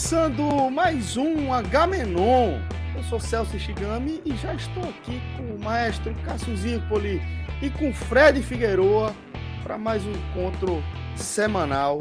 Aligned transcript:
Começando 0.00 0.70
mais 0.70 1.18
um 1.18 1.52
H-Menon. 1.52 2.58
Eu 2.96 3.02
sou 3.02 3.20
Celso 3.20 3.58
Shigami 3.58 4.22
e 4.24 4.34
já 4.34 4.54
estou 4.54 4.82
aqui 4.82 5.20
com 5.36 5.42
o 5.42 5.62
maestro 5.62 6.14
Cássio 6.24 6.56
Zirpoli 6.56 7.20
e 7.60 7.68
com 7.68 7.92
Fred 7.92 8.42
Figueroa 8.42 9.14
para 9.62 9.76
mais 9.76 10.02
um 10.06 10.10
encontro 10.10 10.82
semanal 11.14 11.98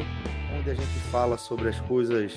onde 0.58 0.70
a 0.70 0.73
gente 0.73 1.00
fala 1.12 1.38
sobre 1.38 1.68
as 1.68 1.80
coisas 1.82 2.34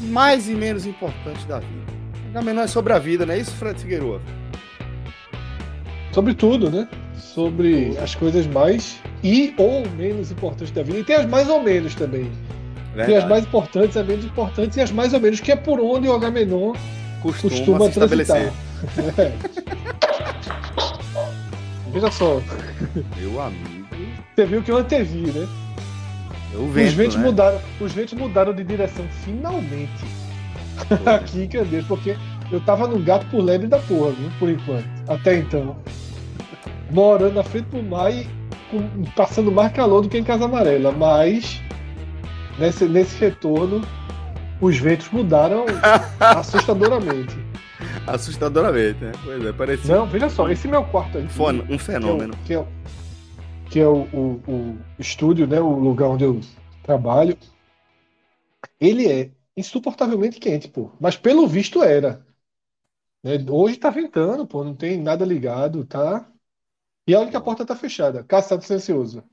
mais 0.00 0.50
e 0.50 0.54
menos 0.54 0.84
importantes 0.84 1.46
da 1.46 1.60
vida. 1.60 1.92
H-Menon 2.32 2.60
é 2.60 2.66
sobre 2.66 2.92
a 2.92 2.98
vida, 2.98 3.24
não 3.24 3.32
é 3.32 3.38
isso, 3.38 3.52
Fred 3.52 3.80
Figueroa? 3.80 4.20
Sobre 6.12 6.34
tudo, 6.34 6.70
né? 6.70 6.86
Sobre 7.16 7.96
as 7.96 8.14
coisas 8.14 8.46
mais 8.46 9.00
e 9.24 9.54
ou 9.56 9.88
menos 9.92 10.30
importantes 10.30 10.70
da 10.72 10.82
vida. 10.82 10.98
E 10.98 11.04
tem 11.04 11.16
as 11.16 11.26
mais 11.26 11.48
ou 11.48 11.62
menos 11.62 11.94
também. 11.94 12.30
Tem 13.06 13.16
as 13.16 13.28
mais 13.28 13.44
importantes, 13.44 13.96
as 13.96 14.06
menos 14.06 14.24
importantes 14.24 14.76
e 14.76 14.80
as 14.80 14.90
mais 14.90 15.12
ou 15.12 15.20
menos, 15.20 15.40
que 15.40 15.50
é 15.52 15.56
por 15.56 15.80
onde 15.80 16.08
o 16.08 16.12
Agamenon 16.14 16.72
Costuma, 17.22 17.50
costuma 17.50 17.80
se 17.86 17.88
estabelecer. 17.90 18.52
transitar. 18.94 19.14
É. 19.18 19.32
Veja 21.92 22.10
só, 22.10 22.40
Meu 23.16 23.40
amigo, 23.40 23.86
você 24.34 24.46
viu 24.46 24.62
que 24.62 24.70
eu 24.70 24.76
antevi, 24.78 25.30
né? 25.30 25.46
eu 26.52 26.64
os 26.64 26.72
vento, 26.72 26.96
ventos 26.96 27.16
né? 27.16 27.22
mudaram, 27.22 27.60
os 27.80 27.92
ventos 27.92 28.14
mudaram 28.14 28.52
de 28.52 28.64
direção 28.64 29.04
finalmente. 29.24 30.04
Aqui, 31.06 31.46
que 31.46 31.62
Deus, 31.62 31.86
porque 31.86 32.16
eu 32.50 32.60
tava 32.60 32.86
no 32.88 32.98
gato 32.98 33.26
por 33.26 33.40
lebre 33.42 33.68
da 33.68 33.78
porra, 33.78 34.10
viu? 34.10 34.28
Por 34.38 34.50
enquanto. 34.50 34.84
Até 35.08 35.36
então. 35.38 35.76
Morando 36.90 37.34
na 37.34 37.42
frente 37.44 37.66
do 37.66 37.82
mar 37.82 38.12
e 38.12 38.26
com- 38.70 39.04
passando 39.16 39.50
mais 39.52 39.72
calor 39.72 40.02
do 40.02 40.08
que 40.08 40.18
em 40.18 40.24
Casa 40.24 40.44
Amarela. 40.46 40.90
Mas 40.92 41.60
nesse, 42.58 42.86
nesse 42.86 43.16
retorno, 43.16 43.80
os 44.60 44.76
ventos 44.78 45.08
mudaram 45.10 45.64
assustadoramente. 46.20 47.34
Assustadoramente, 48.06 49.02
né? 49.04 49.12
Pois 49.24 49.44
é, 49.44 49.52
parece 49.52 49.88
Não, 49.88 50.06
veja 50.06 50.28
só, 50.28 50.48
esse 50.48 50.68
meu 50.68 50.84
quarto 50.84 51.18
aqui. 51.18 51.28
um, 51.40 51.60
um 51.62 51.66
que 51.66 51.74
é 51.74 51.78
fenômeno. 51.78 52.36
Que 52.46 52.54
é, 52.54 52.58
o- 52.58 52.66
que 53.70 53.80
é 53.80 53.86
o, 53.86 54.02
o- 54.12 54.42
o 54.48 54.78
estúdio, 54.98 55.46
né, 55.46 55.60
o 55.60 55.78
lugar 55.78 56.08
onde 56.08 56.24
eu 56.24 56.40
trabalho. 56.82 57.36
Ele 58.80 59.06
é 59.10 59.32
insuportavelmente 59.56 60.38
quente, 60.40 60.68
pô. 60.68 60.90
Mas 61.00 61.16
pelo 61.16 61.46
visto 61.46 61.82
era. 61.82 62.24
Né? 63.22 63.32
Hoje 63.50 63.76
tá 63.76 63.90
ventando, 63.90 64.46
pô, 64.46 64.62
não 64.64 64.74
tem 64.74 65.00
nada 65.00 65.24
ligado, 65.24 65.84
tá? 65.84 66.30
E 67.06 67.14
olha 67.14 67.30
que 67.30 67.36
a 67.36 67.40
porta 67.40 67.66
tá 67.66 67.76
fechada. 67.76 68.24
Caçado 68.24 68.64
silencioso. 68.64 69.24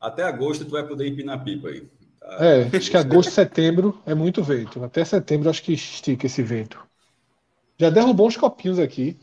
Até 0.00 0.22
agosto 0.22 0.64
tu 0.64 0.72
vai 0.72 0.86
poder 0.86 1.08
empinar 1.08 1.42
pipa 1.44 1.68
aí. 1.68 1.88
É, 2.36 2.72
acho 2.76 2.90
que 2.90 2.96
agosto, 2.96 3.30
setembro 3.32 4.00
é 4.06 4.14
muito 4.14 4.42
vento. 4.42 4.82
Até 4.84 5.04
setembro 5.04 5.48
acho 5.50 5.62
que 5.62 5.72
estica 5.72 6.26
esse 6.26 6.42
vento. 6.42 6.78
Já 7.78 7.90
derrubou 7.90 8.28
uns 8.28 8.36
copinhos 8.36 8.78
aqui, 8.78 9.18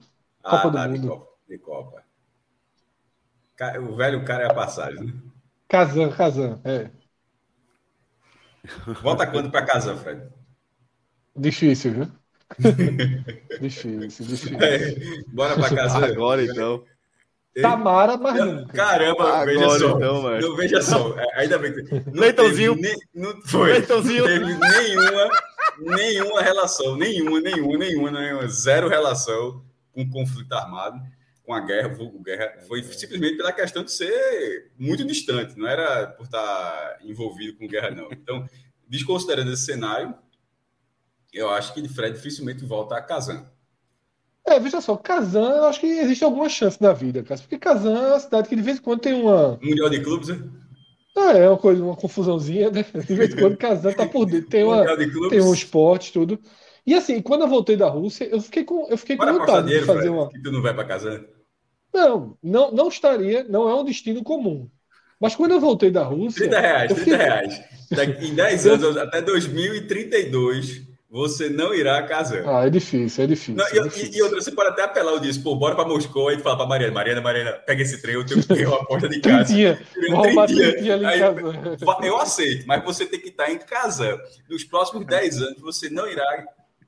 Ah, 0.45 0.51
Copa 0.51 0.71
do 0.71 0.79
tá, 0.79 0.87
de 0.87 0.99
Mundo. 0.99 1.09
Copa. 1.09 1.29
De 1.49 1.59
Copa. 1.59 2.05
O 3.89 3.97
velho 3.97 4.25
cara 4.27 4.43
é 4.45 4.47
a 4.47 4.55
passagem, 4.55 5.07
né? 5.07 5.13
Kazan, 5.69 6.11
Kazan. 6.13 6.61
É. 6.65 6.91
Volta 9.03 9.27
quando 9.31 9.51
pra 9.51 9.65
casa, 9.67 9.95
Fred? 9.97 10.31
Difícil, 11.37 11.93
viu? 11.95 12.22
difícil, 13.61 14.27
difícil. 14.27 14.59
É, 14.61 14.95
bora 15.29 15.55
pra 15.55 15.71
casa. 15.71 15.99
Agora 16.07 16.43
então. 16.43 16.85
Tamara, 17.61 18.17
mas 18.17 18.35
nunca. 18.43 18.73
Caramba, 18.73 19.45
veja 19.45 19.65
Agora 19.65 19.79
só. 19.79 19.97
então. 19.97 20.41
Não, 20.41 20.57
veja 20.57 20.81
só. 20.83 21.19
é, 21.19 21.41
Ainda 21.41 21.59
bem 21.59 21.73
que. 21.75 21.83
Não 22.11 22.21
Leitãozinho. 22.23 22.75
teve 22.77 22.89
nem- 22.89 22.99
não 23.15 23.43
foi. 23.43 23.73
Leitãozinho. 23.73 24.25
Teve 24.25 24.45
nenhuma, 24.55 25.31
nenhuma 25.97 26.41
relação, 26.41 26.97
nenhuma, 26.97 27.41
nenhuma, 27.41 27.77
nenhuma, 27.79 28.11
nenhuma, 28.11 28.49
zero 28.49 28.89
relação 28.89 29.63
com 29.93 30.09
conflito 30.09 30.51
armado, 30.55 30.99
com 31.45 31.53
a 31.53 31.61
guerra, 31.61 31.89
vulgo 31.89 32.23
guerra. 32.23 32.55
Foi 32.67 32.83
simplesmente 32.85 33.37
pela 33.37 33.53
questão 33.53 33.85
de 33.85 33.93
ser 33.93 34.71
muito 34.79 35.05
distante, 35.05 35.59
não 35.59 35.69
era 35.69 36.07
por 36.07 36.25
estar 36.25 36.99
envolvido 37.05 37.59
com 37.59 37.69
guerra, 37.69 37.91
não. 37.91 38.09
Então, 38.11 38.49
desconsiderando 38.89 39.53
esse 39.53 39.67
cenário, 39.67 40.15
eu 41.33 41.49
acho 41.51 41.73
que 41.75 41.87
Fred 41.89 42.15
dificilmente 42.17 42.65
volta 42.65 42.97
a 42.97 43.03
Kazan. 43.03 43.45
É, 44.45 44.59
veja 44.59 44.81
só, 44.81 44.97
Kazan, 44.97 45.51
eu 45.51 45.65
acho 45.67 45.81
que 45.81 45.87
existe 45.87 46.25
alguma 46.25 46.49
chance 46.49 46.81
na 46.83 46.93
vida, 46.93 47.23
cara. 47.23 47.41
Porque 47.41 47.59
Kazan 47.59 47.95
é 47.97 48.07
uma 48.09 48.21
cidade 48.21 48.49
que 48.49 48.57
de 48.57 48.63
vez 48.63 48.79
em 48.79 48.83
quando 48.83 49.01
tem 49.01 49.15
uma. 49.15 49.59
Mundial 49.63 49.89
de 49.89 50.01
Clubes, 50.01 50.29
né? 50.29 50.43
Ah, 51.17 51.33
é 51.33 51.49
uma 51.49 51.59
coisa, 51.59 51.83
uma 51.85 51.95
confusãozinha, 51.95 52.71
né? 52.71 52.85
De 53.07 53.15
vez 53.15 53.35
em 53.35 53.37
quando 53.39 53.57
Kazan 53.57 53.93
tá 53.93 54.07
por 54.07 54.25
dentro. 54.25 54.49
Tem, 54.49 54.65
uma, 54.65 54.85
tem 55.29 55.43
um 55.43 55.53
esporte, 55.53 56.11
tudo. 56.13 56.41
E 56.87 56.95
assim, 56.95 57.21
quando 57.21 57.43
eu 57.43 57.49
voltei 57.49 57.77
da 57.77 57.87
Rússia, 57.89 58.25
eu 58.25 58.41
fiquei 58.41 58.65
com, 58.65 58.89
eu 58.89 58.97
fiquei 58.97 59.17
com 59.17 59.27
vontade 59.27 59.69
de 59.69 59.81
fazer 59.81 59.99
Fred, 60.01 60.09
uma. 60.09 60.29
que 60.31 60.43
tu 60.43 60.51
não 60.51 60.63
vai 60.63 60.75
para 60.75 60.85
Kazan. 60.87 61.25
Não, 61.95 62.37
não, 62.43 62.73
não 62.73 62.89
estaria, 62.89 63.45
não 63.45 63.69
é 63.69 63.75
um 63.75 63.85
destino 63.85 64.23
comum. 64.25 64.69
Mas 65.21 65.37
quando 65.37 65.53
eu 65.53 65.61
voltei 65.61 65.91
da 65.91 66.03
Rússia. 66.03 66.49
30 66.49 66.61
reais, 66.61 66.91
eu 66.91 66.97
30 66.97 67.11
fiquei- 67.11 67.27
reais. 67.27 67.61
Daqui- 67.91 68.27
Em 68.27 68.35
10 68.35 68.67
anos, 68.67 68.97
até 68.97 69.21
2032, 69.23 70.83
você 71.13 71.51
não 71.51 71.75
irá 71.75 71.99
a 71.99 72.03
Kazan. 72.05 72.43
Ah, 72.47 72.67
é 72.67 72.71
difícil, 72.71 73.23
é 73.23 73.27
difícil. 73.27 73.55
Não, 73.55 73.67
é 73.67 73.75
e, 73.75 73.79
e- 73.79 73.83
difícil. 73.83 74.11
e 74.15 74.23
outra, 74.23 74.41
você 74.41 74.51
pode 74.51 74.71
até 74.71 74.83
apelar 74.83 75.13
o 75.13 75.21
disso, 75.21 75.43
pô, 75.43 75.55
bora 75.55 75.75
pra 75.75 75.85
Moscou, 75.85 76.29
aí 76.29 76.39
tu 76.39 76.43
fala 76.43 76.57
pra 76.57 76.67
Mariana, 76.67 76.95
Mariana, 76.95 77.21
Mariana, 77.21 77.53
pega 77.53 77.83
esse 77.83 78.01
trem, 78.01 78.15
eu 78.15 78.25
tenho 78.25 78.41
que 78.41 78.49
ter 78.49 78.67
uma 78.67 78.79
aposta 78.79 79.11
de 79.11 79.21
casa. 79.21 79.45
Trintinha. 79.45 79.79
Vou 80.09 80.25
roubar 80.25 80.47
trintinha. 80.47 80.95
ali 80.95 81.05
Aí, 81.05 81.21
casa. 81.21 82.07
Eu 82.07 82.17
aceito, 82.17 82.67
mas 82.67 82.83
você 82.83 83.05
tem 83.05 83.21
que 83.21 83.29
estar 83.29 83.51
em 83.53 83.59
casa. 83.59 84.19
Nos 84.49 84.65
próximos 84.65 85.05
10 85.05 85.43
anos, 85.43 85.61
você 85.61 85.91
não 85.91 86.09
irá 86.09 86.25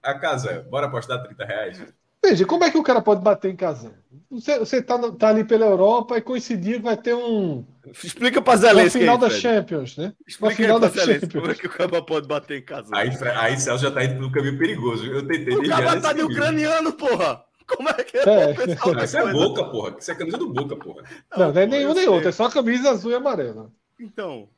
a 0.03 0.15
casa. 0.15 0.67
Bora 0.71 0.87
apostar 0.87 1.23
30 1.23 1.45
reais? 1.45 1.83
Veja, 2.25 2.47
como 2.47 2.65
é 2.65 2.71
que 2.71 2.79
o 2.79 2.83
cara 2.83 3.03
pode 3.03 3.21
bater 3.21 3.51
em 3.51 3.57
Kazan? 3.57 3.93
Você, 4.31 4.59
você 4.59 4.81
tá, 4.81 4.99
tá 5.13 5.29
ali 5.29 5.45
pela 5.45 5.67
Europa 5.67 6.17
e 6.17 6.23
coincidir 6.23 6.81
vai 6.81 6.97
ter 6.97 7.15
um, 7.15 7.63
Explica 7.93 8.41
pra 8.43 8.53
uma 8.53 8.56
Zelensky 8.59 8.99
final 9.00 9.15
aí, 9.17 9.21
da 9.21 9.31
Fred. 9.31 9.43
Champions, 9.43 9.97
né? 9.97 10.12
Explica 10.27 10.55
final 10.56 10.77
aí 10.77 10.81
da 10.83 10.89
Zelensky 10.89 11.28
como 11.28 11.47
é 11.47 11.55
Champions. 11.55 11.61
que 11.61 11.67
o 11.67 11.71
cara 11.71 12.03
pode 12.03 12.27
bater 12.28 12.59
em 12.59 12.65
casa. 12.65 12.89
Aí, 12.92 13.10
aí 13.36 13.59
Celso 13.59 13.84
já 13.84 13.91
tá 13.91 14.04
indo 14.04 14.15
pelo 14.16 14.33
caminho 14.33 14.59
perigoso. 14.59 15.07
Eu 15.07 15.27
tentei 15.27 15.54
o 15.54 15.60
desviar 15.60 15.78
cara 15.83 15.91
desse 15.91 16.03
tá 16.03 16.13
de 16.13 16.22
ucraniano, 16.22 16.92
porra! 16.92 17.45
Como 17.66 17.89
é 17.89 17.95
que 18.04 18.19
é? 18.19 18.22
É. 18.22 18.54
Não, 18.54 19.04
Isso 19.04 19.19
é 19.19 19.33
boca, 19.33 19.65
porra. 19.65 19.97
Isso 19.98 20.10
é 20.10 20.15
camisa 20.15 20.36
do 20.36 20.53
boca, 20.53 20.77
porra. 20.77 21.03
Não, 21.36 21.53
não 21.53 21.60
é 21.60 21.66
pô, 21.66 21.71
nenhum 21.72 21.95
nem 21.95 22.09
outro, 22.09 22.28
é 22.28 22.33
só 22.33 22.51
camisa 22.51 22.91
azul 22.91 23.10
e 23.10 23.15
amarela. 23.15 23.72
Então, 23.98 24.48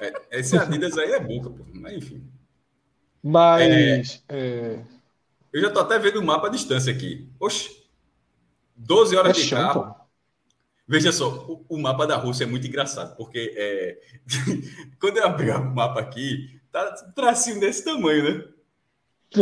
É, 0.00 0.38
esse 0.40 0.56
Adidas 0.58 0.98
aí 0.98 1.12
é 1.12 1.20
boca, 1.20 1.50
porra. 1.50 1.70
Mas 1.72 1.92
enfim. 1.94 2.24
Mas. 3.22 4.24
é, 4.28 4.80
Eu 5.52 5.60
já 5.60 5.70
tô 5.70 5.80
até 5.80 5.98
vendo 5.98 6.18
o 6.20 6.24
mapa 6.24 6.48
à 6.48 6.50
distância 6.50 6.92
aqui. 6.92 7.28
Oxe. 7.38 7.80
12 8.76 9.16
horas 9.16 9.36
é 9.36 9.40
de 9.40 9.46
chão, 9.46 9.58
carro. 9.58 9.82
pô. 9.94 9.99
Veja 10.90 11.12
só, 11.12 11.46
o, 11.48 11.64
o 11.68 11.78
mapa 11.78 12.04
da 12.04 12.16
Rússia 12.16 12.42
é 12.42 12.48
muito 12.48 12.66
engraçado, 12.66 13.16
porque 13.16 13.54
é, 13.56 14.00
quando 15.00 15.18
eu 15.18 15.24
abri 15.24 15.48
o 15.48 15.64
mapa 15.72 16.00
aqui, 16.00 16.60
tá 16.72 16.96
um 17.06 17.12
tracinho 17.12 17.60
desse 17.60 17.84
tamanho, 17.84 18.24
né? 18.24 18.44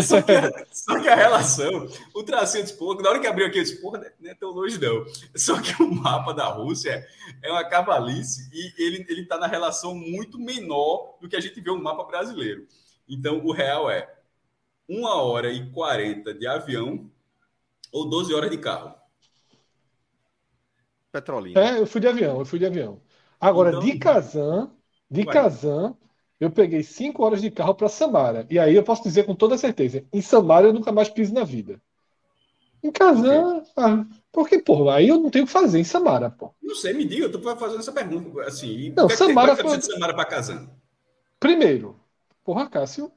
Só 0.03 0.21
que, 0.21 0.33
a, 0.33 0.51
só 0.71 1.01
que 1.01 1.09
a 1.09 1.15
relação, 1.15 1.89
o 2.15 2.23
tracinho 2.23 2.67
de 2.67 2.75
porra, 2.75 3.01
na 3.01 3.09
hora 3.09 3.19
que 3.19 3.27
abriu 3.27 3.47
aqui, 3.47 3.61
eu 3.61 3.63
disse, 3.63 3.81
porra, 3.81 4.13
não 4.21 4.31
é 4.31 4.35
tão 4.35 4.51
longe 4.51 4.79
não. 4.79 5.07
Só 5.35 5.59
que 5.59 5.83
o 5.83 5.91
mapa 5.91 6.35
da 6.35 6.49
Rússia 6.49 7.03
é 7.43 7.51
uma 7.51 7.65
cavalice 7.65 8.51
e 8.53 8.75
ele, 8.77 9.07
ele 9.09 9.25
tá 9.25 9.39
na 9.39 9.47
relação 9.47 9.95
muito 9.95 10.39
menor 10.39 11.17
do 11.19 11.31
que 11.31 11.37
a 11.37 11.41
gente 11.41 11.63
vê 11.63 11.71
o 11.71 11.83
mapa 11.83 12.05
brasileiro. 12.05 12.67
Então, 13.09 13.43
o 13.43 13.53
real 13.53 13.91
é 13.91 14.07
uma 14.87 15.15
hora 15.23 15.51
e 15.51 15.71
40 15.71 16.35
de 16.35 16.47
avião 16.47 17.11
ou 17.91 18.07
12 18.07 18.35
horas 18.35 18.51
de 18.51 18.59
carro. 18.59 18.98
Petrolina. 21.13 21.61
É, 21.61 21.79
eu 21.81 21.87
fui 21.87 22.01
de 22.01 22.09
avião, 22.09 22.39
eu 22.39 22.45
fui 22.45 22.59
de 22.59 22.67
avião. 22.67 23.01
Agora, 23.41 23.71
Então- 23.71 23.81
de 23.81 23.99
Kazan, 23.99 24.71
de 25.11 25.25
Vai. 25.25 25.35
Kazan, 25.35 25.97
eu 26.41 26.51
peguei 26.51 26.83
cinco 26.83 27.25
horas 27.25 27.41
de 27.41 27.51
carro 27.51 27.75
para 27.75 27.89
Samara. 27.89 28.47
E 28.51 28.59
aí 28.59 28.75
eu 28.75 28.83
posso 28.83 29.03
dizer 29.03 29.25
com 29.25 29.35
toda 29.35 29.57
certeza, 29.57 30.05
em 30.13 30.21
Samara 30.21 30.67
eu 30.67 30.73
nunca 30.73 30.93
mais 30.93 31.09
piso 31.09 31.33
na 31.33 31.45
vida. 31.45 31.81
Em 32.83 32.93
Kazan, 32.93 33.63
ah, 33.77 34.05
porque, 34.31 34.59
pô, 34.61 34.89
aí 34.89 35.09
eu 35.09 35.19
não 35.19 35.31
tenho 35.31 35.45
o 35.45 35.47
que 35.49 35.53
fazer 35.53 35.81
em 35.81 35.85
Samara, 35.85 36.31
pô. 36.31 36.55
Não 36.63 36.77
sei, 36.77 36.93
me 36.93 37.05
diga, 37.05 37.25
eu 37.25 37.33
tô 37.33 37.41
fazendo 37.57 37.81
essa 37.81 37.91
pergunta. 37.93 38.43
Assim, 38.43 38.93
Não, 38.97 39.05
o 39.05 39.09
que 39.09 39.15
é 39.15 39.17
Samara 39.17 39.55
que 39.55 39.61
é 39.61 39.65
que 39.65 39.69
foi- 39.69 39.79
de 39.79 39.87
Samara 39.87 40.15
para 40.15 40.25
Kazan? 40.25 40.71
Primeiro, 41.41 41.99
porra, 42.45 42.69
Cássio, 42.69 43.11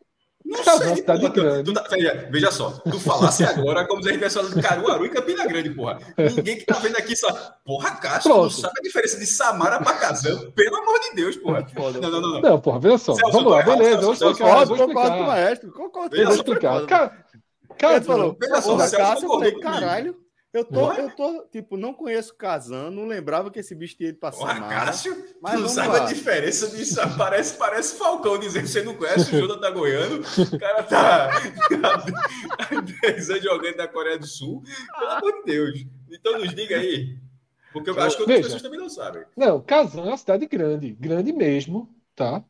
Não 0.46 0.64
Kazan, 0.64 0.86
sei, 0.86 0.96
cidade 0.98 1.22
porra, 1.22 1.34
tu- 1.34 1.42
grande. 1.42 1.64
tu 1.64 1.74
tá- 1.74 1.86
veja, 1.90 2.28
veja 2.32 2.52
só, 2.52 2.70
tu 2.72 3.00
falasse 3.00 3.44
agora 3.44 3.88
como 3.88 4.04
se 4.04 4.10
a 4.10 4.12
gente 4.14 4.24
estivesse 4.24 4.36
falando 4.50 4.62
de 4.62 4.68
Caruaru 4.68 5.06
e 5.06 5.10
Campina 5.10 5.46
Grande, 5.48 5.70
porra. 5.70 6.00
Ninguém 6.18 6.58
que 6.58 6.66
tá 6.66 6.76
vendo 6.80 6.98
aqui 6.98 7.16
só. 7.16 7.30
Porra, 7.66 7.92
Cássio, 7.92 8.24
tu 8.24 8.30
não 8.30 8.36
Pronto. 8.42 8.54
sabe 8.62 8.74
a 8.80 8.82
diferença 8.82 9.18
de 9.18 9.26
Samara 9.26 9.80
para 9.82 9.94
Kazan? 9.98 10.52
Pelo 10.52 10.76
amor 10.78 11.00
de 11.00 11.16
Deus, 11.16 11.36
porra. 11.38 11.66
Foda, 11.74 12.00
Não, 12.02 12.10
não, 12.12 12.22
não. 12.22 12.30
não. 12.34 12.42
Não, 12.42 12.60
porra, 12.60 12.80
veja 12.80 12.98
só. 12.98 13.14
Celso, 13.14 13.32
Vamos 13.32 13.52
lá, 13.52 13.58
eu 13.60 13.62
errado, 13.64 13.78
beleza, 13.78 13.92
Celso, 14.02 14.06
vou 14.06 14.14
explicar, 14.32 14.50
Concordo, 14.52 14.76
vou 14.76 14.88
concordo 14.88 15.18
com 15.18 15.24
o 15.24 15.28
maestro. 15.28 15.72
Concordo. 15.72 16.16
Eu 16.16 16.26
vou 16.26 16.32
Veja 16.32 16.44
só, 16.44 16.54
explicar. 16.54 16.86
Ca- 16.86 17.10
Ca- 17.10 17.16
Ele 17.24 17.78
Kazan, 17.78 18.02
falou, 18.02 18.38
veja 18.40 18.62
só, 18.62 18.72
porra, 18.72 18.88
Celso 18.88 19.06
Cássio, 19.06 19.26
eu 19.26 19.30
falei, 19.30 19.52
comigo. 19.52 19.72
caralho, 19.72 20.16
eu 20.54 20.66
tô, 20.66 20.92
eu 20.94 21.16
tô, 21.16 21.44
tipo, 21.52 21.78
não 21.78 21.94
conheço 21.94 22.36
Kazan, 22.36 22.92
não 22.92 23.06
lembrava 23.08 23.50
que 23.50 23.60
esse 23.60 23.74
bicho 23.74 23.96
tinha 23.96 24.10
ido 24.10 24.20
pra 24.20 24.32
Samara. 24.32 24.68
Cássio, 24.68 25.16
Mas 25.42 25.54
tu 25.56 25.62
não 25.62 25.70
sabe 25.70 25.88
lá. 25.98 26.04
a 26.04 26.06
diferença 26.08 26.68
disso. 26.70 26.96
Parece, 27.18 27.58
parece 27.58 27.96
Falcão 27.98 28.38
dizendo 28.38 28.64
que 28.64 28.70
você 28.70 28.84
não 28.84 28.96
conhece 28.96 29.34
o 29.36 29.40
Jonathan 29.40 29.72
Goiano. 29.74 30.22
O 30.22 30.60
cara 30.60 30.84
tá 30.84 31.30
há 31.32 32.82
10 33.02 33.30
anos 33.30 33.44
jogando 33.44 33.76
na 33.78 33.88
Coreia 33.88 34.18
do 34.20 34.28
Sul. 34.28 34.64
Pelo 34.98 35.12
amor 35.12 35.34
de 35.40 35.44
Deus. 35.46 35.86
Então 36.12 36.38
nos 36.40 36.54
diga 36.54 36.78
aí. 36.78 37.18
Porque 37.74 37.90
eu 37.90 38.00
acho 38.02 38.18
que 38.18 38.24
outras 38.24 38.38
Veja. 38.38 38.42
pessoas 38.48 38.62
também 38.62 38.80
não 38.80 38.90
sabem. 38.90 39.24
Não, 39.38 39.62
Kazan 39.62 40.02
é 40.02 40.06
uma 40.08 40.18
cidade 40.18 40.46
grande, 40.46 40.92
grande 41.00 41.32
mesmo, 41.32 41.88
tá? 42.16 42.44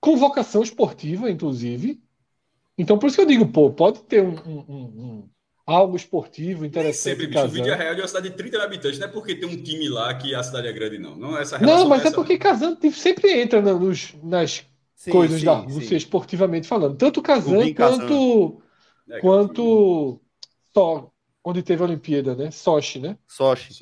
Com 0.00 0.16
vocação 0.16 0.62
esportiva, 0.62 1.30
inclusive. 1.30 2.00
Então, 2.78 2.98
por 2.98 3.08
isso 3.08 3.16
que 3.16 3.22
eu 3.22 3.26
digo, 3.26 3.46
pô, 3.46 3.70
pode 3.70 4.02
ter 4.04 4.22
um, 4.22 4.30
um- 4.46 4.64
um- 4.66 4.74
um- 4.74 5.28
algo 5.70 5.96
esportivo 5.96 6.64
Nem 6.72 6.92
interessante 6.92 6.92
sempre, 6.92 7.26
em 7.26 7.28
bicho. 7.28 7.46
O 7.46 7.50
Kazan. 7.50 7.50
vídeo 7.50 7.72
é 7.72 7.76
real 7.76 7.94
de 7.94 8.00
uma 8.00 8.08
cidade 8.08 8.30
de 8.30 8.36
30 8.36 8.56
mil 8.58 8.66
habitantes. 8.66 8.98
Não 8.98 9.06
é 9.06 9.10
porque 9.10 9.34
tem 9.34 9.48
um 9.48 9.62
time 9.62 9.88
lá 9.88 10.14
que 10.16 10.34
a 10.34 10.42
cidade 10.42 10.68
é 10.68 10.72
grande, 10.72 10.98
não. 10.98 11.16
Não 11.16 11.36
é 11.36 11.42
essa 11.42 11.58
relação. 11.58 11.58
Não, 11.58 11.86
mas 11.86 12.04
é 12.04 12.10
essa, 12.10 12.10
porque 12.10 12.38
Kazan 12.38 12.76
sempre 12.92 13.40
entra 13.40 13.60
nos- 13.60 14.14
nas 14.22 14.64
Sim, 14.94 15.12
coisas 15.12 15.42
sim, 15.42 15.42
da 15.42 15.52
sim. 15.68 15.92
Rússia, 15.92 15.96
esportivamente 15.96 16.66
falando. 16.68 16.96
Tanto 16.96 17.20
Kazan 17.22 17.68
quanto, 17.70 18.62
né, 19.06 19.20
que 19.22 19.30
quanto 19.30 20.20
só 20.74 21.12
onde 21.44 21.62
teve 21.62 21.82
a 21.82 21.86
Olimpíada, 21.86 22.34
né? 22.36 22.50
Sochi, 22.50 23.00
né? 23.00 23.18
Sochi. 23.26 23.72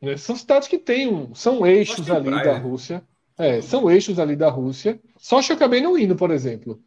Né? 0.00 0.16
São 0.16 0.36
cidades 0.36 0.68
que 0.68 0.78
têm 0.78 1.08
um, 1.12 1.34
são 1.34 1.66
eixos 1.66 2.10
tem 2.10 2.12
ali 2.12 2.38
praia, 2.38 2.38
da 2.38 2.52
né? 2.52 2.58
Rússia. 2.58 3.06
É, 3.38 3.60
são 3.62 3.90
eixos 3.90 4.18
ali 4.18 4.36
da 4.36 4.50
Rússia. 4.50 5.00
Sochi 5.18 5.50
eu 5.52 5.56
acabei 5.56 5.80
não 5.80 5.96
indo, 5.98 6.16
por 6.16 6.30
exemplo. 6.30 6.82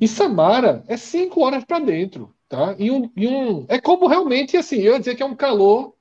E 0.00 0.08
Samara 0.08 0.84
é 0.88 0.96
cinco 0.96 1.42
horas 1.44 1.64
para 1.64 1.80
dentro, 1.84 2.34
tá? 2.48 2.74
E 2.78 2.90
um, 2.90 3.10
e 3.16 3.26
um, 3.26 3.66
é 3.68 3.80
como 3.80 4.06
realmente 4.06 4.56
assim, 4.56 4.76
eu 4.78 4.94
ia 4.94 4.98
dizer 4.98 5.14
que 5.14 5.22
é 5.22 5.26
um 5.26 5.36
calor 5.36 5.94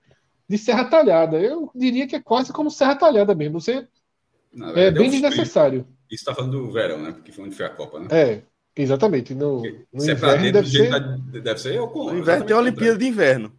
de 0.49 0.57
Serra 0.57 0.85
Talhada. 0.85 1.37
Eu 1.39 1.69
diria 1.75 2.07
que 2.07 2.15
é 2.15 2.21
quase 2.21 2.53
como 2.53 2.71
Serra 2.71 2.95
Talhada 2.95 3.35
mesmo. 3.35 3.59
Você 3.59 3.87
é 4.53 4.71
verdade, 4.71 4.99
bem 4.99 5.07
um 5.07 5.11
frio. 5.11 5.21
desnecessário. 5.21 5.87
Isso 6.09 6.23
tá 6.25 6.33
falando 6.33 6.51
do 6.51 6.71
verão, 6.71 6.99
né? 6.99 7.11
Porque 7.11 7.31
foi 7.31 7.45
onde 7.45 7.55
foi 7.55 7.65
a 7.65 7.69
Copa, 7.69 7.99
né? 7.99 8.07
É, 8.11 8.41
exatamente. 8.81 9.35
No, 9.35 9.61
no 9.93 10.01
Se 10.01 10.11
é 10.11 10.15
pra 10.15 10.35
inverno 10.37 10.43
dentro, 10.51 10.61
deve 10.61 10.69
ser. 10.69 10.89
da- 10.89 11.39
deve 11.41 11.59
ser 11.59 11.75
eu 11.75 11.87
com. 11.89 12.05
No 12.11 12.17
inverno 12.17 12.45
tem 12.45 12.55
a 12.55 12.59
Olimpíada 12.59 12.97
de 12.97 13.07
Inverno. 13.07 13.51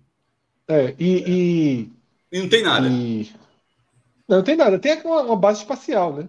É, 0.67 0.95
e, 0.99 1.91
E 2.33 2.41
não 2.41 2.49
tem 2.49 2.61
e, 2.61 2.63
nada. 2.63 2.89
e- 2.89 3.31
Não, 4.27 4.39
não 4.39 4.45
tem 4.45 4.57
nada. 4.57 4.79
Tem 4.79 5.01
uma, 5.03 5.23
uma 5.23 5.37
base 5.37 5.61
espacial, 5.61 6.15
né? 6.15 6.29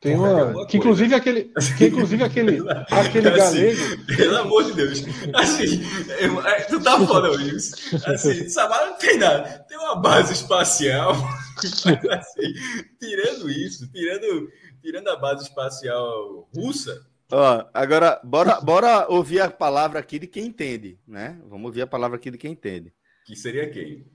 Tem 0.00 0.12
é 0.12 0.16
uma. 0.16 0.66
Que 0.66 0.76
inclusive 0.76 1.14
aquele. 1.14 1.52
Que 1.76 1.86
inclusive 1.86 2.22
aquele, 2.22 2.58
aquele 2.90 3.28
Assim, 3.28 3.74
galego. 3.74 4.06
Pelo 4.16 4.36
amor 4.38 4.64
de 4.64 4.72
Deus. 4.74 5.02
Assim, 5.34 5.82
eu- 6.20 6.46
é, 6.46 6.60
tu 6.62 6.80
tá 6.80 7.04
falando 7.04 7.40
isso. 7.42 7.74
Assim, 8.08 8.48
Samara 8.48 8.86
não 8.90 8.96
tem 8.98 9.18
nada. 9.18 9.64
Tem 9.68 9.76
uma 9.76 9.96
base 9.96 10.32
espacial. 10.34 11.14
Mas, 11.56 11.84
assim, 12.10 12.52
tirando 13.00 13.50
isso, 13.50 13.90
tirando, 13.90 14.48
tirando 14.80 15.08
a 15.08 15.16
base 15.16 15.42
espacial 15.44 16.48
russa, 16.54 17.00
Ó, 17.30 17.64
agora, 17.74 18.18
bora, 18.24 18.58
bora 18.62 19.06
ouvir 19.10 19.40
a 19.42 19.50
palavra 19.50 19.98
aqui 19.98 20.18
de 20.18 20.26
quem 20.26 20.46
entende, 20.46 20.98
né? 21.06 21.38
Vamos 21.46 21.66
ouvir 21.66 21.82
a 21.82 21.86
palavra 21.86 22.16
aqui 22.16 22.30
de 22.30 22.38
quem 22.38 22.52
entende. 22.52 22.90
que 23.26 23.36
seria 23.36 23.68
quem? 23.68 24.06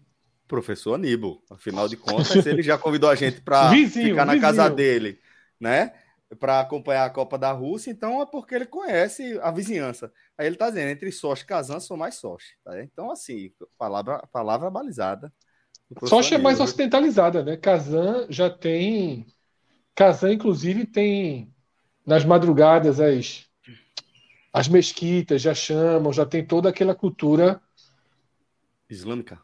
Professor 0.47 0.95
Aníbal. 0.95 1.39
Afinal 1.51 1.87
de 1.87 1.95
contas, 1.95 2.43
ele 2.47 2.63
já 2.63 2.75
convidou 2.75 3.09
a 3.11 3.15
gente 3.15 3.39
para 3.41 3.69
Vizinho, 3.69 4.09
ficar 4.09 4.25
na 4.25 4.33
vizinho. 4.33 4.51
casa 4.51 4.67
dele, 4.67 5.19
né? 5.63 5.93
Para 6.39 6.59
acompanhar 6.59 7.05
a 7.05 7.09
Copa 7.09 7.37
da 7.37 7.51
Rússia, 7.51 7.91
então 7.91 8.21
é 8.21 8.25
porque 8.25 8.55
ele 8.55 8.65
conhece 8.65 9.39
a 9.41 9.51
vizinhança. 9.51 10.11
Aí 10.37 10.47
ele 10.47 10.55
tá 10.55 10.69
dizendo, 10.69 10.89
entre 10.89 11.11
Sochi 11.11 11.43
e 11.43 11.45
Kazan, 11.45 11.79
sou 11.79 11.95
mais 11.95 12.15
Sochi. 12.15 12.55
Tá? 12.63 12.83
Então, 12.83 13.11
assim, 13.11 13.51
palavra, 13.77 14.19
palavra 14.31 14.69
balizada. 14.69 15.31
Sochi 16.05 16.35
é 16.35 16.37
mais 16.37 16.59
ocidentalizada, 16.59 17.43
né? 17.43 17.55
Kazan 17.55 18.25
já 18.29 18.49
tem. 18.49 19.27
Kazan, 19.95 20.33
inclusive, 20.33 20.85
tem 20.85 21.53
nas 22.05 22.25
madrugadas 22.25 22.99
as, 22.99 23.45
as 24.51 24.67
mesquitas 24.67 25.41
já 25.41 25.53
chamam, 25.53 26.11
já 26.11 26.25
tem 26.25 26.45
toda 26.45 26.69
aquela 26.69 26.95
cultura 26.95 27.61
Islâmica. 28.89 29.39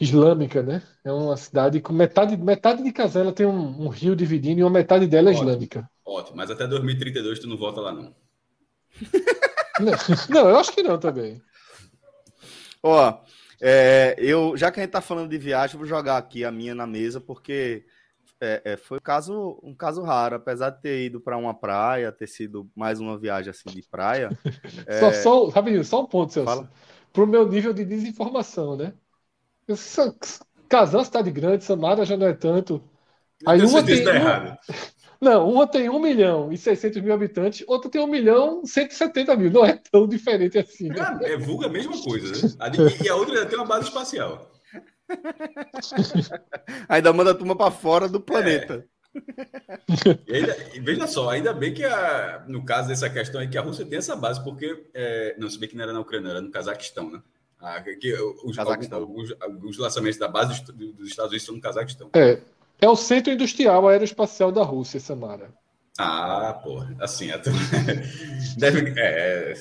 Islâmica, 0.00 0.62
né? 0.62 0.82
É 1.04 1.12
uma 1.12 1.36
cidade 1.36 1.80
com 1.80 1.92
metade, 1.92 2.36
metade 2.36 2.82
de 2.82 2.92
Kazan 2.92 3.20
ela 3.20 3.32
tem 3.32 3.46
um, 3.46 3.84
um 3.84 3.88
rio 3.88 4.16
dividindo 4.16 4.60
e 4.60 4.64
uma 4.64 4.70
metade 4.70 5.06
dela 5.06 5.30
é 5.30 5.32
Ótimo. 5.32 5.48
islâmica. 5.48 5.90
Ótimo, 6.04 6.36
mas 6.36 6.50
até 6.50 6.66
2032 6.66 7.38
tu 7.38 7.48
não 7.48 7.56
volta 7.56 7.80
lá, 7.80 7.92
não. 7.92 8.14
Não, 9.80 9.92
não, 10.30 10.48
eu 10.48 10.56
acho 10.56 10.72
que 10.72 10.84
não 10.84 10.98
também. 10.98 11.42
Ó, 12.80 13.18
é, 13.60 14.14
eu, 14.18 14.56
já 14.56 14.70
que 14.70 14.78
a 14.78 14.82
gente 14.84 14.92
tá 14.92 15.00
falando 15.00 15.30
de 15.30 15.38
viagem, 15.38 15.76
vou 15.76 15.86
jogar 15.86 16.16
aqui 16.16 16.44
a 16.44 16.52
minha 16.52 16.74
na 16.74 16.86
mesa, 16.86 17.20
porque 17.20 17.84
é, 18.40 18.62
é, 18.64 18.76
foi 18.76 18.98
um 18.98 19.02
caso, 19.02 19.58
um 19.62 19.74
caso 19.74 20.02
raro, 20.02 20.36
apesar 20.36 20.70
de 20.70 20.82
ter 20.82 21.06
ido 21.06 21.20
para 21.20 21.36
uma 21.36 21.54
praia, 21.54 22.12
ter 22.12 22.26
sido 22.26 22.70
mais 22.76 23.00
uma 23.00 23.18
viagem 23.18 23.50
assim 23.50 23.70
de 23.70 23.82
praia. 23.82 24.30
Só, 25.00 25.12
só, 25.12 25.48
rapidinho, 25.48 25.84
só 25.84 26.02
um 26.02 26.06
ponto, 26.06 26.32
Celso. 26.32 26.48
Fala. 26.48 26.70
Pro 27.12 27.26
meu 27.26 27.48
nível 27.48 27.72
de 27.72 27.84
desinformação, 27.84 28.76
né? 28.76 28.92
Kazan 30.68 30.96
é 30.96 30.98
uma 30.98 31.04
cidade 31.04 31.30
grande, 31.30 31.64
Samara 31.64 32.04
já 32.04 32.16
não 32.16 32.26
é 32.26 32.32
tanto. 32.32 32.82
Aí 33.46 33.58
Tenho 33.58 33.70
uma 33.70 33.82
tem, 33.82 34.04
tá 34.04 34.14
errado. 34.14 34.56
Não, 35.20 35.48
uma 35.48 35.66
tem 35.66 35.88
1 35.88 35.98
milhão 36.00 36.52
e 36.52 36.58
600 36.58 37.00
mil 37.02 37.14
habitantes, 37.14 37.64
outra 37.66 37.90
tem 37.90 38.00
1 38.00 38.06
milhão 38.06 38.62
e 38.64 38.68
170 38.68 39.36
mil. 39.36 39.50
Não 39.50 39.64
é 39.64 39.78
tão 39.90 40.06
diferente 40.06 40.58
assim. 40.58 40.88
né? 40.88 41.18
É, 41.22 41.32
é 41.32 41.36
vulga 41.38 41.66
a 41.66 41.70
mesma 41.70 42.00
coisa, 42.02 42.46
né? 42.46 42.54
E 43.02 43.08
a 43.08 43.16
outra 43.16 43.46
tem 43.46 43.58
uma 43.58 43.66
base 43.66 43.88
espacial. 43.88 44.50
Ainda 46.88 47.12
manda 47.12 47.30
a 47.30 47.34
turma 47.34 47.56
para 47.56 47.70
fora 47.70 48.08
do 48.08 48.20
planeta. 48.20 48.84
E 50.26 50.34
ainda- 50.34 50.56
e 50.74 50.80
veja 50.80 51.06
só, 51.06 51.30
ainda 51.30 51.52
bem 51.52 51.72
que 51.72 51.84
a- 51.84 52.44
no 52.48 52.64
caso 52.64 52.88
dessa 52.88 53.08
questão 53.08 53.40
aí 53.40 53.48
que 53.48 53.56
a 53.56 53.60
Rússia 53.62 53.86
tem 53.86 53.98
essa 53.98 54.16
base, 54.16 54.42
porque 54.42 54.86
é, 54.92 55.36
não 55.38 55.48
se 55.48 55.58
bem 55.58 55.68
que 55.68 55.76
não 55.76 55.84
era 55.84 55.92
na 55.92 56.00
Ucrânia, 56.00 56.30
era 56.30 56.40
no 56.40 56.50
Cazaquistão, 56.50 57.10
né? 57.10 57.22
Ah, 57.64 57.80
que 57.82 58.12
os, 58.44 58.56
Cazaquistão. 58.56 58.98
alguns, 59.00 59.32
alguns 59.40 59.78
lançamentos 59.78 60.18
da 60.18 60.28
base 60.28 60.62
dos, 60.64 60.94
dos 60.94 61.08
Estados 61.08 61.30
Unidos 61.30 61.42
estão 61.42 61.54
no 61.54 61.60
Cazaquistão. 61.62 62.10
É, 62.14 62.38
é 62.80 62.88
o 62.88 62.96
centro 62.96 63.32
industrial 63.32 63.88
aeroespacial 63.88 64.52
da 64.52 64.62
Rússia, 64.62 65.00
Samara. 65.00 65.50
Ah, 65.98 66.60
porra, 66.62 66.94
assim, 67.00 67.28
turma- 67.38 67.58
deve. 68.58 68.92
É, 69.00 69.52
é. 69.52 69.54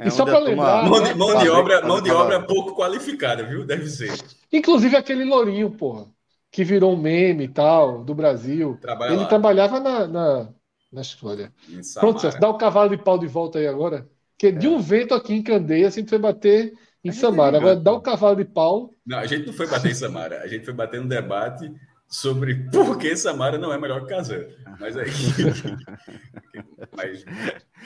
É 0.00 0.08
E 0.08 0.10
só 0.10 0.22
onde 0.22 0.30
pra 0.30 0.38
a 0.40 0.44
turma- 0.44 0.48
lembrar, 0.48 0.84
mão 0.88 1.02
de, 1.02 1.14
mão 1.14 1.38
de 1.38 1.48
obra, 1.48 1.86
mão 1.86 2.00
de 2.02 2.10
obra 2.10 2.40
pouco 2.42 2.74
qualificada, 2.74 3.42
viu? 3.44 3.64
Deve 3.66 3.88
ser. 3.88 4.12
Inclusive 4.52 4.96
aquele 4.96 5.24
lourinho, 5.24 5.70
porra, 5.70 6.06
que 6.50 6.64
virou 6.64 6.92
um 6.94 6.96
meme 6.96 7.44
e 7.44 7.48
tal, 7.48 8.04
do 8.04 8.14
Brasil. 8.14 8.78
Trabalha 8.80 9.10
Ele 9.12 9.22
lá. 9.22 9.26
trabalhava 9.26 9.80
na, 9.80 10.06
na, 10.06 10.48
na 10.92 11.00
escolha. 11.00 11.52
Pronto, 11.98 12.28
dá 12.38 12.48
o 12.48 12.56
cavalo 12.58 12.90
de 12.90 13.02
pau 13.02 13.18
de 13.18 13.26
volta 13.26 13.58
aí 13.58 13.66
agora. 13.66 14.08
Que 14.36 14.52
de 14.52 14.68
um 14.68 14.78
vento 14.80 15.14
aqui 15.14 15.34
em 15.34 15.42
Candeias, 15.42 15.94
a 15.94 16.00
gente 16.00 16.08
foi 16.10 16.18
bater 16.18 16.72
em 17.04 17.12
Samara. 17.12 17.58
Agora 17.58 17.76
dá 17.76 17.92
o 17.92 18.00
cavalo 18.00 18.36
de 18.36 18.44
pau. 18.44 18.94
Não, 19.06 19.18
a 19.18 19.26
gente 19.26 19.46
não 19.46 19.52
foi 19.52 19.66
bater 19.66 19.90
em 19.90 19.94
Samara, 19.94 20.42
a 20.42 20.46
gente 20.46 20.64
foi 20.64 20.74
bater 20.74 21.00
no 21.00 21.08
debate 21.08 21.70
sobre 22.06 22.54
por 22.70 22.96
que 22.98 23.14
Samara 23.16 23.58
não 23.58 23.72
é 23.72 23.78
melhor 23.78 24.00
que 24.02 24.08
Kazan. 24.14 24.46
Mas 24.80 24.96
aí. 24.96 25.10
mas 26.96 27.24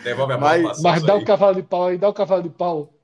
devolve 0.05 0.33
a 0.35 0.37
bola 0.37 0.59
Mas- 0.59 0.83
Mas 0.83 1.03
dá 1.03 1.15
aí. 1.15 1.23
o 1.23 1.25
cavalo 1.25 1.55
de 1.57 1.63
pau 1.63 1.87
aí, 1.87 1.99
dá 1.99 2.09
o 2.09 2.15
cavalo 2.15 2.43
de 2.43 2.51
pau. 2.51 2.99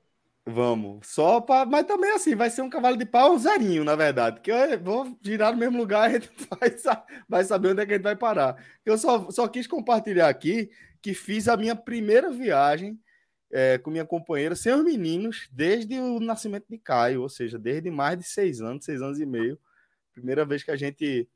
Vamos. 0.45 1.07
Só 1.07 1.39
para. 1.41 1.69
Mas 1.69 1.85
também 1.85 2.11
assim, 2.11 2.35
vai 2.35 2.49
ser 2.49 2.61
um 2.63 2.69
cavalo 2.69 2.97
de 2.97 3.05
pau 3.05 3.37
zerinho, 3.37 3.83
na 3.83 3.95
verdade. 3.95 4.37
Porque 4.37 4.51
eu 4.51 4.79
vou 4.83 5.15
girar 5.23 5.51
no 5.51 5.59
mesmo 5.59 5.77
lugar 5.77 6.09
e 6.11 6.15
a 6.17 6.19
gente 6.19 6.29
vai, 6.59 6.71
sa- 6.77 7.03
vai 7.27 7.43
saber 7.43 7.69
onde 7.71 7.81
é 7.81 7.85
que 7.85 7.93
a 7.93 7.95
gente 7.97 8.03
vai 8.03 8.15
parar. 8.15 8.55
Eu 8.85 8.97
só, 8.97 9.29
só 9.29 9.47
quis 9.47 9.67
compartilhar 9.67 10.27
aqui 10.27 10.69
que 11.01 11.13
fiz 11.13 11.47
a 11.47 11.55
minha 11.55 11.75
primeira 11.75 12.31
viagem 12.31 12.99
é, 13.51 13.77
com 13.77 13.91
minha 13.91 14.05
companheira, 14.05 14.55
sem 14.55 14.73
os 14.73 14.83
meninos, 14.83 15.49
desde 15.51 15.99
o 15.99 16.19
nascimento 16.19 16.65
de 16.69 16.77
Caio, 16.77 17.21
ou 17.21 17.29
seja, 17.29 17.57
desde 17.57 17.89
mais 17.89 18.17
de 18.17 18.23
seis 18.23 18.61
anos, 18.61 18.85
seis 18.85 19.01
anos 19.01 19.19
e 19.19 19.25
meio. 19.25 19.59
Primeira 20.13 20.45
vez 20.45 20.63
que 20.63 20.71
a 20.71 20.75
gente 20.75 21.27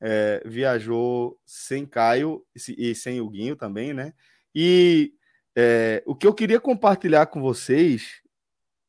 é, 0.00 0.42
viajou 0.44 1.40
sem 1.46 1.86
Caio 1.86 2.44
e 2.68 2.94
sem 2.94 3.20
o 3.20 3.30
Guinho 3.30 3.56
também, 3.56 3.94
né? 3.94 4.12
E 4.54 5.14
é, 5.56 6.02
o 6.06 6.14
que 6.14 6.26
eu 6.26 6.34
queria 6.34 6.60
compartilhar 6.60 7.26
com 7.26 7.40
vocês 7.40 8.20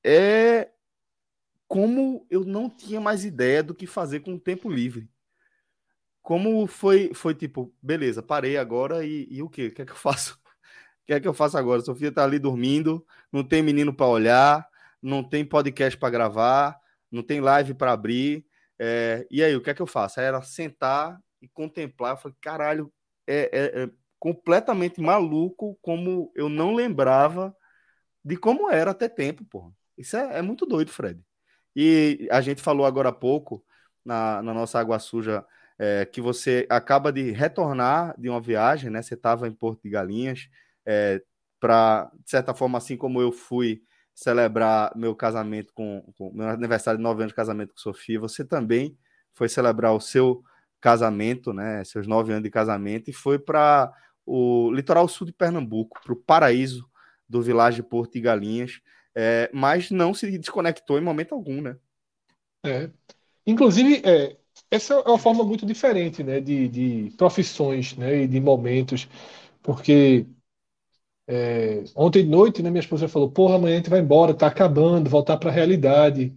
é 0.04 0.70
como 1.68 2.28
eu 2.30 2.44
não 2.44 2.70
tinha 2.70 3.00
mais 3.00 3.24
ideia 3.24 3.64
do 3.64 3.74
que 3.74 3.88
fazer 3.88 4.20
com 4.20 4.36
o 4.36 4.40
tempo 4.40 4.70
livre. 4.70 5.10
Como 6.22 6.68
foi, 6.68 7.14
foi 7.14 7.36
tipo, 7.36 7.74
beleza, 7.82 8.22
parei 8.22 8.58
agora 8.58 9.06
e, 9.06 9.28
e 9.30 9.42
o 9.42 9.50
quê? 9.50 9.68
O 9.68 9.74
que 9.74 9.82
é 9.82 9.86
que 9.86 9.92
eu 9.92 9.96
faço? 9.96 10.40
O 11.04 11.06
que 11.08 11.14
é 11.14 11.20
que 11.20 11.28
eu 11.28 11.34
faço 11.34 11.58
agora? 11.58 11.82
Sofia 11.82 12.12
tá 12.12 12.24
ali 12.24 12.40
dormindo, 12.40 13.06
não 13.32 13.44
tem 13.44 13.62
menino 13.62 13.94
para 13.94 14.08
olhar, 14.08 14.68
não 15.02 15.22
tem 15.24 15.44
podcast 15.44 15.98
para 15.98 16.10
gravar, 16.10 16.80
não 17.12 17.22
tem 17.22 17.42
live 17.42 17.74
para 17.74 17.92
abrir. 17.92 18.46
É, 18.80 19.28
e 19.30 19.44
aí, 19.44 19.56
o 19.56 19.62
que 19.62 19.70
é 19.70 19.74
que 19.74 19.82
eu 19.82 19.88
faço? 19.88 20.20
Aí 20.20 20.26
era 20.26 20.42
sentar 20.42 21.20
e 21.42 21.48
contemplar. 21.50 22.14
Eu 22.14 22.18
falei, 22.18 22.38
caralho, 22.40 22.94
é, 23.28 23.50
é, 23.52 23.84
é 23.84 23.90
completamente 24.18 25.02
maluco 25.02 25.78
como 25.82 26.32
eu 26.34 26.48
não 26.48 26.74
lembrava 26.74 27.54
de 28.24 28.38
como 28.38 28.72
era 28.72 28.92
até 28.92 29.10
tempo, 29.10 29.44
porra. 29.44 29.72
Isso 29.98 30.16
é, 30.16 30.40
é, 30.40 30.42
muito 30.42 30.66
doido, 30.66 30.90
Fred. 30.90 31.22
E 31.76 32.28
a 32.32 32.40
gente 32.40 32.62
falou 32.62 32.86
agora 32.86 33.10
há 33.10 33.14
pouco, 33.14 33.64
na, 34.06 34.42
na 34.42 34.54
nossa 34.54 34.80
água 34.80 34.98
suja, 35.00 35.46
é, 35.78 36.06
que 36.06 36.22
você 36.22 36.66
acaba 36.70 37.12
de 37.12 37.32
retornar 37.32 38.16
de 38.18 38.30
uma 38.30 38.40
viagem, 38.40 38.90
né? 38.90 39.02
Você 39.02 39.16
estava 39.16 39.48
em 39.48 39.52
Porto 39.52 39.82
de 39.84 39.90
Galinhas, 39.90 40.48
é, 40.86 41.22
para, 41.60 42.12
de 42.24 42.30
certa 42.30 42.54
forma, 42.54 42.78
assim 42.78 42.98
como 42.98 43.22
eu 43.22 43.32
fui 43.32 43.82
celebrar 44.14 44.92
meu 44.96 45.16
casamento 45.16 45.74
com, 45.74 46.02
com 46.18 46.32
meu 46.34 46.48
aniversário 46.50 46.98
de 46.98 47.04
nove 47.04 47.22
anos 47.22 47.32
de 47.32 47.36
casamento 47.36 47.74
com 47.74 47.80
Sofia, 47.80 48.20
você 48.20 48.46
também 48.46 48.98
foi 49.34 49.50
celebrar 49.50 49.94
o 49.94 50.00
seu 50.00 50.44
casamento, 50.80 51.54
né? 51.54 51.84
Seus 51.84 52.06
nove 52.06 52.32
anos 52.32 52.44
de 52.44 52.50
casamento, 52.50 53.10
e 53.10 53.14
foi 53.14 53.40
para 53.40 53.92
o 54.26 54.72
litoral 54.72 55.08
sul 55.08 55.26
de 55.26 55.34
Pernambuco, 55.34 56.00
para 56.04 56.14
o 56.14 56.18
paraíso 56.18 56.88
do 57.28 57.42
Vilagem 57.42 57.82
Porto 57.84 58.14
de 58.14 58.22
Galinhas, 58.22 58.82
é, 59.16 59.50
mas 59.54 59.90
não 59.90 60.14
se 60.14 60.38
desconectou 60.38 60.98
em 60.98 61.02
momento 61.02 61.34
algum, 61.34 61.62
né? 61.62 61.78
É. 62.66 62.90
Inclusive, 63.46 64.02
é, 64.06 64.38
essa 64.70 64.94
é 64.94 65.08
uma 65.08 65.20
forma 65.20 65.44
muito 65.44 65.66
diferente 65.66 66.24
né, 66.24 66.40
de, 66.40 66.68
de 66.68 67.14
profissões 67.18 67.96
né, 67.96 68.24
e 68.24 68.28
de 68.28 68.40
momentos, 68.40 69.08
porque 69.62 70.26
é, 71.28 71.84
ontem 71.96 72.24
de 72.24 72.30
noite, 72.30 72.62
né, 72.62 72.70
minha 72.70 72.82
esposa 72.82 73.08
falou: 73.08 73.32
Porra, 73.32 73.56
amanhã 73.56 73.76
a 73.76 73.78
gente 73.78 73.90
vai 73.90 74.00
embora, 74.00 74.34
tá 74.34 74.48
acabando, 74.48 75.10
voltar 75.10 75.38
para 75.38 75.50
a 75.50 75.54
realidade. 75.54 76.36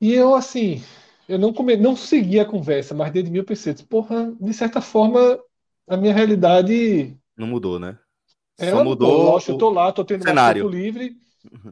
E 0.00 0.12
eu, 0.12 0.34
assim, 0.34 0.82
eu 1.28 1.38
não, 1.38 1.52
come, 1.52 1.76
não 1.76 1.96
segui 1.96 2.38
a 2.40 2.44
conversa, 2.44 2.94
mas 2.94 3.12
dentro 3.12 3.26
de 3.26 3.32
mim 3.32 3.38
eu 3.38 3.44
pensei: 3.44 3.74
Porra, 3.88 4.32
de 4.40 4.52
certa 4.52 4.80
forma, 4.80 5.38
a 5.86 5.96
minha 5.96 6.12
realidade. 6.12 7.16
Não 7.36 7.46
mudou, 7.46 7.78
né? 7.78 7.98
Ela 8.58 8.78
Só 8.78 8.84
mudou. 8.84 9.08
mudou 9.08 9.32
lógico, 9.32 9.52
eu 9.52 9.58
tô 9.58 9.70
lá, 9.70 9.92
tô 9.92 10.04
tendo 10.04 10.22
cenário. 10.24 10.64
mais 10.64 10.74
tempo 10.76 10.84
livre, 10.84 11.16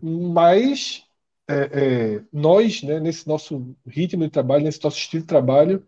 mas 0.02 1.04
é, 1.49 2.16
é, 2.16 2.25
nós, 2.32 2.82
né, 2.82 2.99
nesse 2.99 3.26
nosso 3.28 3.75
ritmo 3.87 4.25
de 4.25 4.30
trabalho, 4.30 4.64
nesse 4.64 4.82
nosso 4.82 4.99
estilo 4.99 5.22
de 5.22 5.28
trabalho, 5.28 5.87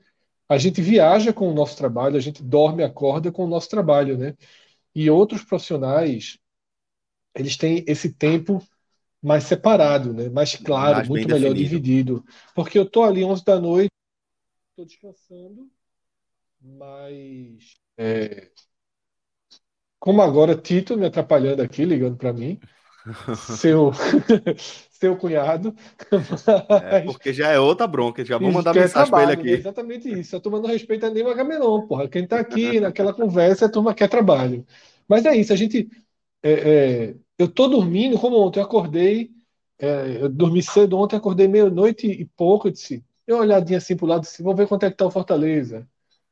a 0.49 0.59
gente 0.59 0.81
viaja 0.81 1.33
com 1.33 1.49
o 1.51 1.55
nosso 1.55 1.77
trabalho, 1.77 2.17
a 2.17 2.21
gente 2.21 2.43
dorme, 2.43 2.83
acorda 2.85 3.33
com 3.33 3.45
o 3.45 3.49
nosso 3.49 3.69
trabalho, 3.69 4.17
né? 4.17 4.35
E 4.95 5.11
outros 5.11 5.43
profissionais, 5.43 6.39
eles 7.35 7.57
têm 7.57 7.85
esse 7.87 8.13
tempo 8.13 8.63
mais 9.23 9.45
separado, 9.45 10.13
né? 10.13 10.29
mais 10.29 10.55
claro, 10.57 10.97
mais 10.97 11.09
muito 11.09 11.29
melhor 11.29 11.55
definido. 11.55 11.69
dividido. 11.69 12.25
Porque 12.55 12.79
eu 12.79 12.89
tô 12.89 13.03
ali 13.03 13.25
11 13.25 13.45
da 13.45 13.59
noite, 13.59 13.91
estou 14.71 14.85
descansando, 14.85 15.71
mas 16.61 17.75
é, 17.97 18.51
como 19.99 20.21
agora 20.21 20.55
Tito 20.55 20.97
me 20.97 21.07
atrapalhando 21.07 21.63
aqui, 21.63 21.85
ligando 21.85 22.17
para 22.17 22.33
mim, 22.33 22.61
seu, 23.59 23.93
seu 24.91 25.17
cunhado. 25.17 25.75
É, 26.91 27.01
porque 27.01 27.33
já 27.33 27.51
é 27.51 27.59
outra 27.59 27.87
bronca, 27.87 28.25
já 28.25 28.39
vou 28.39 28.53
mandar 28.53 28.75
mensagem 28.75 29.11
para 29.11 29.23
ele 29.25 29.33
aqui. 29.33 29.51
É 29.51 29.55
exatamente 29.55 30.09
isso. 30.09 30.37
A 30.37 30.41
turma 30.41 30.61
não 30.61 30.69
respeita 30.69 31.11
nem 31.11 31.23
o 31.23 31.29
Agamenon, 31.29 31.87
porra. 31.87 32.09
Quem 32.09 32.25
está 32.25 32.41
aqui 32.41 32.81
naquela 32.81 33.13
conversa, 33.13 33.67
a 33.67 33.69
turma 33.69 33.95
quer 33.95 34.09
trabalho. 34.09 34.65
Mas 35.09 35.25
é 35.27 35.37
isso, 35.37 35.53
a 35.53 35.57
gente. 35.57 35.89
É, 36.43 36.53
é, 36.53 37.15
eu 37.39 37.49
tô 37.49 37.69
dormindo, 37.69 38.19
como 38.19 38.37
ontem, 38.37 38.61
eu 38.61 38.65
acordei, 38.65 39.31
é, 39.79 40.23
eu 40.23 40.29
dormi 40.29 40.63
cedo 40.63 40.99
ontem, 40.99 41.17
acordei 41.17 41.49
meia-noite 41.49 42.07
e 42.07 42.25
pouco, 42.25 42.69
eu 42.69 42.73
disse, 42.73 43.05
eu 43.27 43.39
olhadinha 43.39 43.79
assim 43.79 43.97
pro 43.97 44.07
lado, 44.07 44.23
disse, 44.23 44.43
vou 44.43 44.55
ver 44.55 44.69
quanto 44.69 44.85
é 44.85 44.91
que 44.91 44.97
tá 44.97 45.07
o 45.07 45.11
Fortaleza. 45.11 45.89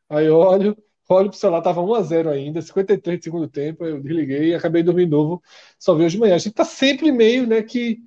Aí 0.09 0.27
eu 0.27 0.37
olho, 0.37 0.77
olho 1.09 1.31
pro 1.31 1.39
celular, 1.39 1.63
tava 1.63 1.81
1x0 1.83 2.29
ainda, 2.31 2.63
53 2.63 3.19
de 3.19 3.25
segundo 3.25 3.49
tempo, 3.49 3.85
eu 3.85 4.03
desliguei 4.03 4.51
e 4.51 4.55
acabei 4.55 4.83
dormindo 4.83 5.11
novo, 5.11 5.43
só 5.79 5.95
vi 5.95 6.05
hoje 6.05 6.17
de 6.17 6.21
manhã. 6.21 6.35
A 6.35 6.39
gente 6.39 6.55
tá 6.55 6.65
sempre 6.65 7.11
meio, 7.13 7.47
né, 7.47 7.63
que, 7.63 8.03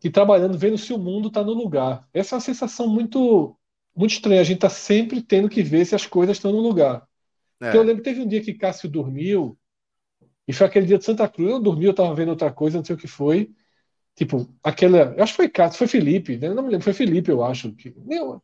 que 0.00 0.10
trabalhando, 0.10 0.58
vendo 0.58 0.78
se 0.78 0.92
o 0.92 0.98
mundo 0.98 1.30
tá 1.30 1.42
no 1.42 1.52
lugar. 1.52 2.06
Essa 2.12 2.34
é 2.34 2.36
uma 2.36 2.40
sensação 2.40 2.88
muito, 2.88 3.56
muito 3.96 4.12
estranha, 4.12 4.40
a 4.40 4.44
gente 4.44 4.60
tá 4.60 4.70
sempre 4.70 5.22
tendo 5.22 5.48
que 5.48 5.62
ver 5.62 5.84
se 5.84 5.94
as 5.94 6.06
coisas 6.06 6.36
estão 6.36 6.52
no 6.52 6.60
lugar. 6.60 7.06
É. 7.60 7.76
eu 7.76 7.82
lembro 7.82 8.02
que 8.02 8.10
teve 8.10 8.20
um 8.20 8.28
dia 8.28 8.42
que 8.42 8.54
Cássio 8.54 8.88
dormiu, 8.88 9.58
e 10.48 10.52
foi 10.52 10.66
aquele 10.66 10.86
dia 10.86 10.98
de 10.98 11.04
Santa 11.04 11.28
Cruz, 11.28 11.50
eu 11.50 11.60
dormi, 11.60 11.84
eu 11.84 11.94
tava 11.94 12.14
vendo 12.14 12.30
outra 12.30 12.50
coisa, 12.50 12.78
não 12.78 12.84
sei 12.84 12.94
o 12.94 12.98
que 12.98 13.06
foi. 13.06 13.52
Tipo, 14.14 14.48
aquela. 14.64 15.14
Eu 15.14 15.22
acho 15.22 15.34
que 15.34 15.36
foi 15.36 15.48
Cássio, 15.48 15.78
foi 15.78 15.86
Felipe, 15.86 16.38
né? 16.38 16.48
Eu 16.48 16.54
não 16.54 16.62
me 16.62 16.70
lembro, 16.70 16.84
foi 16.84 16.94
Felipe, 16.94 17.30
eu 17.30 17.44
acho. 17.44 17.72
Que, 17.74 17.94
meu, 17.98 18.42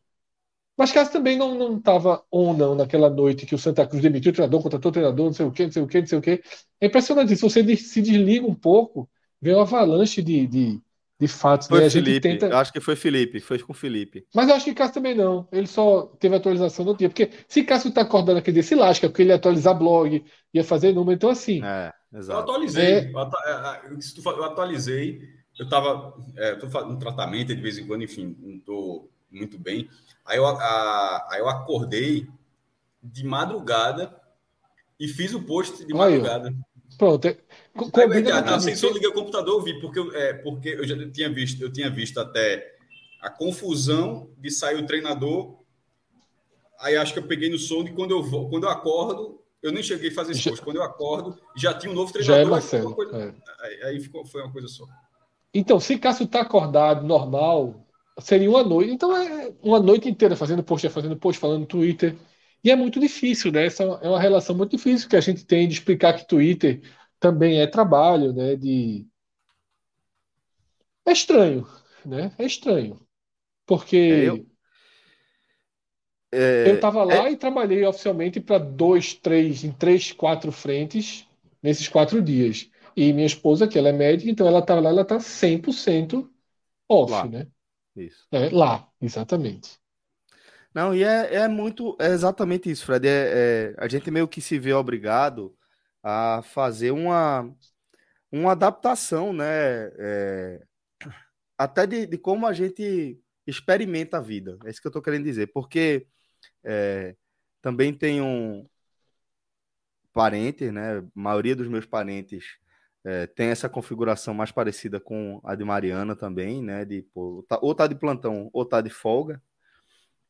mas 0.77 0.91
Cássio 0.91 1.13
também 1.13 1.37
não, 1.37 1.55
não 1.55 1.79
tava 1.79 2.23
on, 2.31 2.53
não, 2.53 2.75
naquela 2.75 3.09
noite 3.09 3.45
que 3.45 3.55
o 3.55 3.57
Santa 3.57 3.87
Cruz 3.87 4.01
demitiu 4.01 4.31
o 4.31 4.33
treinador, 4.33 4.61
contratou 4.61 4.89
o 4.89 4.93
treinador, 4.93 5.25
não 5.27 5.33
sei 5.33 5.45
o 5.45 5.51
que, 5.51 5.63
não 5.63 5.71
sei 5.71 5.81
o 5.81 5.87
que, 5.87 5.99
não 5.99 6.07
sei 6.07 6.17
o 6.17 6.21
que. 6.21 6.43
É 6.81 6.87
impressionante 6.87 7.33
isso. 7.33 7.49
Você 7.49 7.75
se 7.77 8.01
desliga 8.01 8.45
um 8.45 8.53
pouco, 8.53 9.09
vê 9.41 9.53
uma 9.53 9.61
avalanche 9.61 10.21
de, 10.21 10.45
de, 10.45 10.81
de 11.17 11.27
fatos. 11.29 11.69
Foi 11.69 11.79
né? 11.79 11.89
Felipe, 11.89 12.19
tenta... 12.19 12.57
acho 12.57 12.73
que 12.73 12.81
foi 12.81 12.97
Felipe, 12.97 13.39
foi 13.39 13.57
com 13.59 13.73
Felipe. 13.73 14.25
Mas 14.35 14.49
eu 14.49 14.55
acho 14.55 14.65
que 14.65 14.73
Cássio 14.73 14.95
também 14.95 15.15
não. 15.15 15.47
Ele 15.49 15.67
só 15.67 16.07
teve 16.19 16.35
atualização 16.35 16.83
no 16.83 16.95
dia. 16.95 17.07
Porque 17.07 17.29
se 17.47 17.63
Cássio 17.63 17.91
tá 17.91 18.01
acordando 18.01 18.39
aquele 18.39 18.55
dia, 18.55 18.63
se 18.63 18.75
lasca, 18.75 19.07
porque 19.07 19.21
ele 19.21 19.29
ia 19.29 19.35
atualizar 19.35 19.77
blog, 19.77 20.25
ia 20.53 20.63
fazer 20.63 20.93
número. 20.93 21.15
Então, 21.15 21.29
assim. 21.29 21.63
É, 21.63 21.93
exato. 22.13 22.37
Eu 22.37 22.43
atualizei. 22.43 22.85
É... 22.85 23.11
Eu, 23.11 23.19
é, 23.19 24.39
eu 24.39 24.43
atualizei. 24.43 25.21
Eu 25.57 25.69
tava 25.69 26.13
é, 26.35 26.55
tô 26.55 26.67
no 26.85 26.99
tratamento 26.99 27.55
de 27.55 27.61
vez 27.61 27.77
em 27.77 27.87
quando, 27.87 28.03
enfim, 28.03 28.35
não 28.41 28.59
tô 28.59 29.09
muito 29.35 29.59
bem. 29.59 29.89
Aí 30.25 30.37
eu, 30.37 30.45
a, 30.45 31.27
aí 31.31 31.39
eu 31.39 31.47
acordei 31.47 32.27
de 33.01 33.23
madrugada 33.23 34.15
e 34.99 35.07
fiz 35.07 35.33
o 35.33 35.43
post 35.43 35.85
de 35.85 35.93
madrugada. 35.93 36.53
Pronto. 36.97 37.27
É, 37.27 37.37
combina 37.75 38.41
não, 38.41 38.55
assim, 38.55 38.75
só 38.75 38.89
liguei 38.89 39.09
o 39.09 39.13
computador, 39.13 39.55
eu 39.55 39.61
vi, 39.61 39.79
porque, 39.79 39.99
é, 40.15 40.33
porque 40.33 40.69
eu 40.69 40.87
já 40.87 40.95
tinha 41.11 41.29
visto, 41.29 41.61
eu 41.61 41.71
tinha 41.71 41.89
visto 41.89 42.19
até 42.19 42.73
a 43.21 43.29
confusão 43.29 44.29
de 44.37 44.49
sair 44.49 44.81
o 44.81 44.85
treinador. 44.85 45.57
Aí 46.79 46.95
acho 46.95 47.13
que 47.13 47.19
eu 47.19 47.27
peguei 47.27 47.49
no 47.49 47.57
sono 47.57 47.89
e 47.89 47.93
quando 47.93 48.11
eu, 48.11 48.49
quando 48.49 48.63
eu 48.63 48.69
acordo, 48.69 49.41
eu 49.61 49.71
nem 49.71 49.83
cheguei 49.83 50.09
a 50.09 50.13
fazer 50.13 50.31
esse 50.31 50.49
post. 50.49 50.63
Quando 50.63 50.77
eu 50.77 50.83
acordo, 50.83 51.37
já 51.55 51.73
tinha 51.73 51.91
um 51.91 51.95
novo 51.95 52.11
treinador. 52.13 52.37
Já 52.37 52.41
é 52.41 52.49
Marcelo, 52.49 52.95
coisa, 52.95 53.17
é. 53.17 53.33
Aí, 53.65 53.83
aí 53.83 53.99
ficou, 53.99 54.25
foi 54.25 54.41
uma 54.41 54.51
coisa 54.51 54.67
só. 54.67 54.85
Então, 55.53 55.79
se 55.79 55.97
Cássio 55.97 56.25
está 56.25 56.41
acordado, 56.41 57.05
normal, 57.05 57.84
seria 58.19 58.49
uma 58.49 58.63
noite. 58.63 58.91
Então, 58.91 59.15
é 59.15 59.53
uma 59.61 59.79
noite 59.79 60.09
inteira 60.09 60.35
fazendo 60.35 60.63
post, 60.63 60.87
fazendo 60.89 61.17
post, 61.17 61.39
falando 61.39 61.61
no 61.61 61.65
Twitter. 61.65 62.15
E 62.63 62.71
é 62.71 62.75
muito 62.75 62.99
difícil, 62.99 63.51
né? 63.51 63.65
Essa 63.65 63.83
é 63.83 64.09
uma 64.09 64.19
relação 64.19 64.55
muito 64.55 64.75
difícil 64.75 65.07
que 65.09 65.15
a 65.15 65.21
gente 65.21 65.45
tem 65.45 65.67
de 65.67 65.75
explicar 65.75 66.13
que 66.13 66.27
Twitter 66.27 66.81
também 67.19 67.59
é 67.59 67.67
trabalho, 67.67 68.33
né? 68.33 68.55
De... 68.55 69.05
É 71.05 71.11
estranho, 71.11 71.67
né? 72.05 72.31
É 72.37 72.45
estranho. 72.45 72.99
Porque 73.65 74.45
é, 76.31 76.67
eu 76.67 76.71
é, 76.71 76.75
estava 76.75 77.03
lá 77.03 77.27
é... 77.27 77.31
e 77.31 77.37
trabalhei 77.37 77.85
oficialmente 77.85 78.39
para 78.39 78.57
dois, 78.57 79.13
três, 79.13 79.63
em 79.63 79.71
três, 79.71 80.11
quatro 80.11 80.51
frentes 80.51 81.27
nesses 81.61 81.87
quatro 81.87 82.21
dias. 82.21 82.69
E 82.95 83.11
minha 83.11 83.25
esposa, 83.25 83.67
que 83.67 83.77
ela 83.77 83.89
é 83.89 83.93
médica, 83.93 84.29
então 84.29 84.47
ela 84.47 84.59
está 84.59 84.79
lá, 84.79 84.89
ela 84.89 85.01
está 85.01 85.19
100% 85.19 86.29
off, 86.89 87.11
lá. 87.11 87.25
né? 87.25 87.47
Isso. 87.95 88.27
É, 88.31 88.49
lá, 88.49 88.87
exatamente. 89.01 89.79
Não, 90.73 90.93
e 90.93 91.03
é, 91.03 91.35
é 91.35 91.47
muito, 91.47 91.95
é 91.99 92.07
exatamente 92.07 92.69
isso, 92.69 92.85
Fred. 92.85 93.07
É, 93.07 93.11
é, 93.11 93.75
a 93.77 93.87
gente 93.87 94.11
meio 94.11 94.27
que 94.27 94.41
se 94.41 94.59
vê 94.59 94.73
obrigado 94.73 95.55
a 96.03 96.41
fazer 96.43 96.91
uma, 96.91 97.49
uma 98.31 98.51
adaptação, 98.51 99.31
né? 99.31 99.45
É, 99.97 100.61
até 101.57 101.87
de, 101.87 102.05
de, 102.05 102.17
como 102.17 102.45
a 102.45 102.53
gente 102.53 103.19
experimenta 103.47 104.17
a 104.17 104.21
vida. 104.21 104.57
É 104.65 104.69
isso 104.69 104.81
que 104.81 104.87
eu 104.87 104.89
estou 104.89 105.01
querendo 105.01 105.23
dizer. 105.23 105.47
Porque 105.53 106.07
é, 106.63 107.15
também 107.61 107.93
tem 107.93 108.21
um. 108.21 108.67
parentes, 110.13 110.71
né? 110.73 110.99
A 110.99 111.03
maioria 111.15 111.55
dos 111.55 111.67
meus 111.67 111.85
parentes 111.85 112.43
é, 113.05 113.27
tem 113.27 113.49
essa 113.49 113.69
configuração 113.69 114.33
mais 114.33 114.51
parecida 114.51 114.99
com 114.99 115.39
a 115.43 115.53
de 115.53 115.63
Mariana 115.63 116.15
também, 116.15 116.61
né? 116.61 116.83
De, 116.83 117.03
pô, 117.13 117.45
tá, 117.47 117.59
ou 117.61 117.75
tá 117.75 117.85
de 117.85 117.93
plantão 117.93 118.49
ou 118.51 118.65
tá 118.65 118.81
de 118.81 118.89
folga. 118.89 119.39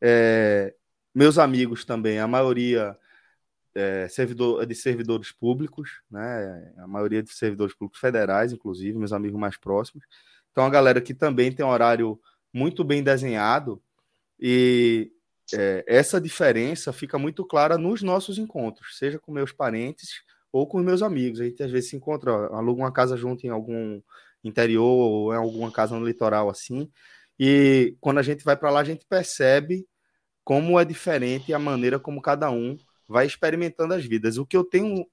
É, 0.01 0.75
meus 1.13 1.37
amigos 1.37 1.85
também, 1.85 2.19
a 2.19 2.27
maioria 2.27 2.97
é, 3.73 4.09
servidor, 4.09 4.61
é 4.61 4.65
de 4.65 4.75
servidores 4.75 5.31
públicos, 5.31 6.01
né? 6.11 6.73
A 6.77 6.85
maioria 6.85 7.23
de 7.23 7.31
servidores 7.31 7.73
públicos 7.73 8.01
federais, 8.01 8.51
inclusive, 8.51 8.97
meus 8.97 9.13
amigos 9.13 9.39
mais 9.39 9.55
próximos. 9.55 10.05
Então, 10.51 10.65
a 10.65 10.69
galera 10.69 10.99
que 10.99 11.13
também 11.13 11.53
tem 11.53 11.65
um 11.65 11.69
horário 11.69 12.19
muito 12.51 12.83
bem 12.83 13.01
desenhado 13.01 13.81
e 14.37 15.13
é, 15.53 15.85
essa 15.87 16.19
diferença 16.19 16.91
fica 16.91 17.17
muito 17.17 17.45
clara 17.45 17.77
nos 17.77 18.01
nossos 18.01 18.37
encontros, 18.37 18.97
seja 18.97 19.17
com 19.17 19.31
meus 19.31 19.53
parentes 19.53 20.24
ou 20.55 20.65
com 20.65 20.79
meus 20.79 21.01
amigos. 21.01 21.41
A 21.41 21.43
gente 21.43 21.61
às 21.61 21.69
vezes 21.69 21.89
se 21.89 21.97
encontra, 21.97 22.31
aluga 22.31 22.81
uma 22.81 22.91
casa 22.91 23.17
junto 23.17 23.45
em 23.45 23.49
algum 23.49 24.01
interior 24.41 24.85
ou 24.85 25.33
em 25.33 25.35
alguma 25.35 25.69
casa 25.69 25.99
no 25.99 26.05
litoral 26.05 26.49
assim. 26.49 26.89
E 27.37 27.97
quando 27.99 28.19
a 28.19 28.21
gente 28.21 28.41
vai 28.41 28.55
para 28.55 28.69
lá, 28.69 28.79
a 28.79 28.83
gente 28.85 29.05
percebe 29.05 29.85
como 30.45 30.79
é 30.79 30.85
diferente 30.85 31.53
a 31.53 31.59
maneira 31.59 31.99
como 31.99 32.21
cada 32.21 32.49
um 32.49 32.77
vai 33.05 33.25
experimentando 33.25 33.93
as 33.93 34.05
vidas. 34.05 34.37
O 34.37 34.45
que 34.45 34.55
eu 34.55 34.63
tenho 34.63 35.05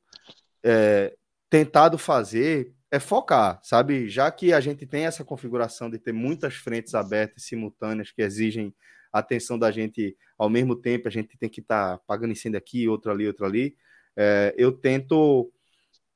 é, 0.62 1.12
tentado 1.50 1.98
fazer 1.98 2.72
é 2.88 3.00
focar, 3.00 3.58
sabe? 3.64 4.08
Já 4.08 4.30
que 4.30 4.52
a 4.52 4.60
gente 4.60 4.86
tem 4.86 5.06
essa 5.06 5.24
configuração 5.24 5.90
de 5.90 5.98
ter 5.98 6.12
muitas 6.12 6.54
frentes 6.54 6.94
abertas 6.94 7.42
simultâneas 7.42 8.12
que 8.12 8.22
exigem 8.22 8.72
atenção 9.12 9.58
da 9.58 9.72
gente 9.72 10.16
ao 10.38 10.48
mesmo 10.48 10.76
tempo, 10.76 11.08
a 11.08 11.10
gente 11.10 11.36
tem 11.36 11.48
que 11.48 11.60
estar 11.60 11.98
tá 11.98 12.04
pagando 12.06 12.30
incêndio 12.30 12.58
aqui, 12.58 12.86
outro 12.86 13.10
ali, 13.10 13.26
outro 13.26 13.44
ali 13.44 13.76
é, 14.16 14.54
eu 14.56 14.72
tento 14.72 15.50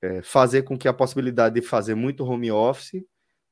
é, 0.03 0.23
fazer 0.23 0.63
com 0.63 0.77
que 0.77 0.89
a 0.89 0.93
possibilidade 0.93 1.55
de 1.55 1.67
fazer 1.67 1.95
muito 1.95 2.25
home 2.25 2.51
office 2.51 3.05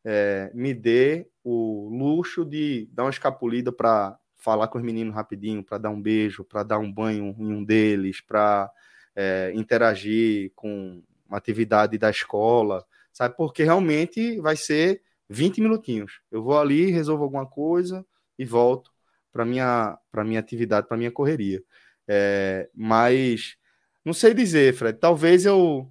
é, 0.05 0.51
me 0.55 0.75
dê 0.75 1.27
o 1.43 1.89
luxo 1.91 2.45
de 2.45 2.89
dar 2.93 3.05
uma 3.05 3.11
escapulida 3.11 3.73
para 3.73 4.19
falar 4.37 4.69
com 4.69 4.79
os 4.79 4.85
meninos 4.85 5.15
rapidinho, 5.15 5.65
para 5.65 5.79
dar 5.79 5.91
um 5.91 6.01
beijo, 6.01 6.45
para 6.45 6.63
dar 6.63 6.79
um 6.79 6.93
banho 6.93 7.35
em 7.39 7.53
um 7.53 7.65
deles, 7.65 8.21
para 8.21 8.71
é, 9.17 9.53
interagir 9.55 10.53
com 10.55 11.03
uma 11.27 11.39
atividade 11.39 11.97
da 11.97 12.11
escola, 12.11 12.85
sabe? 13.13 13.35
Porque 13.37 13.65
realmente 13.65 14.39
vai 14.41 14.57
ser 14.57 15.01
20 15.31 15.63
minutinhos. 15.63 16.21
Eu 16.31 16.43
vou 16.43 16.59
ali, 16.59 16.91
resolvo 16.91 17.25
alguma 17.25 17.47
coisa 17.47 18.05
e 18.39 18.45
volto 18.45 18.91
para 19.33 19.45
minha 19.45 19.99
para 20.13 20.25
minha 20.25 20.41
atividade, 20.41 20.87
para 20.87 20.97
minha 20.97 21.11
correria. 21.11 21.63
É, 22.07 22.69
mas 22.75 23.57
não 24.05 24.13
sei 24.13 24.35
dizer, 24.35 24.75
Fred. 24.75 24.99
Talvez 24.99 25.47
eu 25.47 25.91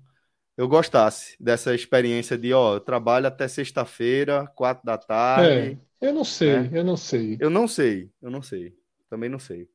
eu 0.55 0.67
gostasse 0.67 1.35
dessa 1.39 1.73
experiência 1.73 2.37
de, 2.37 2.53
ó, 2.53 2.75
eu 2.75 2.79
trabalho 2.79 3.25
até 3.25 3.47
sexta-feira, 3.47 4.45
quatro 4.55 4.85
da 4.85 4.97
tarde. 4.97 5.79
É, 5.99 6.09
eu 6.09 6.13
não 6.13 6.23
sei, 6.23 6.59
né? 6.59 6.69
eu 6.73 6.83
não 6.83 6.95
sei. 6.95 7.37
Eu 7.39 7.49
não 7.49 7.67
sei, 7.67 8.11
eu 8.21 8.29
não 8.29 8.41
sei. 8.41 8.75
Também 9.09 9.29
não 9.29 9.39
sei. 9.39 9.67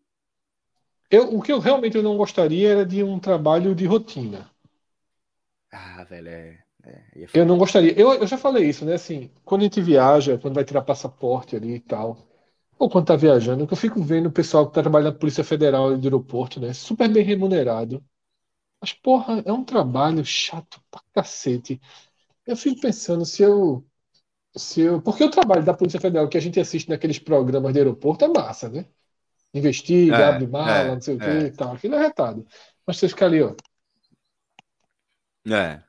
Eu, 1.10 1.34
o 1.34 1.42
que 1.42 1.50
eu 1.50 1.58
realmente 1.58 2.00
não 2.00 2.16
gostaria 2.16 2.68
era 2.68 2.86
de 2.86 3.02
um 3.02 3.18
trabalho 3.18 3.74
de 3.74 3.86
rotina. 3.86 4.48
Ah, 5.72 6.04
velho, 6.04 6.28
é. 6.28 6.58
é 6.84 7.26
eu 7.34 7.44
não 7.44 7.58
gostaria. 7.58 7.98
Eu, 7.98 8.12
eu 8.14 8.26
já 8.26 8.38
falei 8.38 8.68
isso, 8.68 8.84
né? 8.84 8.94
Assim, 8.94 9.30
quando 9.44 9.62
a 9.62 9.64
gente 9.64 9.80
viaja, 9.80 10.38
quando 10.38 10.54
vai 10.54 10.64
tirar 10.64 10.82
passaporte 10.82 11.56
ali 11.56 11.74
e 11.74 11.80
tal, 11.80 12.18
ou 12.78 12.88
quando 12.88 13.06
tá 13.06 13.16
viajando, 13.16 13.66
que 13.66 13.72
eu 13.72 13.76
fico 13.76 14.00
vendo 14.00 14.26
o 14.26 14.32
pessoal 14.32 14.68
que 14.68 14.74
tá 14.74 14.82
trabalhando 14.82 15.14
na 15.14 15.18
Polícia 15.18 15.42
Federal 15.42 15.96
do 15.96 16.06
aeroporto, 16.06 16.60
né? 16.60 16.72
Super 16.72 17.08
bem 17.08 17.24
remunerado 17.24 18.04
mas, 18.80 18.92
porra, 18.92 19.42
é 19.44 19.52
um 19.52 19.64
trabalho 19.64 20.24
chato 20.24 20.80
pra 20.90 21.02
cacete. 21.12 21.80
Eu 22.46 22.56
fico 22.56 22.80
pensando 22.80 23.24
se 23.24 23.42
eu. 23.42 23.84
Se 24.56 24.80
eu 24.80 25.02
porque 25.02 25.22
o 25.22 25.30
trabalho 25.30 25.64
da 25.64 25.74
Polícia 25.74 26.00
Federal 26.00 26.28
que 26.28 26.38
a 26.38 26.40
gente 26.40 26.58
assiste 26.58 26.88
naqueles 26.88 27.18
programas 27.18 27.72
de 27.72 27.78
aeroporto 27.78 28.24
é 28.24 28.28
massa, 28.28 28.68
né? 28.68 28.86
Investiga, 29.52 30.16
é, 30.16 30.24
abre 30.24 30.46
mala, 30.46 30.88
é, 30.88 30.94
não 30.94 31.00
sei 31.00 31.16
o 31.16 31.18
que 31.18 31.24
é. 31.24 31.40
e 31.46 31.50
tal. 31.50 31.74
Aquilo 31.74 31.94
é 31.94 32.00
retado. 32.00 32.46
Mas 32.86 32.98
você 32.98 33.08
fica 33.08 33.26
ali, 33.26 33.42
ó. 33.42 33.54
É. 35.50 35.82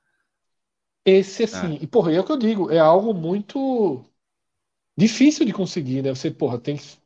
Esse, 1.06 1.43
assim. 1.43 1.75
É. 1.78 1.84
E, 1.84 1.88
porra, 1.88 2.12
é 2.13 2.19
o 2.19 2.23
que 2.23 2.32
eu 2.32 2.38
digo. 2.38 2.71
É 2.71 2.80
algo 2.80 3.13
muito 3.13 4.04
difícil 4.97 5.45
de 5.45 5.54
conseguir, 5.54 6.02
né? 6.02 6.10
Você, 6.10 6.30
porra, 6.32 6.60
tem 6.60 6.78
que 6.78 6.97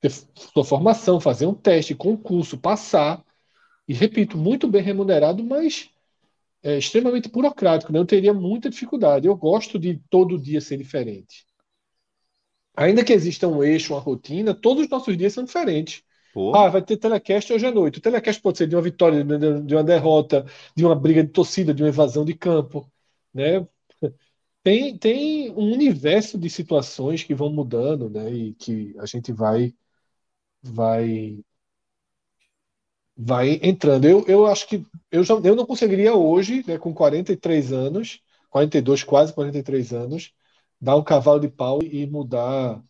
ter 0.00 0.10
sua 0.10 0.64
formação, 0.64 1.20
fazer 1.20 1.46
um 1.46 1.54
teste, 1.54 1.94
concurso, 1.94 2.58
passar 2.58 3.24
e 3.90 3.92
repito, 3.92 4.38
muito 4.38 4.68
bem 4.68 4.80
remunerado, 4.80 5.42
mas 5.42 5.90
é, 6.62 6.78
extremamente 6.78 7.28
burocrático. 7.28 7.92
Né? 7.92 7.98
Eu 7.98 8.06
teria 8.06 8.32
muita 8.32 8.70
dificuldade. 8.70 9.26
Eu 9.26 9.34
gosto 9.34 9.80
de 9.80 10.00
todo 10.08 10.40
dia 10.40 10.60
ser 10.60 10.76
diferente. 10.76 11.44
Ainda 12.76 13.04
que 13.04 13.12
exista 13.12 13.48
um 13.48 13.64
eixo, 13.64 13.92
uma 13.92 14.00
rotina, 14.00 14.54
todos 14.54 14.84
os 14.84 14.88
nossos 14.88 15.16
dias 15.18 15.32
são 15.32 15.42
diferentes. 15.42 16.04
Ah, 16.54 16.68
vai 16.68 16.80
ter 16.80 16.98
telecast 16.98 17.52
hoje 17.52 17.66
à 17.66 17.72
noite. 17.72 17.98
O 17.98 18.00
telecast 18.00 18.40
pode 18.40 18.58
ser 18.58 18.68
de 18.68 18.76
uma 18.76 18.82
vitória, 18.82 19.24
de 19.24 19.74
uma 19.74 19.82
derrota, 19.82 20.46
de 20.76 20.86
uma 20.86 20.94
briga 20.94 21.24
de 21.24 21.30
torcida, 21.30 21.74
de 21.74 21.82
uma 21.82 21.88
evasão 21.88 22.24
de 22.24 22.34
campo. 22.34 22.88
Né? 23.34 23.66
Tem, 24.62 24.96
tem 24.98 25.50
um 25.52 25.72
universo 25.72 26.38
de 26.38 26.50
situações 26.50 27.24
que 27.24 27.34
vão 27.34 27.50
mudando 27.50 28.10
né? 28.10 28.30
e 28.30 28.54
que 28.54 28.94
a 28.98 29.06
gente 29.06 29.32
vai, 29.32 29.74
vai 30.62 31.42
vai 33.22 33.60
entrando. 33.62 34.06
Eu, 34.06 34.24
eu 34.26 34.46
acho 34.46 34.66
que 34.66 34.84
eu, 35.12 35.22
já, 35.22 35.34
eu 35.34 35.54
não 35.54 35.66
conseguiria 35.66 36.14
hoje, 36.14 36.64
né, 36.66 36.78
com 36.78 36.94
43 36.94 37.72
anos, 37.72 38.20
42, 38.48 39.04
quase 39.04 39.32
43 39.32 39.92
anos, 39.92 40.32
dar 40.80 40.96
um 40.96 41.04
cavalo 41.04 41.38
de 41.38 41.48
pau 41.48 41.82
e 41.82 42.06
mudar 42.06 42.80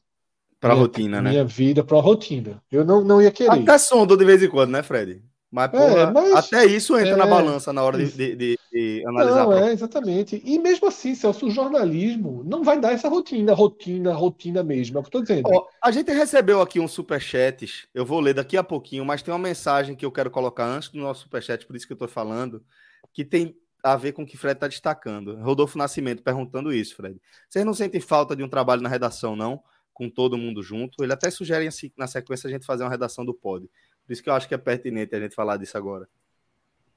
para 0.61 0.73
a 0.73 0.77
rotina, 0.77 1.21
né? 1.21 1.31
Minha 1.31 1.45
vida 1.45 1.83
para 1.83 1.99
a 1.99 2.01
rotina. 2.01 2.63
Eu 2.71 2.85
não, 2.85 3.03
não 3.03 3.21
ia 3.21 3.33
querer. 3.33 3.51
Até 3.51 3.77
sondo 3.79 4.17
de 4.17 4.25
vez 4.25 4.43
em 4.43 4.49
quando, 4.49 4.71
né, 4.71 4.83
Fred? 4.83 5.23
Mas, 5.51 5.65
é, 5.65 5.69
porra, 5.69 6.01
é, 6.01 6.11
mas, 6.13 6.35
até 6.35 6.65
isso 6.65 6.97
entra 6.97 7.15
é, 7.15 7.17
na 7.17 7.27
balança 7.27 7.73
na 7.73 7.83
hora 7.83 7.99
de, 7.99 8.13
de, 8.13 8.37
de, 8.37 8.59
de 8.73 9.05
analisar. 9.05 9.45
Não, 9.45 9.53
é, 9.53 9.73
exatamente. 9.73 10.41
E 10.45 10.59
mesmo 10.61 10.87
assim, 10.87 11.15
Celso, 11.15 11.49
o 11.49 11.51
jornalismo 11.51 12.45
não 12.45 12.63
vai 12.63 12.79
dar 12.79 12.93
essa 12.93 13.09
rotina, 13.09 13.53
rotina, 13.53 14.15
rotina 14.15 14.63
mesmo. 14.63 14.97
É 14.97 15.01
o 15.01 15.03
que 15.03 15.17
eu 15.17 15.21
estou 15.21 15.23
dizendo. 15.23 15.51
Ó, 15.53 15.67
a 15.83 15.91
gente 15.91 16.13
recebeu 16.13 16.61
aqui 16.61 16.79
um 16.79 16.87
superchat, 16.87 17.89
eu 17.93 18.07
vou 18.07 18.21
ler 18.21 18.35
daqui 18.35 18.57
a 18.57 18.63
pouquinho, 18.63 19.05
mas 19.05 19.23
tem 19.23 19.35
uma 19.35 19.41
mensagem 19.41 19.97
que 19.97 20.07
eu 20.07 20.13
quero 20.13 20.31
colocar 20.31 20.67
antes 20.67 20.89
do 20.89 20.99
nosso 20.99 21.23
superchat, 21.23 21.67
por 21.67 21.75
isso 21.75 21.87
que 21.87 21.93
eu 21.93 21.97
estou 21.97 22.09
falando, 22.09 22.63
que 23.13 23.25
tem 23.25 23.57
a 23.83 23.97
ver 23.97 24.13
com 24.13 24.23
o 24.23 24.27
que 24.27 24.37
o 24.37 24.39
Fred 24.39 24.55
está 24.55 24.69
destacando. 24.69 25.37
Rodolfo 25.37 25.77
Nascimento 25.77 26.23
perguntando 26.23 26.73
isso, 26.73 26.95
Fred. 26.95 27.21
Vocês 27.49 27.65
não 27.65 27.75
sentem 27.75 28.01
falta 28.01 28.37
de 28.37 28.45
um 28.45 28.49
trabalho 28.49 28.83
na 28.83 28.89
redação, 28.89 29.35
não? 29.35 29.61
Com 29.93 30.09
todo 30.09 30.39
mundo 30.39 30.63
junto? 30.63 31.03
Ele 31.03 31.13
até 31.13 31.31
sugere 31.31 31.67
assim, 31.67 31.91
na 31.97 32.07
sequência 32.07 32.47
a 32.47 32.51
gente 32.51 32.65
fazer 32.65 32.85
uma 32.85 32.91
redação 32.91 33.25
do 33.25 33.35
pod. 33.35 33.69
Por 34.07 34.13
isso 34.13 34.23
que 34.23 34.29
eu 34.29 34.35
acho 34.35 34.49
que 34.49 34.55
é 34.55 34.59
pertinente 34.59 35.15
a 35.15 35.21
gente 35.21 35.35
falar 35.35 35.57
disso 35.57 35.77
agora. 35.77 36.09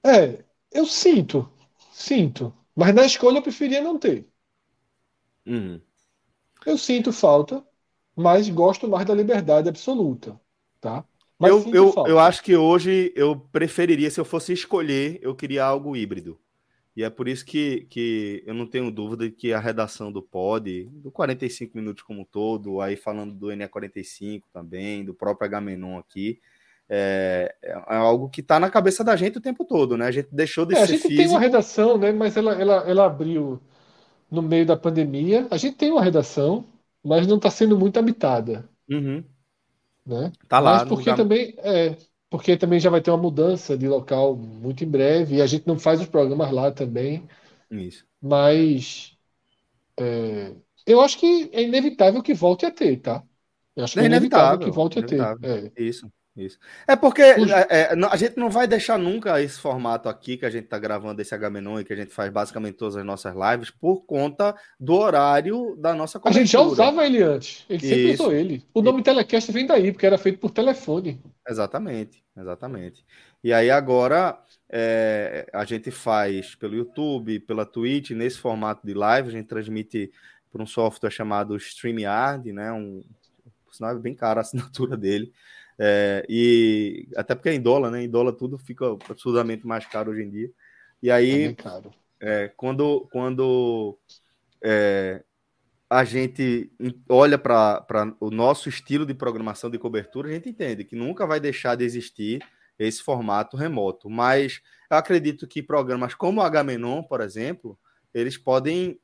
É, 0.04 0.44
eu 0.72 0.86
sinto, 0.86 1.50
sinto. 1.92 2.54
Mas 2.76 2.94
na 2.94 3.06
escolha 3.06 3.38
eu 3.38 3.44
preferia 3.44 3.82
não 3.82 3.98
ter. 3.98 4.28
Uhum. 5.46 5.80
Eu 6.66 6.78
sinto 6.78 7.12
falta, 7.12 7.64
mas 8.16 8.50
gosto 8.50 8.88
mais 8.88 9.06
da 9.06 9.14
liberdade 9.14 9.70
absoluta, 9.70 10.40
tá? 10.80 11.06
Mas 11.38 11.52
eu, 11.52 11.74
eu, 11.74 11.94
eu 12.08 12.20
acho 12.20 12.42
que 12.42 12.56
hoje 12.56 13.12
eu 13.16 13.36
preferiria, 13.36 14.10
se 14.10 14.20
eu 14.20 14.26
fosse 14.26 14.54
escolher, 14.54 15.20
eu 15.22 15.36
queria 15.36 15.66
algo 15.66 15.96
híbrido. 15.96 16.40
E 16.96 17.04
é 17.04 17.10
por 17.10 17.28
isso 17.28 17.44
que, 17.44 17.88
que 17.90 18.44
eu 18.46 18.54
não 18.54 18.68
tenho 18.68 18.92
dúvida 18.92 19.28
de 19.28 19.36
que 19.36 19.52
a 19.52 19.60
redação 19.60 20.12
do 20.12 20.22
pod, 20.22 20.86
do 20.92 21.12
45 21.12 21.76
minutos 21.76 22.04
como 22.04 22.22
um 22.22 22.26
todo, 22.26 22.80
aí 22.82 22.96
falando 22.96 23.34
do 23.34 23.48
NE45 23.48 24.44
também, 24.54 25.04
do 25.04 25.14
próprio 25.14 25.48
H-Menon 25.48 25.98
aqui, 25.98 26.40
é, 26.90 27.56
é, 27.62 27.72
é 27.72 27.96
algo 27.96 28.30
que 28.30 28.42
está 28.42 28.60
na 28.60 28.70
cabeça 28.70 29.04
da 29.04 29.16
gente 29.16 29.38
o 29.38 29.42
tempo 29.42 29.66
todo, 29.66 29.98
né? 29.98 30.08
A 30.08 30.12
gente 30.12 30.30
deixou 30.32 30.66
de 30.66 30.76
é, 30.76 30.78
ser 30.78 30.84
A 30.84 30.86
gente 30.88 31.02
físico. 31.02 31.18
tem 31.18 31.28
uma 31.30 31.40
redação, 31.40 31.98
né? 31.98 32.12
Mas 32.12 32.38
ela, 32.38 32.54
ela, 32.54 32.90
ela 32.90 33.06
abriu 33.06 33.60
no 34.30 34.42
meio 34.42 34.66
da 34.66 34.78
pandemia. 34.78 35.48
A 35.50 35.58
gente 35.58 35.76
tem 35.78 35.92
uma 35.92 36.04
redação, 36.04 36.66
mas 37.04 37.28
não 37.28 37.38
está 37.38 37.50
sendo 37.50 37.78
muito 37.78 37.98
habitada. 37.98 38.70
Uhum. 38.90 39.24
Né? 40.06 40.32
Tá 40.48 40.60
lá. 40.60 40.80
Mas 40.80 40.90
porque 40.90 41.14
também 41.14 41.54
é, 41.60 41.96
porque 42.30 42.58
também 42.58 42.80
já 42.80 42.90
vai 42.90 43.00
ter 43.00 43.12
uma 43.12 43.22
mudança 43.22 43.78
de 43.78 43.88
local 43.88 44.36
muito 44.36 44.84
em 44.84 44.88
breve 44.88 45.36
e 45.36 45.42
a 45.42 45.46
gente 45.46 45.68
não 45.68 45.80
faz 45.80 46.02
os 46.02 46.08
programas 46.08 46.52
lá 46.52 46.72
também. 46.72 47.24
Isso. 47.72 48.06
Mas 48.22 49.16
é, 49.98 50.52
eu 50.86 51.00
acho 51.00 51.18
que 51.18 51.50
é 51.54 51.64
inevitável 51.64 52.22
que 52.22 52.34
volte 52.34 52.66
a 52.66 52.72
ter, 52.72 52.98
tá? 52.98 53.24
Eu 53.76 53.84
acho 53.84 53.94
que 53.94 54.00
é, 54.00 54.04
é 54.04 54.06
inevitável, 54.08 54.62
inevitável 54.62 54.66
que 54.66 54.76
volte 54.76 55.00
a 55.00 55.04
ter. 55.04 55.22
É. 55.78 55.84
Isso. 55.84 56.12
Isso. 56.36 56.58
É 56.88 56.96
porque 56.96 57.22
é, 57.22 57.36
é, 57.70 57.94
a 57.94 58.16
gente 58.16 58.38
não 58.38 58.50
vai 58.50 58.68
deixar 58.68 58.98
nunca 58.98 59.40
esse 59.40 59.60
formato 59.60 60.10
aqui 60.10 60.36
que 60.36 60.46
a 60.46 60.50
gente 60.50 60.64
está 60.64 60.80
gravando 60.80 61.22
esse 61.22 61.34
Agamenon 61.34 61.80
e 61.80 61.84
que 61.84 61.94
a 61.94 61.96
gente 61.96 62.12
faz 62.12 62.32
basicamente 62.32 62.76
todas 62.76 62.96
as 62.96 63.06
nossas 63.06 63.36
lives 63.36 63.70
por 63.70 64.02
conta 64.02 64.56
do 64.80 64.96
horário 64.96 65.76
da 65.78 65.94
nossa 65.94 66.20
cobertura. 66.20 66.42
A 66.42 66.44
gente 66.44 66.52
já 66.52 66.62
usava 66.62 67.06
ele 67.06 67.22
antes. 67.22 67.66
Ele 67.70 67.80
sempre 67.80 68.12
Isso. 68.14 68.24
usou 68.24 68.34
ele. 68.34 68.66
O 68.74 68.82
nome 68.82 69.02
e... 69.02 69.04
Telecast 69.04 69.52
vem 69.52 69.68
daí, 69.68 69.92
porque 69.92 70.08
era 70.08 70.18
feito 70.18 70.40
por 70.40 70.50
telefone. 70.50 71.22
Exatamente, 71.48 72.24
exatamente. 72.36 73.06
E 73.44 73.54
aí 73.54 73.70
agora 73.70 74.40
é, 74.68 75.46
a 75.54 75.66
gente 75.66 75.92
faz 75.92 76.56
pelo 76.56 76.74
YouTube, 76.74 77.42
pela 77.42 77.64
Twitch, 77.64 78.10
nesse 78.10 78.40
formato 78.40 78.88
de 78.88 78.96
live, 78.96 79.30
a 79.30 79.32
gente 79.32 79.46
transmite 79.46 80.12
por 80.50 80.60
um 80.60 80.66
software 80.66 81.12
chamado 81.12 81.56
StreamYard, 81.58 82.52
né? 82.52 82.72
Um, 82.72 83.04
por 83.66 83.76
sinal, 83.76 83.92
é 83.92 84.00
bem 84.00 84.16
caro 84.16 84.40
a 84.40 84.42
assinatura 84.42 84.98
dele. 84.98 85.32
É, 85.80 86.26
e 86.30 87.08
até 87.16 87.36
porque 87.36 87.50
é 87.50 87.54
em 87.54 87.62
dólar, 87.62 87.92
né? 87.92 88.04
Em 88.04 88.10
dólar 88.10 88.34
tudo 88.34 88.58
fica 88.58 88.86
absurdamente 89.10 89.66
mais 89.66 89.86
caro 89.86 90.12
hoje 90.12 90.24
em 90.24 90.30
dia. 90.30 90.52
E 91.02 91.12
aí, 91.12 91.56
é, 92.20 92.48
quando, 92.56 93.08
quando 93.12 93.98
é, 94.64 95.24
a 95.90 96.04
gente 96.04 96.72
olha 97.10 97.38
para 97.38 98.16
o 98.20 98.32
nosso 98.32 98.70
estilo 98.70 99.06
de 99.06 99.14
programação 99.14 99.70
de 99.70 99.78
cobertura, 99.78 100.30
a 100.30 100.32
gente 100.32 100.50
entende 100.50 100.86
que 100.86 100.96
nunca 100.96 101.28
vai 101.28 101.40
deixar 101.40 101.76
de 101.76 101.84
existir 101.84 102.42
esse 102.80 103.04
formato 103.04 103.58
remoto. 103.58 104.10
Mas 104.10 104.62
eu 104.90 104.98
acredito 104.98 105.48
que 105.48 105.62
programas 105.62 106.16
como 106.16 106.40
o 106.40 106.44
Agamenon, 106.44 107.04
por 107.04 107.22
exemplo, 107.22 107.78
eles 108.14 108.38
podem 108.38 109.00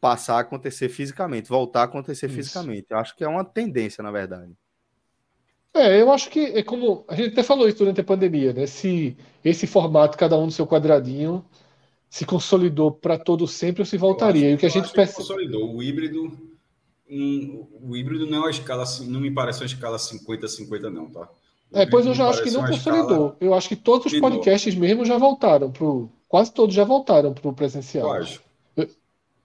passar 0.00 0.36
a 0.36 0.40
acontecer 0.40 0.88
fisicamente, 0.88 1.48
voltar 1.48 1.82
a 1.82 1.84
acontecer 1.84 2.26
Isso. 2.26 2.36
fisicamente. 2.36 2.86
Eu 2.90 2.98
acho 2.98 3.16
que 3.16 3.24
é 3.24 3.28
uma 3.28 3.44
tendência, 3.44 4.02
na 4.02 4.10
verdade. 4.10 4.52
É, 5.76 6.00
eu 6.00 6.10
acho 6.10 6.30
que 6.30 6.40
é 6.40 6.62
como 6.62 7.04
a 7.06 7.14
gente 7.14 7.32
até 7.32 7.42
falou 7.42 7.68
isso 7.68 7.78
durante 7.78 8.00
a 8.00 8.04
pandemia, 8.04 8.52
né? 8.52 8.66
Se 8.66 9.16
esse 9.44 9.66
formato, 9.66 10.16
cada 10.16 10.36
um 10.36 10.46
no 10.46 10.50
seu 10.50 10.66
quadradinho, 10.66 11.44
se 12.08 12.24
consolidou 12.24 12.90
para 12.90 13.18
todo 13.18 13.46
sempre 13.46 13.82
ou 13.82 13.86
se 13.86 13.98
voltaria. 13.98 14.50
e 14.50 14.54
o 14.54 14.58
que 14.58 14.66
a 14.66 14.70
gente 14.70 14.90
percebe... 14.90 15.18
consolidou 15.18 15.74
o 15.74 15.82
híbrido, 15.82 16.32
um, 17.10 17.66
o 17.82 17.96
híbrido 17.96 18.26
não 18.26 18.38
é 18.38 18.40
uma 18.40 18.50
escala, 18.50 18.84
não 19.06 19.20
me 19.20 19.30
parece 19.30 19.60
uma 19.60 19.66
escala 19.66 19.96
50-50 19.98 20.82
não, 20.90 21.10
tá? 21.10 21.28
O 21.70 21.78
é, 21.78 21.84
pois 21.84 22.06
eu 22.06 22.14
já 22.14 22.28
acho 22.28 22.42
que 22.42 22.50
não 22.50 22.64
consolidou. 22.64 23.36
Eu 23.40 23.52
acho 23.52 23.68
que 23.68 23.76
todos 23.76 24.12
os 24.12 24.18
podcasts 24.18 24.74
mesmo 24.74 25.04
já 25.04 25.18
voltaram 25.18 25.70
pro, 25.70 26.10
quase 26.28 26.52
todos 26.52 26.74
já 26.74 26.84
voltaram 26.84 27.34
para 27.34 27.48
o 27.48 27.52
presencial. 27.52 28.08
Quase. 28.08 28.40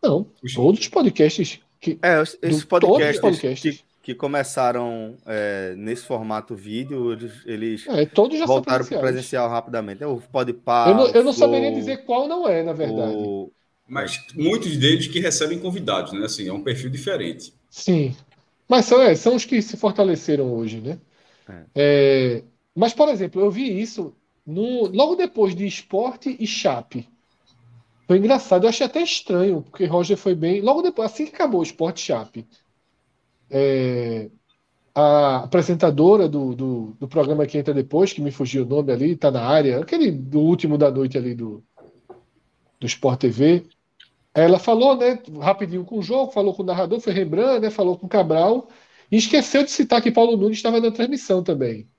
Não, 0.02 0.26
todos 0.56 0.80
os 0.80 0.88
podcasts 0.88 1.60
que 1.80 2.00
é, 2.02 2.22
esses 2.22 2.64
podcasts, 2.64 3.20
podcasts. 3.20 3.78
Que 3.78 3.91
que 4.02 4.16
começaram 4.16 5.16
é, 5.26 5.76
nesse 5.78 6.04
formato 6.04 6.56
vídeo, 6.56 7.14
eles, 7.14 7.34
eles 7.46 7.88
é, 7.88 8.06
todos 8.06 8.38
já 8.38 8.46
voltaram 8.46 8.84
para 8.84 9.00
presencial 9.00 9.48
rapidamente. 9.48 10.04
O 10.04 10.18
Podpah, 10.18 10.90
eu 10.90 10.96
não, 10.96 11.08
eu 11.08 11.24
não 11.24 11.34
saberia 11.34 11.72
dizer 11.72 11.98
qual 12.06 12.28
não 12.28 12.48
é, 12.48 12.64
na 12.64 12.74
verdade. 12.74 13.14
O... 13.16 13.52
Mas 13.88 14.26
muitos 14.36 14.76
deles 14.78 15.08
que 15.08 15.20
recebem 15.20 15.60
convidados, 15.60 16.14
né? 16.14 16.26
Assim, 16.26 16.48
é 16.48 16.54
um 16.54 16.64
perfil 16.64 16.90
diferente. 16.90 17.54
Sim. 17.70 18.16
Mas 18.68 18.86
são, 18.86 19.02
é, 19.02 19.14
são 19.16 19.36
os 19.36 19.46
que 19.46 19.62
se 19.62 19.78
fortaleceram 19.78 20.52
hoje, 20.52 20.80
né? 20.80 20.98
É. 21.48 21.64
é 21.76 22.44
mas, 22.76 22.94
por 22.94 23.10
exemplo, 23.10 23.42
eu 23.42 23.52
vi 23.52 23.82
isso 23.82 24.16
no, 24.46 24.88
logo 24.88 25.16
depois 25.16 25.54
de 25.54 25.68
Esporte 25.68 26.36
e 26.40 26.48
Chape. 26.48 27.08
Foi 28.08 28.18
engraçado, 28.18 28.64
eu 28.64 28.70
achei 28.70 28.86
até 28.86 29.02
estranho, 29.02 29.62
porque 29.62 29.86
Roger 29.86 30.18
foi 30.18 30.34
bem. 30.34 30.62
Logo 30.62 30.82
depois, 30.82 31.12
assim 31.12 31.26
que 31.26 31.36
acabou 31.36 31.60
o 31.60 31.64
Esporte 31.64 32.00
Chape 32.02 32.48
é, 33.52 34.30
a 34.96 35.44
apresentadora 35.44 36.28
do, 36.28 36.56
do, 36.56 36.98
do, 37.00 37.08
programa 37.08 37.46
que 37.46 37.58
entra 37.58 37.74
depois, 37.74 38.14
que 38.14 38.22
me 38.22 38.32
fugiu 38.32 38.64
o 38.64 38.68
nome 38.68 38.92
ali, 38.92 39.12
está 39.12 39.30
na 39.30 39.42
área, 39.42 39.82
aquele 39.82 40.12
do 40.12 40.40
último 40.40 40.78
da 40.78 40.90
noite 40.90 41.18
ali 41.18 41.36
do, 41.36 41.64
do 42.80 42.88
Sport 42.88 43.20
TV, 43.20 43.66
ela 44.34 44.58
falou, 44.58 44.96
né, 44.96 45.20
rapidinho 45.42 45.84
com 45.84 46.00
o 46.00 46.04
jogo, 46.04 46.32
falou 46.32 46.54
com 46.54 46.64
o 46.64 46.66
narrador, 46.66 47.00
foi 47.02 47.14
Rembrandt, 47.14 47.60
né, 47.60 47.70
falou 47.70 47.98
com 47.98 48.06
o 48.06 48.10
Cabral, 48.10 48.70
e 49.12 49.18
esqueceu 49.18 49.64
de 49.64 49.72
citar 49.72 50.02
que 50.02 50.12
Paulo 50.12 50.38
Nunes 50.38 50.58
estava 50.58 50.80
na 50.80 50.90
transmissão 50.90 51.44
também. 51.44 51.90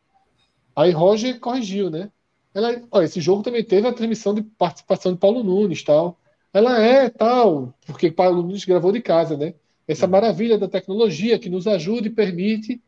Aí 0.74 0.90
Roger 0.90 1.38
corrigiu, 1.38 1.90
né? 1.90 2.10
Ela, 2.54 2.82
esse 3.04 3.20
jogo 3.20 3.42
também 3.42 3.62
teve 3.62 3.86
a 3.86 3.92
transmissão 3.92 4.34
de 4.34 4.42
participação 4.42 5.12
de 5.12 5.18
Paulo 5.18 5.42
Nunes, 5.42 5.82
tal. 5.82 6.18
Ela 6.52 6.80
é 6.82 7.10
tal, 7.10 7.74
porque 7.86 8.10
Paulo 8.10 8.42
Nunes 8.42 8.64
gravou 8.64 8.92
de 8.92 9.02
casa, 9.02 9.36
né? 9.36 9.54
Essa 9.92 10.06
maravilha 10.06 10.58
da 10.58 10.68
tecnologia 10.68 11.38
que 11.38 11.48
nos 11.48 11.66
ajuda 11.66 12.08
e 12.08 12.10
permite. 12.10 12.82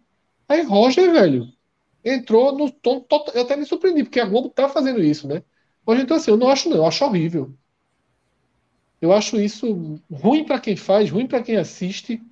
Aí 0.48 0.62
Roger, 0.62 1.12
velho, 1.12 1.48
entrou 2.04 2.56
no 2.56 2.70
tom. 2.70 3.04
Eu 3.34 3.42
até 3.42 3.56
me 3.56 3.64
surpreendi, 3.64 4.04
porque 4.04 4.20
a 4.20 4.26
Globo 4.26 4.48
tá 4.48 4.68
fazendo 4.68 5.02
isso, 5.02 5.26
né? 5.26 5.42
Hoje, 5.86 6.02
então, 6.02 6.16
assim, 6.16 6.30
eu 6.30 6.36
não 6.36 6.48
acho, 6.48 6.68
não, 6.68 6.78
eu 6.78 6.86
acho 6.86 7.04
horrível. 7.04 7.54
Eu 9.00 9.12
acho 9.12 9.38
isso 9.38 10.00
ruim 10.10 10.44
para 10.44 10.58
quem 10.58 10.76
faz, 10.76 11.10
ruim 11.10 11.26
para 11.26 11.42
quem 11.42 11.56
assiste. 11.56 12.22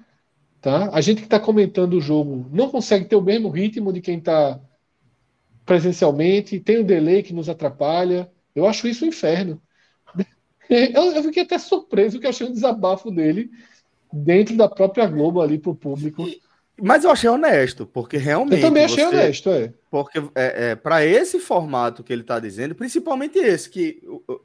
Tá? 0.60 0.90
A 0.92 1.00
gente 1.00 1.18
que 1.18 1.26
está 1.26 1.40
comentando 1.40 1.94
o 1.94 2.00
jogo 2.00 2.48
não 2.52 2.70
consegue 2.70 3.04
ter 3.04 3.16
o 3.16 3.20
mesmo 3.20 3.48
ritmo 3.48 3.92
de 3.92 4.00
quem 4.00 4.18
está 4.18 4.60
presencialmente, 5.66 6.60
tem 6.60 6.78
o 6.78 6.84
delay 6.84 7.22
que 7.22 7.32
nos 7.32 7.48
atrapalha. 7.48 8.30
Eu 8.54 8.66
acho 8.66 8.86
isso 8.86 9.04
um 9.04 9.08
inferno. 9.08 9.60
Eu, 10.70 11.12
eu 11.12 11.22
fiquei 11.24 11.42
até 11.42 11.58
surpreso 11.58 12.18
que 12.18 12.24
eu 12.24 12.30
achei 12.30 12.46
um 12.46 12.52
desabafo 12.52 13.10
dele 13.10 13.50
dentro 14.12 14.56
da 14.56 14.68
própria 14.68 15.06
Globo 15.06 15.40
ali 15.40 15.58
para 15.58 15.70
o 15.70 15.74
público. 15.74 16.26
Mas 16.80 17.04
eu 17.04 17.10
achei 17.10 17.28
honesto, 17.28 17.86
porque 17.86 18.16
realmente. 18.16 18.56
Eu 18.56 18.68
também 18.68 18.84
achei 18.84 19.04
você, 19.04 19.16
honesto, 19.16 19.50
é. 19.50 19.72
Porque 19.90 20.18
é, 20.34 20.70
é 20.70 20.74
para 20.74 21.04
esse 21.04 21.38
formato 21.38 22.02
que 22.02 22.12
ele 22.12 22.22
está 22.22 22.40
dizendo, 22.40 22.74
principalmente 22.74 23.38
esse, 23.38 23.68
que, 23.68 24.02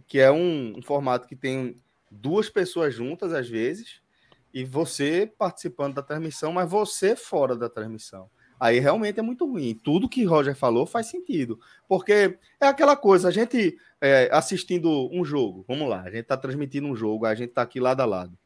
que 0.07 0.19
é 0.19 0.31
um, 0.31 0.75
um, 0.77 0.81
formato 0.81 1.27
que 1.27 1.35
tem 1.35 1.75
duas 2.11 2.49
pessoas 2.49 2.93
juntas 2.93 3.33
às 3.33 3.49
vezes, 3.49 4.01
e 4.53 4.63
você 4.63 5.31
participando 5.37 5.95
da 5.95 6.01
transmissão, 6.01 6.51
mas 6.51 6.69
você 6.69 7.15
fora 7.15 7.55
da 7.55 7.69
transmissão. 7.69 8.29
Aí 8.59 8.79
realmente 8.79 9.19
é 9.19 9.23
muito 9.23 9.45
ruim. 9.45 9.79
Tudo 9.83 10.09
que 10.09 10.23
Roger 10.23 10.55
falou 10.55 10.85
faz 10.85 11.07
sentido. 11.07 11.59
Porque 11.87 12.37
é 12.59 12.67
aquela 12.67 12.95
coisa, 12.95 13.27
a 13.27 13.31
gente 13.31 13.77
é, 14.01 14.29
assistindo 14.31 15.09
um 15.11 15.23
jogo, 15.23 15.63
vamos 15.67 15.87
lá, 15.87 16.01
a 16.01 16.09
gente 16.09 16.21
está 16.21 16.35
transmitindo 16.35 16.87
um 16.87 16.95
jogo, 16.95 17.25
a 17.25 17.35
gente 17.35 17.49
está 17.49 17.61
aqui 17.61 17.79
lado 17.79 18.01
a 18.01 18.05
lado 18.05 18.37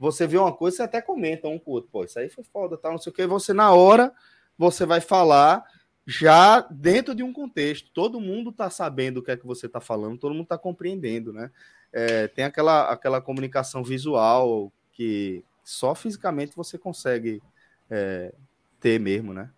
você 0.00 0.26
vê 0.26 0.38
uma 0.38 0.50
coisa, 0.50 0.78
você 0.78 0.82
até 0.84 1.02
comenta 1.02 1.46
um 1.46 1.58
com 1.58 1.72
o 1.72 1.74
outro, 1.74 1.90
pô, 1.92 2.02
isso 2.02 2.18
aí 2.18 2.30
foi 2.30 2.42
foda, 2.42 2.78
tal, 2.78 2.92
não 2.92 2.98
sei 2.98 3.12
o 3.12 3.14
que, 3.14 3.26
você 3.26 3.52
na 3.52 3.70
hora, 3.74 4.10
você 4.56 4.86
vai 4.86 4.98
falar 4.98 5.62
já 6.06 6.62
dentro 6.70 7.14
de 7.14 7.22
um 7.22 7.34
contexto, 7.34 7.90
todo 7.92 8.18
mundo 8.18 8.50
tá 8.50 8.70
sabendo 8.70 9.18
o 9.18 9.22
que 9.22 9.30
é 9.30 9.36
que 9.36 9.46
você 9.46 9.68
tá 9.68 9.78
falando, 9.78 10.16
todo 10.16 10.34
mundo 10.34 10.46
tá 10.46 10.56
compreendendo, 10.56 11.34
né? 11.34 11.50
É, 11.92 12.26
tem 12.28 12.46
aquela, 12.46 12.90
aquela 12.90 13.20
comunicação 13.20 13.84
visual 13.84 14.72
que 14.90 15.44
só 15.62 15.94
fisicamente 15.94 16.56
você 16.56 16.78
consegue 16.78 17.42
é, 17.90 18.32
ter 18.80 18.98
mesmo, 18.98 19.34
né? 19.34 19.50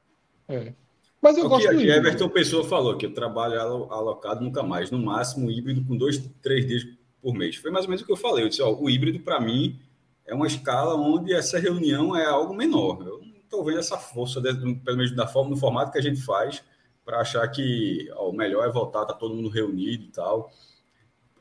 É. 0.49 0.73
Mas 1.21 1.39
eu 1.39 1.47
o 1.47 1.49
gosto 1.49 1.69
que, 1.69 1.77
que 1.77 1.89
Everton 1.89 2.29
Pessoa 2.29 2.65
falou 2.65 2.97
que 2.97 3.07
eu 3.07 3.15
trabalho 3.15 3.61
alocado 3.93 4.45
nunca 4.45 4.61
mais, 4.65 4.91
no 4.91 4.99
máximo 4.99 5.49
híbrido 5.49 5.85
com 5.85 5.97
dois, 5.97 6.19
três 6.43 6.67
dias 6.67 6.85
por 7.23 7.33
mês. 7.33 7.55
Foi 7.55 7.71
mais 7.71 7.85
ou 7.85 7.91
menos 7.91 8.03
o 8.03 8.07
que 8.07 8.13
eu 8.13 8.17
falei. 8.17 8.45
Eu 8.45 8.49
disse, 8.49 8.61
ó, 8.61 8.75
o 8.75 8.91
híbrido 8.91 9.21
para 9.21 9.41
mim 9.41 9.79
é 10.27 10.35
uma 10.35 10.47
escala 10.47 10.95
onde 10.95 11.33
essa 11.33 11.59
reunião 11.59 12.17
é 12.17 12.25
algo 12.27 12.55
menor. 12.55 13.01
Eu 13.03 13.21
não 13.21 13.37
estou 13.43 13.65
vendo 13.65 13.79
essa 13.79 13.99
força, 13.99 14.41
pelo 14.41 14.97
menos 14.97 15.15
da 15.15 15.27
forma, 15.27 15.51
no 15.51 15.57
formato 15.57 15.93
que 15.93 15.99
a 15.99 16.03
gente 16.03 16.21
faz, 16.23 16.63
para 17.05 17.21
achar 17.21 17.47
que 17.49 18.09
ó, 18.15 18.31
o 18.31 18.33
melhor 18.33 18.67
é 18.67 18.73
voltar, 18.73 19.05
tá 19.05 19.13
todo 19.13 19.35
mundo 19.35 19.49
reunido 19.49 20.05
e 20.05 20.11
tal. 20.11 20.51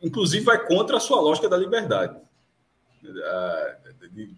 Inclusive, 0.01 0.43
vai 0.43 0.65
contra 0.65 0.97
a 0.97 0.99
sua 0.99 1.21
lógica 1.21 1.47
da 1.47 1.57
liberdade. 1.57 2.19
É, 3.03 3.77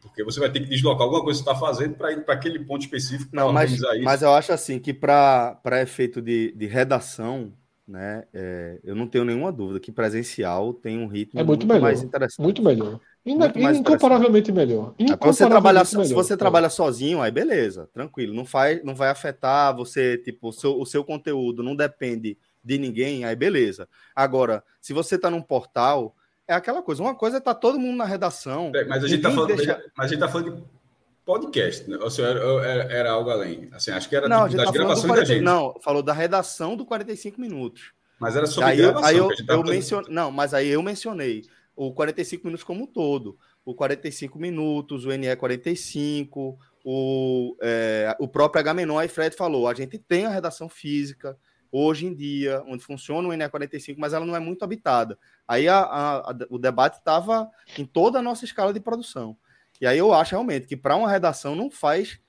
porque 0.01 0.23
você 0.23 0.39
vai 0.39 0.49
ter 0.49 0.61
que 0.61 0.69
deslocar 0.69 1.03
alguma 1.03 1.23
coisa 1.23 1.39
que 1.39 1.45
você 1.45 1.51
está 1.51 1.59
fazendo 1.59 1.95
para 1.95 2.11
ir 2.11 2.23
para 2.23 2.33
aquele 2.33 2.59
ponto 2.59 2.81
específico. 2.81 3.35
Não, 3.35 3.51
mas, 3.51 3.79
mas 4.03 4.21
eu 4.21 4.33
acho 4.33 4.53
assim 4.53 4.79
que 4.79 4.93
para 4.93 5.81
efeito 5.81 6.21
de, 6.21 6.53
de 6.53 6.65
redação, 6.65 7.53
né, 7.87 8.23
é, 8.33 8.79
eu 8.83 8.95
não 8.95 9.07
tenho 9.07 9.25
nenhuma 9.25 9.51
dúvida 9.51 9.79
que 9.79 9.91
presencial 9.91 10.73
tem 10.73 10.97
um 10.97 11.07
ritmo 11.07 11.39
é 11.39 11.43
muito, 11.43 11.67
muito 11.67 11.81
mais 11.81 12.01
interessante. 12.01 12.41
Muito 12.41 12.61
melhor. 12.61 12.99
Incomparavelmente 13.25 14.51
melhor. 14.51 14.93
Incomparavelmente 14.99 15.25
você 15.25 15.47
trabalha, 15.47 15.83
melhor. 15.83 16.05
Se 16.05 16.13
você 16.13 16.35
trabalha 16.37 16.69
sozinho, 16.69 17.21
aí 17.21 17.31
beleza, 17.31 17.89
tranquilo. 17.93 18.33
Não, 18.33 18.45
faz, 18.45 18.83
não 18.83 18.93
vai 18.93 19.09
afetar 19.09 19.75
você, 19.75 20.17
tipo, 20.17 20.49
o 20.49 20.51
seu, 20.51 20.79
o 20.79 20.85
seu 20.85 21.03
conteúdo 21.05 21.63
não 21.63 21.75
depende 21.75 22.37
de 22.63 22.77
ninguém, 22.77 23.23
aí 23.23 23.35
beleza. 23.35 23.87
Agora, 24.13 24.63
se 24.81 24.91
você 24.91 25.15
está 25.15 25.29
num 25.29 25.41
portal, 25.41 26.15
é 26.45 26.53
aquela 26.53 26.81
coisa. 26.81 27.01
Uma 27.01 27.15
coisa 27.15 27.37
é 27.37 27.39
tá 27.39 27.53
todo 27.53 27.79
mundo 27.79 27.97
na 27.97 28.05
redação. 28.05 28.71
É, 28.75 28.83
mas, 28.83 29.03
a 29.03 29.07
gente 29.07 29.21
tá 29.21 29.31
falando, 29.31 29.55
deixa... 29.55 29.83
mas 29.95 30.05
a 30.05 30.09
gente 30.09 30.19
tá 30.19 30.27
falando 30.27 30.55
de 30.55 30.63
podcast, 31.25 31.89
né? 31.89 31.97
Ou 32.01 32.09
seja, 32.09 32.27
era, 32.27 32.83
era, 32.93 33.11
algo 33.11 33.29
além. 33.29 33.69
Assim, 33.71 33.91
acho 33.91 34.09
que 34.09 34.15
era 34.17 34.27
não, 34.27 34.45
tipo, 34.47 34.57
das 34.57 34.65
tá 34.65 34.71
gravações 34.73 35.07
40, 35.07 35.21
da 35.21 35.33
gente. 35.33 35.43
Não, 35.43 35.79
falou 35.81 36.03
da 36.03 36.11
redação 36.11 36.75
do 36.75 36.85
45 36.85 37.39
minutos. 37.39 37.93
Mas 38.19 38.35
era 38.35 38.45
sobre 38.45 38.71
aí, 38.71 38.77
gravação. 38.77 39.05
Aí 39.05 39.17
eu, 39.17 39.29
eu 39.47 39.63
mencionei, 39.63 40.13
não, 40.13 40.29
mas 40.29 40.53
aí 40.53 40.67
eu 40.67 40.83
mencionei 40.83 41.43
o 41.75 41.93
45 41.93 42.45
minutos 42.45 42.63
como 42.63 42.83
um 42.83 42.87
todo. 42.87 43.37
O 43.65 43.73
45 43.73 44.37
minutos, 44.37 45.05
o 45.05 45.09
NE 45.09 45.35
45, 45.35 46.57
o, 46.83 47.55
é, 47.61 48.15
o 48.19 48.27
próprio 48.27 48.59
Agamenon 48.59 49.01
e 49.01 49.07
Fred 49.07 49.35
falou, 49.35 49.67
a 49.67 49.73
gente 49.73 49.97
tem 49.97 50.25
a 50.25 50.29
redação 50.29 50.67
física 50.67 51.37
hoje 51.71 52.05
em 52.05 52.13
dia, 52.13 52.63
onde 52.67 52.83
funciona 52.83 53.27
o 53.27 53.31
NE45, 53.31 53.95
mas 53.97 54.13
ela 54.13 54.25
não 54.25 54.35
é 54.35 54.39
muito 54.39 54.63
habitada. 54.63 55.17
Aí 55.47 55.67
a, 55.67 55.79
a, 55.79 56.17
a, 56.17 56.37
o 56.51 56.59
debate 56.59 56.99
estava 56.99 57.49
em 57.77 57.83
toda 57.83 58.19
a 58.19 58.21
nossa 58.21 58.45
escala 58.45 58.71
de 58.71 58.79
produção. 58.79 59.35
E 59.81 59.87
aí 59.87 59.97
eu 59.97 60.13
acho 60.13 60.31
realmente 60.31 60.67
que 60.67 60.77
para 60.77 60.95
uma 60.95 61.09
redação 61.09 61.55
não 61.55 61.71
faz, 61.71 62.19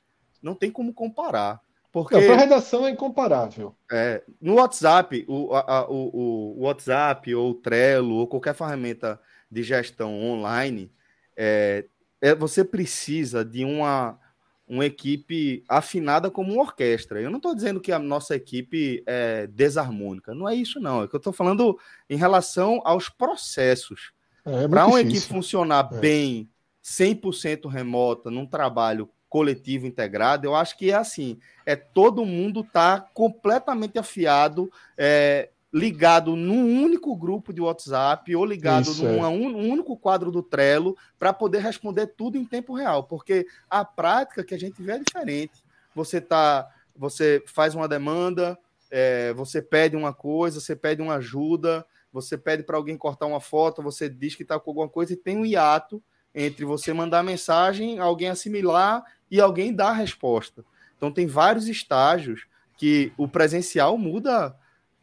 não 0.42 0.54
tem 0.54 0.70
como 0.70 0.94
comparar. 0.94 1.60
Porque 1.92 2.20
para 2.26 2.36
redação 2.36 2.86
é 2.86 2.90
incomparável. 2.90 3.76
É, 3.92 4.24
no 4.40 4.54
WhatsApp, 4.54 5.24
o, 5.28 5.54
a, 5.54 5.88
o, 5.88 6.56
o, 6.58 6.64
WhatsApp 6.64 7.32
ou 7.34 7.50
o 7.50 7.54
Trello 7.54 8.16
ou 8.16 8.26
qualquer 8.26 8.54
ferramenta 8.54 9.20
de 9.54 9.62
gestão 9.62 10.20
online, 10.20 10.90
é, 11.36 11.86
é, 12.20 12.34
você 12.34 12.64
precisa 12.64 13.44
de 13.44 13.64
uma, 13.64 14.18
uma 14.66 14.84
equipe 14.84 15.62
afinada 15.68 16.30
como 16.30 16.52
uma 16.54 16.62
orquestra. 16.62 17.20
Eu 17.20 17.30
não 17.30 17.36
estou 17.36 17.54
dizendo 17.54 17.80
que 17.80 17.92
a 17.92 17.98
nossa 17.98 18.34
equipe 18.34 19.02
é 19.06 19.46
desarmônica, 19.46 20.34
não 20.34 20.48
é 20.48 20.54
isso, 20.54 20.80
não. 20.80 21.04
É 21.04 21.08
que 21.08 21.14
eu 21.14 21.18
estou 21.18 21.32
falando 21.32 21.78
em 22.10 22.16
relação 22.16 22.82
aos 22.84 23.08
processos. 23.08 24.12
É, 24.44 24.64
é 24.64 24.68
Para 24.68 24.86
uma 24.86 25.00
equipe 25.00 25.20
funcionar 25.20 25.88
é. 25.92 25.98
bem, 25.98 26.50
100% 26.82 27.70
remota, 27.70 28.30
num 28.30 28.44
trabalho 28.44 29.08
coletivo 29.28 29.86
integrado, 29.86 30.46
eu 30.46 30.54
acho 30.54 30.76
que 30.76 30.90
é 30.90 30.94
assim: 30.94 31.38
é 31.66 31.74
todo 31.74 32.24
mundo 32.24 32.62
tá 32.62 33.00
completamente 33.12 33.98
afiado, 33.98 34.70
é, 34.96 35.50
ligado 35.74 36.36
num 36.36 36.84
único 36.84 37.16
grupo 37.16 37.52
de 37.52 37.60
WhatsApp 37.60 38.32
ou 38.36 38.44
ligado 38.44 38.92
Isso, 38.92 39.02
num 39.02 39.24
é. 39.24 39.28
um, 39.28 39.72
único 39.72 39.96
quadro 39.96 40.30
do 40.30 40.40
Trello 40.40 40.96
para 41.18 41.32
poder 41.32 41.58
responder 41.58 42.06
tudo 42.06 42.38
em 42.38 42.44
tempo 42.44 42.74
real, 42.74 43.02
porque 43.02 43.44
a 43.68 43.84
prática 43.84 44.44
que 44.44 44.54
a 44.54 44.58
gente 44.58 44.80
vê 44.80 44.92
é 44.92 44.98
diferente. 45.00 45.64
Você 45.92 46.20
tá, 46.20 46.70
você 46.96 47.42
faz 47.44 47.74
uma 47.74 47.88
demanda, 47.88 48.56
é, 48.88 49.32
você 49.32 49.60
pede 49.60 49.96
uma 49.96 50.14
coisa, 50.14 50.60
você 50.60 50.76
pede 50.76 51.02
uma 51.02 51.16
ajuda, 51.16 51.84
você 52.12 52.38
pede 52.38 52.62
para 52.62 52.76
alguém 52.76 52.96
cortar 52.96 53.26
uma 53.26 53.40
foto, 53.40 53.82
você 53.82 54.08
diz 54.08 54.36
que 54.36 54.44
está 54.44 54.60
com 54.60 54.70
alguma 54.70 54.88
coisa 54.88 55.12
e 55.12 55.16
tem 55.16 55.36
um 55.36 55.44
hiato 55.44 56.00
entre 56.32 56.64
você 56.64 56.92
mandar 56.92 57.24
mensagem, 57.24 57.98
alguém 57.98 58.28
assimilar 58.28 59.02
e 59.28 59.40
alguém 59.40 59.74
dar 59.74 59.88
a 59.88 59.94
resposta. 59.94 60.64
Então 60.96 61.10
tem 61.10 61.26
vários 61.26 61.66
estágios 61.66 62.46
que 62.76 63.12
o 63.16 63.26
presencial 63.26 63.98
muda 63.98 64.56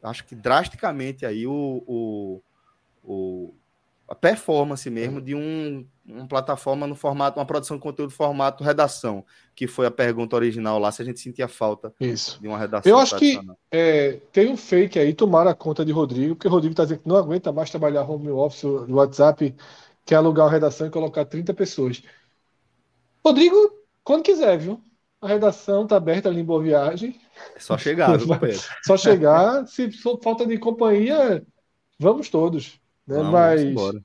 acho 0.04 0.26
que 0.26 0.36
drasticamente 0.36 1.26
aí 1.26 1.46
o, 1.46 1.84
o, 1.88 2.42
o 3.04 3.54
a 4.12 4.16
performance 4.16 4.90
mesmo 4.90 5.22
de 5.22 5.34
um, 5.34 5.86
uma 6.06 6.28
plataforma 6.28 6.86
no 6.86 6.96
formato, 6.96 7.40
uma 7.40 7.46
produção 7.46 7.78
de 7.78 7.84
conteúdo 7.84 8.12
formato 8.12 8.62
redação, 8.62 9.24
que 9.56 9.68
foi 9.68 9.86
a 9.86 9.92
pergunta 9.92 10.36
original 10.36 10.78
lá, 10.78 10.92
se 10.92 11.02
a 11.02 11.06
gente 11.06 11.22
sentia 11.22 11.48
falta 11.48 11.94
Isso. 11.98 12.38
de 12.42 12.46
uma 12.46 12.58
redação. 12.58 12.92
Eu 12.92 12.98
acho 12.98 13.16
que 13.16 13.40
é, 13.72 14.20
tem 14.34 14.52
um 14.52 14.58
fake 14.58 15.00
aí, 15.00 15.14
tomara 15.14 15.52
a 15.52 15.56
conta 15.56 15.86
de 15.86 15.94
Rodrigo, 15.94 16.36
porque 16.36 16.50
o 16.50 16.52
Rodrigo 16.52 16.74
está 16.74 16.84
dizendo 16.84 17.04
que 17.04 17.08
não 17.08 17.16
aguenta 17.16 17.54
mais 17.54 17.70
trabalhar 17.70 18.04
home 18.04 18.30
office 18.32 18.64
no 18.64 18.96
WhatsApp, 18.96 19.56
quer 20.06 20.16
alugar 20.16 20.46
uma 20.46 20.52
redação 20.52 20.88
e 20.88 20.92
colocar 20.92 21.24
30 21.24 21.54
pessoas. 21.54 22.04
Rodrigo, 23.26 23.56
quando 24.04 24.24
quiser, 24.24 24.58
viu? 24.58 24.84
A 25.22 25.28
redação 25.28 25.84
está 25.84 25.98
aberta 25.98 26.30
ali 26.30 26.42
em 26.42 26.46
Boa 26.46 26.64
Viagem. 26.64 27.16
É 27.56 27.60
só 27.60 27.78
chegar, 27.78 28.18
viu, 28.18 28.28
Só 28.84 28.98
chegar. 28.98 29.68
Se 29.68 29.92
for 29.92 30.20
falta 30.22 30.48
de 30.48 30.58
companhia, 30.58 31.46
vamos 32.00 32.28
todos. 32.28 32.80
Né? 33.06 33.18
Vamos, 33.18 33.32
Mas. 33.32 34.02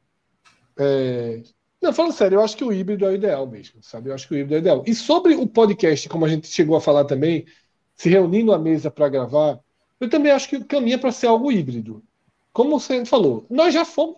É... 0.78 1.42
Não, 1.80 1.92
falando 1.92 2.12
sério, 2.12 2.36
eu 2.36 2.42
acho 2.42 2.56
que 2.56 2.64
o 2.64 2.72
híbrido 2.72 3.06
é 3.06 3.08
o 3.08 3.14
ideal 3.14 3.46
mesmo, 3.46 3.82
sabe? 3.82 4.10
Eu 4.10 4.14
acho 4.14 4.28
que 4.28 4.34
o 4.34 4.36
híbrido 4.36 4.54
é 4.54 4.58
o 4.58 4.60
ideal. 4.60 4.84
E 4.86 4.94
sobre 4.94 5.34
o 5.34 5.46
podcast, 5.46 6.08
como 6.08 6.26
a 6.26 6.28
gente 6.28 6.48
chegou 6.48 6.76
a 6.76 6.80
falar 6.80 7.04
também, 7.04 7.46
se 7.94 8.10
reunindo 8.10 8.52
à 8.52 8.58
mesa 8.58 8.90
para 8.90 9.08
gravar, 9.08 9.58
eu 9.98 10.10
também 10.10 10.32
acho 10.32 10.48
que 10.48 10.62
caminha 10.64 10.98
para 10.98 11.12
ser 11.12 11.28
algo 11.28 11.50
híbrido. 11.50 12.02
Como 12.52 12.78
você 12.78 13.04
falou, 13.06 13.46
nós 13.48 13.72
já 13.72 13.84
fomos. 13.84 14.16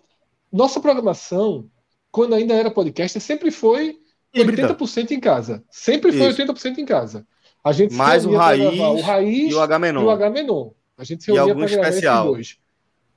Nossa 0.51 0.79
programação, 0.79 1.69
quando 2.11 2.33
ainda 2.35 2.55
era 2.55 2.71
podcast, 2.71 3.19
sempre 3.21 3.51
foi 3.51 3.99
Híbrida. 4.33 4.75
80% 4.75 5.11
em 5.11 5.19
casa. 5.19 5.63
Sempre 5.69 6.11
foi 6.11 6.29
Isso. 6.29 6.41
80% 6.41 6.77
em 6.77 6.85
casa. 6.85 7.25
A 7.63 7.71
gente 7.71 7.93
Mais 7.93 8.25
o 8.25 8.35
raiz, 8.35 8.79
o 8.79 9.01
raiz 9.01 9.51
e 9.51 9.53
o 9.53 9.61
H-Menon. 9.61 10.01
E 10.01 10.03
o 10.05 10.09
H-Menon. 10.09 10.71
A 10.97 11.03
gente 11.03 11.23
se 11.23 11.31
reunia 11.31 11.55
para 11.55 11.65
gravar 11.67 11.89
especial. 11.89 12.23
esses 12.23 12.57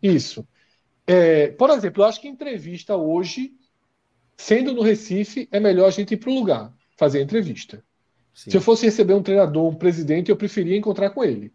dois. 0.00 0.14
Isso. 0.16 0.46
É, 1.06 1.48
por 1.48 1.70
exemplo, 1.70 2.02
eu 2.02 2.06
acho 2.06 2.20
que 2.20 2.28
entrevista 2.28 2.96
hoje, 2.96 3.54
sendo 4.36 4.72
no 4.72 4.82
Recife, 4.82 5.48
é 5.50 5.60
melhor 5.60 5.86
a 5.86 5.90
gente 5.90 6.14
ir 6.14 6.16
para 6.16 6.30
o 6.30 6.34
lugar 6.34 6.72
fazer 6.96 7.20
entrevista. 7.20 7.84
Sim. 8.34 8.50
Se 8.50 8.56
eu 8.56 8.60
fosse 8.60 8.86
receber 8.86 9.14
um 9.14 9.22
treinador, 9.22 9.68
um 9.68 9.74
presidente, 9.74 10.30
eu 10.30 10.36
preferia 10.36 10.76
encontrar 10.76 11.10
com 11.10 11.22
ele. 11.22 11.52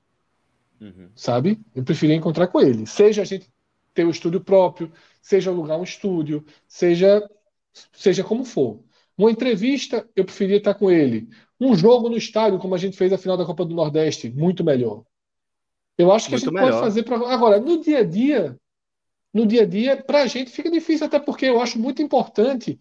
Uhum. 0.80 1.10
Sabe? 1.16 1.60
Eu 1.74 1.84
preferia 1.84 2.16
encontrar 2.16 2.48
com 2.48 2.62
ele. 2.62 2.86
Seja 2.86 3.22
a 3.22 3.26
gente 3.26 3.50
ter 3.94 4.04
o 4.04 4.08
um 4.08 4.12
estúdio 4.12 4.42
próprio, 4.42 4.92
seja 5.22 5.50
alugar 5.50 5.80
um 5.80 5.84
estúdio, 5.84 6.46
seja, 6.68 7.28
seja 7.94 8.24
como 8.24 8.46
for. 8.46 8.80
Uma 9.18 9.32
entrevista, 9.32 10.08
eu 10.16 10.24
preferia 10.24 10.58
estar 10.58 10.76
com 10.76 10.92
ele. 10.92 11.28
Um 11.60 11.76
jogo 11.76 12.08
no 12.08 12.18
estádio, 12.18 12.60
como 12.60 12.76
a 12.76 12.78
gente 12.78 12.96
fez 12.96 13.12
a 13.12 13.18
final 13.18 13.36
da 13.36 13.46
Copa 13.46 13.66
do 13.66 13.74
Nordeste, 13.74 14.30
muito 14.30 14.64
melhor. 14.64 15.04
Eu 15.98 16.12
acho 16.12 16.28
que 16.28 16.36
muito 16.36 16.44
a 16.44 16.46
gente 16.46 16.54
melhor. 16.54 16.70
pode 16.70 16.84
fazer 16.84 17.04
para. 17.04 17.34
Agora, 17.34 17.60
no 17.60 17.82
dia 17.82 18.00
a 18.00 18.04
dia, 18.04 18.56
no 19.34 19.46
dia 19.46 19.64
a 19.64 19.66
dia, 19.66 20.04
para 20.04 20.22
a 20.22 20.28
gente 20.28 20.52
fica 20.52 20.70
difícil, 20.70 21.08
até 21.08 21.20
porque 21.20 21.46
eu 21.46 21.60
acho 21.60 21.80
muito 21.80 22.02
importante 22.02 22.80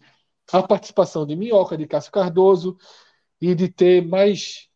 a 0.51 0.61
participação 0.61 1.25
de 1.25 1.35
Minhoca, 1.35 1.77
de 1.77 1.87
Cássio 1.87 2.11
Cardoso 2.11 2.77
e 3.41 3.55
de 3.55 3.67
ter 3.67 4.05
mais, 4.05 4.69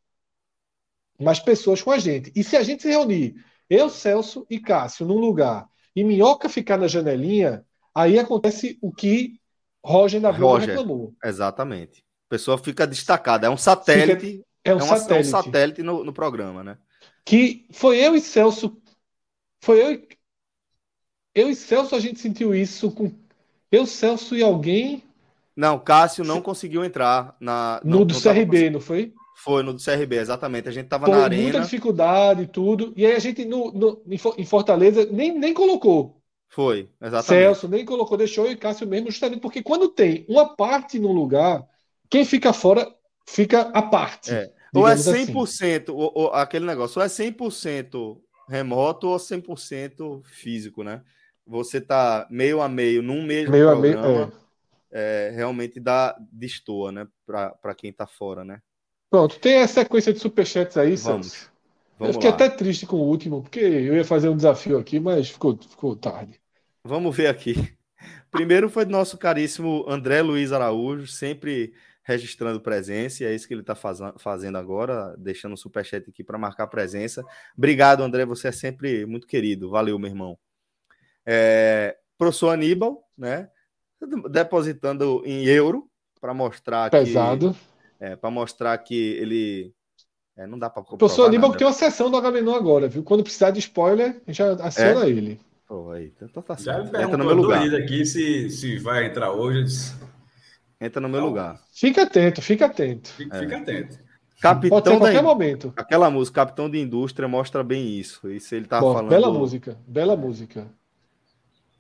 mais 1.20 1.40
pessoas 1.40 1.82
com 1.82 1.92
a 1.92 2.00
gente. 2.00 2.32
E 2.36 2.44
se 2.44 2.58
a 2.58 2.64
gente 2.64 2.82
se 2.82 2.90
reunir, 2.90 3.36
eu, 3.70 3.90
Celso 3.90 4.46
e 4.50 4.60
Cássio, 4.60 5.06
num 5.06 5.20
lugar, 5.20 5.70
e 5.96 6.04
Minhoca 6.04 6.50
ficar 6.50 6.78
na 6.78 6.88
janelinha, 6.88 7.66
aí 7.94 8.18
acontece 8.18 8.78
o 8.82 8.92
que 8.92 9.40
Roger 9.84 10.22
da 10.22 10.32
Globo 10.32 10.54
Roger, 10.54 10.70
reclamou. 10.70 11.14
Exatamente. 11.24 12.04
A 12.28 12.30
pessoa 12.30 12.58
fica 12.58 12.86
destacada. 12.86 13.48
É 13.48 13.50
um 13.50 13.58
satélite. 13.58 14.20
Fica, 14.20 14.46
é 14.64 14.76
um 14.76 14.80
é 14.80 14.84
uma, 14.84 14.98
satélite. 14.98 15.14
É 15.14 15.38
um 15.38 15.44
satélite 15.44 15.84
no, 15.84 16.04
no 16.04 16.14
programa, 16.14 16.64
né? 16.64 16.78
Que 17.26 17.66
foi 17.72 17.98
eu 17.98 18.16
e 18.16 18.22
Celso. 18.22 18.78
Foi 19.62 19.82
eu 19.82 19.92
e. 19.92 20.08
Eu 21.34 21.50
e 21.50 21.56
Celso 21.56 21.96
a 21.96 22.00
gente 22.00 22.20
sentiu 22.20 22.54
isso 22.54 22.92
com. 22.92 23.12
Eu, 23.72 23.86
Celso 23.86 24.36
e 24.36 24.44
alguém. 24.44 25.04
Não, 25.56 25.80
Cássio 25.80 26.24
não 26.24 26.42
conseguiu 26.42 26.84
entrar 26.84 27.36
na. 27.40 27.82
No, 27.84 28.00
no 28.00 28.06
do 28.06 28.22
CRB, 28.22 28.70
não 28.70 28.80
foi? 28.80 29.14
Foi 29.36 29.64
no 29.64 29.74
do 29.74 29.84
CRB, 29.84 30.18
exatamente. 30.18 30.70
A 30.70 30.72
gente 30.72 30.88
tava 30.88 31.08
Foi 31.08 31.16
na 31.16 31.24
arena. 31.24 31.42
muita 31.42 31.62
dificuldade 31.62 32.44
e 32.44 32.48
tudo. 32.48 32.94
E 32.96 33.06
aí 33.06 33.16
a 33.16 33.20
gente 33.20 33.44
no, 33.44 33.72
no, 33.72 34.02
em 34.38 34.46
Fortaleza 34.46 35.08
nem, 35.12 35.38
nem 35.38 35.52
colocou. 35.52 36.21
Foi, 36.52 36.90
exatamente. 37.02 37.44
Celso 37.44 37.68
nem 37.70 37.86
colocou, 37.86 38.18
deixou 38.18 38.46
e 38.46 38.58
Cássio 38.58 38.86
mesmo, 38.86 39.10
justamente 39.10 39.40
porque 39.40 39.64
quando 39.64 39.88
tem 39.88 40.26
uma 40.28 40.54
parte 40.54 41.00
no 41.00 41.10
lugar, 41.10 41.66
quem 42.10 42.26
fica 42.26 42.52
fora 42.52 42.94
fica 43.26 43.62
à 43.62 43.82
parte. 43.82 44.34
É. 44.34 44.52
Ou 44.76 44.86
é 44.86 44.96
100%, 44.96 45.44
assim. 45.44 45.92
ou, 45.92 46.12
ou, 46.14 46.34
aquele 46.34 46.66
negócio, 46.66 47.00
ou 47.00 47.06
é 47.06 47.08
100% 47.08 48.18
remoto 48.50 49.08
ou 49.08 49.18
100% 49.18 50.22
físico, 50.26 50.84
né? 50.84 51.02
Você 51.48 51.80
tá 51.80 52.28
meio 52.30 52.62
a 52.62 52.68
meio 52.68 53.02
num 53.02 53.24
mesmo 53.24 53.52
meio 53.52 53.68
programa, 53.68 54.00
a 54.00 54.08
meio, 54.10 54.34
é. 54.92 55.30
É, 55.30 55.32
realmente 55.34 55.80
dá 55.80 56.18
destoa, 56.32 56.92
né? 56.92 57.08
Para 57.26 57.76
quem 57.76 57.94
tá 57.94 58.06
fora, 58.06 58.44
né? 58.44 58.62
Pronto, 59.10 59.40
tem 59.40 59.62
a 59.62 59.68
sequência 59.68 60.12
de 60.12 60.20
superchats 60.20 60.76
aí, 60.76 60.98
Vamos. 60.98 61.50
Vamos 61.98 62.10
eu 62.10 62.14
fiquei 62.14 62.30
lá. 62.30 62.36
até 62.36 62.50
triste 62.50 62.86
com 62.86 62.98
o 62.98 63.08
último, 63.08 63.42
porque 63.42 63.60
eu 63.60 63.96
ia 63.96 64.04
fazer 64.04 64.28
um 64.28 64.36
desafio 64.36 64.78
aqui, 64.78 65.00
mas 65.00 65.30
ficou, 65.30 65.58
ficou 65.58 65.96
tarde. 65.96 66.41
Vamos 66.84 67.16
ver 67.16 67.28
aqui. 67.28 67.74
Primeiro 68.32 68.70
foi 68.70 68.86
do 68.86 68.92
nosso 68.92 69.18
caríssimo 69.18 69.86
André 69.88 70.22
Luiz 70.22 70.52
Araújo, 70.52 71.08
sempre 71.08 71.74
registrando 72.04 72.60
presença, 72.60 73.24
e 73.24 73.28
é 73.28 73.36
isso 73.36 73.48
que 73.48 73.54
ele 73.54 73.62
está 73.62 73.76
faz 73.76 74.00
fazendo 74.18 74.58
agora, 74.58 75.16
deixando 75.18 75.54
o 75.54 75.58
superchat 75.58 76.10
aqui 76.10 76.24
para 76.24 76.38
marcar 76.38 76.68
presença. 76.68 77.24
Obrigado, 77.56 78.04
André, 78.04 78.26
você 78.26 78.48
é 78.48 78.52
sempre 78.52 79.06
muito 79.06 79.28
querido. 79.28 79.70
Valeu, 79.70 80.00
meu 80.00 80.10
irmão. 80.10 80.38
É, 81.26 81.98
professor 82.18 82.50
Aníbal, 82.50 83.08
né? 83.16 83.50
Depositando 84.32 85.22
em 85.26 85.46
euro 85.46 85.88
para 86.20 86.34
mostrar 86.34 86.90
Pesado. 86.90 87.54
que. 87.54 88.06
É, 88.06 88.16
para 88.16 88.32
mostrar 88.32 88.76
que 88.80 88.96
ele. 88.96 89.74
É, 90.36 90.48
não 90.48 90.58
dá 90.58 90.70
para. 90.70 90.82
Professor 90.82 91.28
Aníbal, 91.28 91.52
que 91.52 91.60
tem 91.60 91.68
uma 91.68 91.74
sessão 91.74 92.10
do 92.10 92.20
HMNO 92.20 92.56
agora, 92.56 92.88
viu? 92.88 93.04
Quando 93.04 93.24
precisar 93.24 93.52
de 93.52 93.60
spoiler, 93.60 94.22
a 94.26 94.32
gente 94.32 94.38
já 94.38 94.54
aciona 94.54 95.06
é? 95.06 95.10
ele. 95.10 95.40
Pô, 95.72 95.90
aí, 95.92 96.12
então 96.22 96.44
tá 96.44 96.58
certo. 96.58 96.92
Já 96.92 97.04
Entra 97.04 97.16
no 97.16 97.24
meu 97.24 97.34
lugar. 97.34 97.64
aqui 97.76 98.06
se, 98.06 98.50
se 98.50 98.78
vai 98.78 99.06
entrar 99.06 99.32
hoje. 99.32 99.94
Entra 100.82 101.00
no 101.00 101.08
meu 101.08 101.20
então, 101.20 101.30
lugar. 101.30 101.62
Fica 101.72 102.04
atento, 102.04 102.42
fica 102.42 102.66
atento. 102.66 103.10
Fica, 103.12 103.38
é. 103.38 103.40
fica 103.40 103.58
atento. 103.58 103.98
Capitão 104.42 104.82
Pode 104.82 104.98
qualquer 104.98 105.14
da... 105.14 105.22
momento. 105.22 105.72
Aquela 105.78 106.10
música, 106.10 106.42
Capitão 106.42 106.70
de 106.70 106.78
Indústria, 106.78 107.26
mostra 107.26 107.64
bem 107.64 107.88
isso. 107.88 108.30
Isso 108.30 108.54
ele 108.54 108.66
tá 108.66 108.82
Bom, 108.82 108.92
falando. 108.92 109.12
Bela 109.12 109.32
música, 109.32 109.78
bela 109.88 110.18
música. 110.18 110.68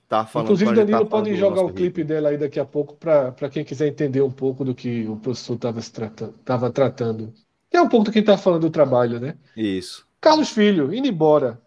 tá 0.08 0.26
falando. 0.26 0.46
Inclusive, 0.48 0.74
Danilo 0.74 1.04
tá 1.04 1.06
pode 1.10 1.36
jogar 1.36 1.62
o 1.62 1.74
clipe 1.74 2.02
dela 2.02 2.30
aí 2.30 2.38
daqui 2.38 2.62
a 2.62 2.66
pouco 2.66 2.96
para 2.96 3.50
quem 3.52 3.66
quiser 3.66 3.88
entender 3.88 4.22
um 4.22 4.32
pouco 4.32 4.64
do 4.64 4.74
que 4.74 5.06
o 5.06 5.18
professor 5.18 5.56
estava 5.56 5.82
tratando, 5.82 6.72
tratando. 6.72 7.34
Que 7.70 7.76
é 7.76 7.82
um 7.82 7.90
pouco 7.90 8.06
do 8.06 8.12
que 8.14 8.20
está 8.20 8.38
falando 8.38 8.62
do 8.62 8.70
trabalho, 8.70 9.20
né? 9.20 9.36
Isso. 9.54 10.08
Carlos 10.22 10.50
Filho, 10.50 10.94
indo 10.94 11.10
embora. 11.10 11.60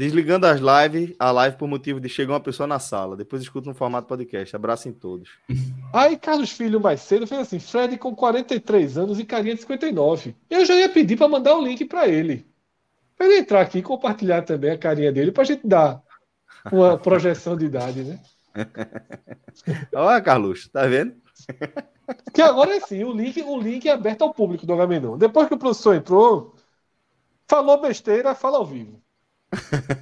Desligando 0.00 0.46
as 0.46 0.60
lives, 0.60 1.14
a 1.18 1.30
live 1.30 1.58
por 1.58 1.68
motivo 1.68 2.00
de 2.00 2.08
chegar 2.08 2.32
uma 2.32 2.40
pessoa 2.40 2.66
na 2.66 2.78
sala. 2.78 3.18
Depois 3.18 3.42
escuta 3.42 3.68
no 3.68 3.74
formato 3.74 4.08
podcast. 4.08 4.56
Abraço 4.56 4.88
em 4.88 4.94
todos. 4.94 5.28
Aí 5.92 6.16
Carlos 6.16 6.50
Filho 6.50 6.80
mais 6.80 7.02
cedo 7.02 7.26
fez 7.26 7.42
assim: 7.42 7.58
Fred 7.58 7.98
com 7.98 8.16
43 8.16 8.96
anos 8.96 9.20
e 9.20 9.26
carinha 9.26 9.54
de 9.54 9.60
59. 9.60 10.34
Eu 10.48 10.64
já 10.64 10.74
ia 10.74 10.88
pedir 10.88 11.18
para 11.18 11.28
mandar 11.28 11.54
o 11.54 11.62
link 11.62 11.84
para 11.84 12.08
ele. 12.08 12.46
Para 13.14 13.26
ele 13.26 13.40
entrar 13.40 13.60
aqui 13.60 13.80
e 13.80 13.82
compartilhar 13.82 14.40
também 14.40 14.70
a 14.70 14.78
carinha 14.78 15.12
dele 15.12 15.32
para 15.32 15.42
a 15.42 15.44
gente 15.44 15.66
dar 15.66 16.02
uma 16.72 16.96
projeção 16.98 17.54
de 17.54 17.66
idade, 17.66 18.02
né? 18.02 18.18
Olha, 19.94 20.22
Carlos, 20.22 20.66
tá 20.68 20.86
vendo? 20.86 21.14
Que 22.32 22.40
agora 22.40 22.74
é 22.74 22.80
sim, 22.80 23.04
o 23.04 23.12
link, 23.12 23.42
o 23.42 23.60
link 23.60 23.86
é 23.86 23.92
aberto 23.92 24.22
ao 24.22 24.32
público 24.32 24.64
do 24.64 24.72
Agamenon. 24.72 25.18
Depois 25.18 25.46
que 25.46 25.52
o 25.52 25.58
professor 25.58 25.94
entrou, 25.94 26.54
falou 27.46 27.82
besteira, 27.82 28.34
fala 28.34 28.56
ao 28.56 28.64
vivo. 28.64 28.98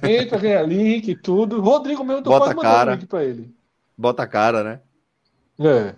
Entra, 0.03 0.37
ganha 0.37 0.61
link 0.61 1.09
e 1.09 1.15
tudo. 1.15 1.59
Rodrigo 1.59 2.03
mesmo, 2.03 2.21
tu 2.21 2.29
pode 2.29 2.55
mandar 2.55 2.71
cara. 2.71 2.91
link 2.93 3.05
pra 3.07 3.23
ele. 3.23 3.53
Bota 3.97 4.23
a 4.23 4.27
cara, 4.27 4.63
né? 4.63 4.79
É. 5.59 5.95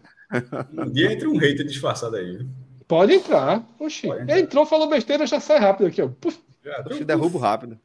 Um 0.74 0.90
dia 0.90 1.12
entra 1.12 1.30
um 1.30 1.38
hater 1.38 1.66
disfarçado 1.66 2.16
aí. 2.16 2.46
Pode 2.88 3.14
entrar. 3.14 3.64
Oxi. 3.80 4.08
Pode 4.08 4.22
entrar. 4.24 4.40
Entrou, 4.40 4.66
falou 4.66 4.90
besteira, 4.90 5.28
já 5.28 5.40
sai 5.40 5.60
rápido 5.60 5.88
aqui, 5.88 6.02
ó. 6.02 6.08
Puf. 6.08 6.40
Já, 6.64 6.82
Oxi, 6.82 7.04
derrubo 7.04 7.38
rápido. 7.38 7.78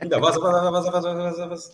Ainda 0.00 0.18
vaza, 0.18 0.38
vaza, 0.40 0.70
vaza, 0.70 0.90
vaza, 0.90 1.14
vaza, 1.14 1.46
vaza. 1.46 1.72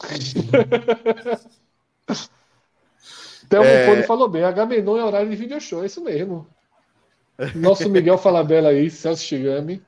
Thelmo 3.48 3.66
é... 3.66 4.02
falou 4.04 4.28
bem, 4.28 4.44
Agamenon 4.44 4.96
é 4.96 5.04
horário 5.04 5.28
de 5.28 5.36
video 5.36 5.60
show, 5.60 5.82
é 5.82 5.86
isso 5.86 6.00
mesmo. 6.02 6.46
Nosso 7.56 7.88
Miguel 7.88 8.18
Falabella 8.18 8.68
aí, 8.68 8.90
Celso 8.90 9.24
Shigami. 9.24 9.82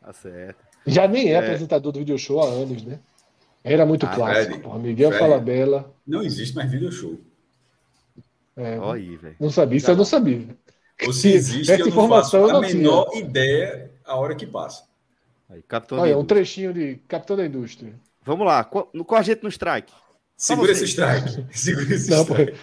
Tá 0.00 0.12
certo. 0.12 0.69
Já 0.90 1.08
nem 1.08 1.28
é, 1.28 1.32
é, 1.32 1.38
apresentador 1.38 1.92
do 1.92 1.98
video 1.98 2.18
show 2.18 2.40
há 2.40 2.46
anos, 2.46 2.82
né? 2.82 2.98
Era 3.62 3.84
muito 3.84 4.06
ah, 4.06 4.08
clássico. 4.08 4.58
Porra. 4.60 4.78
Miguel 4.78 5.12
Falabella. 5.12 5.92
Não 6.06 6.22
existe 6.22 6.54
mais 6.54 6.70
video 6.70 6.90
show. 6.90 7.18
É, 8.56 8.78
aí, 8.82 9.18
não 9.38 9.50
sabia, 9.50 9.78
isso 9.78 9.90
eu 9.90 9.96
não 9.96 10.04
sabia. 10.04 10.46
Ou 11.06 11.12
se 11.14 11.32
existe, 11.32 11.72
Essa 11.72 11.82
eu 11.82 11.88
informação 11.88 12.46
não 12.46 12.60
faço 12.60 12.74
a 12.74 12.76
menor 12.76 13.10
tinha. 13.10 13.24
ideia 13.24 13.90
a 14.04 14.16
hora 14.16 14.34
que 14.34 14.46
passa. 14.46 14.84
Aí, 15.48 15.62
Capitão 15.62 15.98
Olha, 15.98 16.18
um 16.18 16.24
trechinho 16.24 16.72
de 16.72 16.96
Capitão 17.08 17.36
da 17.36 17.46
Indústria. 17.46 17.94
Vamos 18.22 18.46
lá, 18.46 18.64
qual, 18.64 18.90
a 19.12 19.22
gente 19.22 19.42
no 19.42 19.48
strike? 19.48 19.92
Segura 20.36 20.72
esse 20.72 20.84
strike. 20.84 21.46
Segura 21.56 21.94
esse 21.94 22.10
não, 22.10 22.22
strike. 22.22 22.58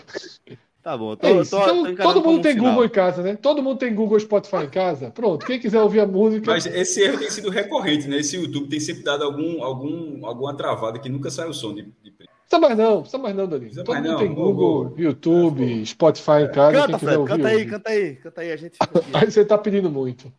Tá 0.88 0.96
bom. 0.96 1.18
Tô, 1.18 1.28
é 1.28 1.34
tô, 1.34 1.42
então, 1.42 1.96
tô 1.98 2.02
todo 2.02 2.24
mundo 2.24 2.42
tem 2.42 2.54
final. 2.54 2.70
Google 2.70 2.86
em 2.86 2.90
casa, 2.90 3.22
né? 3.22 3.36
Todo 3.36 3.62
mundo 3.62 3.78
tem 3.78 3.94
Google 3.94 4.18
Spotify 4.22 4.64
em 4.64 4.70
casa. 4.70 5.12
Pronto, 5.12 5.46
quem 5.46 5.60
quiser 5.60 5.82
ouvir 5.82 6.00
a 6.00 6.08
música. 6.08 6.50
Mas 6.50 6.66
esse 6.66 7.04
erro 7.04 7.20
tem 7.20 7.30
sido 7.30 7.50
recorrente, 7.50 8.08
né? 8.08 8.20
Esse 8.20 8.38
YouTube 8.38 8.70
tem 8.70 8.80
sempre 8.80 9.04
dado 9.04 9.26
algum, 9.26 9.62
algum, 9.62 10.26
alguma 10.26 10.56
travada 10.56 10.98
que 10.98 11.10
nunca 11.10 11.30
sai 11.30 11.50
o 11.50 11.54
som 11.54 11.76
de, 11.76 11.92
de... 12.02 12.12
Precisa 12.12 12.62
mais 12.62 12.78
não, 12.78 13.02
precisa 13.02 13.22
mais 13.22 13.36
não, 13.36 13.50
Danilo. 13.50 13.76
Todo 13.76 13.96
mundo 13.96 14.08
não. 14.08 14.18
tem 14.18 14.34
Google, 14.34 14.94
YouTube, 14.98 15.86
Spotify 15.86 16.44
em 16.44 16.52
casa. 16.54 16.72
Canta, 16.72 17.00
Fred, 17.00 17.18
ouvir, 17.18 17.34
canta 17.34 17.48
aí, 17.50 17.56
ouvir. 17.56 17.70
canta 17.70 17.90
aí, 17.90 18.16
canta 18.16 18.42
aí, 18.42 18.52
a 18.54 18.56
gente. 18.56 18.78
aí 19.14 19.30
você 19.30 19.44
tá 19.44 19.58
pedindo 19.58 19.92
muito. 19.92 20.32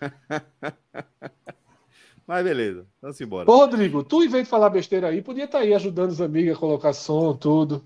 Mas 2.24 2.44
beleza, 2.44 2.86
vamos 3.02 3.20
embora. 3.20 3.50
Ô, 3.50 3.56
Rodrigo, 3.56 4.04
tu, 4.04 4.22
em 4.22 4.28
vez 4.28 4.44
de 4.44 4.50
falar 4.50 4.70
besteira 4.70 5.08
aí, 5.08 5.20
podia 5.20 5.46
estar 5.46 5.58
tá 5.58 5.64
aí 5.64 5.74
ajudando 5.74 6.12
os 6.12 6.20
amigos 6.20 6.56
a 6.56 6.60
colocar 6.60 6.92
som, 6.92 7.34
tudo. 7.34 7.82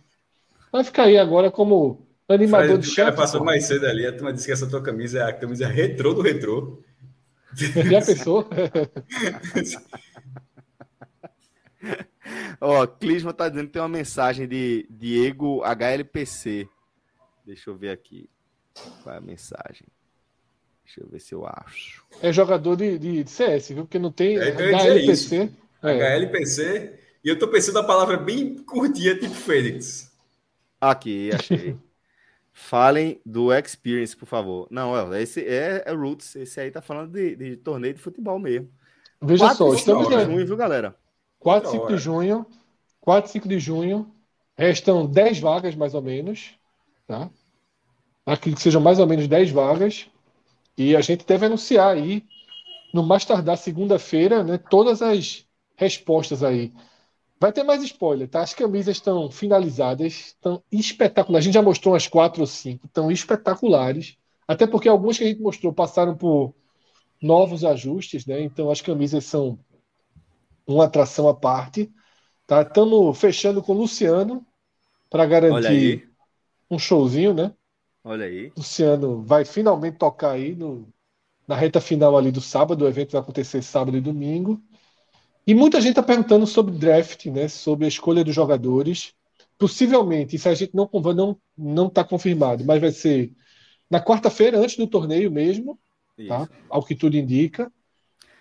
Vai 0.73 0.83
ficar 0.83 1.05
aí 1.05 1.19
agora 1.19 1.51
como 1.51 2.09
animador 2.27 2.69
Fred, 2.69 2.87
de. 2.87 2.93
O 2.93 2.97
cara 2.97 3.13
passou 3.13 3.41
pô. 3.41 3.45
mais 3.45 3.67
cedo 3.67 3.87
ali, 3.87 4.07
a 4.07 4.13
turma 4.13 4.33
disse 4.33 4.47
que 4.47 4.53
essa 4.53 4.67
tua 4.67 4.83
camisa 4.83 5.19
é 5.19 5.23
a 5.23 5.33
camisa 5.33 5.69
retrô 5.69 6.15
do 6.15 6.23
retrô. 6.23 6.83
Já 7.55 8.01
pensou? 8.01 8.49
Ó, 12.59 12.87
Clisma 12.87 13.35
tá 13.35 13.49
dizendo 13.49 13.67
que 13.67 13.73
tem 13.73 13.83
uma 13.83 13.89
mensagem 13.89 14.49
de 14.49 14.87
Diego 14.89 15.63
HLPC. 15.63 16.69
Deixa 17.45 17.69
eu 17.69 17.77
ver 17.77 17.91
aqui. 17.91 18.31
Qual 19.03 19.15
é 19.15 19.19
a 19.19 19.21
mensagem? 19.21 19.87
Deixa 20.85 21.01
eu 21.01 21.09
ver 21.09 21.21
se 21.21 21.35
eu 21.35 21.45
acho. 21.45 22.05
É 22.23 22.33
jogador 22.33 22.77
de, 22.77 22.99
de, 22.99 23.25
de 23.25 23.31
CS, 23.31 23.71
viu? 23.71 23.85
Porque 23.85 23.99
não 23.99 24.13
tem 24.13 24.39
é, 24.39 24.51
HLPC. 24.51 25.51
É. 25.83 26.17
HLPC. 26.17 26.99
E 27.25 27.29
eu 27.29 27.39
tô 27.39 27.49
pensando 27.49 27.79
a 27.79 27.85
palavra 27.85 28.17
bem 28.17 28.57
curtinha, 28.63 29.19
tipo 29.19 29.35
Fênix. 29.35 30.12
Aqui, 30.83 31.31
achei. 31.33 31.77
Falem 32.53 33.21
do 33.25 33.55
Experience, 33.55 34.17
por 34.17 34.27
favor. 34.27 34.67
Não, 34.69 35.15
esse 35.15 35.41
é, 35.41 35.85
é 35.87 35.93
Roots. 35.93 36.35
Esse 36.35 36.61
aí 36.61 36.73
tá 36.73 36.83
falando 36.83 37.13
de, 37.13 37.37
de 37.37 37.57
torneio 37.57 37.95
de 37.95 38.01
futebol 38.01 38.37
mesmo. 38.39 38.69
Veja 39.23 39.45
4, 39.45 39.57
só, 39.57 39.75
estamos 39.75 40.09
de 40.09 40.25
junho, 40.25 40.45
viu, 40.45 40.57
galera? 40.57 40.97
4 41.39 41.71
5 41.71 41.87
de 41.87 41.97
junho. 41.97 42.45
4 43.01 43.31
5 43.31 43.49
de 43.49 43.61
junho. 43.61 44.13
Restam 44.57 45.07
10 45.07 45.39
vagas, 45.39 45.77
mais 45.77 45.95
ou 45.95 46.03
menos. 46.03 46.51
Tá? 47.07 47.31
Acredito 48.27 48.57
que 48.59 48.63
sejam 48.65 48.81
mais 48.81 48.99
ou 48.99 49.07
menos 49.07 49.29
10 49.29 49.53
vagas. 49.53 50.11
E 50.77 50.97
a 50.97 51.01
gente 51.01 51.25
deve 51.25 51.47
anunciar 51.47 51.95
aí, 51.95 52.25
no 52.93 53.05
mais 53.05 53.25
tardar 53.25 53.57
segunda-feira, 53.57 54.43
né, 54.43 54.59
todas 54.59 55.01
as 55.01 55.47
respostas 55.77 56.43
aí 56.43 56.73
Vai 57.43 57.53
ter 57.53 57.65
mais 57.65 57.83
spoiler, 57.83 58.29
tá? 58.29 58.41
As 58.41 58.55
camisas 58.55 58.99
estão 58.99 59.29
finalizadas, 59.29 60.13
estão 60.13 60.63
espetaculares. 60.71 61.43
A 61.43 61.47
gente 61.47 61.55
já 61.55 61.61
mostrou 61.61 61.93
umas 61.93 62.07
quatro 62.07 62.43
ou 62.43 62.47
cinco, 62.47 62.87
estão 62.87 63.11
espetaculares. 63.11 64.17
Até 64.47 64.65
porque 64.65 64.89
algumas 64.89 65.19
que 65.19 65.25
a 65.25 65.27
gente 65.27 65.43
mostrou 65.43 65.73
passaram 65.73 66.17
por 66.17 66.55
novos 67.21 67.65
ajustes, 67.65 68.27
né? 68.27 68.41
Então 68.43 68.71
as 68.71 68.81
camisas 68.81 69.25
são 69.25 69.59
uma 70.65 70.85
atração 70.85 71.29
à 71.29 71.35
parte. 71.35 71.91
Tá? 72.47 72.63
Estamos 72.63 73.19
fechando 73.19 73.61
com 73.61 73.73
o 73.73 73.79
Luciano 73.79 74.47
para 75.11 75.27
garantir 75.27 76.09
um 76.71 76.79
showzinho, 76.79 77.35
né? 77.35 77.53
Olha 78.05 78.27
aí. 78.27 78.53
Luciano 78.57 79.21
vai 79.21 79.45
finalmente 79.45 79.99
tocar 79.99 80.31
aí 80.31 80.55
no, 80.55 80.87
na 81.49 81.57
reta 81.57 81.81
final 81.81 82.17
ali 82.17 82.31
do 82.31 82.41
sábado. 82.41 82.85
O 82.85 82.89
evento 82.89 83.11
vai 83.11 83.21
acontecer 83.21 83.63
sábado 83.63 83.97
e 83.97 84.01
domingo. 84.01 84.63
E 85.47 85.55
muita 85.55 85.81
gente 85.81 85.91
está 85.91 86.03
perguntando 86.03 86.47
sobre 86.47 86.77
draft, 86.77 87.27
né, 87.27 87.49
sobre 87.49 87.85
a 87.85 87.89
escolha 87.89 88.25
dos 88.25 88.35
jogadores. 88.35 89.13
Possivelmente, 89.59 90.37
isso 90.37 90.49
a 90.49 90.55
gente 90.55 90.75
não 90.75 90.89
não 91.15 91.39
não 91.57 91.87
está 91.87 92.03
confirmado, 92.03 92.65
mas 92.65 92.81
vai 92.81 92.91
ser 92.91 93.33
na 93.91 94.01
quarta-feira, 94.01 94.59
antes 94.59 94.77
do 94.77 94.87
torneio 94.87 95.31
mesmo, 95.31 95.79
tá? 96.27 96.49
ao 96.69 96.83
que 96.83 96.95
tudo 96.95 97.17
indica. 97.17 97.71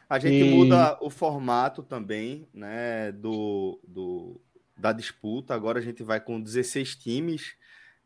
A 0.09 0.19
gente 0.19 0.45
e... 0.45 0.49
muda 0.49 0.97
o 1.01 1.09
formato 1.09 1.83
também 1.83 2.47
né, 2.53 3.11
do, 3.11 3.79
do, 3.87 4.41
da 4.77 4.91
disputa. 4.91 5.53
Agora 5.53 5.79
a 5.79 5.81
gente 5.81 6.03
vai 6.03 6.19
com 6.19 6.41
16 6.41 6.95
times 6.95 7.53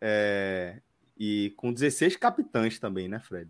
é, 0.01 0.79
e 1.17 1.53
com 1.55 1.73
16 1.73 2.15
capitães 2.15 2.79
também, 2.79 3.07
né, 3.07 3.19
Fred? 3.19 3.49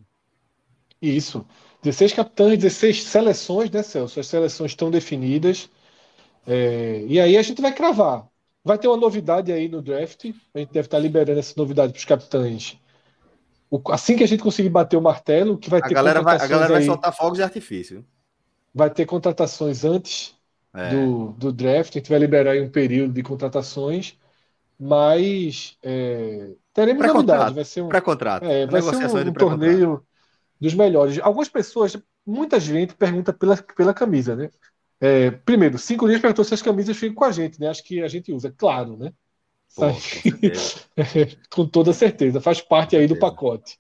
Isso. 1.10 1.46
16 1.84 2.14
capitães, 2.14 2.58
16 2.58 3.04
seleções, 3.04 3.70
né, 3.70 3.84
Celso? 3.84 4.20
As 4.20 4.28
seleções 4.28 4.72
estão 4.72 4.90
definidas. 4.90 5.70
É, 6.48 7.04
e 7.08 7.20
aí 7.20 7.38
a 7.38 7.42
gente 7.42 7.62
vai 7.62 7.74
cravar. 7.74 8.28
Vai 8.64 8.80
ter 8.80 8.88
uma 8.88 8.98
novidade 8.98 9.52
aí 9.52 9.70
no 9.70 9.82
draft. 9.82 10.26
A 10.54 10.60
gente 10.60 10.74
deve 10.74 10.88
estar 10.88 10.98
liberando 10.98 11.40
essa 11.40 11.54
novidade 11.56 11.94
para 11.94 12.00
os 12.00 12.06
capitães. 12.06 12.80
assim 13.92 14.16
que 14.16 14.24
a 14.24 14.28
gente 14.28 14.42
conseguir 14.42 14.70
bater 14.70 14.98
o 14.98 15.02
martelo, 15.02 15.58
que 15.58 15.70
vai 15.70 15.80
a 15.80 15.88
ter 15.88 15.94
galera 15.94 16.22
vai, 16.24 16.38
A 16.38 16.48
galera 16.48 16.74
vai 16.74 16.84
soltar 16.84 17.16
fogos 17.16 17.38
de 17.38 17.44
artifício. 17.44 18.04
Vai 18.74 18.90
ter 18.90 19.06
contratações 19.06 19.86
antes 19.86 20.36
é. 20.74 20.90
do, 20.90 21.34
do 21.34 21.54
draft. 21.54 21.96
A 21.96 22.00
gente 22.00 22.10
vai 22.10 22.18
liberar 22.18 22.52
aí 22.52 22.62
um 22.62 22.70
período 22.70 23.14
de 23.14 23.22
contratações. 23.22 24.18
Mas 24.80 25.78
é, 25.84 26.50
teremos 26.74 27.06
novidade. 27.06 27.54
Vai 27.54 27.64
ser 27.64 27.82
um 27.82 27.90
pré-contrato. 27.90 28.46
É, 28.46 28.66
vai 28.66 28.82
ser 28.82 28.96
um, 28.96 29.30
um 29.30 29.34
torneio 29.34 30.04
dos 30.66 30.74
melhores. 30.74 31.20
Algumas 31.20 31.48
pessoas, 31.48 31.96
muita 32.26 32.60
gente 32.60 32.96
pergunta 32.96 33.32
pela, 33.32 33.56
pela 33.58 33.94
camisa, 33.94 34.36
né? 34.36 34.50
É, 35.00 35.30
primeiro, 35.30 35.78
cinco 35.78 36.08
dias 36.08 36.20
perguntou 36.20 36.44
se 36.44 36.54
as 36.54 36.62
camisas 36.62 36.98
ficam 36.98 37.16
com 37.16 37.26
a 37.26 37.32
gente, 37.32 37.60
né? 37.60 37.68
Acho 37.70 37.84
que 37.84 38.02
a 38.02 38.08
gente 38.08 38.32
usa, 38.32 38.52
claro, 38.52 38.98
né? 38.98 39.14
Pô, 39.76 39.84
com, 39.88 41.56
com, 41.64 41.68
toda 41.68 41.94
certeza, 41.94 42.42
faz 42.42 42.62
parte 42.62 42.96
aí 42.96 43.08
do 43.08 43.20
pacote. 43.20 43.78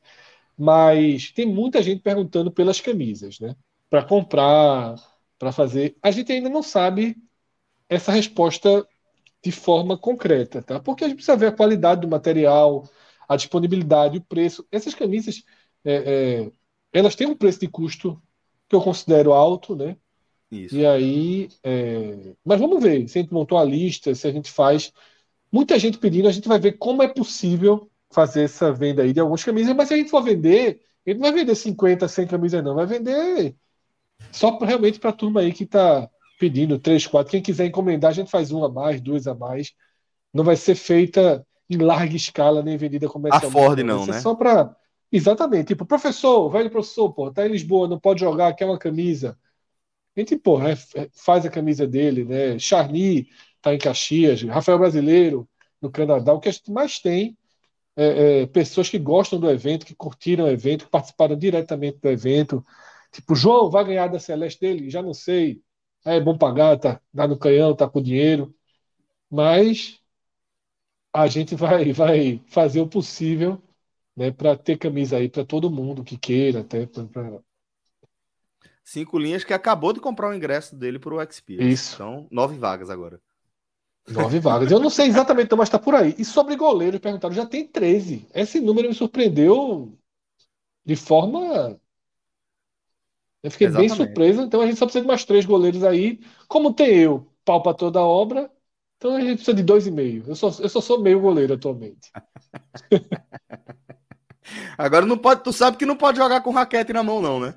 Mas 0.57 1.31
tem 1.31 1.45
muita 1.45 1.81
gente 1.81 2.01
perguntando 2.01 2.51
pelas 2.51 2.79
camisas, 2.79 3.39
né? 3.39 3.55
Para 3.89 4.03
comprar, 4.03 4.95
para 5.39 5.51
fazer. 5.51 5.97
A 6.03 6.11
gente 6.11 6.31
ainda 6.31 6.49
não 6.49 6.61
sabe 6.61 7.17
essa 7.89 8.11
resposta 8.11 8.87
de 9.43 9.51
forma 9.51 9.97
concreta, 9.97 10.61
tá? 10.61 10.79
Porque 10.79 11.03
a 11.03 11.07
gente 11.07 11.17
precisa 11.17 11.37
ver 11.37 11.47
a 11.47 11.51
qualidade 11.51 12.01
do 12.01 12.07
material, 12.07 12.87
a 13.27 13.35
disponibilidade, 13.35 14.17
o 14.17 14.21
preço. 14.21 14.65
Essas 14.71 14.93
camisas 14.93 15.43
é, 15.83 15.93
é, 16.43 16.51
elas 16.97 17.15
têm 17.15 17.27
um 17.27 17.35
preço 17.35 17.59
de 17.59 17.67
custo 17.67 18.21
que 18.67 18.75
eu 18.75 18.81
considero 18.81 19.33
alto, 19.33 19.75
né? 19.75 19.97
Isso. 20.51 20.75
E 20.75 20.85
aí. 20.85 21.49
É... 21.63 22.33
Mas 22.43 22.59
vamos 22.59 22.81
ver 22.81 23.07
se 23.07 23.19
a 23.19 23.21
gente 23.21 23.33
montou 23.33 23.57
a 23.57 23.63
lista, 23.63 24.13
se 24.15 24.27
a 24.27 24.31
gente 24.31 24.51
faz. 24.51 24.91
Muita 25.51 25.77
gente 25.79 25.97
pedindo, 25.97 26.27
a 26.27 26.31
gente 26.31 26.47
vai 26.47 26.59
ver 26.59 26.73
como 26.73 27.01
é 27.01 27.07
possível 27.07 27.89
fazer 28.11 28.43
essa 28.43 28.71
venda 28.71 29.03
aí 29.03 29.13
de 29.13 29.19
algumas 29.19 29.43
camisas, 29.43 29.75
mas 29.75 29.87
se 29.87 29.93
a 29.93 29.97
gente 29.97 30.09
for 30.09 30.21
vender, 30.21 30.81
gente 31.05 31.17
não 31.19 31.29
vai 31.29 31.31
vender 31.31 31.55
50, 31.55 32.07
100 32.07 32.27
camisas, 32.27 32.63
não, 32.63 32.75
vai 32.75 32.85
vender 32.85 33.55
só 34.31 34.51
pra, 34.51 34.67
realmente 34.67 34.99
para 34.99 35.11
a 35.11 35.13
turma 35.13 35.41
aí 35.41 35.53
que 35.53 35.63
está 35.63 36.09
pedindo 36.39 36.79
3, 36.79 37.07
4. 37.07 37.31
Quem 37.31 37.41
quiser 37.41 37.65
encomendar, 37.65 38.11
a 38.11 38.13
gente 38.13 38.31
faz 38.31 38.51
uma 38.51 38.67
a 38.67 38.71
mais, 38.71 39.01
duas 39.01 39.27
a 39.27 39.35
mais. 39.35 39.73
Não 40.33 40.43
vai 40.43 40.55
ser 40.55 40.75
feita 40.75 41.45
em 41.69 41.77
larga 41.77 42.15
escala, 42.15 42.61
nem 42.61 42.77
vendida 42.77 43.07
comercialmente. 43.07 43.57
A 43.57 43.61
Ford 43.61 43.79
não, 43.83 44.05
né? 44.05 44.19
Só 44.19 44.35
para. 44.35 44.75
Exatamente. 45.15 45.67
Tipo, 45.69 45.85
professor, 45.85 46.49
velho 46.49 46.69
professor, 46.69 47.13
pô, 47.13 47.31
tá 47.31 47.45
em 47.45 47.51
Lisboa, 47.51 47.87
não 47.87 47.99
pode 47.99 48.19
jogar, 48.19 48.53
quer 48.53 48.65
uma 48.65 48.77
camisa. 48.77 49.37
A 50.15 50.19
gente, 50.21 50.37
pô, 50.37 50.61
é, 50.61 50.73
é, 50.95 51.09
faz 51.13 51.45
a 51.45 51.51
camisa 51.51 51.87
dele, 51.87 52.25
né? 52.25 52.59
Charny 52.59 53.27
tá 53.61 53.73
em 53.73 53.79
Caxias, 53.79 54.41
Rafael 54.43 54.79
Brasileiro 54.79 55.49
no 55.81 55.91
Canadá. 55.91 56.33
O 56.33 56.39
que 56.39 56.49
a 56.49 56.51
gente 56.51 56.71
mais 56.71 56.99
tem 56.99 57.37
é, 57.97 58.43
é, 58.43 58.47
pessoas 58.47 58.89
que 58.89 58.99
gostam 58.99 59.39
do 59.39 59.49
evento, 59.49 59.85
que 59.85 59.95
curtiram 59.95 60.45
o 60.45 60.49
evento, 60.49 60.85
que 60.85 60.91
participaram 60.91 61.37
diretamente 61.37 61.99
do 61.99 62.09
evento. 62.09 62.65
Tipo, 63.11 63.35
João 63.35 63.69
vai 63.71 63.85
ganhar 63.85 64.07
da 64.09 64.19
Celeste 64.19 64.61
dele? 64.61 64.89
Já 64.89 65.01
não 65.03 65.13
sei. 65.13 65.61
É 66.05 66.19
bom 66.21 66.37
pagar, 66.37 66.77
tá, 66.79 67.01
dá 67.13 67.27
no 67.27 67.37
canhão, 67.39 67.75
tá 67.75 67.89
com 67.89 68.01
dinheiro. 68.01 68.55
Mas 69.31 69.99
a 71.13 71.27
gente 71.27 71.55
vai, 71.55 71.91
vai 71.93 72.41
fazer 72.47 72.81
o 72.81 72.87
possível 72.87 73.61
né, 74.15 74.31
para 74.31 74.55
ter 74.55 74.77
camisa 74.77 75.17
aí 75.17 75.29
para 75.29 75.45
todo 75.45 75.69
mundo 75.69 76.03
que 76.03 76.17
queira, 76.17 76.61
até 76.61 76.85
pra... 76.85 77.39
Cinco 78.83 79.17
linhas 79.17 79.43
que 79.43 79.53
acabou 79.53 79.91
de 79.91 79.99
comprar 79.99 80.29
o 80.29 80.33
ingresso 80.33 80.75
dele 80.75 80.99
para 80.99 81.13
o 81.13 81.21
XP. 81.21 81.55
Isso. 81.55 81.95
Então, 81.95 82.27
nove 82.29 82.55
vagas 82.55 82.89
agora. 82.89 83.19
Nove 84.07 84.39
vagas. 84.39 84.71
Eu 84.71 84.79
não 84.79 84.91
sei 84.91 85.07
exatamente, 85.07 85.53
mas 85.55 85.67
está 85.67 85.79
por 85.79 85.95
aí. 85.95 86.13
E 86.19 86.23
sobre 86.23 86.55
goleiros, 86.55 86.99
perguntaram, 86.99 87.33
já 87.33 87.45
tem 87.45 87.67
13. 87.67 88.27
Esse 88.33 88.59
número 88.59 88.87
me 88.87 88.93
surpreendeu 88.93 89.97
de 90.85 90.95
forma. 90.95 91.79
Eu 93.41 93.49
fiquei 93.49 93.67
exatamente. 93.67 93.89
bem 93.89 93.97
surpreso. 93.97 94.41
Então 94.43 94.61
a 94.61 94.67
gente 94.67 94.77
só 94.77 94.85
precisa 94.85 95.01
de 95.01 95.07
mais 95.07 95.25
três 95.25 95.45
goleiros 95.45 95.83
aí. 95.83 96.19
Como 96.47 96.71
tem 96.71 96.95
eu, 96.95 97.27
pau 97.43 97.63
para 97.63 97.73
toda 97.73 97.99
a 97.99 98.05
obra, 98.05 98.51
então 98.97 99.15
a 99.15 99.21
gente 99.21 99.37
precisa 99.37 99.55
de 99.55 99.63
dois 99.63 99.87
e 99.87 99.91
meio. 99.91 100.23
Eu 100.27 100.35
só, 100.35 100.47
eu 100.59 100.69
só 100.69 100.79
sou 100.79 101.01
meio 101.01 101.19
goleiro 101.19 101.55
atualmente. 101.55 102.11
Agora 104.77 105.05
não 105.05 105.17
pode, 105.17 105.43
tu 105.43 105.51
sabe 105.51 105.77
que 105.77 105.85
não 105.85 105.95
pode 105.95 106.17
jogar 106.17 106.41
com 106.41 106.51
raquete 106.51 106.93
na 106.93 107.03
mão, 107.03 107.21
não, 107.21 107.39
né? 107.39 107.55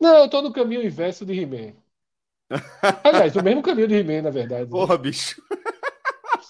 Não, 0.00 0.16
eu 0.16 0.28
tô 0.28 0.42
no 0.42 0.52
caminho 0.52 0.82
inverso 0.82 1.24
de 1.24 1.32
He-Man. 1.38 1.72
Aliás, 3.02 3.34
no 3.34 3.42
mesmo 3.42 3.62
caminho 3.62 3.88
de 3.88 3.94
He-Man, 3.94 4.22
na 4.22 4.30
verdade. 4.30 4.68
Porra, 4.68 4.98
bicho. 4.98 5.40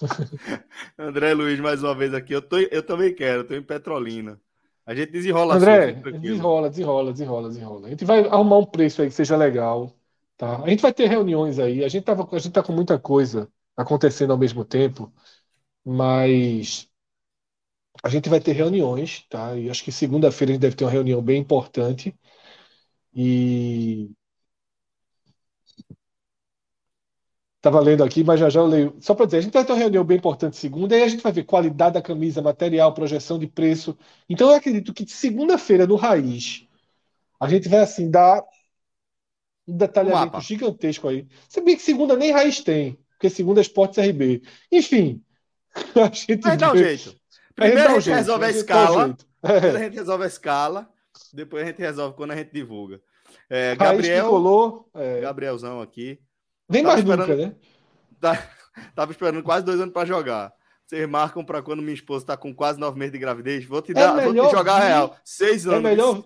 André 0.97 1.33
Luiz, 1.33 1.59
mais 1.59 1.83
uma 1.83 1.95
vez 1.95 2.13
aqui. 2.13 2.33
Eu, 2.33 2.41
tô, 2.41 2.57
eu 2.57 2.83
também 2.83 3.13
quero, 3.13 3.41
eu 3.41 3.47
tô 3.47 3.53
em 3.53 3.63
Petrolina. 3.63 4.39
A 4.85 4.93
gente 4.93 5.11
desenrola 5.11 5.55
André, 5.55 5.93
desenrola, 5.93 6.69
desenrola, 6.69 7.11
desenrola, 7.11 7.49
desenrola. 7.49 7.87
A 7.87 7.89
gente 7.89 8.05
vai 8.05 8.19
arrumar 8.27 8.57
um 8.59 8.65
preço 8.65 9.01
aí 9.01 9.07
que 9.07 9.15
seja 9.15 9.35
legal. 9.35 9.91
Tá? 10.37 10.61
A 10.63 10.69
gente 10.69 10.81
vai 10.81 10.93
ter 10.93 11.07
reuniões 11.07 11.57
aí. 11.59 11.83
A 11.83 11.87
gente, 11.87 12.03
tava, 12.03 12.27
a 12.31 12.37
gente 12.37 12.51
tá 12.51 12.61
com 12.61 12.73
muita 12.73 12.99
coisa 12.99 13.49
acontecendo 13.75 14.31
ao 14.31 14.37
mesmo 14.37 14.63
tempo, 14.63 15.11
mas 15.83 16.87
a 18.03 18.09
gente 18.09 18.29
vai 18.29 18.39
ter 18.39 18.53
reuniões, 18.53 19.25
tá? 19.29 19.55
E 19.57 19.69
acho 19.69 19.83
que 19.83 19.91
segunda-feira 19.91 20.51
a 20.51 20.53
gente 20.53 20.61
deve 20.61 20.75
ter 20.75 20.85
uma 20.85 20.91
reunião 20.91 21.21
bem 21.21 21.41
importante. 21.41 22.15
E 23.13 24.11
Estava 27.65 27.79
lendo 27.79 28.03
aqui, 28.03 28.23
mas 28.23 28.39
já 28.39 28.47
já 28.47 28.59
eu 28.59 28.67
leio. 28.67 28.95
Só 29.01 29.15
para 29.15 29.25
dizer, 29.25 29.37
a 29.37 29.41
gente 29.41 29.53
vai 29.53 29.65
ter 29.65 29.71
uma 29.71 29.79
reunião 29.79 30.03
bem 30.03 30.17
importante 30.17 30.55
segunda, 30.55 30.95
e 30.95 31.01
a 31.01 31.07
gente 31.07 31.23
vai 31.23 31.31
ver 31.31 31.45
qualidade 31.45 31.95
da 31.95 32.01
camisa, 32.01 32.39
material, 32.39 32.93
projeção 32.93 33.39
de 33.39 33.47
preço. 33.47 33.97
Então 34.29 34.51
eu 34.51 34.55
acredito 34.55 34.93
que 34.93 35.03
segunda-feira, 35.07 35.87
no 35.87 35.95
Raiz, 35.95 36.67
a 37.39 37.49
gente 37.49 37.67
vai 37.67 37.79
assim 37.79 38.11
dar 38.11 38.43
um 39.67 39.75
detalhamento 39.75 40.39
gigantesco 40.41 41.07
aí. 41.07 41.27
Se 41.49 41.59
bem 41.59 41.75
que 41.75 41.81
segunda 41.81 42.15
nem 42.15 42.31
Raiz 42.31 42.59
tem, 42.61 42.99
porque 43.09 43.31
segunda 43.31 43.59
é 43.59 43.63
Esportes 43.63 43.97
RB. 43.97 44.43
Enfim, 44.71 45.23
a 45.95 46.13
gente 46.13 46.41
vai 46.43 46.57
dar 46.57 46.71
um 46.71 46.77
jeito. 46.77 47.15
Primeiro 47.55 47.95
a 47.95 47.99
gente, 47.99 48.13
resolve 48.13 48.45
a, 48.45 48.49
escala. 48.49 49.17
Primeiro 49.41 49.77
a 49.77 49.79
gente 49.79 49.95
resolve 49.95 50.23
a 50.23 50.27
escala, 50.27 50.89
depois 51.33 51.63
a 51.63 51.67
gente 51.67 51.79
resolve 51.79 52.15
quando 52.15 52.31
a 52.31 52.35
gente 52.35 52.51
divulga. 52.51 53.01
É, 53.49 53.75
Gabriel, 53.75 54.29
colou, 54.29 54.89
é... 54.93 55.21
Gabrielzão 55.21 55.81
aqui. 55.81 56.19
Vem 56.69 56.83
mais 56.83 57.03
nunca, 57.03 57.35
né? 57.35 57.55
Tá, 58.19 58.49
tava 58.95 59.11
esperando 59.11 59.41
quase 59.43 59.65
dois 59.65 59.79
anos 59.79 59.93
para 59.93 60.05
jogar. 60.05 60.53
Vocês 60.85 61.07
marcam 61.07 61.43
para 61.43 61.61
quando 61.61 61.81
minha 61.81 61.93
esposa 61.93 62.23
está 62.23 62.37
com 62.37 62.53
quase 62.53 62.79
nove 62.79 62.99
meses 62.99 63.13
de 63.13 63.19
gravidez. 63.19 63.65
Vou 63.65 63.81
te 63.81 63.91
é 63.91 63.95
dar, 63.95 64.21
vou 64.21 64.33
te 64.33 64.51
jogar 64.51 64.81
vir, 64.81 64.87
real. 64.87 65.15
Seis 65.23 65.65
é 65.65 65.69
anos. 65.69 65.79
É 65.79 65.89
melhor, 65.89 66.23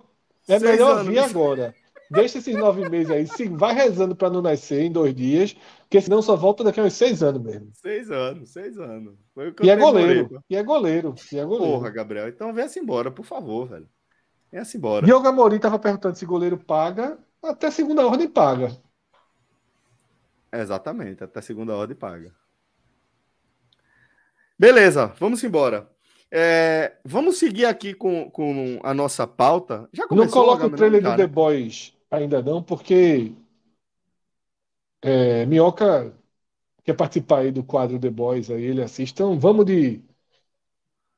é 0.47 0.59
melhor 0.59 0.97
anos. 0.97 1.07
vir 1.07 1.19
agora. 1.19 1.75
Deixa 2.09 2.39
esses 2.39 2.55
nove 2.55 2.89
meses 2.89 3.11
aí. 3.11 3.27
Sim, 3.27 3.55
vai 3.55 3.73
rezando 3.73 4.15
para 4.15 4.31
não 4.31 4.41
nascer 4.41 4.81
em 4.81 4.91
dois 4.91 5.13
dias, 5.13 5.55
porque 5.81 6.01
senão 6.01 6.21
só 6.23 6.35
volta 6.35 6.63
daqui 6.63 6.79
a 6.79 6.83
uns 6.83 6.93
seis 6.93 7.21
anos 7.21 7.41
mesmo. 7.41 7.69
Seis 7.73 8.09
anos, 8.09 8.49
seis 8.49 8.79
anos. 8.79 9.13
e, 9.61 9.69
é 9.69 9.75
goleiro, 9.75 10.43
e 10.49 10.55
é 10.55 10.63
goleiro. 10.63 11.13
E 11.31 11.37
é 11.37 11.45
goleiro. 11.45 11.71
Porra, 11.71 11.91
Gabriel. 11.91 12.27
Então 12.27 12.51
venha-se 12.51 12.79
embora, 12.79 13.11
por 13.11 13.23
favor, 13.23 13.67
velho. 13.67 13.87
Venha-se 14.51 14.75
embora. 14.77 15.05
Diogo 15.05 15.27
Amorim 15.27 15.59
tava 15.59 15.77
perguntando 15.77 16.17
se 16.17 16.25
goleiro 16.25 16.57
paga. 16.57 17.19
Até 17.43 17.69
segunda 17.69 18.05
ordem 18.05 18.27
paga. 18.27 18.75
Exatamente, 20.51 21.23
até 21.23 21.41
segunda 21.41 21.75
ordem 21.75 21.95
paga. 21.95 22.33
Beleza, 24.57 25.13
vamos 25.19 25.43
embora. 25.43 25.87
É, 26.31 26.97
vamos 27.05 27.37
seguir 27.37 27.65
aqui 27.65 27.93
com, 27.93 28.29
com 28.31 28.79
a 28.83 28.95
nossa 28.95 29.27
pauta. 29.27 29.87
Já 29.93 30.07
não 30.09 30.27
coloca 30.27 30.65
o 30.65 30.71
trailer 30.71 31.03
do 31.03 31.15
The 31.15 31.27
Boys 31.27 31.98
ainda 32.11 32.41
não, 32.41 32.61
porque 32.61 33.33
é, 35.01 35.45
Minhoca 35.45 36.13
quer 36.83 36.93
participar 36.93 37.39
aí 37.39 37.51
do 37.51 37.63
quadro 37.63 37.99
The 37.99 38.09
Boys, 38.09 38.49
aí 38.49 38.63
ele 38.63 38.81
assiste. 38.81 39.13
Então 39.13 39.39
vamos 39.39 39.65
de 39.65 40.01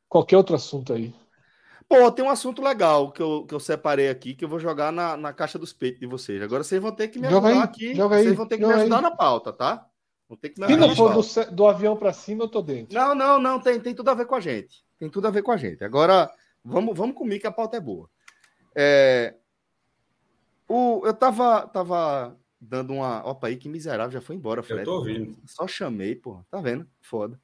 qualquer 0.07 0.37
outro 0.37 0.55
assunto 0.55 0.93
aí. 0.93 1.13
Pô, 1.87 2.09
tem 2.09 2.23
um 2.23 2.29
assunto 2.29 2.61
legal 2.61 3.11
que 3.11 3.21
eu, 3.21 3.45
que 3.45 3.53
eu 3.53 3.59
separei 3.59 4.09
aqui, 4.09 4.33
que 4.33 4.45
eu 4.45 4.49
vou 4.49 4.59
jogar 4.59 4.93
na, 4.93 5.17
na 5.17 5.33
caixa 5.33 5.59
dos 5.59 5.73
peitos 5.73 5.99
de 5.99 6.07
vocês. 6.07 6.41
Agora 6.41 6.63
vocês 6.63 6.81
vão 6.81 6.91
ter 6.93 7.09
que 7.09 7.19
me 7.19 7.29
joga 7.29 7.49
ajudar 7.49 7.61
aí, 7.61 7.69
aqui. 7.69 7.95
Joga 7.95 8.17
vocês 8.17 8.35
vão 8.35 8.47
ter 8.47 8.57
que 8.57 8.65
me 8.65 8.73
ajudar 8.73 8.97
aí. 8.97 9.01
na 9.01 9.11
pauta, 9.11 9.51
tá? 9.51 9.85
Vão 10.29 10.37
ter 10.37 10.49
que 10.49 10.61
me 10.61 10.67
Se 10.67 10.75
não 10.77 10.95
for 10.95 11.13
do, 11.13 11.51
do, 11.51 11.67
avião 11.67 11.97
para 11.97 12.13
cima, 12.13 12.45
eu 12.45 12.47
tô 12.47 12.61
dentro. 12.61 12.97
Não, 12.97 13.13
não, 13.13 13.37
não. 13.37 13.59
Tem, 13.59 13.77
tem 13.77 13.93
tudo 13.93 14.09
a 14.09 14.13
ver 14.13 14.25
com 14.25 14.35
a 14.35 14.39
gente. 14.39 14.85
Tem 14.97 15.09
tudo 15.09 15.27
a 15.27 15.31
ver 15.31 15.43
com 15.43 15.51
a 15.51 15.57
gente. 15.57 15.83
Agora, 15.83 16.31
vamos, 16.63 16.97
vamos 16.97 17.13
comigo 17.13 17.41
que 17.41 17.47
a 17.47 17.51
pauta 17.51 17.75
é 17.75 17.81
boa. 17.81 18.09
É, 18.73 19.35
o, 20.71 21.05
eu 21.05 21.13
tava, 21.13 21.67
tava 21.67 22.37
dando 22.59 22.93
uma. 22.93 23.25
Opa, 23.27 23.47
aí 23.47 23.57
que 23.57 23.67
miserável, 23.67 24.11
já 24.11 24.21
foi 24.21 24.35
embora, 24.35 24.61
Fred. 24.61 24.81
Eu 24.81 24.85
tô 24.85 24.95
ouvindo. 24.97 25.35
Só 25.45 25.67
chamei, 25.67 26.15
pô. 26.15 26.45
Tá 26.49 26.61
vendo? 26.61 26.87
Foda. 27.01 27.39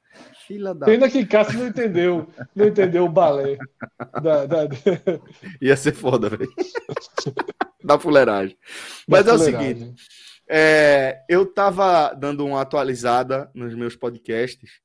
Fila 0.46 0.74
da. 0.74 0.86
Pena 0.86 1.10
que 1.10 1.26
Cássio 1.26 1.58
não 1.58 1.66
entendeu. 1.66 2.28
Não 2.54 2.66
entendeu 2.66 3.04
o 3.04 3.08
balé. 3.08 3.58
Da, 4.22 4.46
da... 4.46 4.68
Ia 5.60 5.76
ser 5.76 5.92
foda, 5.92 6.28
velho. 6.30 6.50
da 7.82 7.98
fuleiragem. 7.98 8.56
Mas 9.06 9.24
da 9.24 9.34
é 9.34 9.38
fuleiragem. 9.38 9.72
o 9.72 9.76
seguinte. 9.76 10.04
É, 10.48 11.22
eu 11.28 11.44
tava 11.44 12.14
dando 12.14 12.46
uma 12.46 12.62
atualizada 12.62 13.50
nos 13.52 13.74
meus 13.74 13.94
podcasts 13.94 14.80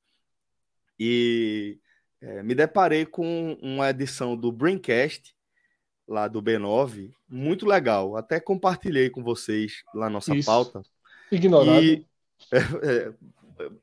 e 0.98 1.78
é, 2.20 2.42
me 2.42 2.54
deparei 2.54 3.06
com 3.06 3.56
uma 3.62 3.88
edição 3.88 4.36
do 4.36 4.52
Braincast 4.52 5.33
lá 6.06 6.28
do 6.28 6.42
B9, 6.42 7.10
muito 7.28 7.66
legal. 7.66 8.16
Até 8.16 8.38
compartilhei 8.38 9.10
com 9.10 9.22
vocês 9.22 9.82
lá 9.94 10.08
nossa 10.10 10.34
Isso. 10.34 10.46
pauta. 10.46 10.82
Ignorada. 11.30 11.82
E, 11.82 12.06
é, 12.52 12.58
é, 12.58 13.12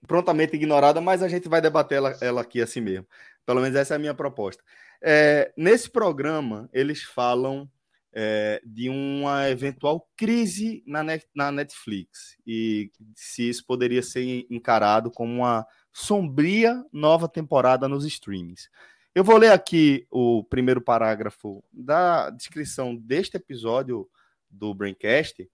prontamente 0.07 0.55
ignorada, 0.55 1.01
mas 1.01 1.23
a 1.23 1.27
gente 1.27 1.49
vai 1.49 1.61
debater 1.61 1.97
ela, 1.97 2.17
ela, 2.21 2.41
aqui 2.41 2.61
assim 2.61 2.81
mesmo. 2.81 3.07
Pelo 3.45 3.61
menos 3.61 3.75
essa 3.75 3.93
é 3.93 3.97
a 3.97 3.99
minha 3.99 4.13
proposta. 4.13 4.63
É, 5.01 5.51
nesse 5.57 5.89
programa, 5.89 6.69
eles 6.71 7.01
falam 7.01 7.69
é, 8.13 8.61
de 8.65 8.89
uma 8.89 9.49
eventual 9.49 10.07
crise 10.15 10.83
na, 10.85 11.03
net, 11.03 11.27
na 11.33 11.51
Netflix 11.51 12.37
e 12.45 12.91
se 13.15 13.49
isso 13.49 13.65
poderia 13.65 14.03
ser 14.03 14.45
encarado 14.49 15.09
como 15.09 15.33
uma 15.33 15.65
sombria 15.93 16.83
nova 16.91 17.27
temporada 17.27 17.87
nos 17.87 18.05
streams. 18.05 18.69
Eu 19.13 19.25
vou 19.25 19.35
ler 19.35 19.51
aqui 19.51 20.07
o 20.09 20.41
primeiro 20.41 20.79
parágrafo 20.79 21.61
da 21.69 22.29
descrição 22.29 22.95
deste 22.95 23.35
episódio 23.35 24.09
do 24.49 24.73
Braincast 24.73 25.49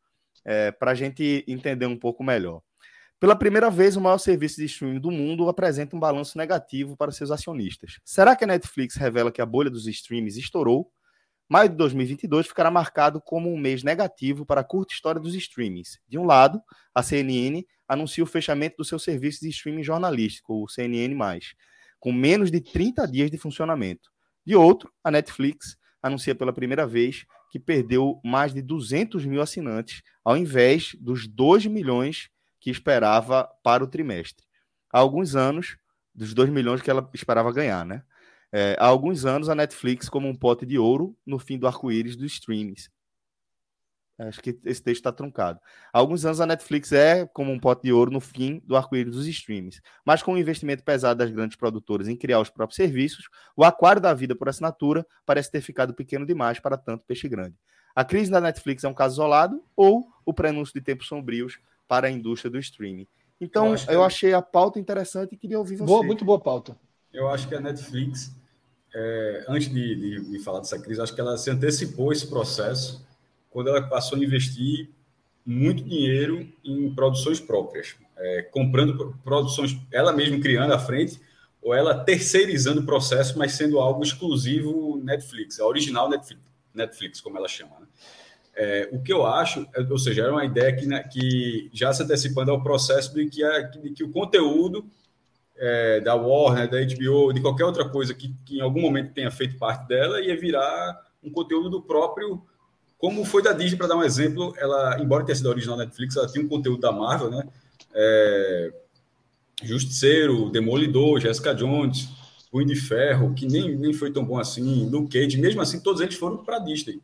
é, 0.46 0.72
para 0.72 0.92
a 0.92 0.94
gente 0.94 1.44
entender 1.48 1.88
um 1.88 1.98
pouco 1.98 2.24
melhor. 2.24 2.62
Pela 3.20 3.36
primeira 3.36 3.72
vez, 3.72 3.96
o 3.96 4.02
maior 4.02 4.20
serviço 4.20 4.58
de 4.58 4.66
streaming 4.66 5.00
do 5.00 5.10
mundo 5.10 5.50
apresenta 5.50 5.96
um 5.96 6.00
balanço 6.00 6.38
negativo 6.38 6.96
para 6.96 7.12
seus 7.12 7.32
acionistas. 7.32 8.00
Será 8.06 8.36
que 8.36 8.44
a 8.44 8.48
Netflix 8.48 8.96
revela 8.96 9.32
que 9.32 9.42
a 9.42 9.46
bolha 9.46 9.72
dos 9.72 9.88
streams 9.88 10.38
estourou? 10.38 10.92
Maio 11.50 11.70
de 11.70 11.78
2022 11.78 12.46
ficará 12.46 12.70
marcado 12.70 13.20
como 13.20 13.52
um 13.52 13.58
mês 13.58 13.82
negativo 13.82 14.46
para 14.46 14.62
a 14.62 14.64
curta 14.64 14.94
história 14.94 15.20
dos 15.20 15.34
streamings. 15.34 16.00
De 16.08 16.20
um 16.20 16.26
lado, 16.26 16.62
a 16.94 17.02
CNN 17.02 17.66
anuncia 17.88 18.24
o 18.24 18.28
fechamento 18.28 18.78
do 18.78 18.86
seu 18.86 19.00
serviço 19.00 19.40
de 19.42 19.50
streaming 19.50 19.82
jornalístico, 19.82 20.64
o 20.64 20.68
CNN+, 20.68 21.16
com 22.00 22.12
menos 22.12 22.52
de 22.52 22.62
30 22.62 23.08
dias 23.08 23.32
de 23.32 23.38
funcionamento. 23.38 24.10
De 24.46 24.56
outro, 24.56 24.92
a 25.04 25.12
Netflix 25.12 25.78
anuncia 26.02 26.36
pela 26.36 26.54
primeira 26.54 26.86
vez 26.86 27.26
que 27.50 27.60
perdeu 27.60 28.20
mais 28.24 28.54
de 28.54 28.62
200 28.62 29.26
mil 29.26 29.42
assinantes, 29.42 30.02
ao 30.24 30.38
invés 30.38 30.96
dos 31.00 31.28
2 31.28 31.66
milhões 31.66 32.30
que 32.60 32.70
esperava 32.70 33.50
para 33.64 33.84
o 33.84 33.88
trimestre. 33.88 34.46
Há 34.92 35.00
alguns 35.00 35.36
anos, 35.36 35.78
dos 36.14 36.34
2 36.34 36.50
milhões 36.50 36.82
que 36.82 36.90
ela 36.90 37.10
esperava 37.14 37.52
ganhar, 37.52 37.86
né? 37.86 38.04
É, 38.52 38.76
há 38.80 38.86
alguns 38.88 39.26
anos, 39.26 39.50
a 39.50 39.56
Netflix 39.56 40.08
como 40.08 40.28
um 40.28 40.36
pote 40.36 40.66
de 40.66 40.78
ouro 40.78 41.18
no 41.26 41.38
fim 41.38 41.58
do 41.58 41.68
arco-íris 41.68 42.16
dos 42.16 42.34
streams. 42.34 42.90
Acho 44.20 44.42
que 44.42 44.58
esse 44.66 44.82
texto 44.82 45.00
está 45.00 45.12
truncado. 45.12 45.60
Há 45.94 46.00
alguns 46.00 46.26
anos, 46.26 46.42
a 46.42 46.46
Netflix 46.46 46.92
é 46.92 47.28
como 47.28 47.52
um 47.52 47.60
pote 47.60 47.84
de 47.84 47.94
ouro 47.94 48.10
no 48.10 48.20
fim 48.20 48.62
do 48.66 48.76
arco-íris 48.76 49.14
dos 49.14 49.28
streams. 49.28 49.80
Mas 50.04 50.24
com 50.24 50.34
o 50.34 50.38
investimento 50.38 50.84
pesado 50.84 51.20
das 51.20 51.30
grandes 51.30 51.56
produtoras 51.56 52.08
em 52.08 52.16
criar 52.16 52.40
os 52.40 52.50
próprios 52.50 52.78
serviços, 52.78 53.30
o 53.56 53.64
aquário 53.64 54.02
da 54.02 54.14
vida 54.16 54.36
por 54.36 54.50
assinatura 54.50 55.06
parece 55.24 55.52
ter 55.52 55.62
ficado 55.62 55.94
pequeno 55.94 56.26
demais 56.26 56.60
para 56.60 56.78
tanto 56.78 57.06
peixe 57.06 57.30
grande. 57.30 57.56
A 57.96 58.04
crise 58.04 58.32
da 58.32 58.42
Netflix 58.42 58.84
é 58.84 58.88
um 58.88 58.94
caso 58.94 59.16
isolado 59.16 59.64
ou 59.76 60.08
o 60.26 60.34
prenúncio 60.34 60.74
de 60.74 60.82
tempos 60.82 61.08
sombrios 61.08 61.60
para 61.88 62.08
a 62.08 62.12
indústria 62.12 62.52
do 62.52 62.60
streaming? 62.60 63.08
Então, 63.40 63.76
eu, 63.76 63.94
eu 63.94 64.04
achei 64.04 64.34
a 64.34 64.42
pauta 64.42 64.80
interessante 64.80 65.34
e 65.34 65.38
queria 65.38 65.60
ouvir 65.60 65.78
você. 65.78 65.86
Boa, 65.86 66.04
muito 66.04 66.26
boa 66.26 66.40
pauta. 66.40 66.76
Eu 67.14 67.28
acho 67.30 67.48
que 67.48 67.56
a 67.56 67.60
Netflix, 67.60 68.36
é, 68.94 69.46
antes 69.48 69.70
de, 69.70 69.96
de, 69.96 70.32
de, 70.32 70.40
falar 70.40 70.60
dessa 70.60 70.80
crise, 70.80 71.00
acho 71.00 71.14
que 71.14 71.22
ela 71.22 71.38
se 71.38 71.50
antecipou 71.50 72.12
esse 72.12 72.28
processo 72.28 73.07
quando 73.58 73.70
ela 73.70 73.82
passou 73.82 74.20
a 74.20 74.24
investir 74.24 74.88
muito 75.44 75.84
dinheiro 75.84 76.48
em 76.64 76.94
produções 76.94 77.40
próprias, 77.40 77.96
é, 78.16 78.44
comprando 78.44 79.18
produções, 79.24 79.76
ela 79.92 80.14
mesma 80.14 80.40
criando 80.40 80.76
à 80.76 80.78
frente, 80.78 81.20
ou 81.60 81.74
ela 81.74 81.98
terceirizando 82.04 82.82
o 82.82 82.86
processo, 82.86 83.36
mas 83.36 83.54
sendo 83.54 83.80
algo 83.80 84.04
exclusivo 84.04 85.02
Netflix, 85.04 85.60
a 85.60 85.66
original 85.66 86.08
Netflix, 86.08 86.44
Netflix 86.72 87.20
como 87.20 87.36
ela 87.36 87.48
chama. 87.48 87.80
Né? 87.80 87.88
É, 88.54 88.90
o 88.92 89.02
que 89.02 89.12
eu 89.12 89.26
acho, 89.26 89.68
é, 89.74 89.82
ou 89.90 89.98
seja, 89.98 90.22
era 90.22 90.32
uma 90.32 90.46
ideia 90.46 90.76
que, 90.76 90.86
né, 90.86 91.02
que 91.02 91.72
já 91.74 91.92
se 91.92 92.04
antecipando 92.04 92.52
ao 92.52 92.62
processo 92.62 93.12
de 93.16 93.28
que, 93.28 93.44
a, 93.44 93.62
de 93.62 93.90
que 93.90 94.04
o 94.04 94.12
conteúdo 94.12 94.86
é, 95.56 96.00
da 96.00 96.14
Warner, 96.14 96.70
da 96.70 96.78
HBO, 96.78 97.34
de 97.34 97.42
qualquer 97.42 97.66
outra 97.66 97.90
coisa 97.90 98.14
que, 98.14 98.32
que, 98.46 98.60
em 98.60 98.62
algum 98.62 98.82
momento 98.82 99.16
tenha 99.16 99.32
feito 99.32 99.58
parte 99.58 99.88
dela, 99.88 100.22
ia 100.22 100.40
virar 100.40 101.08
um 101.24 101.32
conteúdo 101.32 101.72
do 101.72 101.82
próprio. 101.82 102.46
Como 102.98 103.24
foi 103.24 103.44
da 103.44 103.54
Disney, 103.54 103.78
para 103.78 103.88
dar 103.88 103.98
um 103.98 104.04
exemplo, 104.04 104.54
ela, 104.58 105.00
embora 105.00 105.24
tenha 105.24 105.36
sido 105.36 105.50
original 105.50 105.78
Netflix, 105.78 106.16
ela 106.16 106.28
tinha 106.28 106.44
um 106.44 106.48
conteúdo 106.48 106.82
da 106.82 106.92
Marvel, 106.92 107.30
né? 107.30 107.48
É, 107.94 108.74
Justiceiro, 109.64 110.50
Demolidor, 110.50 111.20
Jessica 111.20 111.54
Jones, 111.54 112.10
Punho 112.52 112.66
de 112.66 112.76
Ferro, 112.76 113.34
que 113.34 113.46
nem, 113.46 113.76
nem 113.76 113.94
foi 113.94 114.12
tão 114.12 114.24
bom 114.26 114.40
assim, 114.40 114.90
Luke 114.90 115.10
Cage, 115.10 115.38
mesmo 115.38 115.62
assim, 115.62 115.80
todos 115.80 116.02
eles 116.02 116.16
foram 116.16 116.38
para 116.38 116.58
a 116.58 116.60
Disney. 116.60 117.02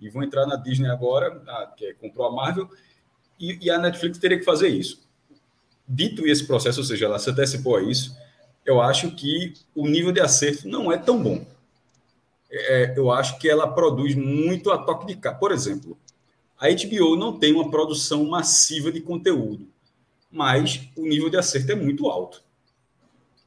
E 0.00 0.08
vão 0.08 0.22
entrar 0.22 0.46
na 0.46 0.56
Disney 0.56 0.88
agora, 0.88 1.42
a, 1.46 1.66
que 1.76 1.86
é, 1.86 1.94
comprou 1.94 2.26
a 2.26 2.32
Marvel, 2.32 2.68
e, 3.38 3.66
e 3.66 3.70
a 3.70 3.78
Netflix 3.78 4.18
teria 4.18 4.38
que 4.38 4.44
fazer 4.44 4.68
isso 4.68 5.06
dito 5.88 6.26
esse 6.26 6.44
processo, 6.46 6.80
ou 6.80 6.84
seja, 6.84 7.06
ela 7.06 7.18
se 7.18 7.30
antecipou 7.30 7.76
a 7.76 7.82
isso, 7.82 8.16
eu 8.64 8.80
acho 8.80 9.12
que 9.12 9.54
o 9.74 9.86
nível 9.86 10.10
de 10.10 10.20
acerto 10.20 10.66
não 10.68 10.90
é 10.90 10.98
tão 10.98 11.22
bom. 11.22 11.46
É, 12.50 12.94
eu 12.96 13.10
acho 13.10 13.38
que 13.38 13.48
ela 13.48 13.66
produz 13.66 14.14
muito 14.14 14.70
a 14.70 14.78
toque 14.78 15.06
de 15.06 15.16
caixa. 15.16 15.38
Por 15.38 15.52
exemplo, 15.52 15.98
a 16.58 16.68
HBO 16.68 17.16
não 17.16 17.38
tem 17.38 17.52
uma 17.52 17.70
produção 17.70 18.24
massiva 18.26 18.90
de 18.90 19.00
conteúdo, 19.00 19.68
mas 20.30 20.88
o 20.96 21.02
nível 21.02 21.28
de 21.28 21.36
acerto 21.36 21.72
é 21.72 21.74
muito 21.74 22.08
alto. 22.08 22.42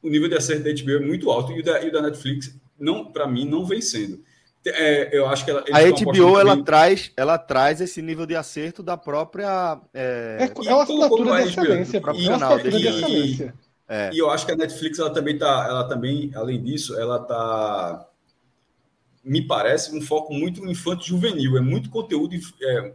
O 0.02 0.08
nível 0.08 0.28
de 0.28 0.36
acerto 0.36 0.64
da 0.64 0.70
HBO 0.70 0.90
é 0.92 1.06
muito 1.06 1.30
alto 1.30 1.52
e 1.52 1.60
o 1.60 1.62
da, 1.64 1.82
e 1.82 1.88
o 1.88 1.92
da 1.92 2.02
Netflix, 2.02 2.54
não, 2.78 3.04
para 3.04 3.26
mim, 3.26 3.44
não 3.44 3.64
vem 3.64 3.80
sendo. 3.80 4.22
É, 4.66 5.16
eu 5.16 5.26
acho 5.26 5.44
que 5.44 5.50
ela, 5.50 5.60
a 5.60 5.80
HBO 5.90 6.38
ela 6.38 6.62
traz, 6.62 7.10
ela 7.16 7.38
traz 7.38 7.80
esse 7.80 8.02
nível 8.02 8.26
de 8.26 8.36
acerto 8.36 8.82
da 8.82 8.94
própria. 8.94 9.80
É, 9.94 10.36
é, 10.40 10.68
é 10.68 10.74
uma 10.74 10.82
assinatura 10.82 11.42
de 11.42 11.48
excelência, 11.48 11.98
e, 11.98 12.26
canal 12.26 12.58
de 12.58 12.68
excelência. 12.68 13.54
É. 13.88 14.10
E 14.12 14.18
eu 14.18 14.30
acho 14.30 14.44
que 14.44 14.52
a 14.52 14.56
Netflix 14.56 14.98
ela 14.98 15.10
também 15.10 15.38
tá, 15.38 15.66
ela 15.66 15.84
também, 15.84 16.30
além 16.34 16.62
disso, 16.62 16.98
ela 16.98 17.18
tá, 17.18 18.06
me 19.22 19.46
parece 19.46 19.94
um 19.96 20.00
foco 20.00 20.32
muito 20.34 20.66
infanto 20.68 21.06
juvenil. 21.06 21.56
É 21.56 21.60
muito 21.60 21.90
conteúdo. 21.90 22.34
É, 22.62 22.94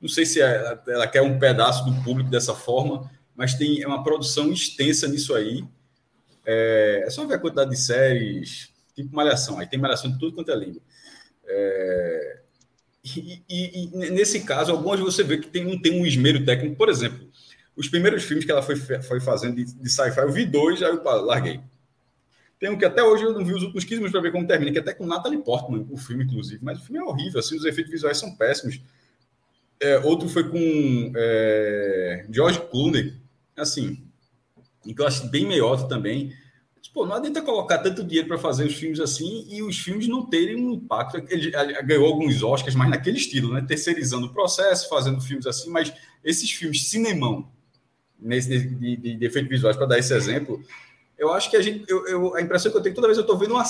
não 0.00 0.08
sei 0.08 0.24
se 0.24 0.40
é, 0.40 0.78
ela 0.88 1.06
quer 1.06 1.22
um 1.22 1.38
pedaço 1.38 1.84
do 1.84 2.02
público 2.02 2.30
dessa 2.30 2.54
forma, 2.54 3.10
mas 3.34 3.54
tem 3.54 3.82
é 3.82 3.86
uma 3.86 4.02
produção 4.02 4.52
extensa 4.52 5.08
nisso 5.08 5.34
aí. 5.34 5.64
É, 6.46 7.04
é 7.06 7.10
só 7.10 7.26
ver 7.26 7.34
a 7.34 7.38
quantidade 7.38 7.70
de 7.70 7.76
séries 7.76 8.70
tipo 8.94 9.14
malhação. 9.14 9.58
Aí 9.58 9.66
tem 9.66 9.78
malhação 9.78 10.10
de 10.10 10.18
tudo 10.18 10.34
quanto 10.34 10.50
é 10.50 10.56
língua. 10.56 10.80
É... 11.46 12.40
E, 13.02 13.42
e, 13.48 13.84
e, 13.84 14.10
nesse 14.10 14.40
caso, 14.40 14.72
algumas 14.72 15.00
você 15.00 15.24
vê 15.24 15.38
que 15.38 15.48
tem, 15.48 15.64
não 15.64 15.80
tem 15.80 16.00
um 16.00 16.04
esmero 16.04 16.44
técnico. 16.44 16.76
Por 16.76 16.88
exemplo, 16.88 17.28
os 17.74 17.88
primeiros 17.88 18.22
filmes 18.24 18.44
que 18.44 18.52
ela 18.52 18.62
foi, 18.62 18.76
foi 18.76 19.20
fazendo 19.20 19.56
de, 19.56 19.64
de 19.64 19.88
sci-fi, 19.88 20.20
eu 20.20 20.30
vi 20.30 20.44
dois, 20.44 20.82
aí 20.82 20.90
eu 20.90 21.02
larguei. 21.02 21.60
Tem 22.60 22.68
um 22.68 22.76
que 22.76 22.84
até 22.84 23.02
hoje 23.02 23.24
eu 23.24 23.32
não 23.32 23.42
vi 23.42 23.54
os 23.54 23.62
últimos 23.62 23.84
15 23.84 23.96
minutos 23.96 24.12
para 24.12 24.20
ver 24.20 24.32
como 24.32 24.46
termina, 24.46 24.70
que 24.70 24.78
até 24.78 24.92
com 24.92 25.06
Natalie 25.06 25.42
Portman, 25.42 25.86
o 25.90 25.96
filme, 25.96 26.24
inclusive. 26.24 26.62
Mas 26.62 26.78
o 26.78 26.84
filme 26.84 27.00
é 27.00 27.02
horrível, 27.02 27.40
assim, 27.40 27.56
os 27.56 27.64
efeitos 27.64 27.90
visuais 27.90 28.18
são 28.18 28.36
péssimos. 28.36 28.82
É, 29.80 29.98
outro 30.00 30.28
foi 30.28 30.46
com 30.46 31.10
é, 31.16 32.26
George 32.30 32.60
Clooney, 32.70 33.14
assim, 33.56 34.04
que 34.84 35.00
eu 35.00 35.06
acho 35.06 35.26
bem 35.28 35.46
meiota 35.46 35.88
também. 35.88 36.34
Pô, 36.92 37.06
não 37.06 37.14
adianta 37.14 37.40
colocar 37.40 37.78
tanto 37.78 38.02
dinheiro 38.02 38.26
para 38.26 38.36
fazer 38.36 38.66
os 38.66 38.74
filmes 38.74 38.98
assim 38.98 39.46
e 39.48 39.62
os 39.62 39.78
filmes 39.78 40.08
não 40.08 40.26
terem 40.26 40.56
um 40.56 40.72
impacto. 40.72 41.16
Ele 41.30 41.50
ganhou 41.82 42.04
alguns 42.04 42.42
Oscars, 42.42 42.74
mas 42.74 42.90
naquele 42.90 43.16
estilo, 43.16 43.54
né? 43.54 43.64
Terceirizando 43.66 44.26
o 44.26 44.32
processo, 44.32 44.88
fazendo 44.88 45.20
filmes 45.20 45.46
assim, 45.46 45.70
mas 45.70 45.92
esses 46.24 46.50
filmes 46.50 46.90
cinemão, 46.90 47.48
nesse 48.18 48.48
de, 48.48 48.96
de, 48.96 49.14
de 49.14 49.24
efeitos 49.24 49.48
visuais, 49.48 49.76
para 49.76 49.86
dar 49.86 49.98
esse 49.98 50.12
exemplo, 50.12 50.60
eu 51.20 51.30
acho 51.34 51.50
que 51.50 51.56
a 51.56 51.60
gente. 51.60 51.84
Eu, 51.86 52.06
eu, 52.08 52.34
a 52.34 52.40
impressão 52.40 52.72
que 52.72 52.78
eu 52.78 52.82
tenho 52.82 52.94
toda 52.94 53.06
vez 53.06 53.18
eu 53.18 53.22
estou 53.22 53.36
vendo 53.36 53.52
uma, 53.52 53.64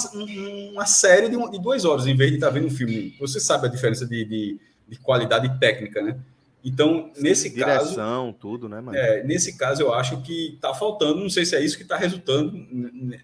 uma 0.73 0.87
série 0.87 1.29
de, 1.29 1.51
de, 1.51 1.59
duas 1.61 1.85
horas, 1.85 2.07
em 2.07 2.17
vez 2.17 2.31
de 2.31 2.37
estar 2.37 2.47
tá 2.47 2.53
vendo 2.53 2.69
um 2.69 2.71
filme. 2.71 3.17
Você 3.19 3.41
sabe 3.41 3.67
a 3.67 3.71
diferença 3.71 4.07
de, 4.07 4.25
de, 4.25 4.61
de 4.89 4.97
qualidade 5.01 5.59
técnica, 5.59 6.01
né? 6.01 6.17
Então, 6.65 7.11
nesse 7.19 7.51
Direção, 7.51 8.27
caso. 8.27 8.37
tudo, 8.39 8.69
né, 8.69 8.81
mano? 8.81 8.97
É, 8.97 9.25
nesse 9.25 9.57
caso, 9.57 9.83
eu 9.83 9.93
acho 9.93 10.23
que 10.23 10.55
está 10.55 10.73
faltando, 10.73 11.21
não 11.21 11.31
sei 11.31 11.45
se 11.45 11.57
é 11.57 11.61
isso 11.61 11.77
que 11.77 11.83
está 11.83 11.97
resultando 11.97 12.53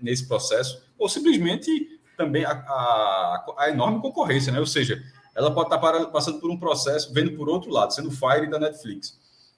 nesse 0.03 0.27
processo, 0.27 0.83
ou 0.99 1.09
simplesmente 1.09 2.01
também 2.17 2.45
a, 2.45 2.51
a, 2.51 3.55
a, 3.59 3.71
enorme 3.71 4.01
concorrência, 4.01 4.53
né? 4.53 4.59
Ou 4.59 4.67
seja, 4.67 5.01
ela 5.37 5.53
pode 5.53 5.73
estar 5.73 5.79
tá 5.79 6.07
passando 6.07 6.41
por 6.41 6.51
um 6.51 6.59
processo, 6.59 7.13
vendo 7.13 7.33
por 7.37 7.49
outro 7.49 7.71
lado, 7.71 7.95
sendo 7.95 8.11
Fire 8.11 8.51
da 8.51 8.59
Netflix. 8.59 9.17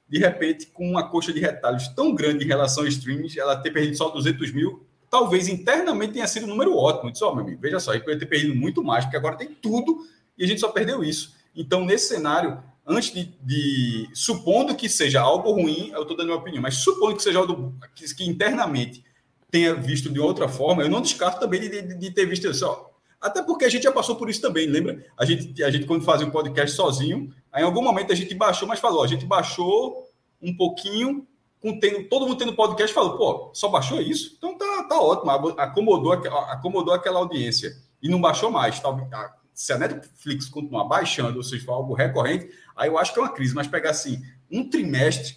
De 0.09 0.19
repente, 0.19 0.67
com 0.67 0.89
uma 0.89 1.09
coxa 1.09 1.33
de 1.33 1.41
retalhos 1.41 1.89
tão 1.89 2.15
grande 2.15 2.45
em 2.45 2.49
relação 2.49 2.85
ao 2.85 2.89
streaming, 2.89 3.29
ela 3.37 3.57
ter 3.57 3.71
perdido 3.71 3.97
só 3.97 4.09
200 4.09 4.53
mil, 4.53 4.87
talvez 5.11 5.49
internamente 5.49 6.15
tenha 6.15 6.27
sido 6.27 6.45
um 6.45 6.49
número 6.49 6.77
ótimo. 6.77 7.11
Disse, 7.11 7.25
oh, 7.25 7.35
meu 7.35 7.45
amigo, 7.45 7.61
veja 7.61 7.81
só, 7.81 7.93
gente 7.93 8.03
poderia 8.03 8.21
ter 8.21 8.27
perdido 8.27 8.55
muito 8.55 8.83
mais, 8.83 9.05
porque 9.05 9.17
agora 9.17 9.37
tem 9.37 9.49
tudo 9.49 10.07
e 10.37 10.45
a 10.45 10.47
gente 10.47 10.61
só 10.61 10.69
perdeu 10.69 11.03
isso. 11.03 11.37
Então, 11.55 11.85
nesse 11.85 12.09
cenário, 12.09 12.63
antes 12.87 13.13
de, 13.13 13.33
de, 13.43 14.09
supondo 14.15 14.75
que 14.75 14.89
seja 14.89 15.21
algo 15.21 15.51
ruim, 15.53 15.91
eu 15.93 16.03
estou 16.03 16.17
dando 16.17 16.27
minha 16.27 16.39
opinião, 16.39 16.63
mas 16.63 16.77
supondo 16.77 17.17
que 17.17 17.23
seja 17.23 17.39
algo 17.39 17.75
que, 17.95 18.15
que, 18.15 18.25
internamente 18.25 19.05
tenha 19.51 19.75
visto 19.75 20.11
de 20.11 20.21
outra 20.21 20.49
forma, 20.49 20.83
eu 20.83 20.89
não 20.89 21.01
descarto 21.01 21.41
também 21.41 21.61
de, 21.61 21.69
de, 21.69 21.95
de, 21.95 22.11
ter 22.11 22.27
visto 22.27 22.49
isso. 22.49 22.87
Até 23.21 23.43
porque 23.43 23.65
a 23.65 23.69
gente 23.69 23.83
já 23.83 23.93
passou 23.93 24.15
por 24.15 24.31
isso 24.31 24.41
também, 24.41 24.67
lembra? 24.67 25.05
A 25.19 25.25
gente, 25.25 25.63
a 25.63 25.71
gente 25.71 25.87
quando 25.87 26.05
fazia 26.05 26.27
um 26.27 26.31
podcast 26.31 26.77
sozinho, 26.77 27.35
aí 27.59 27.63
em 27.63 27.67
algum 27.67 27.83
momento 27.83 28.13
a 28.13 28.15
gente 28.15 28.35
baixou, 28.35 28.69
mas 28.69 28.79
falou, 28.79 29.03
a 29.03 29.07
gente 29.07 29.27
baixou 29.27 30.09
um 30.41 30.57
pouquinho, 30.57 31.27
com 31.61 31.79
tendo, 31.79 32.09
todo 32.09 32.27
mundo 32.27 32.39
tendo 32.39 32.55
podcast, 32.55 32.95
falou, 32.95 33.19
pô, 33.19 33.51
só 33.53 33.69
baixou 33.69 34.01
isso? 34.01 34.37
Então 34.39 34.57
tá, 34.57 34.85
tá 34.85 35.01
ótimo, 35.01 35.31
acomodou, 35.31 36.13
acomodou 36.13 36.95
aquela 36.95 37.19
audiência 37.19 37.77
e 38.01 38.09
não 38.09 38.21
baixou 38.21 38.51
mais. 38.51 38.79
Tá, 38.79 39.37
se 39.53 39.73
a 39.73 39.79
Netflix 39.79 40.49
continuar 40.49 40.85
baixando, 40.85 41.37
ou 41.37 41.43
seja, 41.43 41.65
for 41.65 41.73
algo 41.73 41.95
recorrente, 41.95 42.49
aí 42.77 42.89
eu 42.89 42.97
acho 42.97 43.13
que 43.13 43.19
é 43.19 43.23
uma 43.23 43.33
crise. 43.33 43.55
Mas 43.55 43.67
pegar 43.67 43.91
assim, 43.91 44.23
um 44.49 44.71
trimestre 44.71 45.37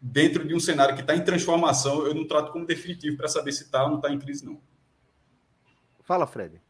dentro 0.00 0.46
de 0.46 0.54
um 0.54 0.60
cenário 0.60 0.94
que 0.94 1.00
está 1.00 1.16
em 1.16 1.24
transformação, 1.24 2.06
eu 2.06 2.14
não 2.14 2.24
trato 2.24 2.52
como 2.52 2.64
definitivo 2.64 3.16
para 3.16 3.26
saber 3.26 3.50
se 3.50 3.64
está 3.64 3.82
ou 3.82 3.90
não 3.90 3.96
está 3.96 4.10
em 4.10 4.18
crise, 4.18 4.46
não. 4.46 4.60
Fala, 6.02 6.24
Fred. 6.24 6.60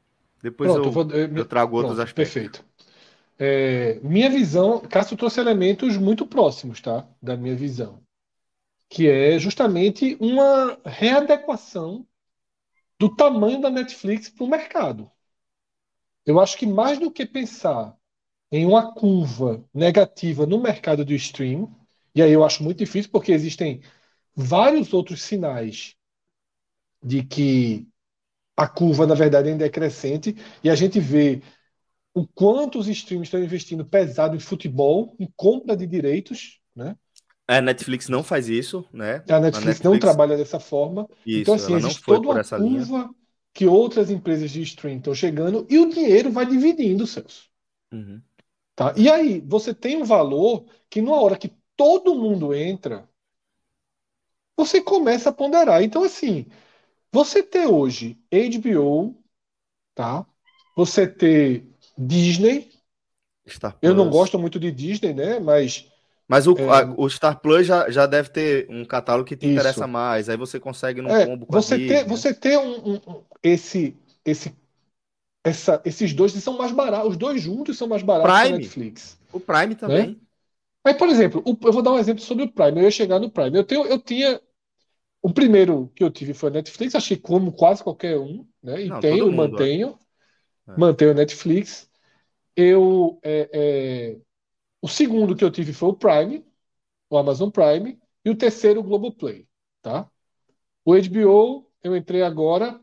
Depois 0.42 0.72
Pronto, 0.72 0.86
eu, 0.86 0.92
vou, 0.92 1.10
eu, 1.10 1.36
eu, 1.36 1.44
trago 1.44 1.72
Pronto, 1.72 1.88
outros 1.88 2.00
aspectos. 2.00 2.34
Perfeito. 2.34 2.69
É, 3.42 3.98
minha 4.00 4.28
visão, 4.28 4.80
Cássio 4.80 5.16
trouxe 5.16 5.40
elementos 5.40 5.96
muito 5.96 6.26
próximos, 6.26 6.78
tá? 6.82 7.08
Da 7.22 7.38
minha 7.38 7.56
visão. 7.56 8.02
Que 8.86 9.08
é 9.08 9.38
justamente 9.38 10.14
uma 10.20 10.78
readequação 10.84 12.06
do 12.98 13.16
tamanho 13.16 13.58
da 13.58 13.70
Netflix 13.70 14.28
para 14.28 14.44
o 14.44 14.48
mercado. 14.48 15.10
Eu 16.26 16.38
acho 16.38 16.58
que 16.58 16.66
mais 16.66 16.98
do 16.98 17.10
que 17.10 17.24
pensar 17.24 17.96
em 18.52 18.66
uma 18.66 18.92
curva 18.92 19.64
negativa 19.72 20.44
no 20.44 20.60
mercado 20.60 21.02
do 21.02 21.14
stream, 21.14 21.74
e 22.14 22.20
aí 22.20 22.32
eu 22.32 22.44
acho 22.44 22.62
muito 22.62 22.76
difícil 22.76 23.10
porque 23.10 23.32
existem 23.32 23.80
vários 24.36 24.92
outros 24.92 25.22
sinais 25.22 25.96
de 27.02 27.22
que 27.24 27.88
a 28.54 28.68
curva, 28.68 29.06
na 29.06 29.14
verdade, 29.14 29.48
ainda 29.48 29.64
é 29.64 29.70
crescente, 29.70 30.36
e 30.62 30.68
a 30.68 30.74
gente 30.74 31.00
vê 31.00 31.42
o 32.14 32.26
quanto 32.26 32.78
os 32.78 32.88
streams 32.88 33.28
estão 33.28 33.42
investindo 33.42 33.84
pesado 33.84 34.36
em 34.36 34.40
futebol, 34.40 35.14
em 35.18 35.28
compra 35.36 35.76
de 35.76 35.86
direitos, 35.86 36.60
né? 36.74 36.96
A 37.46 37.60
Netflix 37.60 38.08
não 38.08 38.22
faz 38.22 38.48
isso, 38.48 38.84
né? 38.92 39.24
A 39.28 39.40
Netflix, 39.40 39.56
a 39.56 39.66
Netflix... 39.66 39.80
não 39.80 39.98
trabalha 39.98 40.36
dessa 40.36 40.60
forma. 40.60 41.08
Isso, 41.26 41.40
então, 41.40 41.54
assim, 41.54 41.74
existe 41.74 42.02
toda 42.04 42.28
uma 42.28 42.44
curva 42.44 42.58
linha. 42.58 43.10
que 43.52 43.66
outras 43.66 44.10
empresas 44.10 44.50
de 44.50 44.62
stream 44.62 44.98
estão 44.98 45.14
chegando 45.14 45.66
e 45.68 45.78
o 45.78 45.88
dinheiro 45.88 46.30
vai 46.30 46.46
dividindo, 46.46 47.06
Celso. 47.06 47.48
Uhum. 47.92 48.22
Tá? 48.76 48.94
E 48.96 49.10
aí, 49.10 49.40
você 49.40 49.74
tem 49.74 49.96
um 49.96 50.04
valor 50.04 50.64
que, 50.88 51.02
numa 51.02 51.20
hora 51.20 51.36
que 51.36 51.52
todo 51.76 52.14
mundo 52.14 52.54
entra, 52.54 53.08
você 54.56 54.80
começa 54.80 55.30
a 55.30 55.32
ponderar. 55.32 55.82
Então, 55.82 56.04
assim, 56.04 56.46
você 57.12 57.42
ter 57.42 57.66
hoje 57.66 58.16
HBO, 58.30 59.16
tá? 59.94 60.24
Você 60.76 61.06
ter 61.08 61.69
Disney. 62.00 62.70
eu 63.82 63.94
não 63.94 64.08
gosto 64.08 64.38
muito 64.38 64.58
de 64.58 64.70
Disney, 64.70 65.12
né? 65.12 65.38
Mas. 65.38 65.86
Mas 66.26 66.46
o, 66.46 66.56
é... 66.56 66.64
a, 66.64 66.94
o 66.96 67.10
Star 67.10 67.40
Plus 67.40 67.66
já, 67.66 67.90
já 67.90 68.06
deve 68.06 68.30
ter 68.30 68.66
um 68.70 68.84
catálogo 68.84 69.28
que 69.28 69.36
te 69.36 69.46
Isso. 69.46 69.52
interessa 69.52 69.86
mais. 69.86 70.28
Aí 70.28 70.36
você 70.36 70.60
consegue 70.60 71.02
num 71.02 71.10
é, 71.10 71.26
combo 71.26 71.44
com 71.44 71.52
você 71.52 71.76
ter, 71.76 72.04
Você 72.06 72.32
ter 72.32 72.56
um, 72.56 72.94
um, 72.94 73.22
esse, 73.42 73.96
esse, 74.24 74.54
essa, 75.44 75.82
esses 75.84 76.12
dois 76.14 76.32
são 76.32 76.56
mais 76.56 76.70
baratos. 76.70 77.10
Os 77.10 77.16
dois 77.16 77.42
juntos 77.42 77.76
são 77.76 77.88
mais 77.88 78.02
baratos 78.02 78.32
Prime. 78.32 78.48
que 78.48 78.54
a 78.54 78.58
Netflix. 78.58 79.18
O 79.32 79.40
Prime 79.40 79.74
também. 79.74 80.06
Né? 80.06 80.16
Aí, 80.84 80.94
por 80.94 81.08
exemplo, 81.08 81.42
o, 81.44 81.56
eu 81.66 81.72
vou 81.72 81.82
dar 81.82 81.92
um 81.92 81.98
exemplo 81.98 82.22
sobre 82.22 82.44
o 82.44 82.52
Prime. 82.52 82.78
Eu 82.78 82.84
ia 82.84 82.90
chegar 82.90 83.18
no 83.18 83.30
Prime. 83.30 83.56
Eu, 83.56 83.64
tenho, 83.64 83.84
eu 83.84 83.98
tinha 83.98 84.40
o 85.22 85.32
primeiro 85.32 85.90
que 85.94 86.02
eu 86.02 86.10
tive 86.10 86.32
foi 86.32 86.48
a 86.48 86.52
Netflix, 86.52 86.94
achei 86.94 87.16
como 87.16 87.52
quase 87.52 87.82
qualquer 87.82 88.18
um, 88.18 88.46
né? 88.62 88.84
E 88.84 88.88
Não, 88.88 89.00
tenho, 89.00 89.30
mantenho, 89.30 89.98
é. 90.66 90.76
mantenho 90.76 91.10
a 91.10 91.14
Netflix. 91.14 91.89
Eu, 92.60 93.18
é, 93.22 93.50
é... 94.14 94.20
o 94.82 94.88
segundo 94.88 95.36
que 95.36 95.44
eu 95.44 95.50
tive 95.50 95.72
foi 95.72 95.90
o 95.90 95.94
Prime, 95.96 96.44
o 97.10 97.18
Amazon 97.18 97.50
Prime, 97.50 98.00
e 98.24 98.30
o 98.30 98.36
terceiro 98.36 98.80
o 98.80 98.84
Globoplay, 98.84 99.48
tá? 99.82 100.10
O 100.84 100.94
HBO 100.94 101.66
eu 101.82 101.96
entrei 101.96 102.22
agora 102.22 102.80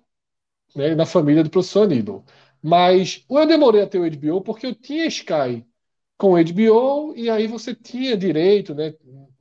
né, 0.76 0.96
na 0.96 1.06
família 1.06 1.44
do 1.44 1.50
professor 1.50 1.84
Aníbal. 1.84 2.26
Mas 2.62 3.26
eu 3.30 3.46
demorei 3.48 3.82
a 3.84 3.88
ter 3.88 4.00
o 4.00 4.06
HBO 4.06 4.42
porque 4.42 4.68
eu 4.68 4.76
tinha 4.76 5.06
Sky 5.08 5.66
com 6.18 6.34
o 6.34 6.38
HBO 6.38 7.16
e 7.16 7.30
aí 7.30 7.48
você 7.48 7.76
tinha 7.76 8.18
direito, 8.18 8.74
né? 8.76 8.94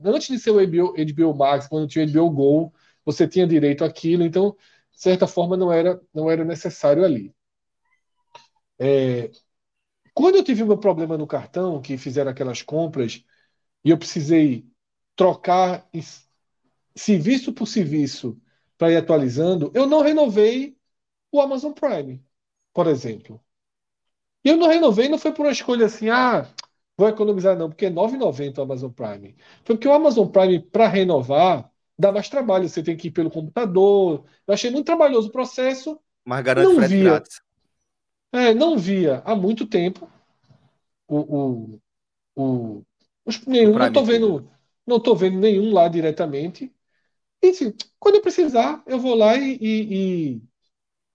Antes 0.05 0.28
de 0.28 0.39
ser 0.39 0.51
o 0.51 0.61
HBO, 0.61 0.95
HBO 0.97 1.34
Max, 1.34 1.68
quando 1.68 1.89
tinha 1.89 2.05
o 2.05 2.09
HBO 2.09 2.30
Go, 2.30 2.74
você 3.05 3.26
tinha 3.28 3.47
direito 3.47 3.84
àquilo, 3.84 4.24
então, 4.24 4.57
de 4.93 5.01
certa 5.01 5.26
forma, 5.26 5.57
não 5.57 5.72
era, 5.72 6.01
não 6.14 6.30
era 6.30 6.45
necessário 6.45 7.05
ali. 7.05 7.34
É, 8.78 9.30
quando 10.16 10.36
eu 10.36 10.42
tive 10.44 10.62
o 10.62 10.66
meu 10.66 10.78
problema 10.78 11.18
no 11.18 11.26
cartão, 11.26 11.82
que 11.82 11.98
fizeram 11.98 12.30
aquelas 12.30 12.62
compras, 12.62 13.22
e 13.84 13.90
eu 13.90 13.98
precisei 13.98 14.66
trocar 15.16 15.86
serviço 16.94 17.52
por 17.52 17.66
serviço 17.66 18.40
para 18.78 18.90
ir 18.92 18.96
atualizando, 18.96 19.70
eu 19.74 19.86
não 19.86 20.00
renovei 20.00 20.74
o 21.30 21.40
Amazon 21.40 21.72
Prime, 21.72 22.24
por 22.72 22.86
exemplo. 22.86 23.38
E 24.42 24.48
eu 24.48 24.56
não 24.56 24.68
renovei, 24.68 25.06
não 25.08 25.18
foi 25.18 25.32
por 25.32 25.44
uma 25.44 25.52
escolha 25.52 25.84
assim, 25.84 26.08
ah, 26.08 26.48
vou 26.96 27.08
economizar, 27.08 27.54
não, 27.58 27.68
porque 27.68 27.86
é 27.86 27.90
9,90 27.90 28.60
o 28.60 28.64
Amazon 28.64 28.90
Prime. 28.90 29.36
Foi 29.64 29.76
porque 29.76 29.88
o 29.88 29.92
Amazon 29.92 30.28
Prime, 30.28 30.62
para 30.62 30.88
renovar, 30.88 31.70
dá 31.98 32.10
mais 32.10 32.30
trabalho. 32.30 32.68
Você 32.68 32.82
tem 32.82 32.96
que 32.96 33.08
ir 33.08 33.10
pelo 33.10 33.30
computador. 33.30 34.24
Eu 34.46 34.54
achei 34.54 34.70
muito 34.70 34.86
trabalhoso 34.86 35.28
o 35.28 35.32
processo. 35.32 36.00
Mas 36.24 36.42
garante 36.42 36.74
não 36.74 36.80
via, 36.80 37.04
grátis. 37.04 37.40
É, 38.33 38.53
não 38.53 38.77
via 38.77 39.22
há 39.24 39.35
muito 39.35 39.66
tempo 39.66 40.11
o, 41.09 41.18
o, 41.18 41.81
o, 42.35 42.83
os, 43.24 43.45
nenhum, 43.47 43.79
não 43.79 43.87
estou 43.87 44.05
vendo, 44.05 44.51
não 44.87 45.01
tô 45.01 45.14
vendo 45.14 45.39
nenhum 45.39 45.72
lá 45.72 45.89
diretamente. 45.89 46.72
E 47.43 47.49
assim, 47.49 47.74
quando 47.99 48.16
eu 48.16 48.22
precisar, 48.22 48.83
eu 48.87 48.99
vou 48.99 49.14
lá 49.14 49.37
e, 49.37 49.59
e, 49.61 50.43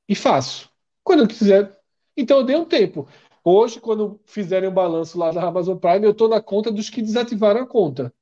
e, 0.07 0.15
faço. 0.15 0.69
Quando 1.03 1.21
eu 1.21 1.27
quiser. 1.27 1.77
Então 2.15 2.39
eu 2.39 2.45
dei 2.45 2.55
um 2.55 2.65
tempo. 2.65 3.07
Hoje, 3.43 3.79
quando 3.79 4.19
fizerem 4.25 4.69
o 4.69 4.71
um 4.71 4.75
balanço 4.75 5.17
lá 5.17 5.33
na 5.33 5.43
Amazon 5.43 5.77
Prime, 5.77 6.05
eu 6.05 6.11
estou 6.11 6.29
na 6.29 6.41
conta 6.41 6.71
dos 6.71 6.89
que 6.89 7.01
desativaram 7.01 7.61
a 7.61 7.67
conta. 7.67 8.13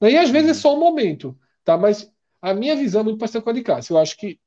E 0.00 0.16
às 0.16 0.30
vezes 0.30 0.50
é 0.50 0.54
só 0.54 0.74
um 0.74 0.80
momento. 0.80 1.38
Tá? 1.64 1.76
Mas 1.76 2.10
a 2.40 2.54
minha 2.54 2.76
visão 2.76 3.02
é 3.02 3.04
muito 3.04 3.18
parecida 3.18 3.42
com 3.42 3.50
a 3.50 3.52
de 3.52 3.62
Cássio. 3.62 3.94
Eu 3.94 3.98
acho 3.98 4.16
que 4.16 4.40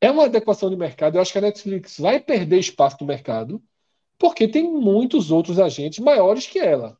é 0.00 0.10
uma 0.10 0.24
adequação 0.24 0.70
de 0.70 0.76
mercado. 0.76 1.16
Eu 1.16 1.22
acho 1.22 1.32
que 1.32 1.38
a 1.38 1.42
Netflix 1.42 1.98
vai 1.98 2.20
perder 2.20 2.58
espaço 2.58 2.96
no 3.00 3.06
mercado 3.06 3.62
porque 4.18 4.48
tem 4.48 4.64
muitos 4.70 5.30
outros 5.30 5.60
agentes 5.60 5.98
maiores 6.00 6.46
que 6.46 6.58
ela. 6.58 6.98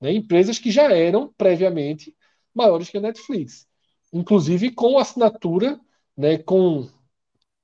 Né? 0.00 0.12
Empresas 0.12 0.58
que 0.58 0.70
já 0.70 0.92
eram 0.92 1.32
previamente 1.36 2.16
maiores 2.54 2.88
que 2.88 2.98
a 2.98 3.00
Netflix. 3.00 3.66
Inclusive 4.12 4.72
com 4.72 4.98
assinatura, 4.98 5.80
né, 6.16 6.38
com 6.38 6.88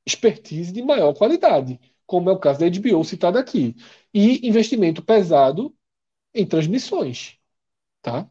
expertise 0.04 0.72
de 0.72 0.82
maior 0.82 1.12
qualidade, 1.14 1.80
como 2.06 2.30
é 2.30 2.32
o 2.32 2.38
caso 2.38 2.60
da 2.60 2.66
HBO 2.68 3.04
citado 3.04 3.38
aqui. 3.38 3.74
E 4.14 4.46
investimento 4.46 5.02
pesado 5.02 5.74
em 6.34 6.46
transmissões. 6.46 7.36
Tá? 8.02 8.28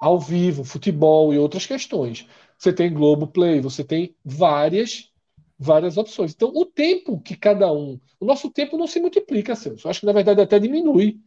Ao 0.00 0.18
vivo, 0.18 0.64
futebol 0.64 1.32
e 1.32 1.38
outras 1.38 1.66
questões 1.66 2.26
você 2.58 2.72
tem 2.72 2.92
Globo 2.92 3.26
Play, 3.26 3.60
você 3.60 3.84
tem 3.84 4.16
várias 4.24 5.12
várias 5.58 5.96
opções. 5.96 6.32
Então, 6.32 6.50
o 6.54 6.64
tempo 6.66 7.20
que 7.20 7.36
cada 7.36 7.72
um. 7.72 8.00
O 8.20 8.24
nosso 8.24 8.50
tempo 8.50 8.76
não 8.76 8.86
se 8.86 9.00
multiplica, 9.00 9.54
Celso. 9.54 9.86
Eu 9.86 9.90
acho 9.90 10.00
que, 10.00 10.06
na 10.06 10.12
verdade, 10.12 10.40
até 10.40 10.58
diminui. 10.58 11.20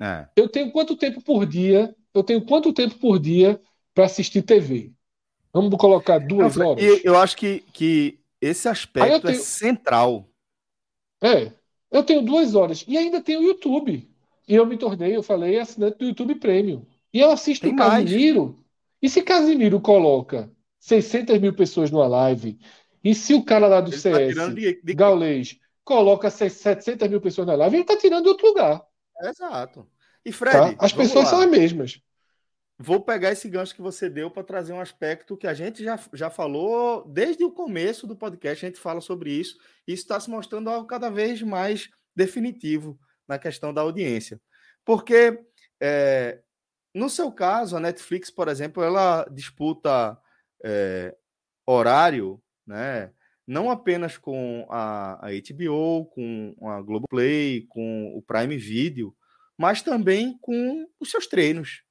É. 0.00 0.26
Eu 0.36 0.48
tenho 0.48 0.70
quanto 0.70 0.96
tempo 0.96 1.20
por 1.22 1.46
dia? 1.46 1.94
Eu 2.12 2.22
tenho 2.22 2.44
quanto 2.44 2.72
tempo 2.72 2.96
por 2.98 3.18
dia 3.18 3.60
para 3.94 4.04
assistir 4.04 4.42
TV? 4.42 4.92
Vamos 5.52 5.74
colocar 5.78 6.18
duas 6.18 6.56
não, 6.56 6.68
horas? 6.68 6.84
Eu 7.02 7.16
acho 7.16 7.36
que, 7.36 7.64
que 7.72 8.18
esse 8.40 8.68
aspecto 8.68 9.28
é 9.28 9.32
tenho... 9.32 9.40
é 9.40 9.42
central. 9.42 10.28
É. 11.22 11.50
Eu 11.90 12.02
tenho 12.02 12.22
duas 12.22 12.54
horas. 12.54 12.84
E 12.86 12.96
ainda 12.98 13.22
tenho 13.22 13.40
o 13.40 13.44
YouTube. 13.44 14.08
E 14.46 14.54
eu 14.54 14.66
me 14.66 14.76
tornei, 14.76 15.16
eu 15.16 15.22
falei, 15.22 15.58
assinante 15.58 15.98
do 15.98 16.06
YouTube 16.06 16.34
Premium. 16.36 16.84
E 17.12 17.20
eu 17.20 17.30
assisto 17.30 17.66
o 17.68 17.74
Casimiro. 17.74 18.56
E 19.00 19.08
se 19.08 19.22
Casimiro 19.22 19.80
coloca 19.80 20.50
600 20.78 21.38
mil 21.38 21.54
pessoas 21.54 21.90
numa 21.90 22.06
live. 22.06 22.58
E 23.06 23.14
se 23.14 23.34
o 23.34 23.44
cara 23.44 23.68
lá 23.68 23.80
do 23.80 23.90
ele 23.90 23.98
CS, 23.98 24.34
tá 24.34 24.48
de, 24.48 24.82
de... 24.82 24.92
Gaulês, 24.92 25.60
coloca 25.84 26.28
700 26.28 27.08
mil 27.08 27.20
pessoas 27.20 27.46
na 27.46 27.54
live, 27.54 27.76
ele 27.76 27.82
está 27.82 27.96
tirando 27.96 28.24
de 28.24 28.30
outro 28.30 28.48
lugar. 28.48 28.84
Exato. 29.22 29.88
E 30.24 30.32
Fred, 30.32 30.74
tá? 30.74 30.84
as 30.84 30.92
pessoas 30.92 31.26
lá. 31.26 31.30
são 31.30 31.40
as 31.40 31.48
mesmas. 31.48 32.00
Vou 32.76 33.00
pegar 33.00 33.30
esse 33.30 33.48
gancho 33.48 33.76
que 33.76 33.80
você 33.80 34.10
deu 34.10 34.28
para 34.28 34.42
trazer 34.42 34.72
um 34.72 34.80
aspecto 34.80 35.36
que 35.36 35.46
a 35.46 35.54
gente 35.54 35.84
já, 35.84 35.96
já 36.12 36.30
falou 36.30 37.04
desde 37.06 37.44
o 37.44 37.52
começo 37.52 38.08
do 38.08 38.16
podcast, 38.16 38.66
a 38.66 38.68
gente 38.70 38.80
fala 38.80 39.00
sobre 39.00 39.30
isso, 39.30 39.56
e 39.86 39.92
isso 39.92 40.02
está 40.02 40.18
se 40.18 40.28
mostrando 40.28 40.68
algo 40.68 40.88
cada 40.88 41.08
vez 41.08 41.40
mais 41.42 41.88
definitivo 42.12 42.98
na 43.28 43.38
questão 43.38 43.72
da 43.72 43.82
audiência. 43.82 44.40
Porque, 44.84 45.38
é, 45.80 46.40
no 46.92 47.08
seu 47.08 47.30
caso, 47.30 47.76
a 47.76 47.80
Netflix, 47.80 48.32
por 48.32 48.48
exemplo, 48.48 48.82
ela 48.82 49.24
disputa 49.30 50.18
é, 50.64 51.16
horário, 51.64 52.42
né? 52.66 53.10
Não 53.46 53.70
apenas 53.70 54.18
com 54.18 54.66
a, 54.68 55.26
a 55.26 55.30
HBO, 55.30 56.06
com 56.06 56.56
a 56.68 56.82
Globoplay, 56.82 57.64
com 57.68 58.12
o 58.16 58.22
Prime 58.22 58.56
Video, 58.56 59.14
mas 59.56 59.82
também 59.82 60.36
com 60.40 60.86
os 60.98 61.10
seus 61.10 61.26
treinos, 61.26 61.82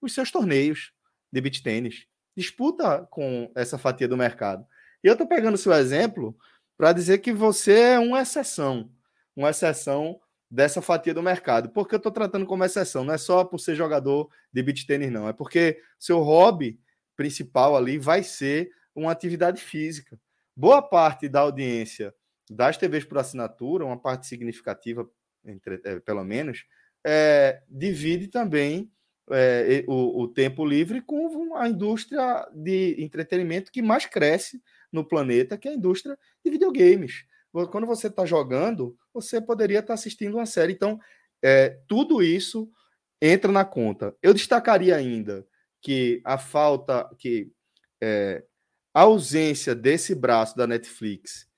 os 0.00 0.14
seus 0.14 0.30
torneios 0.30 0.92
de 1.32 1.40
beach 1.40 1.62
tênis. 1.62 2.06
Disputa 2.36 3.06
com 3.10 3.50
essa 3.54 3.76
fatia 3.76 4.06
do 4.06 4.16
mercado. 4.16 4.64
E 5.02 5.08
eu 5.08 5.12
estou 5.12 5.26
pegando 5.26 5.58
seu 5.58 5.72
exemplo 5.72 6.36
para 6.76 6.92
dizer 6.92 7.18
que 7.18 7.32
você 7.32 7.72
é 7.72 7.98
uma 7.98 8.22
exceção, 8.22 8.90
uma 9.36 9.50
exceção 9.50 10.20
dessa 10.50 10.80
fatia 10.80 11.12
do 11.12 11.22
mercado. 11.22 11.70
Porque 11.70 11.94
eu 11.94 11.98
estou 11.98 12.12
tratando 12.12 12.46
como 12.46 12.64
exceção, 12.64 13.04
não 13.04 13.14
é 13.14 13.18
só 13.18 13.44
por 13.44 13.58
ser 13.58 13.74
jogador 13.74 14.30
de 14.52 14.62
beach 14.62 14.86
tênis, 14.86 15.10
não. 15.10 15.28
É 15.28 15.32
porque 15.32 15.80
seu 15.98 16.20
hobby 16.20 16.78
principal 17.16 17.76
ali 17.76 17.98
vai 17.98 18.22
ser 18.22 18.70
uma 18.94 19.12
atividade 19.12 19.60
física. 19.60 20.18
Boa 20.56 20.82
parte 20.82 21.28
da 21.28 21.40
audiência 21.40 22.14
das 22.50 22.76
TVs 22.76 23.04
por 23.04 23.18
assinatura, 23.18 23.84
uma 23.84 23.98
parte 23.98 24.26
significativa, 24.26 25.08
entre, 25.44 25.80
é, 25.84 25.98
pelo 26.00 26.24
menos, 26.24 26.64
é, 27.04 27.62
divide 27.68 28.28
também 28.28 28.90
é, 29.30 29.84
o, 29.86 30.22
o, 30.22 30.28
tempo 30.28 30.64
livre 30.64 31.00
com 31.00 31.54
a 31.56 31.68
indústria 31.68 32.46
de 32.52 33.02
entretenimento 33.02 33.72
que 33.72 33.80
mais 33.80 34.04
cresce 34.04 34.62
no 34.92 35.04
planeta, 35.04 35.56
que 35.56 35.68
é 35.68 35.70
a 35.70 35.74
indústria 35.74 36.18
de 36.44 36.50
videogames. 36.50 37.24
quando 37.70 37.86
você 37.86 38.08
está 38.08 38.26
jogando, 38.26 38.96
você 39.12 39.40
poderia 39.40 39.78
estar 39.78 39.88
tá 39.88 39.94
assistindo 39.94 40.36
uma 40.36 40.46
série. 40.46 40.72
Então, 40.72 41.00
é, 41.42 41.80
tudo 41.88 42.22
isso 42.22 42.70
entra 43.20 43.50
na 43.50 43.64
conta. 43.64 44.14
Eu 44.22 44.34
destacaria 44.34 44.96
ainda 44.96 45.46
que 45.80 46.20
a 46.24 46.36
falta, 46.36 47.08
que 47.18 47.50
é, 48.00 48.44
a 48.94 49.02
ausência 49.02 49.74
desse 49.74 50.14
braço 50.14 50.56
da 50.56 50.66
Netflix, 50.66 51.48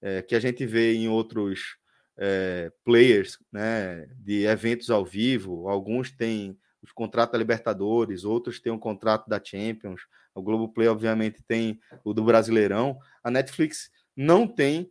é, 0.00 0.22
que 0.22 0.34
a 0.34 0.40
gente 0.40 0.66
vê 0.66 0.94
em 0.94 1.08
outros 1.08 1.76
é, 2.16 2.70
players, 2.84 3.38
né, 3.50 4.06
de 4.16 4.44
eventos 4.44 4.90
ao 4.90 5.04
vivo, 5.04 5.68
alguns 5.68 6.10
têm 6.10 6.58
os 6.82 6.92
contratos 6.92 7.32
da 7.32 7.38
Libertadores, 7.38 8.24
outros 8.24 8.60
têm 8.60 8.72
um 8.72 8.78
contrato 8.78 9.28
da 9.28 9.42
Champions, 9.42 10.02
o 10.34 10.42
Globoplay, 10.42 10.88
obviamente, 10.88 11.42
tem 11.42 11.80
o 12.04 12.12
do 12.12 12.24
Brasileirão. 12.24 12.98
A 13.22 13.30
Netflix 13.30 13.90
não 14.16 14.46
tem 14.46 14.90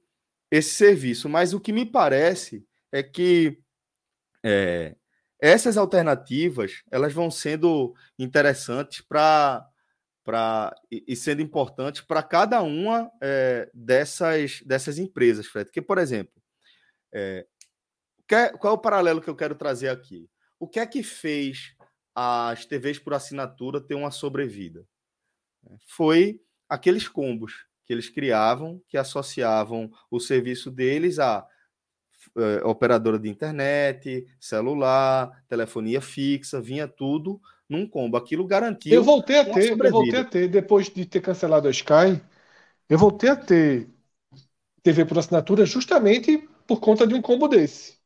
esse 0.49 0.75
serviço, 0.75 1.27
mas 1.27 1.53
o 1.53 1.59
que 1.59 1.73
me 1.73 1.85
parece 1.85 2.65
é 2.91 3.01
que 3.01 3.59
é, 4.43 4.95
essas 5.39 5.77
alternativas 5.77 6.83
elas 6.91 7.13
vão 7.13 7.31
sendo 7.31 7.95
interessantes 8.19 9.01
para 9.01 9.67
para 10.31 10.73
e 10.89 11.13
sendo 11.13 11.41
importantes 11.41 11.99
para 11.99 12.23
cada 12.23 12.61
uma 12.61 13.11
é, 13.21 13.69
dessas 13.73 14.61
dessas 14.61 14.97
empresas, 14.97 15.45
Fred. 15.45 15.65
Porque, 15.65 15.81
por 15.81 15.97
exemplo, 15.97 16.41
é, 17.13 17.45
qual 18.57 18.71
é 18.73 18.77
o 18.77 18.81
paralelo 18.81 19.21
que 19.21 19.29
eu 19.29 19.35
quero 19.35 19.55
trazer 19.55 19.89
aqui? 19.89 20.29
O 20.57 20.69
que 20.69 20.79
é 20.79 20.87
que 20.87 21.03
fez 21.03 21.75
as 22.15 22.65
TVs 22.65 22.97
por 22.97 23.13
assinatura 23.13 23.81
ter 23.81 23.93
uma 23.93 24.09
sobrevida? 24.09 24.87
Foi 25.85 26.39
aqueles 26.69 27.09
combos 27.09 27.65
que 27.85 27.91
eles 27.91 28.07
criavam, 28.07 28.81
que 28.87 28.97
associavam 28.97 29.91
o 30.09 30.17
serviço 30.17 30.71
deles 30.71 31.19
a 31.19 31.45
é, 32.37 32.63
operadora 32.63 33.19
de 33.19 33.27
internet, 33.27 34.25
celular, 34.39 35.43
telefonia 35.49 35.99
fixa, 35.99 36.61
vinha 36.61 36.87
tudo 36.87 37.41
num 37.71 37.87
combo. 37.87 38.17
Aquilo 38.17 38.45
garantia. 38.45 38.93
Eu 38.93 39.03
voltei 39.03 39.39
a 39.39 39.45
ter, 39.45 39.71
eu 39.71 39.91
voltei 39.91 40.19
a 40.19 40.25
ter, 40.25 40.47
depois 40.49 40.89
de 40.89 41.05
ter 41.05 41.21
cancelado 41.21 41.67
a 41.67 41.71
Sky, 41.71 42.21
eu 42.89 42.97
voltei 42.99 43.29
a 43.29 43.35
ter 43.35 43.89
TV 44.83 45.05
por 45.05 45.17
assinatura 45.17 45.65
justamente 45.65 46.49
por 46.67 46.79
conta 46.79 47.07
de 47.07 47.13
um 47.13 47.21
combo 47.21 47.47
desse. 47.47 47.99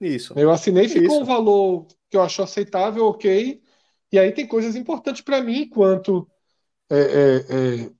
Isso. 0.00 0.34
Eu 0.36 0.50
assinei, 0.50 0.88
ficou 0.88 1.16
Isso. 1.16 1.22
um 1.22 1.24
valor 1.24 1.86
que 2.10 2.16
eu 2.16 2.22
acho 2.22 2.42
aceitável, 2.42 3.06
ok. 3.06 3.62
E 4.10 4.18
aí 4.18 4.32
tem 4.32 4.46
coisas 4.46 4.74
importantes 4.74 5.22
para 5.22 5.40
mim, 5.40 5.62
enquanto 5.62 6.28
é, 6.90 6.96
é, 6.96 7.36
é, 7.86 7.90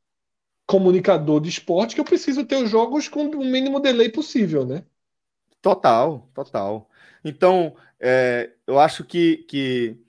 comunicador 0.67 1.41
de 1.41 1.49
esporte, 1.49 1.95
que 1.95 2.01
eu 2.01 2.05
preciso 2.05 2.45
ter 2.45 2.57
os 2.57 2.71
jogos 2.71 3.09
com 3.09 3.25
o 3.25 3.45
mínimo 3.45 3.81
delay 3.81 4.09
possível, 4.09 4.67
né? 4.67 4.85
Total, 5.63 6.29
total. 6.35 6.91
Então, 7.25 7.75
é, 7.99 8.53
eu 8.67 8.79
acho 8.79 9.05
que, 9.05 9.39
que 9.49 10.04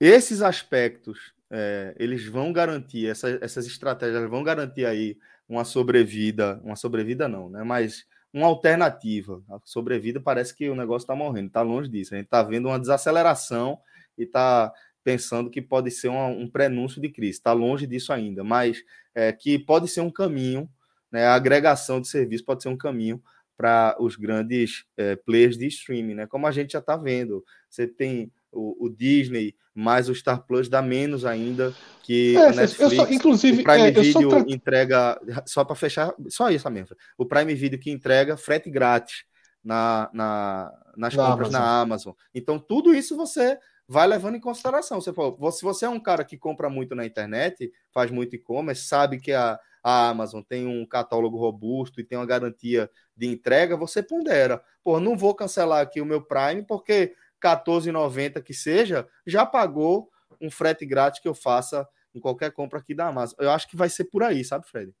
esses 0.00 0.42
aspectos 0.42 1.32
é, 1.50 1.94
eles 1.98 2.26
vão 2.26 2.52
garantir, 2.52 3.06
essa, 3.06 3.38
essas 3.40 3.66
estratégias 3.66 4.28
vão 4.28 4.42
garantir 4.42 4.84
aí 4.84 5.16
uma 5.48 5.64
sobrevida, 5.64 6.60
uma 6.64 6.76
sobrevida 6.76 7.28
não, 7.28 7.48
né? 7.48 7.62
Mas 7.62 8.06
uma 8.32 8.46
alternativa. 8.46 9.42
A 9.48 9.58
sobrevida 9.64 10.20
parece 10.20 10.54
que 10.54 10.68
o 10.68 10.74
negócio 10.74 11.04
está 11.04 11.14
morrendo, 11.14 11.46
está 11.46 11.62
longe 11.62 11.88
disso. 11.88 12.14
A 12.14 12.18
gente 12.18 12.26
está 12.26 12.42
vendo 12.42 12.68
uma 12.68 12.78
desaceleração 12.78 13.78
e 14.18 14.24
está 14.24 14.72
pensando 15.02 15.48
que 15.48 15.62
pode 15.62 15.90
ser 15.90 16.08
uma, 16.08 16.26
um 16.26 16.48
prenúncio 16.48 17.00
de 17.00 17.08
crise. 17.08 17.38
Está 17.38 17.52
longe 17.52 17.86
disso 17.86 18.12
ainda, 18.12 18.42
mas 18.42 18.82
é, 19.14 19.32
que 19.32 19.58
pode 19.58 19.88
ser 19.88 20.00
um 20.00 20.10
caminho, 20.10 20.68
né? 21.10 21.26
A 21.26 21.34
agregação 21.34 22.00
de 22.00 22.08
serviço 22.08 22.44
pode 22.44 22.62
ser 22.62 22.68
um 22.68 22.76
caminho 22.76 23.22
para 23.56 23.96
os 23.98 24.16
grandes 24.16 24.84
é, 24.96 25.16
players 25.16 25.56
de 25.56 25.66
streaming, 25.68 26.14
né? 26.14 26.26
Como 26.26 26.46
a 26.46 26.50
gente 26.50 26.72
já 26.72 26.80
está 26.80 26.96
vendo, 26.96 27.42
você 27.70 27.86
tem 27.86 28.30
o, 28.56 28.86
o, 28.86 28.88
Disney 28.88 29.54
mais 29.74 30.08
o 30.08 30.14
Star 30.14 30.46
Plus 30.46 30.68
dá 30.68 30.80
menos 30.80 31.24
ainda 31.24 31.74
que 32.02 32.36
é, 32.36 32.48
a 32.48 32.52
Netflix. 32.52 32.94
Só, 32.94 33.10
inclusive, 33.10 33.60
o 33.60 33.64
Prime 33.64 33.88
é, 33.88 33.90
Video 33.90 34.28
tra... 34.28 34.44
entrega 34.48 35.20
só 35.46 35.64
para 35.64 35.76
fechar, 35.76 36.14
só 36.28 36.50
isso 36.50 36.68
mesmo. 36.70 36.96
O 37.18 37.26
Prime 37.26 37.54
Video 37.54 37.78
que 37.78 37.90
entrega 37.90 38.36
frete 38.36 38.70
grátis 38.70 39.24
na, 39.62 40.08
na 40.12 40.72
nas 40.96 41.14
na 41.14 41.26
compras 41.26 41.48
Amazon. 41.48 41.60
na 41.60 41.80
Amazon. 41.80 42.14
Então 42.34 42.58
tudo 42.58 42.94
isso 42.94 43.16
você 43.16 43.58
vai 43.86 44.06
levando 44.06 44.36
em 44.36 44.40
consideração. 44.40 45.00
Você 45.00 45.12
falou, 45.12 45.52
se 45.52 45.62
você 45.62 45.84
é 45.84 45.88
um 45.88 46.00
cara 46.00 46.24
que 46.24 46.38
compra 46.38 46.70
muito 46.70 46.94
na 46.94 47.04
internet, 47.04 47.70
faz 47.92 48.10
muito 48.10 48.34
e-commerce, 48.34 48.86
sabe 48.86 49.20
que 49.20 49.32
a 49.32 49.58
a 49.88 50.08
Amazon 50.08 50.42
tem 50.42 50.66
um 50.66 50.84
catálogo 50.84 51.38
robusto 51.38 52.00
e 52.00 52.04
tem 52.04 52.18
uma 52.18 52.26
garantia 52.26 52.90
de 53.16 53.28
entrega, 53.28 53.76
você 53.76 54.02
pondera. 54.02 54.60
Pô, 54.82 54.98
não 54.98 55.16
vou 55.16 55.32
cancelar 55.32 55.80
aqui 55.80 56.00
o 56.00 56.04
meu 56.04 56.20
Prime 56.20 56.64
porque 56.66 57.14
14,90 57.46 58.42
que 58.42 58.52
seja, 58.52 59.06
já 59.26 59.46
pagou 59.46 60.10
um 60.40 60.50
frete 60.50 60.84
grátis 60.84 61.20
que 61.20 61.28
eu 61.28 61.34
faça 61.34 61.86
em 62.14 62.20
qualquer 62.20 62.50
compra 62.50 62.78
aqui 62.78 62.94
da 62.94 63.08
Amazon. 63.08 63.36
Eu 63.38 63.50
acho 63.50 63.68
que 63.68 63.76
vai 63.76 63.88
ser 63.88 64.04
por 64.04 64.22
aí, 64.22 64.44
sabe, 64.44 64.66
Fred? 64.66 64.92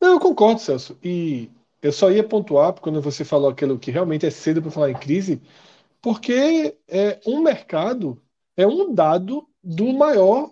Não, 0.00 0.14
eu 0.14 0.20
concordo, 0.20 0.60
Celso. 0.60 0.98
E 1.02 1.50
eu 1.82 1.92
só 1.92 2.10
ia 2.10 2.24
pontuar 2.24 2.72
quando 2.74 3.00
você 3.00 3.24
falou 3.24 3.50
aquilo 3.50 3.78
que 3.78 3.90
realmente 3.90 4.26
é 4.26 4.30
cedo 4.30 4.60
para 4.62 4.70
falar 4.70 4.90
em 4.90 4.98
crise, 4.98 5.40
porque 6.00 6.76
é 6.88 7.20
um 7.26 7.42
mercado 7.42 8.20
é 8.58 8.66
um 8.66 8.92
dado 8.92 9.48
do 9.62 9.92
maior 9.92 10.50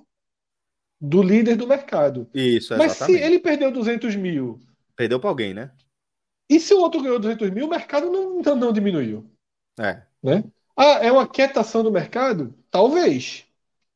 do 1.01 1.21
líder 1.21 1.57
do 1.57 1.67
mercado. 1.67 2.31
Isso, 2.33 2.73
exatamente. 2.73 3.01
Mas 3.01 3.07
se 3.07 3.13
ele 3.19 3.41
perdeu 3.41 3.73
200 3.73 4.15
mil. 4.15 4.61
Perdeu 4.95 5.19
para 5.19 5.29
alguém, 5.29 5.53
né? 5.53 5.73
E 6.49 6.61
se 6.61 6.73
o 6.73 6.79
outro 6.79 7.03
ganhou 7.03 7.19
200 7.19 7.51
mil, 7.51 7.67
o 7.67 7.69
mercado 7.69 8.09
não, 8.09 8.41
não, 8.41 8.57
não 8.57 8.73
diminuiu. 8.73 9.29
É. 9.79 10.03
Né? 10.23 10.45
Ah, 10.77 10.99
é 11.03 11.11
uma 11.11 11.27
quietação 11.27 11.83
do 11.83 11.91
mercado? 11.91 12.55
Talvez. 12.71 13.45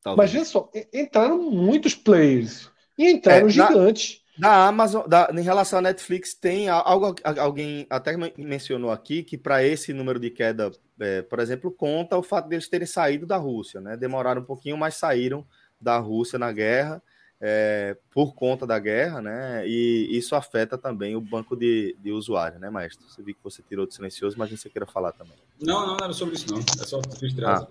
Talvez. 0.02 0.16
Mas 0.16 0.32
veja 0.32 0.44
só, 0.46 0.70
entraram 0.92 1.38
muitos 1.50 1.94
players. 1.94 2.70
E 2.96 3.10
entraram 3.10 3.46
é, 3.46 3.50
gigantes. 3.50 4.20
Da 4.38 4.68
Amazon, 4.68 5.06
da, 5.06 5.30
em 5.34 5.42
relação 5.42 5.80
à 5.80 5.82
Netflix, 5.82 6.32
tem 6.32 6.70
algo, 6.70 7.14
alguém 7.38 7.86
até 7.90 8.16
mencionou 8.38 8.90
aqui 8.90 9.22
que 9.22 9.36
para 9.36 9.62
esse 9.62 9.92
número 9.92 10.18
de 10.18 10.30
queda, 10.30 10.70
é, 10.98 11.20
por 11.20 11.40
exemplo, 11.40 11.70
conta 11.70 12.16
o 12.16 12.22
fato 12.22 12.48
deles 12.48 12.66
terem 12.66 12.86
saído 12.86 13.26
da 13.26 13.36
Rússia, 13.36 13.82
né? 13.82 13.98
Demoraram 13.98 14.40
um 14.40 14.44
pouquinho, 14.44 14.78
mas 14.78 14.94
saíram 14.94 15.46
da 15.78 15.98
Rússia 15.98 16.38
na 16.38 16.50
guerra, 16.52 17.02
é, 17.40 17.96
por 18.10 18.34
conta 18.34 18.66
da 18.66 18.78
guerra, 18.78 19.22
né? 19.22 19.66
E 19.66 20.08
isso 20.10 20.34
afeta 20.34 20.76
também 20.76 21.16
o 21.16 21.20
banco 21.20 21.56
de, 21.56 21.96
de 21.98 22.12
usuário, 22.12 22.58
né, 22.58 22.68
Maestro? 22.68 23.08
Você 23.08 23.22
viu 23.22 23.34
que 23.34 23.42
você 23.42 23.62
tirou 23.62 23.86
do 23.86 23.94
silencioso, 23.94 24.36
mas 24.38 24.50
você 24.50 24.68
queira 24.68 24.86
falar 24.86 25.12
também. 25.12 25.34
Não, 25.60 25.86
não, 25.86 25.96
não 25.96 26.04
era 26.04 26.12
sobre 26.12 26.34
isso, 26.34 26.46
não. 26.52 26.58
É 26.58 26.86
só 26.86 27.00
ah. 27.46 27.66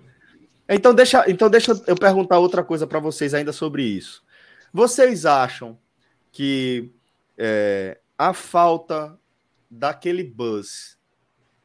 Então 0.67 0.93
deixa, 0.93 1.29
então 1.29 1.49
deixa 1.49 1.71
eu 1.87 1.95
perguntar 1.95 2.39
outra 2.39 2.63
coisa 2.63 2.87
para 2.87 2.99
vocês 2.99 3.33
ainda 3.33 3.51
sobre 3.51 3.83
isso. 3.83 4.23
Vocês 4.73 5.25
acham 5.25 5.77
que 6.31 6.91
é, 7.37 7.99
a 8.17 8.33
falta 8.33 9.17
daquele 9.69 10.23
buzz 10.23 10.97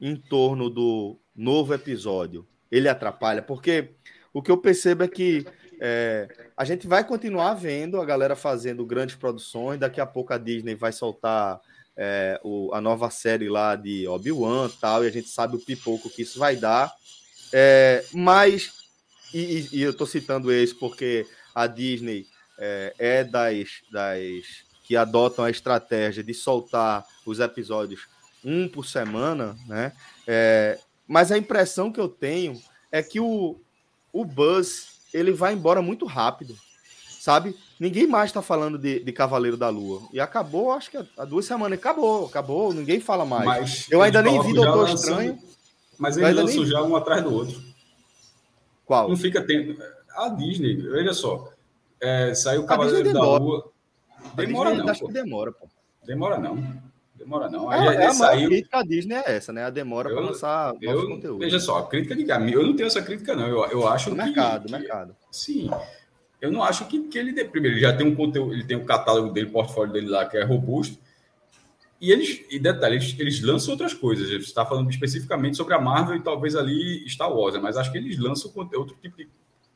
em 0.01 0.17
torno 0.17 0.69
do 0.69 1.19
novo 1.35 1.73
episódio 1.73 2.47
ele 2.71 2.89
atrapalha? 2.89 3.43
Porque 3.43 3.91
o 4.33 4.43
que 4.43 4.51
eu 4.51 4.59
percebo 4.59 5.05
é 5.05 5.09
que 5.09 5.47
é, 5.81 6.29
a 6.57 6.65
gente 6.65 6.87
vai 6.87 7.05
continuar 7.05 7.55
vendo 7.55 8.01
a 8.01 8.05
galera 8.05 8.37
fazendo 8.37 8.85
grandes 8.85 9.17
produções. 9.17 9.79
Daqui 9.79 10.01
a 10.01 10.07
pouco 10.07 10.33
a 10.33 10.39
Disney 10.39 10.75
vai 10.75 10.93
soltar 10.93 11.61
é, 11.97 12.41
o, 12.43 12.73
a 12.75 12.81
nova 12.81 13.11
série 13.11 13.49
lá 13.49 13.77
de 13.77 14.07
Obi-Wan 14.09 14.71
tal, 14.81 15.05
e 15.05 15.07
a 15.07 15.11
gente 15.11 15.29
sabe 15.29 15.57
o 15.57 15.61
pipoco 15.61 16.11
que 16.11 16.23
isso 16.23 16.39
vai 16.39 16.57
dar. 16.57 16.93
É, 17.53 18.05
mas, 18.13 18.73
e, 19.33 19.69
e, 19.73 19.83
eu 19.83 19.91
estou 19.91 20.07
citando 20.07 20.53
esse 20.53 20.75
porque 20.75 21.27
a 21.55 21.67
Disney 21.67 22.27
é, 22.59 22.95
é 22.99 23.25
das, 23.25 23.69
das 23.91 24.65
que 24.85 24.97
adotam 24.97 25.45
a 25.45 25.51
estratégia 25.51 26.23
de 26.23 26.35
soltar 26.35 27.07
os 27.25 27.41
episódios 27.41 28.07
um 28.45 28.69
por 28.69 28.85
semana, 28.85 29.57
né? 29.67 29.93
É, 30.27 30.79
mas 31.07 31.33
a 31.33 31.39
impressão 31.39 31.91
que 31.91 32.01
eu 32.01 32.09
tenho 32.09 32.61
é 32.93 33.03
que 33.03 33.19
o, 33.19 33.59
o 34.13 34.25
Buzz 34.25 34.94
ele 35.15 35.31
vai 35.33 35.55
embora 35.55 35.81
muito 35.81 36.05
rápido, 36.05 36.57
sabe? 37.09 37.57
Ninguém 37.79 38.07
mais 38.07 38.31
está 38.31 38.43
falando 38.43 38.77
de, 38.77 38.99
de, 38.99 39.13
Cavaleiro 39.13 39.57
da 39.57 39.69
Lua. 39.69 40.03
E 40.13 40.19
acabou, 40.19 40.73
acho 40.73 40.91
que 40.91 40.99
há 41.17 41.25
duas 41.25 41.47
semanas. 41.47 41.79
Acabou, 41.79 42.27
acabou, 42.27 42.75
ninguém 42.75 43.01
fala 43.01 43.25
mais. 43.25 43.45
Mas 43.47 43.87
eu 43.91 44.03
ainda 44.03 44.21
nem 44.21 44.43
vi 44.43 44.53
Doutor 44.53 44.91
Estranho. 44.91 45.39
Mas 45.97 46.17
ele 46.17 46.33
lançou 46.33 46.67
já 46.67 46.83
um 46.83 46.97
atrás 46.97 47.23
do 47.23 47.33
outro. 47.33 47.63
Qual? 48.85 49.09
Não 49.09 49.17
fica 49.17 49.41
tempo. 49.41 49.81
A 50.17 50.29
Disney, 50.29 50.75
veja 50.77 51.15
só. 51.15 51.49
É, 52.01 52.35
saiu 52.35 52.67
Cavaleiro 52.67 53.13
da 53.13 53.21
Lua. 53.21 53.71
Demora 54.35 54.75
não. 54.75 54.89
Acho 54.89 55.07
que 55.07 55.13
demora, 55.13 55.53
pô. 55.53 55.69
Demora 56.05 56.39
não. 56.39 56.83
Demora 57.25 57.49
não. 57.49 57.71
Aí, 57.71 57.89
é, 57.89 58.03
é 58.03 58.07
a 58.07 58.47
crítica 58.47 58.83
Disney 58.83 59.15
é 59.15 59.37
essa, 59.37 59.51
né? 59.51 59.65
A 59.65 59.71
demora 59.71 60.11
para 60.11 60.21
lançar 60.21 60.75
eu, 60.83 61.09
conteúdo. 61.09 61.39
Veja 61.39 61.59
só, 61.59 61.79
a 61.79 61.87
crítica 61.87 62.15
de 62.15 62.53
Eu 62.53 62.63
não 62.63 62.77
tenho 62.77 62.87
essa 62.87 63.01
crítica, 63.01 63.35
não. 63.35 63.49
Eu, 63.49 63.65
eu 63.71 63.89
acho 63.89 64.11
que. 64.11 64.17
Mercado, 64.17 64.71
mercado. 64.71 65.17
Sim. 65.31 65.71
Eu 66.39 66.53
não 66.53 66.63
acho 66.63 66.87
que, 66.87 67.01
que 67.09 67.19
ele. 67.19 67.33
Primeiro, 67.45 67.77
ele 67.77 67.81
já 67.81 67.97
tem 67.97 68.07
um 68.07 68.15
conteúdo, 68.15 68.53
ele 68.53 68.65
tem 68.65 68.77
um 68.77 68.85
catálogo 68.85 69.33
dele, 69.33 69.49
portfólio 69.49 69.91
dele 69.91 70.09
lá, 70.09 70.27
que 70.27 70.37
é 70.37 70.45
robusto. 70.45 70.99
E 71.99 72.13
eles, 72.13 72.45
e 72.51 72.59
detalhe, 72.59 72.97
eles, 72.97 73.19
eles 73.19 73.43
lançam 73.43 73.73
outras 73.73 73.95
coisas. 73.95 74.29
Você 74.29 74.37
está 74.37 74.67
falando 74.67 74.91
especificamente 74.91 75.57
sobre 75.57 75.73
a 75.73 75.81
Marvel 75.81 76.17
e 76.17 76.23
talvez 76.23 76.55
ali 76.55 77.09
Star 77.09 77.33
Wars, 77.33 77.55
né? 77.55 77.61
mas 77.63 77.79
acho 77.79 77.91
que 77.91 77.97
eles 77.97 78.19
lançam 78.19 78.53
outro 78.55 78.95
tipo 79.01 79.17
de 79.17 79.27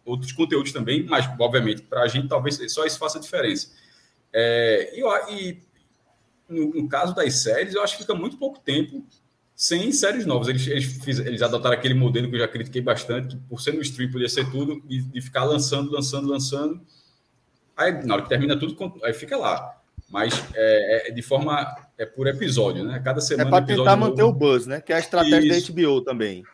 outros 0.05 0.32
conteúdos 0.32 0.70
também, 0.72 1.05
mas 1.05 1.26
obviamente 1.38 1.82
para 1.82 2.03
a 2.03 2.09
gente 2.09 2.28
talvez 2.28 2.61
só 2.70 2.84
isso 2.84 2.99
faça 2.99 3.18
diferença. 3.18 3.70
É, 4.30 4.92
e, 4.94 5.32
e 5.32 5.67
no, 6.49 6.70
no, 6.70 6.88
caso 6.88 7.14
das 7.14 7.34
séries, 7.34 7.74
eu 7.74 7.82
acho 7.82 7.96
que 7.96 8.03
fica 8.03 8.14
muito 8.14 8.36
pouco 8.36 8.59
tempo 8.61 9.05
sem 9.55 9.92
séries 9.92 10.24
novas. 10.24 10.49
Eles, 10.49 10.66
eles, 10.66 10.84
fiz, 10.84 11.18
eles 11.18 11.42
adotaram 11.42 11.76
aquele 11.76 11.94
modelo 11.94 12.28
que 12.28 12.36
eu 12.36 12.40
já 12.40 12.49
critiquei 12.49 12.80
bastante, 12.80 13.36
que 13.36 13.42
por 13.49 13.61
ser 13.61 13.72
no 13.72 13.82
stream 13.82 14.11
podia 14.11 14.28
ser 14.28 14.51
tudo, 14.51 14.82
e 14.88 15.01
de 15.01 15.20
ficar 15.20 15.44
lançando, 15.44 15.90
lançando, 15.90 16.28
lançando. 16.28 16.80
Aí, 17.76 18.05
na 18.05 18.14
hora 18.14 18.22
que 18.22 18.28
termina 18.28 18.59
tudo, 18.59 18.76
aí 19.05 19.12
fica 19.12 19.36
lá. 19.36 19.76
Mas 20.11 20.32
é, 20.55 21.09
é 21.09 21.11
de 21.11 21.22
forma 21.22 21.66
é 21.99 22.07
por 22.07 22.26
episódio, 22.26 22.84
né? 22.84 23.01
Cada 23.05 23.20
semana. 23.20 23.49
É 23.49 23.51
para 23.51 23.66
tentar 23.66 23.96
manter 23.96 24.22
novo. 24.22 24.34
o 24.34 24.38
buzz, 24.38 24.66
né? 24.66 24.80
Que 24.80 24.92
é 24.92 24.96
a 24.96 25.01
estratégia 25.01 25.57
isso. 25.57 25.72
da 25.72 25.82
HBO 25.82 26.01
também. 26.01 26.44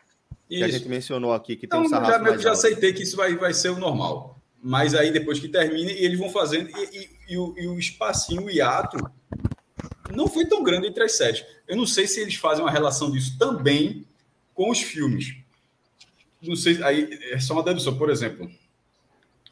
Isso. 0.49 0.59
Que 0.59 0.63
a 0.63 0.67
gente 0.67 0.89
mencionou 0.89 1.33
aqui, 1.33 1.55
que 1.55 1.67
tem 1.67 1.79
então, 1.79 1.87
um 1.87 1.89
sarrafo 1.89 2.25
já, 2.25 2.37
já 2.37 2.51
aceitei 2.51 2.93
que 2.93 3.03
isso 3.03 3.15
vai, 3.15 3.35
vai 3.35 3.53
ser 3.53 3.69
o 3.69 3.79
normal. 3.79 4.39
Mas 4.61 4.95
aí 4.95 5.11
depois 5.11 5.39
que 5.39 5.47
termina, 5.47 5.91
eles 5.91 6.17
vão 6.19 6.29
fazendo, 6.29 6.69
e, 6.69 6.97
e, 6.97 7.33
e, 7.33 7.37
o, 7.37 7.53
e 7.57 7.67
o 7.67 7.79
espacinho, 7.79 8.45
o 8.45 8.49
hiato, 8.49 8.97
não 10.15 10.27
foi 10.27 10.45
tão 10.45 10.63
grande 10.63 10.87
entre 10.87 11.03
as 11.03 11.17
séries. 11.17 11.45
Eu 11.67 11.75
não 11.75 11.85
sei 11.85 12.07
se 12.07 12.19
eles 12.19 12.35
fazem 12.35 12.63
uma 12.63 12.71
relação 12.71 13.11
disso 13.11 13.37
também 13.37 14.05
com 14.53 14.71
os 14.71 14.81
filmes. 14.81 15.35
Não 16.41 16.55
sei, 16.55 16.81
aí 16.83 17.19
é 17.31 17.39
só 17.39 17.53
uma 17.53 17.63
dedução, 17.63 17.97
por 17.97 18.09
exemplo. 18.09 18.49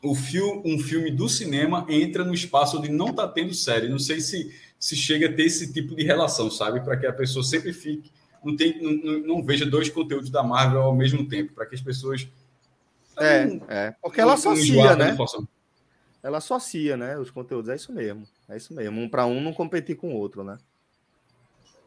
O 0.01 0.15
filme, 0.15 0.61
um 0.65 0.79
filme 0.79 1.09
do 1.11 1.29
cinema 1.29 1.85
entra 1.89 2.23
no 2.23 2.33
espaço 2.33 2.77
onde 2.77 2.89
não 2.89 3.09
está 3.09 3.27
tendo 3.27 3.53
série. 3.53 3.87
Não 3.87 3.99
sei 3.99 4.19
se, 4.19 4.53
se 4.77 4.95
chega 4.95 5.27
a 5.27 5.33
ter 5.33 5.43
esse 5.43 5.71
tipo 5.71 5.95
de 5.95 6.03
relação, 6.03 6.51
sabe? 6.51 6.81
Para 6.81 6.97
que 6.97 7.07
a 7.07 7.13
pessoa 7.13 7.43
sempre 7.43 7.71
fique. 7.73 8.11
Não, 8.43 8.55
tem, 8.55 8.81
não, 8.81 9.19
não 9.19 9.43
veja 9.43 9.65
dois 9.65 9.89
conteúdos 9.89 10.29
da 10.29 10.43
Marvel 10.43 10.81
ao 10.81 10.95
mesmo 10.95 11.27
tempo, 11.27 11.53
para 11.53 11.65
que 11.65 11.75
as 11.75 11.81
pessoas. 11.81 12.27
É, 13.17 13.45
não, 13.45 13.65
é. 13.69 13.95
Porque 14.01 14.19
ela 14.19 14.33
associa, 14.33 14.95
né? 14.95 15.15
Ela 16.21 16.37
associa, 16.37 16.97
né? 16.97 17.17
Os 17.17 17.31
conteúdos, 17.31 17.69
é 17.69 17.75
isso 17.75 17.93
mesmo. 17.93 18.27
É 18.49 18.57
isso 18.57 18.73
mesmo. 18.73 18.99
Um 18.99 19.09
para 19.09 19.25
um 19.25 19.41
não 19.41 19.53
competir 19.53 19.95
com 19.95 20.13
o 20.13 20.17
outro, 20.17 20.43
né? 20.43 20.57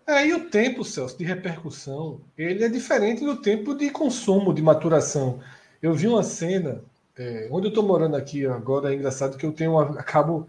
É, 0.06 0.26
e 0.26 0.32
o 0.34 0.48
tempo, 0.48 0.84
Celso, 0.84 1.18
de 1.18 1.24
repercussão, 1.24 2.20
ele 2.38 2.64
é 2.64 2.68
diferente 2.68 3.24
do 3.24 3.36
tempo 3.36 3.74
de 3.74 3.90
consumo, 3.90 4.54
de 4.54 4.62
maturação. 4.62 5.40
Eu 5.82 5.94
vi 5.94 6.06
uma 6.06 6.22
cena, 6.22 6.80
é, 7.16 7.48
onde 7.50 7.66
eu 7.66 7.70
estou 7.70 7.82
morando 7.82 8.14
aqui 8.14 8.46
agora, 8.46 8.92
é 8.92 8.94
engraçado 8.94 9.36
que 9.36 9.44
eu 9.44 9.52
tenho 9.52 9.76
acabo 9.98 10.48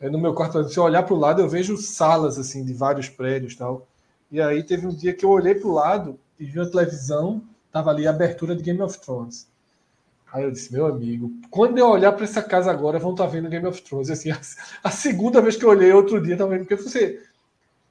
é, 0.00 0.08
no 0.08 0.18
meu 0.18 0.34
quarto, 0.34 0.66
se 0.68 0.78
eu 0.78 0.82
olhar 0.82 1.02
para 1.02 1.14
o 1.14 1.18
lado, 1.18 1.42
eu 1.42 1.48
vejo 1.48 1.76
salas 1.76 2.38
assim 2.38 2.64
de 2.64 2.72
vários 2.72 3.08
prédios 3.08 3.54
tal. 3.54 3.86
E 4.30 4.40
aí 4.40 4.62
teve 4.62 4.86
um 4.86 4.94
dia 4.94 5.14
que 5.14 5.24
eu 5.24 5.30
olhei 5.30 5.54
para 5.54 5.68
o 5.68 5.72
lado 5.72 6.18
e 6.38 6.44
vi 6.44 6.60
a 6.60 6.68
televisão, 6.68 7.42
tava 7.70 7.90
ali 7.90 8.06
a 8.06 8.10
abertura 8.10 8.56
de 8.56 8.62
Game 8.62 8.80
of 8.80 8.98
Thrones. 9.00 9.48
Aí 10.34 10.42
eu 10.42 10.50
disse, 10.50 10.72
meu 10.72 10.86
amigo, 10.86 11.32
quando 11.48 11.78
eu 11.78 11.86
olhar 11.86 12.10
para 12.10 12.24
essa 12.24 12.42
casa 12.42 12.68
agora, 12.68 12.98
vão 12.98 13.12
estar 13.12 13.22
tá 13.22 13.30
vendo 13.30 13.48
Game 13.48 13.64
of 13.68 13.80
Thrones. 13.82 14.10
Assim, 14.10 14.32
a, 14.34 14.40
a, 14.82 14.90
segunda 14.90 15.40
vez 15.40 15.54
que 15.54 15.64
eu 15.64 15.68
olhei 15.68 15.92
outro 15.92 16.20
dia, 16.20 16.36
tá 16.36 16.44
vendo? 16.44 16.66
Porque 16.66 16.74
você 16.74 17.22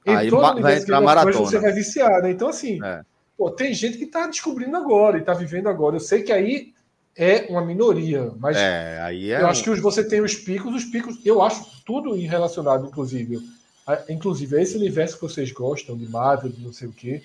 entrou 0.04 0.44
Aí 0.44 0.56
no 0.56 0.60
vai 0.60 0.76
entrar 0.76 1.00
maratona. 1.00 1.32
Thrones, 1.32 1.50
você 1.50 1.58
vai 1.58 1.72
viciar, 1.72 2.20
né? 2.20 2.30
Então, 2.30 2.48
assim, 2.48 2.84
é. 2.84 3.00
pô, 3.34 3.50
tem 3.50 3.72
gente 3.72 3.96
que 3.96 4.04
está 4.04 4.26
descobrindo 4.26 4.76
agora 4.76 5.16
e 5.16 5.20
está 5.20 5.32
vivendo 5.32 5.70
agora. 5.70 5.96
Eu 5.96 6.00
sei 6.00 6.22
que 6.22 6.30
aí 6.30 6.74
é 7.16 7.46
uma 7.48 7.64
minoria, 7.64 8.30
mas 8.38 8.58
é, 8.58 9.00
aí 9.00 9.32
é 9.32 9.40
eu 9.40 9.46
um... 9.46 9.48
acho 9.48 9.64
que 9.64 9.80
você 9.80 10.06
tem 10.06 10.20
os 10.20 10.34
picos, 10.34 10.74
os 10.74 10.84
picos, 10.84 11.24
eu 11.24 11.40
acho 11.40 11.82
tudo 11.86 12.12
relacionado, 12.12 12.86
inclusive, 12.86 13.40
a, 13.86 14.02
inclusive 14.10 14.54
a 14.58 14.60
esse 14.60 14.76
universo 14.76 15.14
que 15.14 15.22
vocês 15.22 15.50
gostam, 15.50 15.96
de 15.96 16.06
Marvel, 16.10 16.50
de 16.50 16.60
não 16.60 16.74
sei 16.74 16.88
o 16.88 16.92
quê. 16.92 17.22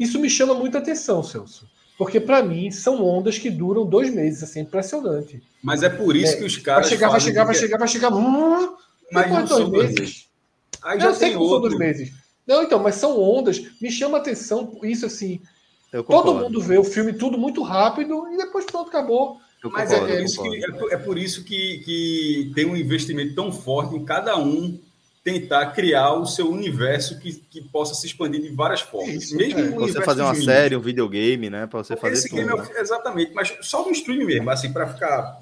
Isso 0.00 0.18
me 0.18 0.30
chama 0.30 0.54
muita 0.54 0.78
atenção, 0.78 1.22
Celso. 1.22 1.68
Porque, 1.96 2.18
para 2.18 2.42
mim, 2.42 2.70
são 2.70 3.04
ondas 3.04 3.38
que 3.38 3.50
duram 3.50 3.86
dois 3.86 4.12
meses, 4.12 4.42
assim, 4.42 4.60
impressionante. 4.60 5.42
Mas 5.62 5.82
é 5.82 5.88
por 5.88 6.16
isso 6.16 6.34
é, 6.34 6.36
que 6.38 6.44
os 6.44 6.56
caras. 6.56 6.88
Vai 6.88 6.90
chegar, 6.90 7.08
vai 7.08 7.20
chegar, 7.20 7.44
vai 7.44 7.54
chegar, 7.54 7.78
vai 7.78 7.88
chegar. 7.88 8.12
Hum, 8.12 8.76
mas 9.12 9.30
não 9.30 9.44
dois 9.44 9.68
meses. 9.68 10.28
Aí 10.82 11.00
já 11.00 11.06
eu 11.06 11.14
sei 11.14 11.30
que 11.30 11.36
não 11.36 11.48
são 11.48 11.60
dois 11.60 11.78
meses. 11.78 12.12
Não, 12.46 12.62
então, 12.62 12.82
mas 12.82 12.96
são 12.96 13.20
ondas. 13.20 13.62
Me 13.80 13.90
chama 13.90 14.18
atenção 14.18 14.78
isso, 14.82 15.06
assim. 15.06 15.40
Todo 16.06 16.34
mundo 16.34 16.60
vê 16.60 16.76
o 16.76 16.84
filme 16.84 17.12
tudo 17.12 17.38
muito 17.38 17.62
rápido 17.62 18.26
e 18.32 18.36
depois 18.36 18.64
pronto, 18.64 18.88
acabou. 18.88 19.38
mas 19.70 19.92
é, 19.92 19.98
é, 20.16 20.24
isso 20.24 20.42
que, 20.42 20.64
é, 20.64 20.94
é, 20.94 20.96
por 20.96 21.16
isso 21.16 21.44
que, 21.44 21.78
que 21.84 22.52
tem 22.54 22.66
um 22.66 22.76
investimento 22.76 23.34
tão 23.34 23.52
forte 23.52 23.94
em 23.94 24.04
cada 24.04 24.36
um 24.36 24.78
tentar 25.24 25.70
criar 25.72 26.12
o 26.12 26.26
seu 26.26 26.50
universo 26.50 27.18
que, 27.18 27.32
que 27.32 27.62
possa 27.62 27.94
se 27.94 28.06
expandir 28.06 28.42
de 28.42 28.50
várias 28.50 28.82
formas. 28.82 29.24
Isso, 29.24 29.36
mesmo 29.36 29.58
é. 29.58 29.70
você 29.70 30.02
fazer 30.02 30.20
uma 30.20 30.34
série, 30.34 30.76
um 30.76 30.80
videogame, 30.80 31.48
né? 31.48 31.66
Para 31.66 31.82
você 31.82 31.96
fazer 31.96 32.28
tudo. 32.28 32.44
Né? 32.44 32.68
É, 32.76 32.80
exatamente, 32.82 33.32
mas 33.32 33.56
só 33.62 33.82
no 33.82 33.90
stream 33.90 34.26
mesmo, 34.26 34.50
assim, 34.50 34.70
para 34.70 34.86
ficar 34.86 35.40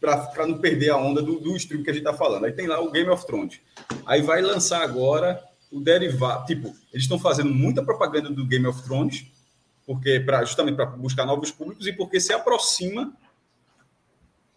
para 0.00 0.46
não 0.46 0.56
perder 0.56 0.88
a 0.88 0.96
onda 0.96 1.20
do, 1.20 1.38
do 1.38 1.54
stream 1.56 1.82
que 1.82 1.90
a 1.90 1.92
gente 1.92 2.06
está 2.06 2.16
falando. 2.16 2.46
Aí 2.46 2.52
tem 2.52 2.66
lá 2.66 2.80
o 2.80 2.90
Game 2.90 3.10
of 3.10 3.26
Thrones. 3.26 3.60
Aí 4.06 4.22
vai 4.22 4.40
lançar 4.40 4.82
agora 4.82 5.38
o 5.70 5.78
derivado. 5.78 6.46
Tipo, 6.46 6.68
eles 6.90 7.04
estão 7.04 7.18
fazendo 7.18 7.52
muita 7.52 7.84
propaganda 7.84 8.30
do 8.30 8.46
Game 8.46 8.66
of 8.66 8.82
Thrones, 8.82 9.26
porque 9.84 10.18
pra, 10.20 10.42
justamente 10.42 10.76
para 10.76 10.86
buscar 10.86 11.26
novos 11.26 11.50
públicos 11.50 11.86
e 11.86 11.92
porque 11.92 12.18
se 12.18 12.32
aproxima 12.32 13.12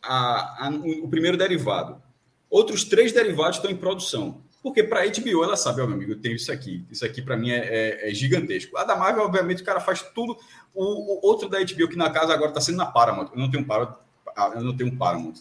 a, 0.02 0.68
a, 0.68 0.70
o 1.04 1.10
primeiro 1.10 1.36
derivado. 1.36 2.02
Outros 2.50 2.86
três 2.86 3.12
derivados 3.12 3.58
estão 3.58 3.70
em 3.70 3.76
produção. 3.76 4.43
Porque 4.64 4.82
para 4.82 5.02
a 5.02 5.06
HBO 5.06 5.44
ela 5.44 5.58
sabe, 5.58 5.82
ó, 5.82 5.86
meu 5.86 5.96
amigo, 5.96 6.14
eu 6.14 6.22
tenho 6.22 6.38
isso 6.38 6.50
aqui. 6.50 6.86
Isso 6.90 7.06
aqui 7.06 7.22
para 7.22 7.36
mim 7.36 7.52
é, 7.52 7.58
é, 7.58 8.10
é, 8.10 8.14
gigantesco. 8.14 8.78
A 8.78 8.86
da 8.86 8.96
Marvel, 8.96 9.24
obviamente, 9.24 9.62
o 9.62 9.66
cara 9.66 9.82
faz 9.82 10.02
tudo. 10.16 10.38
O, 10.74 10.84
o 10.84 11.20
outro 11.22 11.50
da 11.50 11.60
HBO 11.60 11.90
que 11.90 11.98
na 11.98 12.10
casa 12.10 12.34
agora 12.34 12.50
está 12.50 12.62
sendo 12.62 12.78
na 12.78 12.86
Paramount. 12.86 13.30
Eu 13.34 13.40
não 13.40 13.52
tenho 13.52 13.66
Paramount, 13.66 13.98
ah, 14.36 14.52
eu 14.56 14.64
não 14.64 14.76
tenho 14.76 14.96
Paramount. 14.96 15.34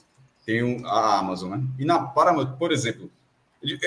Tenho 0.45 0.85
a 0.85 1.21
Amazon, 1.21 1.53
né? 1.53 1.63
E 1.79 1.85
na 1.85 2.01
Paramount, 2.01 2.57
por 2.59 2.73
exemplo, 2.73 3.09
eu, 3.63 3.79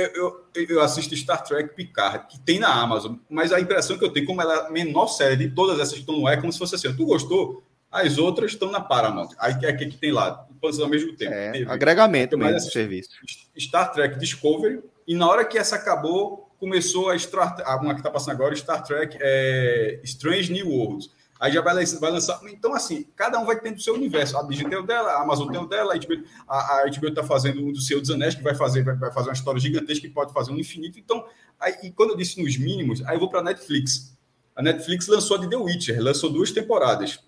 eu, 0.54 0.66
eu, 0.70 0.82
assisto 0.82 1.14
Star 1.18 1.44
Trek 1.44 1.76
Picard, 1.76 2.28
que 2.30 2.40
tem 2.40 2.60
na 2.60 2.74
Amazon, 2.74 3.16
mas 3.30 3.52
a 3.52 3.60
impressão 3.60 3.98
que 3.98 4.06
eu 4.06 4.14
tenho, 4.14 4.26
como 4.26 4.42
ela 4.42 4.54
é 4.54 4.68
a 4.68 4.72
menor 4.72 5.08
série 5.08 5.36
de 5.36 5.50
todas 5.50 5.78
essas 5.82 5.96
que 5.96 6.00
estão 6.00 6.18
no 6.18 6.26
ar, 6.26 6.38
é 6.38 6.40
como 6.40 6.52
se 6.52 6.58
fosse 6.58 6.76
assim: 6.76 6.96
tu 6.96 7.06
gostou? 7.06 7.62
As 7.92 8.18
outras 8.18 8.52
estão 8.52 8.72
na 8.72 8.80
Paramount. 8.80 9.30
Aí 9.38 9.54
é 9.64 9.74
que, 9.74 9.86
que 9.86 9.98
tem 9.98 10.14
lá, 10.14 10.48
ao 10.62 10.90
mesmo 10.90 11.14
tempo. 11.16 11.34
É, 11.34 11.66
agregamento 11.68 12.38
mesmo 12.38 12.58
de 12.58 12.72
serviço. 12.72 13.10
Star 13.58 13.92
Trek 13.92 14.18
Discovery, 14.18 14.82
e 15.08 15.16
na 15.16 15.28
hora 15.30 15.46
que 15.46 15.58
essa 15.58 15.76
acabou, 15.76 16.50
começou 16.60 17.10
a 17.10 17.18
Star, 17.18 17.56
uma 17.82 17.94
que 17.94 18.00
está 18.00 18.10
passando 18.10 18.36
agora, 18.36 18.56
Star 18.56 18.84
Trek 18.84 19.18
é, 19.20 20.00
Strange 20.04 20.52
New 20.52 20.70
Worlds. 20.70 21.10
Aí 21.40 21.52
já 21.52 21.62
vai, 21.62 21.86
vai 21.86 22.12
lançar. 22.12 22.40
Então, 22.46 22.74
assim, 22.74 23.06
cada 23.16 23.38
um 23.40 23.46
vai 23.46 23.60
tendo 23.60 23.76
o 23.76 23.82
seu 23.82 23.94
universo. 23.94 24.38
A 24.38 24.44
Disney 24.44 24.70
tem 24.70 24.80
o 24.80 24.84
dela, 24.84 25.12
a 25.12 25.22
Amazon 25.22 25.52
tem 25.52 25.60
o 25.60 25.66
dela, 25.66 25.94
a 25.94 25.98
HBO, 25.98 26.24
a, 26.48 26.58
a 26.58 26.90
HBO 26.90 27.08
está 27.10 27.24
fazendo 27.24 27.62
um 27.62 27.74
do 27.74 27.82
Seu 27.82 28.00
dos 28.00 28.10
Anéis, 28.10 28.36
que 28.36 28.42
vai 28.42 28.56
fazer, 28.56 28.84
vai, 28.84 28.96
vai, 28.96 29.12
fazer 29.12 29.30
uma 29.30 29.34
história 29.34 29.60
gigantesca 29.60 30.08
que 30.08 30.14
pode 30.14 30.32
fazer 30.32 30.52
um 30.52 30.58
infinito. 30.58 30.98
Então, 30.98 31.26
aí, 31.60 31.76
e 31.84 31.92
quando 31.92 32.12
eu 32.12 32.18
disse 32.18 32.42
nos 32.42 32.58
mínimos, 32.58 33.06
aí 33.06 33.16
eu 33.16 33.20
vou 33.20 33.30
para 33.30 33.42
a 33.42 33.44
Netflix. 33.44 34.18
A 34.56 34.64
Netflix 34.64 35.08
lançou 35.08 35.36
a 35.36 35.40
de 35.42 35.50
The 35.50 35.58
Witcher, 35.58 36.02
lançou 36.02 36.30
duas 36.32 36.52
temporadas. 36.52 37.20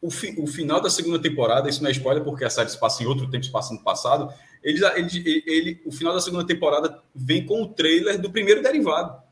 O, 0.00 0.10
fi, 0.10 0.34
o 0.38 0.46
final 0.46 0.80
da 0.80 0.88
segunda 0.88 1.18
temporada, 1.18 1.68
isso 1.68 1.82
não 1.82 1.90
é 1.90 1.92
spoiler, 1.92 2.24
porque 2.24 2.44
a 2.44 2.50
série 2.50 2.70
se 2.70 2.78
passa 2.78 3.02
em 3.02 3.06
outro 3.06 3.28
tempo, 3.28 3.44
se 3.44 3.50
passa 3.50 3.74
no 3.74 3.82
passado. 3.82 4.32
Ele, 4.62 4.84
ele, 4.84 5.44
ele, 5.46 5.82
o 5.84 5.92
final 5.92 6.14
da 6.14 6.20
segunda 6.20 6.46
temporada 6.46 7.00
vem 7.14 7.44
com 7.44 7.62
o 7.62 7.68
trailer 7.68 8.20
do 8.20 8.30
primeiro 8.30 8.62
derivado. 8.62 9.22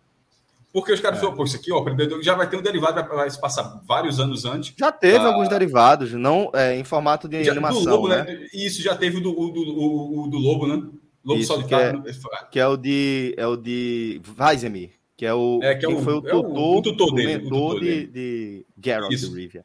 Porque 0.72 0.92
os 0.92 1.00
caras 1.00 1.18
é. 1.18 1.20
falaram, 1.20 1.38
pô, 1.38 1.44
isso 1.44 1.56
aqui, 1.56 1.72
ó, 1.72 1.82
já 2.20 2.34
vai 2.34 2.48
ter 2.50 2.56
um 2.56 2.62
derivado, 2.62 2.94
vai, 2.94 3.16
vai 3.16 3.30
se 3.30 3.40
passar 3.40 3.80
vários 3.86 4.20
anos 4.20 4.44
antes. 4.44 4.74
Já 4.76 4.92
teve 4.92 5.18
ah, 5.18 5.28
alguns 5.28 5.48
derivados, 5.48 6.12
não 6.12 6.50
é, 6.52 6.76
em 6.76 6.84
formato 6.84 7.26
de 7.26 7.42
já, 7.42 7.52
animação. 7.52 7.82
Do 7.82 7.90
Lobo, 7.90 8.08
né? 8.08 8.24
né? 8.24 8.46
Isso 8.52 8.82
já 8.82 8.94
teve 8.94 9.16
o 9.16 9.20
do, 9.22 9.32
do, 9.32 9.64
do, 9.64 10.26
do 10.30 10.38
Lobo, 10.38 10.66
né? 10.66 10.82
Lobo 11.24 11.40
Isso, 11.40 11.52
Solitário. 11.52 12.02
Que 12.02 12.10
é, 12.10 12.14
que 12.52 12.60
é, 12.60 12.66
o 12.66 12.76
de. 12.76 13.34
É 13.36 13.46
o 13.46 13.56
de 13.56 14.20
Weizemir, 14.38 14.90
que 15.16 15.26
é 15.26 15.34
o. 15.34 15.60
É, 15.62 15.74
que 15.74 15.86
é 15.86 15.88
o, 15.88 15.98
foi 15.98 16.12
o 16.12 16.22
tutor, 16.22 16.44
é 16.44 16.48
o, 16.48 16.76
o 16.76 16.82
tutor 16.82 17.14
dele. 17.14 17.36
O 17.36 17.42
mentor 17.42 17.80
de, 17.80 18.06
de 18.06 18.66
Geralt 18.78 19.10
de 19.10 19.26
Rivia 19.26 19.64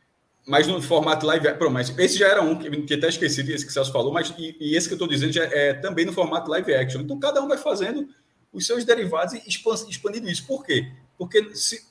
mas 0.51 0.67
no 0.67 0.81
formato 0.81 1.25
live 1.25 1.47
action. 1.47 1.69
Mas 1.69 1.97
esse 1.97 2.17
já 2.17 2.27
era 2.27 2.41
um 2.41 2.57
que, 2.57 2.69
que 2.81 2.93
até 2.95 3.07
esqueci, 3.07 3.39
esse 3.53 3.63
que 3.63 3.71
o 3.71 3.73
Celso 3.73 3.89
falou, 3.89 4.11
mas 4.11 4.33
e, 4.37 4.57
e 4.59 4.75
esse 4.75 4.85
que 4.85 4.93
eu 4.93 4.97
estou 4.97 5.07
dizendo 5.07 5.31
já 5.31 5.45
é 5.45 5.73
também 5.73 6.05
no 6.05 6.11
formato 6.11 6.51
live 6.51 6.73
action. 6.75 6.99
Então 6.99 7.17
cada 7.17 7.41
um 7.41 7.47
vai 7.47 7.57
fazendo 7.57 8.05
os 8.51 8.67
seus 8.67 8.83
derivados 8.83 9.33
e 9.33 9.43
expandindo 9.47 10.29
isso. 10.29 10.45
Por 10.45 10.65
quê? 10.65 10.91
Porque 11.17 11.55
se, 11.55 11.85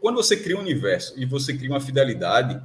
quando 0.00 0.14
você 0.14 0.36
cria 0.36 0.56
um 0.56 0.60
universo 0.60 1.14
e 1.16 1.26
você 1.26 1.52
cria 1.52 1.68
uma 1.68 1.80
fidelidade, 1.80 2.62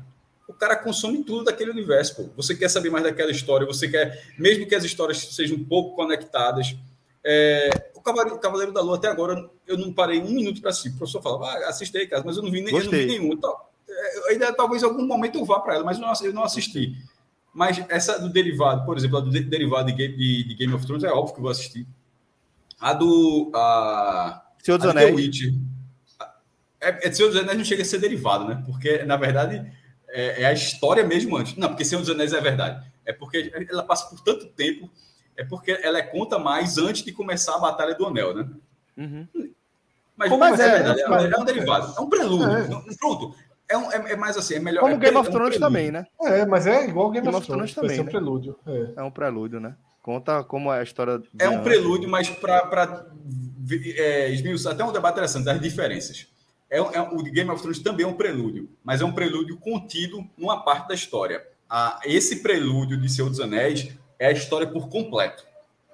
o 0.48 0.54
cara 0.54 0.76
consome 0.76 1.24
tudo 1.24 1.46
daquele 1.46 1.72
universo. 1.72 2.18
Pô. 2.18 2.30
Você 2.38 2.54
quer 2.54 2.70
saber 2.70 2.92
mais 2.92 3.04
daquela 3.04 3.32
história, 3.32 3.66
você 3.66 3.88
quer, 3.88 4.32
mesmo 4.38 4.68
que 4.68 4.76
as 4.76 4.84
histórias 4.84 5.18
sejam 5.18 5.58
um 5.58 5.66
pouco 5.66 5.96
conectadas. 5.96 6.76
É, 7.24 7.90
o, 7.96 8.02
Cavaleiro, 8.02 8.36
o 8.36 8.40
Cavaleiro 8.40 8.72
da 8.72 8.82
Lua, 8.82 8.98
até 8.98 9.08
agora, 9.08 9.50
eu 9.66 9.76
não 9.76 9.92
parei 9.92 10.20
um 10.20 10.30
minuto 10.30 10.62
para 10.62 10.72
si. 10.72 10.90
O 10.90 10.98
professor 10.98 11.24
falava, 11.24 11.48
ah, 11.48 11.70
assistei, 11.70 12.06
cara, 12.06 12.22
mas 12.24 12.38
eu 12.38 12.44
não 12.44 12.52
vi, 12.52 12.62
nem, 12.62 12.72
eu 12.72 12.84
não 12.84 12.92
vi 12.92 13.06
nenhum. 13.08 13.34
Então, 13.34 13.56
ainda 14.30 14.54
talvez 14.54 14.82
em 14.82 14.86
algum 14.86 15.06
momento 15.06 15.38
eu 15.38 15.46
vá 15.46 15.60
para 15.60 15.76
ela, 15.76 15.84
mas 15.84 15.98
não, 16.00 16.12
eu 16.24 16.34
não 16.34 16.44
assisti. 16.44 16.96
Mas 17.54 17.84
essa 17.90 18.20
do 18.20 18.30
derivado, 18.30 18.86
por 18.86 18.98
exemplo, 18.98 19.18
a 19.18 19.22
do 19.22 19.30
derivado 19.32 19.92
de, 19.92 20.08
de, 20.10 20.44
de, 20.44 20.56
Game 20.56 20.74
of 20.74 20.86
Thrones, 20.86 21.04
é 21.04 21.12
óbvio 21.12 21.34
que 21.34 21.40
eu 21.40 21.44
vou 21.44 21.52
assistir. 21.52 21.88
A 22.80 22.94
do. 22.94 23.50
A... 23.56 24.44
Senhor 24.62 24.78
dos 24.78 24.88
A 24.88 24.92
Anéis. 24.92 25.40
The. 25.40 25.54
É, 26.82 27.08
é, 27.08 27.12
Senhor 27.12 27.30
dos 27.30 27.40
Anéis 27.40 27.58
não 27.58 27.64
chega 27.64 27.82
a 27.82 27.86
ser 27.86 28.00
derivado, 28.00 28.46
né? 28.46 28.62
Porque, 28.66 29.04
na 29.04 29.16
verdade, 29.16 29.72
é, 30.10 30.42
é 30.44 30.46
a 30.46 30.54
história 30.54 31.06
mesmo 31.06 31.38
antes. 31.38 31.56
Não, 31.56 31.70
porque 31.70 31.86
Senhor 31.86 32.02
dos 32.02 32.10
Anéis 32.10 32.34
é 32.34 32.42
verdade. 32.42 32.86
É 33.06 33.14
porque 33.14 33.52
ela 33.70 33.84
passa 33.84 34.10
por 34.10 34.20
tanto 34.22 34.48
tempo, 34.48 34.90
é 35.38 35.46
porque 35.46 35.72
ela 35.82 35.98
é 35.98 36.04
conta 36.04 36.38
mais 36.38 36.78
antes 36.78 37.04
de 37.04 37.14
começar 37.14 37.56
a 37.56 37.60
Batalha 37.60 37.96
do 37.96 38.06
Anel, 38.06 38.34
né? 38.34 38.50
Uhum. 38.98 39.28
Mas, 40.18 40.30
mas 40.32 40.60
é, 40.60 40.68
é, 40.68 40.72
verdade, 40.72 41.02
é, 41.02 41.38
é 41.38 41.40
um 41.40 41.46
derivado, 41.46 41.94
é 41.98 42.02
um 42.02 42.10
prelúdio. 42.10 42.50
É. 42.50 42.96
Pronto. 42.98 43.36
É, 43.68 43.78
um- 43.78 43.92
é- 43.92 44.12
é 44.12 44.16
mais 44.16 44.38
assim, 44.38 44.56
é 44.56 44.60
melhor. 44.60 44.82
Como 44.82 44.94
é 44.94 44.98
Game 44.98 45.18
of 45.18 45.28
é 45.28 45.30
um 45.30 45.34
Thrones 45.34 45.58
prelúdio. 45.58 45.60
também, 45.60 45.92
né? 45.92 46.06
É, 46.22 46.46
mas 46.46 46.68
é 46.68 46.88
igual 46.88 47.10
Game, 47.10 47.26
Game 47.26 47.36
of 47.36 47.38
of 47.38 47.48
Thrones 47.48 47.74
Thrones, 47.74 47.76
vai 47.76 47.96
ser 47.96 47.96
também, 47.96 48.00
um 48.02 48.04
né? 48.06 48.12
prelúdio. 48.12 48.60
É. 48.98 49.02
É 49.02 49.04
um 49.04 49.12
prelúdio, 49.12 49.60
né? 49.60 49.76
Conta 50.02 50.44
como 50.44 50.72
é 50.72 50.80
a 50.80 50.84
história. 50.84 51.20
É 51.40 51.50
um 51.50 51.64
prelúdio, 51.64 52.08
mas 52.08 52.30
para 52.30 53.08
é, 53.98 54.30
esmiuçar 54.32 54.74
até 54.74 54.84
um 54.84 54.92
debate 54.92 55.14
interessante 55.16 55.46
das 55.46 55.60
diferenças. 55.60 56.28
É, 56.70 56.82
um- 56.82 56.92
é 56.92 57.02
um- 57.02 57.16
o 57.18 57.24
Game 57.24 57.50
of 57.50 57.60
Thrones 57.62 57.80
também 57.80 58.06
é 58.06 58.08
um 58.08 58.14
prelúdio, 58.14 58.70
mas 58.84 59.02
é 59.02 59.06
um 59.06 59.12
prelúdio 59.12 59.58
contido 59.58 60.24
numa 60.38 60.64
parte 60.64 60.88
da 60.88 60.94
história. 60.96 61.42
A- 61.70 62.00
esse 62.06 62.38
prelúdio 62.38 63.00
de 63.00 63.10
Senhor 63.10 63.30
dos 63.30 63.40
Anéis 63.40 63.90
é 64.20 64.28
a 64.28 64.32
história 64.32 64.68
por 64.68 64.90
completo. 64.90 65.44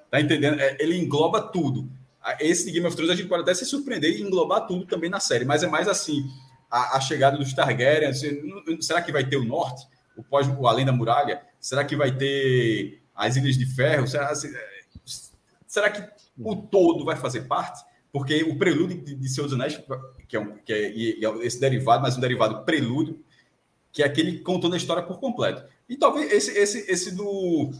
Tá 0.10 0.20
entendendo? 0.20 0.60
É, 0.60 0.76
ele 0.80 0.98
engloba 0.98 1.40
tudo. 1.42 1.88
A- 2.22 2.36
Esse 2.42 2.66
de 2.66 2.72
Game 2.72 2.86
of 2.86 2.96
Thrones 2.96 3.14
a 3.14 3.16
gente 3.16 3.30
pode 3.30 3.44
até 3.44 3.54
se 3.54 3.66
surpreender 3.66 4.12
e 4.12 4.22
englobar 4.22 4.68
tudo 4.68 4.86
também 4.86 5.10
na 5.10 5.20
série, 5.22 5.46
mas 5.46 5.64
é 5.64 5.68
mais 5.68 5.88
assim, 5.88 6.26
a, 6.72 6.98
a 6.98 7.02
chegada 7.02 7.38
dos 7.38 7.54
Targaryen, 7.54 8.10
assim, 8.10 8.80
será 8.80 9.02
que 9.02 9.12
vai 9.12 9.28
ter 9.28 9.36
o 9.36 9.44
norte, 9.44 9.86
o 10.16 10.24
pós, 10.24 10.48
o 10.48 10.68
além 10.68 10.86
da 10.86 10.94
muralha? 10.94 11.42
Será 11.60 11.84
que 11.84 11.96
vai 11.96 12.16
ter 12.16 13.02
as 13.14 13.36
Ilhas 13.36 13.58
de 13.58 13.66
Ferro? 13.66 14.08
Será, 14.08 14.30
assim, 14.30 14.48
é, 14.56 14.82
será 15.68 15.90
que 15.90 16.02
o 16.40 16.56
todo 16.56 17.04
vai 17.04 17.18
fazer 17.18 17.42
parte? 17.42 17.84
Porque 18.12 18.44
o 18.44 18.58
prelúdio 18.58 19.02
de, 19.04 19.16
de 19.16 19.30
Senhor 19.30 19.54
Anéis, 19.54 19.80
que 20.28 20.36
é, 20.36 20.40
um, 20.40 20.58
que 20.58 20.74
é, 20.74 20.92
e 20.92 21.26
é 21.26 21.46
esse 21.46 21.60
derivado, 21.60 22.02
mas 22.02 22.18
um 22.18 22.22
derivado 22.22 22.64
prelúdio, 22.64 23.20
que 23.92 24.02
é 24.02 24.06
aquele 24.06 24.40
contando 24.40 24.74
a 24.74 24.78
história 24.78 25.04
por 25.04 25.20
completo. 25.20 25.64
E 25.88 25.98
talvez 25.98 26.32
esse, 26.32 26.58
esse, 26.58 26.92
esse 26.92 27.12
do 27.12 27.72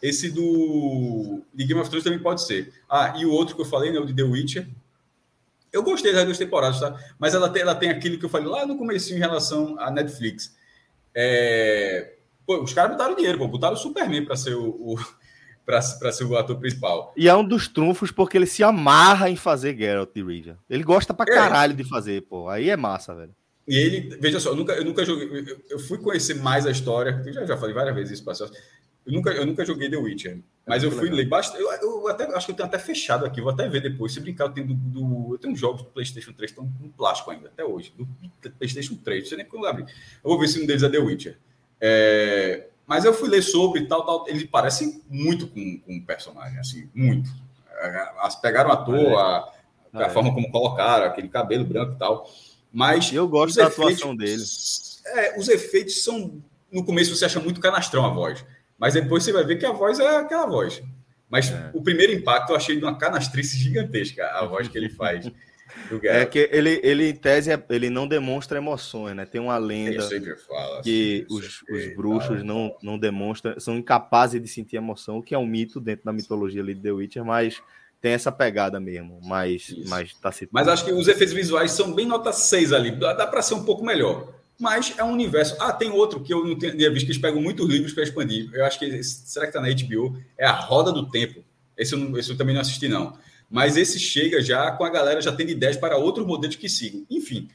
esse 0.00 0.30
do 0.30 1.42
de 1.52 1.64
Game 1.64 1.80
of 1.80 1.90
Thrones 1.90 2.04
também 2.04 2.20
pode 2.20 2.42
ser. 2.42 2.72
Ah, 2.88 3.14
e 3.18 3.26
o 3.26 3.32
outro 3.32 3.56
que 3.56 3.60
eu 3.60 3.66
falei, 3.66 3.90
né, 3.90 3.98
o 3.98 4.06
de 4.06 4.14
The 4.14 4.22
Witcher. 4.22 4.68
Eu 5.72 5.82
gostei 5.82 6.12
das 6.12 6.24
duas 6.24 6.38
temporadas, 6.38 6.80
tá? 6.80 6.98
Mas 7.18 7.34
ela 7.34 7.48
tem, 7.48 7.62
ela 7.62 7.74
tem 7.74 7.90
aquilo 7.90 8.18
que 8.18 8.24
eu 8.24 8.28
falei 8.30 8.48
lá 8.48 8.66
no 8.66 8.76
começo 8.76 9.12
em 9.14 9.18
relação 9.18 9.78
à 9.78 9.90
Netflix. 9.90 10.56
É... 11.14 12.14
Pô, 12.46 12.62
os 12.62 12.72
caras 12.72 12.92
botaram 12.92 13.14
dinheiro, 13.14 13.38
pô, 13.38 13.46
botaram 13.48 13.74
o 13.74 13.78
Superman 13.78 14.24
para 14.24 14.36
ser 14.36 14.54
o, 14.54 14.68
o 14.68 14.96
para 15.66 15.82
ser 16.12 16.24
o 16.24 16.36
ator 16.36 16.56
principal. 16.58 17.12
E 17.14 17.28
é 17.28 17.34
um 17.36 17.44
dos 17.44 17.68
trunfos 17.68 18.10
porque 18.10 18.38
ele 18.38 18.46
se 18.46 18.62
amarra 18.64 19.28
em 19.28 19.36
fazer 19.36 19.76
Geralt 19.76 20.10
de 20.14 20.22
Rivia. 20.22 20.56
Ele 20.70 20.82
gosta 20.82 21.12
pra 21.12 21.26
É. 21.30 21.34
caralho 21.34 21.74
de 21.74 21.84
fazer, 21.84 22.22
pô. 22.22 22.48
Aí 22.48 22.70
é 22.70 22.76
massa, 22.76 23.14
velho. 23.14 23.34
E 23.66 23.76
ele, 23.76 24.16
veja 24.18 24.40
só, 24.40 24.48
eu 24.50 24.56
nunca, 24.56 24.72
eu 24.72 24.84
nunca 24.84 25.04
joguei. 25.04 25.28
Eu, 25.46 25.60
eu 25.68 25.78
fui 25.78 25.98
conhecer 25.98 26.34
mais 26.36 26.64
a 26.64 26.70
história. 26.70 27.22
Eu 27.26 27.32
já, 27.34 27.44
já 27.44 27.56
falei 27.58 27.74
várias 27.74 27.94
vezes 27.94 28.12
isso, 28.14 28.24
Pastor. 28.24 28.50
Eu 29.08 29.14
nunca, 29.14 29.30
eu 29.30 29.46
nunca 29.46 29.64
joguei 29.64 29.88
The 29.90 29.96
Witcher. 29.96 30.38
Mas 30.66 30.82
eu 30.84 30.90
fui 30.90 31.08
ler 31.08 31.26
bastante. 31.26 31.62
Eu, 31.62 31.70
eu 31.72 32.08
até, 32.08 32.24
acho 32.36 32.44
que 32.44 32.52
eu 32.52 32.56
tenho 32.56 32.68
até 32.68 32.78
fechado 32.78 33.24
aqui, 33.24 33.40
vou 33.40 33.50
até 33.50 33.66
ver 33.66 33.80
depois. 33.80 34.12
Se 34.12 34.20
brincar, 34.20 34.44
eu 34.44 34.50
tenho, 34.50 34.66
do, 34.66 34.74
do- 34.74 35.34
eu 35.34 35.38
tenho 35.38 35.56
jogos 35.56 35.80
do 35.82 35.88
PlayStation 35.88 36.32
3 36.34 36.52
que 36.52 36.60
estão 36.60 36.70
no 36.78 36.90
plástico 36.90 37.30
ainda, 37.30 37.48
até 37.48 37.64
hoje. 37.64 37.94
Do 37.96 38.06
PlayStation 38.58 38.94
3, 38.96 39.22
não 39.22 39.28
sei 39.30 39.38
nem 39.38 39.46
como 39.46 39.64
eu 39.64 39.70
abri. 39.70 39.84
Eu 39.84 40.28
vou 40.30 40.38
ver 40.38 40.46
se 40.48 40.62
um 40.62 40.66
deles 40.66 40.82
é 40.82 40.88
The 40.90 40.98
Witcher. 40.98 41.38
É, 41.80 42.66
mas 42.86 43.04
eu 43.06 43.14
fui 43.14 43.28
ler 43.30 43.42
sobre 43.42 43.80
e 43.80 43.86
tal, 43.86 44.04
tal. 44.04 44.24
Ele 44.28 44.46
parece 44.46 45.02
muito 45.08 45.46
com, 45.46 45.78
com 45.80 45.96
o 45.96 46.04
personagem, 46.04 46.58
assim, 46.58 46.88
muito. 46.94 47.30
As 48.20 48.36
pegaram 48.36 48.68
o 48.70 48.72
ator, 48.72 49.18
a, 49.18 49.52
a 49.94 50.02
É. 50.02 50.10
forma 50.10 50.34
como 50.34 50.50
colocaram, 50.50 51.06
aquele 51.06 51.28
cabelo 51.28 51.64
branco 51.64 51.94
e 51.94 51.98
tal. 51.98 52.28
Mas 52.70 53.10
eu 53.12 53.26
gosto 53.26 53.50
os 53.50 53.56
da 53.56 53.64
efeitos- 53.68 53.94
atuação 54.02 54.14
dele. 54.16 54.42
É, 55.06 55.38
os 55.38 55.48
efeitos 55.48 56.02
são. 56.02 56.42
No 56.70 56.84
começo 56.84 57.16
você 57.16 57.24
acha 57.24 57.40
muito 57.40 57.60
canastrão 57.60 58.04
a 58.04 58.10
voz, 58.10 58.44
mas 58.78 58.94
depois 58.94 59.24
você 59.24 59.32
vai 59.32 59.44
ver 59.44 59.56
que 59.58 59.66
a 59.66 59.72
voz 59.72 59.98
é 59.98 60.16
aquela 60.18 60.46
voz. 60.46 60.82
Mas 61.28 61.50
É. 61.50 61.70
o 61.74 61.82
primeiro 61.82 62.12
impacto 62.12 62.50
eu 62.50 62.56
achei 62.56 62.76
de 62.76 62.82
uma 62.84 62.96
canastrice 62.96 63.56
gigantesca 63.58 64.24
a 64.28 64.46
voz 64.46 64.68
que 64.68 64.78
ele 64.78 64.88
faz. 64.88 65.30
É 66.04 66.24
que 66.24 66.48
ele, 66.50 66.80
ele, 66.82 67.10
em 67.10 67.14
tese, 67.14 67.50
é- 67.52 67.62
ele 67.68 67.90
não 67.90 68.08
demonstra 68.08 68.56
emoções, 68.58 69.14
né? 69.14 69.26
Tem 69.26 69.40
uma 69.40 69.58
lenda 69.58 70.00
falo. 70.46 70.82
que 70.82 71.26
assim, 71.28 71.36
os, 71.38 71.44
o 71.44 71.74
os 71.74 71.82
quê, 71.84 71.94
bruxos 71.94 72.42
não, 72.42 72.74
não 72.82 72.98
demonstram, 72.98 73.60
são 73.60 73.76
incapazes 73.76 74.40
de 74.40 74.48
sentir 74.48 74.76
emoção, 74.76 75.18
o 75.18 75.22
que 75.22 75.34
é 75.34 75.38
um 75.38 75.46
mito 75.46 75.78
dentro 75.78 76.06
da 76.06 76.12
mitologia 76.12 76.62
ali 76.62 76.74
de 76.74 76.80
The 76.82 76.92
Witcher, 76.92 77.24
mas 77.24 77.62
tem 78.00 78.12
essa 78.12 78.32
pegada 78.32 78.80
mesmo. 78.80 79.20
Mas, 79.22 79.68
Isso. 79.68 79.88
mas 79.88 80.14
tá 80.14 80.32
se 80.32 80.48
Mas 80.50 80.68
acho 80.68 80.84
que 80.84 80.92
os 80.92 81.06
efeitos 81.06 81.34
visuais 81.34 81.70
são 81.72 81.92
bem 81.92 82.06
nota 82.06 82.32
6 82.32 82.72
ali. 82.72 82.90
Dá, 82.92 83.12
dá 83.12 83.26
para 83.26 83.42
ser 83.42 83.54
um 83.54 83.64
pouco 83.64 83.84
melhor. 83.84 84.34
Mas 84.60 84.92
é 84.98 85.04
um 85.04 85.12
universo. 85.12 85.56
Ah, 85.60 85.72
tem 85.72 85.90
outro 85.90 86.20
que 86.20 86.34
eu 86.34 86.44
não 86.44 86.58
tinha 86.58 86.90
visto 86.90 87.06
que 87.06 87.12
eles 87.12 87.18
pegam 87.22 87.40
muitos 87.40 87.68
livros 87.68 87.92
para 87.92 88.02
expandir. 88.02 88.50
Eu 88.52 88.64
acho 88.64 88.78
que. 88.78 89.02
Será 89.04 89.46
que 89.46 89.52
tá 89.52 89.60
na 89.60 89.68
HBO? 89.68 90.20
É 90.36 90.44
a 90.46 90.52
Roda 90.52 90.90
do 90.92 91.08
Tempo. 91.08 91.44
Esse 91.76 91.94
eu, 91.94 91.98
não- 91.98 92.18
esse 92.18 92.28
eu 92.30 92.36
também 92.36 92.54
não 92.54 92.60
assisti, 92.60 92.88
não. 92.88 93.16
Mas 93.48 93.76
esse 93.76 93.98
chega 94.00 94.42
já 94.42 94.72
com 94.72 94.84
a 94.84 94.90
galera 94.90 95.20
já 95.20 95.30
tendo 95.32 95.50
ideias 95.50 95.76
para 95.76 95.96
outros 95.96 96.26
modelos 96.26 96.56
que 96.56 96.68
sigam. 96.68 97.06
Enfim, 97.08 97.48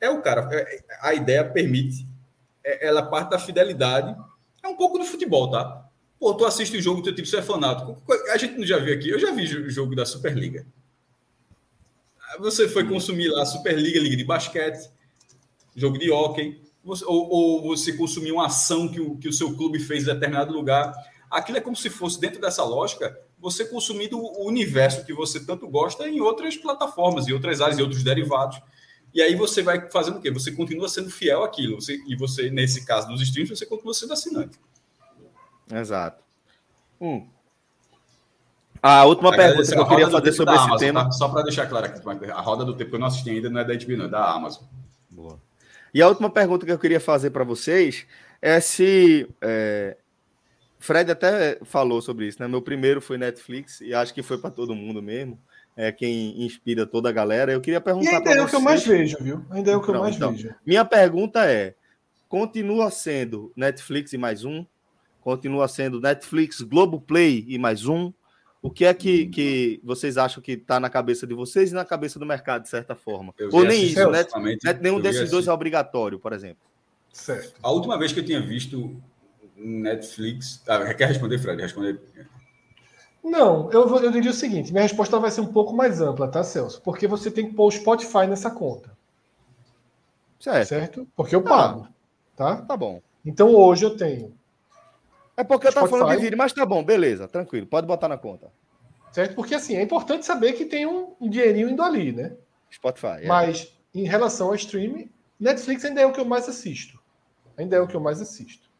é 0.00 0.08
o 0.08 0.22
cara. 0.22 0.48
é- 0.52 0.80
a 1.02 1.14
ideia 1.14 1.44
permite. 1.44 2.06
é- 2.64 2.86
ela 2.86 3.02
parte 3.02 3.30
da 3.30 3.38
fidelidade. 3.38 4.16
É 4.62 4.68
um 4.68 4.76
pouco 4.76 4.96
do 4.96 5.04
futebol, 5.04 5.50
tá? 5.50 5.84
Pô, 6.18 6.32
tu 6.34 6.44
assiste 6.44 6.76
o 6.76 6.80
jogo, 6.82 7.02
teu 7.02 7.12
tipo, 7.14 7.26
você 7.26 7.38
é 7.38 7.42
fanático. 7.42 8.00
A 8.32 8.38
gente 8.38 8.56
não 8.56 8.64
já 8.64 8.78
viu 8.78 8.94
aqui. 8.94 9.10
Eu 9.10 9.18
já 9.18 9.32
vi 9.32 9.42
o 9.42 9.68
jogo 9.68 9.94
da 9.96 10.06
Superliga. 10.06 10.64
Você 12.38 12.68
foi 12.68 12.86
consumir 12.88 13.28
lá 13.28 13.42
a 13.42 13.46
Superliga, 13.46 13.98
Liga 14.00 14.16
de 14.16 14.24
Basquete, 14.24 14.88
jogo 15.74 15.98
de 15.98 16.10
hóquei, 16.10 16.62
ou, 16.84 17.28
ou 17.30 17.62
você 17.62 17.92
consumiu 17.92 18.36
uma 18.36 18.46
ação 18.46 18.88
que 18.88 19.00
o, 19.00 19.16
que 19.16 19.28
o 19.28 19.32
seu 19.32 19.54
clube 19.56 19.78
fez 19.78 20.02
em 20.02 20.06
determinado 20.06 20.52
lugar. 20.52 20.92
Aquilo 21.30 21.58
é 21.58 21.60
como 21.60 21.76
se 21.76 21.88
fosse, 21.88 22.20
dentro 22.20 22.40
dessa 22.40 22.64
lógica, 22.64 23.16
você 23.38 23.64
consumindo 23.64 24.18
o 24.18 24.46
universo 24.46 25.04
que 25.04 25.12
você 25.12 25.44
tanto 25.44 25.68
gosta 25.68 26.08
em 26.08 26.20
outras 26.20 26.56
plataformas, 26.56 27.26
em 27.26 27.32
outras 27.32 27.60
áreas, 27.60 27.78
em 27.78 27.82
outros 27.82 28.02
derivados. 28.02 28.60
E 29.14 29.20
aí 29.20 29.34
você 29.34 29.62
vai 29.62 29.90
fazendo 29.90 30.18
o 30.18 30.20
quê? 30.20 30.30
Você 30.30 30.52
continua 30.52 30.88
sendo 30.88 31.10
fiel 31.10 31.44
àquilo. 31.44 31.80
Você, 31.80 32.00
e 32.06 32.16
você, 32.16 32.50
nesse 32.50 32.84
caso 32.84 33.08
dos 33.08 33.20
streams, 33.20 33.56
você 33.56 33.66
continua 33.66 33.94
sendo 33.94 34.12
assinante. 34.12 34.58
Exato. 35.70 36.22
Hum. 37.00 37.26
A 38.82 39.04
última 39.04 39.30
pergunta 39.30 39.70
que 39.70 39.78
eu 39.78 39.86
queria 39.86 40.10
fazer 40.10 40.32
sobre 40.32 40.54
esse 40.54 40.64
Amazon, 40.64 40.78
tema. 40.78 41.04
tá? 41.04 41.10
Só 41.12 41.28
para 41.28 41.42
deixar 41.42 41.66
claro 41.66 41.86
aqui, 41.86 42.30
a 42.30 42.40
roda 42.40 42.64
do 42.64 42.74
tempo 42.74 42.90
que 42.90 42.96
eu 42.96 43.00
não 43.00 43.06
assisti 43.06 43.30
ainda 43.30 43.48
não 43.48 43.60
é 43.60 43.64
da 43.64 43.74
HBO, 43.74 43.96
não, 43.96 44.04
é 44.06 44.08
da 44.08 44.32
Amazon. 44.32 44.64
Boa. 45.08 45.38
E 45.94 46.00
a 46.02 46.08
última 46.08 46.30
pergunta 46.30 46.64
que 46.64 46.72
eu 46.72 46.78
queria 46.78 47.00
fazer 47.00 47.30
para 47.30 47.44
vocês 47.44 48.06
é 48.40 48.60
se. 48.60 49.28
é, 49.40 49.96
Fred 50.78 51.10
até 51.12 51.58
falou 51.64 52.02
sobre 52.02 52.26
isso, 52.26 52.40
né? 52.40 52.48
Meu 52.48 52.60
primeiro 52.60 53.00
foi 53.00 53.16
Netflix 53.16 53.80
e 53.80 53.94
acho 53.94 54.12
que 54.12 54.22
foi 54.22 54.38
para 54.38 54.50
todo 54.50 54.74
mundo 54.74 55.00
mesmo. 55.02 55.38
É 55.76 55.90
quem 55.92 56.42
inspira 56.44 56.84
toda 56.84 57.08
a 57.08 57.12
galera. 57.12 57.52
Eu 57.52 57.60
queria 57.60 57.78
E 57.78 57.80
perguntar 57.80 58.10
ainda 58.10 58.22
para 58.22 58.32
é 58.32 58.34
vocês. 58.34 58.46
o 58.46 58.50
que 58.50 58.56
eu 58.56 58.60
mais 58.60 58.84
vejo, 58.86 59.16
viu? 59.20 59.44
Ainda 59.50 59.70
é 59.70 59.76
o 59.76 59.80
que 59.80 59.88
eu 59.90 59.98
mais 60.00 60.16
então. 60.16 60.32
vejo. 60.32 60.54
Minha 60.66 60.84
pergunta 60.84 61.46
é: 61.46 61.74
continua 62.28 62.90
sendo 62.90 63.52
Netflix 63.56 64.12
e 64.12 64.18
mais 64.18 64.44
um? 64.44 64.66
Continua 65.20 65.68
sendo 65.68 66.00
Netflix, 66.00 66.60
Globoplay 66.62 67.44
e 67.48 67.58
mais 67.58 67.86
um? 67.86 68.12
O 68.62 68.70
que 68.70 68.84
é 68.84 68.94
que, 68.94 69.26
que 69.26 69.80
vocês 69.82 70.16
acham 70.16 70.40
que 70.40 70.52
está 70.52 70.78
na 70.78 70.88
cabeça 70.88 71.26
de 71.26 71.34
vocês 71.34 71.72
e 71.72 71.74
na 71.74 71.84
cabeça 71.84 72.16
do 72.18 72.24
mercado, 72.24 72.62
de 72.62 72.68
certa 72.68 72.94
forma? 72.94 73.34
Eu 73.36 73.50
Ou 73.52 73.64
nem 73.64 73.82
isso, 73.82 74.08
né? 74.08 74.24
Net- 74.62 74.80
Nenhum 74.80 75.00
desses 75.00 75.28
dois 75.30 75.48
é 75.48 75.52
obrigatório, 75.52 76.20
por 76.20 76.32
exemplo. 76.32 76.62
Certo. 77.12 77.54
A 77.60 77.72
última 77.72 77.98
vez 77.98 78.12
que 78.12 78.20
eu 78.20 78.24
tinha 78.24 78.40
visto 78.40 78.96
Netflix. 79.56 80.62
Ah, 80.68 80.94
quer 80.94 81.08
responder, 81.08 81.38
Fred? 81.38 81.60
Responder. 81.60 82.00
Não, 83.22 83.70
eu, 83.70 83.88
vou, 83.88 84.00
eu 84.00 84.10
diria 84.10 84.30
o 84.30 84.34
seguinte: 84.34 84.72
minha 84.72 84.82
resposta 84.82 85.18
vai 85.18 85.30
ser 85.30 85.40
um 85.40 85.52
pouco 85.52 85.74
mais 85.74 86.00
ampla, 86.00 86.28
tá, 86.28 86.42
Celso? 86.44 86.80
Porque 86.82 87.06
você 87.06 87.30
tem 87.30 87.48
que 87.48 87.54
pôr 87.54 87.66
o 87.66 87.70
Spotify 87.70 88.26
nessa 88.28 88.50
conta, 88.50 88.96
Certo. 90.40 90.68
certo? 90.68 91.08
Porque 91.14 91.34
eu 91.34 91.42
pago, 91.42 91.86
tá? 92.36 92.56
Tá 92.62 92.76
bom. 92.76 93.00
Então 93.24 93.54
hoje 93.54 93.84
eu 93.84 93.96
tenho, 93.96 94.34
É 95.36 95.42
porque 95.44 95.68
eu 95.68 95.72
tava 95.72 95.88
falando 95.88 96.10
de 96.14 96.22
vídeo, 96.22 96.36
mas 96.36 96.52
tá 96.52 96.64
bom, 96.66 96.82
beleza, 96.84 97.26
tranquilo, 97.26 97.66
pode 97.66 97.86
botar 97.86 98.08
na 98.08 98.18
conta. 98.18 98.48
certo? 99.12 99.34
Porque 99.34 99.54
assim, 99.54 99.76
é 99.76 99.82
importante 99.82 100.26
saber 100.26 100.52
que 100.52 100.64
tem 100.64 100.86
um, 100.86 101.14
dinheirinho 101.20 101.70
indo 101.70 101.82
ali, 101.82 102.12
né? 102.12 102.32
Spotify. 102.70 103.22
é. 103.22 103.26
Mas 103.26 103.72
em 103.94 104.04
relação 104.04 104.48
ao 104.48 104.54
streaming, 104.54 105.10
Netflix 105.38 105.84
ainda 105.84 106.00
é 106.00 106.06
o 106.06 106.12
que 106.12 106.20
eu 106.20 106.24
mais 106.24 106.48
assisto. 106.48 106.98
Ainda 107.56 107.76
é 107.76 107.80
o 107.80 107.86
que 107.86 107.94
eu 107.94 108.00
mais 108.00 108.20
assisto. 108.20 108.70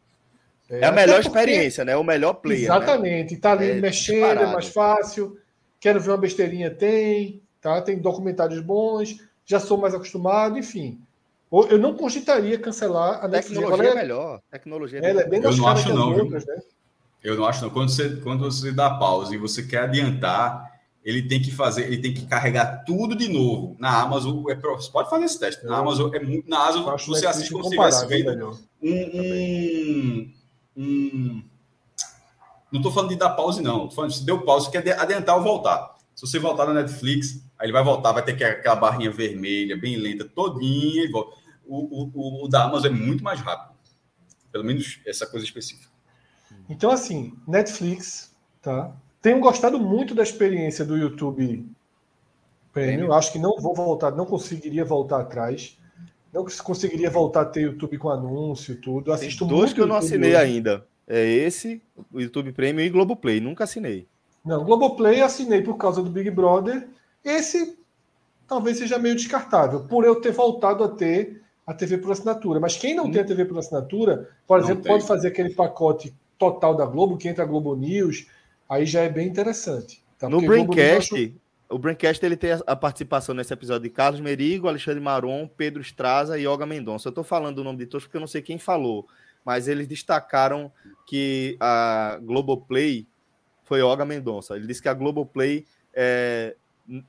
É 0.71 0.87
a 0.87 0.93
melhor 0.93 1.23
porque- 1.23 1.29
experiência, 1.39 1.85
né? 1.85 1.95
O 1.97 2.05
melhor 2.05 2.35
player. 2.35 2.69
né? 2.71 2.77
Exatamente. 2.77 3.37
Tá 3.37 3.53
ali 3.53 3.71
É 3.73 3.75
mexendo, 3.75 4.15
disparado. 4.21 4.51
é 4.51 4.53
mais 4.55 4.69
fácil. 4.69 5.39
Quero 5.79 6.01
ver 6.01 6.11
uma 6.11 6.17
besteirinha, 6.19 6.71
tem. 6.71 7.43
Tá? 7.61 7.83
Tem 7.83 7.99
documentários 7.99 8.61
bons. 8.61 9.17
Já 9.45 9.61
sou 9.61 9.77
mais 9.77 9.95
acostumado, 9.95 10.57
enfim. 10.59 10.99
Eu 11.71 11.79
não 11.79 11.95
cogitaria 11.95 12.59
cancelar 12.59 13.23
a 13.23 13.29
Netflix. 13.29 13.61
Tecnologia 13.61 13.85
é 13.85 13.91
Ela 13.91 14.01
é, 14.01 14.03
melhor. 14.03 14.41
Tecnologia 14.51 14.99
é 14.99 15.05
é 15.05 15.07
melhor. 15.15 15.29
bem 15.29 15.39
Eu 15.39 15.45
mais 15.45 15.57
não 15.59 15.65
cara 15.65 15.79
acho 15.79 15.87
que 15.87 15.93
não, 15.93 16.19
outras, 16.19 16.47
né? 16.47 16.63
Eu 17.23 17.37
não 17.37 17.45
acho, 17.45 17.63
não. 17.63 17.71
Quando 17.71 17.91
você, 17.91 18.17
quando 18.17 18.45
você 18.45 18.73
dá 18.73 18.91
pausa 18.91 19.35
e 19.35 19.39
você 19.39 19.63
quer 19.63 19.83
adiantar, 19.83 20.73
ele 21.05 21.23
tem 21.29 21.43
que 21.43 21.51
fazer, 21.51 21.87
ele 21.87 21.99
tem 21.99 22.15
que 22.15 22.27
carregar 22.27 22.85
tudo 22.87 23.15
de 23.15 23.29
novo. 23.29 23.77
Na 23.79 24.01
Amazon, 24.01 24.49
é, 24.49 24.55
você 24.55 24.91
pode 24.91 25.11
fazer 25.11 25.27
esse 25.27 25.39
teste. 25.39 25.67
Na 25.67 25.77
Amazon 25.77 26.13
é 26.15 26.21
muito. 26.21 26.49
Na 26.49 26.69
Amazon 26.69 26.97
você 27.07 27.27
assiste 27.27 27.53
como 27.53 27.65
se 27.65 27.71
tivesse 27.71 28.07
feito 28.07 28.31
um, 28.83 28.89
um, 28.89 30.33
um, 30.77 31.43
Não 32.73 32.81
estou 32.81 32.91
falando 32.91 33.11
de 33.11 33.17
dar 33.17 33.31
pause, 33.31 33.63
não. 33.63 33.83
Estou 33.85 33.91
falando 33.91 34.13
se 34.13 34.25
deu 34.25 34.41
pause, 34.41 34.71
você 34.71 34.81
quer 34.81 34.99
adiantar 34.99 35.37
ou 35.37 35.43
voltar. 35.43 35.97
Se 36.15 36.27
você 36.27 36.39
voltar 36.39 36.67
na 36.67 36.75
Netflix, 36.75 37.43
aí 37.59 37.67
ele 37.67 37.73
vai 37.73 37.85
voltar, 37.85 38.13
vai 38.13 38.25
ter 38.25 38.43
aquela 38.43 38.77
barrinha 38.77 39.11
vermelha, 39.11 39.77
bem 39.77 39.97
lenta, 39.97 40.25
todinha, 40.25 41.05
e 41.05 41.09
volta. 41.09 41.42
O, 41.67 42.05
o, 42.05 42.45
o, 42.45 42.49
da 42.49 42.65
Amazon 42.65 42.93
é 42.93 42.95
muito 42.95 43.23
mais 43.23 43.41
rápido. 43.41 43.75
Pelo 44.51 44.65
menos 44.65 45.01
essa 45.07 45.27
coisa 45.27 45.45
específica. 45.45 45.91
Então, 46.69 46.91
assim, 46.91 47.35
Netflix, 47.47 48.35
tá? 48.61 48.95
Tenho 49.21 49.41
gostado 49.41 49.79
muito 49.79 50.15
da 50.15 50.23
experiência 50.23 50.85
do 50.85 50.97
YouTube 50.97 51.67
Premium. 52.73 53.13
Acho 53.13 53.33
que 53.33 53.39
não 53.39 53.57
vou 53.59 53.75
voltar, 53.75 54.11
não 54.13 54.27
conseguiria 54.27 54.85
voltar 54.85 55.21
atrás. 55.21 55.79
Não 56.33 56.47
conseguiria 56.65 57.11
voltar 57.11 57.43
a 57.43 57.45
ter 57.45 57.63
YouTube 57.63 57.99
com 57.99 58.09
anúncio 58.09 58.73
e 58.73 58.77
tudo. 58.77 59.13
Assisto 59.13 59.47
Tem 59.47 59.57
dois 59.57 59.73
que 59.73 59.81
eu 59.81 59.87
não 59.87 59.97
assinei 59.97 60.31
hoje. 60.31 60.43
ainda. 60.43 60.87
É 61.07 61.25
esse, 61.27 61.83
o 62.13 62.21
YouTube 62.21 62.53
Premium 62.53 62.85
e 62.85 62.91
Globoplay. 62.91 63.41
Nunca 63.41 63.65
assinei. 63.65 64.07
Não, 64.45 64.65
Globoplay 64.65 65.21
assinei 65.21 65.63
por 65.63 65.77
causa 65.77 66.03
do 66.03 66.11
Big 66.11 66.31
Brother. 66.31 66.89
Esse 67.25 67.79
talvez 68.49 68.79
seja 68.79 68.99
meio 68.99 69.15
descartável, 69.15 69.85
por 69.85 70.05
eu 70.05 70.21
ter 70.21 70.33
voltado 70.33 70.85
a 70.85 70.89
ter 70.89 71.43
a 71.67 71.75
TV 71.75 71.99
por 71.99 72.13
assinatura. 72.13 72.61
Mas 72.61 72.77
quem 72.77 72.95
não 72.95 73.07
hum. 73.07 73.11
tem 73.11 73.23
a 73.23 73.25
TV 73.25 73.45
por 73.45 73.59
assinatura, 73.59 74.29
por 74.47 74.59
não 74.59 74.67
exemplo, 74.67 74.83
tem. 74.83 74.93
pode 74.93 75.07
fazer 75.07 75.29
aquele 75.29 75.51
pacote 75.51 76.15
total 76.39 76.75
da 76.75 76.85
Globo, 76.85 77.17
que 77.17 77.29
entra 77.29 77.45
a 77.45 77.47
Globo 77.47 77.77
News, 77.77 78.27
aí 78.69 78.85
já 78.85 79.03
é 79.03 79.09
bem 79.09 79.29
interessante. 79.29 80.03
Tá? 80.19 80.29
No 80.29 80.41
Braincast, 80.41 81.15
acho... 81.15 81.33
o 81.69 81.79
Braincast 81.79 82.25
ele 82.25 82.37
tem 82.37 82.51
a 82.67 82.77
participação 82.77 83.35
nesse 83.35 83.53
episódio 83.53 83.85
de 83.85 83.91
Carlos 83.91 84.21
Merigo, 84.21 84.67
Alexandre 84.67 85.01
Maron, 85.01 85.49
Pedro 85.49 85.81
Estraza 85.81 86.39
e 86.39 86.47
Olga 86.47 86.67
Mendonça. 86.67 87.09
Eu 87.09 87.11
estou 87.11 87.25
falando 87.25 87.59
o 87.59 87.65
nome 87.65 87.79
de 87.79 87.87
todos 87.87 88.07
porque 88.07 88.17
eu 88.17 88.21
não 88.21 88.27
sei 88.27 88.43
quem 88.43 88.59
falou, 88.59 89.07
mas 89.45 89.69
eles 89.69 89.87
destacaram 89.87 90.73
que 91.07 91.57
a 91.61 92.19
Globoplay 92.23 93.07
foi 93.65 93.83
Olga 93.83 94.05
Mendonça. 94.05 94.57
Ele 94.57 94.67
disse 94.67 94.83
que 94.83 94.89
a 94.89 94.95
Globoplay 94.95 95.65
é, 95.95 96.57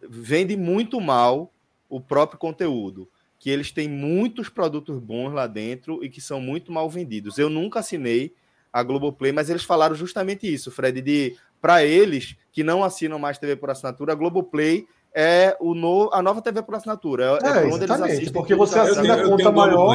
vende 0.07 0.55
muito 0.55 1.01
mal 1.01 1.51
o 1.89 1.99
próprio 1.99 2.39
conteúdo, 2.39 3.07
que 3.43 3.49
eles 3.49 3.73
têm 3.73 3.89
muitos 3.89 4.47
produtos 4.47 4.97
bons 4.99 5.33
lá 5.33 5.47
dentro 5.47 6.01
e 6.01 6.07
que 6.07 6.21
são 6.21 6.39
muito 6.39 6.71
mal 6.71 6.89
vendidos. 6.89 7.37
Eu 7.37 7.49
nunca 7.49 7.79
assinei 7.79 8.33
a 8.71 8.81
Globoplay, 8.81 9.33
mas 9.33 9.49
eles 9.49 9.65
falaram 9.65 9.93
justamente 9.93 10.51
isso, 10.51 10.71
Fred, 10.71 11.01
de 11.01 11.35
para 11.61 11.83
eles 11.83 12.37
que 12.53 12.63
não 12.63 12.85
assinam 12.85 13.19
mais 13.19 13.37
TV 13.37 13.57
por 13.57 13.69
assinatura, 13.69 14.13
a 14.13 14.15
Globoplay 14.15 14.87
é 15.13 15.57
o 15.59 15.75
no, 15.75 16.09
a 16.13 16.21
nova 16.21 16.41
TV 16.41 16.61
por 16.63 16.75
assinatura. 16.75 17.37
É, 17.43 17.47
é 17.47 17.65
onde 17.65 17.83
eles 17.83 17.91
assistem. 17.91 18.31
Porque 18.31 18.55
você 18.55 18.79
assina 18.79 19.15
a 19.15 19.27
conta 19.27 19.51
maior. 19.51 19.93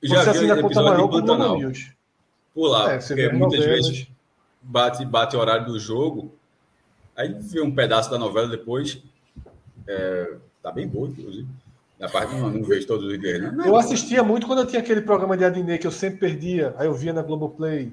Já 0.00 0.22
você 0.22 0.30
assina 0.30 0.54
a 0.54 0.62
conta 0.62 0.80
maior 0.80 1.08
com 1.08 1.16
o 1.16 1.22
Globo 1.22 1.56
News. 1.56 1.92
Por 2.54 2.68
lá, 2.68 2.92
é, 2.92 2.98
porque 2.98 3.28
muitas 3.30 3.64
vezes 3.64 4.06
bate, 4.62 5.04
bate 5.04 5.34
o 5.34 5.40
horário 5.40 5.66
do 5.66 5.80
jogo, 5.80 6.32
aí 7.16 7.34
vê 7.40 7.60
um 7.60 7.74
pedaço 7.74 8.08
da 8.08 8.18
novela 8.18 8.46
depois. 8.46 9.02
É, 9.84 10.36
tá 10.62 10.70
bem 10.70 10.86
boa, 10.86 11.08
inclusive. 11.08 11.48
Na 11.98 12.08
parte 12.08 12.34
não, 12.34 12.50
não 12.50 12.62
vejo 12.62 12.86
todos 12.86 13.04
os 13.06 13.12
vídeos. 13.12 13.52
Né? 13.52 13.64
Eu 13.66 13.76
assistia 13.76 14.22
muito 14.22 14.46
quando 14.46 14.60
eu 14.60 14.66
tinha 14.66 14.80
aquele 14.80 15.00
programa 15.00 15.36
de 15.36 15.44
Adnet 15.44 15.80
que 15.80 15.86
eu 15.86 15.92
sempre 15.92 16.18
perdia, 16.18 16.74
aí 16.78 16.86
eu 16.86 16.94
via 16.94 17.12
na 17.12 17.22
Globoplay. 17.22 17.92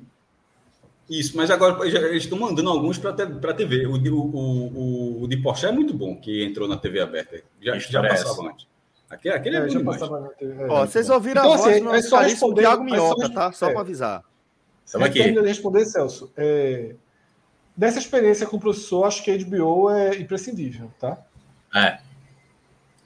Isso, 1.09 1.37
mas 1.37 1.51
agora 1.51 1.87
eles 1.87 2.23
estão 2.23 2.37
mandando 2.37 2.69
alguns 2.69 2.97
para 2.97 3.11
a 3.11 3.53
TV. 3.53 3.85
O, 3.85 3.95
o, 3.95 4.35
o, 4.35 5.23
o 5.23 5.27
de 5.27 5.37
Porsche 5.37 5.67
é 5.67 5.71
muito 5.71 5.93
bom, 5.93 6.15
que 6.15 6.43
entrou 6.43 6.67
na 6.67 6.77
TV 6.77 6.99
aberta. 6.99 7.41
Já, 7.61 7.77
já 7.77 8.01
passava 8.01 8.49
antes. 8.49 8.67
Aquele, 9.09 9.35
aquele 9.35 9.55
é, 9.55 9.59
é 9.59 9.61
bom 9.61 9.77
demais. 9.77 10.01
TV, 10.37 10.65
Ó, 10.67 10.85
vocês 10.85 11.09
ouviram 11.09 11.41
então, 11.41 11.53
a 11.53 11.57
voz 11.57 11.75
assim, 11.75 11.87
é 11.87 12.01
só 12.01 12.19
responder, 12.21 12.61
Thiago 12.61 12.83
Minhoca, 12.83 13.29
tá? 13.29 13.51
Só 13.51 13.69
é. 13.69 13.71
para 13.71 13.81
avisar. 13.81 14.23
Estamos 14.83 15.07
aqui. 15.07 15.31
de 15.31 15.41
responder, 15.41 15.85
Celso. 15.85 16.31
É, 16.35 16.95
nessa 17.77 17.99
experiência 17.99 18.47
com 18.47 18.57
o 18.57 18.59
professor, 18.59 19.03
acho 19.05 19.23
que 19.23 19.31
a 19.31 19.37
HBO 19.37 19.89
é 19.91 20.15
imprescindível, 20.17 20.91
tá? 20.99 21.17
É. 21.73 21.99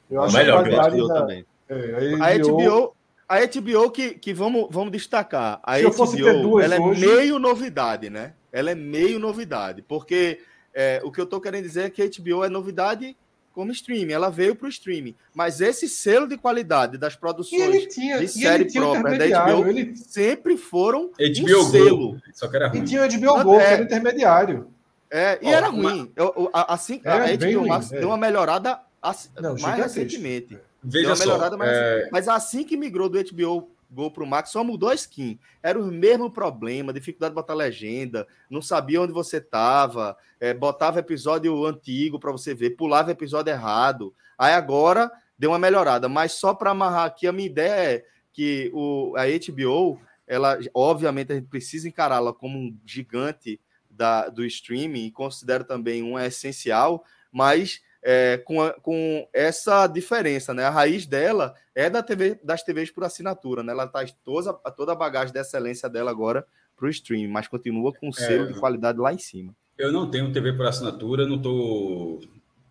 Eu 0.09 0.23
acho 0.23 0.35
melhor 0.35 0.63
que 0.63 0.75
a 0.75 0.89
HBO 0.89 1.07
da, 1.07 1.13
também. 1.13 1.45
É, 1.67 1.75
a 2.19 2.37
HBO, 2.37 2.51
a 2.57 2.59
HBO 2.59 2.95
a 3.29 3.45
HBO 3.45 3.91
que, 3.91 4.15
que 4.15 4.33
vamos, 4.33 4.67
vamos 4.71 4.91
destacar. 4.91 5.59
A 5.61 5.77
Se 5.77 5.83
HBO 5.83 6.59
ela 6.59 6.75
é 6.75 6.79
hoje... 6.79 7.05
meio 7.05 7.37
novidade, 7.37 8.09
né? 8.09 8.33
Ela 8.51 8.71
é 8.71 8.75
meio 8.75 9.19
novidade, 9.19 9.83
porque 9.83 10.39
é, 10.73 10.99
o 11.03 11.11
que 11.11 11.21
eu 11.21 11.25
estou 11.25 11.39
querendo 11.39 11.63
dizer 11.63 11.83
é 11.83 11.89
que 11.91 12.01
a 12.01 12.07
HBO 12.07 12.43
é 12.43 12.49
novidade 12.49 13.15
como 13.51 13.71
streaming, 13.71 14.13
ela 14.13 14.29
veio 14.29 14.55
para 14.55 14.67
o 14.67 14.69
streaming, 14.69 15.15
mas 15.33 15.59
esse 15.59 15.89
selo 15.89 16.27
de 16.27 16.37
qualidade 16.37 16.97
das 16.97 17.15
produções 17.15 17.87
tinha, 17.87 18.17
de 18.17 18.27
série 18.27 18.71
própria 18.71 19.17
da 19.17 19.45
HBO 19.45 19.67
ele... 19.67 19.95
sempre 19.97 20.55
foram 20.55 21.07
HBO 21.09 21.59
um 21.59 21.63
selo. 21.69 22.17
Só 22.33 22.47
que 22.47 22.55
era 22.55 22.69
ruim. 22.69 22.79
E 22.79 22.83
tinha 22.85 23.03
o 23.03 23.07
HBO 23.07 23.43
Go, 23.43 23.59
é, 23.59 23.65
que 23.65 23.73
era 23.73 23.83
intermediário. 23.83 24.67
É, 25.11 25.39
e 25.41 25.47
oh, 25.47 25.49
era 25.49 25.67
ruim. 25.67 26.11
Eu, 26.15 26.49
assim, 26.53 27.01
a 27.03 27.17
HBO 27.35 27.67
Max 27.67 27.91
é. 27.91 27.99
deu 27.99 28.09
uma 28.09 28.17
melhorada 28.17 28.79
assim, 29.01 29.29
Não, 29.39 29.55
mais 29.57 29.77
recentemente. 29.83 30.57
Veja 30.83 31.15
só. 31.15 31.57
Mas, 31.57 31.69
é... 31.69 32.09
mas, 32.11 32.27
assim 32.27 32.63
que 32.63 32.77
migrou 32.77 33.09
do 33.09 33.21
HBO 33.21 33.69
Go 33.91 34.11
pro 34.11 34.25
Max, 34.25 34.51
só 34.51 34.63
mudou 34.63 34.89
a 34.89 34.95
skin. 34.95 35.39
Era 35.63 35.79
o 35.79 35.85
mesmo 35.85 36.29
problema, 36.29 36.93
dificuldade 36.93 37.31
de 37.31 37.35
botar 37.35 37.55
legenda, 37.55 38.27
não 38.49 38.61
sabia 38.61 39.01
onde 39.01 39.11
você 39.11 39.41
tava, 39.41 40.15
é, 40.39 40.53
botava 40.53 40.99
episódio 40.99 41.65
antigo 41.65 42.19
para 42.19 42.31
você 42.31 42.53
ver, 42.53 42.71
pulava 42.71 43.11
episódio 43.11 43.51
errado. 43.51 44.13
Aí 44.37 44.53
agora 44.53 45.11
deu 45.37 45.51
uma 45.51 45.59
melhorada, 45.59 46.07
mas 46.07 46.33
só 46.33 46.53
para 46.53 46.71
amarrar 46.71 47.05
aqui, 47.05 47.25
a 47.25 47.31
minha 47.31 47.47
ideia 47.47 47.95
é 47.95 48.05
que 48.31 48.69
o, 48.73 49.15
a 49.17 49.23
HBO, 49.25 49.99
ela, 50.27 50.59
obviamente, 50.73 51.31
a 51.31 51.35
gente 51.35 51.47
precisa 51.47 51.87
encará-la 51.87 52.31
como 52.31 52.59
um 52.59 52.77
gigante 52.85 53.59
da, 53.89 54.29
do 54.29 54.45
streaming 54.45 55.07
e 55.07 55.11
considero 55.11 55.63
também 55.63 56.03
um 56.03 56.17
essencial, 56.17 57.03
mas 57.31 57.81
é, 58.01 58.37
com, 58.37 58.61
a, 58.61 58.73
com 58.73 59.27
essa 59.33 59.85
diferença, 59.87 60.53
né? 60.53 60.63
A 60.63 60.69
raiz 60.69 61.05
dela 61.05 61.53
é 61.75 61.89
da 61.89 62.01
TV, 62.01 62.39
das 62.43 62.63
TVs 62.63 62.91
por 62.91 63.03
assinatura, 63.03 63.63
né? 63.63 63.71
Ela 63.73 63.87
traz 63.87 64.15
toda, 64.23 64.53
toda 64.53 64.93
a 64.93 64.95
bagagem 64.95 65.33
da 65.33 65.41
excelência 65.41 65.89
dela 65.89 66.11
agora 66.11 66.45
para 66.75 66.87
o 66.87 66.89
streaming, 66.89 67.27
mas 67.27 67.47
continua 67.47 67.93
com 67.93 68.09
o 68.09 68.13
selo 68.13 68.49
é, 68.49 68.53
de 68.53 68.59
qualidade 68.59 68.99
lá 68.99 69.13
em 69.13 69.17
cima. 69.17 69.53
Eu 69.77 69.91
não 69.91 70.09
tenho 70.09 70.31
TV 70.31 70.53
por 70.53 70.65
assinatura, 70.65 71.27
não 71.27 71.35
estou 71.35 72.21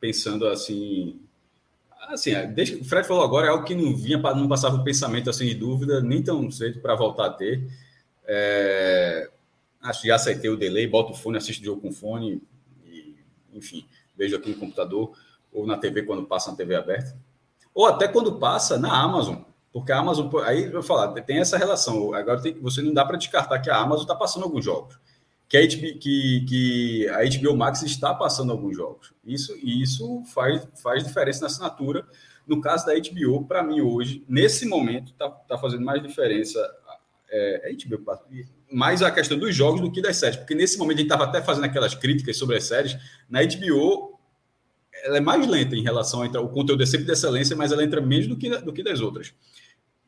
pensando 0.01 0.47
assim. 0.47 1.20
Assim, 2.09 2.33
é, 2.33 2.47
desde 2.47 2.76
que 2.76 2.83
o 2.83 2.85
Fred 2.85 3.07
falou 3.07 3.22
agora, 3.22 3.49
é 3.49 3.51
algo 3.51 3.64
que 3.64 3.74
não 3.74 3.95
vinha, 3.95 4.16
não 4.16 4.49
passava 4.49 4.76
o 4.76 4.85
pensamento 4.85 5.29
assim 5.29 5.47
de 5.47 5.55
dúvida, 5.55 6.01
nem 6.01 6.22
tão 6.22 6.51
cedo 6.51 6.81
para 6.81 6.95
voltar 6.95 7.26
a 7.26 7.31
ter. 7.31 7.68
É, 8.26 9.29
acho 9.83 10.03
que 10.03 10.09
já 10.09 10.14
aceitei 10.14 10.49
o 10.49 10.57
delay, 10.57 10.87
boto 10.87 11.12
o 11.12 11.14
fone, 11.14 11.37
assisto 11.37 11.62
o 11.62 11.66
jogo 11.66 11.83
com 11.83 11.93
fone, 11.93 12.41
e, 12.87 13.14
enfim 13.53 13.87
vejo 14.19 14.37
aqui 14.37 14.51
no 14.51 14.57
computador 14.57 15.12
ou 15.53 15.66
na 15.66 15.79
TV 15.79 16.03
quando 16.03 16.27
passa 16.27 16.51
na 16.51 16.57
TV 16.57 16.75
aberta. 16.75 17.16
Ou 17.73 17.87
até 17.87 18.09
quando 18.09 18.39
passa 18.39 18.77
na 18.77 18.93
Amazon. 18.93 19.37
Porque 19.73 19.93
a 19.93 19.99
Amazon, 19.99 20.29
aí 20.45 20.64
eu 20.64 20.73
vou 20.73 20.83
falar, 20.83 21.12
tem 21.23 21.39
essa 21.39 21.57
relação. 21.57 22.12
Agora 22.12 22.43
tem, 22.43 22.55
você 22.55 22.83
não 22.83 22.93
dá 22.93 23.05
para 23.05 23.16
descartar 23.16 23.61
que 23.61 23.71
a 23.71 23.77
Amazon 23.77 24.03
está 24.03 24.14
passando 24.14 24.43
alguns 24.43 24.64
jogos. 24.64 24.99
Que 25.49 25.57
a, 25.57 25.61
HBO, 25.62 25.99
que, 25.99 26.45
que 26.47 27.09
a 27.09 27.19
HBO 27.25 27.57
Max 27.57 27.83
está 27.83 28.12
passando 28.12 28.51
alguns 28.51 28.77
jogos. 28.77 29.12
Isso, 29.25 29.57
isso 29.62 30.23
faz, 30.27 30.66
faz 30.83 31.05
diferença 31.05 31.43
na 31.43 31.47
assinatura. 31.47 32.05
No 32.47 32.61
caso 32.61 32.87
da 32.87 32.95
HBO, 32.95 33.45
para 33.45 33.62
mim 33.62 33.81
hoje, 33.81 34.25
nesse 34.29 34.66
momento, 34.66 35.12
está 35.12 35.31
tá 35.31 35.57
fazendo 35.57 35.85
mais 35.85 36.03
diferença 36.03 36.59
é, 37.31 37.70
é 37.70 37.74
HBO, 37.74 38.03
mais 38.70 39.03
a 39.03 39.11
questão 39.11 39.39
dos 39.39 39.55
jogos 39.55 39.81
do 39.81 39.90
que 39.90 40.03
das 40.03 40.16
séries, 40.16 40.36
porque 40.36 40.55
nesse 40.55 40.78
momento 40.78 40.99
a 40.99 41.01
gente 41.01 41.11
estava 41.11 41.24
até 41.24 41.43
fazendo 41.43 41.65
aquelas 41.65 41.95
críticas 41.95 42.36
sobre 42.36 42.57
as 42.57 42.65
séries, 42.65 42.97
na 43.28 43.40
HBO 43.43 44.19
ela 45.05 45.19
é 45.19 45.20
mais 45.20 45.47
lenta 45.47 45.77
em 45.77 45.82
relação 45.82 46.23
a 46.23 46.40
o 46.40 46.49
conteúdo 46.49 46.82
é 46.82 46.86
sempre 46.86 47.07
de 47.07 47.12
excelência, 47.12 47.57
mas 47.57 47.73
ela 47.73 47.85
entra 47.85 48.01
menos 48.01 48.27
do 48.27 48.36
que, 48.36 48.49
do 48.59 48.73
que 48.73 48.82
das 48.82 49.01
outras. 49.01 49.32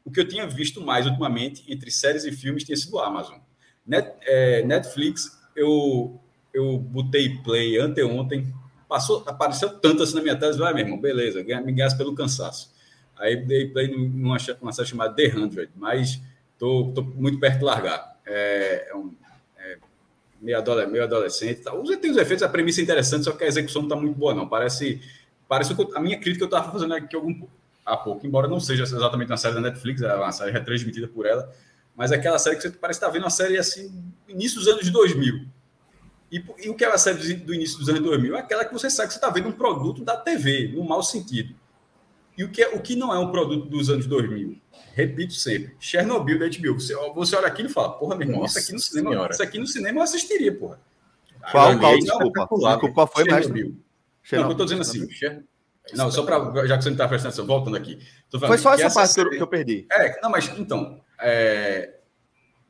O 0.05 0.11
que 0.11 0.21
eu 0.21 0.27
tinha 0.27 0.47
visto 0.47 0.81
mais 0.81 1.07
ultimamente 1.07 1.65
entre 1.69 1.91
séries 1.91 2.25
e 2.25 2.33
filmes 2.33 2.65
tinha 2.65 2.77
sido 2.77 2.99
a 2.99 3.07
Amazon. 3.07 3.39
Net, 3.87 4.13
é, 4.23 4.65
Netflix, 4.65 5.39
eu, 5.55 6.21
eu 6.53 6.79
botei 6.79 7.39
play 7.43 7.79
anteontem, 7.79 8.53
passou, 8.89 9.23
apareceu 9.27 9.79
tanto 9.79 10.03
assim 10.03 10.15
na 10.15 10.23
minha 10.23 10.37
tela, 10.37 10.57
vai, 10.57 10.73
ah, 10.73 10.75
meu 10.75 10.85
irmão, 10.85 11.01
beleza, 11.01 11.43
me 11.43 11.73
ganhasse 11.73 11.97
pelo 11.97 12.15
cansaço. 12.15 12.73
Aí 13.17 13.37
dei 13.37 13.69
play 13.69 13.89
numa, 13.89 14.37
numa 14.61 14.73
série 14.73 14.89
chamada 14.89 15.15
The 15.15 15.31
100, 15.31 15.69
mas 15.77 16.21
tô, 16.59 16.93
tô 16.95 17.03
muito 17.03 17.39
perto 17.39 17.59
de 17.59 17.65
largar. 17.65 18.20
É, 18.33 18.89
é 18.91 18.95
um, 18.95 19.13
é 19.59 19.79
meio, 20.41 20.59
adolescente, 20.59 20.93
meio 20.93 21.05
adolescente. 21.05 21.61
Tá. 21.63 21.73
Tem 22.01 22.11
os 22.11 22.17
efeitos, 22.17 22.43
a 22.43 22.49
premissa 22.49 22.81
é 22.81 22.85
interessante, 22.85 23.25
só 23.25 23.33
que 23.33 23.45
a 23.45 23.47
execução 23.47 23.83
não 23.83 23.89
está 23.89 23.97
muito 23.97 24.17
boa, 24.17 24.35
não. 24.35 24.49
Parece, 24.49 25.01
parece 25.49 25.75
que 25.75 25.97
a 25.97 26.01
minha 26.01 26.19
crítica 26.19 26.45
eu 26.45 26.47
estava 26.47 26.71
fazendo 26.71 26.95
aqui 26.95 27.15
algum, 27.17 27.47
há 27.85 27.97
pouco, 27.97 28.27
embora 28.27 28.47
não 28.49 28.61
seja 28.61 28.85
exatamente 28.85 29.31
uma 29.31 29.37
série 29.37 29.55
da 29.55 29.61
Netflix, 29.61 30.01
é 30.01 30.15
uma 30.15 30.33
série 30.33 30.53
retransmitida 30.53 31.09
por 31.09 31.27
ela, 31.27 31.53
mas 31.97 32.13
é 32.13 32.17
aquela 32.17 32.39
série 32.39 32.57
que 32.57 32.63
você 32.63 32.71
parece 32.71 32.99
estar 32.99 33.09
tá 33.09 33.13
vendo 33.13 33.25
uma 33.25 33.31
série 33.31 33.59
assim, 33.59 33.93
início 34.29 34.59
dos 34.59 34.69
anos 34.69 34.89
2000. 34.89 35.47
E, 36.33 36.45
e 36.63 36.69
o 36.69 36.75
que 36.75 36.85
é 36.85 36.89
a 36.89 36.97
série 36.97 37.35
do 37.35 37.53
início 37.53 37.79
dos 37.79 37.89
anos 37.89 38.03
2000? 38.03 38.37
É 38.37 38.39
aquela 38.39 38.65
que 38.65 38.73
você 38.73 38.89
sabe 38.89 39.09
que 39.09 39.15
você 39.15 39.19
está 39.19 39.31
vendo 39.31 39.49
um 39.49 39.53
produto 39.53 40.05
da 40.05 40.17
TV, 40.17 40.69
no 40.69 40.85
mau 40.85 41.03
sentido. 41.03 41.55
E 42.41 42.45
o 42.45 42.49
que, 42.49 42.63
é, 42.63 42.69
o 42.71 42.81
que 42.81 42.97
não 42.97 43.13
é 43.13 43.19
um 43.19 43.31
produto 43.31 43.69
dos 43.69 43.91
anos 43.91 44.07
2000? 44.07 44.59
Repito 44.95 45.35
sempre, 45.35 45.77
Chernobyl 45.79 46.39
da 46.39 46.47
HBO. 46.47 46.81
Você, 46.81 46.95
você 47.15 47.37
olha 47.37 47.47
aquilo 47.47 47.69
e 47.69 47.71
fala, 47.71 47.91
porra, 47.91 48.17
meu 48.17 48.27
irmão, 48.27 48.47
isso 48.47 48.59
aqui 48.59 48.73
no 48.73 48.79
cinema, 48.79 49.29
isso 49.31 49.43
aqui 49.43 49.59
no 49.59 49.67
cinema 49.67 49.99
eu 49.99 50.03
assistiria, 50.03 50.55
porra. 50.57 50.81
Qual, 51.51 51.79
qual, 51.79 51.99
desculpa, 51.99 52.49
desculpa, 52.51 52.95
qual 52.95 53.07
foi, 53.09 53.25
Chernobyl. 53.25 53.77
Não, 54.33 54.39
eu 54.39 54.51
estou 54.53 54.65
dizendo 54.65 54.81
assim, 54.81 55.07
não, 55.93 56.11
só 56.11 56.23
para. 56.23 56.67
Já 56.67 56.79
que 56.79 56.85
você 56.85 56.89
não 56.89 56.95
está 56.95 57.07
prestando 57.07 57.29
atenção, 57.29 57.47
voltando 57.47 57.77
aqui. 57.77 57.99
Foi 58.31 58.57
só 58.57 58.73
essa, 58.73 58.91
parte 58.91 59.13
série, 59.13 59.37
que 59.37 59.43
eu 59.43 59.47
perdi. 59.47 59.87
É, 59.93 60.19
não, 60.23 60.31
mas 60.31 60.49
então. 60.59 60.99
É, 61.21 61.97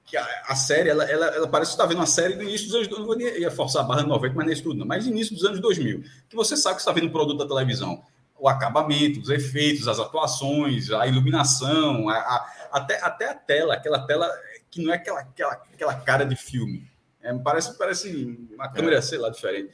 que 0.05 0.17
a, 0.17 0.27
a, 0.49 0.57
série, 0.57 0.89
ela, 0.89 1.05
ela, 1.05 1.27
ela 1.27 1.47
parece 1.47 1.71
que 1.71 1.75
está 1.75 1.87
vendo 1.87 1.99
uma 1.99 2.07
série 2.07 2.35
do 2.35 2.43
início 2.43 2.67
dos 2.67 2.75
anos. 2.75 2.89
Não 2.89 3.07
vou 3.07 3.21
ia 3.21 3.53
forçar 3.53 3.85
a 3.85 3.87
barra 3.87 4.03
90, 4.03 4.35
mas 4.35 4.47
nem 4.47 4.53
isso 4.53 4.65
tudo, 4.65 4.81
não. 4.81 4.87
Mas 4.87 5.07
início 5.07 5.33
dos 5.33 5.45
anos 5.45 5.61
2000. 5.61 6.03
Que 6.29 6.35
você 6.35 6.57
sabe 6.57 6.75
que 6.75 6.81
está 6.81 6.91
vendo 6.91 7.07
um 7.07 7.13
produto 7.13 7.39
da 7.39 7.47
televisão. 7.47 8.03
O 8.41 8.49
acabamento, 8.49 9.21
os 9.21 9.29
efeitos, 9.29 9.87
as 9.87 9.99
atuações, 9.99 10.91
a 10.91 11.07
iluminação, 11.07 12.09
a, 12.09 12.17
a, 12.17 12.53
até, 12.73 12.99
até 13.03 13.31
a 13.31 13.35
tela, 13.35 13.75
aquela 13.75 14.01
tela 14.07 14.31
que 14.71 14.83
não 14.83 14.93
é 14.93 14.97
aquela, 14.97 15.21
aquela, 15.21 15.53
aquela 15.53 15.95
cara 15.97 16.25
de 16.25 16.37
filme. 16.37 16.89
É, 17.23 17.33
parece, 17.35 17.77
parece 17.77 18.49
uma 18.55 18.69
câmera, 18.69 18.97
é. 18.97 19.01
sei 19.03 19.19
lá, 19.19 19.29
diferente. 19.29 19.71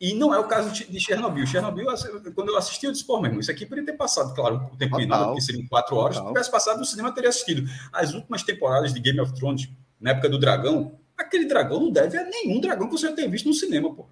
E 0.00 0.12
não 0.12 0.34
é 0.34 0.38
o 0.38 0.48
caso 0.48 0.70
de 0.72 1.00
Chernobyl. 1.00 1.46
Chernobyl, 1.46 1.86
quando 2.34 2.48
eu 2.48 2.56
assisti, 2.56 2.84
eu 2.84 2.92
disse, 2.92 3.06
pô, 3.06 3.16
meu 3.18 3.26
irmão, 3.26 3.40
isso 3.40 3.50
aqui 3.50 3.64
poderia 3.64 3.92
ter 3.92 3.96
passado, 3.96 4.34
claro, 4.34 4.68
o 4.72 4.76
tempo 4.76 4.96
menor, 4.96 5.26
porque 5.26 5.40
seriam 5.40 5.66
quatro 5.68 5.96
horas. 5.96 6.16
Se 6.16 6.26
tivesse 6.26 6.50
passado 6.50 6.78
no 6.78 6.84
cinema, 6.84 7.14
teria 7.14 7.30
assistido. 7.30 7.66
As 7.92 8.12
últimas 8.12 8.42
temporadas 8.42 8.92
de 8.92 9.00
Game 9.00 9.20
of 9.20 9.32
Thrones, 9.34 9.68
na 10.00 10.10
época 10.10 10.28
do 10.28 10.38
dragão, 10.38 10.98
aquele 11.16 11.46
dragão 11.46 11.80
não 11.80 11.90
deve 11.90 12.18
a 12.18 12.24
nenhum 12.24 12.60
dragão 12.60 12.88
que 12.88 12.98
você 12.98 13.08
já 13.08 13.14
tenha 13.14 13.28
visto 13.28 13.46
no 13.46 13.54
cinema, 13.54 13.94
pô. 13.94 14.06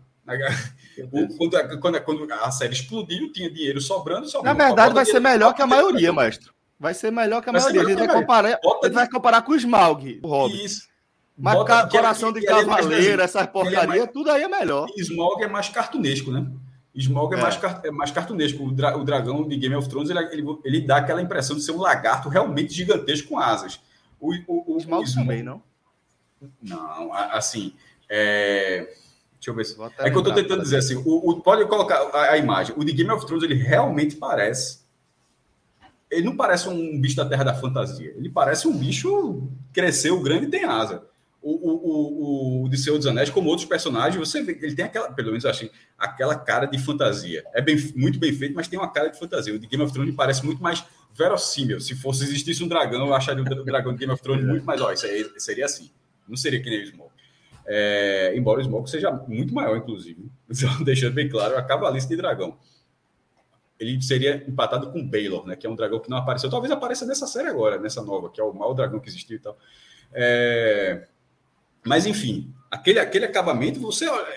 Quando, 1.10 1.80
quando, 1.80 2.00
quando, 2.02 2.32
a 2.32 2.50
série 2.50 2.74
explodiu, 2.74 3.32
tinha 3.32 3.50
dinheiro 3.50 3.80
sobrando. 3.80 4.26
Na 4.42 4.52
verdade, 4.52 4.94
vai 4.94 5.04
ser 5.04 5.20
melhor 5.20 5.54
que 5.54 5.62
a 5.62 5.66
maioria, 5.66 6.12
mestre. 6.12 6.50
Vai 6.78 6.94
ser 6.94 7.10
melhor 7.10 7.42
que 7.42 7.50
a 7.50 7.52
maioria. 7.52 7.82
A 7.82 7.84
gente, 7.84 7.98
vai 7.98 8.08
comparar, 8.08 8.48
a 8.48 8.86
gente 8.86 8.94
vai 8.94 9.08
comparar 9.08 9.42
com 9.42 9.52
o 9.52 9.56
Smaug, 9.56 10.20
o 10.22 10.28
Hobbit. 10.28 10.64
Isso. 10.64 10.92
Mas 11.36 11.54
Bota, 11.54 11.88
coração 11.88 12.32
de 12.32 12.40
é 12.40 12.48
cavaleiro, 12.48 13.22
essas 13.22 13.46
porcaria, 13.46 14.02
é 14.02 14.06
tudo 14.06 14.30
aí 14.30 14.42
é 14.42 14.48
melhor. 14.48 14.86
Smog 14.96 15.42
é 15.42 15.48
mais 15.48 15.68
cartunesco, 15.68 16.30
né? 16.30 16.46
Smog 16.94 17.34
é, 17.34 17.38
é. 17.38 17.42
Mais, 17.42 17.60
é 17.84 17.90
mais 17.90 18.10
cartunesco. 18.10 18.64
O, 18.64 18.70
dra 18.70 18.96
o, 18.98 19.04
dragão 19.04 19.48
de 19.48 19.56
Game 19.56 19.74
of 19.74 19.88
Thrones, 19.88 20.10
ele, 20.10 20.18
ele, 20.30 20.44
ele, 20.62 20.80
dá 20.82 20.98
aquela 20.98 21.22
impressão 21.22 21.56
de 21.56 21.62
ser 21.62 21.72
um 21.72 21.80
lagarto 21.80 22.28
realmente 22.28 22.74
gigantesco 22.74 23.30
com 23.30 23.38
asas. 23.38 23.80
O, 24.20 24.34
o, 24.46 24.74
o 24.74 24.78
Smog, 24.78 25.04
Smog 25.04 25.14
também, 25.14 25.42
não? 25.42 25.62
Não, 26.60 27.12
assim... 27.12 27.74
É... 28.08 28.92
Deixa 29.42 29.50
eu 29.50 29.54
ver 29.54 29.64
se... 29.64 29.76
É 29.98 30.10
que 30.10 30.16
eu 30.16 30.20
estou 30.20 30.34
tentando 30.34 30.62
dizer 30.62 30.76
assim, 30.76 30.96
o, 30.96 31.30
o, 31.30 31.40
pode 31.40 31.66
colocar 31.66 31.96
a, 31.96 32.30
a, 32.32 32.38
imagem. 32.38 32.74
O 32.78 32.84
de 32.84 32.92
Game 32.92 33.10
of 33.10 33.26
Thrones, 33.26 33.42
ele 33.42 33.54
realmente 33.54 34.16
parece... 34.16 34.82
Ele 36.10 36.24
não 36.24 36.36
parece 36.36 36.68
um 36.68 37.00
bicho 37.00 37.16
da 37.16 37.24
Terra 37.26 37.42
da 37.42 37.54
Fantasia. 37.54 38.14
Ele 38.16 38.28
parece 38.28 38.68
um 38.68 38.76
bicho 38.76 39.48
cresceu 39.72 40.20
grande 40.20 40.46
e 40.46 40.50
tem 40.50 40.64
asa 40.64 41.02
o, 41.42 41.50
o, 41.50 42.64
o, 42.64 42.68
de 42.68 42.78
Senhor 42.78 42.96
dos 42.96 43.06
Anéis, 43.06 43.28
como 43.28 43.48
outros 43.48 43.66
personagens, 43.66 44.16
você 44.16 44.42
vê, 44.42 44.56
ele 44.62 44.76
tem 44.76 44.84
aquela, 44.84 45.12
pelo 45.12 45.28
menos 45.28 45.44
assim, 45.44 45.68
aquela 45.98 46.36
cara 46.36 46.66
de 46.66 46.78
fantasia. 46.78 47.44
É 47.52 47.60
bem, 47.60 47.76
muito 47.96 48.18
bem 48.18 48.32
feito, 48.32 48.54
mas 48.54 48.68
tem 48.68 48.78
uma 48.78 48.90
cara 48.90 49.08
de 49.08 49.18
fantasia. 49.18 49.52
O 49.52 49.58
de 49.58 49.66
Game 49.66 49.82
of 49.82 49.92
Thrones 49.92 50.14
parece 50.14 50.44
muito 50.44 50.62
mais 50.62 50.84
verossímil. 51.14 51.80
Se 51.80 51.96
fosse 51.96 52.22
existisse 52.22 52.62
um 52.62 52.68
dragão, 52.68 53.06
eu 53.06 53.14
acharia 53.14 53.42
o 53.42 53.64
dragão 53.64 53.92
de 53.92 53.98
Game 53.98 54.12
of 54.12 54.22
Thrones 54.22 54.46
muito 54.46 54.64
mais. 54.64 54.80
Ó, 54.80 54.92
isso 54.92 55.04
aí 55.04 55.28
seria 55.38 55.64
assim. 55.64 55.90
Não 56.28 56.36
seria 56.36 56.62
que 56.62 56.70
nem 56.70 56.84
o 56.84 56.86
Smoke. 56.86 57.11
É, 57.66 58.32
embora 58.36 58.60
o 58.60 58.64
Smoke 58.64 58.90
seja 58.90 59.10
muito 59.10 59.54
maior, 59.54 59.76
inclusive. 59.76 60.30
Deixando 60.84 61.14
bem 61.14 61.28
claro, 61.28 61.56
a 61.56 61.62
cavalista 61.62 62.08
de 62.08 62.16
dragão. 62.16 62.58
Ele 63.78 64.00
seria 64.00 64.44
empatado 64.46 64.92
com 64.92 65.06
Baylor, 65.06 65.46
né? 65.46 65.56
Que 65.56 65.66
é 65.66 65.70
um 65.70 65.74
dragão 65.74 65.98
que 65.98 66.10
não 66.10 66.16
apareceu. 66.16 66.50
Talvez 66.50 66.70
apareça 66.72 67.04
nessa 67.04 67.26
série 67.26 67.48
agora, 67.48 67.78
nessa 67.78 68.02
nova, 68.02 68.30
que 68.30 68.40
é 68.40 68.44
o 68.44 68.52
mau 68.52 68.74
dragão 68.74 69.00
que 69.00 69.08
existiu 69.08 69.36
e 69.36 69.40
tal. 69.40 69.58
É, 70.12 71.06
mas, 71.84 72.06
enfim, 72.06 72.54
aquele, 72.70 73.00
aquele 73.00 73.24
acabamento, 73.24 73.80
você 73.80 74.08
olha, 74.08 74.34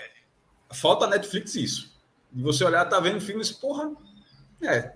falta 0.72 1.06
Netflix 1.06 1.54
isso. 1.54 1.96
E 2.34 2.42
você 2.42 2.64
olhar, 2.64 2.84
tá 2.86 2.98
vendo 2.98 3.20
filmes, 3.20 3.52
porra, 3.52 3.92
é, 4.62 4.94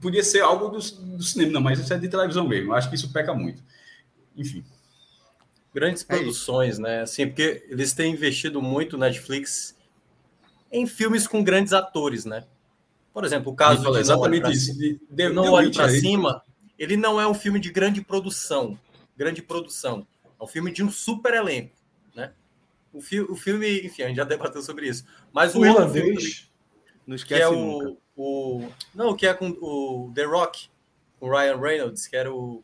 podia 0.00 0.22
ser 0.22 0.40
algo 0.40 0.68
do, 0.68 0.78
do, 0.78 1.22
cinema, 1.22 1.52
não, 1.52 1.60
mas 1.60 1.78
isso 1.78 1.92
é 1.92 1.98
de 1.98 2.08
televisão 2.08 2.46
mesmo. 2.46 2.72
Acho 2.72 2.88
que 2.88 2.94
isso 2.94 3.12
peca 3.12 3.34
muito. 3.34 3.62
Enfim. 4.36 4.64
Grandes 5.74 6.04
é 6.08 6.16
produções, 6.16 6.74
isso. 6.74 6.82
né? 6.82 7.02
Assim, 7.02 7.26
porque 7.26 7.66
eles 7.68 7.92
têm 7.92 8.12
investido 8.12 8.60
muito 8.62 8.96
Netflix 8.98 9.76
em 10.70 10.86
filmes 10.86 11.26
com 11.26 11.42
grandes 11.42 11.72
atores, 11.72 12.24
né? 12.24 12.44
Por 13.12 13.24
exemplo, 13.24 13.52
o 13.52 13.56
caso 13.56 13.90
de 13.90 13.98
exatamente 13.98 14.42
Não 14.42 14.50
isso. 14.50 14.78
De, 14.78 15.00
de, 15.10 15.28
não 15.28 15.52
olhe 15.52 15.72
para 15.72 15.88
cima, 15.88 16.42
ele 16.78 16.96
não 16.96 17.20
é 17.20 17.26
um 17.26 17.34
filme 17.34 17.58
de 17.58 17.70
grande 17.70 18.00
produção, 18.00 18.78
grande 19.16 19.42
produção. 19.42 20.06
É 20.40 20.44
um 20.44 20.46
filme 20.46 20.70
de 20.72 20.82
um 20.82 20.90
super 20.90 21.34
elenco, 21.34 21.74
né? 22.14 22.32
O, 22.92 23.00
fi 23.00 23.20
o 23.20 23.34
filme, 23.34 23.80
enfim, 23.84 24.02
a 24.02 24.08
gente 24.08 24.16
já 24.16 24.24
debateu 24.24 24.62
sobre 24.62 24.88
isso. 24.88 25.04
Mas 25.32 25.54
o, 25.54 25.60
o 25.60 25.66
irlandês, 25.66 26.48
não 27.06 27.16
esquece 27.16 27.40
que 27.40 27.42
é 27.42 27.48
o, 27.48 27.96
o, 28.16 28.68
não, 28.94 29.16
que 29.16 29.26
é 29.26 29.34
com 29.34 29.48
o 29.48 30.12
The 30.14 30.24
Rock, 30.24 30.68
com 31.18 31.28
Ryan 31.28 31.56
Reynolds, 31.56 32.06
que 32.06 32.16
era 32.16 32.32
o 32.32 32.62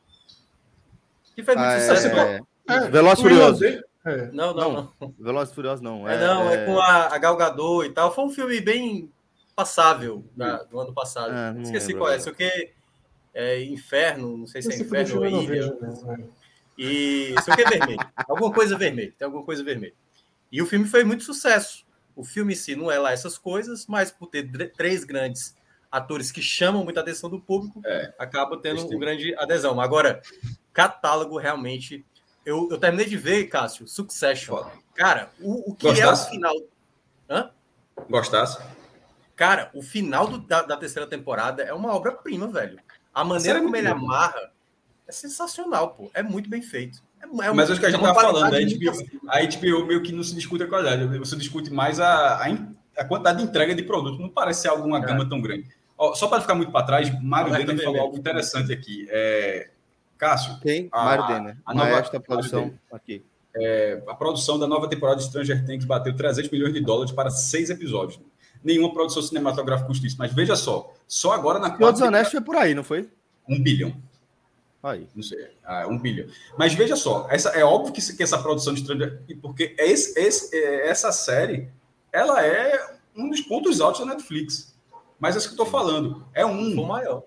que 1.34 1.42
fez 1.42 1.58
muito 1.58 1.68
ah, 1.68 1.80
sucesso. 1.80 2.06
É, 2.06 2.36
é, 2.36 2.40
é, 2.68 2.90
Veloz 2.90 3.20
Furioso. 3.20 3.64
É. 3.64 4.30
Não, 4.32 4.54
não, 4.54 4.72
não, 4.72 4.92
não. 5.00 5.14
Veloz 5.18 5.52
Furioso 5.52 5.82
não. 5.82 6.08
É, 6.08 6.18
não, 6.20 6.50
é, 6.50 6.66
com 6.66 6.78
a, 6.78 7.14
a 7.14 7.18
Gal 7.18 7.36
Gadot 7.36 7.86
e 7.86 7.92
tal. 7.92 8.14
Foi 8.14 8.24
um 8.24 8.30
filme 8.30 8.60
bem 8.60 9.10
passável 9.56 10.24
da, 10.36 10.62
do 10.64 10.78
ano 10.78 10.92
passado. 10.92 11.32
Ah, 11.32 11.54
Esqueci 11.60 11.88
lembro, 11.88 12.02
qual 12.02 12.12
é, 12.12 12.18
sei 12.18 12.34
que 12.34 12.72
é 13.32 13.64
Inferno, 13.64 14.36
não 14.36 14.46
sei 14.46 14.62
se 14.62 14.72
é 14.72 14.78
Inferno 14.78 15.18
ou 15.18 15.26
Ilha. 15.26 15.76
E 16.76 17.34
isso 17.38 17.50
aqui 17.52 17.62
é 17.62 17.68
vermelho. 17.68 17.98
alguma 18.28 18.52
coisa 18.52 18.76
vermelha. 18.76 19.12
Tem 19.16 19.26
alguma 19.26 19.44
coisa 19.44 19.62
vermelha. 19.62 19.94
E 20.50 20.60
o 20.62 20.66
filme 20.66 20.86
foi 20.86 21.04
muito 21.04 21.24
sucesso. 21.24 21.84
O 22.16 22.24
filme 22.24 22.52
em 22.52 22.56
si 22.56 22.76
não 22.76 22.90
é 22.90 22.98
lá 22.98 23.12
essas 23.12 23.36
coisas, 23.36 23.86
mas 23.86 24.10
por 24.10 24.28
ter 24.28 24.72
três 24.76 25.04
grandes 25.04 25.56
atores 25.90 26.30
que 26.30 26.42
chamam 26.42 26.84
muita 26.84 27.00
atenção 27.00 27.30
do 27.30 27.40
público, 27.40 27.80
é, 27.84 28.12
acaba 28.18 28.60
tendo 28.60 28.86
uma 28.86 28.98
grande 28.98 29.34
adesão. 29.36 29.80
Agora, 29.80 30.20
catálogo 30.72 31.38
realmente. 31.38 32.04
Eu, 32.44 32.68
eu 32.70 32.78
terminei 32.78 33.06
de 33.06 33.16
ver, 33.16 33.46
Cássio, 33.46 33.88
Succession. 33.88 34.64
Cara, 34.94 35.30
o, 35.40 35.72
o 35.72 35.74
que 35.74 35.86
Gostasse? 35.86 36.24
é 36.24 36.28
o 36.28 36.30
final. 36.30 36.54
Hã? 37.28 37.50
Gostasse? 38.08 38.58
Cara, 39.34 39.70
o 39.74 39.82
final 39.82 40.26
do, 40.26 40.38
da, 40.38 40.62
da, 40.62 40.76
terceira 40.76 41.08
temporada 41.08 41.62
é 41.62 41.72
uma 41.72 41.94
obra-prima, 41.94 42.46
velho. 42.46 42.78
A 43.12 43.24
maneira 43.24 43.60
como 43.60 43.74
ele 43.74 43.88
amarra 43.88 44.52
é 45.08 45.12
sensacional, 45.12 45.90
pô. 45.90 46.10
É 46.14 46.22
muito 46.22 46.48
bem 46.48 46.62
feito. 46.62 47.02
É, 47.20 47.24
é 47.24 47.52
Mas 47.52 47.70
acho 47.70 47.80
que 47.80 47.86
a 47.86 47.90
gente 47.90 48.00
tá 48.00 48.14
falando, 48.14 48.54
a 48.54 48.60
HBO, 48.60 49.28
a 49.28 49.40
HBO 49.40 49.86
meio 49.86 50.02
que 50.02 50.12
não 50.12 50.22
se 50.22 50.34
discute 50.34 50.62
a 50.62 50.68
qualidade, 50.68 51.18
você 51.18 51.36
discute 51.36 51.70
mais 51.70 51.98
a, 51.98 52.44
a, 52.44 52.46
a 52.98 53.04
quantidade 53.04 53.38
de 53.38 53.44
entrega 53.44 53.74
de 53.74 53.82
produto. 53.82 54.20
Não 54.20 54.28
parece 54.28 54.62
ser 54.62 54.68
alguma 54.68 54.98
é. 54.98 55.00
gama 55.00 55.28
tão 55.28 55.40
grande. 55.40 55.68
Ó, 55.96 56.14
só 56.14 56.28
para 56.28 56.40
ficar 56.40 56.54
muito 56.54 56.72
para 56.72 56.86
trás, 56.86 57.22
Mário 57.22 57.52
Denner 57.52 57.82
falou 57.82 58.00
algo 58.00 58.16
interessante 58.16 58.72
aqui. 58.72 59.06
É, 59.10 59.70
Cássio. 60.24 60.58
Quem? 60.62 60.88
Mário 60.90 61.26
Denner. 61.26 61.56
A, 61.66 61.72
a 61.72 61.74
nova 61.74 61.90
esta 61.98 62.18
produção 62.18 62.72
aqui. 62.90 63.22
É, 63.54 64.02
a 64.08 64.14
produção 64.14 64.58
da 64.58 64.66
nova 64.66 64.88
temporada 64.88 65.18
de 65.18 65.26
Stranger 65.26 65.66
Things 65.66 65.84
bateu 65.84 66.16
300 66.16 66.50
milhões 66.50 66.72
de 66.72 66.80
dólares 66.80 67.12
para 67.12 67.28
seis 67.28 67.68
episódios. 67.68 68.18
Nenhuma 68.62 68.90
produção 68.92 69.22
cinematográfica 69.22 69.86
custa 69.86 70.06
isso. 70.06 70.16
Mas 70.18 70.32
veja 70.32 70.56
só, 70.56 70.94
só 71.06 71.32
agora 71.32 71.58
na 71.58 71.68
quarta. 71.68 71.84
O 71.84 71.92
Desonesto 71.92 72.30
foi 72.30 72.40
por 72.40 72.56
aí, 72.56 72.74
não 72.74 72.82
foi? 72.82 73.06
Um 73.46 73.62
bilhão. 73.62 73.94
Aí. 74.82 75.06
Não 75.14 75.22
sei, 75.22 75.50
ah, 75.62 75.86
um 75.86 75.98
bilhão. 75.98 76.26
Mas 76.58 76.72
veja 76.72 76.96
só, 76.96 77.26
essa, 77.30 77.50
é 77.50 77.64
óbvio 77.64 77.92
que, 77.92 78.16
que 78.16 78.22
essa 78.22 78.38
produção 78.38 78.72
de 78.72 78.80
Stranger 78.80 79.22
porque 79.40 79.74
esse, 79.78 80.18
esse, 80.18 80.54
é, 80.56 80.88
essa 80.88 81.12
série 81.12 81.68
ela 82.10 82.44
é 82.44 82.96
um 83.14 83.28
dos 83.28 83.42
pontos 83.42 83.80
altos 83.80 84.00
da 84.00 84.06
Netflix. 84.06 84.74
Mas 85.18 85.34
é 85.34 85.38
isso 85.38 85.48
que 85.48 85.60
eu 85.60 85.64
estou 85.64 85.80
falando. 85.80 86.26
É 86.34 86.44
um. 86.44 86.80
O 86.80 86.86
maior. 86.86 87.22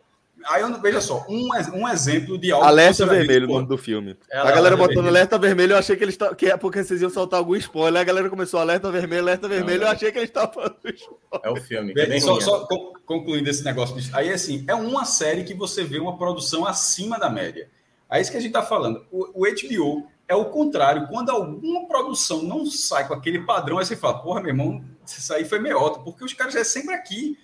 Aí, 0.46 0.64
veja 0.82 1.02
só, 1.02 1.26
um, 1.28 1.50
um 1.74 1.88
exemplo 1.88 2.38
de 2.38 2.52
algo. 2.52 2.66
Alerta 2.66 3.06
Vermelho, 3.06 3.50
o 3.50 3.54
nome 3.54 3.68
do 3.68 3.78
filme. 3.78 4.16
É 4.30 4.38
a 4.38 4.52
galera 4.52 4.78
botando 4.78 4.96
vermelho. 4.96 5.10
Alerta 5.10 5.38
Vermelho, 5.38 5.74
eu 5.74 5.78
achei 5.78 5.96
que 5.96 6.04
eles 6.04 6.18
que 6.38 6.46
é 6.46 6.58
porque 6.58 6.84
vocês 6.84 7.02
iam 7.02 7.10
soltar 7.10 7.40
algum 7.40 7.56
spoiler. 7.56 8.02
A 8.02 8.06
galera 8.06 8.30
começou 8.30 8.60
Alerta 8.60 8.92
Vermelho, 8.92 9.24
Alerta 9.24 9.48
Vermelho, 9.48 9.82
não, 9.82 9.88
eu 9.88 9.94
achei 9.94 10.12
que 10.12 10.18
eles 10.18 10.30
estavam 10.30 10.54
falando 10.54 10.78
spoiler. 10.86 11.42
É 11.44 11.50
o 11.50 11.56
filme. 11.56 11.94
Bem, 11.94 12.20
só, 12.22 12.40
só 12.40 12.66
concluindo 13.06 13.50
esse 13.50 13.64
negócio. 13.64 13.96
Aí, 14.14 14.32
assim, 14.32 14.64
é 14.68 14.76
uma 14.76 15.06
série 15.06 15.44
que 15.44 15.54
você 15.54 15.84
vê 15.84 16.00
uma 16.00 16.18
produção 16.18 16.66
acima 16.66 17.18
da 17.18 17.30
média. 17.30 17.70
É 18.10 18.22
isso 18.22 18.32
que 18.32 18.38
a 18.38 18.40
gente 18.40 18.56
está 18.56 18.64
falando. 18.64 19.06
O, 19.12 19.44
o 19.44 19.46
HBO 19.46 20.08
é 20.28 20.36
o 20.36 20.46
contrário. 20.46 21.08
Quando 21.08 21.30
alguma 21.30 21.88
produção 21.88 22.44
não 22.44 22.66
sai 22.66 23.08
com 23.08 23.14
aquele 23.14 23.40
padrão, 23.40 23.80
aí 23.80 23.86
você 23.86 23.96
fala, 23.96 24.20
porra, 24.20 24.42
meu 24.42 24.50
irmão, 24.50 24.84
isso 25.06 25.34
aí 25.34 25.46
foi 25.46 25.60
meota, 25.60 26.00
porque 26.00 26.24
os 26.24 26.34
caras 26.34 26.56
é 26.56 26.64
sempre 26.64 26.94
aqui 26.94 27.38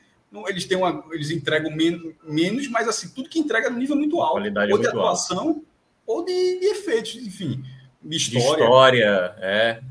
eles 0.47 0.65
têm 0.65 0.77
uma, 0.77 1.03
eles 1.11 1.30
entregam 1.30 1.72
menos, 1.72 2.14
menos, 2.23 2.68
mas 2.68 2.88
assim, 2.88 3.10
tudo 3.10 3.30
que 3.30 3.39
entrega 3.39 3.68
é 3.68 3.69
no 3.69 3.77
nível 3.77 3.95
muito 3.95 4.19
alto. 4.19 4.34
Qualidade 4.34 4.72
ou 4.72 4.80
de 4.80 4.88
atuação, 4.88 5.64
ou 6.07 6.26
de, 6.26 6.60
de, 6.60 6.65
efeitos, 6.65 7.15
enfim, 7.15 7.64
de 8.01 8.18
história. 8.18 8.47
De 8.47 8.64
história, 8.64 9.35
é. 9.39 9.81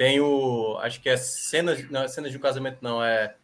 Tem 0.00 0.18
o. 0.18 0.78
Acho 0.80 0.98
que 1.00 1.10
é 1.10 1.16
cenas. 1.18 1.88
Não, 1.90 2.02
é 2.02 2.08
cenas 2.08 2.30
de 2.30 2.38
um 2.38 2.40
casamento, 2.40 2.78
não. 2.80 3.04
É. 3.04 3.34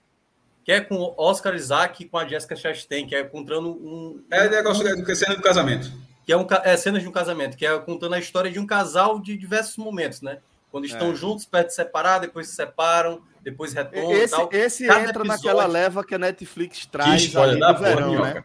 Que 0.65 0.73
é 0.73 0.81
com 0.81 1.15
Oscar 1.19 1.55
Isaac 1.55 2.03
e 2.03 2.09
com 2.09 2.17
a 2.17 2.27
Jessica 2.27 2.57
Chastain, 2.57 3.07
que 3.07 3.15
é 3.15 3.23
contando 3.23 3.69
um. 3.71 4.25
É 4.31 4.49
negócio 4.49 4.83
de 4.83 5.15
cena 5.15 5.37
do 5.37 5.43
casamento. 5.43 5.93
Que 6.25 6.33
é, 6.33 6.37
um, 6.37 6.47
é 6.65 6.77
cenas 6.77 7.03
de 7.03 7.09
um 7.09 7.13
casamento, 7.13 7.57
que 7.57 7.67
é 7.67 7.79
contando 7.79 8.15
a 8.15 8.19
história 8.19 8.51
de 8.51 8.59
um 8.59 8.67
casal 8.67 9.21
de 9.21 9.37
diversos 9.37 9.77
momentos, 9.77 10.23
né? 10.23 10.39
Quando 10.73 10.87
estão 10.87 11.13
é. 11.13 11.15
juntos, 11.15 11.45
perto 11.45 11.69
de 11.69 11.75
separar, 11.75 12.19
depois 12.19 12.49
se 12.49 12.55
separam, 12.55 13.21
depois 13.47 13.73
retornam. 13.73 14.11
Esse, 14.11 14.35
tal. 14.35 14.49
esse 14.51 14.85
entra 14.87 15.03
episódio... 15.03 15.25
naquela 15.25 15.67
leva 15.67 16.03
que 16.03 16.17
a 16.17 16.19
Netflix 16.19 16.85
traz 16.85 17.29
que 17.29 17.39
ali 17.39 17.61
do 17.61 17.79
verão, 17.79 18.17
porra, 18.17 18.35
né? 18.35 18.45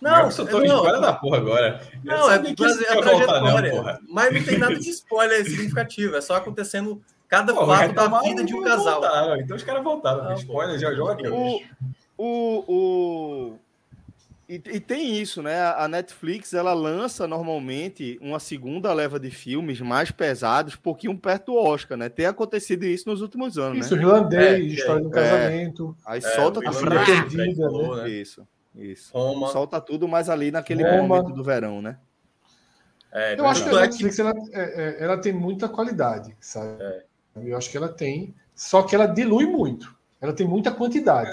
Não, 0.00 0.24
eu 0.24 0.30
só 0.32 0.44
tô 0.44 0.58
não, 0.58 0.76
spoiler 0.78 1.00
da 1.00 1.12
porra 1.12 1.36
agora. 1.36 1.88
Não, 2.02 2.28
é, 2.28 2.34
é, 2.34 2.40
é 2.40 3.00
trajetória. 3.00 3.72
Não, 3.72 3.98
mas 4.08 4.34
não 4.34 4.42
tem 4.42 4.58
nada 4.58 4.74
de 4.74 4.90
spoiler 4.90 5.44
significativo. 5.44 6.16
É 6.16 6.20
só 6.20 6.34
acontecendo 6.34 7.00
cada 7.28 7.54
Pô, 7.54 7.64
fato 7.64 7.94
da 7.94 8.20
vida 8.20 8.42
de 8.42 8.52
um 8.52 8.64
casal. 8.64 9.00
Voltaram. 9.00 9.36
Então 9.36 9.56
os 9.56 9.62
caras 9.62 9.84
voltaram. 9.84 10.24
Não, 10.24 10.34
spoiler, 10.34 10.76
já 10.76 10.92
joga. 10.92 11.32
O, 11.32 11.62
o, 12.18 12.64
o, 12.66 13.58
e, 14.50 14.54
e, 14.56 14.80
tem 14.80 15.20
isso, 15.20 15.40
né? 15.44 15.62
A 15.62 15.86
Netflix 15.86 16.52
ela 16.52 16.72
lança 16.72 17.24
normalmente 17.24 18.18
uma 18.20 18.40
segunda 18.40 18.92
leva 18.92 19.20
de 19.20 19.30
filmes 19.30 19.80
mais 19.80 20.10
pesados, 20.10 20.74
pouquinho 20.74 21.16
perto 21.16 21.52
do 21.52 21.56
Oscar, 21.56 21.96
né? 21.96 22.08
Tem 22.08 22.26
acontecido 22.26 22.84
isso 22.84 23.08
nos 23.08 23.20
últimos 23.20 23.56
anos, 23.56 23.86
isso, 23.86 23.94
né? 23.94 24.02
irlandês, 24.02 24.42
é, 24.42 24.58
história 24.58 25.02
do 25.02 25.08
é, 25.10 25.12
casamento. 25.12 25.96
Aí 26.04 26.18
é, 26.18 26.22
solta 26.22 26.68
a 26.68 26.72
frase 26.72 27.06
perdida, 27.06 27.70
né? 27.70 28.02
né? 28.02 28.10
Isso, 28.10 28.44
isso. 28.74 29.12
Roma. 29.12 29.46
Solta 29.48 29.80
tudo 29.80 30.08
mais 30.08 30.28
ali 30.28 30.50
naquele 30.50 30.82
Roma. 30.82 31.02
momento 31.02 31.32
do 31.32 31.44
verão, 31.44 31.80
né? 31.80 31.96
É, 33.12 33.38
eu 33.38 33.46
acho 33.46 33.62
que 33.62 33.70
a 33.70 33.80
Netflix 33.82 34.18
ela, 34.18 34.34
ela 34.98 35.16
tem 35.16 35.32
muita 35.32 35.68
qualidade, 35.68 36.36
sabe? 36.40 36.82
Eu 37.36 37.56
acho 37.56 37.70
que 37.70 37.76
ela 37.76 37.88
tem, 37.88 38.34
só 38.52 38.82
que 38.82 38.96
ela 38.96 39.06
dilui 39.06 39.46
muito. 39.46 39.94
Ela 40.20 40.32
tem 40.32 40.46
muita 40.46 40.72
quantidade. 40.72 41.30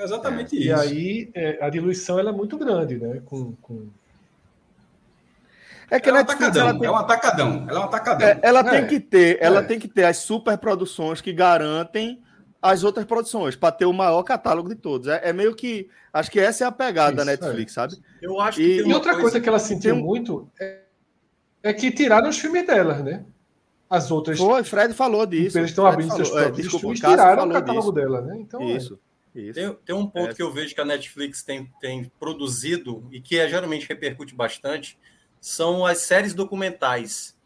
É. 0.00 0.04
Exatamente 0.04 0.56
é, 0.56 0.60
isso. 0.60 0.68
E 0.68 0.72
aí 0.72 1.30
é, 1.34 1.58
a 1.64 1.68
diluição 1.68 2.18
ela 2.18 2.30
é 2.30 2.32
muito 2.32 2.56
grande, 2.56 2.96
né? 2.96 3.20
Com, 3.24 3.52
com... 3.60 3.88
É 5.90 5.98
que 5.98 6.08
é 6.08 6.12
um 6.12 6.16
atacadão, 6.16 6.68
ela 6.68 6.78
tem... 6.78 6.88
é 6.88 6.90
um 6.90 6.96
atacadão, 6.96 7.66
ela 7.68 7.78
é 7.78 7.82
um 7.82 7.84
atacadão. 7.84 8.28
É, 8.28 8.40
ela 8.42 8.64
tem 8.64 8.80
é. 8.80 8.86
que 8.86 9.00
ter, 9.00 9.38
ela 9.40 9.60
é. 9.60 9.62
tem 9.62 9.78
que 9.78 9.88
ter 9.88 10.04
as 10.04 10.18
superproduções 10.18 11.20
que 11.20 11.32
garantem 11.32 12.22
as 12.62 12.84
outras 12.84 13.04
produções 13.06 13.56
para 13.56 13.72
ter 13.72 13.86
o 13.86 13.92
maior 13.92 14.22
catálogo 14.22 14.68
de 14.68 14.76
todos. 14.76 15.08
É, 15.08 15.32
meio 15.32 15.54
que 15.54 15.88
acho 16.12 16.30
que 16.30 16.38
essa 16.38 16.64
é 16.64 16.66
a 16.66 16.72
pegada 16.72 17.08
Isso, 17.08 17.16
da 17.16 17.24
Netflix, 17.24 17.72
sabe? 17.72 17.96
Eu 18.22 18.40
acho 18.40 18.60
e, 18.60 18.78
e 18.78 18.94
outra 18.94 19.12
coisa, 19.12 19.22
coisa, 19.22 19.40
que 19.40 19.48
ela 19.48 19.58
sentiu 19.58 19.94
um... 19.94 20.00
muito 20.00 20.48
é, 21.62 21.72
que 21.72 21.90
tiraram 21.90 22.28
os 22.28 22.38
filmes 22.38 22.66
delas, 22.66 23.02
né? 23.02 23.24
As 23.88 24.10
outras. 24.10 24.38
Foi, 24.38 24.62
Fred 24.62 24.94
falou 24.94 25.26
disso. 25.26 25.58
Eles 25.58 25.70
estão 25.70 25.84
abrindo 25.84 26.14
seus 26.14 26.30
próprios 26.30 26.56
desculpa, 26.56 26.80
filmes, 26.80 27.00
tiraram 27.00 27.48
o 27.48 27.52
catálogo 27.52 27.80
disso. 27.80 27.92
dela, 27.92 28.20
né? 28.20 28.36
Então, 28.38 28.62
Isso. 28.62 29.00
Tem, 29.32 29.74
tem, 29.74 29.94
um 29.94 30.06
ponto 30.06 30.30
é. 30.30 30.34
que 30.34 30.42
eu 30.42 30.52
vejo 30.52 30.74
que 30.74 30.80
a 30.80 30.84
Netflix 30.84 31.42
tem, 31.42 31.70
tem 31.80 32.10
produzido 32.18 33.06
e 33.12 33.20
que 33.20 33.38
é, 33.38 33.48
geralmente 33.48 33.88
repercute 33.88 34.34
bastante 34.34 34.98
são 35.40 35.86
as 35.86 35.98
séries 35.98 36.34
documentais. 36.34 37.38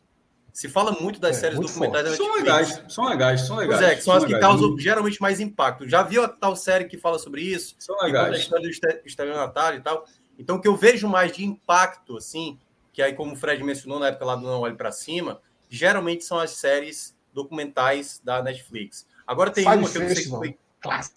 Se 0.52 0.68
fala 0.68 0.92
muito 0.92 1.20
das 1.20 1.36
é, 1.36 1.40
séries 1.40 1.56
muito 1.58 1.68
documentais 1.68 2.04
da 2.04 2.10
Netflix. 2.10 2.32
São 2.32 2.42
legais, 2.42 2.84
são 2.88 3.04
legais, 3.04 3.40
são 3.42 3.56
legais. 3.56 3.80
Pois 3.80 3.90
é, 3.90 3.94
que 3.96 4.02
são, 4.02 4.12
são 4.12 4.14
as 4.14 4.22
legais. 4.24 4.42
que 4.42 4.48
causam 4.48 4.78
geralmente 4.78 5.20
mais 5.20 5.40
impacto. 5.40 5.88
Já 5.88 6.02
viu 6.02 6.24
a 6.24 6.28
tal 6.28 6.56
série 6.56 6.84
que 6.84 6.96
fala 6.96 7.18
sobre 7.18 7.42
isso? 7.42 7.74
São 7.78 7.96
legais. 8.00 8.32
A 8.32 8.38
história 8.38 8.68
do 8.68 9.06
estelionatário 9.06 9.78
e 9.78 9.82
tal. 9.82 10.06
Então, 10.38 10.56
o 10.56 10.60
que 10.60 10.68
eu 10.68 10.76
vejo 10.76 11.08
mais 11.08 11.32
de 11.32 11.44
impacto, 11.44 12.16
assim, 12.16 12.58
que 12.92 13.02
aí, 13.02 13.12
como 13.12 13.32
o 13.32 13.36
Fred 13.36 13.62
mencionou 13.62 13.98
na 13.98 14.08
época 14.08 14.24
lá 14.24 14.36
do 14.36 14.42
Não 14.42 14.60
Olhe 14.60 14.76
para 14.76 14.90
Cima, 14.92 15.40
geralmente 15.68 16.24
são 16.24 16.38
as 16.38 16.52
séries 16.52 17.14
documentais 17.32 18.20
da 18.24 18.42
Netflix. 18.42 19.06
Agora 19.26 19.50
tem 19.50 19.64
Fale 19.64 19.80
uma 19.80 19.90
que 19.90 19.96
eu 19.98 20.02
não 20.02 20.08
sei 20.08 20.16
se 20.16 20.28
foi 20.28 20.56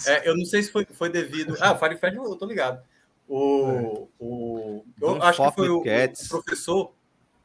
é, 0.06 0.27
eu 0.27 0.35
não 0.35 0.45
sei 0.45 0.64
se 0.64 0.72
foi, 0.72 0.85
foi 0.85 1.10
devido. 1.10 1.56
Ah, 1.60 1.73
o 1.73 1.77
Fire 1.77 1.98
Fred, 1.98 2.18
eu 2.18 2.35
tô 2.35 2.45
ligado. 2.45 2.81
O, 3.27 3.68
é. 3.69 4.07
o, 4.19 4.85
eu 5.02 5.07
Don't 5.10 5.26
acho 5.26 5.44
que 5.44 5.56
foi 5.56 5.69
o, 5.69 5.80
o, 5.80 6.30
professor, 6.30 6.94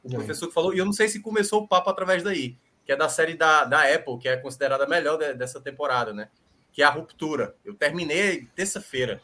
o 0.03 0.07
é. 0.09 0.15
professor 0.15 0.47
que 0.47 0.53
falou, 0.53 0.73
e 0.73 0.77
eu 0.77 0.85
não 0.85 0.93
sei 0.93 1.07
se 1.07 1.19
começou 1.19 1.63
o 1.63 1.67
papo 1.67 1.89
através 1.89 2.23
daí, 2.23 2.57
que 2.85 2.91
é 2.91 2.95
da 2.95 3.09
série 3.09 3.35
da, 3.35 3.65
da 3.65 3.93
Apple, 3.93 4.17
que 4.17 4.29
é 4.29 4.37
considerada 4.37 4.85
a 4.85 4.87
melhor 4.87 5.17
de, 5.17 5.33
dessa 5.33 5.59
temporada, 5.59 6.13
né? 6.13 6.29
Que 6.71 6.81
é 6.81 6.85
a 6.85 6.89
Ruptura. 6.89 7.55
Eu 7.63 7.73
terminei 7.73 8.47
terça-feira. 8.55 9.21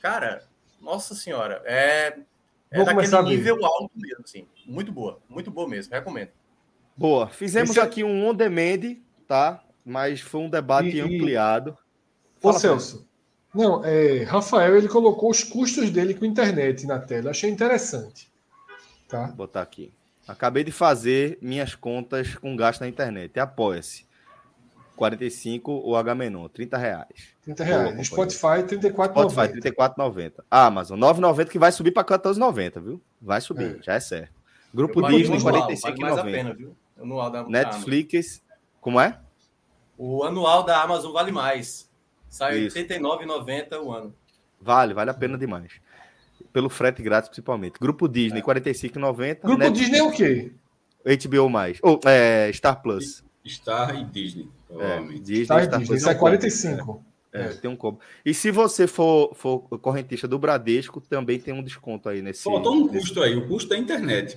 Cara, 0.00 0.46
nossa 0.80 1.14
senhora, 1.14 1.62
é, 1.64 2.18
é 2.70 2.84
daquele 2.84 3.22
nível 3.22 3.64
alto 3.64 3.92
mesmo, 3.96 4.22
assim. 4.24 4.46
Muito 4.66 4.92
boa, 4.92 5.20
muito 5.28 5.50
boa 5.50 5.68
mesmo, 5.68 5.94
recomendo. 5.94 6.30
Boa. 6.96 7.28
Fizemos 7.28 7.70
Esse... 7.70 7.80
É 7.80 7.82
aqui 7.82 8.04
um 8.04 8.26
on-demand, 8.26 8.96
tá? 9.26 9.62
Mas 9.84 10.20
foi 10.20 10.40
um 10.40 10.50
debate 10.50 10.96
e, 10.96 11.00
ampliado. 11.00 11.76
Ô, 12.48 12.52
Celso. 12.52 13.06
Não, 13.54 13.84
é, 13.84 14.24
Rafael, 14.24 14.76
ele 14.76 14.88
colocou 14.88 15.30
os 15.30 15.44
custos 15.44 15.90
dele 15.90 16.14
com 16.14 16.24
internet 16.24 16.86
na 16.86 16.98
tela. 16.98 17.30
Achei 17.30 17.48
interessante. 17.48 18.28
Tá? 19.08 19.26
Vou 19.26 19.36
botar 19.36 19.62
aqui. 19.62 19.92
Acabei 20.26 20.64
de 20.64 20.72
fazer 20.72 21.38
minhas 21.40 21.74
contas 21.74 22.34
com 22.34 22.56
gasto 22.56 22.80
na 22.80 22.88
internet. 22.88 23.38
Apoia-se. 23.38 24.06
45 24.96 25.82
o 25.84 25.96
H-Menon, 25.96 26.48
30 26.48 26.78
reais. 26.78 27.34
30 27.44 27.64
reais. 27.64 28.06
Spotify, 28.06 28.62
34,90. 28.66 29.10
Spotify, 29.10 29.60
34,90. 29.60 30.32
Amazon, 30.50 30.98
9,90 30.98 31.48
que 31.48 31.58
vai 31.58 31.72
subir 31.72 31.90
para 31.90 32.04
14,90, 32.04 32.80
viu? 32.80 33.00
Vai 33.20 33.40
subir, 33.40 33.78
é. 33.80 33.82
já 33.82 33.94
é 33.94 34.00
certo. 34.00 34.32
Grupo 34.72 35.02
Disney, 35.08 35.38
45,90. 35.38 37.48
Netflix, 37.48 38.40
como 38.80 39.00
é? 39.00 39.18
O 39.98 40.22
anual 40.24 40.62
da 40.62 40.80
Amazon 40.82 41.12
vale 41.12 41.32
mais. 41.32 41.90
Sai 42.34 42.64
R$ 42.64 42.68
89,90 42.68 43.80
o 43.80 43.92
ano. 43.92 44.12
Vale, 44.60 44.92
vale 44.92 45.08
a 45.08 45.14
pena 45.14 45.38
demais. 45.38 45.74
Pelo 46.52 46.68
frete 46.68 47.00
grátis, 47.00 47.28
principalmente. 47.28 47.78
Grupo 47.80 48.08
Disney, 48.08 48.40
R$ 48.40 48.50
é. 48.50 48.60
45,90. 48.60 49.38
Grupo 49.40 49.56
Netflix, 49.56 49.78
Disney 49.78 49.98
é 49.98 50.02
o 50.02 50.10
quê? 50.10 50.52
HBO+. 51.04 51.48
Ou, 51.80 52.00
é, 52.04 52.50
Star 52.52 52.82
Plus. 52.82 53.22
Star 53.46 53.94
e 53.94 54.04
Disney. 54.06 54.50
É, 54.68 55.00
Disney, 55.20 55.44
Star, 55.44 55.64
Star 55.64 55.78
Disney. 55.78 55.96
Isso 55.96 56.10
é 56.10 56.14
45. 56.16 57.04
É, 57.32 57.40
é, 57.40 57.48
tem 57.50 57.70
um 57.70 57.76
combo. 57.76 58.00
E 58.24 58.34
se 58.34 58.50
você 58.50 58.88
for, 58.88 59.32
for 59.36 59.60
correntista 59.78 60.26
do 60.26 60.36
Bradesco, 60.36 61.00
também 61.00 61.38
tem 61.38 61.54
um 61.54 61.62
desconto 61.62 62.08
aí 62.08 62.20
nesse. 62.20 62.42
Faltou 62.42 62.74
um 62.74 62.88
custo 62.88 63.22
aí, 63.22 63.36
o 63.36 63.46
custo 63.46 63.70
da 63.70 63.78
internet. 63.78 64.36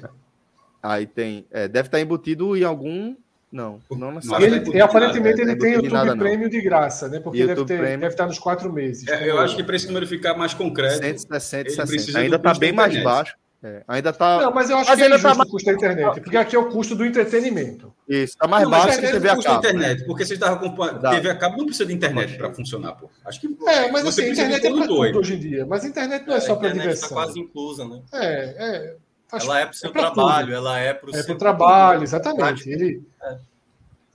Aí 0.83 1.07
tem. 1.07 1.47
É, 1.49 1.67
deve 1.67 1.87
estar 1.87 1.99
embutido 1.99 2.55
em 2.55 2.63
algum 2.63 3.15
não, 3.51 3.79
não 3.89 4.11
necessariamente. 4.11 4.69
Ele, 4.69 4.77
e 4.77 4.81
aparentemente 4.81 5.41
ele 5.41 5.55
tem 5.55 5.73
YouTube 5.73 5.93
nada, 5.93 6.17
Premium 6.17 6.49
de 6.49 6.61
graça, 6.61 7.07
né? 7.07 7.19
Porque 7.19 7.45
deve, 7.45 7.65
ter, 7.65 7.79
deve 7.79 8.07
estar 8.07 8.25
nos 8.25 8.39
quatro 8.39 8.71
meses. 8.71 9.07
É, 9.07 9.29
eu 9.29 9.39
acho 9.39 9.55
que 9.55 9.63
para 9.63 9.75
esse 9.75 9.87
número 9.87 10.05
ficar 10.05 10.35
mais 10.35 10.53
concreto. 10.53 10.97
160, 10.97 11.87
60. 11.87 12.19
Ainda 12.19 12.35
está 12.35 12.53
bem 12.53 12.73
mais 12.73 13.01
baixo. 13.01 13.35
É, 13.63 13.83
ainda 13.87 14.13
tá. 14.13 14.39
Não, 14.41 14.53
mas 14.53 14.69
eu 14.69 14.77
acho 14.77 14.89
mas 14.89 14.99
que 14.99 15.03
ainda 15.03 15.15
é 15.15 15.19
tá 15.19 15.33
mais... 15.33 15.49
o 15.49 15.51
custo 15.51 15.65
da 15.65 15.73
internet, 15.73 16.21
porque 16.21 16.37
aqui 16.37 16.55
é 16.55 16.59
o 16.59 16.69
custo 16.69 16.95
do 16.95 17.03
entretenimento. 17.03 17.91
Isso, 18.07 18.33
está 18.33 18.47
mais 18.47 18.63
não, 18.63 18.69
baixo 18.69 18.99
que 18.99 19.07
TV 19.07 19.29
a 19.29 19.41
cabo. 19.41 19.57
internet, 19.57 20.05
porque 20.05 20.25
você 20.25 20.35
estava 20.35 20.55
acompanhando. 20.57 21.09
TV 21.09 21.29
a 21.31 21.35
cabo 21.35 21.57
não 21.57 21.65
precisa 21.65 21.87
de 21.87 21.93
internet 21.93 22.37
para 22.37 22.53
funcionar, 22.53 22.93
pô. 22.93 23.09
Acho 23.25 23.41
que. 23.41 23.47
É, 23.67 23.91
mas 23.91 24.05
assim, 24.05 24.25
a 24.25 24.29
internet 24.29 24.67
é 24.67 24.69
para 24.69 24.87
tudo 24.87 25.19
hoje 25.19 25.33
em 25.33 25.39
dia. 25.39 25.65
Mas 25.65 25.83
a 25.83 25.87
internet 25.87 26.27
não 26.27 26.35
é, 26.35 26.37
é 26.37 26.41
só 26.41 26.55
para 26.55 26.67
tá 26.67 26.73
diversão. 26.75 27.07
Está 27.07 27.15
quase 27.15 27.39
inclusa, 27.39 27.87
né? 27.87 28.01
É, 28.13 28.55
é. 28.59 28.95
Ela 29.31 29.59
é 29.59 29.65
para 29.65 29.73
o 29.73 29.75
seu 29.75 29.91
trabalho, 29.91 30.47
tudo. 30.47 30.55
ela 30.55 30.79
é 30.79 30.93
para 30.93 31.07
o 31.07 31.09
é 31.09 31.13
seu. 31.13 31.21
É 31.21 31.25
para 31.25 31.35
o 31.35 31.37
trabalho, 31.37 32.03
exatamente. 32.03 32.69
Ele. 32.69 33.03
É 33.21 33.37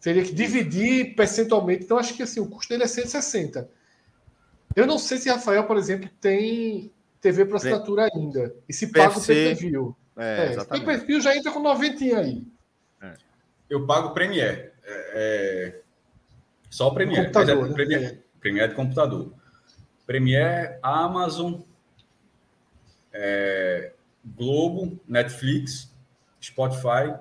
teria 0.02 0.24
que 0.24 0.34
dividir 0.34 1.14
percentualmente. 1.14 1.84
Então, 1.84 1.96
acho 1.96 2.14
que 2.14 2.24
assim, 2.24 2.40
o 2.40 2.46
custo 2.46 2.68
dele 2.68 2.82
é 2.82 2.88
160. 2.88 3.70
Eu 4.74 4.86
não 4.86 4.98
sei 4.98 5.16
se 5.16 5.30
Rafael, 5.30 5.64
por 5.64 5.76
exemplo, 5.76 6.10
tem 6.20 6.90
TV 7.20 7.46
para 7.46 7.56
assinatura 7.56 8.10
ainda. 8.12 8.54
E 8.68 8.72
se 8.72 8.88
paga 8.88 9.16
o 9.16 9.24
pay-per-view. 9.24 9.96
É, 10.16 10.54
é, 10.54 10.64
pay-per-view 10.64 11.20
já 11.20 11.36
entra 11.36 11.52
com 11.52 11.60
90 11.60 12.04
aí. 12.18 12.44
É. 13.00 13.14
Eu 13.70 13.86
pago 13.86 14.08
o 14.08 14.12
Premiere. 14.12 14.72
É, 14.84 15.12
é, 15.14 15.80
só 16.68 16.88
o 16.88 16.94
Premiere. 16.94 17.26
Computador, 17.26 17.64
é, 17.64 17.68
né? 17.68 17.74
Premiere, 17.74 18.04
é. 18.04 18.18
Premiere 18.40 18.68
de 18.70 18.74
computador. 18.74 19.32
Premiere, 20.04 20.78
Amazon, 20.82 21.60
é, 23.12 23.92
Globo, 24.24 25.00
Netflix, 25.06 25.92
Spotify, 26.40 27.14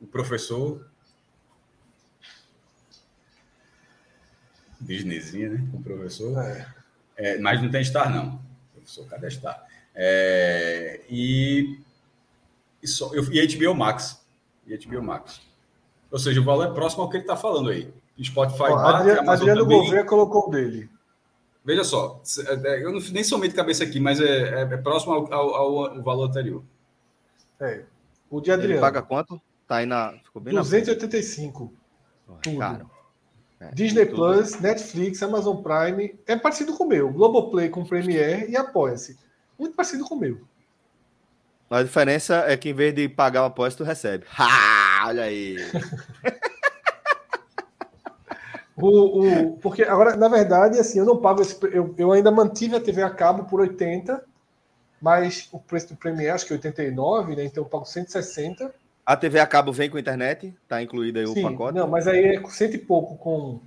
o 0.00 0.06
professor, 0.06 0.88
Disneyzinha, 4.80 5.50
né? 5.50 5.68
O 5.74 5.82
professor. 5.82 6.38
É. 6.42 6.66
É, 7.16 7.38
mas 7.38 7.62
não 7.62 7.70
tem 7.70 7.84
Star, 7.84 8.10
não. 8.10 8.40
Professor, 8.72 9.06
cadê 9.06 9.30
Star? 9.30 9.66
É, 9.94 11.02
e, 11.10 11.78
e, 12.82 12.88
só, 12.88 13.12
eu, 13.12 13.22
e 13.30 13.56
HBO 13.56 13.74
Max. 13.74 14.24
E 14.66 14.76
HBO 14.76 15.02
Max. 15.02 15.42
Ou 16.10 16.18
seja, 16.18 16.40
o 16.40 16.44
valor 16.44 16.68
é 16.68 16.72
próximo 16.72 17.02
ao 17.02 17.10
que 17.10 17.16
ele 17.16 17.24
está 17.24 17.36
falando 17.36 17.70
aí. 17.70 17.92
Spotify, 18.22 18.62
Ó, 18.62 18.78
Adriano, 18.78 19.30
Adriano 19.30 19.66
Gouveia 19.66 20.04
colocou 20.04 20.48
o 20.48 20.50
dele. 20.50 20.90
Veja 21.64 21.84
só, 21.84 22.22
é, 22.46 22.68
é, 22.68 22.84
eu 22.84 22.92
não, 22.92 23.00
nem 23.12 23.22
de 23.22 23.54
cabeça 23.54 23.84
aqui, 23.84 24.00
mas 24.00 24.20
é, 24.20 24.24
é, 24.24 24.62
é 24.62 24.76
próximo 24.78 25.12
ao, 25.12 25.32
ao, 25.32 25.54
ao, 25.54 26.02
valor 26.02 26.28
anterior. 26.28 26.62
É. 27.60 27.82
O 28.30 28.40
de 28.40 28.50
Adriano. 28.50 28.74
Ele 28.74 28.80
paga 28.80 29.02
quanto? 29.02 29.40
Tá 29.66 29.76
aí 29.76 29.86
na. 29.86 30.14
Ficou 30.24 30.40
bem 30.40 30.54
285. 30.54 31.72
Na 32.26 32.34
tudo. 32.36 32.58
Caro. 32.58 32.90
É, 33.60 33.70
Disney 33.72 34.06
tudo. 34.06 34.16
Plus, 34.16 34.58
Netflix, 34.58 35.22
Amazon 35.22 35.62
Prime. 35.62 36.18
É 36.26 36.36
parecido 36.36 36.74
com 36.76 36.84
o 36.84 36.88
meu. 36.88 37.12
Globoplay 37.12 37.68
com 37.68 37.84
Premiere 37.84 38.50
e 38.50 38.56
Apoia-se. 38.56 39.18
Muito 39.58 39.76
parecido 39.76 40.04
com 40.04 40.14
o 40.14 40.18
meu. 40.18 40.40
A 41.68 41.82
diferença 41.82 42.44
é 42.48 42.56
que 42.56 42.70
em 42.70 42.74
vez 42.74 42.94
de 42.94 43.08
pagar 43.08 43.42
o 43.42 43.46
apoio, 43.46 43.72
tu 43.76 43.84
recebe. 43.84 44.24
Ha! 44.36 45.06
Olha 45.06 45.24
aí. 45.24 45.56
o, 48.82 49.20
o, 49.20 49.56
porque 49.58 49.82
agora, 49.82 50.16
na 50.16 50.28
verdade, 50.28 50.78
assim, 50.78 50.98
eu 50.98 51.04
não 51.04 51.16
pago 51.16 51.42
esse. 51.42 51.58
Eu, 51.72 51.94
eu 51.96 52.12
ainda 52.12 52.30
mantive 52.30 52.76
a 52.76 52.80
TV 52.80 53.02
a 53.02 53.10
cabo 53.10 53.44
por 53.44 53.60
80, 53.60 54.24
mas 55.00 55.48
o 55.52 55.58
preço 55.58 55.88
do 55.88 55.96
Premiere 55.96 56.30
acho 56.30 56.46
que 56.46 56.52
é 56.52 56.56
89, 56.56 57.36
né? 57.36 57.44
Então 57.44 57.64
eu 57.64 57.68
pago 57.68 57.84
160. 57.84 58.72
A 59.04 59.16
TV 59.16 59.40
a 59.40 59.46
cabo 59.46 59.72
vem 59.72 59.90
com 59.90 59.98
internet? 59.98 60.54
Tá 60.68 60.82
incluído 60.82 61.18
aí 61.18 61.26
Sim, 61.26 61.44
o 61.44 61.50
pacote? 61.50 61.78
Não, 61.78 61.88
mas 61.88 62.06
aí 62.06 62.36
é 62.36 62.48
cento 62.48 62.74
e 62.74 62.78
pouco 62.78 63.16
com. 63.16 63.60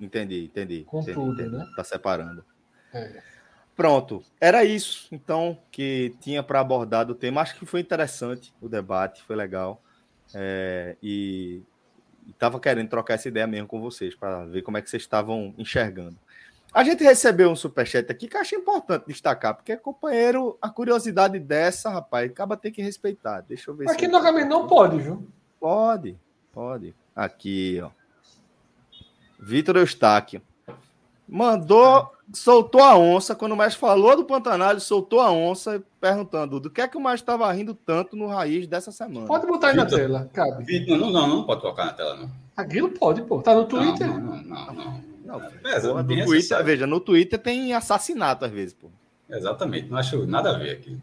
Entendi, 0.00 0.44
entendi. 0.44 0.84
Com 0.84 1.00
entendi, 1.00 1.14
tudo, 1.14 1.40
entendi. 1.40 1.56
né? 1.56 1.66
Tá 1.76 1.84
separando. 1.84 2.44
É. 2.92 3.22
Pronto, 3.76 4.24
era 4.40 4.64
isso 4.64 5.06
então 5.12 5.56
que 5.70 6.16
tinha 6.20 6.42
para 6.42 6.58
abordar 6.58 7.06
do 7.06 7.14
tema. 7.14 7.40
Acho 7.40 7.56
que 7.56 7.64
foi 7.64 7.80
interessante 7.80 8.52
o 8.60 8.68
debate, 8.68 9.22
foi 9.22 9.36
legal. 9.36 9.80
É, 10.34 10.96
e 11.02 11.62
estava 12.30 12.60
querendo 12.60 12.88
trocar 12.88 13.14
essa 13.14 13.28
ideia 13.28 13.46
mesmo 13.46 13.66
com 13.66 13.80
vocês, 13.80 14.14
para 14.14 14.44
ver 14.44 14.62
como 14.62 14.76
é 14.76 14.82
que 14.82 14.88
vocês 14.88 15.02
estavam 15.02 15.54
enxergando. 15.58 16.16
A 16.72 16.84
gente 16.84 17.02
recebeu 17.02 17.50
um 17.50 17.56
superchat 17.56 18.10
aqui 18.12 18.28
que 18.28 18.36
eu 18.36 18.40
acho 18.40 18.54
importante 18.54 19.06
destacar, 19.06 19.54
porque, 19.54 19.76
companheiro, 19.76 20.58
a 20.60 20.68
curiosidade 20.68 21.38
dessa, 21.38 21.88
rapaz, 21.88 22.30
acaba 22.30 22.56
ter 22.56 22.70
que 22.70 22.82
respeitar. 22.82 23.40
Deixa 23.40 23.70
eu 23.70 23.74
ver. 23.74 23.88
Aqui 23.88 24.06
no 24.06 24.20
Gamin 24.20 24.44
não 24.44 24.66
pode, 24.66 24.98
viu? 24.98 25.26
Pode, 25.58 26.16
pode. 26.52 26.94
Aqui, 27.16 27.80
ó. 27.82 27.90
Vitor 29.38 29.76
Eustáquio. 29.76 30.42
Mandou 31.26 32.12
soltou 32.32 32.82
a 32.82 32.96
onça, 32.96 33.34
quando 33.34 33.52
o 33.52 33.56
mestre 33.56 33.80
falou 33.80 34.16
do 34.16 34.24
Pantanal, 34.24 34.78
soltou 34.80 35.20
a 35.20 35.30
onça, 35.30 35.82
perguntando 36.00 36.60
do 36.60 36.70
que 36.70 36.80
é 36.80 36.88
que 36.88 36.96
o 36.96 37.00
mestre 37.00 37.20
estava 37.20 37.50
rindo 37.52 37.74
tanto 37.74 38.16
no 38.16 38.26
raiz 38.26 38.66
dessa 38.66 38.92
semana. 38.92 39.26
Pode 39.26 39.46
botar 39.46 39.68
aí 39.68 39.74
Vitor, 39.74 39.90
na 39.90 39.96
tela, 39.96 40.30
cabe. 40.32 40.86
não, 40.86 41.10
não, 41.10 41.26
não 41.26 41.44
pode 41.44 41.60
colocar 41.60 41.86
na 41.86 41.92
tela, 41.92 42.16
não. 42.16 42.30
Aquilo 42.56 42.90
pode, 42.90 43.22
pô. 43.22 43.40
Tá 43.40 43.54
no 43.54 43.64
Twitter. 43.64 44.06
Não, 44.08 44.20
não, 44.20 44.42
não. 44.42 44.74
não, 44.74 45.04
não. 45.24 45.42
É, 45.64 45.80
no 45.80 46.24
Twitter, 46.24 46.64
veja, 46.64 46.86
no 46.86 47.00
Twitter 47.00 47.38
tem 47.38 47.74
assassinato 47.74 48.44
às 48.44 48.50
vezes, 48.50 48.74
pô. 48.74 48.88
Exatamente, 49.30 49.90
não 49.90 49.98
acho 49.98 50.26
nada 50.26 50.50
a 50.50 50.58
ver 50.58 50.70
aqui. 50.70 50.98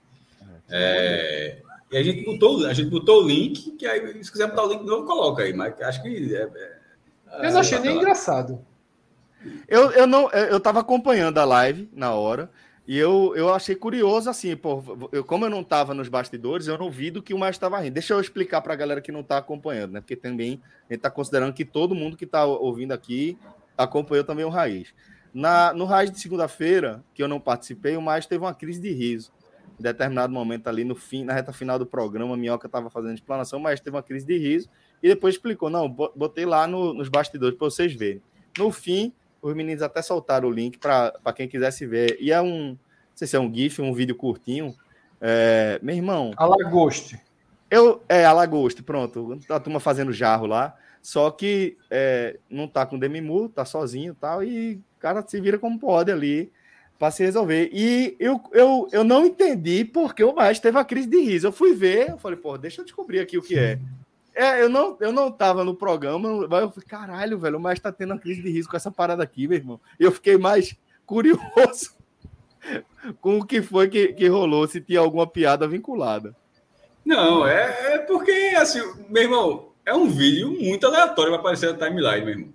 É, 0.69 1.59
e 1.91 1.97
a 1.97 2.03
gente 2.03 2.25
botou, 2.25 2.65
a 2.65 2.73
gente 2.73 2.89
botou 2.89 3.23
o 3.23 3.27
link, 3.27 3.71
que 3.71 3.85
aí, 3.85 4.23
se 4.23 4.31
quiser 4.31 4.47
botar 4.47 4.63
o 4.63 4.69
link 4.69 4.81
de 4.81 4.87
novo, 4.87 5.05
coloca 5.05 5.43
aí, 5.43 5.53
mas 5.53 5.79
acho 5.79 6.01
que. 6.01 6.35
É, 6.35 6.41
é, 6.41 7.47
eu 7.47 7.51
não 7.51 7.59
achei 7.59 7.79
nem 7.79 7.97
engraçado. 7.97 8.59
Eu, 9.67 9.91
eu 9.91 10.07
não, 10.07 10.29
eu 10.31 10.59
tava 10.59 10.79
acompanhando 10.79 11.37
a 11.37 11.45
live 11.45 11.89
na 11.93 12.13
hora 12.13 12.49
e 12.87 12.97
eu, 12.97 13.33
eu 13.35 13.51
achei 13.51 13.75
curioso 13.75 14.29
assim, 14.29 14.55
pô, 14.55 15.09
eu, 15.11 15.23
como 15.23 15.45
eu 15.45 15.49
não 15.49 15.63
tava 15.63 15.93
nos 15.93 16.07
bastidores, 16.07 16.67
eu 16.67 16.77
não 16.77 16.91
vi 16.91 17.09
do 17.09 17.21
que 17.21 17.33
o 17.33 17.37
mais 17.37 17.55
estava 17.55 17.79
rindo. 17.79 17.93
Deixa 17.93 18.13
eu 18.13 18.21
explicar 18.21 18.61
para 18.61 18.73
a 18.73 18.75
galera 18.75 19.01
que 19.01 19.11
não 19.11 19.23
tá 19.23 19.37
acompanhando, 19.37 19.93
né? 19.93 20.01
Porque 20.01 20.15
também 20.15 20.61
a 20.87 20.93
gente 20.93 21.01
tá 21.01 21.09
considerando 21.09 21.53
que 21.53 21.65
todo 21.65 21.95
mundo 21.95 22.15
que 22.15 22.27
tá 22.27 22.45
ouvindo 22.45 22.91
aqui 22.91 23.37
acompanhou 23.75 24.23
também 24.23 24.45
o 24.45 24.49
Raiz. 24.49 24.93
Na, 25.33 25.73
no 25.73 25.85
Raiz 25.85 26.11
de 26.11 26.19
segunda-feira, 26.19 27.03
que 27.13 27.23
eu 27.23 27.27
não 27.27 27.39
participei, 27.39 27.97
o 27.97 28.01
mais 28.01 28.27
teve 28.27 28.43
uma 28.43 28.53
crise 28.53 28.79
de 28.79 28.91
riso. 28.91 29.33
Em 29.79 29.83
determinado 29.83 30.31
momento 30.31 30.67
ali 30.67 30.83
no 30.83 30.95
fim, 30.95 31.25
na 31.25 31.33
reta 31.33 31.51
final 31.51 31.77
do 31.77 31.85
programa, 31.85 32.35
a 32.35 32.37
Minhoca 32.37 32.67
estava 32.67 32.89
fazendo 32.89 33.15
explanação, 33.15 33.59
mas 33.59 33.81
teve 33.81 33.95
uma 33.95 34.03
crise 34.03 34.25
de 34.25 34.37
riso 34.37 34.69
e 35.03 35.09
depois 35.09 35.35
explicou: 35.35 35.69
não, 35.69 35.89
botei 35.89 36.45
lá 36.45 36.65
no, 36.67 36.93
nos 36.93 37.09
bastidores 37.09 37.57
para 37.57 37.65
vocês 37.65 37.93
verem. 37.93 38.21
No 38.57 38.71
fim, 38.71 39.11
os 39.45 39.55
meninos 39.55 39.83
até 39.83 40.01
soltaram 40.01 40.49
o 40.49 40.51
link 40.51 40.79
para 40.79 41.11
quem 41.35 41.47
quisesse 41.47 41.85
ver. 41.85 42.17
E 42.19 42.31
é 42.31 42.41
um, 42.41 42.69
não 42.69 42.77
sei 43.13 43.27
se 43.27 43.35
é 43.35 43.39
um 43.39 43.53
GIF, 43.53 43.79
um 43.79 43.93
vídeo 43.93 44.15
curtinho. 44.15 44.75
É, 45.21 45.79
meu 45.83 45.95
irmão. 45.95 46.31
Alagoste. 46.35 47.19
Eu, 47.69 48.01
é, 48.09 48.25
Alagoste, 48.25 48.81
pronto. 48.81 49.39
A 49.49 49.59
turma 49.59 49.79
fazendo 49.79 50.11
jarro 50.11 50.47
lá. 50.47 50.75
Só 50.99 51.29
que 51.29 51.77
é, 51.91 52.39
não 52.49 52.67
tá 52.67 52.87
com 52.87 52.97
Demimu, 52.97 53.47
tá 53.47 53.63
sozinho 53.65 54.13
e 54.13 54.15
tal. 54.15 54.43
E 54.43 54.81
o 54.97 54.99
cara 54.99 55.23
se 55.27 55.39
vira 55.39 55.59
como 55.59 55.79
pode 55.79 56.11
ali 56.11 56.51
para 56.97 57.11
se 57.11 57.23
resolver. 57.23 57.69
E 57.71 58.15
eu, 58.19 58.41
eu, 58.51 58.87
eu 58.91 59.03
não 59.03 59.27
entendi 59.27 59.85
porque 59.85 60.23
o 60.23 60.33
Maestro 60.33 60.63
teve 60.63 60.79
a 60.79 60.83
crise 60.83 61.07
de 61.07 61.19
riso. 61.19 61.45
Eu 61.45 61.51
fui 61.51 61.75
ver, 61.75 62.09
eu 62.09 62.17
falei, 62.17 62.39
pô, 62.39 62.57
deixa 62.57 62.81
eu 62.81 62.85
descobrir 62.85 63.19
aqui 63.19 63.37
o 63.37 63.43
que 63.43 63.59
é. 63.59 63.79
É, 64.35 64.61
eu 64.61 64.67
não, 64.67 64.97
eu 64.99 65.13
não 65.13 65.31
tava 65.31 65.63
no 65.63 65.73
programa, 65.73 66.45
mas 66.49 66.61
eu 66.61 66.69
falei, 66.69 66.87
caralho, 66.87 67.39
velho, 67.39 67.57
mas 67.57 67.79
tá 67.79 67.89
tendo 67.89 68.11
uma 68.11 68.19
crise 68.19 68.41
de 68.41 68.49
risco 68.49 68.71
com 68.71 68.77
essa 68.77 68.91
parada 68.91 69.23
aqui, 69.23 69.47
meu 69.47 69.57
irmão. 69.57 69.79
Eu 69.97 70.11
fiquei 70.11 70.37
mais 70.37 70.75
curioso 71.05 71.95
com 73.21 73.39
o 73.39 73.45
que 73.45 73.61
foi 73.61 73.87
que, 73.87 74.09
que 74.09 74.27
rolou, 74.27 74.67
se 74.67 74.81
tinha 74.81 74.99
alguma 74.99 75.25
piada 75.25 75.65
vinculada. 75.65 76.35
Não, 77.05 77.47
é, 77.47 77.93
é 77.93 77.97
porque, 77.99 78.53
assim, 78.57 78.81
meu 79.07 79.23
irmão, 79.23 79.69
é 79.85 79.93
um 79.93 80.09
vídeo 80.09 80.51
muito 80.51 80.85
aleatório 80.85 81.31
para 81.31 81.39
aparecer 81.39 81.71
na 81.71 81.77
timeline, 81.77 82.25
meu 82.25 82.29
irmão. 82.29 82.53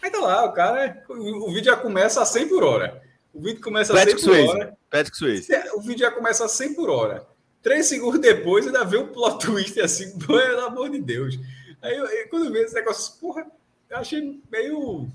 Aí 0.00 0.10
tá 0.10 0.20
lá, 0.20 0.44
o 0.44 0.52
cara, 0.52 1.02
o, 1.08 1.48
o 1.48 1.52
vídeo 1.52 1.64
já 1.64 1.76
começa 1.76 2.22
a 2.22 2.24
100 2.24 2.48
por 2.48 2.62
hora. 2.62 3.02
O 3.34 3.40
vídeo 3.40 3.60
começa 3.60 3.92
a 3.92 4.06
100 4.06 4.16
por 4.16 4.48
hora. 4.48 4.78
Patrick 4.88 5.16
Swayze. 5.16 5.52
O 5.74 5.80
vídeo 5.80 6.00
já 6.00 6.10
começa 6.10 6.44
a 6.44 6.48
100 6.48 6.74
por 6.74 6.88
hora. 6.88 7.26
Três 7.62 7.86
segundos 7.86 8.20
depois, 8.20 8.66
ainda 8.66 8.84
vê 8.84 8.96
um 8.96 9.08
plot 9.08 9.46
twist 9.46 9.78
assim, 9.80 10.18
pelo 10.18 10.60
amor 10.60 10.90
de 10.90 11.00
Deus. 11.00 11.38
Aí 11.82 11.96
eu, 11.96 12.06
eu, 12.06 12.28
quando 12.28 12.46
eu 12.46 12.52
vi 12.52 12.58
esse 12.60 12.74
negócio, 12.74 13.18
porra, 13.20 13.46
eu 13.88 13.96
achei 13.96 14.40
meio. 14.50 15.08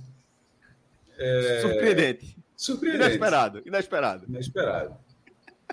É... 1.18 1.62
Surpreendente. 1.62 2.38
Surpreendente. 2.56 3.06
Inesperado. 3.06 3.62
Inesperado. 3.66 4.26
Inesperado. 4.28 4.98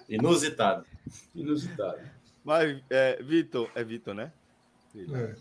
Inusitado. 0.09 0.86
Inusitado. 1.35 2.01
Mas, 2.44 2.82
é, 2.90 3.23
Vitor, 3.23 3.70
é 3.74 3.85
Vitor, 3.85 4.15
né? 4.15 4.32
É. 4.97 5.35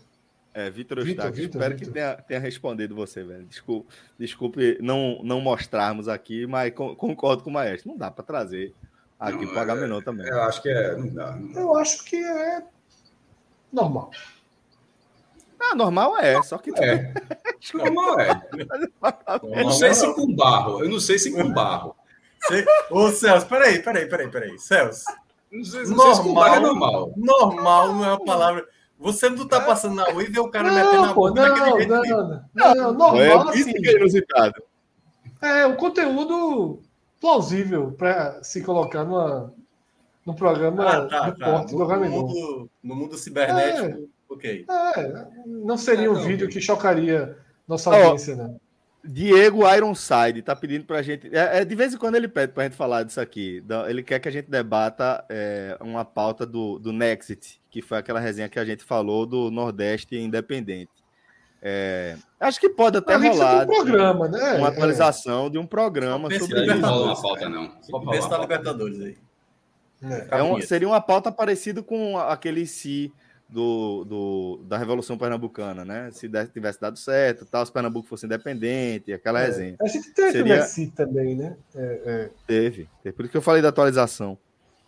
É, 0.54 0.70
Vitor 0.70 0.98
Eustáquio, 0.98 1.44
espero 1.44 1.74
Victor. 1.74 1.76
que 1.76 1.86
tenha, 1.86 2.14
tenha 2.14 2.40
respondido 2.40 2.94
você, 2.94 3.24
velho. 3.24 3.46
Desculpe, 3.46 3.94
desculpe 4.18 4.78
não, 4.82 5.20
não 5.22 5.40
mostrarmos 5.40 6.08
aqui, 6.08 6.46
mas 6.46 6.72
concordo 6.74 7.42
com 7.42 7.48
o 7.48 7.52
Maestro. 7.52 7.90
Não 7.90 7.96
dá 7.96 8.10
para 8.10 8.22
trazer 8.22 8.74
Aqui 9.22 9.46
não, 9.46 9.54
pagar 9.54 9.76
menor 9.76 10.02
também. 10.02 10.26
Eu 10.26 10.42
acho 10.42 10.60
que 10.60 10.68
é. 10.68 10.96
Não 10.96 11.08
dá, 11.08 11.36
não 11.36 11.52
dá. 11.52 11.60
Eu 11.60 11.76
acho 11.76 12.04
que 12.04 12.16
é 12.16 12.60
normal. 13.72 14.10
Ah, 15.60 15.76
normal 15.76 16.18
é, 16.18 16.42
só 16.42 16.58
que. 16.58 16.72
É. 16.82 17.14
normal 17.72 18.18
é. 18.18 18.42
Eu 19.44 19.64
não 19.64 19.70
sei 19.70 19.94
se 19.94 20.12
com 20.12 20.34
barro. 20.34 20.82
Eu 20.82 20.90
não 20.90 20.98
sei 20.98 21.20
se 21.20 21.30
com 21.30 21.52
barro. 21.52 21.94
Ô, 22.90 23.10
Celso, 23.10 23.46
peraí, 23.46 23.80
peraí, 23.80 24.08
peraí, 24.08 24.28
peraí. 24.28 24.58
Celso. 24.58 25.04
Não 25.52 25.64
sei, 25.64 25.82
não 25.84 25.90
normal, 25.90 26.06
sei 26.06 26.14
se 26.16 26.22
com 26.28 26.34
barro 26.34 26.54
é 26.56 26.60
normal. 26.60 27.14
Normal 27.16 27.94
não 27.94 28.04
é 28.04 28.08
uma 28.08 28.24
palavra. 28.24 28.66
Você 28.98 29.30
não 29.30 29.46
tá 29.46 29.60
passando 29.60 29.94
na 29.94 30.10
rua 30.10 30.24
e 30.24 30.30
vê 30.30 30.40
o 30.40 30.50
cara 30.50 30.68
não, 30.68 30.74
metendo 30.74 31.04
a 31.04 31.14
boca 31.14 31.40
daquele 31.40 31.86
não, 31.86 32.04
jeito. 32.04 32.16
Não, 32.16 32.34
não, 32.34 32.74
não, 32.74 32.74
não, 32.74 32.92
normal. 32.92 33.16
É, 33.18 33.56
isso 33.56 33.68
assim. 33.68 33.72
que 33.74 33.88
é 33.88 33.96
inusitado. 33.96 34.62
É, 35.40 35.66
o 35.66 35.76
conteúdo 35.76 36.82
plausível 37.22 37.92
para 37.92 38.42
se 38.42 38.60
colocar 38.62 39.04
numa, 39.04 39.54
no 40.26 40.34
programa 40.34 40.84
ah, 40.84 41.06
tá, 41.06 41.30
do 41.30 41.38
tá. 41.38 41.50
porte 41.50 41.70
do 41.70 41.86
mundo, 41.86 42.70
no 42.82 42.96
mundo 42.96 43.16
cibernético, 43.16 43.86
é, 43.86 44.32
ok. 44.34 44.66
É, 44.68 45.26
não 45.46 45.78
seria 45.78 46.06
é, 46.06 46.10
um 46.10 46.14
não, 46.14 46.22
vídeo 46.24 46.48
que 46.48 46.60
chocaria 46.60 47.38
nossa 47.66 47.94
audiência, 47.94 48.34
né? 48.34 48.56
Diego 49.04 49.68
Ironside 49.68 50.42
tá 50.42 50.54
pedindo 50.54 50.84
para 50.84 50.98
a 50.98 51.02
gente. 51.02 51.28
É, 51.34 51.60
é, 51.60 51.64
de 51.64 51.74
vez 51.74 51.94
em 51.94 51.96
quando 51.96 52.16
ele 52.16 52.28
pede 52.28 52.52
para 52.52 52.64
a 52.64 52.66
gente 52.66 52.76
falar 52.76 53.02
disso 53.04 53.20
aqui. 53.20 53.62
Ele 53.88 54.02
quer 54.02 54.20
que 54.20 54.28
a 54.28 54.32
gente 54.32 54.48
debata 54.48 55.24
é, 55.28 55.76
uma 55.80 56.04
pauta 56.04 56.44
do, 56.46 56.78
do 56.78 56.92
Nexit, 56.92 57.60
que 57.68 57.82
foi 57.82 57.98
aquela 57.98 58.20
resenha 58.20 58.48
que 58.48 58.60
a 58.60 58.64
gente 58.64 58.84
falou 58.84 59.26
do 59.26 59.50
Nordeste 59.50 60.16
Independente. 60.16 61.01
É, 61.64 62.16
acho 62.40 62.58
que 62.58 62.68
pode 62.68 62.98
até 62.98 63.14
rolar 63.14 63.62
um 63.62 63.66
programa, 63.66 64.28
né? 64.28 64.54
uma 64.54 64.68
atualização 64.68 65.46
é. 65.46 65.50
de 65.50 65.58
um 65.58 65.66
programa 65.66 66.28
sobre 66.36 66.66
não 66.66 66.80
rola 66.80 67.06
uma 67.06 67.22
pauta, 67.22 67.48
não. 67.48 67.72
Só 67.82 68.00
pensar 68.00 68.40
Libertadores 68.40 69.00
aí. 69.00 69.16
É. 70.02 70.38
é 70.38 70.42
um, 70.42 70.60
seria 70.60 70.88
uma 70.88 71.00
pauta 71.00 71.30
parecida 71.30 71.80
com 71.80 72.18
aquele 72.18 72.66
si 72.66 73.12
do, 73.48 74.04
do, 74.04 74.60
da 74.64 74.76
Revolução 74.76 75.16
Pernambucana, 75.16 75.84
né? 75.84 76.10
Se 76.10 76.28
tivesse 76.52 76.80
dado 76.80 76.98
certo, 76.98 77.46
tal, 77.46 77.64
se 77.64 77.70
Pernambuco 77.70 78.08
fosse 78.08 78.26
independente, 78.26 79.12
aquela 79.12 79.40
é. 79.40 79.46
resenha. 79.46 79.76
A 79.80 79.86
gente 79.86 80.12
teve 80.12 80.32
seria... 80.32 80.62
o 80.62 80.64
si 80.64 80.88
também, 80.88 81.36
né? 81.36 81.56
É, 81.76 82.00
é, 82.04 82.30
teve, 82.44 82.88
teve. 83.04 83.14
Por 83.14 83.24
isso 83.24 83.30
que 83.30 83.36
eu 83.36 83.42
falei 83.42 83.62
da 83.62 83.68
atualização. 83.68 84.36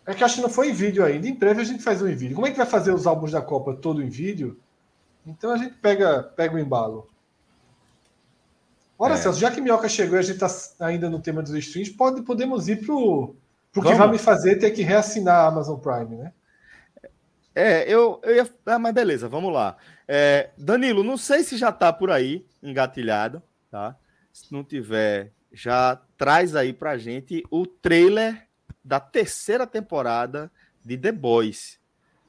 É 0.05 0.13
que 0.13 0.23
acho 0.23 0.35
que 0.35 0.41
não 0.41 0.49
foi 0.49 0.69
em 0.69 0.73
vídeo 0.73 1.05
ainda. 1.05 1.25
Em 1.25 1.33
breve 1.33 1.61
a 1.61 1.63
gente 1.63 1.81
faz 1.81 2.01
um 2.01 2.07
em 2.07 2.15
vídeo. 2.15 2.35
Como 2.35 2.45
é 2.45 2.51
que 2.51 2.57
vai 2.57 2.65
fazer 2.65 2.93
os 2.93 3.07
álbuns 3.07 3.31
da 3.31 3.41
Copa 3.41 3.73
todo 3.73 4.03
em 4.03 4.09
vídeo? 4.09 4.59
Então 5.25 5.51
a 5.51 5.57
gente 5.57 5.75
pega, 5.75 6.23
pega 6.23 6.55
o 6.55 6.59
embalo. 6.59 7.09
Ora, 8.97 9.15
é. 9.15 9.17
Celso, 9.17 9.39
já 9.39 9.51
que 9.51 9.59
Minhoca 9.59 9.89
chegou 9.89 10.17
e 10.17 10.19
a 10.19 10.21
gente 10.21 10.43
está 10.43 10.85
ainda 10.85 11.09
no 11.09 11.19
tema 11.19 11.41
dos 11.41 11.53
streams, 11.53 11.91
pode, 11.91 12.21
podemos 12.21 12.67
ir 12.69 12.85
para 12.85 12.95
o 12.95 13.35
que 13.73 13.93
vai 13.93 14.09
me 14.09 14.17
fazer 14.17 14.57
ter 14.57 14.71
que 14.71 14.81
reassinar 14.81 15.35
a 15.35 15.47
Amazon 15.47 15.79
Prime, 15.79 16.15
né? 16.15 16.33
É, 17.53 17.89
eu, 17.91 18.19
eu 18.23 18.35
ia. 18.35 18.49
Ah, 18.65 18.77
mas 18.77 18.93
beleza, 18.93 19.29
vamos 19.29 19.53
lá. 19.53 19.77
É, 20.07 20.49
Danilo, 20.57 21.03
não 21.03 21.17
sei 21.17 21.41
se 21.43 21.57
já 21.57 21.71
tá 21.71 21.91
por 21.91 22.11
aí, 22.11 22.45
engatilhado, 22.61 23.41
tá? 23.71 23.95
Se 24.31 24.51
não 24.51 24.63
tiver, 24.63 25.31
já 25.53 25.99
traz 26.17 26.55
aí 26.55 26.73
pra 26.73 26.97
gente 26.97 27.43
o 27.49 27.65
trailer 27.65 28.47
da 28.83 28.99
terceira 28.99 29.65
temporada 29.65 30.51
de 30.83 30.97
The 30.97 31.13
Boys. 31.13 31.79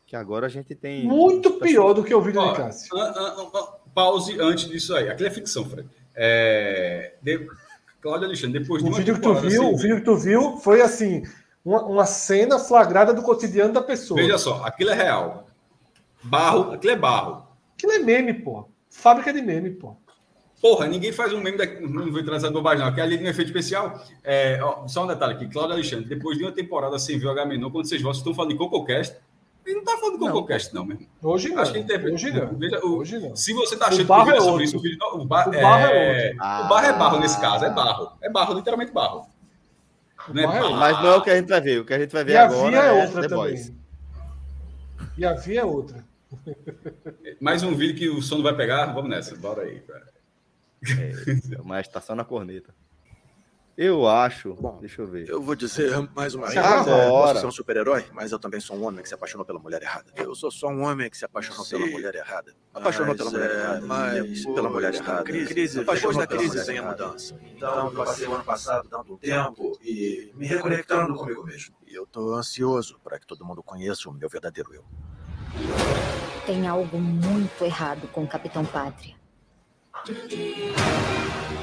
Que 0.07 0.15
agora 0.15 0.47
a 0.47 0.49
gente 0.49 0.75
tem. 0.75 1.05
Muito 1.05 1.53
pior 1.55 1.93
do 1.93 2.05
que 2.05 2.15
o 2.15 2.21
vídeo 2.21 2.41
Ó, 2.41 2.53
de 2.53 2.57
Cássio. 2.57 2.97
pause 3.93 4.41
antes 4.41 4.69
disso 4.69 4.95
aí. 4.95 5.09
Aquilo 5.09 5.29
é 5.29 5.33
ficção, 5.33 5.69
Fred. 5.69 5.89
É, 6.15 7.15
de... 7.21 7.47
Cláudio 8.01 8.27
Alexandre, 8.27 8.61
depois 8.61 8.83
o 8.83 8.89
de 8.89 8.97
vídeo 8.99 9.15
que 9.17 9.21
tu 9.21 9.35
viu, 9.35 9.63
assim, 9.63 9.75
O 9.75 9.77
vídeo 9.77 9.97
que 9.97 10.05
tu 10.05 10.17
viu 10.17 10.57
foi 10.59 10.81
assim: 10.81 11.25
uma, 11.65 11.83
uma 11.83 12.07
cena 12.07 12.59
flagrada 12.59 13.13
do 13.13 13.23
cotidiano 13.23 13.73
da 13.73 13.83
pessoa. 13.83 14.21
Veja 14.21 14.39
só, 14.39 14.65
aquilo 14.65 14.91
é 14.91 14.95
real. 14.95 15.47
Barro, 16.23 16.73
aquilo 16.73 16.93
é 16.93 16.97
barro. 16.97 17.47
Aquilo 17.75 17.93
é 17.93 17.99
meme, 17.99 18.33
pô. 18.33 18.69
Fábrica 18.89 19.33
de 19.33 19.43
meme, 19.43 19.71
pô. 19.71 19.97
Porra, 20.61 20.87
ninguém 20.87 21.13
faz 21.13 21.33
um 21.33 21.41
meme 21.41 21.59
da... 21.59 21.67
Não 21.67 22.11
vou 22.11 22.19
entrar 22.19 22.35
nessa 22.35 22.51
bobagem, 22.51 22.81
não. 22.81 22.91
Aqui 22.91 23.01
é 23.01 23.03
ali 23.03 23.19
no 23.19 23.29
efeito 23.29 23.49
especial. 23.49 24.03
É, 24.25 24.59
ó, 24.63 24.87
só 24.89 25.05
um 25.05 25.07
detalhe 25.07 25.35
aqui. 25.35 25.49
Cláudio 25.49 25.75
Alexandre, 25.75 26.07
depois 26.07 26.39
de 26.39 26.45
uma 26.45 26.53
temporada 26.53 26.99
sem 26.99 27.19
ver 27.19 27.27
o 27.27 27.31
H-Menor, 27.31 27.71
quando 27.71 27.87
vocês 27.87 28.01
vocês 28.01 28.19
estão 28.19 28.35
falando 28.35 28.53
de 28.53 28.59
CocoCast, 28.59 29.17
ele 29.67 29.77
não 29.77 29.85
tá 29.85 29.99
falando 29.99 30.15
de 30.15 30.21
CocoCast, 30.21 30.73
não, 30.73 30.85
mesmo. 30.85 31.07
Hoje 31.21 31.49
não. 31.49 31.61
Acho 31.61 31.73
que 31.73 31.79
ele 31.79 32.15
Hoje 32.15 32.31
não. 32.31 32.57
Veja, 32.57 32.81
o... 32.85 32.99
Hoje 32.99 33.19
não. 33.19 33.35
Se 33.35 33.53
você 33.53 33.77
tá 33.77 33.89
achando 33.89 34.07
que 34.07 34.31
é 34.31 34.41
sobre 34.41 34.65
isso, 34.65 34.77
o 34.77 34.81
vídeo... 34.81 34.99
O, 35.15 35.25
bar... 35.25 35.49
o 35.49 35.51
barro 35.51 35.87
é, 35.87 35.97
é 35.97 36.27
outro. 36.27 36.39
Ah. 36.41 36.63
O 36.65 36.69
barro 36.69 36.87
é 36.87 36.93
barro 36.93 37.19
nesse 37.19 37.41
caso, 37.41 37.65
é 37.65 37.71
barro. 37.71 38.13
É 38.23 38.31
barro, 38.31 38.55
literalmente 38.55 38.93
barro. 38.93 39.27
Não 40.33 40.43
é 40.43 40.47
barro. 40.47 40.77
Mas 40.77 41.03
não 41.03 41.09
é 41.09 41.17
o 41.17 41.23
que 41.23 41.31
a 41.31 41.37
gente 41.37 41.49
vai 41.49 41.61
ver. 41.61 41.81
O 41.81 41.85
que 41.85 41.95
a 41.95 41.99
gente 41.99 42.13
vai 42.13 42.25
ver 42.25 42.33
e 42.33 42.37
agora 42.37 42.77
é, 42.77 42.87
é 42.87 43.05
outra 43.05 43.29
The 43.29 43.35
Boys. 43.35 43.73
E 45.19 45.25
a 45.25 45.33
via 45.33 45.63
é 45.63 45.65
outra. 45.65 46.05
Mais 47.41 47.63
um 47.65 47.75
vídeo 47.75 47.97
que 47.97 48.09
o 48.09 48.23
som 48.23 48.37
não 48.37 48.43
vai 48.45 48.55
pegar? 48.55 48.87
Vamos 48.93 49.11
nessa, 49.11 49.35
bora 49.37 49.63
aí, 49.63 49.81
cara. 49.81 50.07
É, 50.89 51.61
uma 51.61 51.81
estação 51.81 52.15
na 52.15 52.25
corneta. 52.25 52.73
Eu 53.77 54.09
acho. 54.09 54.55
Bom, 54.55 54.79
deixa 54.81 55.03
eu 55.03 55.07
ver. 55.07 55.29
Eu 55.29 55.43
vou 55.43 55.55
dizer 55.55 55.93
mais 56.15 56.35
uma 56.35 56.47
vez. 56.47 56.57
Agora. 56.57 57.39
Você 57.39 57.45
é 57.45 57.49
um 57.49 57.53
super-herói, 57.53 58.07
mas 58.11 58.33
eu 58.33 58.39
também 58.39 58.59
sou 58.59 58.75
um 58.75 58.87
homem 58.87 59.03
que 59.03 59.09
se 59.09 59.15
apaixonou 59.15 59.45
pela 59.45 59.59
mulher 59.59 59.83
errada. 59.83 60.11
Eu 60.17 60.35
sou 60.35 60.51
só 60.51 60.69
um 60.69 60.83
homem 60.83 61.11
que 61.11 61.19
se 61.19 61.27
apaixonou 61.27 61.63
Sim, 61.63 61.77
pela 61.77 61.91
mulher 61.91 62.15
errada. 62.15 62.55
Apaixonou 62.73 63.15
pela 63.15 63.31
mulher 63.31 63.51
é, 63.51 63.55
errada. 63.55 63.81
Mas 63.87 64.47
pela 64.47 64.71
mulher 64.71 64.95
errada. 64.95 65.25
Crise, 65.25 65.49
crise, 65.49 65.85
depois 65.85 66.17
da 66.17 66.27
crise 66.27 66.65
vem 66.65 66.79
a 66.79 66.85
mudança. 66.85 67.39
Então, 67.55 67.87
eu 67.87 67.93
passei 67.93 68.27
o 68.27 68.35
ano 68.35 68.45
passado 68.45 68.89
dando 68.89 69.19
tempo 69.19 69.79
e 69.83 70.33
me 70.35 70.47
reconectando 70.47 71.15
comigo 71.15 71.45
mesmo. 71.45 71.77
E 71.87 71.95
eu 71.95 72.07
tô 72.07 72.35
ansioso 72.35 72.99
para 73.05 73.19
que 73.19 73.27
todo 73.27 73.45
mundo 73.45 73.63
conheça 73.63 74.09
o 74.09 74.13
meu 74.13 74.29
verdadeiro 74.29 74.73
eu. 74.73 74.85
Tem 76.47 76.67
algo 76.67 76.97
muito 76.99 77.63
errado 77.63 78.09
com 78.09 78.25
o 78.25 78.27
Capitão 78.27 78.65
Pátria. 78.65 79.15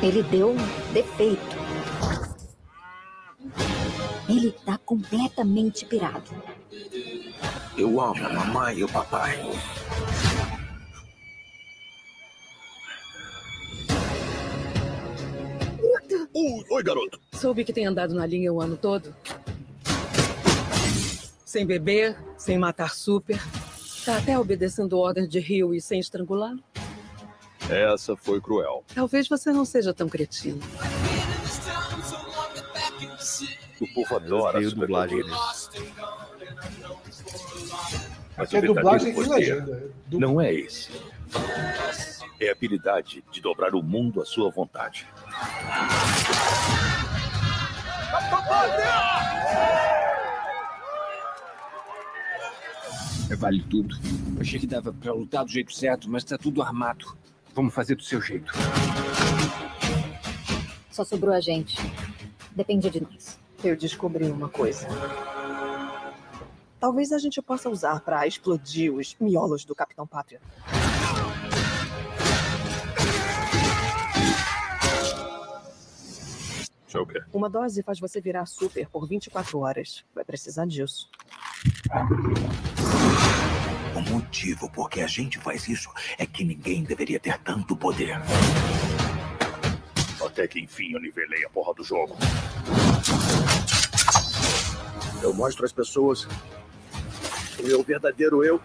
Ele 0.02 0.22
deu 0.23 0.56
defeito. 0.94 1.73
Ele 4.35 4.51
tá 4.51 4.80
completamente 4.80 5.85
pirado. 5.85 6.31
Eu 7.77 8.01
amo 8.01 8.26
a 8.26 8.30
mamãe 8.34 8.80
e 8.80 8.84
o 8.84 8.89
papai. 8.89 9.39
Oi, 16.34 16.65
oi, 16.68 16.84
garoto. 16.84 17.19
Soube 17.34 17.64
que 17.64 17.72
tem 17.72 17.85
andado 17.85 18.15
na 18.15 18.26
linha 18.26 18.51
o 18.51 18.60
ano 18.60 18.76
todo. 18.76 19.15
Sem 21.45 21.64
beber, 21.64 22.18
sem 22.35 22.57
matar 22.57 22.95
super. 22.95 23.39
Tá 24.03 24.18
até 24.18 24.38
obedecendo 24.39 24.97
ordens 24.97 25.30
de 25.30 25.39
Rio 25.39 25.76
e 25.76 25.80
sem 25.80 25.99
estrangulá-lo. 25.99 26.60
Essa 27.69 28.15
foi 28.15 28.41
cruel. 28.41 28.84
Talvez 28.95 29.27
você 29.27 29.51
não 29.51 29.64
seja 29.64 29.93
tão 29.93 30.10
cretino. 30.10 30.60
O 33.84 33.88
povo 33.93 34.15
adora 34.15 34.60
a 34.60 34.61
dublagem 34.61 35.18
dele. 35.18 35.30
Mas 38.38 38.53
é 38.53 38.61
dublagem 38.61 39.14
e 39.14 39.23
legenda. 39.27 39.91
Não 40.10 40.39
é 40.39 40.53
esse. 40.53 40.89
É 42.39 42.47
a 42.47 42.53
habilidade 42.53 43.22
de 43.30 43.41
dobrar 43.41 43.76
o 43.76 43.84
mundo 43.84 44.22
à 44.22 44.26
sua 44.26 44.49
vontade. 44.49 45.05
Vale 53.38 53.61
tudo. 53.64 53.97
Achei 54.39 54.61
que 54.61 54.68
dava 54.68 54.93
para 54.93 55.11
lutar 55.11 55.43
do 55.43 55.51
jeito 55.51 55.73
certo, 55.73 56.10
mas 56.10 56.23
está 56.23 56.38
tudo 56.38 56.61
armado. 56.61 57.18
Vamos 57.53 57.73
fazer 57.73 57.95
do 57.95 58.03
seu 58.03 58.22
jeito. 58.22 58.53
Só 60.89 61.03
sobrou 61.03 61.35
a 61.35 61.41
gente. 61.41 61.76
Depende 62.55 62.89
de 62.89 63.01
nós. 63.01 63.43
Eu 63.64 63.77
descobri 63.77 64.26
uma 64.26 64.49
coisa. 64.49 64.88
Talvez 66.80 67.14
a 67.14 67.18
gente 67.18 67.41
possa 67.41 67.69
usar 67.69 68.02
para 68.02 68.27
explodir 68.27 68.94
os 68.94 69.15
miolos 69.19 69.64
do 69.64 69.73
Capitão 69.73 70.06
Pátria. 70.06 70.41
Uma 77.31 77.49
dose 77.49 77.81
faz 77.81 77.99
você 77.99 78.19
virar 78.19 78.45
super 78.45 78.88
por 78.90 79.07
24 79.07 79.57
horas. 79.60 80.03
Vai 80.14 80.26
precisar 80.26 80.65
disso. 80.65 81.10
O 83.95 84.02
motivo 84.11 84.69
por 84.69 84.90
que 84.90 85.02
a 85.02 85.07
gente 85.07 85.40
faz 85.40 85.68
isso 85.69 85.90
é 86.18 86.26
que 86.26 86.44
ninguém 86.44 86.84
deveria 86.84 87.19
ter 87.19 87.40
tanto 87.40 87.77
poder. 87.77 88.18
Até 90.23 90.48
que 90.48 90.60
enfim 90.60 90.91
eu 90.91 90.99
nivelei 90.99 91.45
a 91.45 91.49
porra 91.49 91.73
do 91.73 91.84
jogo. 91.84 92.18
Eu 95.24 95.34
mostro 95.34 95.66
às 95.66 95.72
pessoas 95.72 96.28
o 97.58 97.64
meu 97.64 97.82
verdadeiro 97.82 98.44
eu. 98.44 98.60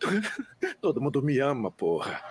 Todo 0.80 0.98
mundo 0.98 1.22
me 1.22 1.38
ama, 1.40 1.70
porra. 1.70 2.22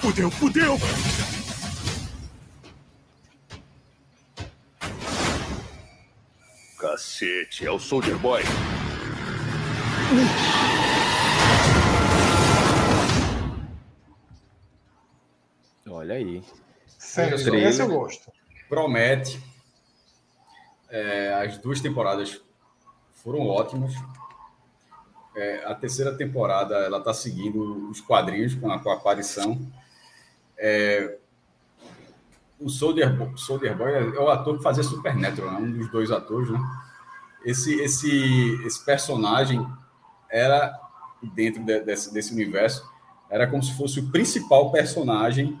Fudeu, 0.00 0.28
fudeu! 0.32 0.76
Cacete, 6.80 7.64
é 7.64 7.70
o 7.70 7.78
Soldier 7.78 8.18
Boy. 8.18 8.42
Olha 15.92 16.14
aí. 16.14 16.42
Sério, 16.86 17.36
esse 17.36 17.82
eu 17.82 17.88
gosto. 17.88 18.32
Promete. 18.66 19.42
É, 20.88 21.34
as 21.34 21.58
duas 21.58 21.82
temporadas 21.82 22.40
foram 23.22 23.46
ótimas. 23.46 23.92
É, 25.36 25.64
a 25.66 25.74
terceira 25.74 26.16
temporada 26.16 26.76
ela 26.76 26.98
está 26.98 27.12
seguindo 27.12 27.90
os 27.90 28.00
quadrinhos 28.00 28.54
com 28.54 28.72
a, 28.72 28.78
com 28.78 28.90
a 28.90 28.94
aparição. 28.94 29.60
É, 30.56 31.18
o 32.58 32.70
Soldier, 32.70 33.14
Soldier 33.36 33.76
Boy 33.76 33.92
é 33.92 34.18
o 34.18 34.30
ator 34.30 34.56
que 34.56 34.62
fazia 34.62 34.82
Supernatural, 34.82 35.52
né? 35.52 35.58
um 35.58 35.72
dos 35.72 35.90
dois 35.90 36.10
atores, 36.10 36.48
né? 36.48 36.58
Esse, 37.44 37.74
esse, 37.80 38.64
esse 38.64 38.82
personagem 38.84 39.66
era, 40.30 40.78
dentro 41.34 41.62
de, 41.64 41.80
desse, 41.80 42.14
desse 42.14 42.32
universo, 42.32 42.88
era 43.28 43.46
como 43.46 43.62
se 43.62 43.76
fosse 43.76 44.00
o 44.00 44.10
principal 44.10 44.70
personagem 44.70 45.58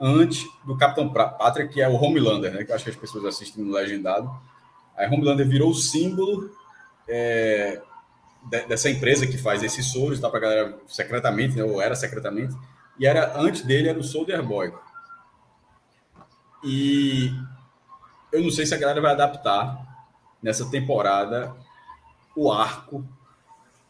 antes 0.00 0.46
do 0.64 0.76
Capitão 0.76 1.08
Pátria, 1.08 1.66
que 1.66 1.80
é 1.80 1.88
o 1.88 1.94
Homelander, 1.94 2.52
né? 2.52 2.64
Que 2.64 2.70
eu 2.70 2.74
acho 2.74 2.84
que 2.84 2.90
as 2.90 2.96
pessoas 2.96 3.24
assistem 3.24 3.64
no 3.64 3.72
Legendado. 3.72 4.30
Aí 4.96 5.06
Homelander 5.06 5.46
virou 5.48 5.70
o 5.70 5.74
símbolo 5.74 6.50
é, 7.08 7.80
de, 8.50 8.66
dessa 8.66 8.90
empresa 8.90 9.26
que 9.26 9.38
faz 9.38 9.62
esses 9.62 9.86
soros, 9.86 10.20
tá 10.20 10.28
para 10.28 10.40
galera 10.40 10.78
secretamente, 10.86 11.56
né? 11.56 11.64
Ou 11.64 11.80
era 11.80 11.94
secretamente. 11.94 12.54
E 12.98 13.06
era 13.06 13.38
antes 13.38 13.62
dele 13.62 13.88
era 13.88 13.98
o 13.98 14.04
Soldier 14.04 14.42
Boy. 14.42 14.72
E 16.64 17.30
eu 18.32 18.42
não 18.42 18.50
sei 18.50 18.66
se 18.66 18.74
a 18.74 18.78
galera 18.78 19.00
vai 19.00 19.12
adaptar 19.12 19.86
nessa 20.42 20.68
temporada 20.70 21.54
o 22.34 22.52
arco 22.52 23.06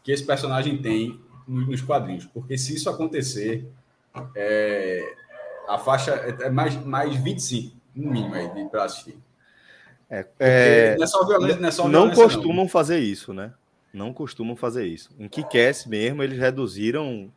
que 0.02 0.12
esse 0.12 0.24
personagem 0.24 0.78
tem 0.78 1.20
nos 1.46 1.80
quadrinhos. 1.80 2.24
Porque 2.26 2.56
se 2.58 2.74
isso 2.74 2.90
acontecer, 2.90 3.68
é, 4.34 5.14
a 5.68 5.78
faixa 5.78 6.12
é, 6.12 6.46
é 6.46 6.50
mais, 6.50 6.74
mais 6.84 7.14
25, 7.16 7.76
no 7.94 8.10
mínimo, 8.10 8.34
aí, 8.34 8.68
para 8.68 8.84
assistir. 8.84 9.18
É, 10.08 10.26
é, 10.38 10.96
não, 10.96 11.04
é 11.04 11.06
só 11.06 11.26
violência, 11.26 11.60
não, 11.60 11.68
é 11.68 11.72
só 11.72 11.88
não 11.88 12.10
costumam 12.10 12.56
não. 12.56 12.68
fazer 12.68 12.98
isso, 12.98 13.32
né? 13.34 13.52
Não 13.92 14.12
costumam 14.12 14.54
fazer 14.54 14.86
isso. 14.86 15.10
Em 15.18 15.28
Kikess 15.28 15.88
mesmo, 15.88 16.22
eles 16.22 16.38
reduziram. 16.38 17.32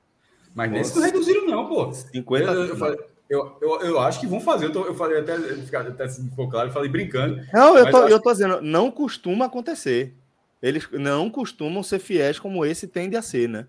Mas 0.54 0.72
nesse 0.72 0.96
não 0.96 1.06
reduziram, 1.06 1.48
não, 1.48 1.68
pô. 1.68 1.92
50 1.92 2.52
eu, 2.52 2.66
eu 2.66 2.76
falei, 2.76 3.00
Eu, 3.30 3.58
eu, 3.62 3.82
eu 3.82 4.00
acho 4.00 4.20
que 4.20 4.28
vão 4.28 4.42
fazer. 4.42 4.66
Eu, 4.66 4.74
tô, 4.74 4.86
eu 4.86 4.94
falei 4.94 5.20
até, 5.20 5.34
até 5.78 6.08
se 6.08 6.22
ficou 6.30 6.50
claro, 6.50 6.70
eu 6.70 6.74
falei 6.74 6.90
brincando. 6.90 7.42
Não, 7.54 7.78
eu 7.78 7.90
tô, 7.90 8.08
eu 8.08 8.20
tô 8.20 8.32
dizendo, 8.32 8.62
não 8.62 8.92
costuma 8.92 9.46
acontecer. 9.46 10.14
Eles 10.62 10.88
não 10.92 11.30
costumam 11.30 11.82
ser 11.82 12.00
fiéis 12.00 12.38
como 12.38 12.66
esse 12.66 12.88
tende 12.88 13.16
a 13.16 13.22
ser, 13.22 13.48
né? 13.48 13.68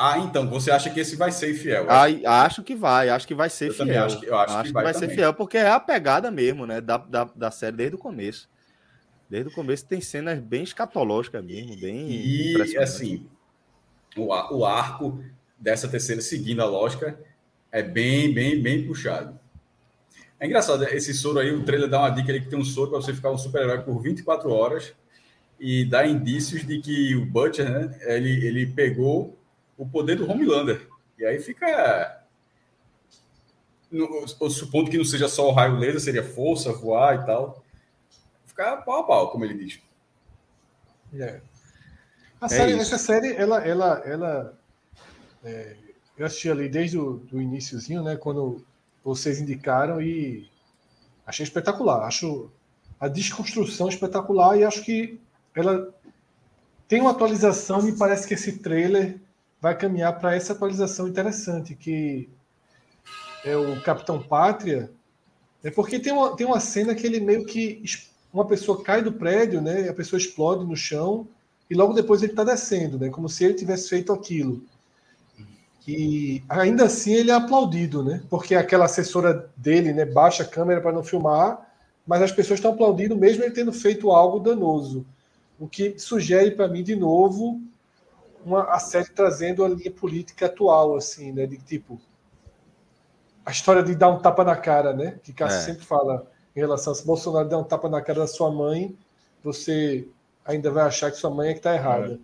Ah, 0.00 0.20
então, 0.20 0.48
você 0.48 0.70
acha 0.70 0.88
que 0.90 1.00
esse 1.00 1.16
vai 1.16 1.32
ser 1.32 1.52
fiel? 1.54 1.86
Ah, 1.88 2.44
acho 2.44 2.62
que 2.62 2.76
vai, 2.76 3.08
acho 3.08 3.26
que 3.26 3.34
vai 3.34 3.50
ser 3.50 3.70
eu 3.70 3.74
fiel. 3.74 4.04
Acho 4.04 4.20
que, 4.20 4.26
eu 4.26 4.38
acho, 4.38 4.54
acho 4.54 4.66
que, 4.68 4.72
vai, 4.72 4.84
que 4.84 4.92
vai 4.92 5.08
ser 5.08 5.12
fiel, 5.12 5.34
porque 5.34 5.58
é 5.58 5.68
a 5.68 5.80
pegada 5.80 6.30
mesmo, 6.30 6.64
né? 6.66 6.80
Da, 6.80 6.98
da, 6.98 7.24
da 7.24 7.50
série 7.50 7.76
desde 7.76 7.96
o 7.96 7.98
começo. 7.98 8.48
Desde 9.28 9.50
o 9.50 9.52
começo 9.52 9.84
tem 9.86 10.00
cenas 10.00 10.38
bem 10.38 10.62
escatológicas 10.62 11.44
mesmo, 11.44 11.76
bem. 11.80 12.08
E 12.10 12.78
assim, 12.78 13.26
o, 14.16 14.28
o 14.28 14.64
arco 14.64 15.20
dessa 15.58 15.88
terceira, 15.88 16.22
seguindo 16.22 16.62
a 16.62 16.66
lógica, 16.66 17.18
é 17.72 17.82
bem, 17.82 18.32
bem, 18.32 18.62
bem 18.62 18.86
puxado. 18.86 19.36
É 20.38 20.46
engraçado, 20.46 20.84
esse 20.84 21.12
soro 21.12 21.40
aí, 21.40 21.52
o 21.52 21.64
trailer 21.64 21.90
dá 21.90 21.98
uma 21.98 22.10
dica 22.10 22.30
ali 22.30 22.40
que 22.40 22.48
tem 22.48 22.58
um 22.58 22.64
soro 22.64 22.90
para 22.90 23.00
você 23.00 23.12
ficar 23.12 23.32
um 23.32 23.38
super-herói 23.38 23.80
por 23.80 24.00
24 24.00 24.48
horas 24.52 24.94
e 25.58 25.84
dá 25.84 26.06
indícios 26.06 26.64
de 26.64 26.80
que 26.80 27.16
o 27.16 27.26
Butcher, 27.26 27.68
né, 27.68 27.98
ele, 28.02 28.46
ele 28.46 28.66
pegou 28.66 29.37
o 29.78 29.86
poder 29.88 30.16
do 30.16 30.30
Homelander. 30.30 30.86
E 31.16 31.24
aí 31.24 31.38
fica. 31.38 32.22
No, 33.90 34.28
supondo 34.50 34.90
que 34.90 34.98
não 34.98 35.04
seja 35.04 35.28
só 35.28 35.48
o 35.48 35.52
raio 35.52 35.78
laser, 35.78 36.00
seria 36.00 36.22
força, 36.22 36.72
voar 36.72 37.22
e 37.22 37.24
tal. 37.24 37.64
Ficar 38.44 38.78
pau 38.78 39.00
a 39.00 39.04
pau, 39.04 39.30
como 39.30 39.44
ele 39.44 39.54
diz. 39.54 39.80
É. 41.14 41.40
A 42.40 42.46
é 42.46 42.48
série, 42.48 42.72
essa 42.74 42.98
série, 42.98 43.34
ela, 43.34 43.66
ela, 43.66 44.02
ela 44.04 44.58
é, 45.42 45.74
eu 46.18 46.26
assisti 46.26 46.50
ali 46.50 46.68
desde 46.68 46.98
o 46.98 47.14
do 47.14 47.40
iníciozinho, 47.40 48.02
né? 48.02 48.16
Quando 48.16 48.62
vocês 49.02 49.40
indicaram 49.40 50.02
e 50.02 50.50
achei 51.26 51.44
espetacular. 51.44 52.04
Acho 52.06 52.50
a 53.00 53.08
desconstrução 53.08 53.88
espetacular 53.88 54.58
e 54.58 54.64
acho 54.64 54.82
que 54.82 55.18
ela 55.54 55.94
tem 56.86 57.00
uma 57.00 57.12
atualização. 57.12 57.80
Me 57.80 57.96
parece 57.96 58.26
que 58.26 58.34
esse 58.34 58.58
trailer 58.58 59.18
vai 59.60 59.76
caminhar 59.76 60.18
para 60.18 60.34
essa 60.34 60.52
atualização 60.52 61.08
interessante 61.08 61.74
que 61.74 62.28
é 63.44 63.56
o 63.56 63.80
Capitão 63.82 64.22
Pátria. 64.22 64.90
É 65.62 65.70
porque 65.70 65.98
tem 65.98 66.12
uma, 66.12 66.36
tem 66.36 66.46
uma 66.46 66.60
cena 66.60 66.94
que 66.94 67.06
ele 67.06 67.20
meio 67.20 67.44
que 67.44 67.82
uma 68.32 68.46
pessoa 68.46 68.82
cai 68.82 69.02
do 69.02 69.12
prédio, 69.12 69.60
né? 69.60 69.88
A 69.88 69.94
pessoa 69.94 70.18
explode 70.18 70.64
no 70.64 70.76
chão 70.76 71.26
e 71.68 71.74
logo 71.74 71.92
depois 71.92 72.22
ele 72.22 72.32
está 72.32 72.44
descendo, 72.44 72.98
né? 72.98 73.08
Como 73.08 73.28
se 73.28 73.44
ele 73.44 73.54
tivesse 73.54 73.88
feito 73.88 74.12
aquilo. 74.12 74.62
E 75.86 76.42
ainda 76.48 76.84
assim 76.84 77.14
ele 77.14 77.30
é 77.30 77.34
aplaudido, 77.34 78.04
né? 78.04 78.22
Porque 78.28 78.54
aquela 78.54 78.84
assessora 78.84 79.50
dele, 79.56 79.92
né, 79.92 80.04
baixa 80.04 80.42
a 80.42 80.46
câmera 80.46 80.80
para 80.80 80.92
não 80.92 81.02
filmar, 81.02 81.66
mas 82.06 82.22
as 82.22 82.30
pessoas 82.32 82.58
estão 82.58 82.72
aplaudindo 82.72 83.16
mesmo 83.16 83.42
ele 83.42 83.54
tendo 83.54 83.72
feito 83.72 84.10
algo 84.10 84.38
danoso. 84.38 85.06
O 85.58 85.66
que 85.66 85.98
sugere 85.98 86.50
para 86.52 86.68
mim 86.68 86.82
de 86.82 86.94
novo 86.94 87.60
uma 88.48 88.64
a 88.64 88.78
série 88.78 89.10
trazendo 89.10 89.64
a 89.64 89.68
linha 89.68 89.90
política 89.90 90.46
atual 90.46 90.96
assim, 90.96 91.32
né, 91.32 91.46
de 91.46 91.58
tipo 91.58 92.00
a 93.44 93.50
história 93.50 93.82
de 93.82 93.94
dar 93.94 94.10
um 94.10 94.20
tapa 94.20 94.44
na 94.44 94.54
cara, 94.54 94.92
né? 94.92 95.18
Que 95.22 95.32
Cássio 95.32 95.60
é. 95.60 95.62
sempre 95.62 95.84
fala 95.86 96.30
em 96.54 96.60
relação 96.60 96.92
a 96.92 96.96
se 96.96 97.06
Bolsonaro 97.06 97.48
der 97.48 97.56
um 97.56 97.64
tapa 97.64 97.88
na 97.88 98.02
cara 98.02 98.20
da 98.20 98.26
sua 98.26 98.50
mãe, 98.50 98.94
você 99.42 100.06
ainda 100.44 100.70
vai 100.70 100.84
achar 100.84 101.10
que 101.10 101.16
sua 101.16 101.30
mãe 101.30 101.48
é 101.48 101.52
que 101.52 101.60
está 101.60 101.74
errada. 101.74 102.20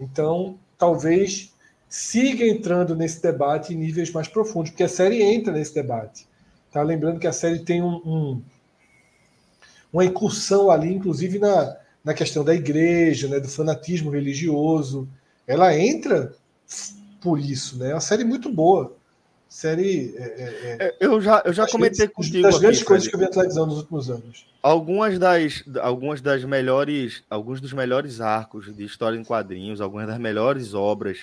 É. 0.00 0.02
Então, 0.02 0.58
talvez 0.76 1.54
siga 1.88 2.44
entrando 2.44 2.96
nesse 2.96 3.22
debate 3.22 3.72
em 3.72 3.76
níveis 3.76 4.10
mais 4.10 4.26
profundos, 4.26 4.70
porque 4.70 4.82
a 4.82 4.88
série 4.88 5.22
entra 5.22 5.52
nesse 5.52 5.72
debate. 5.72 6.26
Tá? 6.72 6.82
Lembrando 6.82 7.20
que 7.20 7.28
a 7.28 7.32
série 7.32 7.60
tem 7.60 7.80
um, 7.80 7.94
um, 8.04 8.42
uma 9.92 10.04
incursão 10.04 10.72
ali, 10.72 10.92
inclusive 10.92 11.38
na, 11.38 11.76
na 12.02 12.12
questão 12.12 12.42
da 12.42 12.52
igreja, 12.52 13.28
né, 13.28 13.38
do 13.38 13.48
fanatismo 13.48 14.10
religioso. 14.10 15.08
Ela 15.46 15.76
entra 15.76 16.34
por 17.20 17.38
isso, 17.38 17.78
né? 17.78 17.90
É 17.90 17.94
uma 17.94 18.00
série 18.00 18.24
muito 18.24 18.50
boa. 18.50 18.96
Série. 19.48 20.14
É, 20.16 20.22
é, 20.22 20.76
é 20.80 20.96
eu 21.00 21.20
já, 21.20 21.42
eu 21.44 21.52
já 21.52 21.66
comentei 21.66 22.06
vezes, 22.06 22.12
contigo. 22.12 22.42
Das 22.42 22.58
grandes 22.58 22.82
coisas 22.82 23.08
que 23.08 23.14
eu 23.14 23.20
vi 23.20 23.30
televisão 23.30 23.66
nos 23.66 23.78
últimos 23.78 24.10
anos. 24.10 24.46
Algumas 24.62 25.18
das, 25.18 25.62
algumas 25.80 26.20
das 26.20 26.44
melhores, 26.44 27.22
alguns 27.30 27.60
dos 27.60 27.72
melhores 27.72 28.20
arcos 28.20 28.74
de 28.74 28.84
história 28.84 29.16
em 29.16 29.24
quadrinhos, 29.24 29.80
algumas 29.80 30.06
das 30.06 30.18
melhores 30.18 30.74
obras 30.74 31.18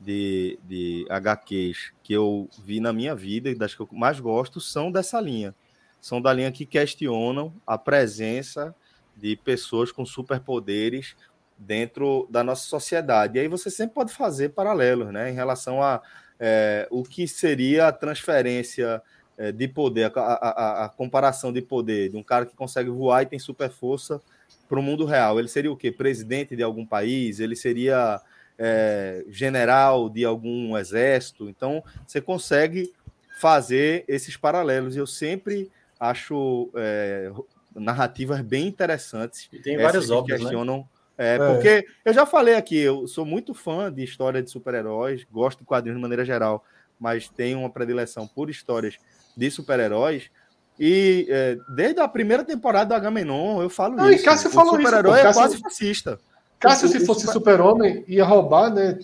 de, 0.00 0.58
de 0.64 1.06
HQs 1.08 1.92
que 2.02 2.12
eu 2.12 2.48
vi 2.64 2.80
na 2.80 2.92
minha 2.92 3.14
vida 3.14 3.50
e 3.50 3.54
das 3.54 3.74
que 3.74 3.80
eu 3.80 3.88
mais 3.92 4.18
gosto 4.18 4.60
são 4.60 4.90
dessa 4.90 5.20
linha. 5.20 5.54
São 6.00 6.20
da 6.20 6.32
linha 6.32 6.50
que 6.50 6.64
questionam 6.64 7.52
a 7.66 7.76
presença 7.76 8.74
de 9.14 9.36
pessoas 9.36 9.92
com 9.92 10.04
superpoderes 10.06 11.14
dentro 11.60 12.26
da 12.30 12.42
nossa 12.42 12.66
sociedade. 12.66 13.36
E 13.36 13.40
aí 13.42 13.48
você 13.48 13.70
sempre 13.70 13.94
pode 13.94 14.12
fazer 14.12 14.50
paralelos 14.50 15.12
né, 15.12 15.30
em 15.30 15.34
relação 15.34 15.82
a 15.82 16.00
é, 16.38 16.88
o 16.90 17.02
que 17.02 17.28
seria 17.28 17.88
a 17.88 17.92
transferência 17.92 19.02
é, 19.36 19.52
de 19.52 19.68
poder, 19.68 20.10
a, 20.16 20.20
a, 20.20 20.84
a, 20.86 20.88
comparação 20.88 21.52
de 21.52 21.60
poder 21.60 22.08
de 22.08 22.16
um 22.16 22.22
cara 22.22 22.46
que 22.46 22.56
consegue 22.56 22.88
voar 22.88 23.22
e 23.22 23.26
tem 23.26 23.38
super 23.38 23.70
força 23.70 24.20
para 24.66 24.78
o 24.78 24.82
mundo 24.82 25.04
real. 25.04 25.38
Ele 25.38 25.48
seria 25.48 25.70
o 25.70 25.76
quê? 25.76 25.92
Presidente 25.92 26.56
de 26.56 26.62
algum 26.62 26.86
país? 26.86 27.40
Ele 27.40 27.54
seria 27.54 28.22
é, 28.58 29.22
general 29.28 30.08
de 30.08 30.24
algum 30.24 30.78
exército. 30.78 31.48
Então, 31.48 31.84
você 32.06 32.22
consegue 32.22 32.90
fazer 33.38 34.04
esses 34.08 34.36
paralelos. 34.36 34.96
Eu 34.96 35.06
sempre 35.06 35.70
acho 35.98 36.70
é, 36.74 37.30
narrativas 37.74 38.40
bem 38.40 38.66
interessantes. 38.66 39.48
E 39.52 39.58
tem 39.58 39.76
várias 39.76 40.10
obras, 40.10 40.38
né? 40.38 40.46
questionam, 40.46 40.78
né? 40.78 40.84
É, 41.22 41.36
porque 41.36 41.86
eu 42.02 42.14
já 42.14 42.24
falei 42.24 42.54
aqui, 42.54 42.78
eu 42.78 43.06
sou 43.06 43.26
muito 43.26 43.52
fã 43.52 43.92
de 43.92 44.02
história 44.02 44.42
de 44.42 44.50
super-heróis, 44.50 45.26
gosto 45.30 45.58
de 45.58 45.66
quadrinhos 45.66 45.98
de 45.98 46.00
maneira 46.00 46.24
geral, 46.24 46.64
mas 46.98 47.28
tenho 47.28 47.58
uma 47.58 47.68
predileção 47.68 48.26
por 48.26 48.48
histórias 48.48 48.96
de 49.36 49.50
super-heróis. 49.50 50.30
E 50.78 51.26
é, 51.28 51.58
desde 51.76 52.00
a 52.00 52.08
primeira 52.08 52.42
temporada 52.42 52.86
do 52.86 52.94
Agamenon, 52.94 53.60
eu 53.60 53.68
falo 53.68 53.96
Não, 53.96 54.10
isso. 54.10 54.22
E 54.22 54.24
Cássio 54.24 54.48
falou 54.48 54.72
o 54.72 54.76
super-herói 54.78 55.20
é 55.20 55.30
quase 55.30 55.58
fascista. 55.58 56.18
Cássio, 56.58 56.88
se 56.88 57.04
fosse 57.04 57.26
super-homem, 57.26 58.02
ia 58.08 58.24
roubar, 58.24 58.72
né? 58.72 58.98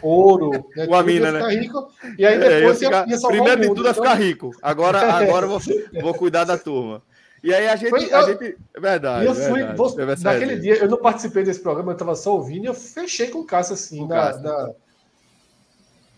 Ouro, 0.00 0.52
né, 0.74 0.86
uma 0.86 1.02
mina, 1.02 1.32
né? 1.32 1.48
Rico, 1.48 1.90
e 2.18 2.24
aí 2.24 2.38
depois 2.38 2.80
é, 2.80 2.84
ia, 2.86 3.04
ficar, 3.04 3.08
ia, 3.10 3.28
Primeiro 3.28 3.60
de 3.60 3.68
tudo, 3.68 3.84
ia 3.84 3.94
ficar 3.94 4.14
rico. 4.14 4.52
Agora, 4.62 5.00
agora 5.00 5.46
vou, 5.46 5.60
vou 6.00 6.14
cuidar 6.14 6.44
da 6.44 6.56
turma. 6.56 7.02
E 7.46 7.54
aí 7.54 7.68
a 7.68 7.76
gente. 7.76 7.90
Foi, 7.90 8.12
a 8.12 8.22
gente 8.22 8.58
é 8.74 8.80
verdade. 8.80 9.26
Eu 9.26 9.34
fui, 9.34 9.62
verdade, 9.62 9.76
vou, 9.76 9.96
naquele 10.22 10.58
dia, 10.58 10.76
eu 10.76 10.88
não 10.88 10.98
participei 10.98 11.44
desse 11.44 11.60
programa, 11.60 11.92
eu 11.92 11.94
estava 11.94 12.14
só 12.16 12.34
ouvindo 12.34 12.64
e 12.64 12.66
eu 12.66 12.74
fechei 12.74 13.28
com 13.28 13.38
o 13.38 13.44
Cássio 13.44 13.74
assim, 13.74 14.02
o 14.02 14.08
na, 14.08 14.14
Cássio. 14.16 14.42
na, 14.42 14.50
na, 14.50 14.74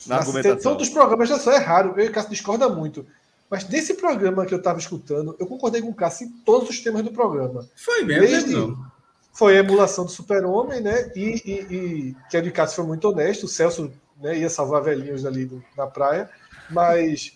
na 0.07 0.17
argumentação. 0.17 0.73
Todos 0.73 0.89
os 0.89 0.93
programas 0.93 1.29
já 1.29 1.39
são, 1.39 1.53
é 1.53 1.59
raro, 1.59 1.95
eu 1.97 2.07
e 2.07 2.09
o 2.09 2.13
Cássio 2.13 2.31
discorda 2.31 2.69
muito. 2.69 3.07
Mas 3.51 3.69
nesse 3.69 3.95
programa 3.95 4.47
que 4.47 4.55
eu 4.55 4.59
estava 4.59 4.79
escutando, 4.79 5.37
eu 5.39 5.47
concordei 5.47 5.83
com 5.83 5.89
o 5.89 5.95
Cássio 5.95 6.27
em 6.27 6.31
todos 6.45 6.71
os 6.71 6.81
temas 6.81 7.03
do 7.03 7.13
programa. 7.13 7.69
Foi 7.77 8.03
mesmo, 8.03 8.27
Desde, 8.27 8.53
não 8.55 8.99
foi 9.39 9.57
a 9.57 9.61
emulação 9.61 10.05
do 10.05 10.11
Super-Homem, 10.11 10.81
né? 10.81 11.13
E, 11.15 11.41
e, 11.45 11.75
e 11.75 12.17
que 12.29 12.37
a 12.37 12.41
de 12.41 12.51
Cássio 12.51 12.77
foi 12.77 12.87
muito 12.87 13.09
honesto, 13.09 13.45
o 13.45 13.49
Celso 13.49 13.93
né, 14.21 14.37
ia 14.37 14.51
salvar 14.51 14.83
velhinhos 14.83 15.25
ali 15.25 15.45
do, 15.45 15.63
na 15.77 15.87
praia, 15.87 16.29
mas 16.71 17.33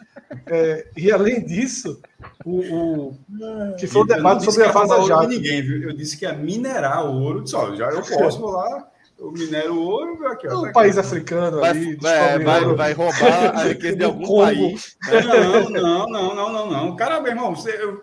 é, 0.46 0.86
e 0.96 1.10
além 1.10 1.44
disso, 1.44 2.00
o, 2.44 3.10
o 3.10 3.76
que 3.78 3.86
foi 3.86 4.02
o 4.02 4.06
debate 4.06 4.44
sobre 4.44 4.64
a 4.64 4.72
Vaza 4.72 5.02
Jato. 5.02 5.28
Ninguém, 5.28 5.62
viu? 5.62 5.82
Eu 5.82 5.92
disse 5.92 6.16
que 6.16 6.24
ia 6.24 6.32
minerar 6.32 7.04
ouro, 7.04 7.46
só 7.46 7.74
já 7.74 7.90
eu 7.90 8.02
posso 8.02 8.44
lá 8.46 8.88
o 9.22 9.30
minério 9.30 9.78
ouro 9.78 10.26
aqui, 10.26 10.48
ó, 10.48 10.58
um 10.58 10.62
tá 10.64 10.72
país 10.72 10.98
aqui. 10.98 11.06
africano 11.06 11.60
vai, 11.60 11.70
ali, 11.70 11.98
é, 12.04 12.38
vai, 12.40 12.74
vai, 12.74 12.92
roubar 12.92 13.54
a 13.56 13.64
riqueza 13.68 13.96
de 13.96 14.04
algum 14.04 14.38
país. 14.38 14.96
Não, 15.08 15.70
não, 15.70 16.06
não, 16.08 16.34
não, 16.34 16.52
não, 16.52 16.70
não. 16.70 16.96
Cara, 16.96 17.20
meu 17.20 17.30
irmão, 17.30 17.54
se, 17.54 17.70
eu, 17.70 18.02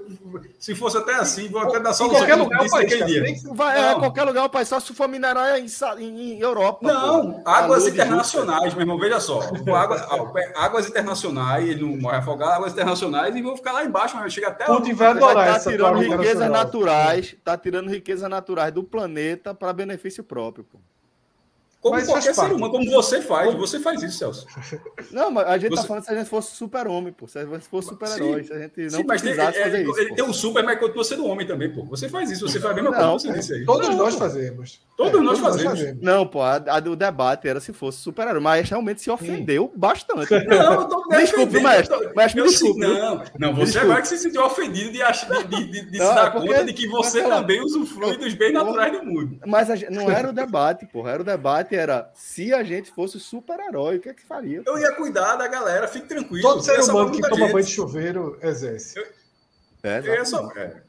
se 0.60 0.76
fosse 0.76 0.98
até 0.98 1.16
assim, 1.16 1.48
vou 1.48 1.62
até 1.62 1.80
dar 1.80 1.94
só 1.94 2.06
em 2.06 2.10
qualquer 2.10 2.36
lugar 2.36 2.66
o 2.66 2.70
país, 2.70 3.44
vai, 3.44 3.92
é, 3.92 3.96
qualquer 3.96 4.24
lugar 4.24 4.46
o 4.46 4.50
país, 4.50 4.68
só 4.68 4.80
se 4.80 4.94
for 4.94 5.08
minerar 5.08 5.60
em, 5.60 5.68
em 6.00 6.40
Europa. 6.40 6.88
Não, 6.88 7.34
pô. 7.34 7.50
águas 7.50 7.88
internacionais, 7.88 8.74
meu 8.74 8.82
irmão, 8.82 8.98
veja 9.00 9.20
só. 9.20 9.40
Água, 9.76 10.42
águas 10.56 10.88
internacionais, 10.88 11.68
ele 11.68 11.82
não 11.82 11.98
morre 11.98 12.18
afogado, 12.18 12.54
águas 12.54 12.74
internacionais 12.74 13.36
e 13.36 13.42
vou 13.42 13.56
ficar 13.56 13.72
lá 13.72 13.84
embaixo, 13.84 14.16
mas 14.16 14.34
chega 14.34 14.48
até 14.48 14.66
Putin 14.66 14.94
vai 14.94 15.08
adorar 15.10 15.54
tá 15.54 15.70
tirando 15.70 16.00
riquezas 16.00 16.50
naturais, 16.50 17.36
tá 17.44 17.58
tirando 17.58 17.90
riquezas 17.90 18.30
naturais 18.30 18.74
do 18.74 18.84
planeta 18.84 19.54
para 19.54 19.74
benefício 19.74 20.24
próprio, 20.24 20.64
pô. 20.64 20.80
Como 21.82 21.96
mas 21.96 22.08
qualquer 22.08 22.36
ser 22.36 22.52
humano, 22.52 22.72
como 22.72 22.92
você 22.92 23.22
faz, 23.22 23.56
você 23.56 23.80
faz 23.80 24.04
isso, 24.04 24.18
Celso. 24.18 24.46
Não, 25.12 25.32
mas 25.32 25.48
a 25.48 25.58
gente 25.58 25.70
tá 25.70 25.78
você... 25.78 25.82
tá 25.82 25.88
falando 25.88 26.04
se 26.04 26.12
a 26.12 26.16
gente 26.16 26.30
fosse 26.30 26.56
super-homem, 26.56 27.14
pô. 27.14 27.26
Se 27.26 27.40
a 27.40 27.46
gente 27.46 27.68
fosse 27.70 27.88
super-herói, 27.88 28.44
se 28.44 28.52
a 28.52 28.60
gente 28.60 28.82
não 28.82 28.90
Sim, 28.90 29.06
precisasse 29.06 29.54
tem, 29.54 29.64
fazer 29.64 29.78
é, 29.78 29.84
isso. 29.84 30.00
Ele 30.00 30.10
pô. 30.10 30.16
tem 30.16 30.26
um 30.26 30.34
super, 30.34 30.64
mas 30.64 30.78
continua 30.78 31.04
sendo 31.06 31.26
homem 31.26 31.48
também, 31.48 31.74
pô. 31.74 31.86
Você 31.86 32.10
faz 32.10 32.30
isso, 32.30 32.46
você 32.48 32.60
faz 32.60 32.74
a 32.74 32.76
mesma 32.76 32.92
não, 32.92 33.12
coisa 33.12 33.28
que 33.28 33.34
você 33.34 33.40
disse 33.40 33.54
aí. 33.54 33.66
Todos 33.66 33.88
não, 33.88 33.96
nós 33.96 34.16
fazemos. 34.16 34.82
Todos, 35.00 35.22
é, 35.22 35.24
nós, 35.24 35.40
todos 35.40 35.56
fazemos. 35.56 35.80
fazemos. 35.80 36.04
Não, 36.04 36.28
pô, 36.28 36.42
a, 36.42 36.56
a, 36.58 36.78
o 36.90 36.94
debate 36.94 37.48
era 37.48 37.62
se 37.62 37.72
fosse 37.72 38.00
super-herói, 38.00 38.42
mas 38.42 38.70
realmente 38.70 39.02
se 39.02 39.10
ofendeu 39.10 39.72
Sim. 39.72 39.80
bastante. 39.80 40.30
Não, 40.46 40.74
eu 40.74 40.88
tô 40.90 41.08
Desculpe, 41.16 41.62
mestre. 41.62 42.14
Mestre, 42.14 42.44
desculpe. 42.44 42.80
Não, 42.82 43.24
não, 43.40 43.56
você 43.56 43.64
desculpe. 43.64 43.86
agora 43.86 44.02
que 44.02 44.08
se 44.10 44.18
sentiu 44.18 44.44
ofendido 44.44 44.92
de, 44.92 44.98
de, 45.00 45.64
de, 45.72 45.92
de, 45.92 45.98
não, 45.98 46.10
se 46.10 46.16
dar 46.16 46.32
porque, 46.34 46.48
conta 46.50 46.66
de 46.66 46.74
que 46.74 46.86
você 46.90 47.24
também 47.24 47.62
usufrui 47.62 48.18
dos 48.18 48.34
bens 48.34 48.52
naturais 48.52 48.92
do 48.92 49.06
mundo. 49.06 49.40
Mas 49.48 49.70
a, 49.70 49.90
não 49.90 50.12
era 50.12 50.28
o 50.30 50.34
debate, 50.34 50.86
pô. 50.86 51.08
Era 51.08 51.22
o 51.22 51.26
debate, 51.26 51.78
era 51.78 52.12
se 52.14 52.54
a 52.54 52.62
gente 52.62 52.92
fosse 52.92 53.22
super-herói, 53.22 53.96
o 53.96 54.00
que 54.02 54.10
é 54.10 54.14
que 54.14 54.26
faria? 54.26 54.64
Eu 54.66 54.78
ia 54.78 54.92
cuidar 54.92 55.38
da 55.38 55.48
galera, 55.48 55.88
fique 55.88 56.08
tranquilo. 56.08 56.42
Todo 56.42 56.62
ser 56.62 56.78
humano 56.82 57.12
que 57.12 57.22
toma 57.22 57.48
banho 57.48 57.64
de 57.66 57.72
chuveiro 57.72 58.38
exerce. 58.42 59.00
É, 59.82 60.02
eu 60.20 60.26
só, 60.26 60.52
é. 60.58 60.89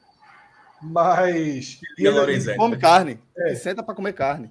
Mas. 0.83 1.81
E 1.99 2.07
ele 2.07 2.57
come 2.57 2.77
carne. 2.77 3.19
É. 3.37 3.55
Senta 3.55 3.83
para 3.83 3.95
comer 3.95 4.13
carne. 4.13 4.51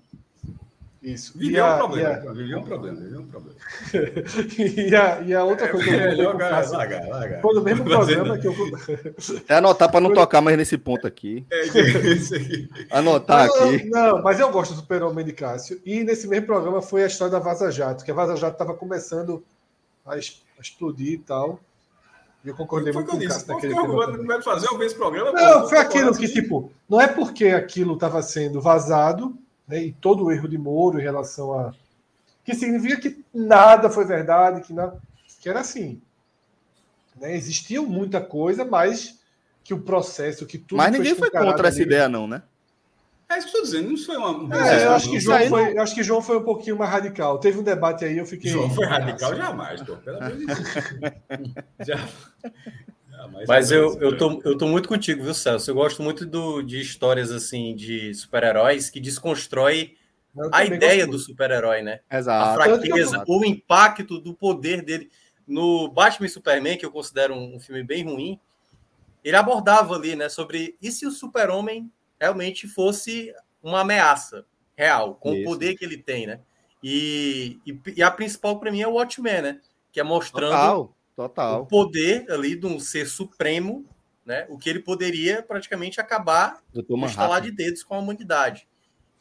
Isso. 1.02 1.38
Viveu 1.38 1.66
um 1.66 1.78
problema. 1.78 2.10
A... 2.10 2.34
Viveu 2.34 2.60
um 2.60 2.64
problema. 2.64 3.00
Viveu 3.00 3.22
um 3.22 3.28
problema. 3.28 3.58
e, 4.60 4.96
a, 4.96 5.22
e 5.22 5.34
a 5.34 5.44
outra 5.46 5.68
é, 5.68 5.70
coisa. 5.70 5.90
É, 5.90 6.08
melhor, 6.10 6.36
largar, 6.36 7.08
largar. 7.08 7.42
Foi 7.42 7.56
no 7.56 7.62
mesmo 7.62 7.86
programa 7.86 8.38
que 8.38 8.48
eu. 8.48 8.54
É 9.48 9.56
anotar 9.56 9.90
para 9.90 10.02
não 10.02 10.14
tocar 10.14 10.42
mais 10.42 10.58
nesse 10.58 10.78
ponto 10.78 11.08
aqui. 11.08 11.46
É, 11.50 11.66
isso 12.12 12.36
aqui. 12.36 12.70
Anotar 12.92 13.46
aqui. 13.46 13.86
Não, 13.90 14.22
mas 14.22 14.42
eu 14.42 14.52
gosto 14.52 14.74
do 14.74 14.82
Super-Homem 14.82 15.24
de 15.24 15.32
Cássio. 15.32 15.82
E 15.86 16.04
nesse 16.04 16.28
mesmo 16.28 16.48
programa 16.48 16.82
foi 16.82 17.04
a 17.04 17.08
história 17.08 17.32
da 17.32 17.40
Vaza 17.40 17.72
Jato, 17.72 18.04
que 18.04 18.12
a 18.12 18.14
Vaza 18.14 18.36
Jato 18.36 18.54
estava 18.54 18.74
começando 18.74 19.42
a, 20.06 20.18
explodir 20.18 21.14
e 21.14 21.18
tal. 21.18 21.62
E 22.44 22.48
eu 22.48 22.56
concordei 22.56 22.94
muito 22.94 23.12
com 23.12 23.18
o 23.18 23.28
Cássio 23.28 23.48
naquele 23.48 23.74
Vai 24.26 24.42
fazer 24.42 24.68
esse 24.84 24.96
programa? 24.96 25.32
Não, 25.32 25.68
foi 25.68 25.78
aquilo 25.78 26.16
que, 26.16 26.28
tipo, 26.28 26.72
não 26.88 27.00
é 27.00 27.08
porque 27.08 27.48
aquilo 27.48 27.96
estava 27.96 28.22
sendo 28.22 28.62
vazado 28.62 29.38
né, 29.68 29.84
e 29.84 29.92
todo 29.92 30.26
o 30.26 30.32
erro 30.32 30.48
de 30.48 30.58
Moro 30.58 31.00
em 31.00 31.04
relação 31.04 31.54
a. 31.54 31.74
que 32.44 32.56
significa 32.56 33.00
que 33.00 33.24
nada 33.34 33.90
foi 33.90 34.06
verdade, 34.06 34.62
que, 34.62 34.74
não, 34.74 35.00
que 35.42 35.50
era 35.50 35.60
assim. 35.60 36.02
Né, 37.20 37.36
existia 37.36 37.82
muita 37.82 38.22
coisa, 38.22 38.64
mas 38.64 39.20
que 39.64 39.74
o 39.74 39.82
processo, 39.82 40.46
que 40.46 40.58
tudo. 40.58 40.78
Mas 40.78 40.92
ninguém 40.92 41.16
foi 41.16 41.30
contra 41.30 41.68
essa 41.68 41.82
ideia, 41.82 42.08
não, 42.08 42.26
né? 42.26 42.42
É 43.30 43.38
isso 43.38 43.52
que 43.52 43.58
eu 43.58 43.62
estou 43.62 43.62
dizendo, 43.62 43.92
não 43.92 43.98
foi 43.98 44.18
uma. 44.18 44.58
É, 44.68 44.86
eu, 44.86 44.92
acho 44.92 45.10
que 45.12 45.20
João 45.20 45.48
foi, 45.48 45.78
eu 45.78 45.82
acho 45.84 45.96
que 45.96 46.04
João 46.04 46.22
foi 46.22 46.38
um 46.38 46.44
pouquinho 46.44 46.78
mais 46.78 46.90
radical. 46.90 47.38
Teve 47.38 47.60
um 47.60 47.64
debate 47.64 48.04
aí, 48.04 48.18
eu 48.18 48.26
fiquei. 48.26 48.50
João 48.50 48.70
foi 48.72 48.88
radical 48.88 49.36
jamais, 49.36 49.84
pô. 49.84 49.96
Pelo 49.98 50.18
amor 50.18 50.36
de 50.36 50.46
Deus. 50.48 50.60
Já. 51.86 52.10
Mas 53.48 53.70
eu, 53.70 54.00
eu, 54.00 54.18
tô, 54.18 54.42
eu 54.44 54.58
tô 54.58 54.68
muito 54.68 54.88
contigo, 54.88 55.24
viu, 55.24 55.34
Celso? 55.34 55.70
Eu 55.70 55.76
gosto 55.76 56.02
muito 56.02 56.26
do, 56.26 56.64
de 56.64 56.80
histórias 56.80 57.32
assim 57.32 57.76
de 57.76 58.14
super-heróis 58.16 58.90
que 58.90 59.00
desconstrói 59.00 59.96
a 60.52 60.66
ideia 60.66 61.06
do 61.06 61.20
super-herói, 61.20 61.82
né? 61.84 62.00
Exato. 62.10 62.62
A 62.62 62.64
fraqueza, 62.64 63.24
o 63.28 63.46
impacto 63.46 64.20
do 64.20 64.34
poder 64.34 64.82
dele. 64.82 65.12
No 65.46 65.90
Batman 65.90 66.28
e 66.28 66.30
Superman, 66.30 66.78
que 66.78 66.86
eu 66.86 66.92
considero 66.92 67.34
um, 67.34 67.56
um 67.56 67.60
filme 67.60 67.84
bem 67.84 68.04
ruim, 68.04 68.40
ele 69.24 69.36
abordava 69.36 69.96
ali, 69.96 70.16
né, 70.16 70.30
sobre 70.30 70.78
e 70.82 70.92
se 70.92 71.06
o 71.06 71.12
super-homem 71.12 71.92
realmente 72.20 72.68
fosse 72.68 73.34
uma 73.62 73.82
ameaça 73.82 74.46
real, 74.76 75.16
com 75.16 75.34
Isso. 75.34 75.42
o 75.42 75.46
poder 75.46 75.76
que 75.76 75.84
ele 75.84 75.98
tem, 75.98 76.28
né? 76.28 76.40
E, 76.82 77.60
e, 77.66 77.82
e 77.98 78.04
a 78.04 78.10
principal 78.10 78.60
para 78.60 78.72
mim 78.72 78.82
é 78.82 78.88
o 78.88 78.94
Watchmen, 78.94 79.42
né? 79.42 79.62
Que 79.92 80.00
é 80.00 80.04
mostrando 80.04 80.52
Total 80.52 80.96
Total. 81.20 81.64
o 81.64 81.66
poder 81.66 82.32
ali 82.32 82.56
de 82.56 82.66
um 82.66 82.80
ser 82.80 83.06
supremo, 83.06 83.86
né? 84.26 84.46
O 84.48 84.58
que 84.58 84.70
ele 84.70 84.80
poderia 84.80 85.44
praticamente 85.44 86.00
acabar 86.00 86.62
no 86.74 87.06
estalar 87.06 87.42
de 87.42 87.52
dedos 87.52 87.84
com 87.84 87.96
a 87.96 88.00
humanidade. 88.00 88.66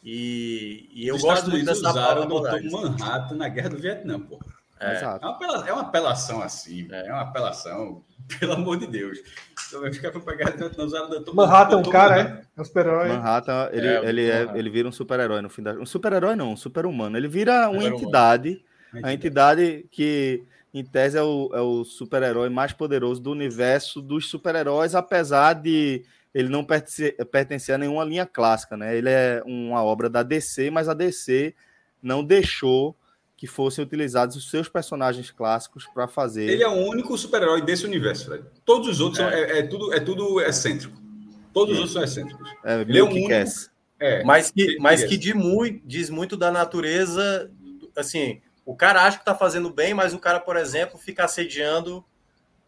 E, 0.05 0.89
e 0.93 1.09
eu 1.09 1.17
Os 1.17 1.23
gosto 1.23 1.51
muito 1.51 1.67
dessa 1.67 1.91
usaram 1.91 2.23
o 2.23 2.41
Dr. 2.41 2.71
Manhattan 2.71 3.35
na 3.35 3.49
guerra 3.49 3.71
do 3.71 3.79
Vietnã, 3.79 4.21
pô. 4.21 4.39
É. 4.79 5.03
É, 5.03 5.09
uma 5.09 5.31
apelação, 5.31 5.67
é 5.67 5.73
uma 5.73 5.83
apelação 5.83 6.41
assim, 6.41 6.87
é. 6.93 7.09
é 7.09 7.13
uma 7.13 7.23
apelação, 7.23 8.05
pelo 8.39 8.53
amor 8.53 8.79
de 8.79 8.87
Deus. 8.87 9.19
Então, 9.67 9.83
os 9.89 9.99
caras 9.99 10.23
para 10.23 10.37
guerra 10.37 10.51
do 10.51 10.59
Vietnã 10.59 10.85
usaram 10.85 11.11
o 11.11 11.21
Dr. 11.21 11.35
Manhattan, 11.35 11.79
um 11.79 11.83
cara, 11.83 12.21
é? 12.21 12.43
É 12.57 12.61
um 12.61 12.65
super-herói. 12.65 13.09
Manhattan, 13.09 13.71
ele, 13.73 13.87
é, 13.87 14.09
ele, 14.09 14.31
é, 14.31 14.51
ele 14.55 14.71
vira 14.71 14.89
um 14.89 14.93
super-herói 14.93 15.41
no 15.41 15.49
fim 15.49 15.63
da. 15.63 15.73
Um 15.73 15.87
super-herói 15.87 16.37
não, 16.37 16.53
um 16.53 16.57
super-humano. 16.57 17.17
Ele 17.17 17.29
vira 17.29 17.69
uma 17.69 17.85
entidade, 17.85 18.63
a 19.03 19.13
entidade 19.13 19.87
que 19.91 20.45
em 20.73 20.85
tese, 20.85 21.17
é 21.17 21.23
o, 21.23 21.51
é 21.55 21.61
o 21.61 21.85
super-herói 21.85 22.49
mais 22.49 22.73
poderoso 22.73 23.21
do 23.21 23.31
universo 23.31 24.03
dos 24.03 24.29
super-heróis, 24.29 24.95
apesar 24.95 25.55
de 25.55 26.05
ele 26.35 26.49
não 26.49 26.65
pertencer, 26.65 27.17
pertencer 27.27 27.75
a 27.75 27.79
nenhuma 27.79 28.05
linha 28.05 28.27
clássica, 28.27 28.77
né? 28.77 28.97
Ele 28.97 29.09
é 29.09 29.43
uma 29.47 29.83
obra 29.83 30.11
da 30.11 30.23
DC, 30.23 30.71
mas 30.71 30.89
a 30.89 30.95
DC 30.95 31.55
não 32.03 32.23
deixou 32.23 32.95
que 33.39 33.47
fossem 33.47 33.85
utilizados 33.85 34.35
os 34.35 34.51
seus 34.51 34.69
personagens 34.69 35.31
clássicos 35.31 35.87
para 35.95 36.09
fazer. 36.09 36.51
Ele 36.51 36.65
é 36.65 36.69
o 36.69 36.73
único 36.73 37.17
super-herói 37.17 37.63
desse 37.63 37.87
universo, 37.87 38.27
Fred. 38.27 38.45
Todos 38.65 38.89
os 38.89 39.01
outros 39.01 39.21
é, 39.21 39.31
são, 39.31 39.33
é, 39.33 39.59
é 39.61 39.63
tudo, 39.63 39.95
é 39.95 40.01
tudo 40.01 40.41
excêntrico. 40.41 41.01
Todos 41.53 41.75
os 41.75 41.79
outros 41.79 41.93
são 41.93 42.03
excêntricos. 42.03 42.51
É, 42.65 42.81
ele 42.81 42.99
é 42.99 43.03
o 43.03 43.07
único. 43.07 43.33
É, 44.01 44.25
mas 44.25 44.51
que, 44.51 44.77
mas 44.81 45.05
que 45.05 45.17
diz 45.17 45.35
muito, 45.35 45.87
diz 45.87 46.11
muito 46.11 46.37
da 46.37 46.51
natureza, 46.51 47.49
assim, 47.97 48.41
o 48.67 48.75
cara 48.75 49.05
acha 49.05 49.19
que 49.19 49.23
está 49.23 49.37
fazendo 49.37 49.71
bem, 49.71 49.95
mas 49.95 50.13
o 50.13 50.19
cara, 50.19 50.41
por 50.41 50.57
exemplo, 50.57 50.99
fica 50.99 51.25
assediando 51.25 52.05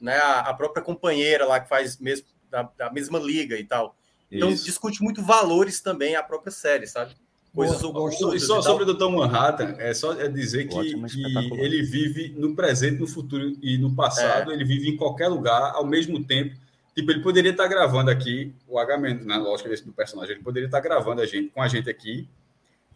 né, 0.00 0.18
a, 0.18 0.40
a 0.40 0.54
própria 0.54 0.84
companheira 0.84 1.44
lá 1.46 1.58
que 1.58 1.68
faz 1.68 1.98
mesmo 1.98 2.28
da, 2.48 2.70
da 2.78 2.92
mesma 2.92 3.18
liga 3.18 3.58
e 3.58 3.64
tal. 3.64 3.96
Então 4.30 4.50
Isso. 4.50 4.64
discute 4.64 5.02
muito 5.02 5.20
valores 5.20 5.80
também 5.80 6.14
a 6.14 6.22
própria 6.22 6.52
série, 6.52 6.86
sabe? 6.86 7.16
Coisas 7.54 7.82
ocultas. 7.82 8.20
E 8.34 8.40
só 8.40 8.60
e 8.60 8.62
sobre 8.62 8.84
o 8.84 8.94
Dr. 8.94 9.08
Manhattan, 9.08 9.74
é 9.78 9.92
só 9.92 10.12
é 10.12 10.28
dizer 10.28 10.68
que, 10.68 10.94
que 11.08 11.54
ele 11.54 11.82
vive 11.82 12.34
no 12.36 12.54
presente, 12.54 13.00
no 13.00 13.08
futuro 13.08 13.56
e 13.60 13.76
no 13.76 13.94
passado, 13.94 14.50
é. 14.50 14.54
ele 14.54 14.64
vive 14.64 14.88
em 14.88 14.96
qualquer 14.96 15.28
lugar 15.28 15.72
ao 15.74 15.84
mesmo 15.84 16.22
tempo. 16.22 16.54
Tipo, 16.94 17.10
ele 17.10 17.20
poderia 17.20 17.50
estar 17.50 17.66
gravando 17.66 18.10
aqui, 18.10 18.52
o 18.68 18.78
H, 18.78 18.98
na 19.24 19.36
lógica 19.38 19.68
desse 19.68 19.84
do 19.84 19.92
personagem, 19.92 20.34
ele 20.34 20.44
poderia 20.44 20.66
estar 20.66 20.80
gravando 20.80 21.22
a 21.22 21.26
gente, 21.26 21.50
com 21.50 21.62
a 21.62 21.68
gente 21.68 21.88
aqui, 21.88 22.28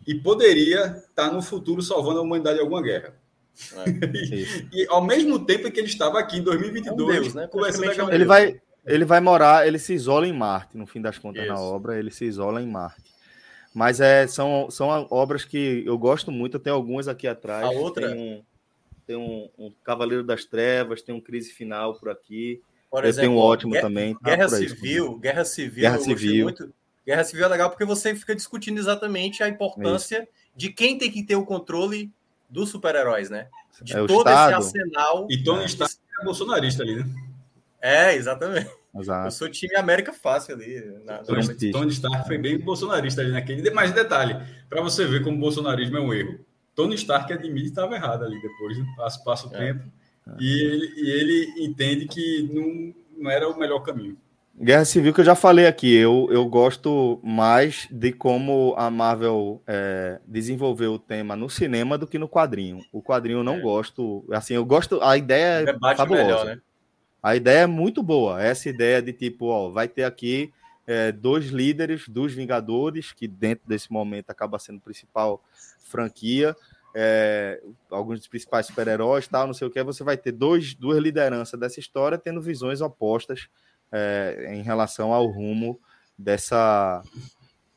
e 0.07 0.15
poderia 0.15 1.03
estar 1.09 1.33
no 1.33 1.43
futuro 1.43 1.83
salvando 1.83 2.21
a 2.21 2.23
humanidade 2.23 2.57
de 2.57 2.63
alguma 2.63 2.83
guerra. 2.83 3.15
É, 3.73 3.91
e, 4.15 4.83
e, 4.83 4.87
ao 4.89 5.05
mesmo 5.05 5.39
tempo 5.45 5.71
que 5.71 5.81
ele 5.81 5.89
estava 5.89 6.19
aqui 6.19 6.39
em 6.39 6.43
2022, 6.43 6.87
é 6.87 6.93
um 6.93 7.23
Deus, 7.23 7.35
né? 7.35 7.47
começando 7.47 8.11
a 8.11 8.15
ele 8.15 8.25
vai 8.25 8.61
ele 8.87 9.05
vai 9.05 9.21
morar, 9.21 9.67
ele 9.67 9.79
se 9.79 9.95
isola 9.95 10.27
em 10.27 10.33
Marte, 10.33 10.77
no 10.77 10.87
fim 10.87 11.01
das 11.01 11.17
contas 11.17 11.45
Isso. 11.45 11.53
na 11.53 11.59
obra, 11.59 11.99
ele 11.99 12.11
se 12.11 12.25
isola 12.27 12.61
em 12.61 12.67
Marte. 12.67 13.14
Mas 13.75 14.01
é, 14.01 14.27
são, 14.29 14.71
são 14.71 15.07
obras 15.11 15.45
que 15.45 15.83
eu 15.85 15.99
gosto 15.99 16.31
muito, 16.31 16.57
eu 16.57 16.61
tenho 16.61 16.77
algumas 16.77 17.09
aqui 17.09 17.27
atrás. 17.27 17.65
A 17.65 17.71
outra 17.71 18.09
tem 18.09 18.17
um, 18.17 18.43
tem 19.05 19.17
um, 19.17 19.49
um 19.59 19.73
Cavaleiro 19.83 20.23
das 20.23 20.45
Trevas, 20.45 21.03
tem 21.03 21.13
um 21.13 21.21
Crise 21.21 21.53
Final 21.53 21.95
por 21.97 22.09
aqui. 22.09 22.63
Por 22.89 23.05
exemplo, 23.05 23.25
eu 23.25 23.31
tenho 23.31 23.41
um 23.41 23.45
ótimo 23.45 23.73
Guerra, 23.73 23.89
também. 23.89 24.15
Tá 24.15 24.21
Guerra 24.23 24.49
Civil, 24.49 25.19
Guerra 25.19 25.45
Civil, 25.45 25.83
Guerra 25.83 25.99
Civil. 25.99 26.45
muito 26.45 26.73
Guerra 27.05 27.25
Civil 27.25 27.45
é 27.45 27.49
legal 27.49 27.69
porque 27.69 27.85
você 27.85 28.15
fica 28.15 28.35
discutindo 28.35 28.79
exatamente 28.79 29.43
a 29.43 29.49
importância 29.49 30.23
Isso. 30.23 30.29
de 30.57 30.71
quem 30.71 30.97
tem 30.97 31.11
que 31.11 31.23
ter 31.23 31.37
o 31.37 31.45
controle 31.45 32.11
dos 32.49 32.71
super-heróis, 32.71 33.29
né? 33.29 33.49
De 33.83 33.93
é 33.93 34.07
todo 34.07 34.29
Estado. 34.29 34.63
esse 34.63 34.79
arsenal. 34.79 35.27
E 35.29 35.43
Tony 35.43 35.65
Stark 35.67 35.95
é 36.21 36.25
bolsonarista 36.25 36.83
ali, 36.83 36.97
né? 36.97 37.05
É, 37.81 38.15
exatamente. 38.15 38.71
Exato. 38.97 39.27
Eu 39.27 39.31
sou 39.31 39.49
time 39.49 39.75
América 39.77 40.13
fácil 40.13 40.55
ali. 40.55 40.81
Na... 41.05 41.19
Tony, 41.19 41.73
Tony 41.73 41.93
Stark 41.93 42.27
foi 42.27 42.39
bem 42.39 42.59
bolsonarista 42.59 43.21
ali 43.21 43.33
naquele. 43.33 43.69
Mas 43.71 43.93
detalhe, 43.93 44.37
para 44.69 44.81
você 44.81 45.05
ver 45.07 45.23
como 45.23 45.37
o 45.37 45.41
bolsonarismo 45.41 45.97
é 45.97 46.01
um 46.01 46.15
erro. 46.15 46.39
Tony 46.75 46.95
Stark 46.95 47.33
admite 47.33 47.63
que 47.63 47.69
estava 47.69 47.95
errado 47.95 48.25
ali 48.25 48.41
depois, 48.41 48.79
né? 48.79 48.85
passa, 48.97 49.23
passa 49.25 49.49
o 49.49 49.55
é. 49.55 49.59
tempo. 49.59 49.85
É. 50.29 50.37
E, 50.41 50.63
ele, 50.63 50.93
e 50.97 51.11
ele 51.11 51.65
entende 51.65 52.07
que 52.07 52.49
não, 52.53 53.23
não 53.23 53.31
era 53.31 53.49
o 53.49 53.59
melhor 53.59 53.81
caminho. 53.81 54.17
Guerra 54.57 54.85
Civil 54.85 55.13
que 55.13 55.21
eu 55.21 55.25
já 55.25 55.35
falei 55.35 55.67
aqui, 55.67 55.93
eu, 55.93 56.29
eu 56.31 56.47
gosto 56.47 57.19
mais 57.25 57.89
de 57.91 58.13
como 58.13 58.73
a 58.77 58.89
Marvel 58.89 59.61
é, 59.67 60.21
desenvolveu 60.25 60.93
o 60.93 60.99
tema 60.99 61.35
no 61.35 61.51
cinema 61.51 61.99
do 61.99 62.07
que 62.07 62.21
no 62.21 62.29
quadrinho. 62.29 62.79
O 62.93 63.03
quadrinho 63.03 63.41
eu 63.41 63.45
não 63.45 63.57
é. 63.57 63.61
gosto, 63.61 64.25
assim, 64.31 64.55
eu 64.55 64.65
gosto, 64.65 65.01
a 65.03 65.17
ideia 65.17 65.65
é 65.69 65.97
fabulosa. 65.97 66.25
Melhor, 66.25 66.45
né? 66.47 66.59
A 67.25 67.35
ideia 67.35 67.61
é 67.61 67.67
muito 67.67 68.03
boa, 68.03 68.43
essa 68.43 68.69
ideia 68.69 69.01
de 69.01 69.11
tipo, 69.11 69.47
ó, 69.47 69.71
vai 69.71 69.89
ter 69.89 70.05
aqui 70.05 70.53
é, 70.87 71.11
dois 71.11 71.47
líderes 71.47 72.07
dos 72.07 72.35
Vingadores, 72.35 73.13
que 73.13 73.27
dentro 73.27 73.67
desse 73.67 73.91
momento 73.91 74.29
acaba 74.29 74.59
sendo 74.59 74.79
principal 74.79 75.43
franquia, 75.79 76.55
é, 76.95 77.63
alguns 77.91 78.19
dos 78.19 78.29
principais 78.29 78.67
super-heróis, 78.67 79.27
tal, 79.27 79.47
não 79.47 79.55
sei 79.55 79.67
o 79.67 79.71
que, 79.71 79.83
você 79.83 80.05
vai 80.05 80.19
ter 80.19 80.33
dois, 80.33 80.75
duas 80.75 80.99
lideranças 80.99 81.59
dessa 81.59 81.81
história 81.81 82.19
tendo 82.19 82.43
visões 82.43 82.83
opostas 82.83 83.49
é, 83.91 84.51
em 84.55 84.61
relação 84.61 85.11
ao 85.11 85.27
rumo 85.27 85.81
dessa, 86.19 87.03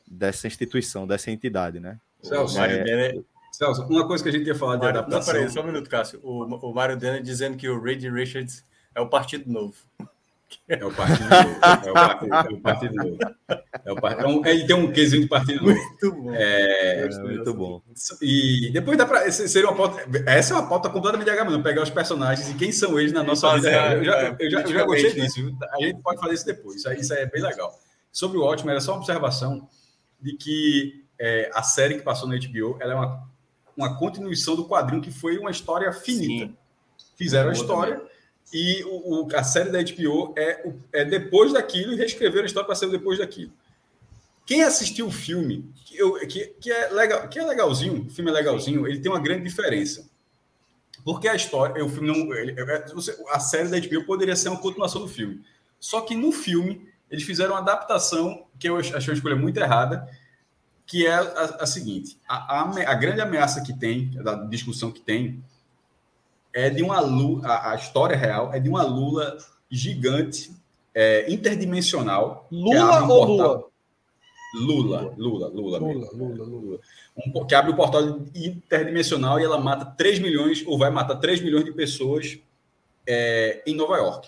dessa 0.05 0.45
instituição, 0.45 1.07
dessa 1.07 1.31
entidade, 1.31 1.79
né? 1.79 1.97
Celso, 2.21 2.59
é, 2.59 3.13
Celso, 3.49 3.83
uma 3.83 4.05
coisa 4.05 4.21
que 4.21 4.29
a 4.29 4.33
gente 4.33 4.45
ia 4.45 4.55
falar 4.55 4.75
de 4.75 4.83
Mário, 4.83 4.99
adaptação. 4.99 5.33
Não, 5.33 5.39
peraí, 5.39 5.53
só 5.53 5.61
um 5.61 5.67
minuto, 5.67 5.89
Cássio. 5.89 6.19
O, 6.21 6.43
o 6.43 6.73
Mário 6.73 6.97
Dana 6.97 7.21
dizendo 7.21 7.55
que 7.55 7.69
o 7.69 7.81
Reed 7.81 8.03
Richards 8.03 8.66
é 8.97 9.01
o 9.01 9.07
Partido 9.07 9.51
Novo. 9.51 9.75
É 10.67 10.83
o 10.83 10.91
Partido 10.91 11.29
Novo. 11.29 11.35
É 11.85 11.91
o 11.91 11.93
Partido, 11.93 12.33
é 12.33 12.53
o 12.53 12.61
partido 12.61 12.95
Novo. 12.95 13.17
É 13.85 13.91
o 13.91 13.95
partido, 13.95 14.25
é 14.25 14.27
um, 14.27 14.45
ele 14.45 14.65
tem 14.65 14.75
um 14.75 14.91
quesinho 14.91 15.21
de 15.21 15.27
Partido 15.27 15.63
Novo. 15.63 15.75
Muito 15.75 16.11
bom. 16.11 16.33
É, 16.33 17.01
É, 17.05 17.19
muito 17.19 17.53
bom. 17.53 17.81
E 18.21 18.71
depois 18.73 18.97
dá 18.97 19.05
pra. 19.05 19.27
esse 19.27 19.47
Seria 19.47 19.69
uma 19.69 19.77
pauta. 19.77 20.03
Essa 20.25 20.55
é 20.55 20.57
uma 20.57 20.67
pauta 20.67 20.89
completamente 20.89 21.29
não 21.29 21.61
pegar 21.61 21.83
os 21.83 21.91
personagens 21.91 22.49
e 22.49 22.55
quem 22.55 22.71
são 22.71 22.99
eles 22.99 23.13
na 23.13 23.21
nossa 23.21 23.53
vida. 23.55 23.69
real. 23.69 23.91
Eu 23.91 24.03
já, 24.03 24.35
eu 24.39 24.49
já, 24.49 24.61
eu 24.61 24.73
já 24.73 24.83
gostei 24.83 25.13
disso. 25.13 25.35
viu? 25.35 25.57
A 25.73 25.85
gente 25.85 26.01
pode 26.01 26.19
fazer 26.19 26.33
isso 26.33 26.45
depois. 26.45 26.77
Isso, 26.77 26.89
aí, 26.89 26.99
isso 26.99 27.13
aí 27.13 27.19
é 27.19 27.25
bem 27.27 27.41
legal. 27.41 27.79
Sobre 28.11 28.39
o 28.39 28.41
ótimo, 28.43 28.71
era 28.71 28.81
só 28.81 28.93
uma 28.93 28.97
observação 28.97 29.69
de 30.19 30.33
que 30.33 31.03
é, 31.19 31.51
a 31.53 31.61
série 31.61 31.95
que 31.95 32.01
passou 32.01 32.27
na 32.27 32.35
HBO 32.35 32.77
ela 32.79 32.93
é 32.93 32.95
uma, 32.95 33.29
uma 33.75 33.99
continuação 33.99 34.55
do 34.55 34.67
quadrinho 34.67 35.03
que 35.03 35.11
foi 35.11 35.37
uma 35.37 35.51
história 35.51 35.91
finita. 35.93 36.47
Sim. 36.47 36.57
Fizeram 37.15 37.49
a 37.49 37.53
história 37.53 38.01
e 38.53 38.83
o, 38.85 39.25
o- 39.25 39.35
a 39.35 39.43
série 39.43 39.69
da 39.69 39.79
HBO 39.81 40.33
é, 40.37 40.69
é 40.93 41.05
depois 41.05 41.53
daquilo 41.53 41.93
e 41.93 41.95
reescreveram 41.95 42.43
a 42.43 42.45
história 42.47 42.65
para 42.65 42.75
ser 42.75 42.89
depois 42.89 43.19
daquilo. 43.19 43.51
Quem 44.45 44.63
assistiu 44.63 45.07
o 45.07 45.11
filme, 45.11 45.69
que, 45.85 45.97
eu- 45.97 46.13
que- 46.27 46.47
que 46.61 46.71
é 46.71 46.89
legal, 46.89 47.27
que 47.27 47.37
é 47.37 47.45
legalzinho, 47.45 48.05
o 48.07 48.09
filme 48.09 48.31
é 48.31 48.33
legalzinho, 48.33 48.87
ele 48.87 48.99
tem 48.99 49.11
uma 49.11 49.19
grande 49.19 49.43
diferença. 49.43 50.09
Porque 51.03 51.27
a 51.27 51.35
história, 51.35 51.83
o 51.83 51.89
filme 51.89 52.07
não, 52.07 52.33
ele- 52.33 52.55
é- 52.59 52.85
você- 52.93 53.17
a 53.29 53.39
série 53.39 53.69
da 53.69 53.77
HBO 53.77 54.05
poderia 54.05 54.35
ser 54.35 54.49
uma 54.49 54.59
continuação 54.59 55.01
do 55.01 55.07
filme. 55.07 55.41
Só 55.79 56.01
que 56.01 56.15
no 56.15 56.31
filme 56.31 56.87
eles 57.11 57.23
fizeram 57.23 57.51
uma 57.53 57.59
adaptação 57.59 58.45
que 58.59 58.67
eu 58.67 58.77
achei 58.77 58.93
uma 58.93 59.13
escolha 59.13 59.35
muito 59.35 59.57
errada, 59.57 60.07
que 60.85 61.05
é 61.05 61.13
a, 61.13 61.21
a 61.61 61.65
seguinte: 61.65 62.17
a, 62.27 62.61
a 62.61 62.91
a 62.91 62.93
grande 62.95 63.21
ameaça 63.21 63.61
que 63.61 63.77
tem, 63.77 64.11
da 64.23 64.35
discussão 64.45 64.91
que 64.91 65.01
tem, 65.01 65.43
é 66.57 66.71
de 66.71 66.81
uma 66.81 66.99
Lula, 66.99 67.47
a, 67.47 67.73
a 67.73 67.75
história 67.75 68.17
real 68.17 68.51
é 68.51 68.59
de 68.59 68.67
uma 68.67 68.81
Lula 68.81 69.37
gigante, 69.69 70.51
é, 70.91 71.31
interdimensional. 71.31 72.47
Lula 72.51 73.07
ou 73.07 73.25
Lula? 73.25 73.63
Lula, 74.55 75.13
Lula, 75.15 75.47
Lula. 75.49 75.77
Lula, 75.77 76.09
Lula, 76.13 76.45
Lula. 76.45 76.79
Um 77.15 77.45
que 77.45 77.53
abre 77.53 77.71
um 77.71 77.75
portal 77.75 78.01
interdimensional 78.33 79.39
e 79.39 79.43
ela 79.43 79.59
mata 79.59 79.85
3 79.85 80.17
milhões, 80.17 80.63
ou 80.65 80.79
vai 80.79 80.89
matar 80.89 81.17
3 81.17 81.41
milhões 81.41 81.63
de 81.63 81.71
pessoas 81.73 82.39
é, 83.05 83.61
em 83.67 83.75
Nova 83.75 83.97
York. 83.97 84.27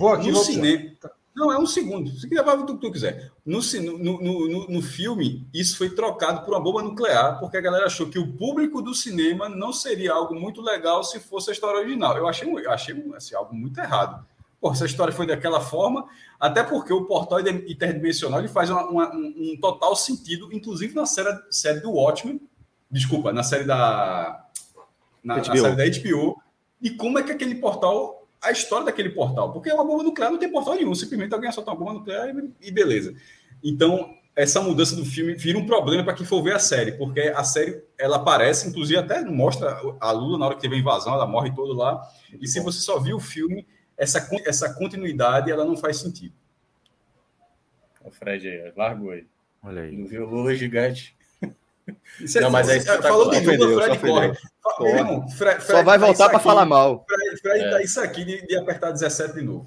Vou 0.00 0.08
aqui, 0.08 0.28
no 0.28 0.34
vou 0.34 0.44
cinema. 0.44 0.90
Não, 1.38 1.52
é 1.52 1.58
um 1.58 1.66
segundo. 1.66 2.10
Se 2.10 2.28
quiser, 2.28 2.42
vai 2.42 2.56
o 2.56 2.66
que 2.66 2.74
tu 2.74 2.90
quiser. 2.90 3.30
No, 3.46 3.60
no, 3.60 4.20
no, 4.20 4.68
no, 4.68 4.82
filme, 4.82 5.46
isso 5.54 5.78
foi 5.78 5.88
trocado 5.88 6.44
por 6.44 6.52
uma 6.52 6.60
bomba 6.60 6.82
nuclear, 6.82 7.38
porque 7.38 7.56
a 7.56 7.60
galera 7.60 7.86
achou 7.86 8.08
que 8.08 8.18
o 8.18 8.32
público 8.32 8.82
do 8.82 8.92
cinema 8.92 9.48
não 9.48 9.72
seria 9.72 10.12
algo 10.12 10.34
muito 10.34 10.60
legal 10.60 11.04
se 11.04 11.20
fosse 11.20 11.50
a 11.50 11.52
história 11.52 11.78
original. 11.78 12.16
Eu 12.16 12.26
achei, 12.26 12.50
eu 12.50 12.70
achei 12.72 13.04
assim, 13.14 13.36
algo 13.36 13.54
muito 13.54 13.78
errado. 13.78 14.26
Pô, 14.60 14.72
essa 14.72 14.84
história 14.84 15.12
foi 15.12 15.28
daquela 15.28 15.60
forma, 15.60 16.08
até 16.40 16.64
porque 16.64 16.92
o 16.92 17.04
portal 17.04 17.38
interdimensional 17.38 18.40
ele 18.40 18.48
faz 18.48 18.68
uma- 18.68 18.88
uma- 18.88 19.14
um, 19.14 19.52
um 19.52 19.60
total 19.60 19.94
sentido, 19.94 20.52
inclusive 20.52 20.92
na 20.92 21.06
série, 21.06 21.38
série 21.48 21.78
do 21.78 21.92
Watchmen, 21.92 22.40
desculpa, 22.90 23.32
na 23.32 23.44
série 23.44 23.62
da, 23.62 24.44
na, 25.22 25.36
na 25.36 25.44
série 25.44 25.76
da 25.76 25.84
HBO, 25.86 26.42
e 26.82 26.90
como 26.90 27.16
é 27.20 27.22
que 27.22 27.30
aquele 27.30 27.54
portal, 27.54 28.17
a 28.40 28.50
história 28.50 28.86
daquele 28.86 29.10
portal, 29.10 29.52
porque 29.52 29.72
uma 29.72 29.84
bomba 29.84 30.02
nuclear 30.02 30.30
não 30.30 30.38
tem 30.38 30.50
portal 30.50 30.74
nenhum, 30.74 30.94
simplesmente 30.94 31.34
alguém 31.34 31.50
solta 31.50 31.70
uma 31.70 31.76
bomba 31.76 31.94
nuclear 31.94 32.28
e, 32.28 32.68
e 32.68 32.70
beleza. 32.70 33.14
Então, 33.62 34.14
essa 34.36 34.60
mudança 34.60 34.94
do 34.94 35.04
filme 35.04 35.34
vira 35.34 35.58
um 35.58 35.66
problema 35.66 36.04
para 36.04 36.14
quem 36.14 36.24
for 36.24 36.42
ver 36.42 36.54
a 36.54 36.58
série, 36.60 36.92
porque 36.92 37.20
a 37.20 37.42
série 37.42 37.82
ela 37.98 38.16
aparece, 38.16 38.68
inclusive 38.68 38.98
até 38.98 39.24
mostra 39.24 39.80
a 39.98 40.10
Lula 40.12 40.38
na 40.38 40.46
hora 40.46 40.54
que 40.54 40.60
teve 40.60 40.76
a 40.76 40.78
invasão, 40.78 41.14
ela 41.14 41.26
morre 41.26 41.52
todo 41.52 41.72
lá, 41.72 42.00
e 42.40 42.46
se 42.46 42.60
você 42.60 42.78
só 42.78 43.00
viu 43.00 43.16
o 43.16 43.20
filme, 43.20 43.66
essa, 43.96 44.28
essa 44.46 44.72
continuidade 44.74 45.50
ela 45.50 45.64
não 45.64 45.76
faz 45.76 45.96
sentido. 45.96 46.32
O 48.04 48.12
Fred 48.12 48.48
aí, 48.48 48.72
largou 48.76 49.10
aí. 49.10 49.26
Olha 49.62 49.82
aí. 49.82 49.96
Não 49.96 50.06
viu 50.06 50.24
o 50.24 50.30
Lula 50.30 50.54
gigante. 50.54 51.17
Isso 52.20 52.40
Não, 52.40 52.50
mas 52.50 52.68
é 52.68 52.80
falou 52.80 53.30
de. 53.30 53.40
Lula, 53.56 53.82
Fred 53.84 53.98
corre. 53.98 54.32
Corre. 54.62 54.90
Irmão, 54.90 55.28
Fred- 55.30 55.62
Só 55.62 55.82
vai 55.82 55.98
tá 55.98 56.06
voltar 56.06 56.28
para 56.28 56.38
falar 56.38 56.64
mal. 56.66 57.04
Fred, 57.08 57.40
Fred 57.40 57.64
É. 57.64 57.70
tá 57.70 57.82
isso 57.82 58.00
aqui 58.00 58.24
de, 58.24 58.46
de 58.46 58.56
apertar 58.56 58.90
17 58.90 59.34
de 59.34 59.42
novo. 59.42 59.66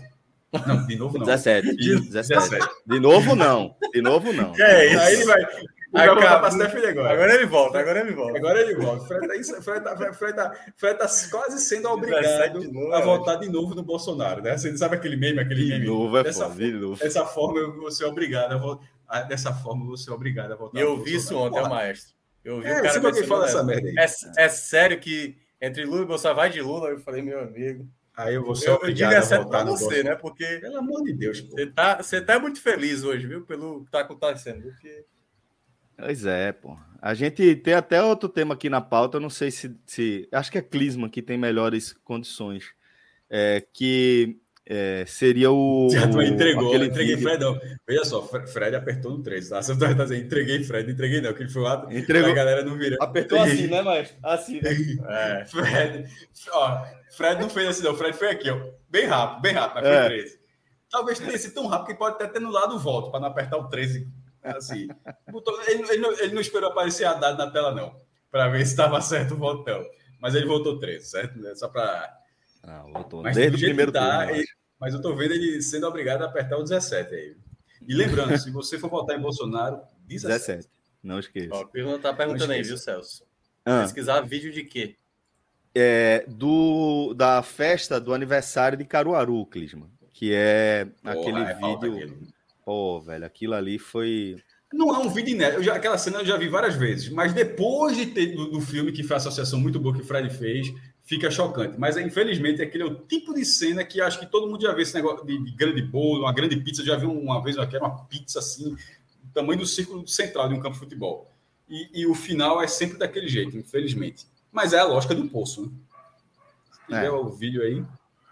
Não, 0.68 0.86
de 0.86 0.96
novo 0.98 1.18
não. 1.18 1.26
17. 1.26 1.76
De- 1.76 2.10
17. 2.10 2.60
De 2.86 3.00
novo, 3.00 3.36
não. 3.36 3.76
De 3.94 4.02
novo, 4.02 4.34
não. 4.34 4.52
Que 4.52 4.62
é 4.64 4.88
isso? 4.92 5.00
Aí 5.02 5.14
ele 5.14 5.26
vai, 5.26 5.42
voltar 5.42 6.90
agora. 6.90 7.14
Agora 7.14 7.34
ele 7.34 7.46
volta, 7.46 7.80
agora 7.80 8.00
ele 8.02 8.12
volta. 8.14 8.38
Agora 8.38 8.62
ele 8.62 8.76
volta. 8.76 9.06
Fred 9.06 9.28
tá, 9.28 9.36
isso, 9.36 9.62
Fred 9.62 9.84
tá, 9.84 10.14
Fred 10.14 10.36
tá, 10.36 10.52
Fred 10.76 11.00
tá 11.00 11.08
quase 11.30 11.60
sendo 11.60 11.96
17 11.98 12.58
obrigado 12.58 12.64
novo, 12.74 12.94
a 12.94 13.00
é. 13.00 13.04
votar 13.04 13.40
de 13.40 13.50
novo 13.50 13.76
no 13.76 13.84
Bolsonaro, 13.84 14.42
né? 14.42 14.58
Você 14.58 14.76
sabe 14.78 14.96
aquele 14.96 15.16
meme, 15.16 15.40
aquele 15.40 15.64
De 15.66 15.70
meme? 15.70 15.86
novo 15.86 16.18
é 16.18 16.24
dessa, 16.24 16.46
foda. 16.50 16.56
De 16.56 16.72
novo. 16.74 17.00
dessa 17.02 17.26
forma 17.26 17.62
vou 17.76 17.92
ser 17.92 18.06
obrigado 18.06 18.54
a 18.54 18.58
votar. 18.58 18.88
Dessa 19.28 19.54
forma 19.54 19.84
eu 19.84 19.88
vou 19.88 19.98
ser 19.98 20.12
obrigado 20.12 20.54
a 20.54 20.56
votar. 20.56 20.82
E 20.82 20.84
eu 20.86 20.98
vi 21.04 21.16
isso 21.16 21.36
ontem, 21.38 21.58
Porra, 21.58 21.68
o 21.68 21.70
maestro. 21.70 22.16
Eu 22.44 22.62
vi 22.62 22.68
É, 22.68 22.74
o 22.74 22.78
eu 22.78 22.84
cara 22.84 23.00
mencionando 23.02 23.28
fala 23.28 23.46
essa 23.46 23.64
merda 23.64 23.88
aí. 23.88 23.96
É, 23.98 24.46
é 24.46 24.50
sério 24.50 25.00
que 25.00 25.38
entre 25.62 25.86
Lula 25.86 26.04
e 26.04 26.06
Bolsonaro 26.06 26.38
vai 26.40 26.50
de 26.50 26.62
Lula, 26.62 26.90
eu 26.90 27.00
falei, 27.00 27.22
meu 27.22 27.40
amigo. 27.40 27.88
Aí 28.16 28.36
eu 28.36 28.44
vou 28.44 28.56
ser 28.56 28.68
Eu, 28.68 28.72
eu 28.74 28.78
obrigado 28.78 29.22
digo 29.22 29.34
é 29.34 29.38
a 29.38 29.42
votar 29.44 29.66
no 29.66 29.72
você, 29.72 29.84
Bolsonaro. 29.86 30.10
né? 30.10 30.16
Porque 30.16 30.58
Pelo 30.60 30.78
amor 30.78 31.04
de 31.04 31.14
Deus, 31.14 31.42
pô. 31.42 31.52
você 31.52 31.68
tá, 31.68 31.98
você 32.02 32.22
tá 32.22 32.40
muito 32.40 32.62
feliz 32.62 33.04
hoje, 33.04 33.28
viu? 33.28 33.46
Pelo 33.46 33.86
que 33.86 33.92
tá 33.92 34.02
acontecendo. 34.02 34.64
Porque... 34.64 35.06
Pois 35.98 36.26
é, 36.26 36.52
pô. 36.52 36.78
A 37.02 37.14
gente 37.14 37.56
tem 37.58 37.74
até 37.74 38.02
outro 38.02 38.28
tema 38.30 38.54
aqui 38.54 38.70
na 38.70 38.82
pauta, 38.82 39.18
eu 39.18 39.22
não 39.22 39.30
sei 39.30 39.50
se. 39.52 39.76
se 39.86 40.28
acho 40.32 40.52
que 40.52 40.58
é 40.58 40.62
Clisma 40.62 41.10
que 41.10 41.22
tem 41.22 41.38
melhores 41.38 41.94
condições. 42.04 42.74
É, 43.30 43.66
que 43.74 44.40
é, 44.74 45.06
seria 45.06 45.52
o. 45.52 45.90
Já 45.92 46.08
tu 46.08 46.18
o- 46.18 46.22
entregou, 46.24 46.70
aquele 46.70 46.86
entreguei 46.86 47.16
vídeo- 47.16 47.28
Fred, 47.30 47.44
não. 47.44 47.60
Veja 47.88 48.06
só, 48.06 48.22
Fre- 48.24 48.48
Fred 48.48 48.76
apertou 48.76 49.12
no 49.12 49.22
3, 49.22 49.50
tá? 49.50 49.62
Você 49.62 49.78
tá 49.78 49.94
tá 49.94 50.04
dizendo, 50.04 50.26
entreguei 50.26 50.64
Fred, 50.64 50.92
entreguei 50.92 51.20
não, 51.22 51.34
que 51.34 51.44
ele 51.44 51.50
foi 51.50 51.62
lá, 51.64 51.86
Entregou. 51.92 52.32
a 52.32 52.34
galera 52.34 52.64
não 52.64 52.78
vira. 52.78 52.98
Apertou 53.02 53.38
assim, 53.42 53.68
né, 53.68 53.82
maestro? 53.82 54.18
Assim, 54.24 54.62
né? 54.62 54.70
É, 55.42 55.46
Fred, 55.46 56.06
ó, 56.54 56.86
Fred 57.16 57.42
não 57.42 57.50
fez 57.50 57.68
assim, 57.68 57.84
não. 57.84 57.96
Fred 57.96 58.18
foi 58.18 58.30
aqui, 58.30 58.50
ó. 58.50 58.60
Bem 58.90 59.06
rápido, 59.08 59.42
bem 59.42 59.54
rápido, 59.54 59.76
mas 59.76 59.84
foi 59.88 59.94
É. 59.96 60.08
13. 60.10 60.40
Talvez 60.90 61.20
tenha 61.20 61.38
sido 61.38 61.54
tão 61.54 61.68
rápido 61.68 61.88
que 61.88 61.96
pode 62.00 62.16
até 62.16 62.28
ter 62.28 62.38
anulado 62.40 62.76
o 62.76 62.80
voto, 62.80 63.12
para 63.12 63.20
não 63.20 63.28
apertar 63.28 63.58
o 63.58 63.68
13. 63.70 64.08
Assim. 64.44 64.88
Botou- 65.32 65.62
ele, 65.68 65.84
ele 65.90 65.98
não, 66.00 66.12
ele 66.14 66.34
não 66.34 66.42
esperou 66.42 66.72
aparecer 66.72 67.06
a 67.06 67.14
data 67.14 67.46
na 67.46 67.52
tela, 67.52 67.74
não, 67.74 67.96
para 68.32 68.50
ver 68.50 68.66
se 68.66 68.72
estava 68.72 69.00
certo 69.00 69.36
o 69.36 69.38
votão. 69.38 69.84
Mas 70.20 70.36
ele 70.36 70.46
votou 70.46 70.80
13, 70.80 71.06
certo? 71.06 71.40
Só 71.56 71.68
para. 71.68 72.12
Ah, 72.64 72.84
voltou. 72.92 73.24
Mas 73.24 73.36
Desde 73.36 73.56
o 73.58 73.60
primeiro 73.60 73.92
tá, 73.92 74.20
turno, 74.26 74.36
ele-. 74.36 74.48
Mas 74.82 74.94
eu 74.96 75.02
tô 75.02 75.16
vendo 75.16 75.34
ele 75.36 75.62
sendo 75.62 75.86
obrigado 75.88 76.24
a 76.24 76.26
apertar 76.26 76.58
o 76.58 76.64
17 76.64 77.14
aí. 77.14 77.36
E 77.88 77.94
lembrando, 77.94 78.36
se 78.38 78.50
você 78.52 78.78
for 78.80 78.90
votar 78.90 79.16
em 79.18 79.22
Bolsonaro, 79.22 79.80
17. 80.08 80.34
17. 80.58 80.68
Não 81.04 81.20
esqueça. 81.20 81.50
ó, 81.54 81.62
o 81.62 81.68
Pirlo 81.68 81.98
tá 82.00 82.14
perguntando 82.14 82.52
aí, 82.52 82.62
viu, 82.64 82.78
Celso? 82.78 83.24
Ah, 83.64 83.82
Pesquisar 83.84 84.22
vídeo 84.22 84.52
de 84.52 84.64
quê? 84.64 84.96
é, 85.74 86.26
do, 86.28 87.14
da 87.14 87.42
festa 87.42 88.00
do 88.00 88.14
aniversário 88.14 88.78
de 88.78 88.84
Caruaru, 88.84 89.46
Clisma. 89.46 89.90
Que 90.14 90.34
é 90.34 90.86
Porra, 91.02 91.14
aquele 91.14 91.40
é 91.40 91.54
vídeo. 91.54 92.28
Pô, 92.66 93.00
velho, 93.00 93.26
aquilo 93.26 93.54
ali 93.54 93.80
foi. 93.80 94.36
Não 94.74 94.94
é 94.94 95.00
um 95.00 95.10
vídeo 95.10 95.34
inédito. 95.34 95.60
Eu 95.60 95.64
já- 95.64 95.76
aquela 95.76 95.98
cena 95.98 96.20
eu 96.20 96.26
já 96.26 96.38
vi 96.38 96.48
várias 96.50 96.76
vezes, 96.76 97.10
mas 97.10 97.34
depois 97.34 97.96
de 97.98 98.08
ter 98.08 98.36
do, 98.36 98.52
do 98.52 98.62
filme 98.62 98.92
que 98.92 99.04
foi 99.04 99.16
a 99.16 99.18
associação 99.18 99.60
muito 99.60 99.80
boa 99.80 99.96
que 99.96 100.02
o 100.02 100.06
Fred 100.06 100.30
fez, 100.30 100.68
fica 101.12 101.30
chocante. 101.30 101.78
Mas 101.78 101.98
infelizmente 101.98 102.62
aquele 102.62 102.84
é 102.84 102.88
o 102.88 102.96
tipo 102.96 103.34
de 103.34 103.44
cena 103.44 103.84
que 103.84 104.00
acho 104.00 104.18
que 104.18 104.26
todo 104.26 104.48
mundo 104.48 104.62
já 104.62 104.72
vê 104.74 104.82
esse 104.84 104.96
negócio 104.96 105.26
de, 105.26 105.38
de 105.44 105.52
grande 105.52 105.82
bolo, 105.82 106.22
uma 106.24 106.32
grande 106.34 106.56
pizza. 106.56 106.86
Já 106.86 106.96
vi 106.96 107.06
uma 107.06 107.44
vez 107.44 107.58
era 107.58 107.80
uma 107.80 108.06
pizza 108.06 108.40
assim, 108.40 108.70
do 109.22 109.32
tamanho 109.34 109.60
do 109.60 109.66
círculo 109.66 110.08
central 110.08 110.48
de 110.48 110.56
um 110.56 110.62
campo 110.62 110.76
de 110.76 110.80
futebol. 110.80 111.30
E, 111.70 112.02
e 112.02 112.06
o 112.06 112.16
final 112.16 112.62
é 112.64 112.68
sempre 112.68 112.98
daquele 112.98 113.28
jeito, 113.28 113.58
infelizmente. 113.58 114.26
Mas 114.54 114.72
é 114.72 114.80
a 114.80 114.86
lógica 114.86 115.14
do 115.14 115.28
poço, 115.28 115.64
né? 115.64 115.70
Se 116.72 116.86
tiver 116.86 117.06
É. 117.08 117.12
o 117.12 117.30
vídeo 117.30 117.62
aí. 117.62 117.84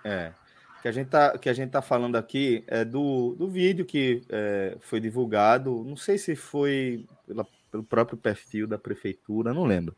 É. 0.06 0.32
Que 0.82 0.88
a 0.88 0.92
gente 0.94 1.08
tá, 1.10 1.38
que 1.38 1.50
a 1.50 1.54
gente 1.54 1.72
tá 1.72 1.82
falando 1.82 2.16
aqui 2.16 2.64
é 2.66 2.86
do, 2.86 3.36
do 3.38 3.50
vídeo 3.50 3.86
que 3.86 4.22
é, 4.30 4.78
foi 4.80 5.02
divulgado. 5.02 5.84
Não 5.86 5.98
sei 5.98 6.18
se 6.18 6.34
foi 6.34 7.06
pela- 7.28 7.46
pelo 7.70 7.84
próprio 7.84 8.18
perfil 8.18 8.66
da 8.66 8.78
prefeitura, 8.78 9.54
não 9.54 9.66
lembro. 9.66 9.94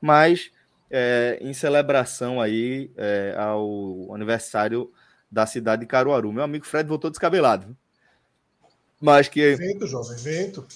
Mas 0.00 0.50
é, 0.90 1.38
em 1.40 1.52
celebração 1.52 2.40
aí 2.40 2.90
é, 2.96 3.34
ao 3.36 4.14
aniversário 4.14 4.92
da 5.30 5.46
cidade 5.46 5.80
de 5.80 5.86
Caruaru. 5.86 6.32
Meu 6.32 6.44
amigo 6.44 6.66
Fred 6.66 6.88
voltou 6.88 7.10
descabelado. 7.10 7.76
Mas 9.00 9.28
que. 9.28 9.54
Vento, 9.56 9.86
jovem, 9.86 10.16
vento. 10.16 10.66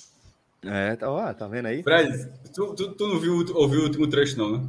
É, 0.65 0.97
tá, 0.97 1.11
ó, 1.11 1.33
tá 1.33 1.47
vendo 1.47 1.67
aí? 1.67 1.83
Fred, 1.83 2.29
tu, 2.53 2.75
tu, 2.75 2.93
tu 2.95 3.07
não 3.07 3.21
viu, 3.21 3.45
ouviu 3.55 3.81
o 3.81 3.85
último 3.85 4.09
trecho, 4.09 4.37
não, 4.37 4.59
né? 4.59 4.69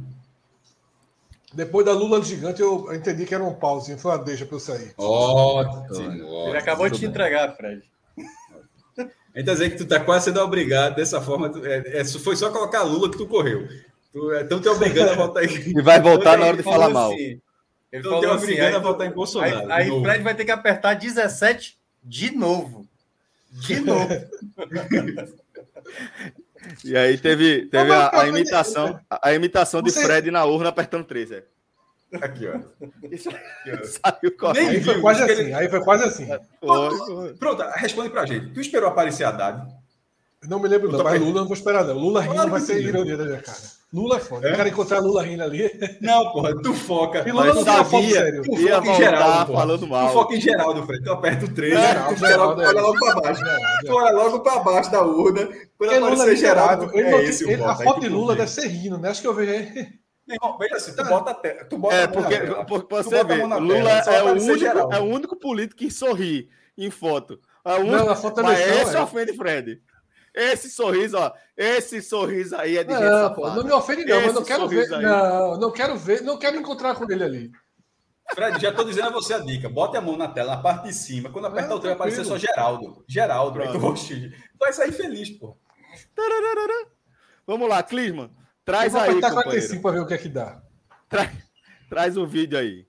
Depois 1.52 1.84
da 1.84 1.92
Lula 1.92 2.22
gigante, 2.22 2.62
eu 2.62 2.94
entendi 2.94 3.26
que 3.26 3.34
era 3.34 3.42
um 3.42 3.54
pauzinho. 3.54 3.98
Foi 3.98 4.12
uma 4.12 4.24
deixa 4.24 4.46
pra 4.46 4.54
eu 4.54 4.60
sair. 4.60 4.94
Ótimo. 4.96 6.12
Ele 6.12 6.22
ótimo. 6.22 6.56
acabou 6.56 6.88
de 6.88 6.98
te 7.00 7.06
entregar, 7.06 7.56
Fred. 7.56 7.82
A 8.96 9.38
gente 9.38 9.46
tá 9.46 9.52
dizendo 9.52 9.70
que 9.72 9.78
tu 9.78 9.86
tá 9.86 9.98
quase 10.00 10.26
sendo 10.26 10.40
obrigado 10.40 10.94
dessa 10.94 11.20
forma. 11.20 11.50
é- 11.64 12.00
é- 12.00 12.04
foi 12.04 12.36
só 12.36 12.50
colocar 12.50 12.82
Lula 12.82 13.10
que 13.10 13.18
tu 13.18 13.26
correu. 13.26 13.66
Então 14.42 14.60
te 14.60 14.68
obrigando 14.68 15.10
a 15.12 15.14
votar 15.14 15.44
em. 15.44 15.48
E 15.78 15.82
vai 15.82 16.00
voltar 16.00 16.36
na 16.38 16.46
hora 16.46 16.56
de 16.56 16.62
falar 16.62 16.88
mal. 16.90 17.12
Assim, 17.12 17.20
ele 17.22 17.40
Então 17.92 18.10
falou 18.10 18.20
te 18.20 18.26
assim, 18.26 18.36
obrigando 18.44 18.68
aí, 18.68 18.74
a 18.74 18.78
votar 18.78 19.06
em 19.06 19.10
Bolsonaro. 19.10 19.72
aí, 19.72 19.88
novo. 19.88 20.02
Fred 20.04 20.22
vai 20.24 20.34
ter 20.34 20.44
que 20.44 20.50
apertar 20.50 20.94
17 20.94 21.78
de 22.02 22.30
novo. 22.36 22.86
De 23.52 23.80
novo. 23.80 24.08
E 26.84 26.96
aí 26.96 27.16
teve, 27.18 27.66
teve 27.66 27.88
Não, 27.88 27.96
a, 27.96 28.20
a 28.22 28.28
imitação, 28.28 29.00
a, 29.10 29.32
imitação 29.32 29.82
de 29.82 29.90
Você- 29.90 30.04
Fred 30.04 30.30
na 30.30 30.44
urna 30.44 30.68
apertando 30.68 31.04
13. 31.04 31.36
É. 31.36 31.44
Aqui, 32.20 32.46
ó. 32.48 32.60
Isso 33.10 33.28
Aqui, 33.30 33.72
ó. 33.72 33.82
saiu 34.12 34.36
correndo. 34.36 34.68
Aí 34.68 34.82
foi 34.84 35.00
quase 35.00 35.22
assim. 35.22 35.32
ele- 35.42 35.54
Aí 35.54 35.68
foi 35.68 35.80
quase 35.82 36.04
assim. 36.04 36.28
Pronto, 37.38 37.62
responde 37.76 38.10
pra 38.10 38.26
gente. 38.26 38.52
Tu 38.52 38.60
esperou 38.60 38.88
aparecer 38.90 39.24
a 39.24 39.30
Haddad? 39.30 39.72
Não 40.44 40.58
me 40.60 40.68
lembro, 40.68 40.90
não, 40.92 40.98
mas 41.02 41.12
perdido. 41.12 41.28
Lula 41.28 41.40
não 41.40 41.48
vou 41.48 41.56
esperar, 41.56 41.84
não. 41.84 41.94
Lula 41.98 42.20
rindo 42.20 42.34
Claro 42.34 42.50
vai 42.50 42.60
ser 42.60 42.80
ironia 42.80 43.16
da 43.16 43.24
minha 43.24 43.42
cara. 43.42 43.58
Lula 43.92 44.16
é 44.18 44.20
foda. 44.20 44.48
É? 44.48 44.52
Eu 44.52 44.56
quero 44.56 44.68
encontrar 44.68 45.00
Lula 45.00 45.22
rindo 45.24 45.42
ali. 45.42 45.68
Não, 46.00 46.30
porra, 46.32 46.54
tu 46.62 46.72
foca. 46.72 47.24
E 47.28 47.32
Lula 47.32 47.46
Mas 47.46 47.54
não 47.56 47.64
sabia 47.64 48.10
sério. 48.12 48.42
Tu 48.42 48.56
foca 48.56 48.78
em 48.78 49.46
porra. 49.46 49.46
falando 49.46 49.86
mal. 49.88 50.06
Tu 50.08 50.12
foca 50.12 50.34
em 50.36 50.40
Geraldo, 50.40 50.86
Fred. 50.86 51.02
Tu 51.04 51.10
aperta 51.12 51.44
o 51.44 51.48
13, 51.54 51.76
Geraldo, 51.76 52.14
tu 52.16 52.24
olha 52.24 52.36
logo, 52.36 52.62
é 52.62 52.70
logo 52.72 52.98
pra 52.98 53.14
baixo. 53.20 53.40
Geraldo, 53.44 53.66
Tu 53.86 53.92
olha 53.92 54.12
logo 54.12 54.40
pra 54.40 54.58
baixo 54.60 54.90
da 54.92 55.02
urna. 55.02 55.46
Quando 55.46 55.68
Porque 55.76 55.98
Lula 55.98 56.12
aparecer 56.14 56.32
é 56.32 56.36
Geraldo, 56.36 56.90
é 56.98 57.10
não- 57.10 57.20
esse 57.20 57.44
ele- 57.50 57.54
a 57.54 57.66
voto. 57.66 57.80
Aí 57.80 57.84
foto 57.86 58.00
de 58.00 58.08
Lula 58.08 58.36
deve 58.36 58.50
ser 58.50 58.66
rindo, 58.68 58.96
né? 58.98 59.10
Acho 59.10 59.20
que 59.22 59.26
eu 59.26 59.34
vejo. 59.34 59.50
Meu 60.28 60.36
irmão, 60.40 60.58
veja 60.58 60.76
assim, 60.76 60.94
tu 60.94 61.04
bota 61.04 61.30
a 61.32 61.64
tu 61.64 61.76
bota 61.76 61.94
É, 61.96 62.04
a 62.04 62.08
porque, 62.08 62.36
porque 62.68 62.94
você 62.94 63.16
a 63.16 63.22
vê, 63.24 63.34
Lula 63.44 63.90
é 63.90 64.22
o, 64.22 64.32
único, 64.40 64.92
é 64.94 65.00
o 65.00 65.04
único 65.04 65.36
político 65.36 65.78
que 65.80 65.90
sorri 65.90 66.48
em 66.78 66.90
foto. 66.90 67.40
É 67.64 67.74
o 67.74 67.84
Não, 67.84 68.06
na 68.06 68.14
foto 68.14 68.40
mas 68.42 68.60
eleição, 68.60 68.82
esse 68.86 68.96
é. 68.96 69.00
ofende 69.02 69.36
Fred. 69.36 69.80
Esse 70.34 70.70
sorriso, 70.70 71.16
ó. 71.18 71.32
Esse 71.56 72.00
sorriso 72.00 72.54
aí 72.56 72.76
é 72.76 72.84
de 72.84 72.92
gente 72.92 73.02
Não, 73.02 73.34
pô, 73.34 73.42
safada. 73.42 73.56
não 73.62 73.64
me 73.68 73.72
ofende, 73.72 74.04
não, 74.04 74.22
mas 74.22 74.34
não 74.34 74.44
quero 74.44 74.68
ver. 74.68 74.94
aí. 74.94 75.02
Não, 75.02 75.56
não 75.58 75.70
quero 75.72 75.96
ver, 75.96 76.22
não 76.22 76.38
quero 76.38 76.56
encontrar 76.56 76.94
com 76.94 77.10
ele 77.10 77.24
ali. 77.24 77.50
Fred, 78.32 78.60
já 78.62 78.72
tô 78.72 78.84
dizendo 78.84 79.08
a 79.08 79.10
você 79.10 79.34
a 79.34 79.40
dica. 79.40 79.68
Bote 79.68 79.96
a 79.96 80.00
mão 80.00 80.16
na 80.16 80.28
tela, 80.28 80.54
na 80.54 80.62
parte 80.62 80.84
de 80.84 80.92
cima. 80.94 81.30
Quando 81.30 81.46
apertar 81.46 81.74
o 81.74 81.80
trem, 81.80 81.90
vai 81.96 82.08
aparecer 82.08 82.24
só. 82.24 82.38
Geraldo. 82.38 83.04
Geraldo. 83.08 83.60
Aí 83.60 83.72
tu 83.72 83.80
Pronto. 83.80 84.00
vai- 84.60 84.72
sair 84.72 84.92
feliz, 84.92 85.30
pô. 85.30 85.56
Tararara. 86.14 86.86
Vamos 87.44 87.68
lá, 87.68 87.82
Clisman. 87.82 88.24
Eu 88.26 88.30
Traz 88.64 88.92
vou 88.92 89.00
aí, 89.00 89.08
apertar 89.10 89.28
companheiro. 89.30 89.50
45 89.66 89.82
para 89.82 89.90
ver 89.92 90.00
o 90.00 90.06
que 90.06 90.14
é 90.14 90.18
que 90.18 90.28
dá. 90.28 90.62
Tra- 91.08 91.32
Traz 91.88 92.16
o 92.16 92.24
vídeo 92.24 92.56
aí. 92.56 92.86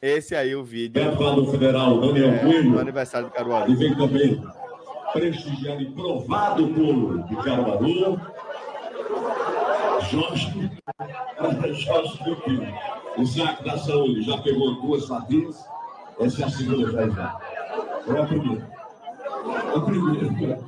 Esse 0.00 0.34
aí, 0.34 0.56
o 0.56 0.64
vídeo 0.64 0.94
Deputado 1.04 1.50
federal 1.50 2.00
Daniel 2.00 2.30
é, 2.34 2.38
Coelho, 2.38 2.78
aniversário 2.78 3.28
do 3.28 3.34
e 3.34 3.36
Caruaru. 3.36 3.76
vem 3.76 3.94
também 3.96 4.42
prestigiado 5.12 5.82
e 5.82 5.90
provado 5.92 6.68
por 6.68 7.22
de 7.24 7.36
Caruaru, 7.36 8.20
Jorge, 10.10 10.70
Jorge 11.72 12.18
Filipino. 12.18 12.74
Isaac 13.18 13.62
da 13.64 13.76
Saúde 13.76 14.22
já 14.22 14.38
pegou 14.38 14.80
duas 14.80 15.06
fatias, 15.06 15.64
essa 16.18 16.42
é 16.42 16.44
a 16.46 16.50
segunda 16.50 16.90
vez 16.90 17.14
já. 17.14 17.38
Foi 18.04 18.18
a 18.18 18.26
primeira. 18.26 18.70
A 19.76 19.80
primeira. 19.80 20.58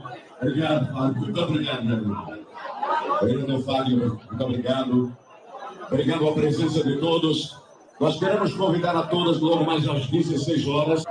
Obrigado, 0.41 0.93
Fábio. 0.93 1.21
Muito 1.23 1.41
obrigado, 1.41 1.85
meu 1.85 1.97
amigo. 1.97 2.35
Obrigado, 3.21 3.63
Fábio. 3.63 4.21
Muito 4.29 4.45
obrigado. 4.45 5.17
Obrigado 5.87 6.19
pela 6.19 6.35
presença 6.35 6.85
de 6.85 6.99
todos. 6.99 7.57
Nós 8.01 8.19
queremos 8.19 8.53
convidar 8.55 8.97
a 8.97 9.05
todas 9.05 9.41
logo 9.41 9.65
mais 9.65 9.89
às 9.89 10.07
16 10.09 10.69
horas. 10.69 11.05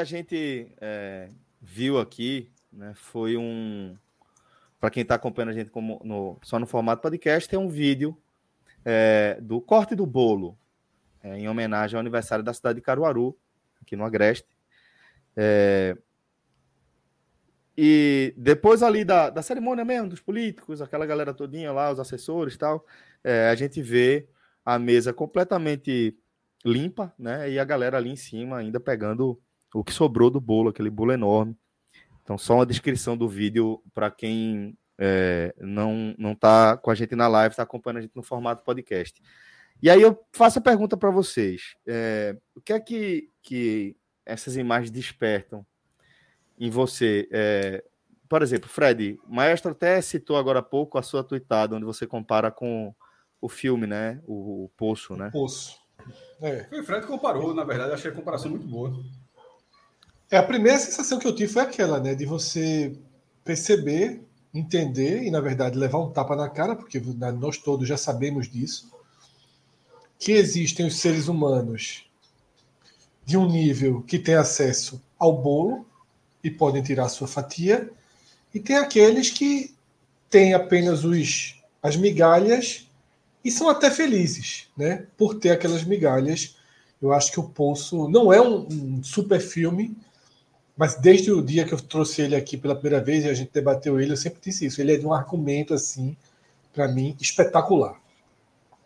A 0.00 0.04
gente 0.04 0.72
é, 0.80 1.30
viu 1.60 1.98
aqui 1.98 2.50
né, 2.72 2.92
foi 2.94 3.36
um. 3.36 3.96
Para 4.78 4.90
quem 4.90 5.02
está 5.02 5.14
acompanhando 5.14 5.50
a 5.50 5.54
gente 5.54 5.70
como 5.70 6.00
no- 6.02 6.38
só 6.42 6.58
no 6.58 6.66
formato 6.66 7.02
podcast, 7.02 7.48
tem 7.48 7.58
um 7.58 7.68
vídeo 7.68 8.16
é, 8.84 9.38
do 9.40 9.60
corte 9.60 9.94
do 9.94 10.06
bolo, 10.06 10.56
é, 11.22 11.38
em 11.38 11.48
homenagem 11.48 11.96
ao 11.96 12.00
aniversário 12.00 12.42
da 12.42 12.54
cidade 12.54 12.76
de 12.76 12.82
Caruaru, 12.82 13.36
aqui 13.82 13.94
no 13.94 14.04
Agreste. 14.04 14.48
É, 15.36 15.96
e 17.76 18.34
depois 18.36 18.82
ali 18.82 19.04
da, 19.04 19.30
da 19.30 19.42
cerimônia 19.42 19.84
mesmo, 19.84 20.08
dos 20.08 20.20
políticos, 20.20 20.80
aquela 20.80 21.06
galera 21.06 21.34
todinha 21.34 21.72
lá, 21.72 21.90
os 21.90 22.00
assessores 22.00 22.54
e 22.54 22.58
tal, 22.58 22.84
é, 23.22 23.48
a 23.48 23.54
gente 23.54 23.82
vê 23.82 24.26
a 24.64 24.78
mesa 24.78 25.12
completamente 25.12 26.16
limpa, 26.64 27.12
né? 27.18 27.50
E 27.50 27.58
a 27.58 27.64
galera 27.64 27.96
ali 27.96 28.10
em 28.10 28.16
cima 28.16 28.58
ainda 28.58 28.78
pegando 28.78 29.40
o 29.74 29.84
que 29.84 29.92
sobrou 29.92 30.30
do 30.30 30.40
bolo, 30.40 30.70
aquele 30.70 30.90
bolo 30.90 31.12
enorme. 31.12 31.56
Então, 32.22 32.36
só 32.38 32.54
uma 32.54 32.66
descrição 32.66 33.16
do 33.16 33.28
vídeo 33.28 33.82
para 33.94 34.10
quem 34.10 34.76
é, 34.98 35.54
não 35.58 36.14
não 36.18 36.32
está 36.32 36.76
com 36.76 36.90
a 36.90 36.94
gente 36.94 37.16
na 37.16 37.26
live, 37.26 37.52
está 37.52 37.62
acompanhando 37.62 37.98
a 37.98 38.02
gente 38.02 38.14
no 38.14 38.22
formato 38.22 38.64
podcast. 38.64 39.20
E 39.82 39.88
aí 39.88 40.02
eu 40.02 40.22
faço 40.32 40.58
a 40.58 40.62
pergunta 40.62 40.96
para 40.96 41.10
vocês: 41.10 41.74
é, 41.86 42.36
o 42.54 42.60
que 42.60 42.72
é 42.72 42.80
que, 42.80 43.30
que 43.42 43.96
essas 44.26 44.56
imagens 44.56 44.90
despertam 44.90 45.64
em 46.58 46.70
você? 46.70 47.28
É, 47.32 47.82
por 48.28 48.42
exemplo, 48.42 48.68
Fred, 48.68 49.18
Maestro 49.26 49.72
até 49.72 50.00
citou 50.00 50.36
agora 50.36 50.60
há 50.60 50.62
pouco 50.62 50.98
a 50.98 51.02
sua 51.02 51.24
tweetada, 51.24 51.74
onde 51.74 51.84
você 51.84 52.06
compara 52.06 52.50
com 52.50 52.94
o 53.40 53.48
filme, 53.48 53.86
né? 53.86 54.20
O, 54.26 54.64
o 54.64 54.68
Poço, 54.76 55.16
né? 55.16 55.30
Poço. 55.32 55.80
É. 56.40 56.64
Foi 56.64 56.80
o 56.80 56.84
Fred 56.84 57.00
que 57.02 57.08
comparou, 57.08 57.54
na 57.54 57.64
verdade, 57.64 57.92
achei 57.92 58.10
a 58.10 58.14
comparação 58.14 58.50
muito 58.50 58.66
boa. 58.68 58.92
É, 60.30 60.36
a 60.36 60.42
primeira 60.42 60.78
sensação 60.78 61.18
que 61.18 61.26
eu 61.26 61.34
tive 61.34 61.52
foi 61.52 61.62
aquela, 61.62 61.98
né? 61.98 62.14
De 62.14 62.24
você 62.24 62.96
perceber, 63.44 64.22
entender 64.54 65.24
e, 65.24 65.30
na 65.30 65.40
verdade, 65.40 65.76
levar 65.76 65.98
um 65.98 66.10
tapa 66.10 66.36
na 66.36 66.48
cara, 66.48 66.76
porque 66.76 67.00
né, 67.00 67.32
nós 67.32 67.58
todos 67.58 67.88
já 67.88 67.96
sabemos 67.96 68.48
disso, 68.48 68.88
que 70.18 70.32
existem 70.32 70.86
os 70.86 70.98
seres 71.00 71.26
humanos 71.26 72.04
de 73.24 73.36
um 73.36 73.48
nível 73.48 74.02
que 74.02 74.18
tem 74.18 74.34
acesso 74.34 75.02
ao 75.18 75.36
bolo 75.36 75.86
e 76.44 76.50
podem 76.50 76.82
tirar 76.82 77.08
sua 77.08 77.26
fatia, 77.26 77.90
e 78.54 78.60
tem 78.60 78.76
aqueles 78.76 79.30
que 79.30 79.74
têm 80.28 80.54
apenas 80.54 81.04
os, 81.04 81.60
as 81.82 81.96
migalhas 81.96 82.88
e 83.44 83.50
são 83.50 83.68
até 83.68 83.90
felizes, 83.90 84.68
né? 84.76 85.06
Por 85.16 85.34
ter 85.34 85.50
aquelas 85.50 85.82
migalhas. 85.82 86.56
Eu 87.00 87.12
acho 87.12 87.32
que 87.32 87.40
o 87.40 87.48
Poço 87.48 88.08
não 88.08 88.32
é 88.32 88.40
um, 88.40 88.66
um 88.68 89.02
super 89.02 89.40
filme, 89.40 89.96
mas 90.80 90.94
desde 90.94 91.30
o 91.30 91.42
dia 91.42 91.66
que 91.66 91.74
eu 91.74 91.78
trouxe 91.78 92.22
ele 92.22 92.34
aqui 92.34 92.56
pela 92.56 92.74
primeira 92.74 93.04
vez 93.04 93.22
e 93.22 93.28
a 93.28 93.34
gente 93.34 93.52
debateu 93.52 94.00
ele, 94.00 94.12
eu 94.12 94.16
sempre 94.16 94.40
disse 94.42 94.64
isso. 94.64 94.80
Ele 94.80 94.94
é 94.94 94.96
de 94.96 95.06
um 95.06 95.12
argumento, 95.12 95.74
assim, 95.74 96.16
para 96.72 96.88
mim, 96.88 97.14
espetacular. 97.20 98.00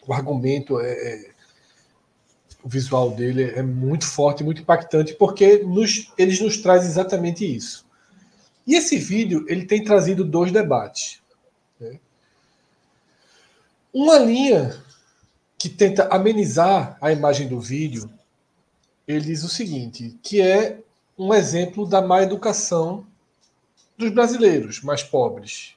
O 0.04 0.12
argumento 0.12 0.80
é, 0.80 0.90
é- 0.90 1.30
O 2.64 2.68
visual 2.68 3.12
dele 3.12 3.44
é 3.44 3.62
muito 3.62 4.06
forte, 4.06 4.42
muito 4.42 4.60
impactante, 4.60 5.14
porque 5.14 5.58
nos, 5.58 6.12
eles 6.18 6.40
nos 6.40 6.56
traz 6.56 6.84
exatamente 6.84 7.44
isso. 7.44 7.86
E 8.66 8.74
esse 8.74 8.96
vídeo 8.98 9.46
ele 9.48 9.64
tem 9.64 9.84
trazido 9.84 10.24
dois 10.24 10.50
debates. 10.50 11.22
né? 11.78 12.00
Uma 13.92 14.18
linha 14.18 14.82
que 15.56 15.68
tenta 15.68 16.08
amenizar 16.08 16.98
a 17.00 17.12
imagem 17.12 17.46
do 17.46 17.60
vídeo, 17.60 18.10
ele 19.06 19.26
diz 19.26 19.44
o 19.44 19.48
seguinte, 19.48 20.18
que 20.20 20.40
é 20.42 20.80
um 21.18 21.32
exemplo 21.32 21.86
da 21.86 22.00
má 22.02 22.22
educação 22.22 23.06
dos 23.96 24.10
brasileiros 24.10 24.82
mais 24.82 25.02
pobres. 25.02 25.74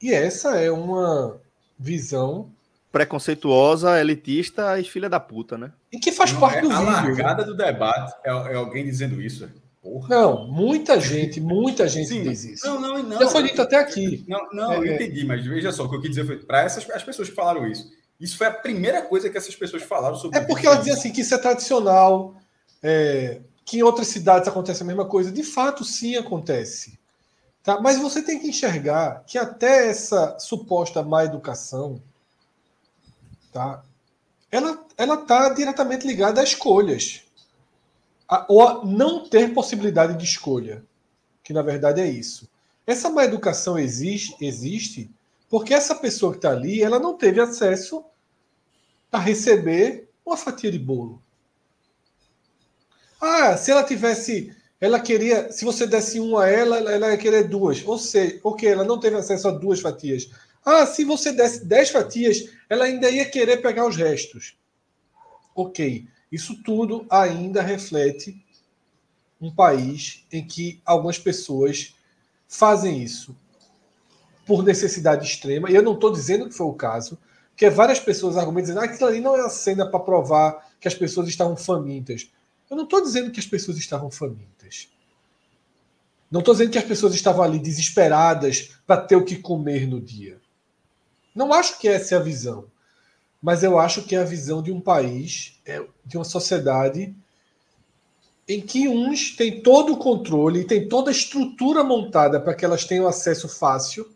E 0.00 0.12
essa 0.12 0.56
é 0.56 0.70
uma 0.70 1.40
visão 1.78 2.48
Preconceituosa, 2.90 3.98
elitista 3.98 4.78
e 4.78 4.84
filha 4.84 5.08
da 5.08 5.18
puta, 5.18 5.56
né? 5.56 5.72
e 5.90 5.98
que 5.98 6.12
faz 6.12 6.32
Não, 6.32 6.40
parte 6.40 6.58
é 6.58 6.60
do 6.62 6.70
a 6.70 6.78
vídeo. 6.78 6.92
largada 6.92 7.44
do 7.44 7.54
debate 7.56 8.12
é, 8.24 8.28
é 8.28 8.54
alguém 8.54 8.84
dizendo 8.84 9.20
isso. 9.20 9.48
Porra. 9.82 10.08
Não, 10.10 10.46
muita 10.46 11.00
gente, 11.00 11.40
muita 11.40 11.88
gente 11.88 12.08
Sim, 12.08 12.22
diz 12.22 12.44
isso. 12.44 12.66
Não, 12.66 12.78
não, 12.80 13.02
não. 13.02 13.18
Já 13.18 13.28
foi 13.28 13.42
dito 13.44 13.60
até 13.62 13.76
aqui. 13.76 14.24
Não, 14.28 14.46
não, 14.52 14.72
É, 14.72 14.76
eu 14.78 14.84
é. 14.84 14.94
entendi, 14.94 15.24
mas 15.24 15.44
veja 15.44 15.72
só, 15.72 15.84
o 15.84 15.88
que 15.88 15.96
eu 15.96 16.00
quis 16.00 16.10
dizer 16.10 16.26
foi 16.26 16.36
para 16.36 16.62
essas 16.62 16.88
as 16.90 17.02
pessoas 17.02 17.28
que 17.30 17.34
falaram 17.34 17.66
isso. 17.66 17.90
Isso 18.20 18.36
foi 18.36 18.46
a 18.46 18.52
primeira 18.52 19.02
coisa 19.02 19.28
que 19.30 19.36
essas 19.38 19.56
pessoas 19.56 19.82
falaram 19.82 20.14
sobre 20.14 20.38
É 20.38 20.42
porque 20.42 20.66
ela 20.66 20.76
dizia 20.76 20.92
assim 20.92 21.10
que 21.10 21.22
isso 21.22 21.34
é 21.34 21.38
tradicional, 21.38 22.36
é, 22.82 23.40
que 23.64 23.78
em 23.78 23.82
outras 23.82 24.08
cidades 24.08 24.48
acontece 24.48 24.82
a 24.82 24.86
mesma 24.86 25.06
coisa. 25.06 25.30
De 25.32 25.42
fato, 25.42 25.84
sim 25.84 26.16
acontece. 26.16 26.98
Tá? 27.62 27.80
Mas 27.80 27.98
você 27.98 28.22
tem 28.22 28.38
que 28.40 28.48
enxergar 28.48 29.24
que 29.26 29.38
até 29.38 29.88
essa 29.88 30.36
suposta 30.38 31.02
má 31.02 31.24
educação, 31.24 32.02
tá? 33.52 33.82
ela 34.50 35.14
está 35.14 35.48
diretamente 35.50 36.06
ligada 36.06 36.40
a 36.40 36.44
escolhas. 36.44 37.22
A- 38.28 38.46
ou 38.48 38.62
a 38.66 38.84
não 38.84 39.28
ter 39.28 39.52
possibilidade 39.54 40.16
de 40.18 40.24
escolha. 40.24 40.84
que 41.44 41.52
na 41.52 41.62
verdade 41.62 42.00
é 42.00 42.08
isso. 42.08 42.48
Essa 42.86 43.10
má 43.10 43.24
educação 43.24 43.78
existe, 43.78 44.36
existe 44.40 45.10
porque 45.50 45.74
essa 45.74 45.94
pessoa 45.94 46.32
que 46.32 46.38
está 46.38 46.50
ali, 46.50 46.82
ela 46.82 46.98
não 47.00 47.16
teve 47.18 47.40
acesso 47.40 48.04
a 49.10 49.18
receber 49.18 50.08
uma 50.24 50.36
fatia 50.36 50.70
de 50.70 50.78
bolo. 50.78 51.20
Ah, 53.24 53.56
se 53.56 53.70
ela 53.70 53.84
tivesse, 53.84 54.52
ela 54.80 54.98
queria, 54.98 55.52
se 55.52 55.64
você 55.64 55.86
desse 55.86 56.18
uma 56.18 56.42
a 56.42 56.50
ela, 56.50 56.78
ela 56.78 57.10
ia 57.12 57.16
querer 57.16 57.46
duas. 57.48 57.86
Ou 57.86 57.96
seja, 57.96 58.40
ok, 58.42 58.68
ela 58.68 58.84
não 58.84 58.98
teve 58.98 59.14
acesso 59.14 59.46
a 59.46 59.52
duas 59.52 59.80
fatias. 59.80 60.28
Ah, 60.64 60.84
se 60.86 61.04
você 61.04 61.30
desse 61.30 61.64
dez 61.64 61.88
fatias, 61.90 62.50
ela 62.68 62.84
ainda 62.84 63.08
ia 63.08 63.24
querer 63.24 63.58
pegar 63.58 63.86
os 63.86 63.94
restos. 63.94 64.56
Ok, 65.54 66.04
isso 66.32 66.60
tudo 66.64 67.06
ainda 67.08 67.62
reflete 67.62 68.44
um 69.40 69.54
país 69.54 70.26
em 70.32 70.44
que 70.44 70.82
algumas 70.84 71.16
pessoas 71.16 71.94
fazem 72.48 73.00
isso 73.04 73.36
por 74.44 74.64
necessidade 74.64 75.24
extrema, 75.24 75.70
e 75.70 75.74
eu 75.76 75.82
não 75.82 75.94
estou 75.94 76.10
dizendo 76.10 76.48
que 76.48 76.54
foi 76.54 76.66
o 76.66 76.74
caso, 76.74 77.16
porque 77.50 77.70
várias 77.70 78.00
pessoas 78.00 78.36
argumentam 78.36 78.74
dizendo 78.74 78.80
que 78.80 78.88
ah, 78.88 78.94
aquilo 78.94 79.08
ali 79.08 79.20
não 79.20 79.36
é 79.36 79.42
uma 79.42 79.48
cena 79.48 79.86
para 79.88 80.00
provar 80.00 80.72
que 80.80 80.88
as 80.88 80.94
pessoas 80.94 81.28
estavam 81.28 81.56
famintas. 81.56 82.28
Eu 82.70 82.76
não 82.76 82.84
estou 82.84 83.02
dizendo 83.02 83.30
que 83.30 83.40
as 83.40 83.46
pessoas 83.46 83.76
estavam 83.76 84.10
famintas. 84.10 84.88
Não 86.30 86.40
estou 86.40 86.54
dizendo 86.54 86.70
que 86.70 86.78
as 86.78 86.84
pessoas 86.84 87.14
estavam 87.14 87.44
ali 87.44 87.58
desesperadas 87.58 88.70
para 88.86 89.02
ter 89.02 89.16
o 89.16 89.24
que 89.24 89.36
comer 89.36 89.86
no 89.86 90.00
dia. 90.00 90.40
Não 91.34 91.52
acho 91.52 91.78
que 91.78 91.86
essa 91.88 92.14
é 92.14 92.18
a 92.18 92.22
visão. 92.22 92.66
Mas 93.40 93.62
eu 93.62 93.78
acho 93.78 94.02
que 94.02 94.14
é 94.14 94.20
a 94.20 94.24
visão 94.24 94.62
de 94.62 94.72
um 94.72 94.80
país, 94.80 95.60
é, 95.66 95.84
de 96.04 96.16
uma 96.16 96.24
sociedade 96.24 97.14
em 98.48 98.60
que 98.60 98.88
uns 98.88 99.36
têm 99.36 99.62
todo 99.62 99.92
o 99.92 99.96
controle 99.96 100.60
e 100.60 100.66
têm 100.66 100.88
toda 100.88 101.10
a 101.10 101.12
estrutura 101.12 101.84
montada 101.84 102.40
para 102.40 102.54
que 102.54 102.64
elas 102.64 102.84
tenham 102.84 103.06
acesso 103.06 103.48
fácil. 103.48 104.10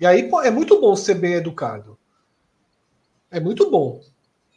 E 0.00 0.06
aí 0.06 0.28
é 0.44 0.50
muito 0.50 0.80
bom 0.80 0.96
ser 0.96 1.14
bem 1.14 1.34
educado. 1.34 1.98
É 3.30 3.40
muito 3.40 3.70
bom. 3.70 4.00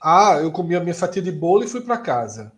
Ah, 0.01 0.37
eu 0.41 0.51
comi 0.51 0.75
a 0.75 0.79
minha 0.79 0.95
fatia 0.95 1.21
de 1.21 1.31
bolo 1.31 1.63
e 1.63 1.67
fui 1.67 1.81
para 1.81 1.97
casa. 1.97 2.51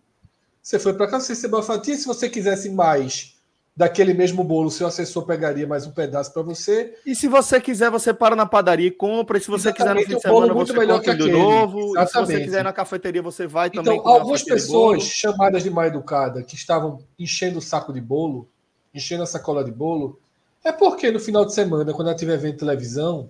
Você 0.68 0.78
foi 0.78 0.94
para 0.94 1.08
casa, 1.08 1.24
você 1.24 1.32
recebeu 1.32 1.60
a 1.60 1.64
fatia. 1.64 1.96
Se 1.96 2.06
você 2.06 2.30
quisesse 2.30 2.70
mais 2.70 3.38
daquele 3.74 4.14
mesmo 4.14 4.44
bolo, 4.44 4.70
seu 4.70 4.86
assessor 4.86 5.26
pegaria 5.26 5.66
mais 5.66 5.88
um 5.88 5.92
pedaço 5.92 6.34
para 6.34 6.42
você. 6.42 6.94
E 7.06 7.16
se 7.16 7.30
você 7.30 7.62
quiser, 7.62 7.90
você 7.90 8.14
para 8.14 8.36
na 8.36 8.46
padaria 8.46 8.88
e 8.88 8.92
compra. 8.92 9.38
E 9.38 9.42
se 9.42 9.48
você 9.48 9.70
Exatamente, 9.70 10.08
quiser 10.08 10.14
no 10.14 10.20
fim 10.20 10.28
de 10.28 10.34
semana, 10.34 10.54
você 10.54 10.74
melhor 10.74 11.00
que 11.00 11.14
de 11.14 11.32
novo. 11.32 11.98
E 11.98 12.06
se 12.06 12.14
você 12.16 12.42
quiser 12.42 12.66
na 12.66 12.74
cafeteria, 12.74 13.22
você 13.22 13.48
vai 13.48 13.70
então, 13.70 13.82
também. 13.82 13.98
Então, 13.98 14.12
algumas 14.12 14.44
pessoas 14.44 15.04
chamadas 15.04 15.64
de 15.64 15.70
mal 15.70 15.86
educada 15.86 16.44
que 16.44 16.56
estavam 16.56 17.00
enchendo 17.18 17.60
o 17.60 17.62
saco 17.62 17.94
de 17.94 18.02
bolo, 18.02 18.46
enchendo 18.94 19.24
a 19.24 19.26
sacola 19.26 19.64
de 19.64 19.72
bolo, 19.72 20.20
é 20.66 20.74
porque 20.74 21.10
no 21.12 21.20
final 21.22 21.46
de 21.46 21.54
semana, 21.54 21.94
quando 21.94 22.10
ela 22.10 22.18
tiver 22.18 22.36
vendo 22.36 22.58
televisão, 22.58 23.30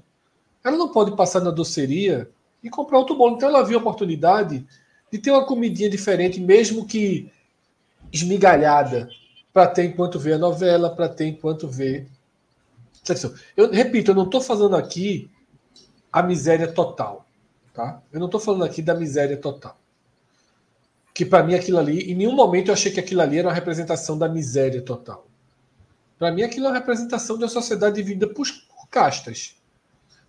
ela 0.65 0.75
não 0.75 0.89
pode 0.89 1.15
passar 1.15 1.41
na 1.41 1.51
doceria 1.51 2.27
e 2.63 2.69
comprar 2.71 2.97
outro 2.97 3.15
bolo. 3.15 3.35
Então 3.35 3.47
ela 3.47 3.63
viu 3.63 3.77
a 3.77 3.81
oportunidade 3.81 4.65
de 5.11 5.17
ter 5.17 5.31
uma 5.31 5.45
comidinha 5.45 5.89
diferente, 5.89 6.39
mesmo 6.39 6.85
que 6.85 7.31
esmigalhada 8.11 9.09
para 9.53 9.67
ter 9.67 9.85
enquanto 9.85 10.19
vê 10.19 10.33
a 10.33 10.37
novela, 10.37 10.89
para 10.89 11.09
ter 11.09 11.25
enquanto 11.25 11.67
vê. 11.67 12.05
Eu 13.55 13.71
repito, 13.71 14.11
eu 14.11 14.15
não 14.15 14.25
estou 14.25 14.41
falando 14.41 14.75
aqui 14.75 15.29
a 16.11 16.21
miséria 16.21 16.71
total. 16.71 17.25
Tá? 17.73 18.01
Eu 18.11 18.19
não 18.19 18.25
estou 18.25 18.39
falando 18.39 18.65
aqui 18.65 18.81
da 18.81 18.93
miséria 18.93 19.37
total. 19.37 19.77
Que 21.13 21.25
para 21.25 21.43
mim 21.43 21.55
aquilo 21.55 21.77
ali, 21.77 22.11
em 22.11 22.15
nenhum 22.15 22.35
momento 22.35 22.67
eu 22.67 22.73
achei 22.73 22.91
que 22.91 22.99
aquilo 22.99 23.21
ali 23.21 23.37
era 23.37 23.47
uma 23.47 23.53
representação 23.53 24.17
da 24.17 24.27
miséria 24.27 24.81
total. 24.81 25.27
Para 26.17 26.31
mim 26.31 26.41
aquilo 26.41 26.65
é 26.65 26.69
uma 26.69 26.77
representação 26.77 27.37
de 27.37 27.43
uma 27.43 27.49
sociedade 27.49 27.95
dividida 27.95 28.27
por, 28.27 28.47
por 28.47 28.87
castas. 28.89 29.55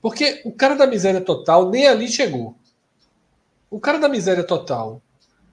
Porque 0.01 0.43
o 0.45 0.53
cara 0.53 0.75
da 0.75 0.87
miséria 0.87 1.21
total 1.21 1.71
nem 1.71 1.87
ali 1.87 2.09
chegou. 2.09 2.55
O 3.71 3.79
cara 3.81 3.99
da 3.99 4.09
miséria 4.09 4.45
total 4.45 5.03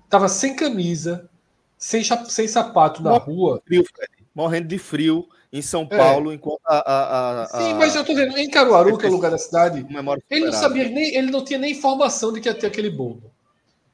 estava 0.05 0.27
sem 0.27 0.55
camisa, 0.55 1.29
sem, 1.77 2.01
sem 2.27 2.47
sapato 2.47 3.03
na 3.03 3.11
Morrendo 3.11 3.31
rua. 3.31 3.55
De 3.55 3.83
frio, 3.83 3.85
Morrendo 4.33 4.67
de 4.67 4.77
frio 4.77 5.27
em 5.51 5.61
São 5.61 5.87
é. 5.89 5.97
Paulo, 5.97 6.31
é. 6.31 6.35
enquanto 6.35 6.59
a, 6.65 6.77
a, 6.77 7.43
a, 7.43 7.47
Sim, 7.47 7.73
mas 7.75 7.95
eu 7.95 8.03
tô 8.03 8.13
dizendo, 8.13 8.37
em 8.37 8.49
Caruaru, 8.49 8.97
que 8.97 9.05
é 9.05 9.09
o 9.09 9.13
lugar 9.13 9.31
da 9.31 9.37
cidade, 9.37 9.85
ele 10.29 10.45
não 10.45 10.53
sabia 10.53 10.89
nem, 10.89 11.15
ele 11.15 11.31
não 11.31 11.43
tinha 11.43 11.59
nem 11.59 11.71
informação 11.71 12.33
de 12.33 12.41
que 12.41 12.49
ia 12.49 12.53
ter 12.53 12.67
aquele 12.67 12.89
bolo. 12.89 13.31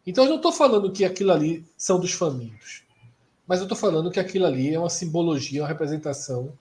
Então 0.05 0.23
eu 0.23 0.29
não 0.29 0.37
estou 0.37 0.51
falando 0.51 0.91
que 0.91 1.05
aquilo 1.05 1.31
ali 1.31 1.65
são 1.77 1.99
dos 1.99 2.13
famintos. 2.13 2.83
Mas 3.45 3.59
eu 3.59 3.65
estou 3.65 3.77
falando 3.77 4.09
que 4.09 4.19
aquilo 4.19 4.45
ali 4.45 4.73
é 4.73 4.79
uma 4.79 4.89
simbologia, 4.89 5.61
uma 5.61 5.67
representação 5.67 6.53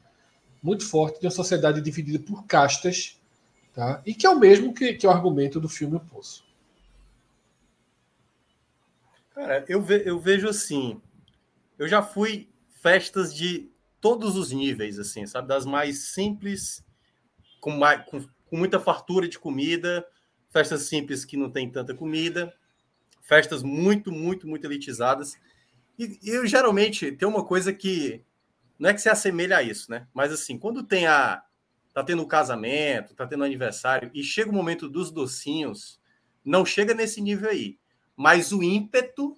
muito 0.62 0.87
forte 0.87 1.20
de 1.20 1.27
uma 1.27 1.31
sociedade 1.31 1.81
dividida 1.81 2.19
por 2.19 2.45
castas, 2.45 3.19
tá? 3.74 4.03
e 4.05 4.15
que 4.15 4.27
é 4.27 4.31
o 4.31 4.39
mesmo 4.39 4.74
que, 4.74 4.95
que 4.95 5.07
é 5.07 5.09
o 5.09 5.12
argumento 5.12 5.59
do 5.59 5.69
filme 5.69 5.97
O 5.97 6.01
Poço. 6.01 6.45
Cara, 9.41 9.65
eu, 9.71 9.81
ve, 9.81 10.03
eu 10.05 10.21
vejo 10.21 10.47
assim, 10.47 11.01
eu 11.79 11.89
já 11.89 12.03
fui 12.03 12.51
festas 12.83 13.35
de 13.35 13.73
todos 13.99 14.37
os 14.37 14.53
níveis, 14.53 14.99
assim, 14.99 15.25
sabe? 15.25 15.49
Das 15.49 15.65
mais 15.65 16.09
simples, 16.12 16.85
com, 17.59 17.71
mais, 17.71 18.05
com, 18.05 18.21
com 18.21 18.57
muita 18.59 18.79
fartura 18.79 19.27
de 19.27 19.39
comida, 19.39 20.07
festas 20.51 20.83
simples 20.83 21.25
que 21.25 21.39
não 21.39 21.51
tem 21.51 21.71
tanta 21.71 21.95
comida, 21.95 22.53
festas 23.23 23.62
muito, 23.62 24.12
muito, 24.12 24.47
muito 24.47 24.67
elitizadas. 24.67 25.39
E, 25.99 26.19
eu 26.23 26.47
geralmente 26.47 27.11
tem 27.11 27.27
uma 27.27 27.43
coisa 27.43 27.73
que 27.73 28.23
não 28.79 28.91
é 28.91 28.93
que 28.93 29.01
se 29.01 29.09
assemelha 29.09 29.57
a 29.57 29.62
isso, 29.62 29.91
né? 29.91 30.07
Mas 30.12 30.31
assim, 30.31 30.59
quando 30.59 30.83
tem 30.83 31.07
a 31.07 31.43
tá 31.95 32.05
tendo 32.05 32.21
um 32.21 32.29
casamento, 32.29 33.15
tá 33.15 33.27
tendo 33.27 33.41
um 33.41 33.47
aniversário 33.47 34.11
e 34.12 34.23
chega 34.23 34.51
o 34.51 34.55
momento 34.55 34.87
dos 34.87 35.11
docinhos, 35.11 35.99
não 36.45 36.62
chega 36.67 36.93
nesse 36.93 37.23
nível 37.23 37.49
aí, 37.49 37.80
mas 38.21 38.53
o 38.53 38.63
ímpeto 38.63 39.35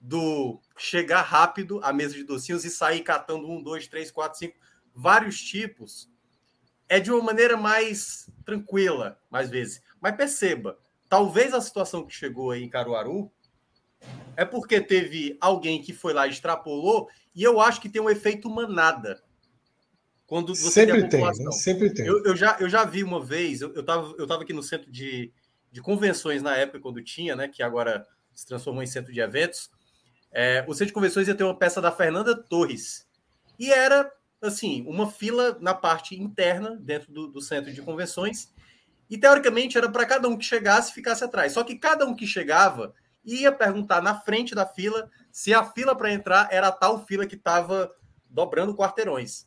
do 0.00 0.58
chegar 0.74 1.20
rápido 1.20 1.80
à 1.84 1.92
mesa 1.92 2.14
de 2.14 2.24
docinhos 2.24 2.64
e 2.64 2.70
sair 2.70 3.02
catando 3.02 3.46
um, 3.46 3.62
dois, 3.62 3.86
três, 3.86 4.10
quatro, 4.10 4.38
cinco, 4.38 4.56
vários 4.94 5.38
tipos, 5.38 6.10
é 6.88 6.98
de 6.98 7.12
uma 7.12 7.22
maneira 7.22 7.58
mais 7.58 8.30
tranquila, 8.42 9.20
mais 9.30 9.50
vezes. 9.50 9.82
Mas 10.00 10.16
perceba, 10.16 10.78
talvez 11.10 11.52
a 11.52 11.60
situação 11.60 12.06
que 12.06 12.14
chegou 12.14 12.52
aí 12.52 12.64
em 12.64 12.70
Caruaru 12.70 13.30
é 14.34 14.46
porque 14.46 14.80
teve 14.80 15.36
alguém 15.38 15.82
que 15.82 15.92
foi 15.92 16.14
lá 16.14 16.26
e 16.26 16.30
extrapolou, 16.30 17.10
e 17.34 17.42
eu 17.42 17.60
acho 17.60 17.82
que 17.82 17.88
tem 17.90 18.00
um 18.00 18.08
efeito 18.08 18.48
manada. 18.48 19.22
Quando 20.26 20.54
você 20.54 20.70
sempre 20.70 21.06
tem, 21.06 21.20
né? 21.20 21.52
sempre 21.52 21.92
tem. 21.92 22.06
Eu, 22.06 22.24
eu, 22.24 22.34
já, 22.34 22.56
eu 22.58 22.70
já 22.70 22.82
vi 22.86 23.04
uma 23.04 23.22
vez, 23.22 23.60
eu 23.60 23.78
estava 23.78 24.14
eu 24.16 24.26
tava 24.26 24.42
aqui 24.42 24.54
no 24.54 24.62
centro 24.62 24.90
de, 24.90 25.30
de 25.70 25.82
convenções 25.82 26.40
na 26.40 26.56
época, 26.56 26.80
quando 26.80 27.04
tinha, 27.04 27.36
né? 27.36 27.46
Que 27.46 27.62
agora 27.62 28.06
se 28.34 28.46
transformou 28.46 28.82
em 28.82 28.86
centro 28.86 29.12
de 29.12 29.20
eventos. 29.20 29.70
É, 30.32 30.64
o 30.66 30.72
Centro 30.72 30.86
de 30.86 30.92
Convenções 30.92 31.28
ia 31.28 31.34
ter 31.34 31.44
uma 31.44 31.56
peça 31.56 31.80
da 31.80 31.92
Fernanda 31.92 32.34
Torres. 32.34 33.06
E 33.58 33.70
era, 33.70 34.10
assim, 34.40 34.84
uma 34.86 35.10
fila 35.10 35.58
na 35.60 35.74
parte 35.74 36.18
interna, 36.18 36.76
dentro 36.80 37.12
do, 37.12 37.28
do 37.28 37.40
centro 37.40 37.72
de 37.72 37.82
convenções. 37.82 38.52
E, 39.10 39.18
teoricamente, 39.18 39.76
era 39.76 39.90
para 39.90 40.06
cada 40.06 40.28
um 40.28 40.36
que 40.36 40.44
chegasse 40.44 40.92
ficasse 40.92 41.22
atrás. 41.22 41.52
Só 41.52 41.62
que 41.62 41.76
cada 41.76 42.06
um 42.06 42.16
que 42.16 42.26
chegava 42.26 42.94
ia 43.24 43.52
perguntar 43.52 44.02
na 44.02 44.20
frente 44.20 44.54
da 44.54 44.66
fila 44.66 45.10
se 45.30 45.54
a 45.54 45.64
fila 45.64 45.94
para 45.94 46.12
entrar 46.12 46.48
era 46.50 46.68
a 46.68 46.72
tal 46.72 47.06
fila 47.06 47.26
que 47.26 47.36
estava 47.36 47.94
dobrando 48.28 48.74
quarteirões. 48.74 49.46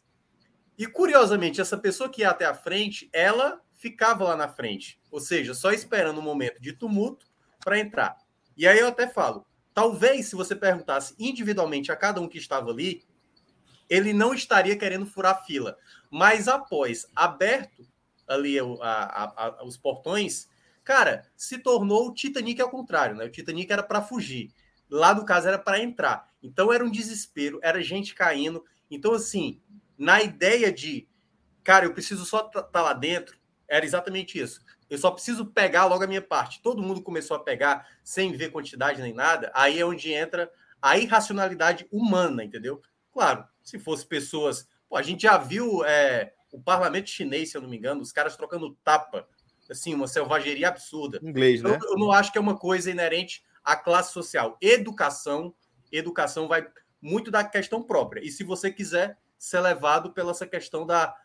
E, 0.78 0.86
curiosamente, 0.86 1.60
essa 1.60 1.78
pessoa 1.78 2.10
que 2.10 2.22
ia 2.22 2.30
até 2.30 2.46
a 2.46 2.54
frente, 2.54 3.10
ela 3.12 3.62
ficava 3.74 4.24
lá 4.24 4.36
na 4.36 4.48
frente. 4.48 5.00
Ou 5.10 5.20
seja, 5.20 5.54
só 5.54 5.72
esperando 5.72 6.20
um 6.20 6.24
momento 6.24 6.62
de 6.62 6.74
tumulto 6.74 7.26
para 7.64 7.80
entrar. 7.80 8.18
E 8.56 8.68
aí 8.68 8.80
eu 8.80 8.88
até 8.88 9.08
falo, 9.08 9.46
Talvez, 9.76 10.28
se 10.28 10.38
você 10.38 10.56
perguntasse 10.56 11.14
individualmente 11.20 11.92
a 11.92 11.98
cada 11.98 12.22
um 12.22 12.30
que 12.30 12.38
estava 12.38 12.72
ali, 12.72 13.04
ele 13.90 14.14
não 14.14 14.34
estaria 14.34 14.78
querendo 14.78 15.06
furar 15.06 15.46
fila. 15.46 15.78
Mas 16.10 16.48
após 16.48 17.06
aberto 17.14 17.86
ali 18.26 18.58
a, 18.58 18.64
a, 18.82 19.48
a, 19.48 19.66
os 19.66 19.76
portões, 19.76 20.48
cara, 20.82 21.30
se 21.36 21.58
tornou 21.58 22.08
o 22.08 22.14
Titanic 22.14 22.62
ao 22.62 22.70
contrário, 22.70 23.18
né? 23.18 23.26
O 23.26 23.30
Titanic 23.30 23.70
era 23.70 23.84
para 23.84 24.02
fugir. 24.02 24.54
Lá 24.90 25.14
no 25.14 25.26
caso 25.26 25.50
era 25.50 25.60
para 25.60 25.84
entrar. 25.84 26.32
Então 26.42 26.72
era 26.72 26.84
um 26.84 26.90
desespero, 26.90 27.60
era 27.62 27.84
gente 27.84 28.16
caindo. 28.16 28.64
Então, 28.90 29.14
assim, 29.14 29.62
na 29.98 30.24
ideia 30.24 30.72
de, 30.72 31.06
cara, 31.66 31.84
eu 31.84 31.94
preciso 31.94 32.24
só 32.24 32.48
estar 32.48 32.64
tá 32.64 32.82
lá 32.82 32.94
dentro, 32.94 33.38
era 33.68 33.86
exatamente 33.86 34.40
isso 34.40 34.64
eu 34.90 34.98
só 34.98 35.12
preciso 35.12 35.46
pegar 35.46 35.86
logo 35.86 36.04
a 36.04 36.08
minha 36.08 36.22
parte. 36.22 36.62
Todo 36.62 36.82
mundo 36.82 37.02
começou 37.02 37.38
a 37.38 37.44
pegar 37.44 37.88
sem 38.04 38.32
ver 38.32 38.52
quantidade 38.52 39.02
nem 39.02 39.14
nada. 39.14 39.52
Aí 39.54 39.80
é 39.80 39.86
onde 39.86 40.12
entra 40.14 40.52
a 40.82 40.98
irracionalidade 40.98 41.88
humana, 41.92 42.44
entendeu? 42.44 42.82
Claro, 43.12 43.46
se 43.64 43.80
fosse 43.80 44.06
pessoas. 44.06 44.68
Pô, 44.88 44.96
a 44.96 45.02
gente 45.02 45.24
já 45.24 45.38
viu 45.38 45.84
é, 45.86 46.34
o 46.52 46.62
parlamento 46.62 47.10
chinês, 47.10 47.52
se 47.52 47.58
eu 47.58 47.62
não 47.62 47.70
me 47.70 47.78
engano, 47.78 48.02
os 48.02 48.12
caras 48.12 48.38
trocando 48.38 48.78
tapa. 48.84 49.28
Assim, 49.70 49.96
uma 49.96 50.08
selvageria 50.08 50.68
absurda. 50.68 51.20
Inglês, 51.24 51.64
né? 51.64 51.72
Eu, 51.72 51.94
eu 51.94 51.98
não 51.98 52.12
acho 52.12 52.32
que 52.32 52.38
é 52.38 52.42
uma 52.42 52.58
coisa 52.58 52.92
inerente 52.92 53.44
à 53.64 53.76
classe 53.76 54.14
social. 54.14 54.58
Educação, 54.62 55.56
educação 55.92 56.48
vai 56.48 56.68
muito 57.02 57.32
da 57.32 57.44
questão 57.44 57.82
própria. 57.82 58.24
E 58.24 58.30
se 58.30 58.44
você 58.44 58.72
quiser, 58.72 59.18
ser 59.38 59.60
levado 59.60 60.12
pela 60.12 60.32
essa 60.32 60.46
questão 60.46 60.86
da, 60.86 61.16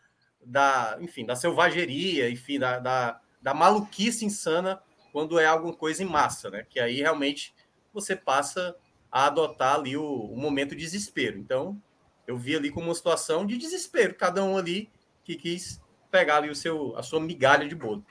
da 0.43 0.97
enfim, 1.01 1.25
da 1.25 1.35
selvageria, 1.35 2.29
enfim, 2.29 2.59
da, 2.59 2.79
da, 2.79 3.21
da 3.41 3.53
maluquice 3.53 4.25
insana 4.25 4.81
quando 5.11 5.39
é 5.39 5.45
alguma 5.45 5.73
coisa 5.73 6.03
em 6.03 6.07
massa, 6.07 6.49
né? 6.49 6.65
Que 6.69 6.79
aí 6.79 7.01
realmente 7.01 7.53
você 7.93 8.15
passa 8.15 8.75
a 9.11 9.25
adotar 9.27 9.75
ali 9.75 9.97
o, 9.97 10.05
o 10.05 10.37
momento 10.37 10.75
de 10.75 10.81
desespero. 10.81 11.37
Então, 11.37 11.81
eu 12.25 12.37
vi 12.37 12.55
ali 12.55 12.71
como 12.71 12.87
uma 12.87 12.95
situação 12.95 13.45
de 13.45 13.57
desespero, 13.57 14.15
cada 14.15 14.43
um 14.43 14.57
ali 14.57 14.89
que 15.23 15.35
quis 15.35 15.81
pegar 16.09 16.37
ali 16.37 16.49
o 16.49 16.55
seu, 16.55 16.95
a 16.97 17.03
sua 17.03 17.19
migalha 17.19 17.67
de 17.67 17.75
bolo. 17.75 18.03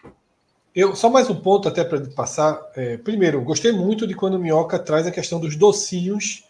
Eu, 0.74 0.94
só 0.94 1.10
mais 1.10 1.28
um 1.28 1.40
ponto 1.40 1.68
até 1.68 1.82
para 1.82 2.00
passar. 2.10 2.60
É, 2.76 2.96
primeiro, 2.96 3.42
gostei 3.42 3.72
muito 3.72 4.06
de 4.06 4.14
quando 4.14 4.34
o 4.34 4.38
Minhoca 4.38 4.78
traz 4.78 5.06
a 5.06 5.10
questão 5.10 5.40
dos 5.40 5.56
docinhos 5.56 6.44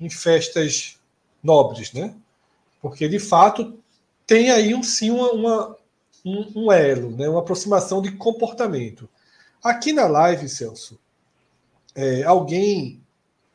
em 0.00 0.08
festas 0.08 1.00
nobres, 1.42 1.92
né? 1.92 2.14
Porque, 2.80 3.08
de 3.08 3.18
fato, 3.18 3.76
tem 4.26 4.50
aí 4.50 4.74
um, 4.74 4.82
sim 4.82 5.10
uma, 5.10 5.32
uma 5.32 5.76
um, 6.26 6.64
um, 6.64 6.72
elo, 6.72 7.12
né? 7.12 7.28
uma 7.28 7.38
aproximação 7.38 8.02
de 8.02 8.10
comportamento. 8.10 9.08
Aqui 9.62 9.92
na 9.92 10.08
live, 10.08 10.48
Celso, 10.48 10.98
é, 11.94 12.24
alguém 12.24 13.00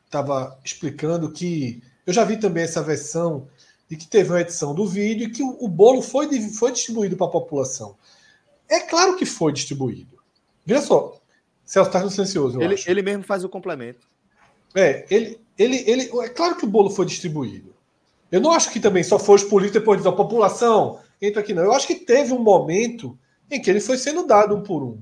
estava 0.06 0.58
explicando 0.64 1.30
que. 1.30 1.82
Eu 2.06 2.12
já 2.12 2.24
vi 2.24 2.38
também 2.38 2.64
essa 2.64 2.82
versão 2.82 3.46
de 3.88 3.96
que 3.96 4.08
teve 4.08 4.30
uma 4.30 4.40
edição 4.40 4.74
do 4.74 4.86
vídeo 4.86 5.28
e 5.28 5.30
que 5.30 5.42
o, 5.42 5.56
o 5.60 5.68
bolo 5.68 6.00
foi, 6.00 6.40
foi 6.50 6.72
distribuído 6.72 7.16
para 7.16 7.26
a 7.26 7.30
população. 7.30 7.94
É 8.68 8.80
claro 8.80 9.16
que 9.16 9.26
foi 9.26 9.52
distribuído. 9.52 10.18
Veja 10.64 10.80
só, 10.80 11.20
Celso 11.64 11.90
está 11.90 12.08
silencioso. 12.08 12.60
Ele, 12.60 12.82
ele 12.86 13.02
mesmo 13.02 13.22
faz 13.22 13.44
o 13.44 13.48
complemento. 13.48 14.08
É, 14.74 15.06
ele, 15.10 15.38
ele, 15.58 15.84
ele, 15.86 16.10
é 16.20 16.28
claro 16.30 16.56
que 16.56 16.64
o 16.64 16.68
bolo 16.68 16.88
foi 16.88 17.04
distribuído. 17.04 17.74
Eu 18.30 18.40
não 18.40 18.50
acho 18.50 18.72
que 18.72 18.80
também 18.80 19.04
só 19.04 19.18
foi 19.18 19.36
os 19.36 19.44
políticos 19.44 19.80
depois 19.80 19.98
dizer 19.98 20.08
a 20.08 20.12
população 20.12 21.00
entra 21.26 21.40
aqui, 21.40 21.54
não. 21.54 21.62
Eu 21.62 21.72
acho 21.72 21.86
que 21.86 21.94
teve 21.94 22.32
um 22.32 22.42
momento 22.42 23.18
em 23.50 23.60
que 23.60 23.70
ele 23.70 23.80
foi 23.80 23.96
sendo 23.96 24.26
dado 24.26 24.54
um 24.54 24.62
por 24.62 24.82
um. 24.82 25.00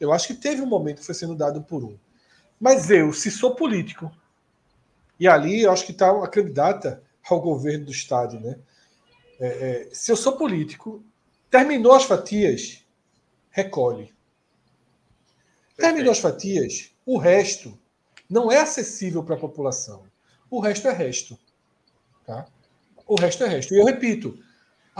Eu 0.00 0.12
acho 0.12 0.26
que 0.28 0.34
teve 0.34 0.62
um 0.62 0.66
momento 0.66 1.00
que 1.00 1.06
foi 1.06 1.14
sendo 1.14 1.34
dado 1.34 1.60
um 1.60 1.62
por 1.62 1.84
um. 1.84 1.98
Mas 2.60 2.90
eu, 2.90 3.12
se 3.12 3.30
sou 3.30 3.54
político, 3.54 4.10
e 5.18 5.26
ali 5.26 5.62
eu 5.62 5.72
acho 5.72 5.84
que 5.84 5.92
está 5.92 6.10
a 6.10 6.28
candidata 6.28 7.02
ao 7.28 7.40
governo 7.40 7.86
do 7.86 7.92
Estado, 7.92 8.40
né? 8.40 8.58
É, 9.40 9.46
é, 9.46 9.88
se 9.92 10.10
eu 10.10 10.16
sou 10.16 10.36
político, 10.36 11.04
terminou 11.50 11.92
as 11.92 12.04
fatias, 12.04 12.84
recolhe. 13.50 14.12
Terminou 15.76 16.10
as 16.10 16.18
fatias, 16.18 16.90
o 17.06 17.18
resto 17.18 17.78
não 18.28 18.50
é 18.50 18.58
acessível 18.58 19.22
para 19.22 19.36
a 19.36 19.38
população. 19.38 20.04
O 20.50 20.60
resto 20.60 20.88
é 20.88 20.92
resto. 20.92 21.38
Tá? 22.26 22.46
O 23.06 23.14
resto 23.14 23.44
é 23.44 23.48
resto. 23.48 23.74
E 23.74 23.78
eu 23.78 23.84
repito, 23.84 24.38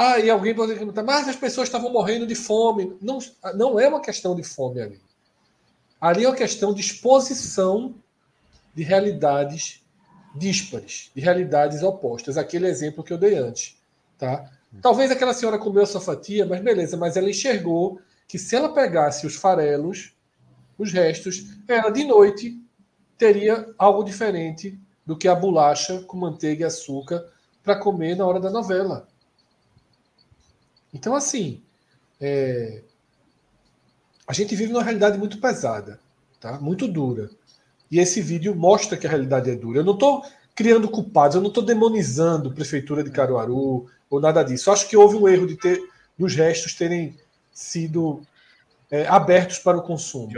ah, 0.00 0.16
e 0.20 0.30
alguém 0.30 0.54
pode 0.54 0.76
perguntar, 0.76 1.02
mas 1.02 1.26
as 1.26 1.34
pessoas 1.34 1.66
estavam 1.66 1.90
morrendo 1.90 2.24
de 2.24 2.36
fome. 2.36 2.96
Não, 3.02 3.18
não 3.56 3.80
é 3.80 3.88
uma 3.88 4.00
questão 4.00 4.36
de 4.36 4.44
fome 4.44 4.80
ali. 4.80 5.00
Ali 6.00 6.24
é 6.24 6.28
uma 6.28 6.36
questão 6.36 6.72
de 6.72 6.80
exposição 6.80 7.96
de 8.72 8.84
realidades 8.84 9.82
díspares, 10.36 11.10
de 11.12 11.20
realidades 11.20 11.82
opostas. 11.82 12.36
Aquele 12.36 12.68
exemplo 12.68 13.02
que 13.02 13.12
eu 13.12 13.18
dei 13.18 13.36
antes. 13.38 13.76
Tá? 14.16 14.48
Talvez 14.80 15.10
aquela 15.10 15.34
senhora 15.34 15.58
comeu 15.58 15.82
essa 15.82 16.00
fatia, 16.00 16.46
mas 16.46 16.60
beleza, 16.60 16.96
mas 16.96 17.16
ela 17.16 17.28
enxergou 17.28 18.00
que 18.28 18.38
se 18.38 18.54
ela 18.54 18.72
pegasse 18.72 19.26
os 19.26 19.34
farelos, 19.34 20.14
os 20.78 20.92
restos, 20.92 21.56
ela 21.66 21.90
de 21.90 22.04
noite 22.04 22.56
teria 23.18 23.68
algo 23.76 24.04
diferente 24.04 24.78
do 25.04 25.18
que 25.18 25.26
a 25.26 25.34
bolacha 25.34 26.02
com 26.02 26.16
manteiga 26.16 26.62
e 26.62 26.66
açúcar 26.66 27.26
para 27.64 27.74
comer 27.74 28.14
na 28.14 28.24
hora 28.24 28.38
da 28.38 28.48
novela. 28.48 29.08
Então, 30.92 31.14
assim, 31.14 31.62
é... 32.20 32.82
a 34.26 34.32
gente 34.32 34.54
vive 34.54 34.72
numa 34.72 34.82
realidade 34.82 35.18
muito 35.18 35.40
pesada, 35.40 36.00
tá? 36.40 36.58
muito 36.60 36.88
dura. 36.88 37.30
E 37.90 37.98
esse 37.98 38.20
vídeo 38.20 38.54
mostra 38.54 38.96
que 38.96 39.06
a 39.06 39.10
realidade 39.10 39.50
é 39.50 39.56
dura. 39.56 39.78
Eu 39.78 39.84
não 39.84 39.94
estou 39.94 40.24
criando 40.54 40.88
culpados, 40.88 41.36
eu 41.36 41.40
não 41.40 41.48
estou 41.48 41.64
demonizando 41.64 42.50
a 42.50 42.52
prefeitura 42.52 43.02
de 43.02 43.10
Caruaru 43.10 43.86
ou 44.10 44.20
nada 44.20 44.42
disso. 44.42 44.68
Eu 44.68 44.74
acho 44.74 44.88
que 44.88 44.96
houve 44.96 45.16
um 45.16 45.28
erro 45.28 45.46
de 45.46 45.56
ter 45.56 45.80
dos 46.18 46.34
restos 46.34 46.74
terem 46.74 47.16
sido 47.52 48.20
é, 48.90 49.06
abertos 49.06 49.58
para 49.58 49.78
o 49.78 49.82
consumo. 49.82 50.30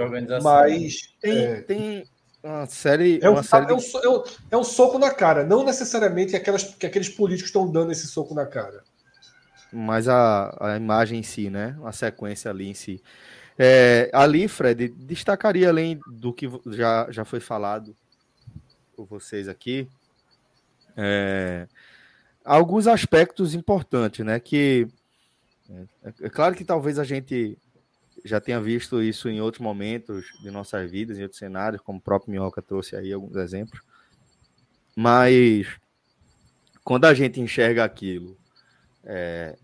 Mas 0.43 1.15
tem, 1.21 1.39
é, 1.39 1.61
tem 1.63 2.05
uma 2.43 2.67
série. 2.67 3.19
É 3.23 3.29
um, 3.29 3.35
uma 3.35 3.43
série 3.43 3.71
é, 3.71 3.75
um, 3.75 3.79
de... 3.79 3.97
é, 3.97 4.09
um, 4.09 4.23
é 4.53 4.57
um 4.57 4.65
soco 4.65 4.99
na 4.99 5.11
cara, 5.11 5.45
não 5.45 5.65
necessariamente 5.65 6.37
aquelas, 6.37 6.65
que 6.65 6.87
aqueles 6.87 7.09
políticos 7.09 7.49
estão 7.49 7.71
dando 7.71 7.93
esse 7.93 8.07
soco 8.07 8.35
na 8.35 8.47
cara. 8.47 8.83
Mas 9.73 10.09
a, 10.09 10.57
a 10.61 10.77
imagem 10.77 11.21
em 11.21 11.23
si, 11.23 11.49
né? 11.49 11.79
A 11.85 11.93
sequência 11.93 12.51
ali 12.51 12.69
em 12.69 12.75
si. 12.75 13.03
É, 13.59 14.11
ali, 14.13 14.49
Fred, 14.49 14.89
destacaria 14.89 15.69
além 15.69 16.01
do 16.07 16.33
que 16.33 16.49
já, 16.67 17.07
já 17.11 17.25
foi 17.25 17.41
falado 17.41 17.95
por 18.97 19.07
vocês 19.07 19.49
aqui, 19.49 19.89
é, 20.97 21.69
alguns 22.45 22.87
aspectos 22.87 23.55
importantes, 23.55 24.25
né? 24.25 24.41
Que 24.41 24.89
é, 26.03 26.13
é 26.23 26.29
claro 26.31 26.55
que 26.55 26.65
talvez 26.65 26.99
a 26.99 27.05
gente 27.05 27.57
já 28.25 28.41
tenha 28.41 28.61
visto 28.61 29.03
isso 29.03 29.29
em 29.29 29.41
outros 29.41 29.63
momentos 29.63 30.27
de 30.43 30.51
nossas 30.51 30.91
vidas, 30.91 31.19
em 31.19 31.23
outros 31.23 31.39
cenários, 31.39 31.83
como 31.83 31.99
o 31.99 32.03
próprio 32.03 32.31
Minhoca 32.31 32.61
trouxe 32.61 32.97
aí 32.97 33.13
alguns 33.13 33.37
exemplos. 33.37 33.81
Mas 34.97 35.67
quando 36.85 37.05
a 37.05 37.15
gente 37.15 37.41
enxerga 37.41 37.85
aquilo, 37.85 38.37
é, 39.05 39.57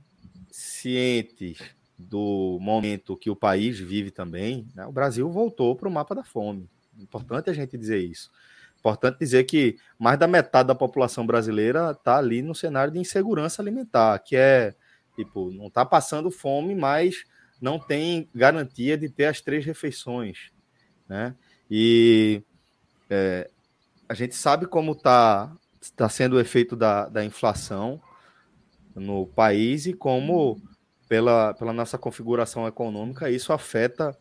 cientes 0.50 1.58
do 1.98 2.58
momento 2.60 3.16
que 3.16 3.30
o 3.30 3.36
país 3.36 3.78
vive 3.78 4.10
também, 4.10 4.66
né, 4.74 4.86
o 4.86 4.92
Brasil 4.92 5.30
voltou 5.30 5.74
para 5.74 5.88
o 5.88 5.92
mapa 5.92 6.14
da 6.14 6.24
fome. 6.24 6.68
Importante 6.98 7.50
a 7.50 7.52
gente 7.52 7.76
dizer 7.76 7.98
isso. 7.98 8.30
Importante 8.78 9.18
dizer 9.18 9.44
que 9.44 9.76
mais 9.98 10.18
da 10.18 10.26
metade 10.26 10.68
da 10.68 10.74
população 10.74 11.26
brasileira 11.26 11.90
está 11.90 12.18
ali 12.18 12.42
no 12.42 12.54
cenário 12.54 12.92
de 12.92 12.98
insegurança 12.98 13.60
alimentar, 13.60 14.18
que 14.20 14.36
é 14.36 14.74
tipo, 15.16 15.50
não 15.50 15.68
está 15.68 15.84
passando 15.84 16.30
fome, 16.30 16.74
mas 16.74 17.24
não 17.60 17.78
tem 17.78 18.28
garantia 18.34 18.96
de 18.96 19.08
ter 19.08 19.26
as 19.26 19.40
três 19.40 19.64
refeições, 19.64 20.50
né? 21.08 21.34
E 21.70 22.42
é, 23.08 23.50
a 24.08 24.14
gente 24.14 24.34
sabe 24.36 24.66
como 24.66 24.92
está 24.92 25.50
tá 25.96 26.08
sendo 26.08 26.36
o 26.36 26.40
efeito 26.40 26.76
da, 26.76 27.08
da 27.08 27.24
inflação 27.24 28.00
no 28.96 29.26
país 29.26 29.86
e 29.86 29.92
como, 29.92 30.60
pela, 31.08 31.54
pela 31.54 31.72
nossa 31.72 31.96
configuração 31.96 32.66
econômica, 32.66 33.30
isso 33.30 33.52
afeta 33.52 34.16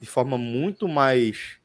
de 0.00 0.06
forma 0.06 0.38
muito 0.38 0.86
mais 0.86 1.56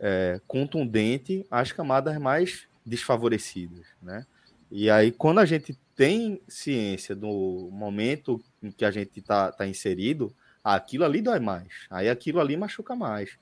é, 0.00 0.40
contundente 0.46 1.44
as 1.50 1.72
camadas 1.72 2.16
mais 2.18 2.66
desfavorecidas, 2.86 3.86
né? 4.00 4.24
E 4.70 4.90
aí, 4.90 5.10
quando 5.10 5.38
a 5.38 5.46
gente 5.46 5.78
tem 5.96 6.40
ciência 6.46 7.16
do 7.16 7.68
momento 7.72 8.42
em 8.62 8.70
que 8.70 8.84
a 8.84 8.90
gente 8.90 9.18
está 9.18 9.50
tá 9.50 9.66
inserido, 9.66 10.32
aquilo 10.62 11.04
ali 11.04 11.20
dói 11.22 11.40
mais. 11.40 11.68
Aí 11.90 12.08
aquilo 12.08 12.38
ali 12.38 12.56
machuca 12.56 12.94
mais. 12.94 13.38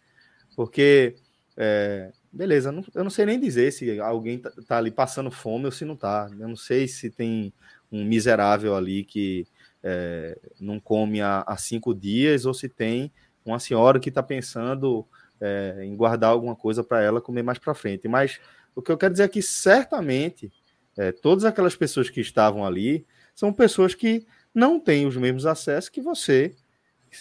Porque, 0.54 1.16
é, 1.56 2.12
beleza, 2.32 2.70
não, 2.70 2.84
eu 2.94 3.02
não 3.04 3.10
sei 3.10 3.26
nem 3.26 3.40
dizer 3.40 3.72
se 3.72 3.98
alguém 4.00 4.38
tá, 4.38 4.50
tá, 4.66 4.78
ali 4.78 4.90
passando 4.90 5.30
fome 5.30 5.66
ou 5.66 5.72
se 5.72 5.84
não 5.84 5.96
tá. 5.96 6.28
Eu 6.38 6.48
não 6.48 6.56
sei 6.56 6.86
se 6.86 7.10
tem 7.10 7.52
um 7.90 8.04
miserável 8.04 8.74
ali 8.74 9.04
que 9.04 9.46
é, 9.82 10.38
não 10.60 10.80
come 10.80 11.20
há, 11.20 11.44
há, 11.46 11.56
cinco 11.56 11.94
dias 11.94 12.44
ou 12.44 12.52
se 12.52 12.68
tem 12.68 13.12
uma 13.44 13.58
senhora 13.60 14.00
que 14.00 14.08
está 14.08 14.22
pensando 14.22 15.06
é, 15.40 15.80
em 15.82 15.94
guardar 15.94 16.30
alguma 16.30 16.56
coisa 16.56 16.82
para 16.82 17.02
ela 17.02 17.20
comer 17.20 17.42
mais 17.42 17.58
para 17.58 17.74
frente. 17.74 18.08
Mas 18.08 18.40
o 18.74 18.82
que 18.82 18.90
eu 18.90 18.98
quero 18.98 19.12
dizer 19.12 19.24
é 19.24 19.28
que 19.28 19.42
certamente 19.42 20.52
é, 20.96 21.12
todas 21.12 21.44
aquelas 21.44 21.76
pessoas 21.76 22.10
que 22.10 22.20
estavam 22.20 22.64
ali 22.64 23.06
são 23.34 23.52
pessoas 23.52 23.94
que 23.94 24.26
não 24.54 24.80
têm 24.80 25.06
os 25.06 25.16
mesmos 25.16 25.46
acessos 25.46 25.88
que 25.88 26.00
você 26.00 26.54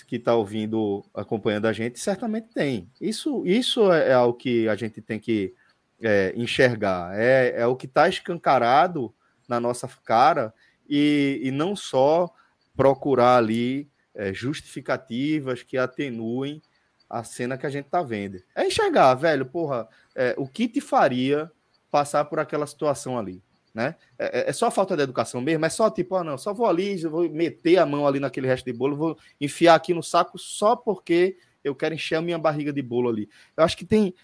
que 0.07 0.17
está 0.17 0.35
ouvindo, 0.35 1.05
acompanhando 1.13 1.67
a 1.67 1.73
gente, 1.73 1.99
certamente 1.99 2.47
tem. 2.53 2.89
Isso, 2.99 3.45
isso 3.45 3.91
é, 3.93 4.09
é 4.09 4.13
algo 4.13 4.37
que 4.37 4.67
a 4.67 4.75
gente 4.75 5.01
tem 5.01 5.19
que 5.19 5.53
é, 6.01 6.33
enxergar. 6.35 7.17
É, 7.17 7.61
é 7.61 7.67
o 7.67 7.75
que 7.75 7.85
está 7.85 8.09
escancarado 8.09 9.13
na 9.47 9.59
nossa 9.59 9.87
cara 10.03 10.53
e, 10.89 11.39
e 11.43 11.51
não 11.51 11.75
só 11.75 12.29
procurar 12.75 13.37
ali 13.37 13.89
é, 14.13 14.33
justificativas 14.33 15.63
que 15.63 15.77
atenuem 15.77 16.61
a 17.09 17.23
cena 17.23 17.57
que 17.57 17.65
a 17.65 17.69
gente 17.69 17.85
está 17.85 18.01
vendo. 18.01 18.41
É 18.55 18.65
enxergar, 18.65 19.13
velho, 19.15 19.45
porra, 19.45 19.87
é, 20.15 20.33
o 20.37 20.47
que 20.47 20.67
te 20.67 20.81
faria 20.81 21.51
passar 21.91 22.25
por 22.25 22.39
aquela 22.39 22.67
situação 22.67 23.17
ali 23.17 23.41
né? 23.75 23.95
É, 24.17 24.39
é, 24.39 24.49
é, 24.49 24.53
só 24.53 24.71
falta 24.71 24.95
de 24.95 25.03
educação 25.03 25.41
mesmo, 25.41 25.65
é 25.65 25.69
só 25.69 25.89
tipo, 25.89 26.15
ah, 26.15 26.23
não, 26.23 26.37
só 26.37 26.53
vou 26.53 26.65
ali, 26.65 26.95
vou 27.05 27.29
meter 27.29 27.77
a 27.77 27.85
mão 27.85 28.07
ali 28.07 28.21
naquele 28.21 28.47
resto 28.47 28.63
de 28.63 28.71
bolo, 28.71 28.95
vou 28.95 29.17
enfiar 29.39 29.75
aqui 29.75 29.93
no 29.93 30.01
saco 30.01 30.39
só 30.39 30.77
porque 30.77 31.37
eu 31.61 31.75
quero 31.75 31.93
encher 31.93 32.15
a 32.15 32.21
minha 32.21 32.39
barriga 32.39 32.71
de 32.71 32.81
bolo 32.81 33.09
ali. 33.09 33.29
Eu 33.57 33.65
acho 33.65 33.75
que 33.75 33.83
tem 33.83 34.15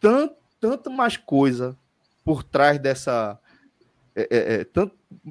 tanto, 0.00 0.34
tanto 0.58 0.90
mais 0.90 1.18
coisa 1.18 1.76
por 2.24 2.42
trás 2.42 2.78
dessa 2.78 3.38
é, 4.14 4.28
é, 4.30 4.54
é 4.60 4.66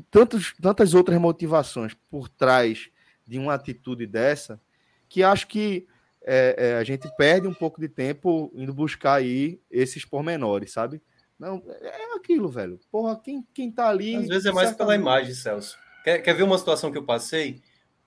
tantos, 0.10 0.54
tantas 0.62 0.94
outras 0.94 1.20
motivações 1.20 1.94
por 2.10 2.30
trás 2.30 2.90
de 3.26 3.38
uma 3.38 3.54
atitude 3.54 4.06
dessa, 4.06 4.60
que 5.08 5.24
acho 5.24 5.48
que 5.48 5.88
é, 6.22 6.56
é, 6.58 6.76
a 6.76 6.84
gente 6.84 7.08
perde 7.16 7.48
um 7.48 7.54
pouco 7.54 7.80
de 7.80 7.88
tempo 7.88 8.52
indo 8.54 8.74
buscar 8.74 9.16
aí 9.16 9.60
esses 9.70 10.06
pormenores, 10.06 10.72
sabe? 10.72 11.02
Não, 11.40 11.64
é 11.82 12.16
aquilo, 12.16 12.50
velho. 12.50 12.80
Porra, 12.92 13.20
quem, 13.24 13.48
quem 13.54 13.72
tá 13.72 13.88
ali. 13.88 14.16
Às 14.16 14.28
vezes 14.28 14.46
é 14.46 14.52
mais 14.52 14.74
pela 14.74 14.94
imagem, 14.94 15.34
Celso. 15.34 15.78
Quer, 16.04 16.20
quer 16.20 16.34
ver 16.34 16.44
uma 16.44 16.58
situação 16.58 16.92
que 16.92 16.98
eu 16.98 17.06
passei? 17.06 17.62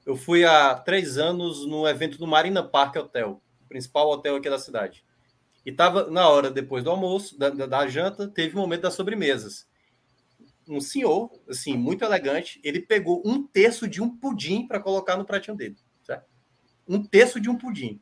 Eu 0.04 0.16
fui 0.16 0.44
há 0.44 0.74
três 0.74 1.16
anos 1.16 1.66
no 1.66 1.88
evento 1.88 2.18
do 2.18 2.26
Marina 2.26 2.62
Park 2.62 2.96
Hotel, 2.96 3.40
o 3.64 3.68
principal 3.68 4.10
hotel 4.10 4.36
aqui 4.36 4.50
da 4.50 4.58
cidade. 4.58 5.04
E 5.64 5.72
tava 5.72 6.10
na 6.10 6.28
hora 6.28 6.50
depois 6.50 6.82
do 6.82 6.90
almoço, 6.90 7.38
da, 7.38 7.48
da, 7.48 7.66
da 7.66 7.86
janta, 7.86 8.28
teve 8.28 8.56
o 8.56 8.58
um 8.58 8.62
momento 8.62 8.82
das 8.82 8.94
sobremesas. 8.94 9.66
Um 10.68 10.80
senhor, 10.80 11.30
assim, 11.48 11.76
muito 11.76 12.04
elegante, 12.04 12.60
ele 12.62 12.80
pegou 12.80 13.22
um 13.24 13.46
terço 13.46 13.88
de 13.88 14.00
um 14.00 14.08
pudim 14.08 14.66
para 14.66 14.80
colocar 14.80 15.16
no 15.16 15.24
pratinho 15.24 15.56
dele. 15.56 15.76
Certo? 16.02 16.26
Um 16.88 17.02
terço 17.02 17.40
de 17.40 17.50
um 17.50 17.56
pudim. 17.56 18.00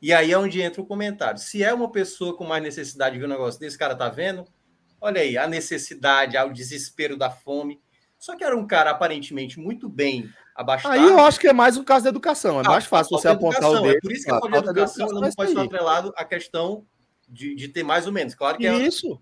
E 0.00 0.12
aí 0.12 0.32
é 0.32 0.38
onde 0.38 0.60
entra 0.60 0.80
o 0.80 0.86
comentário. 0.86 1.40
Se 1.40 1.62
é 1.62 1.72
uma 1.72 1.90
pessoa 1.90 2.36
com 2.36 2.44
mais 2.44 2.62
necessidade 2.62 3.14
de 3.14 3.20
ver 3.20 3.26
um 3.26 3.30
negócio 3.30 3.58
desse, 3.58 3.78
cara 3.78 3.94
tá 3.94 4.08
vendo? 4.08 4.44
Olha 5.00 5.20
aí, 5.20 5.38
a 5.38 5.46
necessidade, 5.46 6.36
o 6.36 6.52
desespero 6.52 7.16
da 7.16 7.30
fome. 7.30 7.80
Só 8.18 8.36
que 8.36 8.44
era 8.44 8.56
um 8.56 8.66
cara 8.66 8.90
aparentemente 8.90 9.58
muito 9.58 9.88
bem 9.88 10.28
abastado. 10.54 10.92
Aí 10.92 11.02
eu 11.02 11.18
acho 11.20 11.38
que 11.38 11.48
é 11.48 11.52
mais 11.52 11.76
um 11.76 11.84
caso 11.84 12.04
da 12.04 12.10
educação. 12.10 12.58
É 12.58 12.66
ah, 12.66 12.70
mais 12.70 12.86
fácil 12.86 13.16
você 13.16 13.28
apontar 13.28 13.70
o 13.70 13.80
dedo. 13.80 13.96
É 13.96 14.00
por 14.00 14.12
isso 14.12 14.24
que 14.24 14.30
a 14.30 14.40
falta 14.40 14.62
de 14.62 14.68
educação, 14.68 15.08
não 15.08 15.30
pode 15.30 15.52
ser 15.52 15.58
atrelado 15.58 16.12
à 16.16 16.24
questão 16.24 16.86
de, 17.28 17.54
de 17.54 17.68
ter 17.68 17.82
mais 17.82 18.06
ou 18.06 18.12
menos. 18.12 18.34
Claro 18.34 18.58
que 18.58 18.66
é, 18.66 18.78
isso. 18.78 19.20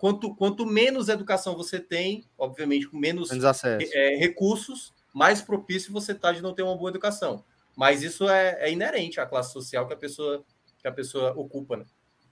Quanto, 0.00 0.34
quanto 0.34 0.64
menos 0.64 1.10
educação 1.10 1.54
você 1.54 1.78
tem, 1.78 2.24
obviamente, 2.38 2.88
com 2.88 2.96
menos, 2.96 3.30
menos 3.30 3.64
é, 3.64 4.16
recursos, 4.16 4.94
mais 5.12 5.42
propício 5.42 5.92
você 5.92 6.12
está 6.12 6.32
de 6.32 6.40
não 6.40 6.54
ter 6.54 6.62
uma 6.62 6.76
boa 6.76 6.88
educação. 6.88 7.44
Mas 7.76 8.02
isso 8.02 8.26
é, 8.26 8.56
é, 8.58 8.72
inerente 8.72 9.20
à 9.20 9.26
classe 9.26 9.52
social 9.52 9.86
que 9.86 9.92
a 9.92 9.96
pessoa, 9.96 10.42
que 10.78 10.88
a 10.88 10.92
pessoa 10.92 11.32
ocupa, 11.36 11.76
né? 11.76 11.84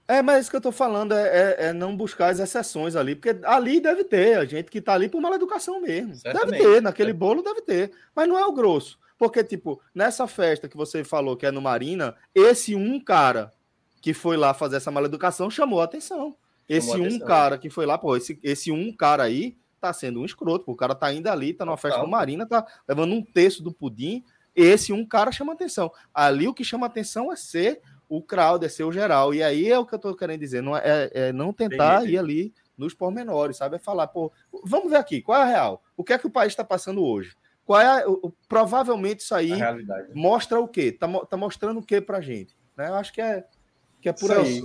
É, 0.07 0.23
mas 0.23 0.41
isso 0.41 0.49
que 0.49 0.55
eu 0.55 0.59
estou 0.59 0.71
falando 0.71 1.13
é, 1.13 1.27
é, 1.27 1.55
é, 1.67 1.73
não 1.73 1.95
buscar 1.95 2.29
as 2.29 2.39
exceções 2.39 2.95
ali, 2.95 3.15
porque 3.15 3.39
ali 3.43 3.79
deve 3.79 4.03
ter 4.03 4.37
a 4.37 4.45
gente 4.45 4.69
que 4.69 4.79
está 4.79 4.93
ali 4.93 5.07
por 5.07 5.21
mal 5.21 5.33
educação 5.33 5.81
mesmo. 5.81 6.15
Certamente. 6.15 6.51
Deve 6.51 6.63
ter, 6.63 6.81
naquele 6.81 7.13
bolo 7.13 7.43
deve 7.43 7.61
ter, 7.61 7.91
mas 8.15 8.27
não 8.27 8.37
é 8.37 8.45
o 8.45 8.53
grosso. 8.53 8.99
Porque, 9.17 9.43
tipo, 9.43 9.81
nessa 9.93 10.27
festa 10.27 10.67
que 10.67 10.77
você 10.77 11.03
falou 11.03 11.37
que 11.37 11.45
é 11.45 11.51
no 11.51 11.61
Marina, 11.61 12.15
esse 12.33 12.75
um 12.75 12.99
cara 12.99 13.51
que 14.01 14.13
foi 14.13 14.35
lá 14.35 14.53
fazer 14.53 14.77
essa 14.77 14.91
mala 14.91 15.07
educação 15.07 15.49
chamou 15.49 15.81
a 15.81 15.85
atenção. 15.85 16.35
Esse 16.67 16.99
um 16.99 17.19
cara 17.19 17.57
que 17.57 17.69
foi 17.69 17.85
lá, 17.85 17.97
pô, 17.97 18.15
esse, 18.17 18.39
esse 18.41 18.71
um 18.71 18.91
cara 18.91 19.23
aí 19.23 19.55
tá 19.79 19.93
sendo 19.93 20.19
um 20.19 20.25
escroto, 20.25 20.65
pô, 20.65 20.71
o 20.71 20.75
cara 20.75 20.95
tá 20.95 21.13
indo 21.13 21.27
ali, 21.27 21.53
tá 21.53 21.63
numa 21.63 21.77
festa 21.77 22.01
no 22.01 22.07
Marina, 22.07 22.45
tá 22.45 22.65
levando 22.87 23.13
um 23.13 23.21
terço 23.21 23.61
do 23.61 23.71
pudim, 23.71 24.23
esse 24.55 24.91
um 24.91 25.05
cara 25.05 25.31
chama 25.31 25.53
atenção. 25.53 25.91
Ali 26.13 26.47
o 26.47 26.53
que 26.53 26.63
chama 26.63 26.87
atenção 26.87 27.31
é 27.31 27.35
ser 27.35 27.81
o 28.07 28.21
crowd, 28.21 28.65
é 28.65 28.69
ser 28.69 28.83
o 28.83 28.91
geral. 28.91 29.33
E 29.33 29.43
aí 29.43 29.69
é 29.69 29.77
o 29.77 29.85
que 29.85 29.93
eu 29.93 29.99
tô 29.99 30.15
querendo 30.15 30.39
dizer, 30.39 30.61
não 30.61 30.75
é, 30.75 30.81
é, 30.83 31.11
é 31.13 31.33
não 31.33 31.51
tentar 31.51 31.97
Entendi. 31.97 32.13
ir 32.13 32.17
ali 32.17 32.53
nos 32.77 32.93
pormenores, 32.93 33.57
sabe? 33.57 33.75
É 33.75 33.79
falar, 33.79 34.07
pô, 34.07 34.31
vamos 34.63 34.89
ver 34.89 34.97
aqui, 34.97 35.21
qual 35.21 35.39
é 35.39 35.43
a 35.43 35.45
real? 35.45 35.83
O 35.95 36.03
que 36.03 36.13
é 36.13 36.17
que 36.17 36.27
o 36.27 36.31
país 36.31 36.51
está 36.51 36.63
passando 36.63 37.03
hoje? 37.03 37.35
Qual 37.65 37.79
é 37.79 38.03
a, 38.03 38.09
o, 38.09 38.31
provavelmente 38.47 39.21
isso 39.21 39.33
aí 39.33 39.51
mostra 40.13 40.59
o 40.59 40.67
quê? 40.67 40.91
Tá, 40.91 41.07
tá 41.25 41.35
mostrando 41.35 41.79
o 41.79 41.85
quê 41.85 41.99
pra 41.99 42.21
gente? 42.21 42.55
Né? 42.77 42.89
Eu 42.89 42.95
acho 42.95 43.11
que 43.11 43.21
é, 43.21 43.45
que 44.01 44.09
é 44.09 44.13
por 44.13 44.27
Celso, 44.27 44.45
aí. 44.45 44.63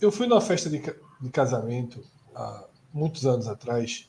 Eu 0.00 0.12
fui 0.12 0.26
numa 0.26 0.40
festa 0.40 0.68
de, 0.68 0.82
de 1.24 1.30
casamento 1.30 2.04
há 2.34 2.64
muitos 2.92 3.26
anos 3.26 3.48
atrás, 3.48 4.08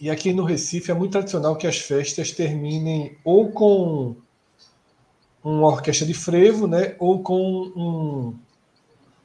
e 0.00 0.10
aqui 0.10 0.32
no 0.32 0.44
Recife 0.44 0.90
é 0.90 0.94
muito 0.94 1.12
tradicional 1.12 1.56
que 1.56 1.66
as 1.66 1.78
festas 1.78 2.30
terminem 2.30 3.16
ou 3.24 3.50
com 3.50 4.16
uma 5.42 5.68
orquestra 5.68 6.06
de 6.06 6.14
frevo, 6.14 6.66
né? 6.66 6.94
Ou 6.98 7.22
com 7.22 7.40
um, 7.74 8.34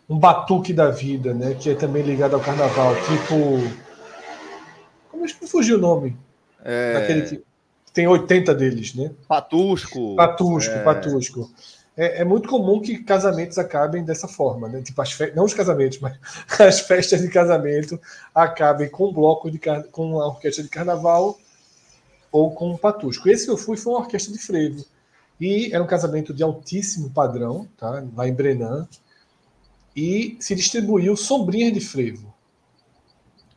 um 0.09 0.17
batuque 0.17 0.71
da 0.71 0.89
vida, 0.89 1.33
né? 1.33 1.55
Que 1.55 1.71
é 1.71 1.75
também 1.75 2.01
ligado 2.01 2.35
ao 2.35 2.39
carnaval, 2.39 2.95
tipo. 2.95 3.35
Como 5.09 5.25
é 5.25 5.27
que 5.27 5.47
fugiu 5.47 5.77
o 5.77 5.81
nome? 5.81 6.17
É... 6.63 6.93
Daquele 6.93 7.21
que 7.23 7.43
tem 7.93 8.07
80 8.07 8.55
deles, 8.55 8.95
né? 8.95 9.11
Patusco. 9.27 10.15
Patusco, 10.15 10.73
é... 10.73 10.83
Patusco. 10.83 11.51
É, 12.01 12.21
é, 12.21 12.25
muito 12.25 12.49
comum 12.49 12.81
que 12.81 12.97
casamentos 13.03 13.59
acabem 13.59 14.03
dessa 14.03 14.27
forma, 14.27 14.67
né? 14.67 14.81
Tipo, 14.81 15.03
as 15.03 15.11
fe... 15.11 15.31
não 15.35 15.45
os 15.45 15.53
casamentos, 15.53 15.99
mas 15.99 16.17
as 16.59 16.79
festas 16.79 17.21
de 17.21 17.29
casamento 17.29 18.01
acabem 18.33 18.89
com 18.89 19.09
um 19.09 19.13
bloco 19.13 19.51
de 19.51 19.59
car... 19.59 19.83
com 19.89 20.13
uma 20.13 20.25
orquestra 20.25 20.63
de 20.63 20.69
carnaval 20.69 21.37
ou 22.31 22.55
com 22.55 22.71
um 22.71 22.77
patusco. 22.77 23.29
Esse 23.29 23.45
que 23.45 23.51
eu 23.51 23.57
fui 23.57 23.77
foi 23.77 23.93
uma 23.93 23.99
orquestra 23.99 24.33
de 24.33 24.39
frevo. 24.39 24.83
E 25.39 25.71
era 25.71 25.83
um 25.83 25.85
casamento 25.85 26.33
de 26.33 26.41
altíssimo 26.41 27.11
padrão, 27.11 27.69
tá? 27.77 28.03
lá 28.15 28.27
em 28.27 28.33
Brenan. 28.33 28.87
E 29.95 30.37
se 30.39 30.55
distribuiu 30.55 31.15
sombrinhas 31.15 31.71
de 31.71 31.81
frevo 31.81 32.33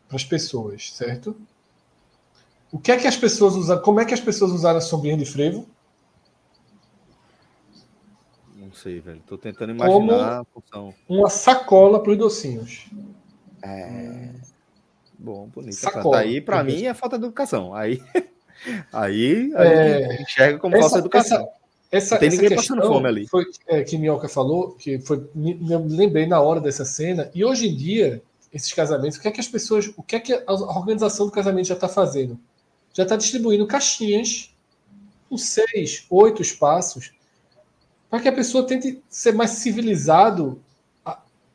para 0.07 0.17
as 0.17 0.25
pessoas, 0.25 0.93
certo? 0.93 1.35
O 2.71 2.79
que 2.79 2.93
é 2.93 2.99
que 2.99 3.07
as 3.07 3.17
pessoas 3.17 3.55
usaram? 3.55 3.81
Como 3.81 4.01
é 4.01 4.05
que 4.05 4.13
as 4.13 4.21
pessoas 4.21 4.53
usaram 4.53 4.77
a 4.77 4.83
sombrinha 4.83 5.17
de 5.17 5.25
frevo? 5.25 5.67
Não 8.65 8.73
sei, 8.85 9.01
velho. 9.01 9.23
Tô 9.27 9.39
tentando 9.39 9.73
imaginar 9.73 10.41
a 10.41 10.45
função. 10.45 10.95
Uma 11.09 11.31
sacola 11.31 12.03
para 12.03 12.13
os 12.13 12.19
docinhos. 12.19 12.87
É. 13.63 14.29
Bom, 15.19 15.49
bonito. 15.49 15.75
Sacola. 15.75 16.19
Aí, 16.19 16.41
para 16.41 16.63
mim, 16.63 16.85
é 16.85 16.93
falta 16.93 17.19
de 17.19 17.25
educação. 17.25 17.75
Aí, 17.75 18.03
aí, 18.93 19.51
aí 19.57 19.69
é... 19.69 20.23
enxerga 20.23 20.59
como 20.59 20.77
essa, 20.77 20.83
falta 20.83 20.97
de 20.97 21.07
educação. 21.07 21.49
Essa, 21.91 22.15
essa, 22.15 22.19
tem 22.19 22.29
ninguém 22.29 22.55
passando 22.55 22.83
fome 22.83 23.09
ali. 23.09 23.27
Foi 23.27 23.47
é, 23.69 23.83
que 23.83 23.97
Minhoca 23.97 24.29
falou, 24.29 24.73
que 24.73 24.99
foi, 24.99 25.27
lembrei 25.35 26.27
na 26.27 26.41
hora 26.41 26.61
dessa 26.61 26.85
cena, 26.85 27.31
e 27.35 27.43
hoje 27.43 27.69
em 27.69 27.75
dia, 27.75 28.23
esses 28.53 28.73
casamentos, 28.73 29.17
o 29.17 29.23
que 29.23 29.29
é 29.29 29.31
que 29.31 29.41
as 29.41 29.49
pessoas, 29.49 29.91
o 29.97 30.03
que 30.03 30.17
é 30.17 30.21
que 30.21 30.33
a 30.35 30.53
organização 30.53 31.27
do 31.27 31.33
casamento 31.33 31.69
já 31.69 31.75
está 31.75 31.89
fazendo? 31.89 32.39
Já 32.93 33.05
está 33.05 33.17
distribuindo 33.17 33.67
caixinhas 33.67 34.55
com 35.29 35.39
seis, 35.39 36.05
oito 36.11 36.43
espaços, 36.43 37.13
para 38.15 38.23
que 38.23 38.29
a 38.29 38.33
pessoa 38.33 38.65
tente 38.65 39.03
ser 39.09 39.33
mais 39.33 39.51
civilizado. 39.51 40.63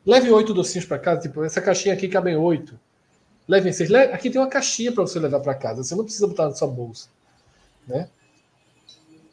Leve 0.04 0.30
oito 0.30 0.52
docinhos 0.52 0.84
para 0.84 0.98
casa, 0.98 1.22
tipo, 1.22 1.42
essa 1.42 1.58
caixinha 1.58 1.94
aqui 1.94 2.06
cabem 2.06 2.36
oito. 2.36 2.78
Levem 3.48 3.72
seis. 3.72 3.90
Aqui 3.90 4.28
tem 4.28 4.38
uma 4.38 4.46
caixinha 4.46 4.92
para 4.92 5.00
você 5.00 5.18
levar 5.18 5.40
para 5.40 5.54
casa, 5.54 5.82
você 5.82 5.94
não 5.94 6.04
precisa 6.04 6.26
botar 6.26 6.50
na 6.50 6.54
sua 6.54 6.68
bolsa. 6.68 7.08
Né? 7.88 8.10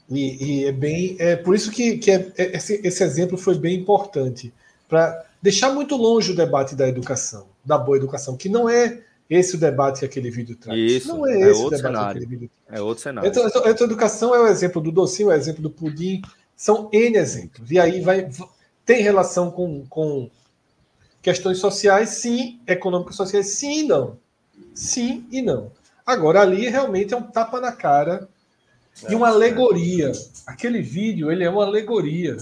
E, 0.09 0.61
e, 0.61 0.65
é 0.67 0.71
bem. 0.71 1.17
É 1.19 1.35
por 1.35 1.53
isso 1.53 1.69
que, 1.69 1.97
que 1.97 2.11
é, 2.11 2.31
é, 2.37 2.55
esse, 2.55 2.79
esse 2.81 3.03
exemplo 3.03 3.37
foi 3.37 3.57
bem 3.57 3.77
importante 3.77 4.53
para 4.87 5.25
deixar 5.41 5.73
muito 5.73 5.97
longe 5.97 6.31
o 6.31 6.35
debate 6.35 6.77
da 6.77 6.87
educação, 6.87 7.45
da 7.65 7.77
boa 7.77 7.97
educação, 7.97 8.37
que 8.37 8.47
não 8.47 8.69
é 8.69 9.01
esse 9.29 9.57
o 9.57 9.59
debate 9.59 9.99
que 9.99 10.05
aquele 10.05 10.31
vídeo 10.31 10.55
traz. 10.55 10.79
Isso, 10.79 11.09
não 11.09 11.27
é, 11.27 11.41
é 11.41 11.51
esse 11.51 11.59
o 11.59 11.69
debate 11.69 11.81
cenário. 11.81 12.11
que 12.19 12.25
aquele 12.25 12.39
vídeo 12.39 12.49
traz. 12.65 12.79
É 12.79 12.81
outro 12.81 13.03
cenário. 13.03 13.29
Então, 13.29 13.45
então, 13.45 13.61
então, 13.69 13.85
a 13.85 13.89
educação 13.89 14.33
é 14.33 14.39
o 14.39 14.47
exemplo 14.47 14.81
do 14.81 14.93
docinho, 14.93 15.29
é 15.29 15.35
o 15.35 15.37
exemplo 15.37 15.61
do 15.61 15.69
pudim, 15.69 16.21
são 16.57 16.89
N 16.91 17.15
exemplos. 17.15 17.71
E 17.71 17.79
aí 17.79 18.01
vai 18.01 18.27
tem 18.83 19.01
relação 19.01 19.51
com, 19.51 19.85
com 19.85 20.29
questões 21.21 21.59
sociais, 21.59 22.09
sim, 22.09 22.59
econômicas 22.65 23.15
sociais, 23.15 23.49
sim 23.49 23.81
e 23.81 23.83
não. 23.83 24.17
Sim 24.73 25.27
e 25.29 25.41
não. 25.41 25.71
Agora, 26.05 26.41
ali 26.41 26.69
realmente 26.69 27.13
é 27.13 27.17
um 27.17 27.23
tapa 27.23 27.59
na 27.59 27.73
cara 27.73 28.27
e 29.09 29.13
uma 29.13 29.27
alegoria. 29.27 30.13
Aquele 30.45 30.81
vídeo, 30.81 31.29
ele 31.29 31.43
é 31.43 31.49
uma 31.49 31.65
alegoria 31.65 32.37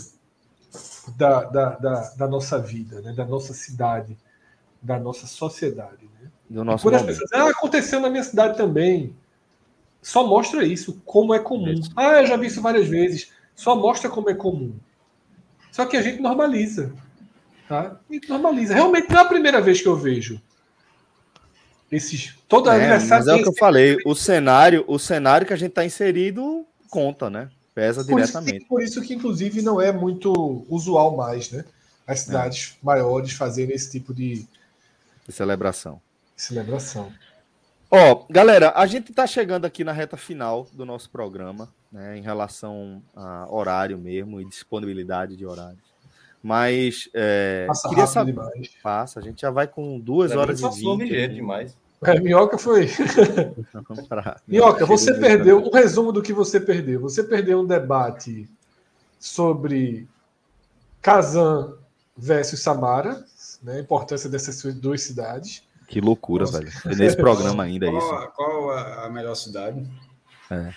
da, 1.18 1.44
da, 1.46 1.70
da, 1.72 2.10
da 2.16 2.28
nossa 2.28 2.60
vida, 2.60 3.02
né? 3.02 3.12
da 3.12 3.26
nossa 3.26 3.54
cidade, 3.54 4.16
da 4.80 5.00
nossa 5.00 5.26
sociedade. 5.26 6.08
Né? 6.22 6.30
Do 6.48 6.64
nosso 6.64 6.84
quando 6.84 6.96
as 6.96 7.04
pessoas, 7.04 7.32
ah, 7.34 7.50
aconteceu 7.50 8.00
na 8.00 8.10
minha 8.10 8.24
cidade 8.24 8.56
também. 8.56 9.16
Só 10.00 10.28
mostra 10.28 10.64
isso, 10.64 11.02
como 11.04 11.34
é 11.34 11.40
comum. 11.40 11.82
Ah, 11.96 12.22
eu 12.22 12.28
já 12.28 12.38
vi 12.38 12.46
isso 12.46 12.62
várias 12.62 12.88
vezes. 12.88 13.32
Só 13.56 13.76
mostra 13.76 14.10
como 14.10 14.30
é 14.30 14.34
comum. 14.34 14.76
Só 15.72 15.86
que 15.86 15.98
a 15.98 16.02
gente 16.02 16.22
normaliza. 16.22 16.94
Tá? 17.68 18.00
A 18.10 18.14
gente 18.14 18.30
normaliza. 18.30 18.74
Realmente 18.74 19.10
não 19.10 19.20
é 19.20 19.22
a 19.22 19.26
primeira 19.26 19.62
vez 19.62 19.82
que 19.82 19.88
eu 19.88 19.96
vejo 19.96 20.42
esses 21.92 22.36
todo 22.48 22.70
é. 22.70 23.00
Mas 23.00 23.28
é 23.28 23.34
o 23.34 23.42
que 23.42 23.50
eu 23.50 23.54
falei, 23.54 23.98
o 24.06 24.16
cenário, 24.16 24.84
o 24.88 24.98
cenário 24.98 25.46
que 25.46 25.54
a 25.54 25.58
gente 25.58 25.70
está 25.70 25.86
inserido 25.86 26.66
conta, 26.90 27.30
né? 27.30 27.50
Pesa 27.74 28.04
por 28.04 28.16
diretamente. 28.16 28.58
Isso 28.58 28.68
por 28.68 28.82
isso 28.82 29.02
que, 29.02 29.14
inclusive, 29.14 29.62
não 29.62 29.82
é 29.82 29.92
muito 29.92 30.66
usual 30.70 31.16
mais, 31.16 31.52
né? 31.52 31.66
As 32.08 32.22
cidades 32.22 32.78
é. 32.82 32.86
maiores 32.86 33.34
fazerem 33.34 33.76
esse 33.76 33.92
tipo 33.92 34.14
de, 34.14 34.48
de 35.28 35.34
celebração. 35.34 36.02
Celebração. 36.36 37.12
Ó, 37.90 38.26
galera, 38.30 38.74
a 38.76 38.86
gente 38.86 39.12
está 39.12 39.28
chegando 39.28 39.66
aqui 39.66 39.84
na 39.84 39.92
reta 39.92 40.18
final 40.18 40.68
do 40.74 40.86
nosso 40.86 41.10
programa, 41.10 41.70
né, 41.96 42.18
em 42.18 42.22
relação 42.22 43.02
a 43.16 43.48
horário 43.50 43.98
mesmo 43.98 44.42
e 44.42 44.46
disponibilidade 44.46 45.38
de 45.38 45.46
horário. 45.46 45.78
Mas 46.44 47.10
é, 47.14 47.66
Passa 47.68 47.90
queria 47.90 48.06
saber. 48.06 48.34
Demais. 48.34 48.70
Passa, 48.84 49.20
a 49.20 49.24
gente 49.24 49.42
já 49.42 49.50
vai 49.50 49.66
com 49.66 49.98
duas 49.98 50.32
horas 50.34 50.60
e 50.60 50.70
vinte. 50.70 51.10
Né? 51.10 51.28
demais. 51.28 51.76
É, 52.04 52.20
Minhoca 52.20 52.58
foi. 52.58 52.90
Minhoca, 54.46 54.86
você 54.86 55.14
perdeu 55.14 55.64
um 55.64 55.72
resumo 55.72 56.12
do 56.12 56.22
que 56.22 56.34
você 56.34 56.60
perdeu. 56.60 57.00
Você 57.00 57.24
perdeu 57.24 57.62
um 57.62 57.66
debate 57.66 58.48
sobre 59.18 60.06
Kazan 61.02 61.76
versus 62.16 62.62
Samara, 62.62 63.26
né? 63.64 63.78
A 63.78 63.80
importância 63.80 64.30
dessas 64.30 64.62
duas 64.76 65.02
cidades. 65.02 65.64
Que 65.88 66.02
loucura, 66.02 66.44
Nossa. 66.44 66.60
velho. 66.60 66.72
Nesse 66.98 67.16
programa 67.16 67.64
ainda 67.64 67.90
qual, 67.90 67.98
isso. 67.98 68.32
Qual 68.36 68.72
a 68.72 69.10
melhor 69.10 69.36
cidade? 69.36 69.90
É. 70.52 70.74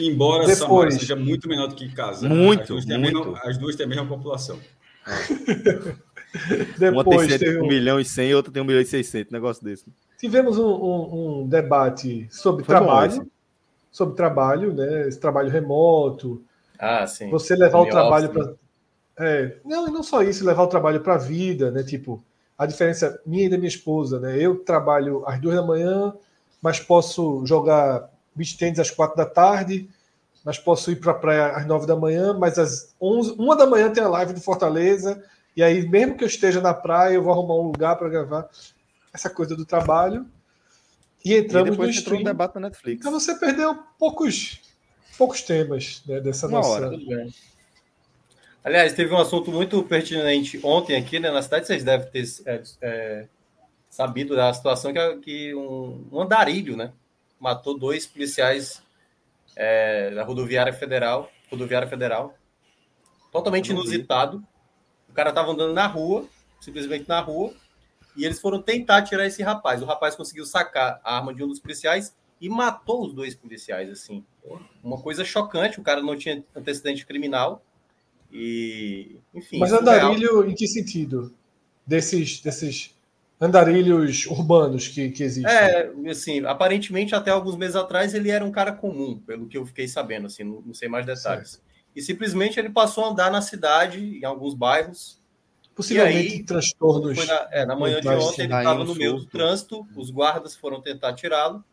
Embora 0.00 0.46
Depois, 0.46 0.58
Samara 0.58 0.90
seja 0.90 1.16
muito 1.16 1.48
menor 1.48 1.66
do 1.68 1.74
que 1.74 1.88
Kazan, 1.92 2.28
muito, 2.28 2.74
as 2.74 2.84
duas, 2.86 2.98
muito. 2.98 3.18
Mesma, 3.18 3.40
as 3.44 3.58
duas 3.58 3.76
têm 3.76 3.86
a 3.86 3.88
mesma 3.88 4.06
população. 4.06 4.58
Depois, 6.78 7.28
Uma 7.28 7.38
tem 7.38 7.58
um... 7.58 7.64
1 7.64 7.66
milhão 7.66 8.00
e 8.00 8.04
100 8.04 8.28
e 8.28 8.34
outra 8.34 8.52
tem 8.52 8.62
1 8.62 8.64
milhão 8.64 8.80
e 8.80 8.86
600, 8.86 9.32
negócio 9.32 9.64
desse. 9.64 9.84
Tivemos 10.18 10.58
um, 10.58 10.68
um, 10.68 11.40
um 11.40 11.48
debate 11.48 12.28
sobre 12.30 12.64
Foi 12.64 12.74
trabalho, 12.74 13.30
sobre 13.90 14.14
trabalho, 14.14 14.72
né? 14.72 15.08
Esse 15.08 15.18
trabalho 15.18 15.50
remoto. 15.50 16.42
Ah, 16.78 17.06
sim. 17.06 17.30
Você 17.30 17.54
levar 17.56 17.80
o 17.80 17.86
trabalho 17.86 18.28
para. 18.30 18.54
É, 19.18 19.56
não, 19.64 19.88
e 19.88 19.90
não 19.90 20.02
só 20.02 20.22
isso, 20.22 20.46
levar 20.46 20.62
o 20.62 20.68
trabalho 20.68 21.00
para 21.00 21.14
a 21.14 21.18
vida, 21.18 21.70
né? 21.70 21.82
Tipo, 21.82 22.22
a 22.56 22.64
diferença 22.64 23.20
minha 23.26 23.46
e 23.46 23.48
da 23.48 23.56
minha 23.56 23.68
esposa, 23.68 24.20
né? 24.20 24.36
Eu 24.38 24.56
trabalho 24.56 25.24
às 25.26 25.40
duas 25.40 25.56
da 25.56 25.62
manhã, 25.62 26.14
mas 26.62 26.78
posso 26.78 27.44
jogar 27.44 28.08
beach 28.34 28.56
tennis 28.56 28.78
às 28.78 28.90
quatro 28.90 29.16
da 29.16 29.26
tarde, 29.26 29.88
mas 30.44 30.58
posso 30.58 30.90
ir 30.90 30.96
para 30.96 31.12
a 31.12 31.14
praia 31.14 31.48
às 31.48 31.66
nove 31.66 31.86
da 31.86 31.96
manhã, 31.96 32.32
mas 32.32 32.58
às 32.58 32.94
onze, 33.00 33.32
uma 33.32 33.56
da 33.56 33.66
manhã 33.66 33.90
tem 33.90 34.02
a 34.02 34.08
live 34.08 34.32
do 34.32 34.40
Fortaleza, 34.40 35.22
e 35.56 35.62
aí, 35.62 35.86
mesmo 35.88 36.16
que 36.16 36.24
eu 36.24 36.28
esteja 36.28 36.60
na 36.60 36.72
praia, 36.72 37.14
eu 37.14 37.22
vou 37.22 37.32
arrumar 37.32 37.54
um 37.54 37.66
lugar 37.66 37.96
para 37.96 38.08
gravar 38.08 38.48
essa 39.12 39.28
coisa 39.28 39.56
do 39.56 39.66
trabalho. 39.66 40.26
E 41.24 41.36
entramos 41.36 41.76
e 41.76 41.78
no 41.78 41.90
stream. 41.90 42.20
Um 42.20 42.24
debate 42.24 42.54
na 42.54 42.62
Netflix. 42.62 43.00
Então 43.00 43.12
você 43.12 43.34
perdeu 43.34 43.76
poucos, 43.98 44.60
poucos 45.18 45.42
temas 45.42 46.02
né, 46.06 46.20
dessa 46.20 46.46
Uma 46.46 46.58
nossa. 46.58 46.86
Hora. 46.86 46.98
Aliás, 48.62 48.92
teve 48.92 49.12
um 49.12 49.18
assunto 49.18 49.50
muito 49.50 49.82
pertinente 49.82 50.60
ontem 50.62 50.96
aqui 50.96 51.18
né, 51.18 51.30
na 51.30 51.42
cidade. 51.42 51.66
Vocês 51.66 51.82
devem 51.84 52.10
ter 52.10 52.24
é, 52.46 52.62
é, 52.80 53.26
sabido 53.88 54.36
da 54.36 54.52
situação 54.52 54.92
que, 54.92 54.98
é, 54.98 55.16
que 55.18 55.54
um, 55.54 56.06
um, 56.12 56.20
andarilho, 56.20 56.76
né, 56.76 56.92
matou 57.40 57.76
dois 57.76 58.06
policiais 58.06 58.82
é, 59.56 60.10
da 60.10 60.22
rodoviária 60.22 60.72
federal, 60.72 61.30
rodoviária 61.50 61.88
federal, 61.88 62.34
totalmente 63.32 63.70
inusitado. 63.70 64.44
O 65.08 65.12
cara 65.12 65.30
estava 65.30 65.50
andando 65.50 65.72
na 65.72 65.86
rua, 65.86 66.28
simplesmente 66.60 67.08
na 67.08 67.20
rua, 67.20 67.52
e 68.16 68.24
eles 68.24 68.40
foram 68.40 68.60
tentar 68.60 69.02
tirar 69.02 69.26
esse 69.26 69.42
rapaz. 69.42 69.82
O 69.82 69.86
rapaz 69.86 70.14
conseguiu 70.14 70.44
sacar 70.44 71.00
a 71.02 71.16
arma 71.16 71.32
de 71.32 71.42
um 71.42 71.48
dos 71.48 71.58
policiais 71.58 72.14
e 72.40 72.48
matou 72.48 73.06
os 73.06 73.14
dois 73.14 73.34
policiais, 73.34 73.90
assim. 73.90 74.24
Uma 74.82 75.00
coisa 75.00 75.24
chocante, 75.24 75.80
o 75.80 75.82
cara 75.82 76.02
não 76.02 76.16
tinha 76.16 76.44
antecedente 76.54 77.06
criminal. 77.06 77.64
E, 78.32 79.16
enfim. 79.34 79.58
Mas 79.58 79.72
andarilho 79.72 80.48
em 80.48 80.54
que 80.54 80.66
sentido? 80.66 81.34
Desses, 81.86 82.40
desses 82.40 82.94
andarilhos 83.40 84.26
urbanos 84.26 84.88
que, 84.88 85.10
que 85.10 85.22
existem? 85.22 85.50
É, 85.50 85.90
assim, 86.10 86.44
aparentemente 86.44 87.14
até 87.14 87.30
alguns 87.30 87.56
meses 87.56 87.76
atrás 87.76 88.14
ele 88.14 88.30
era 88.30 88.44
um 88.44 88.52
cara 88.52 88.72
comum, 88.72 89.18
pelo 89.18 89.46
que 89.46 89.56
eu 89.56 89.64
fiquei 89.64 89.88
sabendo, 89.88 90.26
assim, 90.26 90.44
não, 90.44 90.60
não 90.60 90.74
sei 90.74 90.88
mais 90.88 91.06
detalhes. 91.06 91.52
Certo 91.52 91.70
e 91.94 92.00
simplesmente 92.00 92.58
ele 92.58 92.70
passou 92.70 93.04
a 93.04 93.08
andar 93.08 93.30
na 93.30 93.42
cidade, 93.42 94.18
em 94.18 94.24
alguns 94.24 94.54
bairros. 94.54 95.20
Possivelmente 95.74 96.34
aí, 96.34 96.42
transtornos. 96.44 97.26
Na, 97.26 97.48
é, 97.50 97.64
na 97.64 97.74
manhã 97.74 98.00
de 98.00 98.08
ontem 98.08 98.42
ele 98.42 98.54
estava 98.54 98.84
no 98.84 98.94
meio 98.94 99.16
do 99.16 99.26
trânsito, 99.26 99.86
os 99.96 100.10
guardas 100.10 100.54
foram 100.54 100.80
tentar 100.80 101.14
tirá-lo 101.14 101.64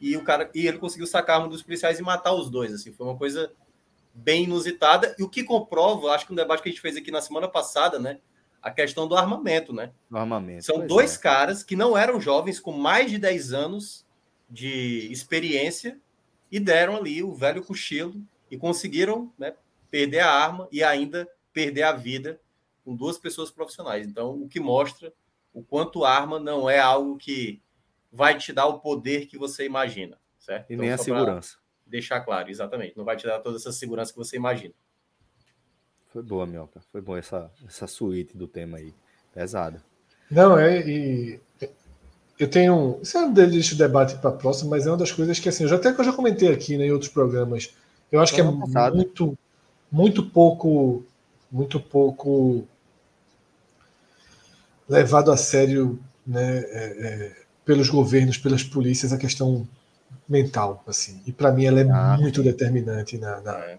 e 0.00 0.16
o 0.16 0.24
cara 0.24 0.50
e 0.54 0.66
ele 0.66 0.78
conseguiu 0.78 1.06
sacar 1.06 1.44
um 1.44 1.48
dos 1.48 1.62
policiais 1.62 1.98
e 1.98 2.02
matar 2.02 2.32
os 2.32 2.50
dois. 2.50 2.72
Assim, 2.74 2.92
foi 2.92 3.06
uma 3.06 3.16
coisa 3.16 3.52
bem 4.12 4.44
inusitada 4.44 5.14
e 5.18 5.22
o 5.22 5.28
que 5.28 5.42
comprova, 5.42 6.10
acho 6.10 6.26
que 6.26 6.32
um 6.32 6.36
debate 6.36 6.62
que 6.62 6.68
a 6.68 6.72
gente 6.72 6.82
fez 6.82 6.96
aqui 6.96 7.10
na 7.10 7.20
semana 7.20 7.48
passada, 7.48 7.98
né, 7.98 8.18
a 8.62 8.70
questão 8.70 9.08
do 9.08 9.16
armamento, 9.16 9.72
né? 9.72 9.92
Do 10.08 10.16
armamento. 10.16 10.64
São 10.64 10.86
dois 10.86 11.16
é. 11.16 11.18
caras 11.18 11.64
que 11.64 11.74
não 11.74 11.98
eram 11.98 12.20
jovens 12.20 12.60
com 12.60 12.72
mais 12.72 13.10
de 13.10 13.18
10 13.18 13.52
anos 13.52 14.06
de 14.48 15.10
experiência 15.10 15.98
e 16.50 16.60
deram 16.60 16.96
ali 16.96 17.22
o 17.22 17.34
velho 17.34 17.64
cochilo 17.64 18.14
e 18.50 18.56
conseguiram 18.56 19.32
né, 19.36 19.54
perder 19.90 20.20
a 20.20 20.30
arma 20.30 20.68
e 20.70 20.84
ainda 20.84 21.28
perder 21.52 21.82
a 21.82 21.92
vida 21.92 22.40
com 22.84 22.94
duas 22.94 23.18
pessoas 23.18 23.50
profissionais. 23.50 24.06
Então, 24.06 24.42
o 24.42 24.48
que 24.48 24.60
mostra 24.60 25.12
o 25.52 25.62
quanto 25.62 26.04
arma 26.04 26.38
não 26.38 26.68
é 26.68 26.78
algo 26.78 27.16
que 27.16 27.60
vai 28.12 28.36
te 28.36 28.52
dar 28.52 28.66
o 28.66 28.78
poder 28.78 29.26
que 29.26 29.38
você 29.38 29.64
imagina, 29.64 30.18
certo? 30.38 30.70
E 30.70 30.74
então, 30.74 30.84
nem 30.84 30.92
a 30.92 30.98
segurança. 30.98 31.56
Deixar 31.86 32.20
claro, 32.20 32.50
exatamente. 32.50 32.96
Não 32.96 33.04
vai 33.04 33.16
te 33.16 33.26
dar 33.26 33.40
toda 33.40 33.56
essa 33.56 33.72
segurança 33.72 34.12
que 34.12 34.18
você 34.18 34.36
imagina. 34.36 34.74
Foi 36.12 36.22
boa, 36.22 36.46
Mioca. 36.46 36.80
Foi 36.90 37.00
boa 37.00 37.18
essa, 37.18 37.50
essa 37.66 37.86
suíte 37.86 38.36
do 38.36 38.46
tema 38.46 38.78
aí. 38.78 38.92
Pesada. 39.34 39.82
Não, 40.30 40.58
é. 40.58 40.86
E 40.86 41.40
eu 42.38 42.48
tenho. 42.48 42.98
Isso 43.02 43.16
é 43.16 43.20
um 43.20 43.32
deles 43.32 43.72
debate 43.74 44.16
para 44.16 44.30
a 44.30 44.34
próxima, 44.34 44.70
mas 44.70 44.86
é 44.86 44.90
uma 44.90 44.96
das 44.96 45.12
coisas 45.12 45.38
que, 45.38 45.48
assim, 45.48 45.64
eu 45.64 45.68
já, 45.68 45.76
até 45.76 45.92
que 45.92 46.00
eu 46.00 46.04
já 46.04 46.12
comentei 46.12 46.52
aqui 46.52 46.76
né, 46.76 46.86
em 46.86 46.92
outros 46.92 47.10
programas 47.10 47.72
eu 48.12 48.20
acho 48.20 48.34
que 48.34 48.42
é 48.42 48.44
muito, 48.44 49.38
muito 49.90 50.22
pouco, 50.22 51.02
muito 51.50 51.80
pouco 51.80 52.68
levado 54.86 55.32
a 55.32 55.36
sério, 55.36 55.98
né, 56.26 56.58
é, 56.58 57.06
é, 57.06 57.36
pelos 57.64 57.88
governos, 57.88 58.36
pelas 58.36 58.62
polícias 58.62 59.14
a 59.14 59.16
questão 59.16 59.66
mental, 60.28 60.84
assim. 60.86 61.22
E 61.26 61.32
para 61.32 61.50
mim 61.50 61.64
ela 61.64 61.80
é 61.80 61.90
ah, 61.90 62.18
muito 62.20 62.42
determinante 62.42 63.16
na, 63.16 63.40
na 63.40 63.58
é. 63.60 63.78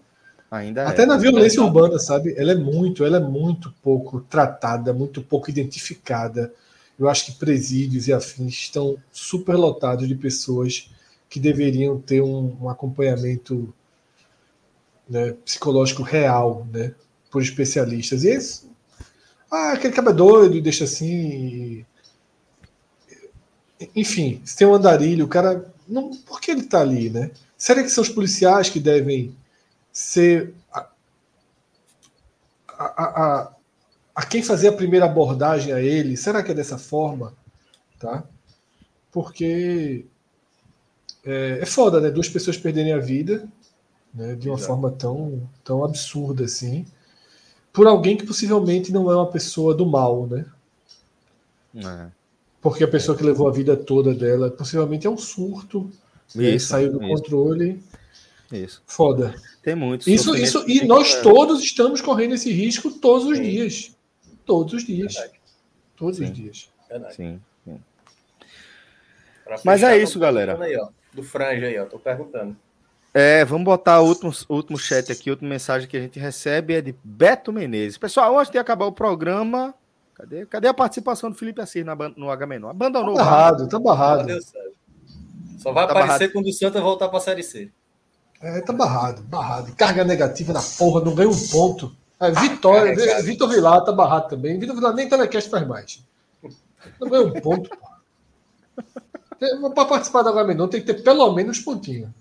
Ainda 0.50 0.82
é. 0.82 0.86
até 0.86 1.02
é. 1.02 1.06
na 1.06 1.16
violência 1.16 1.62
urbana, 1.62 1.98
sabe? 1.98 2.34
Ela 2.36 2.52
é 2.52 2.54
muito, 2.54 3.04
ela 3.04 3.16
é 3.16 3.20
muito 3.20 3.74
pouco 3.82 4.20
tratada, 4.20 4.92
muito 4.92 5.22
pouco 5.22 5.50
identificada. 5.50 6.52
Eu 6.98 7.08
acho 7.08 7.26
que 7.26 7.32
presídios 7.32 8.06
e 8.06 8.12
afins 8.12 8.54
estão 8.54 8.96
super 9.12 9.56
lotados 9.56 10.06
de 10.06 10.14
pessoas 10.14 10.90
que 11.28 11.40
deveriam 11.40 11.98
ter 12.00 12.22
um, 12.22 12.56
um 12.62 12.68
acompanhamento 12.68 13.74
né, 15.08 15.32
psicológico 15.44 16.02
real, 16.02 16.66
né, 16.72 16.94
por 17.30 17.42
especialistas. 17.42 18.22
E 18.22 18.28
esse, 18.28 18.70
ah, 19.50 19.72
aquele 19.72 19.92
cara 19.92 20.10
é 20.10 20.12
doido, 20.12 20.60
deixa 20.60 20.84
assim. 20.84 21.84
Enfim, 23.94 24.40
se 24.44 24.56
tem 24.56 24.66
um 24.66 24.74
andarilho, 24.74 25.26
o 25.26 25.28
cara. 25.28 25.72
Não, 25.86 26.10
por 26.10 26.40
que 26.40 26.50
ele 26.50 26.62
está 26.62 26.80
ali, 26.80 27.10
né? 27.10 27.30
Será 27.56 27.82
que 27.82 27.88
são 27.88 28.02
os 28.02 28.08
policiais 28.08 28.68
que 28.68 28.80
devem 28.80 29.36
ser 29.94 30.52
a, 30.72 30.88
a, 32.68 33.04
a, 33.04 33.54
a 34.16 34.26
quem 34.26 34.42
fazer 34.42 34.68
a 34.68 34.72
primeira 34.72 35.06
abordagem 35.06 35.72
a 35.72 35.80
ele? 35.80 36.16
Será 36.16 36.42
que 36.42 36.50
é 36.50 36.54
dessa 36.54 36.76
forma? 36.76 37.32
Tá? 38.00 38.24
Porque 39.12 40.04
é, 41.24 41.60
é 41.62 41.66
foda, 41.66 42.00
né? 42.00 42.10
Duas 42.10 42.28
pessoas 42.28 42.58
perderem 42.58 42.92
a 42.92 42.98
vida 42.98 43.48
né, 44.12 44.34
de 44.34 44.48
uma 44.48 44.58
Exato. 44.58 44.72
forma 44.72 44.90
tão, 44.90 45.48
tão 45.62 45.84
absurda 45.84 46.44
assim, 46.44 46.84
por 47.72 47.86
alguém 47.86 48.16
que 48.16 48.26
possivelmente 48.26 48.92
não 48.92 49.10
é 49.10 49.16
uma 49.16 49.30
pessoa 49.30 49.74
do 49.74 49.86
mal, 49.86 50.26
né? 50.26 50.44
É. 51.76 52.08
Porque 52.60 52.82
a 52.82 52.88
pessoa 52.88 53.16
que 53.16 53.24
levou 53.24 53.46
a 53.46 53.52
vida 53.52 53.76
toda 53.76 54.14
dela 54.14 54.50
possivelmente 54.50 55.06
é 55.06 55.10
um 55.10 55.18
surto, 55.18 55.90
né, 56.34 56.50
isso, 56.50 56.68
saiu 56.68 56.92
do 56.92 57.02
isso. 57.02 57.14
controle. 57.14 57.82
Isso. 58.54 58.82
Foda. 58.86 59.34
Tem 59.62 59.74
muitos. 59.74 60.06
Isso, 60.06 60.36
isso, 60.36 60.64
e 60.68 60.84
nós 60.84 61.20
todos 61.22 61.62
estamos 61.62 62.00
correndo 62.00 62.34
esse 62.34 62.52
risco 62.52 62.90
todos 62.90 63.26
os 63.26 63.38
Sim. 63.38 63.42
dias. 63.42 63.96
Todos 64.44 64.74
os 64.74 64.84
dias. 64.84 65.14
Verdade. 65.14 65.40
Todos 65.96 66.16
Sim. 66.18 66.24
os 66.24 66.32
dias. 66.32 66.70
Verdade. 66.88 67.14
Sim. 67.14 67.40
Sim. 67.64 67.80
Mas 69.64 69.82
é 69.82 69.98
isso, 69.98 70.18
galera. 70.18 70.62
Aí, 70.62 70.76
ó, 70.76 70.88
do 71.12 71.22
Franja 71.22 71.66
aí, 71.66 71.78
ó. 71.78 71.86
Tô 71.86 71.98
perguntando. 71.98 72.56
É, 73.12 73.44
vamos 73.44 73.64
botar 73.64 74.00
o 74.00 74.06
último, 74.06 74.32
último 74.48 74.76
chat 74.76 75.12
aqui, 75.12 75.30
outra 75.30 75.46
mensagem 75.46 75.88
que 75.88 75.96
a 75.96 76.00
gente 76.00 76.18
recebe 76.18 76.74
é 76.74 76.80
de 76.80 76.94
Beto 77.04 77.52
Menezes. 77.52 77.96
Pessoal, 77.96 78.36
antes 78.36 78.50
de 78.50 78.58
acabar 78.58 78.86
o 78.86 78.92
programa, 78.92 79.72
cadê, 80.14 80.44
cadê 80.46 80.66
a 80.66 80.74
participação 80.74 81.30
do 81.30 81.36
Felipe 81.36 81.60
Assis 81.60 81.84
no, 81.84 81.94
no 82.16 82.30
H-Menor? 82.30 82.70
Abandonou. 82.70 83.14
Tá 83.14 83.24
barrado, 83.24 83.68
tá 83.68 83.78
barrado. 83.78 84.26
Só 85.58 85.72
vai 85.72 85.86
tá 85.86 85.92
aparecer 85.92 86.08
barrado. 86.08 86.32
quando 86.32 86.46
o 86.46 86.52
Santa 86.52 86.80
voltar 86.80 87.08
para 87.08 87.18
a 87.18 87.20
Série 87.20 87.44
C. 87.44 87.70
É, 88.40 88.60
tá 88.60 88.72
barrado, 88.72 89.22
barrado. 89.22 89.74
Carga 89.74 90.04
negativa 90.04 90.52
na 90.52 90.60
porra, 90.60 91.04
não 91.04 91.14
ganha 91.14 91.28
um 91.28 91.48
ponto. 91.48 91.94
É, 92.20 92.30
Vitória, 92.30 92.90
é, 92.90 93.22
Vitor 93.22 93.48
Vilar 93.48 93.84
tá 93.84 93.92
barrado 93.92 94.28
também. 94.28 94.58
Vitor 94.58 94.74
Vilar 94.74 94.94
nem 94.94 95.08
telecast 95.08 95.50
faz 95.50 95.66
mais. 95.66 96.04
Não 97.00 97.08
ganha 97.08 97.26
um 97.26 97.32
ponto, 97.40 97.70
porra. 97.70 97.94
Para 99.74 99.84
participar 99.84 100.22
do 100.22 100.30
H-Menor 100.30 100.68
tem 100.68 100.80
que 100.80 100.86
ter 100.86 101.02
pelo 101.02 101.32
menos 101.32 101.58
pontinho. 101.58 102.12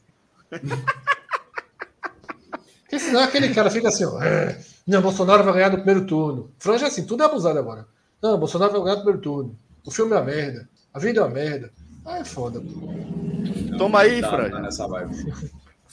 Porque 2.81 2.99
senão 2.99 3.23
aquele 3.23 3.53
cara 3.53 3.69
fica 3.69 3.87
assim, 3.89 4.05
ó. 4.05 4.21
É, 4.21 4.59
não, 4.85 5.01
Bolsonaro 5.01 5.43
vai 5.43 5.53
ganhar 5.53 5.69
no 5.69 5.77
primeiro 5.77 6.05
turno. 6.05 6.51
Franja 6.59 6.87
assim, 6.87 7.05
tudo 7.05 7.23
é 7.23 7.25
abusado 7.25 7.57
agora. 7.57 7.87
Não, 8.21 8.37
Bolsonaro 8.37 8.71
vai 8.71 8.81
ganhar 8.81 8.95
no 8.95 9.01
primeiro 9.01 9.21
turno. 9.21 9.57
O 9.85 9.91
filme 9.91 10.13
é 10.13 10.15
uma 10.15 10.23
merda. 10.23 10.69
A 10.93 10.99
vida 10.99 11.19
é 11.19 11.23
uma 11.23 11.29
merda. 11.29 11.71
Ah, 12.05 12.19
é 12.19 12.23
foda. 12.23 12.61
Não, 12.61 13.77
Toma 13.77 13.99
aí, 14.01 14.21
tá, 14.21 14.29
Fran. 14.29 14.49
Tá 14.49 14.59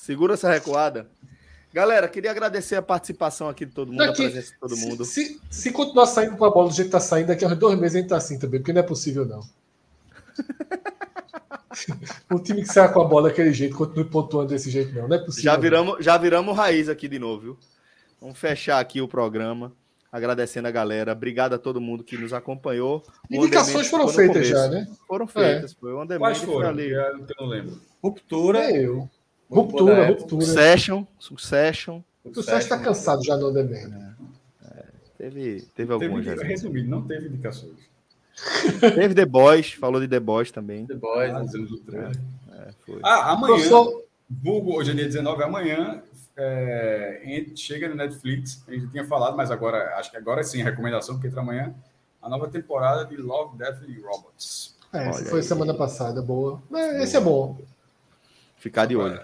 Segura 0.01 0.33
essa 0.33 0.51
recuada. 0.51 1.07
Galera, 1.75 2.09
queria 2.09 2.31
agradecer 2.31 2.75
a 2.75 2.81
participação 2.81 3.51
aqui 3.51 3.67
de 3.67 3.73
todo 3.73 3.89
mundo, 3.89 3.99
Daqui, 3.99 4.25
a 4.25 4.31
presença 4.31 4.55
de 4.55 4.59
todo 4.59 4.75
mundo. 4.79 5.05
Se, 5.05 5.25
se, 5.27 5.41
se 5.51 5.73
continuar 5.73 6.07
saindo 6.07 6.39
com 6.39 6.45
a 6.47 6.51
bola 6.51 6.71
do 6.71 6.75
jeito 6.75 6.89
que 6.89 6.93
tá 6.93 7.01
saindo, 7.01 7.27
daqui 7.27 7.45
a 7.45 7.49
dois 7.49 7.79
meses 7.79 7.97
a 7.97 8.01
gente 8.01 8.09
tá 8.09 8.17
assim 8.17 8.39
também, 8.39 8.61
porque 8.61 8.73
não 8.73 8.81
é 8.81 8.83
possível, 8.83 9.27
não. 9.27 9.41
o 12.33 12.39
time 12.41 12.63
que 12.63 12.73
sai 12.73 12.91
com 12.91 13.03
a 13.03 13.05
bola 13.05 13.29
daquele 13.29 13.53
jeito, 13.53 13.77
continue 13.77 14.07
pontuando 14.07 14.49
desse 14.49 14.71
jeito, 14.71 14.95
não. 14.95 15.07
Não 15.07 15.17
é 15.17 15.19
possível. 15.19 15.53
Já 15.53 15.57
viramos, 15.59 16.03
já 16.03 16.17
viramos 16.17 16.57
raiz 16.57 16.89
aqui 16.89 17.07
de 17.07 17.19
novo, 17.19 17.43
viu? 17.43 17.59
Vamos 18.19 18.39
fechar 18.39 18.81
aqui 18.81 19.03
o 19.03 19.07
programa. 19.07 19.71
Agradecendo 20.11 20.67
a 20.67 20.71
galera. 20.71 21.13
Obrigado 21.13 21.53
a 21.53 21.59
todo 21.59 21.79
mundo 21.79 22.03
que 22.03 22.17
nos 22.17 22.33
acompanhou. 22.33 23.03
Indicações 23.31 23.87
foram 23.87 24.09
feitas 24.09 24.49
já, 24.49 24.67
né? 24.67 24.89
Foram 25.07 25.27
feitas. 25.27 25.73
É. 25.73 25.75
Foi 25.79 25.93
o 25.93 26.19
Quais 26.19 26.39
foram? 26.39 26.71
Ali. 26.71 26.91
Eu 26.91 27.27
não 27.39 27.47
lembro. 27.47 27.81
Ruptura. 28.03 28.65
É 28.65 28.85
eu. 28.85 29.09
Ruptura, 29.51 30.07
ruptura. 30.09 30.45
Succession. 30.45 31.05
Succession. 31.19 32.01
O 32.25 32.33
Succession 32.33 32.59
está 32.59 32.79
cansado 32.79 33.25
já 33.25 33.37
no 33.37 33.49
Underman. 33.49 34.15
É, 34.65 34.79
é. 34.79 34.85
Teve, 35.19 35.63
teve 35.75 35.93
alguns. 35.93 36.25
Teve, 36.25 36.45
resumido, 36.45 36.89
não 36.89 37.03
teve 37.03 37.27
indicações. 37.29 37.75
teve 38.81 39.15
The 39.15 39.27
Boys, 39.27 39.73
falou 39.73 40.01
de 40.01 40.09
The 40.09 40.21
Boys 40.21 40.51
também. 40.51 40.87
The 40.87 40.95
Boys, 40.95 41.33
ah, 41.35 41.45
é, 42.53 42.57
é, 42.57 42.73
ah 43.03 43.33
amanhã. 43.33 43.55
Professor... 43.55 44.05
Vulgo, 44.33 44.77
hoje 44.77 44.93
é 44.93 44.95
dia 44.95 45.07
19, 45.07 45.43
amanhã 45.43 46.05
é, 46.37 47.47
chega 47.57 47.89
no 47.89 47.97
Netflix. 47.97 48.63
A 48.69 48.73
gente 48.73 48.89
tinha 48.89 49.05
falado, 49.05 49.37
mas 49.37 49.51
agora, 49.51 49.97
acho 49.97 50.11
que 50.11 50.17
agora 50.17 50.45
sim, 50.45 50.63
recomendação, 50.63 51.17
porque 51.17 51.27
entra 51.27 51.41
amanhã 51.41 51.75
a 52.23 52.29
nova 52.29 52.49
temporada 52.49 53.05
de 53.05 53.17
Love, 53.17 53.59
Death 53.59 53.83
and 53.83 54.07
Robots. 54.07 54.77
É, 54.93 55.13
foi 55.25 55.41
aí. 55.41 55.45
semana 55.45 55.75
passada, 55.75 56.23
boa. 56.23 56.63
esse 57.03 57.17
é 57.17 57.21
bom. 57.21 57.59
Ficar 58.57 58.87
de 58.87 58.97
olho. 58.97 59.21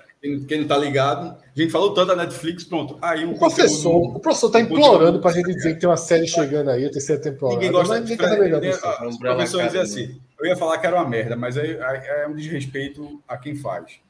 Quem, 0.47 0.61
não 0.61 0.67
tá 0.67 0.77
ligado, 0.77 1.37
a 1.37 1.61
gente 1.61 1.71
falou 1.71 1.95
tanto 1.95 2.09
da 2.09 2.17
Netflix, 2.17 2.65
pronto. 2.65 2.99
Aí 3.03 3.25
o, 3.25 3.33
o 3.33 3.39
professor, 3.39 3.93
conteúdo, 3.93 4.17
o 4.17 4.21
professor 4.21 4.51
tá 4.51 4.61
implorando 4.61 5.21
para 5.21 5.31
a 5.31 5.35
gente 5.35 5.53
dizer 5.55 5.75
que 5.75 5.81
tem 5.81 5.89
uma 5.89 5.97
série 5.97 6.27
chegando 6.27 6.71
aí, 6.71 6.85
a 6.85 6.91
terceira 6.91 7.21
temporada. 7.21 7.57
Ninguém 7.57 7.73
gosta 7.73 8.01
de 8.01 8.17
saber 8.17 8.53
ninguém, 8.53 8.73
a, 8.73 9.09
O 9.09 9.19
professor 9.19 9.67
dizer 9.67 9.81
assim, 9.81 10.21
eu 10.39 10.47
ia 10.47 10.57
falar 10.57 10.79
que 10.79 10.87
era 10.87 10.97
uma 10.97 11.09
merda, 11.09 11.37
mas 11.37 11.57
é, 11.57 12.23
é 12.23 12.27
um 12.29 12.35
desrespeito 12.35 13.23
a 13.27 13.37
quem 13.37 13.55
faz. 13.55 14.01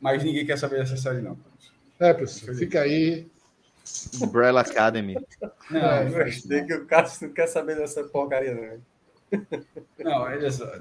Mas 0.00 0.22
ninguém 0.22 0.44
quer 0.44 0.58
saber 0.58 0.78
dessa 0.78 0.96
série, 0.96 1.22
não. 1.22 1.38
É, 1.98 2.12
professor, 2.12 2.54
fica 2.54 2.80
aí. 2.80 3.26
Umbrella 4.20 4.62
Academy. 4.62 5.16
Não, 5.70 5.80
é, 5.80 6.04
gostei 6.06 6.64
que 6.64 6.74
o 6.74 6.86
Cássio 6.86 7.28
não 7.28 7.34
quer 7.34 7.46
saber 7.46 7.76
dessa 7.76 8.02
porcaria, 8.04 8.54
não. 8.54 8.80
Não, 9.98 10.26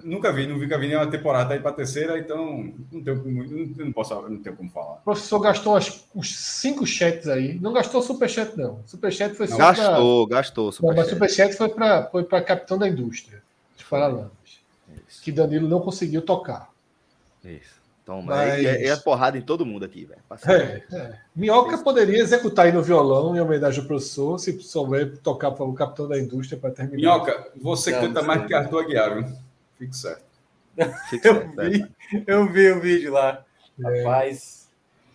nunca 0.04 0.32
vi, 0.32 0.48
não 0.48 0.60
vi 0.60 0.68
que 0.68 0.78
vi 0.78 0.88
nenhuma 0.88 1.10
temporada 1.10 1.54
aí 1.54 1.60
para 1.60 1.72
terceira, 1.72 2.18
então 2.20 2.74
não 2.92 3.04
tenho, 3.04 3.24
não, 3.24 3.86
não 3.86 3.92
posso, 3.92 4.14
não 4.22 4.38
tenho 4.38 4.56
como 4.56 4.70
falar. 4.70 4.96
O 4.96 5.04
professor 5.04 5.40
gastou 5.40 5.76
as, 5.76 6.06
uns 6.16 6.36
cinco 6.36 6.86
chats 6.86 7.28
aí. 7.28 7.60
Não 7.60 7.74
gastou 7.74 8.02
superchat, 8.02 8.58
não. 8.58 8.82
Superchat 8.86 9.36
foi 9.36 9.48
só 9.48 9.58
Gastou, 9.58 10.28
pra... 10.28 10.38
gastou. 10.38 10.72
Superchat. 10.72 10.96
Não, 10.96 11.04
mas 11.04 11.10
superchat 11.10 11.56
foi 11.56 11.70
para 11.70 12.10
foi 12.10 12.24
capitão 12.26 12.78
da 12.78 12.88
indústria, 12.88 13.42
de 13.78 13.86
Paralamas. 13.86 14.32
Que 15.22 15.32
Danilo 15.32 15.70
não 15.70 15.80
conseguiu 15.80 16.22
tocar. 16.22 16.70
Isso. 17.44 17.83
Toma, 18.06 18.36
Mas... 18.36 18.66
é, 18.66 18.88
é 18.88 18.96
porrada 18.98 19.38
em 19.38 19.42
todo 19.42 19.66
mundo 19.66 19.86
aqui, 19.86 20.06
velho. 20.06 20.22
É, 20.46 20.84
é. 20.94 21.20
Minhoca 21.34 21.78
poderia 21.78 22.20
executar 22.20 22.66
aí 22.66 22.72
no 22.72 22.84
violão 22.84 23.36
em 23.36 23.40
homenagem 23.40 23.80
ao 23.80 23.88
professor, 23.88 24.38
se 24.38 24.60
souber 24.60 25.18
tocar 25.20 25.52
para 25.52 25.64
o 25.64 25.74
capitão 25.74 26.08
da 26.08 26.20
indústria 26.20 26.60
para 26.60 26.72
terminar. 26.72 26.98
Minhoca, 26.98 27.48
você 27.62 27.92
não, 27.92 28.02
canta 28.02 28.22
mais 28.22 28.46
que 28.46 28.54
Arthur 28.54 28.84
Aguiar, 28.84 29.16
viu? 29.16 29.38
Fique 29.78 29.96
certo. 29.96 30.24
Fique 31.10 31.26
eu, 31.26 31.36
certo 31.36 31.70
vi, 31.70 31.88
eu 32.28 32.52
vi 32.52 32.72
o 32.72 32.82
vídeo 32.82 33.14
lá. 33.14 33.46
É. 33.86 34.04
Rapaz, 34.04 34.68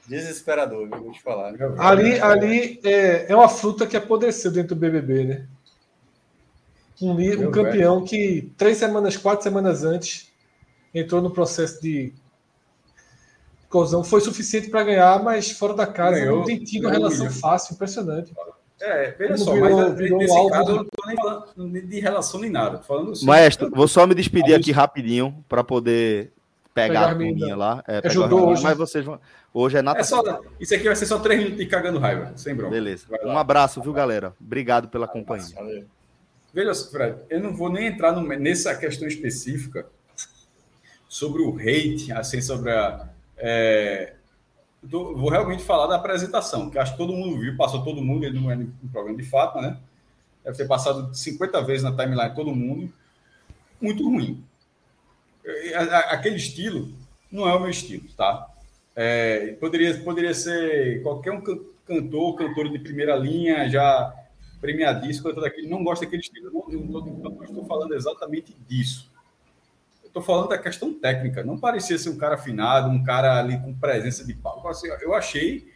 desesperador, 0.07 0.89
vou 0.89 1.13
te 1.13 1.23
falar. 1.23 1.53
Ali, 1.79 2.19
ali 2.19 2.81
é, 2.83 3.31
é 3.31 3.37
uma 3.37 3.51
fruta 3.51 3.87
que 3.87 3.99
apodreceu 3.99 4.51
dentro 4.51 4.75
do 4.75 4.81
BBB, 4.81 5.25
né? 5.25 5.47
Um, 7.01 7.13
um 7.13 7.51
campeão 7.51 7.97
velho. 7.97 8.07
que 8.07 8.53
três 8.57 8.79
semanas, 8.79 9.17
quatro 9.17 9.45
semanas 9.45 9.85
antes 9.85 10.33
entrou 10.93 11.21
no 11.21 11.31
processo 11.31 11.81
de 11.83 12.13
Cozão 13.69 14.03
foi 14.03 14.21
suficiente 14.21 14.71
para 14.71 14.83
ganhar, 14.83 15.23
mas 15.23 15.51
fora 15.51 15.75
da 15.75 15.87
casa 15.87 16.19
ganhou, 16.19 16.39
não 16.39 16.45
tem 16.45 16.59
tido 16.59 16.85
uma 16.85 16.93
relação 16.93 17.31
fácil, 17.31 17.75
impressionante. 17.75 18.33
É, 18.81 19.11
veja 19.11 19.35
Como 19.35 19.45
só, 19.45 19.53
virou, 19.55 19.77
mas 19.77 19.97
virou 19.97 20.19
nesse 20.19 20.51
caso 20.51 20.71
eu 20.71 20.77
não 20.77 20.83
estou 20.83 21.07
nem 21.07 21.17
falando 21.17 21.87
de 21.89 22.01
relação 22.01 22.41
nem 22.41 22.51
nada. 22.51 22.79
Falando 22.79 23.11
assim, 23.11 23.27
Maestro, 23.27 23.71
vou 23.71 23.89
só 23.89 24.07
me 24.07 24.15
despedir 24.15 24.55
aqui 24.55 24.71
rapidinho 24.71 25.45
para 25.49 25.65
poder 25.65 26.33
pegar, 26.73 26.89
pegar 26.89 27.07
a 27.07 27.09
turminha 27.09 27.57
lá. 27.57 27.85
É, 27.89 28.01
Ajudou 28.05 28.49
hoje. 28.49 28.63
Mas 28.63 28.79
vocês 28.79 29.05
vão. 29.05 29.21
Hoje 29.53 29.79
é 29.79 29.83
natação. 29.83 30.21
É 30.21 30.25
só, 30.25 30.41
isso 30.61 30.75
aqui 30.75 30.85
vai 30.85 30.95
ser 30.95 31.07
só 31.07 31.19
três 31.19 31.41
minutos 31.41 31.59
de 31.59 31.67
cagando 31.67 31.99
raiva, 31.99 32.33
sem 32.37 32.55
bronca. 32.55 32.71
Beleza. 32.71 33.07
Um 33.25 33.37
abraço, 33.37 33.83
viu, 33.83 33.93
galera? 33.93 34.33
Obrigado 34.41 34.89
pela 34.89 35.09
companhia. 35.09 35.55
Valeu. 35.57 35.85
Veja, 36.55 36.73
Fred, 36.75 37.19
eu 37.29 37.41
não 37.41 37.55
vou 37.55 37.71
nem 37.71 37.89
entrar 37.89 38.13
no, 38.13 38.23
nessa 38.23 38.75
questão 38.77 39.09
específica 39.09 39.87
sobre 41.09 41.43
o 41.43 41.57
hate, 41.57 42.13
assim, 42.13 42.41
sobre 42.41 42.71
a 42.71 43.09
é, 43.39 44.15
do, 44.83 45.17
vou 45.17 45.31
realmente 45.31 45.63
falar 45.63 45.87
da 45.87 45.97
apresentação, 45.97 46.71
que 46.71 46.79
acho 46.79 46.93
que 46.93 46.99
todo 46.99 47.13
mundo 47.13 47.39
viu, 47.39 47.57
passou 47.57 47.83
todo 47.83 48.03
mundo, 48.03 48.25
ele 48.25 48.39
não 48.39 48.51
é 48.51 48.57
um 48.57 48.89
programa 48.93 49.17
de 49.17 49.29
fato, 49.29 49.61
né? 49.61 49.79
Deve 50.45 50.57
ter 50.57 50.67
passado 50.67 51.15
50 51.15 51.63
vezes 51.63 51.83
na 51.83 51.91
timeline 51.91 52.35
todo 52.35 52.55
mundo. 52.55 52.93
Muito 53.81 54.05
ruim. 54.09 54.43
Aquele 56.09 56.37
estilo 56.37 56.93
não 57.31 57.49
é 57.49 57.55
o 57.55 57.61
meu 57.61 57.71
estilo, 57.71 58.09
tá? 58.17 58.49
É, 58.95 59.57
poderia, 59.61 59.97
poderia 60.01 60.35
ser 60.35 61.03
qualquer 61.03 61.33
um 61.33 61.41
cantor, 61.41 62.35
cantor 62.37 62.71
de 62.71 62.79
primeira 62.79 63.17
linha, 63.17 63.69
já 63.69 64.13
premiadíssimo, 64.61 65.29
cantor 65.29 65.45
daquele, 65.45 65.69
não 65.69 65.85
gosta 65.85 66.05
daquele 66.05 66.23
estilo. 66.23 66.47
Eu 66.47 66.53
não, 66.53 66.73
eu 66.73 66.81
não 66.81 67.45
estou 67.45 67.67
falando 67.67 67.95
exatamente 67.95 68.57
disso. 68.69 69.11
Estou 70.19 70.23
falando 70.23 70.49
da 70.49 70.59
questão 70.59 70.93
técnica. 70.93 71.45
Não 71.45 71.59
parecia 71.59 71.97
ser 71.97 72.09
um 72.11 72.19
cara 72.19 72.35
afinado, 72.35 72.89
um 72.89 73.05
cara 73.05 73.39
ali 73.39 73.57
com 73.59 73.73
presença 73.73 74.25
de 74.25 74.35
palco. 74.35 74.67
Assim, 74.67 74.89
eu 75.01 75.15
achei 75.15 75.71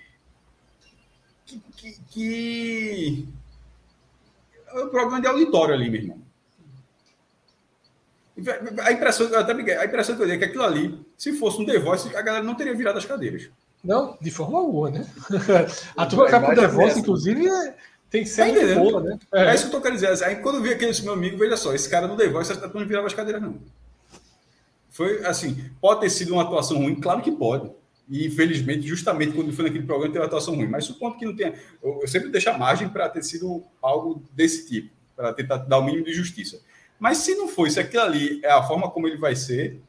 que, 1.47 1.63
que, 1.77 2.01
que... 2.11 3.29
o 4.75 4.89
programa 4.89 5.21
de 5.21 5.29
auditório 5.29 5.75
ali, 5.75 5.89
meu 5.89 6.01
irmão. 6.01 6.23
A 8.85 8.91
impressão, 8.91 9.29
eu 9.29 9.39
até 9.39 9.53
a 9.53 9.85
impressão 9.85 10.17
que 10.17 10.23
eu 10.23 10.27
dei 10.27 10.35
é 10.35 10.39
que 10.39 10.47
aquilo 10.47 10.65
ali, 10.65 11.07
se 11.17 11.33
fosse 11.35 11.61
um 11.61 11.67
The 11.67 11.79
Voice, 11.79 12.17
a 12.17 12.23
galera 12.23 12.43
não 12.43 12.57
teria 12.57 12.75
virado 12.75 12.99
as 12.99 13.05
cadeiras. 13.05 13.49
Não, 13.85 14.17
de 14.21 14.31
forma 14.31 14.59
alguma, 14.59 14.91
né? 14.91 15.07
A 15.97 16.07
tua 16.07 16.29
capa 16.29 16.55
do 16.55 16.61
The 16.61 16.67
Voice, 16.67 16.99
inclusive, 16.99 17.47
é, 17.47 17.77
tem 18.11 18.25
que 18.25 18.29
ser 18.29 18.75
tá 18.75 18.81
boa, 18.81 19.01
né? 19.03 19.19
É. 19.33 19.45
é. 19.47 19.55
isso 19.55 19.69
que 19.69 19.69
eu 19.69 19.79
tô 19.79 19.83
querendo 19.83 20.01
dizer. 20.01 20.25
Aí 20.25 20.37
quando 20.37 20.57
eu 20.57 20.63
vi 20.63 20.71
aquele 20.71 21.01
meu 21.03 21.13
amigo, 21.13 21.39
veja 21.39 21.57
só, 21.57 21.73
esse 21.75 21.89
cara 21.89 22.09
do 22.09 22.17
The 22.17 22.29
Voice 22.29 22.53
não 22.75 22.87
virava 22.87 23.07
as 23.07 23.15
cadeiras, 23.15 23.41
não. 23.41 23.61
Foi 24.93 25.25
assim, 25.25 25.71
pode 25.81 26.03
ter 26.03 26.11
sido 26.11 26.35
uma 26.35 26.43
atuação 26.43 26.77
ruim? 26.77 27.01
Claro 27.01 27.23
que 27.23 27.33
pode. 27.33 27.73
E 28.09 28.27
infelizmente, 28.27 28.87
justamente 28.87 29.33
quando 29.33 29.51
foi 29.51 29.65
naquele 29.65 29.87
programa, 29.87 30.13
teve 30.13 30.21
uma 30.21 30.27
atuação 30.27 30.55
ruim. 30.55 30.69
Mas 30.69 30.85
supondo 30.85 31.17
que 31.17 31.25
não 31.25 31.35
tenha. 31.35 31.55
Eu, 31.83 32.07
sempre 32.07 32.29
deixo 32.29 32.51
a 32.51 32.59
margem 32.59 32.89
para 32.91 33.09
ter 33.09 33.23
sido 33.23 33.65
algo 33.81 34.23
desse 34.33 34.69
tipo, 34.69 34.95
para 35.17 35.33
tentar 35.33 35.57
dar 35.57 35.79
o 35.79 35.85
mínimo 35.85 36.05
de 36.05 36.13
justiça. 36.13 36.61
Mas 36.99 37.19
se 37.19 37.35
não 37.35 37.49
foi, 37.49 37.71
se 37.71 37.81
aquilo 37.81 38.03
ali 38.03 38.41
é 38.45 38.53
a 38.53 38.63
forma 38.63 38.91
como 38.91 39.09
ele 39.09 39.17
vai 39.17 39.35
ser, 39.35 39.81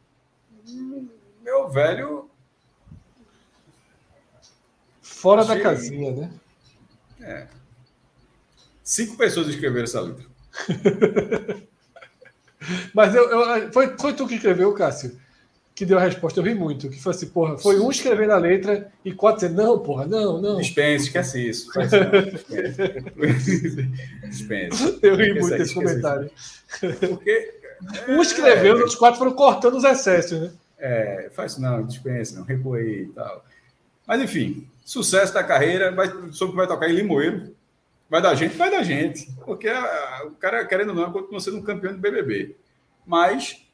meu 1.43 1.69
velho. 1.69 2.29
Fora 5.01 5.41
Achei... 5.41 5.57
da 5.57 5.61
casinha, 5.61 6.11
né? 6.11 6.31
É. 7.19 7.47
Cinco 8.81 9.17
pessoas 9.17 9.49
escreveram 9.49 9.83
essa 9.83 9.99
letra. 9.99 10.25
Mas 12.93 13.15
eu, 13.15 13.29
eu, 13.29 13.71
foi, 13.71 13.95
foi 13.97 14.13
tu 14.13 14.27
que 14.27 14.35
escreveu, 14.35 14.73
Cássio, 14.73 15.17
que 15.75 15.85
deu 15.85 15.97
a 15.97 16.01
resposta. 16.01 16.39
Eu 16.39 16.43
ri 16.43 16.53
muito. 16.53 16.89
Que 16.89 17.01
foi 17.01 17.11
assim, 17.11 17.27
porra, 17.27 17.57
foi 17.57 17.79
um 17.79 17.89
escrevendo 17.89 18.31
a 18.31 18.37
letra 18.37 18.91
e 19.03 19.11
quatro 19.11 19.47
dizendo, 19.47 19.63
não, 19.63 19.79
porra, 19.79 20.05
não, 20.05 20.41
não. 20.41 20.57
Dispense, 20.57 21.05
esquece 21.05 21.49
isso. 21.49 21.69
Dispense. 24.27 24.99
Eu 25.01 25.15
ri 25.15 25.33
muito 25.33 25.49
desse 25.49 25.73
comentário. 25.73 26.29
Porque. 27.09 27.61
Um 28.07 28.21
escreveu, 28.21 28.79
é, 28.79 28.83
os 28.85 28.95
quatro 28.95 29.19
foram 29.19 29.33
cortando 29.33 29.75
os 29.75 29.83
excessos, 29.83 30.39
né? 30.39 30.51
É, 30.77 31.29
faz 31.33 31.57
não, 31.57 31.85
dispense, 31.85 32.35
não, 32.35 32.43
recuei 32.43 33.03
e 33.03 33.05
tal. 33.07 33.43
Mas 34.07 34.21
enfim, 34.21 34.67
sucesso 34.83 35.33
da 35.33 35.43
carreira, 35.43 35.91
vai, 35.91 36.07
sobre 36.31 36.51
que 36.51 36.57
vai 36.57 36.67
tocar 36.67 36.89
em 36.89 36.93
Limoeiro. 36.93 37.55
Vai 38.09 38.21
dar 38.21 38.35
gente, 38.35 38.55
vai 38.55 38.69
dar 38.69 38.83
gente. 38.83 39.31
Porque 39.45 39.67
a, 39.67 40.23
o 40.25 40.31
cara, 40.31 40.65
querendo 40.65 40.89
ou 40.89 40.95
não, 40.95 41.11
continua 41.11 41.39
sendo 41.39 41.57
um 41.57 41.63
campeão 41.63 41.93
de 41.93 41.99
BBB. 41.99 42.55
Mas, 43.05 43.65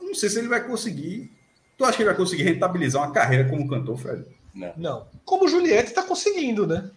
não 0.00 0.14
sei 0.14 0.28
se 0.28 0.38
ele 0.38 0.48
vai 0.48 0.66
conseguir. 0.66 1.32
Tu 1.76 1.84
acha 1.84 1.96
que 1.96 2.02
ele 2.02 2.10
vai 2.10 2.16
conseguir 2.16 2.42
rentabilizar 2.44 3.02
uma 3.02 3.12
carreira 3.12 3.48
como 3.48 3.68
cantor, 3.68 3.98
Fred? 3.98 4.24
Não. 4.54 4.72
não. 4.76 5.08
Como 5.24 5.48
Juliette 5.48 5.90
está 5.90 6.02
conseguindo, 6.02 6.66
né? 6.66 6.90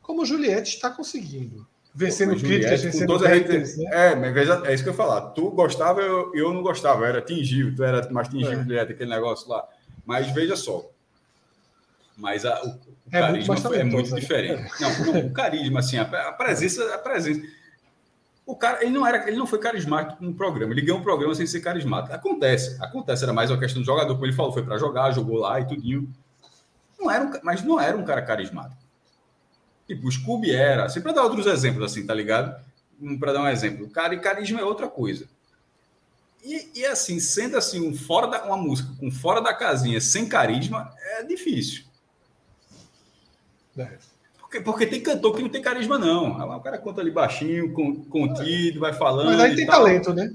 Como 0.00 0.24
Juliette 0.24 0.74
está 0.74 0.90
conseguindo. 0.90 1.66
Vencendo 1.94 2.36
críticas, 2.36 2.82
vencendo 2.82 3.18
haters, 3.18 3.76
né? 3.76 3.90
É, 3.92 4.14
mas 4.14 4.32
veja, 4.32 4.62
é 4.64 4.72
isso 4.72 4.82
que 4.82 4.88
eu 4.88 4.92
ia 4.92 4.96
falar. 4.96 5.30
Tu 5.32 5.50
gostava, 5.50 6.00
eu, 6.00 6.32
eu 6.34 6.52
não 6.52 6.62
gostava, 6.62 7.02
eu 7.02 7.06
era 7.06 7.20
tingível, 7.20 7.74
tu 7.74 7.84
era 7.84 8.10
mais 8.10 8.28
tingível, 8.28 8.78
é. 8.78 8.80
aquele 8.80 9.10
negócio 9.10 9.48
lá. 9.50 9.66
Mas 10.04 10.32
veja 10.32 10.56
só. 10.56 10.90
Mas 12.16 12.44
a, 12.44 12.62
o, 12.62 12.68
o 12.68 12.80
é 13.10 13.20
carisma 13.20 13.54
muito 13.54 13.74
é 13.74 13.84
muito 13.84 14.10
né? 14.14 14.20
diferente. 14.20 14.70
Não, 14.80 15.12
não, 15.12 15.26
o 15.26 15.32
carisma, 15.32 15.80
assim, 15.80 15.96
a, 15.96 16.02
a, 16.02 16.32
presença, 16.32 16.94
a 16.94 16.98
presença. 16.98 17.42
O 18.44 18.56
cara, 18.56 18.82
ele 18.82 18.90
não 18.90 19.06
era, 19.06 19.26
ele 19.28 19.36
não 19.36 19.46
foi 19.46 19.58
carismático 19.58 20.22
no 20.22 20.34
programa. 20.34 20.72
Ele 20.72 20.82
ganhou 20.82 20.98
um 20.98 21.02
programa 21.02 21.34
sem 21.34 21.46
ser 21.46 21.60
carismático. 21.60 22.14
Acontece, 22.14 22.76
acontece. 22.82 23.22
Era 23.24 23.32
mais 23.32 23.50
uma 23.50 23.58
questão 23.58 23.80
do 23.80 23.86
jogador, 23.86 24.12
como 24.14 24.26
ele 24.26 24.32
falou, 24.32 24.52
foi 24.52 24.62
para 24.62 24.78
jogar, 24.78 25.12
jogou 25.12 25.38
lá 25.38 25.60
e 25.60 25.66
tudinho. 25.66 26.12
Não 26.98 27.10
era 27.10 27.24
um, 27.24 27.32
mas 27.42 27.62
não 27.62 27.80
era 27.80 27.96
um 27.96 28.04
cara 28.04 28.22
carismático. 28.22 28.80
Tipo, 29.86 30.06
o 30.06 30.10
Scooby 30.10 30.52
era, 30.52 30.84
assim, 30.84 31.00
para 31.00 31.12
dar 31.12 31.24
outros 31.24 31.46
exemplos, 31.46 31.90
assim, 31.90 32.06
tá 32.06 32.14
ligado? 32.14 32.54
Para 33.18 33.32
dar 33.32 33.42
um 33.42 33.48
exemplo, 33.48 33.88
cara, 33.90 34.14
e 34.14 34.20
carisma 34.20 34.60
é 34.60 34.64
outra 34.64 34.88
coisa. 34.88 35.26
E, 36.44 36.80
e, 36.80 36.86
assim, 36.86 37.20
sendo 37.20 37.56
assim, 37.56 37.86
um 37.86 37.94
fora 37.94 38.26
da, 38.26 38.44
uma 38.44 38.56
música 38.56 38.92
com 38.98 39.10
fora 39.10 39.40
da 39.40 39.54
casinha, 39.54 40.00
sem 40.00 40.28
carisma, 40.28 40.92
é 40.98 41.22
difícil. 41.22 41.84
Porque, 44.38 44.60
porque 44.60 44.86
tem 44.86 45.00
cantor 45.00 45.34
que 45.34 45.42
não 45.42 45.48
tem 45.48 45.62
carisma, 45.62 45.98
não. 45.98 46.32
O 46.56 46.60
cara 46.60 46.78
conta 46.78 47.00
ali 47.00 47.10
baixinho, 47.10 47.72
contido, 47.72 48.80
vai 48.80 48.92
falando. 48.92 49.26
Mas 49.26 49.40
aí 49.40 49.56
tem 49.56 49.66
tal. 49.66 49.82
talento, 49.82 50.12
né? 50.12 50.32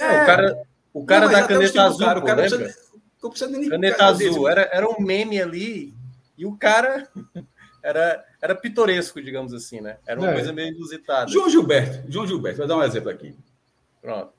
É, 0.00 0.04
é, 0.04 0.22
o 0.22 0.26
cara, 0.26 0.62
o 0.92 1.04
cara 1.04 1.26
não, 1.26 1.32
da 1.32 1.46
caneta 1.46 1.82
azul. 1.82 2.06
Cara, 2.06 2.18
o 2.18 2.24
cara 2.24 2.42
precisa, 2.42 2.74
precisa 3.20 3.70
caneta 3.70 4.04
azul, 4.04 4.48
era, 4.48 4.68
era 4.72 4.88
um 4.88 5.00
meme 5.00 5.40
ali, 5.40 5.94
e 6.36 6.44
o 6.44 6.56
cara 6.56 7.08
era, 7.82 8.24
era 8.40 8.54
pitoresco, 8.54 9.22
digamos 9.22 9.54
assim, 9.54 9.80
né? 9.80 9.96
Era 10.06 10.20
uma 10.20 10.30
é. 10.30 10.34
coisa 10.34 10.52
meio 10.52 10.74
inusitada. 10.74 11.30
João 11.30 11.48
Gilberto, 11.48 12.10
João 12.10 12.26
Gilberto, 12.26 12.58
vou 12.58 12.66
dar 12.66 12.76
um 12.76 12.82
exemplo 12.82 13.10
aqui. 13.10 13.34
Pronto. 14.02 14.33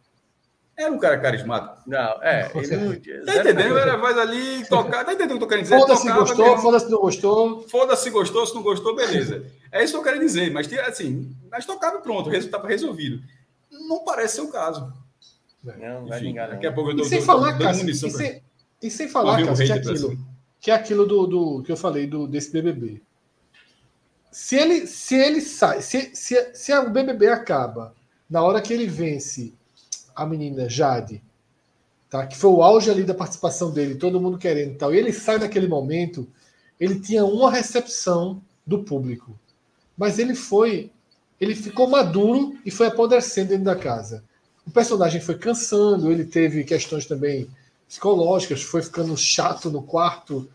Era 0.78 0.92
um 0.92 1.00
cara 1.00 1.20
carismático. 1.20 1.78
Não, 1.88 2.22
é. 2.22 2.52
Ele 2.54 2.76
não... 2.76 3.26
Tá 3.26 3.36
entendendo? 3.38 3.78
Era 3.78 3.98
voz 3.98 4.18
ali, 4.18 4.66
tocar. 4.68 5.06
Tá 5.06 5.14
entendendo 5.14 5.36
o 5.36 5.38
que 5.38 5.44
eu 5.44 5.48
tô 5.48 5.48
querendo 5.48 5.64
dizer? 5.64 5.80
Foda-se 5.80 6.12
gostou, 6.12 6.58
foda-se 6.58 6.92
não 6.92 7.00
gostou. 7.00 7.62
Foda-se 7.70 8.10
gostou, 8.10 8.46
se 8.46 8.56
não 8.56 8.62
gostou, 8.62 8.96
beleza. 8.96 9.46
É 9.72 9.84
isso 9.84 9.94
que 9.94 10.00
eu 10.00 10.04
quero 10.04 10.20
dizer. 10.20 10.52
Mas, 10.52 10.72
assim, 10.74 11.34
mas 11.50 11.66
tocava 11.66 12.00
pronto, 12.00 12.28
o 12.28 12.30
resultado 12.30 12.60
estava 12.60 12.68
resolvido. 12.68 13.24
Não 13.72 14.04
parece 14.04 14.36
ser 14.36 14.42
o 14.42 14.52
caso. 14.52 14.92
Não, 15.64 16.08
vai 16.08 16.20
ligar, 16.20 16.50
Daqui 16.50 16.68
a 16.68 16.72
pouco 16.72 16.92
eu 16.92 16.98
tô, 16.98 17.04
e 17.04 17.06
sem 17.06 17.22
falar, 17.22 17.58
Cássio, 17.58 17.90
e, 17.90 17.96
sem, 17.96 18.44
e 18.84 18.92
sem 18.92 19.08
falar, 19.08 19.44
Cássio, 19.44 19.66
que 19.66 19.72
é 19.72 19.76
aquilo, 19.76 20.18
que 20.60 20.72
é 20.72 20.74
aquilo 20.74 21.06
do, 21.08 21.26
do 21.26 21.64
que 21.64 21.72
eu 21.72 21.78
falei 21.78 22.06
do, 22.06 22.28
desse 22.28 22.52
BBB 22.52 23.02
se 24.36 24.58
ele, 24.58 24.86
se 24.86 25.16
ele 25.16 25.40
sai, 25.40 25.82
se, 25.82 26.14
se, 26.14 26.54
se 26.54 26.78
o 26.78 26.90
BBB 26.90 27.30
acaba 27.30 27.96
na 28.30 28.44
hora 28.44 28.62
que 28.62 28.74
ele 28.74 28.86
vence 28.86 29.54
a 30.16 30.26
menina 30.26 30.70
Jade, 30.70 31.22
tá? 32.10 32.26
que 32.26 32.38
foi 32.38 32.50
o 32.50 32.64
auge 32.64 32.90
ali 32.90 33.04
da 33.04 33.14
participação 33.14 33.72
dele, 33.72 33.96
todo 33.96 34.20
mundo 34.20 34.38
querendo 34.38 34.72
e 34.72 34.76
tal, 34.76 34.94
e 34.94 34.98
ele 34.98 35.12
sai 35.12 35.38
naquele 35.38 35.68
momento, 35.68 36.28
ele 36.80 37.00
tinha 37.00 37.26
uma 37.26 37.52
recepção 37.52 38.42
do 38.66 38.84
público. 38.84 39.38
Mas 39.98 40.20
ele 40.20 40.36
foi, 40.36 40.92
ele 41.40 41.56
ficou 41.56 41.90
maduro 41.90 42.58
e 42.66 42.72
foi 42.72 42.88
apodrecendo 42.88 43.50
dentro 43.50 43.66
da 43.66 43.76
casa. 43.76 44.24
O 44.66 44.72
personagem 44.72 45.22
foi 45.22 45.36
cansando, 45.36 46.12
ele 46.12 46.26
teve 46.26 46.64
questões 46.64 47.06
também 47.06 47.50
psicológicas, 47.88 48.64
foi 48.64 48.82
ficando 48.82 49.16
chato 49.16 49.70
no 49.70 49.84
quarto, 49.84 50.50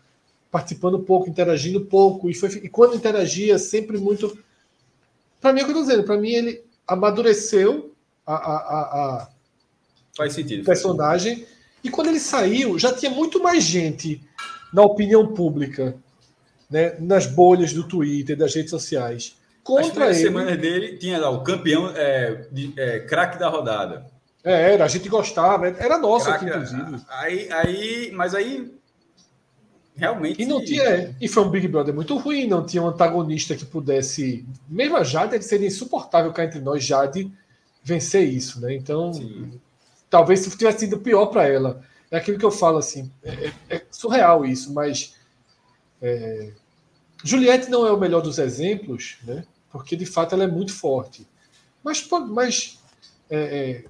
participando 0.51 0.99
pouco, 0.99 1.29
interagindo 1.29 1.85
pouco, 1.85 2.29
e, 2.29 2.33
foi, 2.33 2.49
e 2.49 2.69
quando 2.69 2.95
interagia, 2.95 3.57
sempre 3.57 3.97
muito. 3.97 4.37
Para 5.39 5.53
mim, 5.53 5.61
é 5.61 5.63
o 5.63 5.65
que 5.65 5.71
eu 5.71 5.77
estou 5.77 5.89
dizendo, 5.89 6.05
para 6.05 6.19
mim, 6.19 6.31
ele 6.31 6.63
amadureceu 6.85 7.95
a, 8.25 8.35
a, 8.35 8.55
a, 8.57 9.23
a 9.23 9.29
Faz 10.21 10.33
sentido. 10.33 10.63
personagem, 10.63 11.45
e 11.83 11.89
quando 11.89 12.07
ele 12.07 12.19
saiu, 12.19 12.77
já 12.77 12.93
tinha 12.93 13.11
muito 13.11 13.41
mais 13.41 13.63
gente 13.63 14.21
na 14.73 14.83
opinião 14.83 15.33
pública, 15.33 15.95
né, 16.69 16.95
nas 16.99 17.25
bolhas 17.25 17.73
do 17.73 17.83
Twitter, 17.83 18.37
das 18.37 18.55
redes 18.55 18.69
sociais. 18.69 19.35
Contra 19.63 20.05
As 20.05 20.17
ele. 20.17 20.27
semanas 20.27 20.57
dele 20.57 20.97
tinha 20.97 21.19
lá 21.19 21.29
o 21.29 21.43
campeão 21.43 21.91
é, 21.95 22.47
é, 22.77 22.99
craque 23.01 23.37
da 23.37 23.47
rodada. 23.47 24.05
É, 24.43 24.73
era, 24.73 24.85
a 24.85 24.87
gente 24.87 25.07
gostava, 25.07 25.67
era 25.67 25.99
nosso 25.99 26.29
aqui, 26.29 26.45
inclusive. 26.45 27.01
Aí, 27.09 27.51
aí, 27.51 28.11
mas 28.11 28.33
aí 28.33 28.71
realmente. 29.95 30.41
E 30.41 30.45
não 30.45 30.63
tinha. 30.63 31.15
E 31.21 31.27
foi 31.27 31.43
um 31.43 31.49
Big 31.49 31.67
Brother 31.67 31.93
muito 31.93 32.17
ruim, 32.17 32.47
não 32.47 32.65
tinha 32.65 32.81
um 32.81 32.87
antagonista 32.87 33.55
que 33.55 33.65
pudesse. 33.65 34.43
Mesmo 34.67 34.97
a 34.97 35.03
Jade, 35.03 35.41
seria 35.43 35.67
insuportável 35.67 36.31
cá 36.33 36.43
entre 36.43 36.59
nós, 36.59 36.83
Jade, 36.83 37.31
vencer 37.83 38.27
isso, 38.27 38.59
né? 38.59 38.73
Então, 38.73 39.13
Sim. 39.13 39.59
Talvez 40.11 40.41
se 40.41 40.55
tivesse 40.55 40.81
sido 40.81 40.99
pior 40.99 41.27
para 41.27 41.47
ela. 41.47 41.81
É 42.11 42.17
aquilo 42.17 42.37
que 42.37 42.45
eu 42.45 42.51
falo 42.51 42.77
assim. 42.77 43.09
É, 43.23 43.51
é 43.69 43.81
surreal 43.89 44.45
isso, 44.45 44.71
mas. 44.73 45.15
É... 45.99 46.51
Juliette 47.23 47.69
não 47.69 47.87
é 47.87 47.91
o 47.91 47.99
melhor 47.99 48.21
dos 48.21 48.37
exemplos, 48.37 49.17
né? 49.23 49.45
Porque 49.71 49.95
de 49.95 50.05
fato 50.05 50.35
ela 50.35 50.43
é 50.43 50.47
muito 50.47 50.73
forte. 50.73 51.25
Mas, 51.83 52.07
mas 52.29 52.79
é, 53.29 53.39
é, 53.39 53.85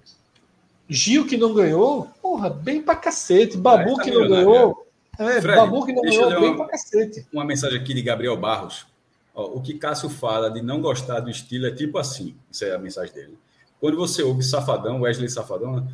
Gil 0.87 1.25
que 1.25 1.37
não 1.37 1.53
ganhou, 1.53 2.09
porra, 2.21 2.49
bem 2.49 2.81
pra 2.81 2.95
cacete. 2.95 3.57
Babu 3.57 3.97
que 3.97 4.11
não 4.11 4.27
ganhou, 4.27 4.85
é, 5.17 5.41
Fred, 5.41 5.57
Babu 5.57 5.85
que 5.85 5.93
não 5.93 6.01
ganhou 6.01 6.29
bem 6.39 6.49
uma, 6.49 6.57
pra 6.57 6.67
cacete. 6.67 7.25
Uma 7.33 7.45
mensagem 7.45 7.79
aqui 7.79 7.93
de 7.93 8.01
Gabriel 8.01 8.37
Barros. 8.37 8.85
Ó, 9.33 9.57
o 9.57 9.61
que 9.61 9.73
Cássio 9.73 10.09
fala 10.09 10.51
de 10.51 10.61
não 10.61 10.81
gostar 10.81 11.21
do 11.21 11.29
estilo 11.29 11.65
é 11.65 11.71
tipo 11.71 11.97
assim. 11.97 12.35
Isso 12.51 12.65
é 12.65 12.75
a 12.75 12.77
mensagem 12.77 13.13
dele. 13.13 13.39
Quando 13.79 13.97
você 13.97 14.21
ouve 14.21 14.43
Safadão, 14.43 15.01
Wesley 15.01 15.29
Safadão, 15.29 15.77
né? 15.77 15.87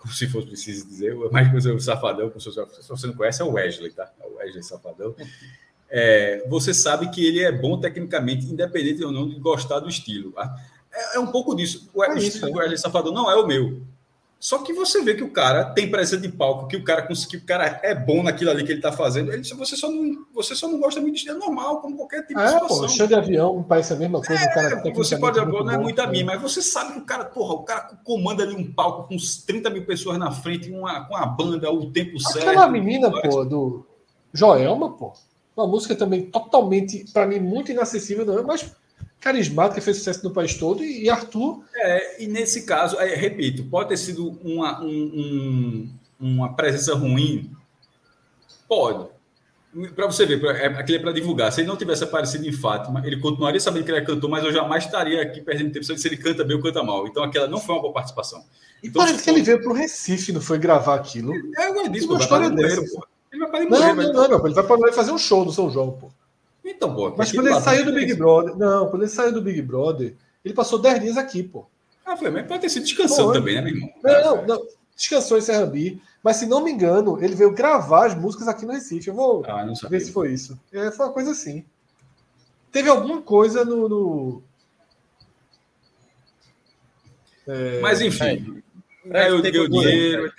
Como 0.00 0.14
se 0.14 0.28
fosse 0.28 0.46
preciso 0.46 0.86
dizer, 0.86 1.14
mas 1.30 1.52
você 1.52 1.70
ouve 1.70 1.82
Safadão, 1.82 2.32
se 2.38 2.88
você 2.88 3.06
não 3.06 3.14
conhece, 3.14 3.42
é 3.42 3.44
o 3.44 3.52
Wesley, 3.52 3.90
tá? 3.90 4.10
É 4.20 4.26
o 4.26 4.36
Wesley 4.36 4.62
Safadão. 4.62 5.14
É, 5.90 6.46
você 6.48 6.72
sabe 6.72 7.10
que 7.10 7.24
ele 7.26 7.40
é 7.40 7.50
bom 7.50 7.80
tecnicamente, 7.80 8.46
independente 8.46 9.04
ou 9.04 9.10
não 9.10 9.28
de 9.28 9.36
gostar 9.40 9.80
do 9.80 9.88
estilo. 9.88 10.32
Tá? 10.32 10.54
É, 10.92 11.16
é 11.16 11.18
um 11.18 11.26
pouco 11.26 11.54
disso. 11.54 11.90
O, 11.92 12.04
é 12.04 12.14
o 12.14 12.18
estilo 12.18 12.52
do 12.52 12.58
Wesley 12.58 12.78
Safadão 12.78 13.12
não 13.12 13.30
é 13.30 13.34
o 13.36 13.46
meu. 13.46 13.82
Só 14.40 14.58
que 14.58 14.72
você 14.72 15.02
vê 15.02 15.14
que 15.14 15.24
o 15.24 15.32
cara 15.32 15.64
tem 15.64 15.90
presença 15.90 16.22
de 16.22 16.28
palco, 16.28 16.68
que 16.68 16.76
o 16.76 16.84
cara 16.84 17.02
conseguiu, 17.02 17.40
o 17.40 17.44
cara 17.44 17.80
é 17.82 17.92
bom 17.92 18.22
naquilo 18.22 18.52
ali 18.52 18.62
que 18.62 18.70
ele 18.70 18.78
está 18.78 18.92
fazendo. 18.92 19.32
Ele, 19.32 19.42
você, 19.42 19.76
só 19.76 19.90
não, 19.90 20.26
você 20.32 20.54
só 20.54 20.68
não 20.68 20.78
gosta 20.78 21.00
muito 21.00 21.14
de 21.14 21.18
estilo 21.20 21.40
normal, 21.40 21.80
como 21.80 21.96
qualquer 21.96 22.24
tipo 22.24 22.38
é, 22.38 22.44
de 22.44 22.50
situação. 22.52 22.80
Pô, 22.82 22.88
show 22.88 23.06
de 23.08 23.14
avião 23.16 23.64
parece 23.68 23.94
a 23.94 23.96
mesma 23.96 24.22
coisa. 24.22 24.40
É, 24.40 24.46
o 24.46 24.54
cara 24.54 24.92
você 24.94 25.18
pode 25.18 25.40
agora, 25.40 25.64
não 25.64 25.72
é 25.72 25.78
muito 25.78 26.00
a 26.00 26.06
mim, 26.06 26.22
mas 26.22 26.40
você 26.40 26.62
sabe 26.62 26.92
que 26.92 26.98
o 27.00 27.04
cara, 27.04 27.24
porra, 27.24 27.54
o 27.54 27.64
cara 27.64 27.98
comanda 28.04 28.44
ali 28.44 28.54
um 28.54 28.72
palco 28.72 29.08
com 29.08 29.16
30 29.16 29.70
mil 29.70 29.84
pessoas 29.84 30.16
na 30.18 30.30
frente, 30.30 30.70
uma, 30.70 31.04
com 31.06 31.16
a 31.16 31.26
banda, 31.26 31.68
o 31.72 31.90
tempo 31.90 32.10
Aquela 32.10 32.32
certo. 32.32 32.48
Aquela 32.48 32.68
menina, 32.68 33.10
pô, 33.10 33.44
do 33.44 33.84
Joelma, 34.32 34.92
pô. 34.92 35.14
Uma 35.56 35.66
música 35.66 35.96
também 35.96 36.26
totalmente, 36.26 37.04
para 37.12 37.26
mim, 37.26 37.40
muito 37.40 37.72
inacessível, 37.72 38.24
não, 38.24 38.44
mas 38.44 38.72
carismática, 39.20 39.80
fez 39.80 39.98
sucesso 39.98 40.24
no 40.24 40.30
país 40.30 40.54
todo, 40.54 40.82
e 40.82 41.08
Arthur. 41.10 41.62
É, 41.74 42.22
e 42.22 42.26
nesse 42.26 42.62
caso, 42.62 42.98
é, 42.98 43.14
repito, 43.14 43.64
pode 43.64 43.90
ter 43.90 43.96
sido 43.96 44.38
uma, 44.42 44.82
um, 44.82 44.88
um, 44.88 45.90
uma 46.20 46.54
presença 46.54 46.94
ruim? 46.94 47.50
Pode. 48.68 49.08
Para 49.94 50.06
você 50.06 50.24
ver, 50.24 50.42
é, 50.56 50.66
aquele 50.66 50.98
é 50.98 51.00
para 51.00 51.12
divulgar. 51.12 51.52
Se 51.52 51.60
ele 51.60 51.68
não 51.68 51.76
tivesse 51.76 52.02
aparecido 52.02 52.46
em 52.48 52.52
Fátima, 52.52 53.02
ele 53.04 53.20
continuaria 53.20 53.60
sabendo 53.60 53.84
que 53.84 53.90
ele 53.90 53.98
é 53.98 54.04
cantor, 54.04 54.30
mas 54.30 54.42
eu 54.44 54.52
jamais 54.52 54.84
estaria 54.84 55.20
aqui 55.22 55.40
perdendo 55.40 55.72
tempo 55.72 55.84
se 55.84 56.08
ele 56.08 56.16
canta 56.16 56.42
bem 56.42 56.56
ou 56.56 56.62
canta 56.62 56.82
mal. 56.82 57.06
Então 57.06 57.22
aquela 57.22 57.46
não 57.46 57.60
foi 57.60 57.74
uma 57.74 57.82
boa 57.82 57.92
participação. 57.92 58.42
E 58.82 58.88
então, 58.88 59.04
parece 59.04 59.22
que 59.22 59.30
ele 59.30 59.42
veio 59.42 59.60
para 59.60 59.70
o 59.70 59.74
Recife, 59.74 60.32
não 60.32 60.40
foi 60.40 60.58
gravar 60.58 60.94
aquilo. 60.94 61.34
É, 61.56 61.68
eu 61.68 61.88
disse, 61.88 62.06
vai 62.06 62.26
para 62.26 62.50
Moeiro, 62.50 62.84
pô. 62.94 63.06
Ele 63.30 63.40
vai 63.42 63.50
para 63.50 63.68
Moeiro. 63.68 63.86
Não, 63.86 63.94
não, 63.94 64.12
não, 64.12 64.38
não, 64.38 64.46
ele 64.46 64.54
vai 64.54 64.64
para 64.64 64.92
fazer 64.92 65.12
um 65.12 65.18
show 65.18 65.44
no 65.44 65.52
São 65.52 65.70
João, 65.70 65.92
pô. 65.92 66.10
Então, 66.68 66.94
pô. 66.94 67.14
Mas 67.16 67.32
quando 67.32 67.48
ele 67.48 67.60
saiu 67.60 67.84
do 67.84 67.92
Big 67.92 68.14
Brother. 68.14 68.56
Não, 68.56 68.88
quando 68.88 69.02
ele 69.02 69.10
saiu 69.10 69.32
do 69.32 69.40
Big 69.40 69.62
Brother, 69.62 70.14
ele 70.44 70.54
passou 70.54 70.78
10 70.78 71.00
dias 71.00 71.16
aqui, 71.16 71.42
pô. 71.42 71.66
Ah, 72.04 72.16
foi, 72.16 72.30
mas 72.30 72.46
pode 72.46 72.60
ter 72.60 72.68
sido 72.68 72.84
descansando 72.84 73.32
também, 73.32 73.56
né, 73.56 73.62
meu 73.62 73.74
irmão? 73.74 73.90
Não, 74.02 74.46
não, 74.46 74.66
descansou 74.94 75.38
em 75.38 75.42
Serrambi. 75.42 76.02
Mas 76.22 76.36
se 76.36 76.46
não 76.46 76.62
me 76.62 76.70
engano, 76.70 77.22
ele 77.22 77.34
veio 77.34 77.52
gravar 77.52 78.06
as 78.06 78.14
músicas 78.14 78.48
aqui 78.48 78.66
no 78.66 78.72
Recife. 78.72 79.08
Eu 79.08 79.14
vou 79.14 79.44
ah, 79.46 79.66
ver 79.88 80.00
se 80.00 80.12
foi 80.12 80.32
isso. 80.32 80.58
É, 80.72 80.90
foi 80.90 81.06
uma 81.06 81.12
coisa 81.12 81.30
assim. 81.30 81.64
Teve 82.70 82.88
alguma 82.88 83.22
coisa 83.22 83.64
no. 83.64 83.88
no... 83.88 84.42
É... 87.46 87.80
Mas 87.80 88.00
enfim. 88.00 88.62
É, 89.10 89.28
é 89.28 89.30
eu 89.30 89.40
dinheiro. 89.40 90.32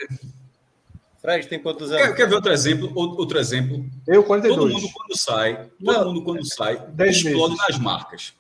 Fred 1.22 1.48
tem 1.48 1.59
quantos 1.59 1.91
anos? 1.91 2.07
Quer, 2.07 2.15
quer 2.15 2.30
ver 2.30 2.35
outro 2.35 2.51
exemplo? 2.51 2.91
Outro 2.95 3.39
exemplo. 3.39 3.85
Eu, 4.07 4.23
42. 4.23 4.57
Todo 4.57 4.73
mundo 4.73 4.93
quando 4.93 5.17
sai, 5.17 5.56
todo 5.56 5.69
não, 5.80 6.06
mundo 6.06 6.23
quando 6.23 6.45
sai, 6.45 6.73
explode 7.07 7.56
meses. 7.56 7.67
nas 7.69 7.77
marcas. 7.77 8.33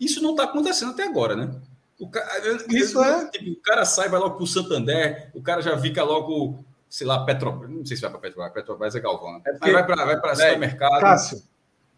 Isso 0.00 0.22
não 0.22 0.30
está 0.30 0.44
acontecendo 0.44 0.92
até 0.92 1.04
agora, 1.04 1.36
né? 1.36 1.54
O 1.98 2.08
cara, 2.08 2.26
Isso 2.70 3.02
é. 3.02 3.28
Tipo, 3.28 3.50
o 3.52 3.56
cara 3.56 3.84
sai, 3.84 4.08
vai 4.08 4.18
logo 4.18 4.36
para 4.36 4.44
o 4.44 4.46
Santander, 4.46 5.30
o 5.34 5.42
cara 5.42 5.60
já 5.60 5.78
fica 5.78 6.02
logo, 6.02 6.64
sei 6.88 7.06
lá, 7.06 7.24
Petrobras. 7.24 7.70
Não 7.70 7.84
sei 7.84 7.96
se 7.96 8.02
vai 8.02 8.10
para 8.10 8.20
Petrobras, 8.20 8.52
Petrobras 8.52 8.94
é 8.96 9.00
Galvão. 9.00 9.34
Né? 9.34 9.40
É 9.46 9.52
porque, 9.52 9.72
vai 9.72 9.86
para 9.86 10.04
vai 10.04 10.36
supermercado. 10.36 11.00
Cássio, 11.00 11.42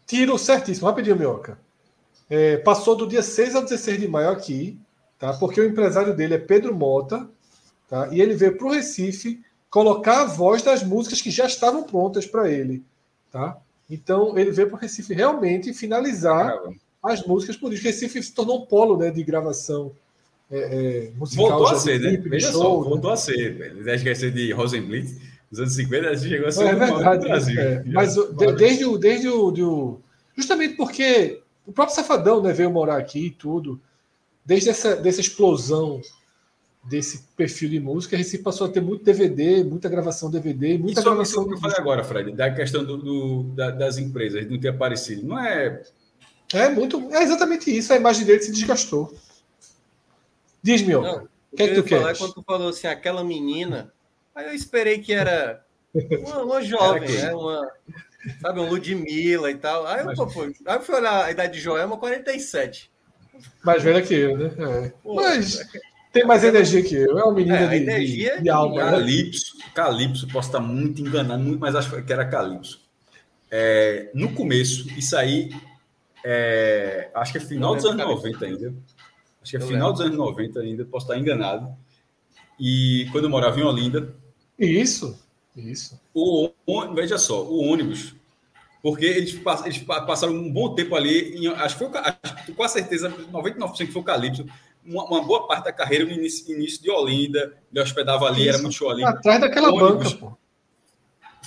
tiro 0.05 0.37
certíssimo. 0.37 0.87
Rapidinho, 0.87 1.15
Minhoca. 1.15 1.57
É, 2.29 2.57
passou 2.57 2.95
do 2.95 3.07
dia 3.07 3.21
6 3.21 3.55
ao 3.55 3.63
16 3.63 4.01
de 4.01 4.07
maio 4.07 4.29
aqui, 4.29 4.77
tá? 5.17 5.33
Porque 5.33 5.61
o 5.61 5.65
empresário 5.65 6.13
dele 6.13 6.33
é 6.35 6.39
Pedro 6.39 6.75
Mota, 6.75 7.27
tá? 7.89 8.09
E 8.11 8.21
ele 8.21 8.35
veio 8.35 8.57
para 8.57 8.67
o 8.67 8.71
Recife 8.71 9.41
colocar 9.69 10.21
a 10.21 10.25
voz 10.25 10.61
das 10.61 10.83
músicas 10.83 11.21
que 11.21 11.31
já 11.31 11.45
estavam 11.45 11.83
prontas 11.83 12.25
para 12.25 12.51
ele, 12.51 12.83
tá? 13.31 13.57
Então 13.89 14.37
ele 14.37 14.51
veio 14.51 14.67
para 14.67 14.77
o 14.77 14.79
Recife 14.79 15.13
realmente 15.13 15.73
finalizar 15.73 16.47
Caramba. 16.47 16.75
as 17.03 17.25
músicas 17.25 17.55
por 17.55 17.73
isso. 17.73 17.83
Recife 17.83 18.21
se 18.21 18.33
tornou 18.33 18.63
um 18.63 18.65
polo, 18.65 18.97
né, 18.97 19.11
de 19.11 19.23
gravação 19.23 19.91
é, 20.51 20.57
é, 20.57 21.11
musical. 21.15 21.49
Voltou 21.49 21.67
a 21.67 21.79
ser, 21.79 21.99
né? 21.99 22.17
Veja 22.17 22.51
show, 22.51 22.61
só, 22.61 22.83
né? 22.83 22.89
voltou 22.89 23.11
a 23.11 23.17
ser. 23.17 23.75
Ia 23.85 24.15
ser 24.15 24.31
de 24.31 24.51
Rosenblitz, 24.51 25.15
nos 25.49 25.59
anos 25.59 25.75
50, 25.75 26.17
chegou 26.17 26.47
a 26.47 26.51
ser 26.51 26.67
é, 26.67 26.75
verdade, 26.75 27.27
Brasil. 27.27 27.59
É. 27.59 27.83
Mas 27.85 28.15
de, 28.15 28.53
desde 28.53 28.85
o, 28.85 28.97
desde 28.97 29.29
o, 29.29 29.51
do, 29.51 29.99
justamente 30.35 30.75
porque 30.75 31.41
o 31.65 31.71
próprio 31.71 31.95
Safadão, 31.95 32.41
né, 32.41 32.53
veio 32.53 32.71
morar 32.71 32.97
aqui 32.97 33.27
e 33.27 33.31
tudo. 33.31 33.79
Desde 34.45 34.69
essa 34.69 34.95
dessa 34.95 35.19
explosão 35.19 36.01
desse 36.87 37.23
perfil 37.35 37.69
de 37.69 37.79
música, 37.79 38.15
a 38.15 38.17
Recife 38.17 38.43
passou 38.43 38.67
a 38.67 38.69
ter 38.69 38.81
muito 38.81 39.03
DVD, 39.03 39.63
muita 39.63 39.89
gravação 39.89 40.31
DVD, 40.31 40.77
muita 40.77 41.01
isso, 41.01 41.09
gravação. 41.09 41.43
Isso 41.43 41.49
que 41.49 41.55
eu 41.55 41.59
falei 41.59 41.77
agora, 41.77 42.03
Fred, 42.03 42.31
da 42.31 42.49
questão 42.53 42.83
do, 42.83 42.97
do 42.97 43.43
da, 43.55 43.71
das 43.71 43.97
empresas 43.97 44.49
não 44.49 44.59
ter 44.59 44.69
aparecido. 44.69 45.27
Não 45.27 45.39
é. 45.39 45.81
É 46.53 46.69
muito. 46.69 47.13
É 47.13 47.23
exatamente 47.23 47.75
isso. 47.75 47.91
A 47.91 47.97
imagem 47.97 48.25
dele 48.25 48.41
se 48.41 48.51
desgastou. 48.51 49.13
Diz-me, 50.61 50.95
o 50.95 51.27
que 51.55 51.63
é 51.63 51.67
que 51.67 51.75
tu 51.75 51.83
quer? 51.83 52.17
Quando 52.17 52.33
tu 52.33 52.43
falou 52.43 52.69
assim, 52.69 52.87
aquela 52.87 53.23
menina, 53.23 53.91
aí 54.33 54.47
eu 54.47 54.53
esperei 54.53 54.99
que 54.99 55.13
era 55.13 55.65
uma, 55.93 56.43
uma 56.43 56.61
jovem, 56.61 57.09
né? 57.09 57.33
Uma, 57.33 57.69
sabe, 58.41 58.59
um 58.61 58.69
Ludmilla 58.69 59.51
e 59.51 59.55
tal. 59.55 59.85
Aí 59.85 60.05
eu, 60.05 60.27
pô, 60.27 60.41
aí 60.41 60.75
eu 60.75 60.81
fui 60.81 60.95
olhar 60.95 61.25
a 61.25 61.31
idade 61.31 61.53
de 61.53 61.59
Joelma, 61.59 61.97
47. 61.97 62.89
Mais 63.63 63.83
velha 63.83 64.01
que 64.01 64.13
eu, 64.13 64.37
né? 64.37 64.51
É. 64.57 64.89
Pô, 65.03 65.15
Mas. 65.15 65.59
É 65.59 65.96
tem 66.17 66.25
mais 66.25 66.43
energia 66.43 66.83
que 66.83 66.95
eu. 66.95 67.17
É 67.17 67.23
uma 67.23 67.33
menina 67.33 67.59
é, 67.59 67.67
de, 67.67 67.75
energia 67.75 68.37
de, 68.37 68.43
de 68.43 68.49
alma. 68.49 68.83
Né? 68.83 68.91
Calypso, 68.91 69.57
Calypso, 69.73 70.27
posso 70.27 70.49
estar 70.49 70.59
muito 70.59 71.01
enganado, 71.01 71.43
muito, 71.43 71.59
mas 71.59 71.75
acho 71.75 72.01
que 72.01 72.13
era 72.13 72.25
Calypso. 72.25 72.81
É, 73.51 74.09
no 74.13 74.33
começo, 74.33 74.89
isso 74.97 75.15
aí, 75.15 75.51
é, 76.25 77.09
acho 77.13 77.31
que 77.31 77.37
é 77.37 77.41
final 77.41 77.75
dos 77.75 77.85
anos 77.85 77.97
90 77.97 78.45
ainda. 78.45 78.73
Acho 79.41 79.51
que 79.51 79.57
é 79.57 79.61
final 79.61 79.91
dos 79.91 80.01
anos 80.01 80.17
90 80.17 80.59
ainda, 80.59 80.85
posso 80.85 81.05
estar 81.05 81.17
enganado. 81.17 81.73
E 82.59 83.07
quando 83.11 83.25
eu 83.25 83.29
morava 83.29 83.59
em 83.59 83.63
Olinda. 83.63 84.13
Isso, 84.57 85.17
isso. 85.55 85.99
O, 86.13 86.51
veja 86.95 87.17
só, 87.17 87.43
o 87.43 87.63
ônibus. 87.63 88.15
Porque 88.81 89.05
eles, 89.05 89.39
eles 89.65 89.77
passaram 89.79 90.33
um 90.33 90.51
bom 90.51 90.73
tempo 90.73 90.95
ali, 90.95 91.35
em, 91.37 91.47
acho 91.47 91.77
que 91.77 91.85
foi, 91.85 91.99
acho, 91.99 92.53
com 92.53 92.63
a 92.63 92.67
certeza, 92.67 93.09
99% 93.09 93.77
que 93.77 93.91
foi 93.91 94.01
o 94.01 94.05
Calypso 94.05 94.45
uma, 94.87 95.03
uma, 95.05 95.21
boa 95.21 95.45
parte 95.47 95.65
da 95.65 95.73
carreira 95.73 96.05
no 96.05 96.11
início, 96.11 96.53
início 96.53 96.81
de 96.81 96.89
Olinda, 96.89 97.57
eu 97.73 97.83
hospedava 97.83 98.25
ali, 98.25 98.41
Isso. 98.41 98.49
era 98.49 98.57
muito 98.59 98.73
show 98.73 98.89
ali. 98.89 99.03
Atrás 99.03 99.41
daquela 99.41 99.71
banca, 99.71 100.09
pô. 100.11 100.37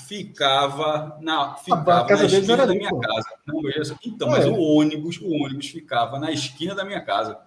Ficava 0.07 1.19
na, 1.21 1.55
ficava 1.55 2.05
na 2.05 2.25
esquina 2.25 2.67
da 2.67 2.75
minha 2.75 2.91
pô. 2.91 3.01
casa. 3.01 3.29
Não, 3.47 3.63
veja, 3.63 3.97
então, 4.05 4.29
mas 4.29 4.45
é. 4.45 4.49
o 4.49 4.61
ônibus, 4.61 5.19
o 5.21 5.31
ônibus 5.31 5.69
ficava 5.69 6.19
na 6.19 6.31
esquina 6.31 6.75
da 6.75 6.85
minha 6.85 7.01
casa. 7.01 7.39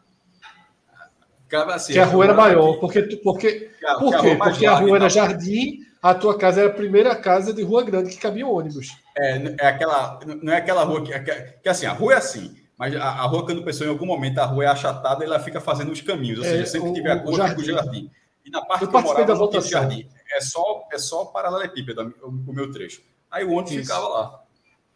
Ficava 1.43 1.75
assim. 1.75 1.93
Que 1.93 1.99
a 1.99 2.05
rua 2.05 2.23
era 2.23 2.33
maior, 2.33 2.79
porque, 2.79 3.01
porque, 3.17 3.71
a, 3.85 3.95
por 3.95 4.19
quê? 4.19 4.35
Porque 4.35 4.65
a 4.65 4.75
rua 4.75 4.95
era 4.95 5.09
jardim, 5.09 5.79
a 6.01 6.15
tua 6.15 6.37
casa 6.37 6.61
era 6.61 6.69
a 6.69 6.73
primeira 6.73 7.15
casa 7.15 7.53
de 7.53 7.61
rua 7.61 7.83
grande 7.83 8.11
que 8.11 8.17
cabia 8.17 8.47
ônibus. 8.47 8.91
É, 9.15 9.55
é 9.59 9.67
aquela, 9.67 10.19
não 10.41 10.53
é 10.53 10.57
aquela 10.57 10.83
rua 10.83 11.03
que, 11.03 11.19
que, 11.19 11.33
que 11.61 11.69
assim, 11.69 11.85
a 11.85 11.93
rua 11.93 12.13
é 12.13 12.17
assim 12.17 12.62
mas 12.77 12.95
a, 12.95 13.03
a 13.03 13.25
rua 13.25 13.45
Cano 13.45 13.63
Pessoa, 13.63 13.87
em 13.87 13.91
algum 13.91 14.05
momento, 14.05 14.39
a 14.39 14.45
rua 14.45 14.63
é 14.63 14.67
achatada 14.67 15.23
e 15.23 15.27
ela 15.27 15.39
fica 15.39 15.61
fazendo 15.61 15.91
os 15.91 16.01
caminhos. 16.01 16.39
Ou 16.39 16.45
seja, 16.45 16.63
é, 16.63 16.65
sempre 16.65 16.89
que 16.89 16.95
tiver 16.95 17.11
a 17.11 17.19
cor, 17.19 17.33
fica 17.49 17.61
o 17.61 17.63
jardim. 17.63 18.11
E 18.45 18.49
na 18.49 18.65
parte 18.65 18.83
eu 18.83 18.89
que 18.89 18.95
eu 18.95 19.01
morava, 19.01 19.25
da 19.25 19.33
votação. 19.33 19.69
jardim. 19.69 20.07
É 20.31 20.41
só, 20.41 20.87
é 20.91 20.97
só 20.97 21.25
paralelepípedo 21.25 22.13
o, 22.21 22.27
o 22.27 22.53
meu 22.53 22.71
trecho. 22.71 23.01
Aí 23.29 23.43
o 23.45 23.51
ônibus 23.51 23.71
isso. 23.71 23.81
ficava 23.83 24.07
lá. 24.07 24.43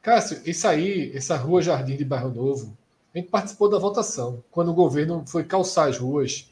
Cássio, 0.01 0.41
isso 0.45 0.67
aí, 0.67 1.11
essa 1.15 1.35
rua 1.35 1.61
Jardim 1.61 1.97
de 1.97 2.06
Bairro 2.06 2.30
Novo, 2.30 2.77
a 3.14 3.17
gente 3.17 3.30
participou 3.30 3.69
da 3.69 3.77
votação, 3.77 4.43
quando 4.51 4.69
o 4.69 4.73
governo 4.73 5.23
foi 5.27 5.43
calçar 5.43 5.89
as 5.89 5.97
ruas. 5.97 6.49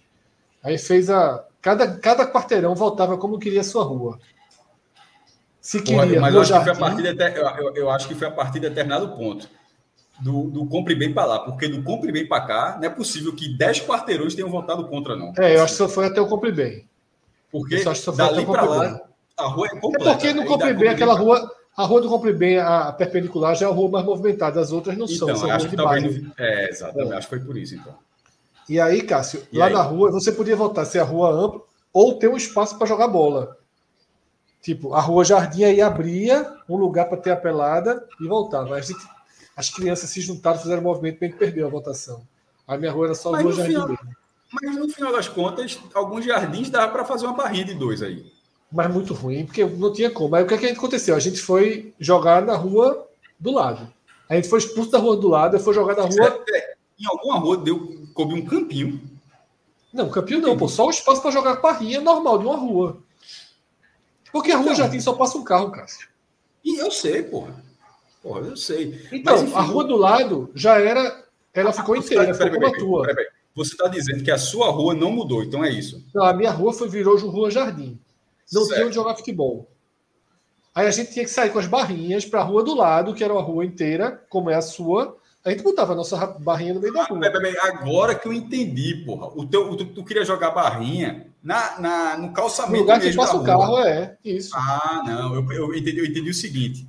Aí 0.64 0.78
fez 0.78 1.10
a. 1.10 1.46
Cada, 1.62 1.98
cada 1.98 2.32
quarteirão 2.32 2.76
voltava 2.76 3.18
como 3.18 3.40
queria 3.40 3.62
a 3.62 3.64
sua 3.64 3.84
rua. 3.84 4.20
Se 5.62 5.82
queria. 5.82 6.04
Porra, 6.04 6.22
mas 6.22 6.36
eu 6.36 6.42
acho, 6.42 6.50
jardim, 6.50 6.70
que 6.70 6.76
foi 6.76 6.86
a 6.86 6.90
partir 6.90 7.16
de, 7.16 7.40
eu, 7.40 7.46
eu, 7.46 7.76
eu 7.76 7.90
acho 7.90 8.08
que 8.08 8.16
foi 8.16 8.28
a 8.28 8.32
partir 8.32 8.60
de 8.60 8.70
determinado 8.70 9.16
ponto 9.16 9.50
do, 10.22 10.44
do 10.50 10.66
compre 10.66 10.96
bem 10.96 11.14
para 11.14 11.26
lá, 11.26 11.40
porque 11.40 11.68
do 11.68 11.84
compre 11.84 12.12
bem 12.12 12.26
para 12.28 12.46
cá, 12.46 12.78
não 12.80 12.86
é 12.86 12.90
possível 12.90 13.36
que 13.36 13.50
10 13.50 13.82
quarteirões 13.82 14.34
tenham 14.34 14.50
votado 14.50 14.88
contra, 14.88 15.16
não. 15.16 15.34
É, 15.38 15.56
eu 15.56 15.64
acho 15.64 15.74
que 15.74 15.78
só 15.78 15.90
foi 15.90 16.06
até 16.06 16.22
o 16.22 16.28
compre 16.28 16.52
bem. 16.52 16.88
Porque 17.52 17.84
dali 18.16 18.46
para 18.46 18.64
lá, 18.64 19.02
a 19.38 19.48
rua 19.48 19.68
é 19.68 19.80
completa. 19.80 20.10
É 20.10 20.14
porque 20.14 20.34
no 20.34 20.46
compre 20.46 20.74
bem, 20.74 20.90
aquela 20.90 21.14
rua, 21.14 21.52
a 21.76 21.84
rua 21.84 22.02
do 22.02 22.10
compre 22.10 22.34
bem, 22.34 22.58
a 22.58 22.92
perpendicular, 22.92 23.56
já 23.56 23.68
é 23.68 23.70
a 23.70 23.74
rua 23.74 23.90
mais 23.90 24.06
movimentada, 24.06 24.60
as 24.60 24.72
outras 24.72 24.98
não 24.98 25.06
então, 25.06 25.28
são. 25.28 25.38
São 25.38 25.52
acho 25.52 25.70
que 25.70 25.76
talvez 25.76 26.22
É, 26.38 26.70
exatamente, 26.70 27.14
é. 27.14 27.18
acho 27.18 27.28
que 27.28 27.36
foi 27.36 27.46
por 27.46 27.58
isso, 27.58 27.76
então. 27.76 27.94
E 28.68 28.80
aí, 28.80 29.02
Cássio, 29.04 29.44
e 29.52 29.58
lá 29.58 29.68
aí? 29.68 29.74
na 29.74 29.82
rua, 29.82 30.12
você 30.12 30.32
podia 30.32 30.56
votar 30.56 30.86
se 30.86 30.98
a 30.98 31.04
rua 31.04 31.30
ampla 31.30 31.62
ou 31.94 32.16
ter 32.16 32.28
um 32.28 32.36
espaço 32.36 32.78
para 32.78 32.88
jogar 32.88 33.08
bola. 33.08 33.56
Tipo, 34.62 34.94
a 34.94 35.00
rua 35.00 35.24
Jardim 35.24 35.64
aí 35.64 35.80
abria 35.80 36.52
um 36.68 36.76
lugar 36.76 37.06
para 37.08 37.18
ter 37.18 37.32
a 37.32 37.36
pelada 37.36 38.04
e 38.20 38.28
voltava. 38.28 38.76
A 38.76 38.82
gente 38.82 38.98
as 39.56 39.70
crianças 39.70 40.10
se 40.10 40.22
juntaram, 40.22 40.60
fizeram 40.60 40.82
um 40.82 40.86
movimento 40.86 41.20
bem 41.20 41.32
que 41.32 41.38
perdeu 41.38 41.66
a 41.66 41.70
votação. 41.70 42.28
A 42.68 42.78
minha 42.78 42.92
rua 42.92 43.06
era 43.08 43.16
só 43.16 43.32
mas 43.32 43.56
jardim 43.56 43.74
final, 43.74 43.98
Mas 44.52 44.76
no 44.76 44.90
final 44.90 45.12
das 45.12 45.28
contas, 45.28 45.80
alguns 45.94 46.26
jardins 46.26 46.70
dava 46.70 46.92
para 46.92 47.06
fazer 47.06 47.26
uma 47.26 47.36
barrinha 47.36 47.66
de 47.66 47.74
dois 47.74 48.02
aí. 48.02 48.32
Mas 48.72 48.92
muito 48.92 49.14
ruim, 49.14 49.46
porque 49.46 49.64
não 49.64 49.94
tinha 49.94 50.10
como. 50.10 50.36
Aí 50.36 50.44
o 50.44 50.48
que, 50.48 50.56
é 50.56 50.58
que 50.58 50.68
aconteceu? 50.68 51.16
A 51.16 51.20
gente 51.20 51.40
foi 51.40 51.94
jogar 52.00 52.42
na 52.42 52.56
rua 52.56 53.08
do 53.40 53.52
lado. 53.52 53.88
A 54.28 54.36
gente 54.36 54.50
foi 54.50 54.60
expulso 54.60 54.92
da 54.92 54.98
rua 54.98 55.16
do 55.16 55.28
lado, 55.28 55.60
foi 55.60 55.74
jogar 55.74 55.96
na 55.96 56.04
rua. 56.04 56.44
É, 56.52 56.76
em 57.00 57.08
alguma 57.08 57.38
rua 57.38 57.58
deu, 57.58 58.08
coube 58.14 58.34
um 58.34 58.46
campinho. 58.46 59.00
Não, 59.94 60.10
campinho 60.10 60.42
não, 60.42 60.58
pô. 60.58 60.68
Só 60.68 60.88
o 60.88 60.90
espaço 60.90 61.22
para 61.22 61.32
jogar 61.32 61.62
barrinha 61.62 62.02
normal 62.02 62.40
de 62.40 62.46
uma 62.46 62.58
rua. 62.58 62.98
Porque 64.32 64.52
a 64.52 64.56
rua 64.58 64.66
então, 64.66 64.76
Jardim 64.76 65.00
só 65.00 65.14
passa 65.14 65.38
um 65.38 65.44
carro, 65.44 65.72
Cássio. 65.72 66.10
E 66.64 66.78
eu 66.78 66.92
sei, 66.92 67.24
porra. 67.24 67.64
Porra, 68.26 68.40
eu 68.40 68.58
sei. 68.58 69.08
Então, 69.12 69.36
Mas, 69.36 69.44
enfim, 69.44 69.54
a 69.54 69.62
rua 69.62 69.84
do 69.84 69.96
lado 69.96 70.50
já 70.56 70.80
era. 70.80 71.24
Ela 71.54 71.72
ficou 71.72 71.96
inteira, 71.96 72.34
ficou 72.34 72.50
como 72.50 72.66
a 72.66 72.72
tua. 72.72 73.08
Você 73.54 73.74
está 73.74 73.88
dizendo 73.88 74.24
que 74.24 74.32
a 74.32 74.38
sua 74.38 74.72
rua 74.72 74.96
não 74.96 75.12
mudou, 75.12 75.44
então 75.44 75.64
é 75.64 75.70
isso? 75.70 76.04
Não, 76.12 76.26
a 76.26 76.34
minha 76.34 76.50
rua 76.50 76.74
foi, 76.74 76.90
virou 76.90 77.16
Rua 77.20 77.52
Jardim. 77.52 78.00
Não 78.52 78.64
certo. 78.64 78.74
tinha 78.74 78.88
onde 78.88 78.96
jogar 78.96 79.16
futebol. 79.16 79.70
Aí 80.74 80.88
a 80.88 80.92
gente 80.92 81.14
tinha 81.14 81.24
que 81.24 81.30
sair 81.30 81.52
com 81.52 81.60
as 81.60 81.68
barrinhas 81.68 82.26
para 82.26 82.42
a 82.42 82.44
rua 82.44 82.64
do 82.64 82.74
lado, 82.74 83.14
que 83.14 83.24
era 83.24 83.32
uma 83.32 83.44
rua 83.44 83.64
inteira, 83.64 84.24
como 84.28 84.50
é 84.50 84.56
a 84.56 84.62
sua. 84.62 85.16
A 85.46 85.52
gente 85.52 85.62
botava 85.62 85.94
a 85.94 85.96
nossa 85.96 86.18
barrinha 86.26 86.74
no 86.74 86.82
meio 86.82 86.94
da 86.94 87.04
rua. 87.04 87.20
Ah, 87.24 87.68
agora 87.68 88.16
que 88.16 88.28
eu 88.28 88.34
entendi, 88.34 89.04
porra. 89.06 89.28
O 89.36 89.46
teu, 89.46 89.78
tu, 89.78 89.86
tu 89.86 90.04
queria 90.04 90.26
jogar 90.26 90.50
barrinha 90.50 91.28
na, 91.44 91.80
na, 91.80 92.18
no 92.18 92.34
calçamento. 92.34 92.74
No 92.74 92.80
lugar 92.80 93.00
que 93.00 93.14
passa 93.14 93.38
o 93.38 93.44
carro, 93.44 93.78
é. 93.82 94.18
Isso. 94.26 94.50
Ah, 94.56 95.04
não. 95.06 95.36
Eu, 95.36 95.52
eu, 95.52 95.76
entendi, 95.76 96.00
eu 96.00 96.06
entendi 96.06 96.32
o 96.32 96.34
seguinte 96.34 96.88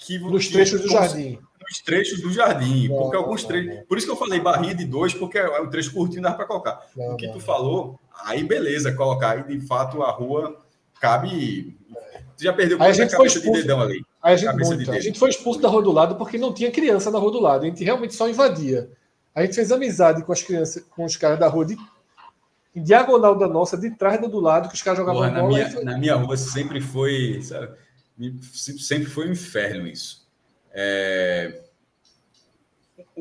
que 0.00 0.18
nos 0.18 0.48
trechos 0.48 0.80
do 0.80 0.88
jardim. 0.88 1.38
Nos 1.60 1.78
trechos 1.80 2.20
do 2.20 2.32
jardim, 2.32 2.88
não, 2.88 2.96
porque 2.96 3.16
alguns 3.16 3.44
trechos. 3.44 3.84
Por 3.86 3.98
isso 3.98 4.06
que 4.06 4.12
eu 4.12 4.16
falei 4.16 4.40
barrinha 4.40 4.74
de 4.74 4.84
dois, 4.84 5.14
porque 5.14 5.38
é 5.38 5.60
um 5.60 5.68
trecho 5.68 5.92
curtinho 5.92 6.22
dá 6.22 6.32
para 6.32 6.46
colocar. 6.46 6.80
Não, 6.96 7.12
o 7.12 7.16
que 7.16 7.26
não. 7.26 7.34
tu 7.34 7.40
falou, 7.40 8.00
aí 8.24 8.42
beleza, 8.42 8.92
colocar. 8.92 9.32
Aí 9.32 9.58
de 9.58 9.66
fato 9.66 10.02
a 10.02 10.10
rua 10.10 10.56
cabe. 11.00 11.76
Tu 12.36 12.44
já 12.44 12.52
perdeu 12.52 12.82
a 12.82 12.90
gente 12.92 13.10
cabeça 13.10 13.38
expulso, 13.38 13.60
de 13.60 13.62
dedão 13.62 13.80
ali. 13.80 14.04
A 14.22 14.34
gente, 14.34 14.52
muito, 14.54 14.90
a 14.90 15.00
gente 15.00 15.18
foi 15.18 15.30
expulso 15.30 15.60
da 15.60 15.68
rua 15.68 15.82
do 15.82 15.92
lado 15.92 16.16
porque 16.16 16.38
não 16.38 16.52
tinha 16.52 16.70
criança 16.70 17.10
na 17.10 17.18
rua 17.18 17.30
do 17.30 17.40
lado. 17.40 17.64
A 17.64 17.66
gente 17.66 17.84
realmente 17.84 18.14
só 18.14 18.28
invadia. 18.28 18.90
A 19.34 19.42
gente 19.42 19.54
fez 19.54 19.70
amizade 19.70 20.24
com 20.24 20.32
as 20.32 20.42
crianças, 20.42 20.82
com 20.90 21.04
os 21.04 21.16
caras 21.16 21.38
da 21.38 21.46
rua 21.46 21.64
de 21.64 21.76
em 22.74 22.82
diagonal 22.82 23.36
da 23.36 23.48
nossa, 23.48 23.76
de 23.76 23.90
trás 23.90 24.20
do 24.20 24.40
lado, 24.40 24.68
que 24.68 24.74
os 24.74 24.82
caras 24.82 24.98
jogavam 24.98 25.22
Porra, 25.22 25.40
bola. 25.40 25.42
Na 25.42 25.48
minha, 25.48 25.70
foi... 25.70 25.84
na 25.84 25.98
minha 25.98 26.14
rua 26.14 26.36
sempre 26.36 26.80
foi. 26.80 27.40
Sabe? 27.42 27.72
Sempre 28.42 29.08
foi 29.08 29.28
um 29.28 29.32
inferno 29.32 29.86
isso. 29.86 30.28
É... 30.72 31.64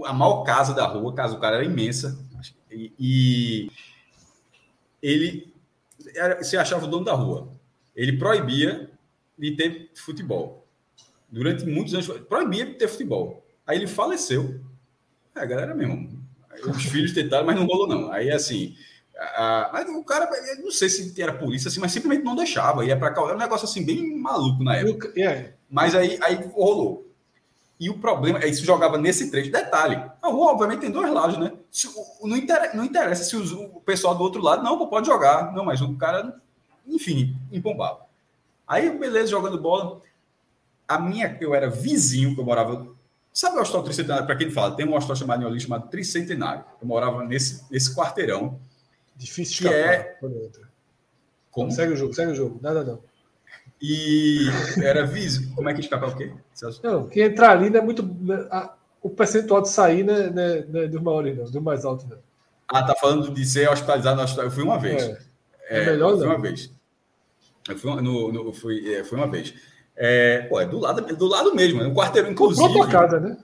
A 0.06 0.14
maior 0.14 0.44
casa 0.44 0.74
da 0.74 0.86
rua, 0.86 1.14
casa 1.14 1.36
do 1.36 1.42
cara 1.42 1.58
era 1.58 1.66
imensa, 1.66 2.18
e, 2.72 2.94
e 3.00 3.72
ele 5.02 5.54
era, 6.16 6.44
se 6.44 6.58
achava 6.58 6.86
o 6.86 6.90
dono 6.90 7.06
da 7.06 7.14
rua. 7.14 7.50
Ele 7.96 8.18
proibia 8.18 8.90
de 9.38 9.56
ter 9.56 9.92
futebol. 9.96 10.68
Durante 11.30 11.66
muitos 11.66 11.94
anos, 11.94 12.08
proibia 12.28 12.66
de 12.66 12.74
ter 12.74 12.88
futebol. 12.88 13.46
Aí 13.66 13.78
ele 13.78 13.88
faleceu. 13.88 14.62
É, 15.36 15.42
a 15.42 15.46
galera 15.46 15.76
mesmo. 15.76 16.20
Os 16.66 16.84
filhos 16.86 17.14
tentaram, 17.14 17.46
mas 17.46 17.56
não 17.56 17.66
rolou, 17.66 17.88
não. 17.88 18.12
Aí, 18.12 18.32
assim, 18.32 18.76
ah, 19.20 19.70
mas 19.74 19.90
o 19.90 20.04
cara, 20.04 20.30
não 20.64 20.72
sei 20.72 20.88
se 20.88 21.22
era 21.22 21.34
polícia, 21.34 21.68
assim, 21.68 21.80
mas 21.80 21.92
simplesmente 21.92 22.24
não 22.24 22.36
deixava. 22.36 22.86
Ia 22.86 22.98
para 22.98 23.12
cá. 23.12 23.22
Era 23.24 23.36
um 23.36 23.40
negócio 23.40 23.66
assim, 23.66 23.86
bem 23.86 24.18
maluco 24.18 24.64
na 24.64 24.78
época. 24.78 25.14
Mas 25.70 25.94
aí, 25.94 26.18
aí 26.22 26.36
rolou. 26.54 27.06
E 27.80 27.90
o 27.90 27.98
problema 27.98 28.40
é 28.40 28.48
isso 28.48 28.66
jogava 28.66 28.98
nesse 28.98 29.32
trecho. 29.32 29.52
Detalhe, 29.52 29.96
a 30.22 30.28
rua, 30.28 30.52
obviamente, 30.52 30.82
tem 30.82 30.92
dois 30.92 31.12
lados, 31.12 31.38
né? 31.38 31.54
Se, 31.72 31.90
não, 32.22 32.36
interessa, 32.36 32.76
não 32.76 32.84
interessa 32.84 33.24
se 33.24 33.36
o 33.38 33.82
pessoal 33.86 34.16
do 34.16 34.24
outro 34.24 34.42
lado, 34.42 34.64
não, 34.64 34.88
pode 34.88 35.08
jogar. 35.08 35.54
Não, 35.54 35.64
mas 35.64 35.82
o 35.82 35.96
cara, 35.96 36.42
enfim, 36.86 37.38
empombava. 37.52 38.02
Aí, 38.68 38.90
beleza, 38.90 39.32
jogando 39.32 39.58
bola. 39.60 40.02
A 40.88 41.00
minha, 41.00 41.38
eu 41.40 41.56
era 41.56 41.70
vizinho, 41.70 42.36
que 42.36 42.42
eu 42.42 42.46
morava. 42.46 42.88
Sabe 43.32 43.58
o 43.58 43.62
hostal 43.62 43.84
tricentenário? 43.84 44.26
Para 44.26 44.36
quem 44.36 44.50
fala, 44.50 44.76
tem 44.76 44.86
um 44.86 44.96
hostal 44.96 45.16
chamado 45.16 45.42
em 45.42 45.46
Olinda 45.46 45.62
chamado 45.62 45.90
Tricentenário. 45.90 46.66
Eu 46.82 46.88
morava 46.88 47.24
nesse, 47.24 47.64
nesse 47.72 47.96
quarteirão. 47.96 48.60
Difícil 49.20 49.68
que 49.68 49.74
é... 49.74 50.18
Como? 51.52 51.72
Segue 51.72 51.94
o 51.94 51.96
jogo, 51.96 52.14
segue 52.14 52.32
o 52.32 52.36
jogo. 52.36 52.58
Nada 52.62 52.84
não. 52.86 53.00
E 53.82 54.48
era 54.82 55.06
vizinho. 55.06 55.54
Como 55.54 55.70
é 55.70 55.74
que 55.74 55.82
escapa 55.82 56.08
o 56.08 56.16
quê? 56.16 56.34
Não, 56.82 57.08
quem 57.08 57.24
entrar 57.24 57.52
ali 57.52 57.70
não 57.70 57.80
é 57.80 57.84
muito. 57.84 58.10
A, 58.50 58.76
o 59.02 59.10
percentual 59.10 59.62
de 59.62 59.70
sair 59.70 60.04
não 60.04 60.14
é, 60.14 60.30
não 60.30 60.42
é, 60.42 60.66
não 60.66 60.82
é 60.82 60.88
dos 60.88 61.02
maiores, 61.02 61.38
não, 61.38 61.46
do 61.46 61.62
mais 61.62 61.84
alto, 61.84 62.08
não. 62.10 62.18
Ah, 62.68 62.84
tá 62.84 62.96
falando 62.96 63.34
de 63.34 63.46
ser 63.46 63.70
hospitalizado 63.70 64.22
hospital. 64.22 64.46
Eu 64.46 64.52
fui 64.52 64.64
uma 64.64 64.80
vez. 64.80 65.04
É, 65.04 65.18
é, 65.70 65.82
é 65.82 65.86
melhor 65.86 66.12
fui 66.12 66.26
não. 66.26 66.36
uma 66.36 66.42
vez. 66.42 66.74
Eu 67.68 67.78
fui, 67.78 68.02
no, 68.02 68.32
no, 68.32 68.54
fui, 68.54 68.94
é, 68.94 69.04
fui 69.04 69.18
uma 69.18 69.28
vez. 69.28 69.54
É, 69.96 70.42
pô, 70.50 70.60
é 70.60 70.66
do 70.66 70.80
lado, 70.80 71.02
do 71.16 71.28
lado 71.28 71.54
mesmo, 71.54 71.82
é 71.82 71.88
um 71.88 71.94
quarteirão, 71.94 72.32
inclusive. 72.32 72.66
Comprou 72.66 72.86
tua 72.86 72.92
casa, 72.92 73.20
né? 73.20 73.38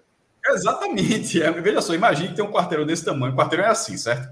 Exatamente. 0.47 1.41
É, 1.41 1.51
veja 1.51 1.81
só, 1.81 1.93
imagine 1.93 2.29
que 2.29 2.35
tem 2.35 2.45
um 2.45 2.51
quarteirão 2.51 2.85
desse 2.85 3.03
tamanho. 3.03 3.33
O 3.33 3.35
quarteirão 3.35 3.65
é 3.65 3.69
assim, 3.69 3.97
certo? 3.97 4.29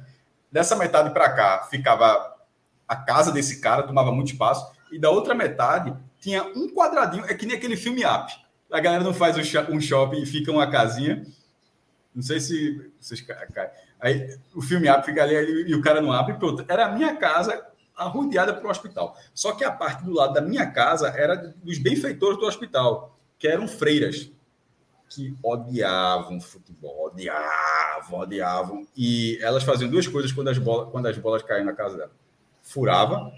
Dessa 0.54 0.76
metade 0.76 1.10
para 1.10 1.32
cá 1.32 1.68
ficava 1.68 2.32
a 2.88 2.96
casa 2.96 3.32
desse 3.32 3.60
cara, 3.60 3.82
tomava 3.82 4.12
muito 4.12 4.34
espaço 4.34 4.72
e 4.92 5.00
da 5.00 5.10
outra 5.10 5.34
metade 5.34 5.92
tinha 6.20 6.44
um 6.44 6.70
quadradinho, 6.70 7.26
é 7.26 7.34
que 7.34 7.48
nem 7.48 7.58
aquele 7.58 7.76
filme 7.76 8.06
Up. 8.06 8.32
A 8.72 8.80
galera 8.80 9.04
não 9.04 9.16
faz 9.16 9.36
um 9.36 9.82
shopping 9.82 10.22
e 10.22 10.28
fica 10.28 10.52
uma 10.52 10.70
casinha. 10.70 11.26
Não 12.14 12.22
sei 12.22 12.40
se 12.40 12.92
vocês 13.02 13.26
Aí 14.00 14.38
o 14.54 14.62
filme 14.62 14.88
abre, 14.88 15.08
fica 15.08 15.24
ali 15.24 15.34
e 15.68 15.74
o 15.74 15.82
cara 15.82 16.00
não 16.00 16.12
abre. 16.12 16.36
Pronto. 16.36 16.64
Era 16.68 16.86
a 16.86 16.92
minha 16.92 17.16
casa 17.16 17.66
arrodeada 17.98 18.54
para 18.54 18.68
o 18.68 18.70
hospital. 18.70 19.18
Só 19.34 19.54
que 19.54 19.64
a 19.64 19.72
parte 19.72 20.04
do 20.04 20.14
lado 20.14 20.34
da 20.34 20.42
minha 20.42 20.70
casa 20.70 21.08
era 21.08 21.36
dos 21.36 21.80
benfeitores 21.80 22.38
do 22.38 22.46
hospital, 22.46 23.18
que 23.40 23.48
eram 23.48 23.68
freiras, 23.68 24.30
que 25.14 25.36
odiavam 25.44 26.42
futebol, 26.42 27.08
odiavam, 27.08 28.20
odiavam. 28.20 28.88
E 28.98 29.38
elas 29.42 29.64
faziam 29.64 29.90
duas 29.90 30.08
coisas 30.08 30.32
quando 30.32 30.50
as 30.50 30.58
bolas, 30.58 30.90
quando 30.90 31.06
as 31.08 31.18
bolas 31.18 31.44
caíam 31.44 31.66
na 31.66 31.74
casa 31.74 31.98
dela: 31.98 32.12
furava 32.62 33.32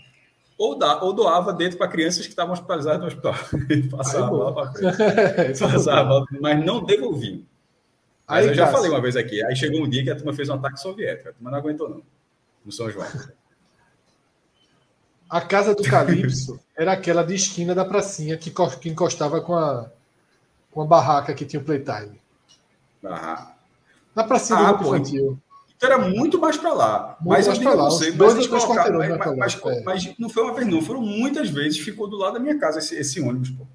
ou, 0.57 0.77
da, 0.77 1.03
ou 1.03 1.11
doava 1.11 1.51
dentro 1.51 1.77
para 1.77 1.89
crianças 1.89 2.23
que 2.23 2.29
estavam 2.29 2.53
hospitalizadas 2.53 3.01
no 3.01 3.07
hospital. 3.07 3.35
passava 3.91 4.31
mal 4.31 4.53
para 4.53 4.71
Passava 5.59 6.25
mas 6.39 6.65
não 6.65 6.83
devolviam. 6.83 7.43
Aí, 8.27 8.47
eu 8.47 8.53
já 8.55 8.67
falei 8.67 8.89
uma 8.89 9.01
vez 9.01 9.15
aqui. 9.15 9.43
Aí 9.43 9.55
chegou 9.55 9.83
um 9.83 9.89
dia 9.89 10.03
que 10.03 10.09
a 10.09 10.15
turma 10.15 10.33
fez 10.33 10.49
um 10.49 10.55
ataque 10.55 10.79
soviético. 10.79 11.29
A 11.29 11.33
turma 11.33 11.51
não 11.51 11.57
aguentou, 11.57 11.89
não. 11.89 12.01
No 12.65 12.71
São 12.71 12.89
João. 12.89 13.07
A 15.29 15.41
casa 15.41 15.75
do 15.75 15.83
Calypso 15.83 16.59
era 16.75 16.93
aquela 16.93 17.23
de 17.23 17.35
esquina 17.35 17.75
da 17.75 17.85
pracinha 17.85 18.37
que 18.37 18.51
encostava 18.89 19.41
com 19.41 19.53
a, 19.53 19.91
com 20.75 20.81
a 20.81 20.85
barraca 20.85 21.33
que 21.33 21.45
tinha 21.45 21.61
o 21.61 21.63
playtime. 21.63 22.19
Barraca. 23.01 23.55
Na 24.13 24.25
pracinha 24.25 24.59
ah, 24.59 24.73
do 24.73 24.77
grupo 24.79 24.95
infantil. 24.95 25.39
Então 25.77 25.89
era 25.89 25.97
muito 25.97 26.37
mais 26.37 26.57
para 26.57 26.73
lá. 26.73 27.17
Muito 27.21 27.29
mas 27.29 27.47
eu 27.47 27.53
digo 27.53 27.73
lá. 27.73 27.85
você, 27.85 28.11
dois 28.11 28.35
mas, 28.35 28.47
colocar, 28.47 28.91
mas, 28.91 29.09
mas, 29.17 29.37
mas, 29.37 29.65
é. 29.65 29.83
mas, 29.83 30.13
não 30.19 30.27
foi 30.27 30.43
uma 30.43 30.53
vez, 30.53 30.67
não. 30.67 30.81
Foram 30.81 31.01
muitas 31.01 31.49
vezes, 31.49 31.79
ficou 31.79 32.09
do 32.09 32.17
lado 32.17 32.33
da 32.33 32.39
minha 32.41 32.59
casa 32.59 32.79
esse, 32.79 32.93
esse 32.93 33.21
ônibus, 33.21 33.51
pô. 33.51 33.65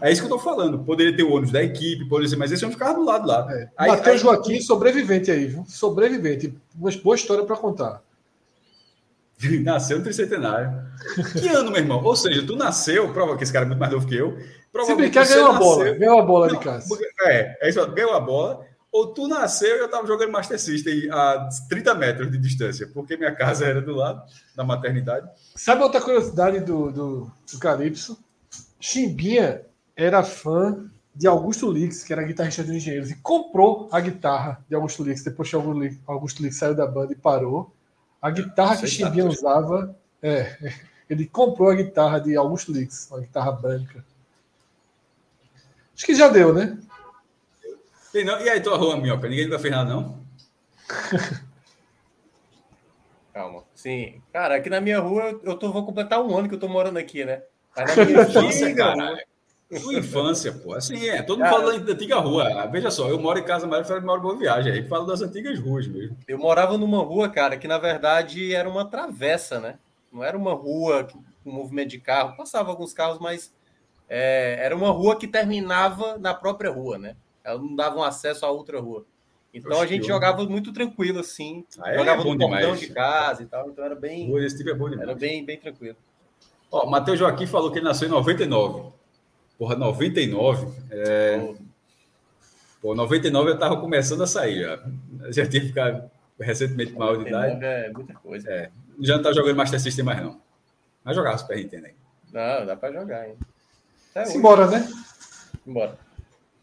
É 0.00 0.10
isso 0.10 0.22
que 0.22 0.30
eu 0.30 0.36
estou 0.36 0.52
falando. 0.52 0.80
Poderia 0.80 1.16
ter 1.16 1.22
o 1.22 1.30
ônibus 1.30 1.52
da 1.52 1.62
equipe, 1.62 2.08
poderia 2.08 2.28
ser, 2.28 2.36
mas 2.36 2.50
esse 2.50 2.64
ônibus 2.64 2.82
ficava 2.82 2.98
do 2.98 3.04
lado 3.04 3.28
lá. 3.28 3.46
É. 3.50 3.68
Aí, 3.76 3.90
Matheus 3.90 4.20
Joaquim, 4.20 4.60
sobrevivente 4.60 5.30
aí, 5.30 5.46
viu? 5.46 5.64
Sobrevivente. 5.68 6.52
Uma 6.76 6.90
boa 6.90 7.14
história 7.14 7.44
para 7.44 7.56
contar. 7.56 8.02
Nasceu 9.62 9.98
no 9.98 10.04
tricentenário. 10.04 10.82
que 11.40 11.48
ano, 11.48 11.70
meu 11.70 11.80
irmão? 11.80 12.02
Ou 12.02 12.16
seja, 12.16 12.44
tu 12.44 12.56
nasceu, 12.56 13.12
prova 13.12 13.36
que 13.36 13.44
esse 13.44 13.52
cara 13.52 13.64
é 13.64 13.68
muito 13.68 13.78
mais 13.78 13.92
novo 13.92 14.06
que 14.06 14.16
eu. 14.16 14.36
Se 14.82 14.94
brincar, 14.94 15.26
ganhou 15.26 15.50
a 15.50 15.52
bola. 15.58 15.92
Ganhou 15.92 16.18
a 16.18 16.22
bola 16.22 16.48
de 16.48 16.58
casa. 16.58 16.88
É, 17.22 17.66
é 17.66 17.68
isso, 17.68 17.86
ganhou 17.92 18.12
a 18.12 18.20
bola 18.20 18.66
ou 18.94 19.08
tu 19.08 19.26
nasceu 19.26 19.76
e 19.76 19.80
eu 19.80 19.86
estava 19.86 20.06
jogando 20.06 20.30
Master 20.30 20.56
System 20.56 21.10
a 21.10 21.48
30 21.68 21.94
metros 21.96 22.30
de 22.30 22.38
distância, 22.38 22.88
porque 22.94 23.16
minha 23.16 23.34
casa 23.34 23.66
era 23.66 23.82
do 23.82 23.92
lado 23.92 24.22
da 24.54 24.62
maternidade. 24.62 25.28
Sabe 25.56 25.82
outra 25.82 26.00
curiosidade 26.00 26.60
do, 26.60 26.92
do, 26.92 27.32
do 27.52 27.58
Calypso? 27.58 28.16
Chimbinha 28.78 29.62
era 29.96 30.22
fã 30.22 30.88
de 31.12 31.26
Augusto 31.26 31.72
Lix, 31.72 32.04
que 32.04 32.12
era 32.12 32.22
guitarrista 32.22 32.62
dos 32.62 32.70
Engenheiros, 32.70 33.10
e 33.10 33.16
comprou 33.16 33.88
a 33.90 33.98
guitarra 33.98 34.64
de 34.68 34.76
Augusto 34.76 35.02
Lix, 35.02 35.24
depois 35.24 35.50
que 35.50 35.56
Augusto 36.06 36.40
Lix 36.40 36.56
saiu 36.56 36.76
da 36.76 36.86
banda 36.86 37.12
e 37.12 37.16
parou. 37.16 37.74
A 38.22 38.30
guitarra 38.30 38.76
que 38.76 38.86
Chimbinha 38.86 39.26
usava, 39.26 39.96
é, 40.22 40.56
ele 41.10 41.26
comprou 41.26 41.68
a 41.68 41.74
guitarra 41.74 42.20
de 42.20 42.36
Augusto 42.36 42.70
Lix, 42.70 43.08
uma 43.10 43.18
guitarra 43.18 43.50
branca. 43.50 44.04
Acho 45.94 46.06
que 46.06 46.14
já 46.14 46.28
deu, 46.28 46.52
né? 46.52 46.78
E, 48.12 48.24
não, 48.24 48.40
e 48.40 48.48
aí, 48.48 48.60
tua 48.60 48.76
rua, 48.76 48.96
Minhoca? 48.96 49.28
Ninguém 49.28 49.46
nunca 49.46 49.58
fez 49.58 49.74
nada, 49.74 49.90
não? 49.90 50.18
Calma. 53.32 53.64
Sim. 53.74 54.22
Cara, 54.32 54.56
aqui 54.56 54.70
na 54.70 54.80
minha 54.80 55.00
rua, 55.00 55.40
eu 55.42 55.56
tô, 55.56 55.72
vou 55.72 55.84
completar 55.84 56.22
um 56.22 56.36
ano 56.36 56.48
que 56.48 56.54
eu 56.54 56.60
tô 56.60 56.68
morando 56.68 56.98
aqui, 56.98 57.24
né? 57.24 57.42
Mas 57.76 57.96
na 57.96 58.04
minha 58.04 58.22
infância, 58.28 58.74
cara. 58.74 59.24
Tua 59.80 59.94
infância, 59.94 60.52
pô. 60.52 60.74
Assim, 60.74 61.08
é. 61.08 61.20
Todo 61.22 61.38
mundo 61.38 61.50
cara, 61.50 61.62
fala 61.62 61.80
da 61.80 61.92
antiga 61.92 62.18
rua. 62.18 62.66
Veja 62.68 62.90
só, 62.92 63.08
eu 63.08 63.18
moro 63.18 63.38
em 63.38 63.44
Casa 63.44 63.66
Maria, 63.66 63.84
eu 63.88 64.02
moro 64.02 64.20
em 64.20 64.22
Boa 64.22 64.38
Viagem. 64.38 64.72
Aí 64.72 64.86
falo 64.86 65.04
das 65.04 65.20
antigas 65.20 65.58
ruas 65.58 65.88
mesmo. 65.88 66.16
Eu 66.28 66.38
morava 66.38 66.78
numa 66.78 66.98
rua, 67.02 67.28
cara, 67.28 67.56
que 67.56 67.66
na 67.66 67.78
verdade 67.78 68.54
era 68.54 68.68
uma 68.68 68.84
travessa, 68.84 69.58
né? 69.58 69.78
Não 70.12 70.22
era 70.22 70.38
uma 70.38 70.52
rua 70.52 71.08
com 71.42 71.50
movimento 71.50 71.88
de 71.88 71.98
carro. 71.98 72.36
Passava 72.36 72.70
alguns 72.70 72.92
carros, 72.92 73.18
mas 73.18 73.52
é, 74.08 74.56
era 74.60 74.76
uma 74.76 74.90
rua 74.90 75.16
que 75.16 75.26
terminava 75.26 76.18
na 76.18 76.34
própria 76.34 76.70
rua, 76.70 76.98
né? 76.98 77.16
Ela 77.42 77.58
não 77.58 77.74
dava 77.74 77.98
um 77.98 78.02
acesso 78.02 78.44
a 78.46 78.50
outra 78.50 78.80
rua. 78.80 79.04
Então 79.52 79.80
a 79.80 79.86
gente 79.86 80.06
jogava 80.06 80.44
muito 80.44 80.72
tranquilo, 80.72 81.20
assim. 81.20 81.64
Ah, 81.78 81.92
é? 81.92 81.98
Jogava 81.98 82.24
no 82.24 82.36
portão 82.36 82.74
de 82.74 82.88
casa 82.88 83.44
e 83.44 83.46
tal. 83.46 83.68
Então 83.68 83.84
era 83.84 83.94
bem. 83.94 84.26
Boa, 84.26 84.44
esse 84.44 84.56
tipo 84.56 84.70
é 84.70 84.74
bom 84.74 84.90
demais. 84.90 85.08
Era 85.08 85.16
bem, 85.16 85.44
bem 85.44 85.58
tranquilo. 85.58 85.96
Ó, 86.72 86.86
Matheus 86.86 87.18
Joaquim 87.20 87.46
falou 87.46 87.70
que 87.70 87.78
ele 87.78 87.84
nasceu 87.84 88.08
em 88.08 88.10
99. 88.10 88.92
Porra, 89.56 89.76
99. 89.76 90.66
É... 90.90 91.54
Pô, 92.82 92.96
99 92.96 93.50
eu 93.50 93.58
tava 93.58 93.80
começando 93.80 94.22
a 94.24 94.26
sair 94.26 94.60
já. 94.60 94.82
Já 95.30 95.46
tinha 95.46 95.62
ficado 95.62 96.10
recentemente 96.40 96.92
mal 96.92 97.16
de 97.16 97.28
idade. 97.28 97.64
É 97.64 97.90
muita 97.90 98.14
coisa. 98.14 98.50
É. 98.50 98.70
Já 99.00 99.16
não 99.16 99.22
tá 99.22 99.32
jogando 99.32 99.56
Master 99.56 99.80
System 99.80 100.04
mais, 100.04 100.20
não. 100.20 100.40
Mas 101.04 101.14
jogava 101.14 101.38
Super 101.38 101.58
Nintendo 101.58 101.86
aí. 101.86 101.94
Não, 102.32 102.66
dá 102.66 102.74
pra 102.74 102.90
jogar 102.90 103.28
ainda. 104.14 104.30
Simbora, 104.30 104.66
né? 104.66 104.88
Simbora. 105.64 105.98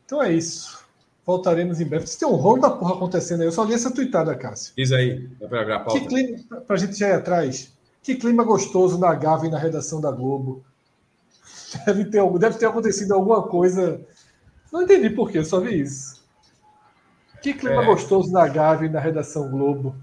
Então 0.06 0.22
é 0.22 0.34
isso. 0.34 0.82
Voltaremos 1.26 1.80
em 1.80 1.86
breve. 1.86 2.08
Se 2.08 2.20
tem 2.20 2.28
um 2.28 2.36
rolo 2.36 2.62
da 2.62 2.70
porra 2.70 2.96
acontecendo 2.96 3.42
aí, 3.42 3.48
eu 3.48 3.52
só 3.52 3.64
li 3.64 3.74
essa 3.74 3.92
tweetada, 3.92 4.36
Cássio. 4.36 4.74
Diz 4.76 4.92
aí, 4.92 5.28
para 5.40 5.76
a 5.76 5.80
pauta. 5.80 6.00
Que 6.00 6.08
clima, 6.08 6.62
pra 6.68 6.78
gente 6.78 6.98
já 6.98 7.10
ir 7.10 7.14
atrás, 7.14 7.72
que 8.02 8.16
clima 8.16 8.44
gostoso 8.44 8.98
na 8.98 9.14
Gávea 9.14 9.48
e 9.48 9.52
na 9.52 9.58
redação 9.58 10.02
da 10.02 10.12
Globo. 10.12 10.64
Deve 11.86 12.06
ter, 12.06 12.22
deve 12.38 12.58
ter 12.58 12.66
acontecido 12.66 13.14
alguma 13.14 13.44
coisa. 13.44 14.02
Não 14.74 14.82
entendi 14.82 15.10
por 15.10 15.32
quê, 15.32 15.42
só 15.44 15.62
vi 15.62 15.80
isso. 15.80 16.22
Que 17.42 17.54
clima 17.54 17.82
é. 17.82 17.86
gostoso 17.86 18.32
na 18.32 18.46
Gávea 18.48 18.88
e 18.88 18.92
na 18.92 19.00
redação 19.00 19.50
Globo. 19.50 19.96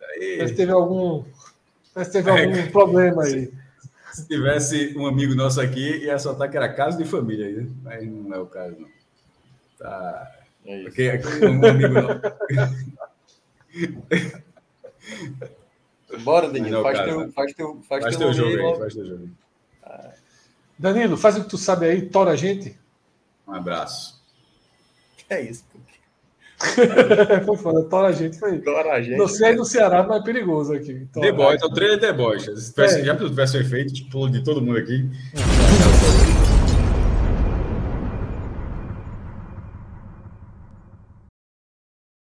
Aí. 0.00 0.38
Mas 0.40 0.52
teve 0.52 0.70
algum. 0.70 1.24
Mas 1.94 2.08
teve 2.08 2.30
é. 2.30 2.44
algum 2.44 2.70
problema 2.70 3.24
aí. 3.24 3.52
Se 4.12 4.26
tivesse 4.26 4.96
um 4.96 5.06
amigo 5.06 5.34
nosso 5.34 5.60
aqui, 5.60 5.98
ia 5.98 6.18
soltar 6.18 6.50
que 6.50 6.56
era 6.56 6.72
caso 6.72 6.98
de 6.98 7.04
família, 7.04 7.66
mas 7.82 8.06
não 8.06 8.34
é 8.34 8.38
o 8.38 8.46
caso, 8.46 8.76
não. 8.78 8.88
Tá. 9.78 10.36
É 10.66 10.82
Porque 10.82 11.02
aqui 11.08 11.44
um 11.44 11.64
amigo 11.64 11.94
Bora, 16.22 16.50
Danilo. 16.50 16.82
Faz, 16.82 16.98
teu, 17.00 17.32
faz 17.32 17.52
teu, 17.54 17.82
faz, 17.88 18.02
faz 18.02 18.16
teu, 18.16 18.26
teu 18.26 18.34
jogo 18.34 18.50
aí. 18.50 18.78
Faz 18.78 18.94
teu 18.94 19.06
jogo 19.06 19.30
ah. 19.82 20.10
Danilo, 20.78 21.16
faz 21.16 21.36
o 21.36 21.44
que 21.44 21.50
tu 21.50 21.58
sabe 21.58 21.86
aí, 21.86 22.02
tora 22.08 22.32
a 22.32 22.36
gente. 22.36 22.78
Um 23.46 23.54
abraço. 23.54 24.20
É 25.28 25.40
isso? 25.40 25.64
foi 27.46 27.56
foda, 27.56 27.82
tora 27.84 28.08
a 28.08 28.12
gente 28.12 28.38
foi. 28.38 28.58
Tora 28.58 28.92
a 28.92 29.00
gente. 29.00 29.16
Não 29.16 29.26
sei 29.26 29.54
no 29.54 29.64
Ceará, 29.64 30.02
mas 30.06 30.20
é 30.20 30.24
perigoso 30.24 30.74
aqui. 30.74 31.06
The 31.12 31.32
Boys, 31.32 31.62
é 31.62 31.66
o 31.66 31.70
trailer 31.70 31.98
The 31.98 32.12
Boys. 32.12 32.44
Se 32.44 32.70
tivesse, 32.72 33.00
é. 33.00 33.04
Já 33.04 33.16
tivesse 33.16 33.64
feito, 33.64 33.94
explode 33.94 34.38
de 34.38 34.44
todo 34.44 34.60
mundo 34.60 34.78
aqui. 34.78 35.08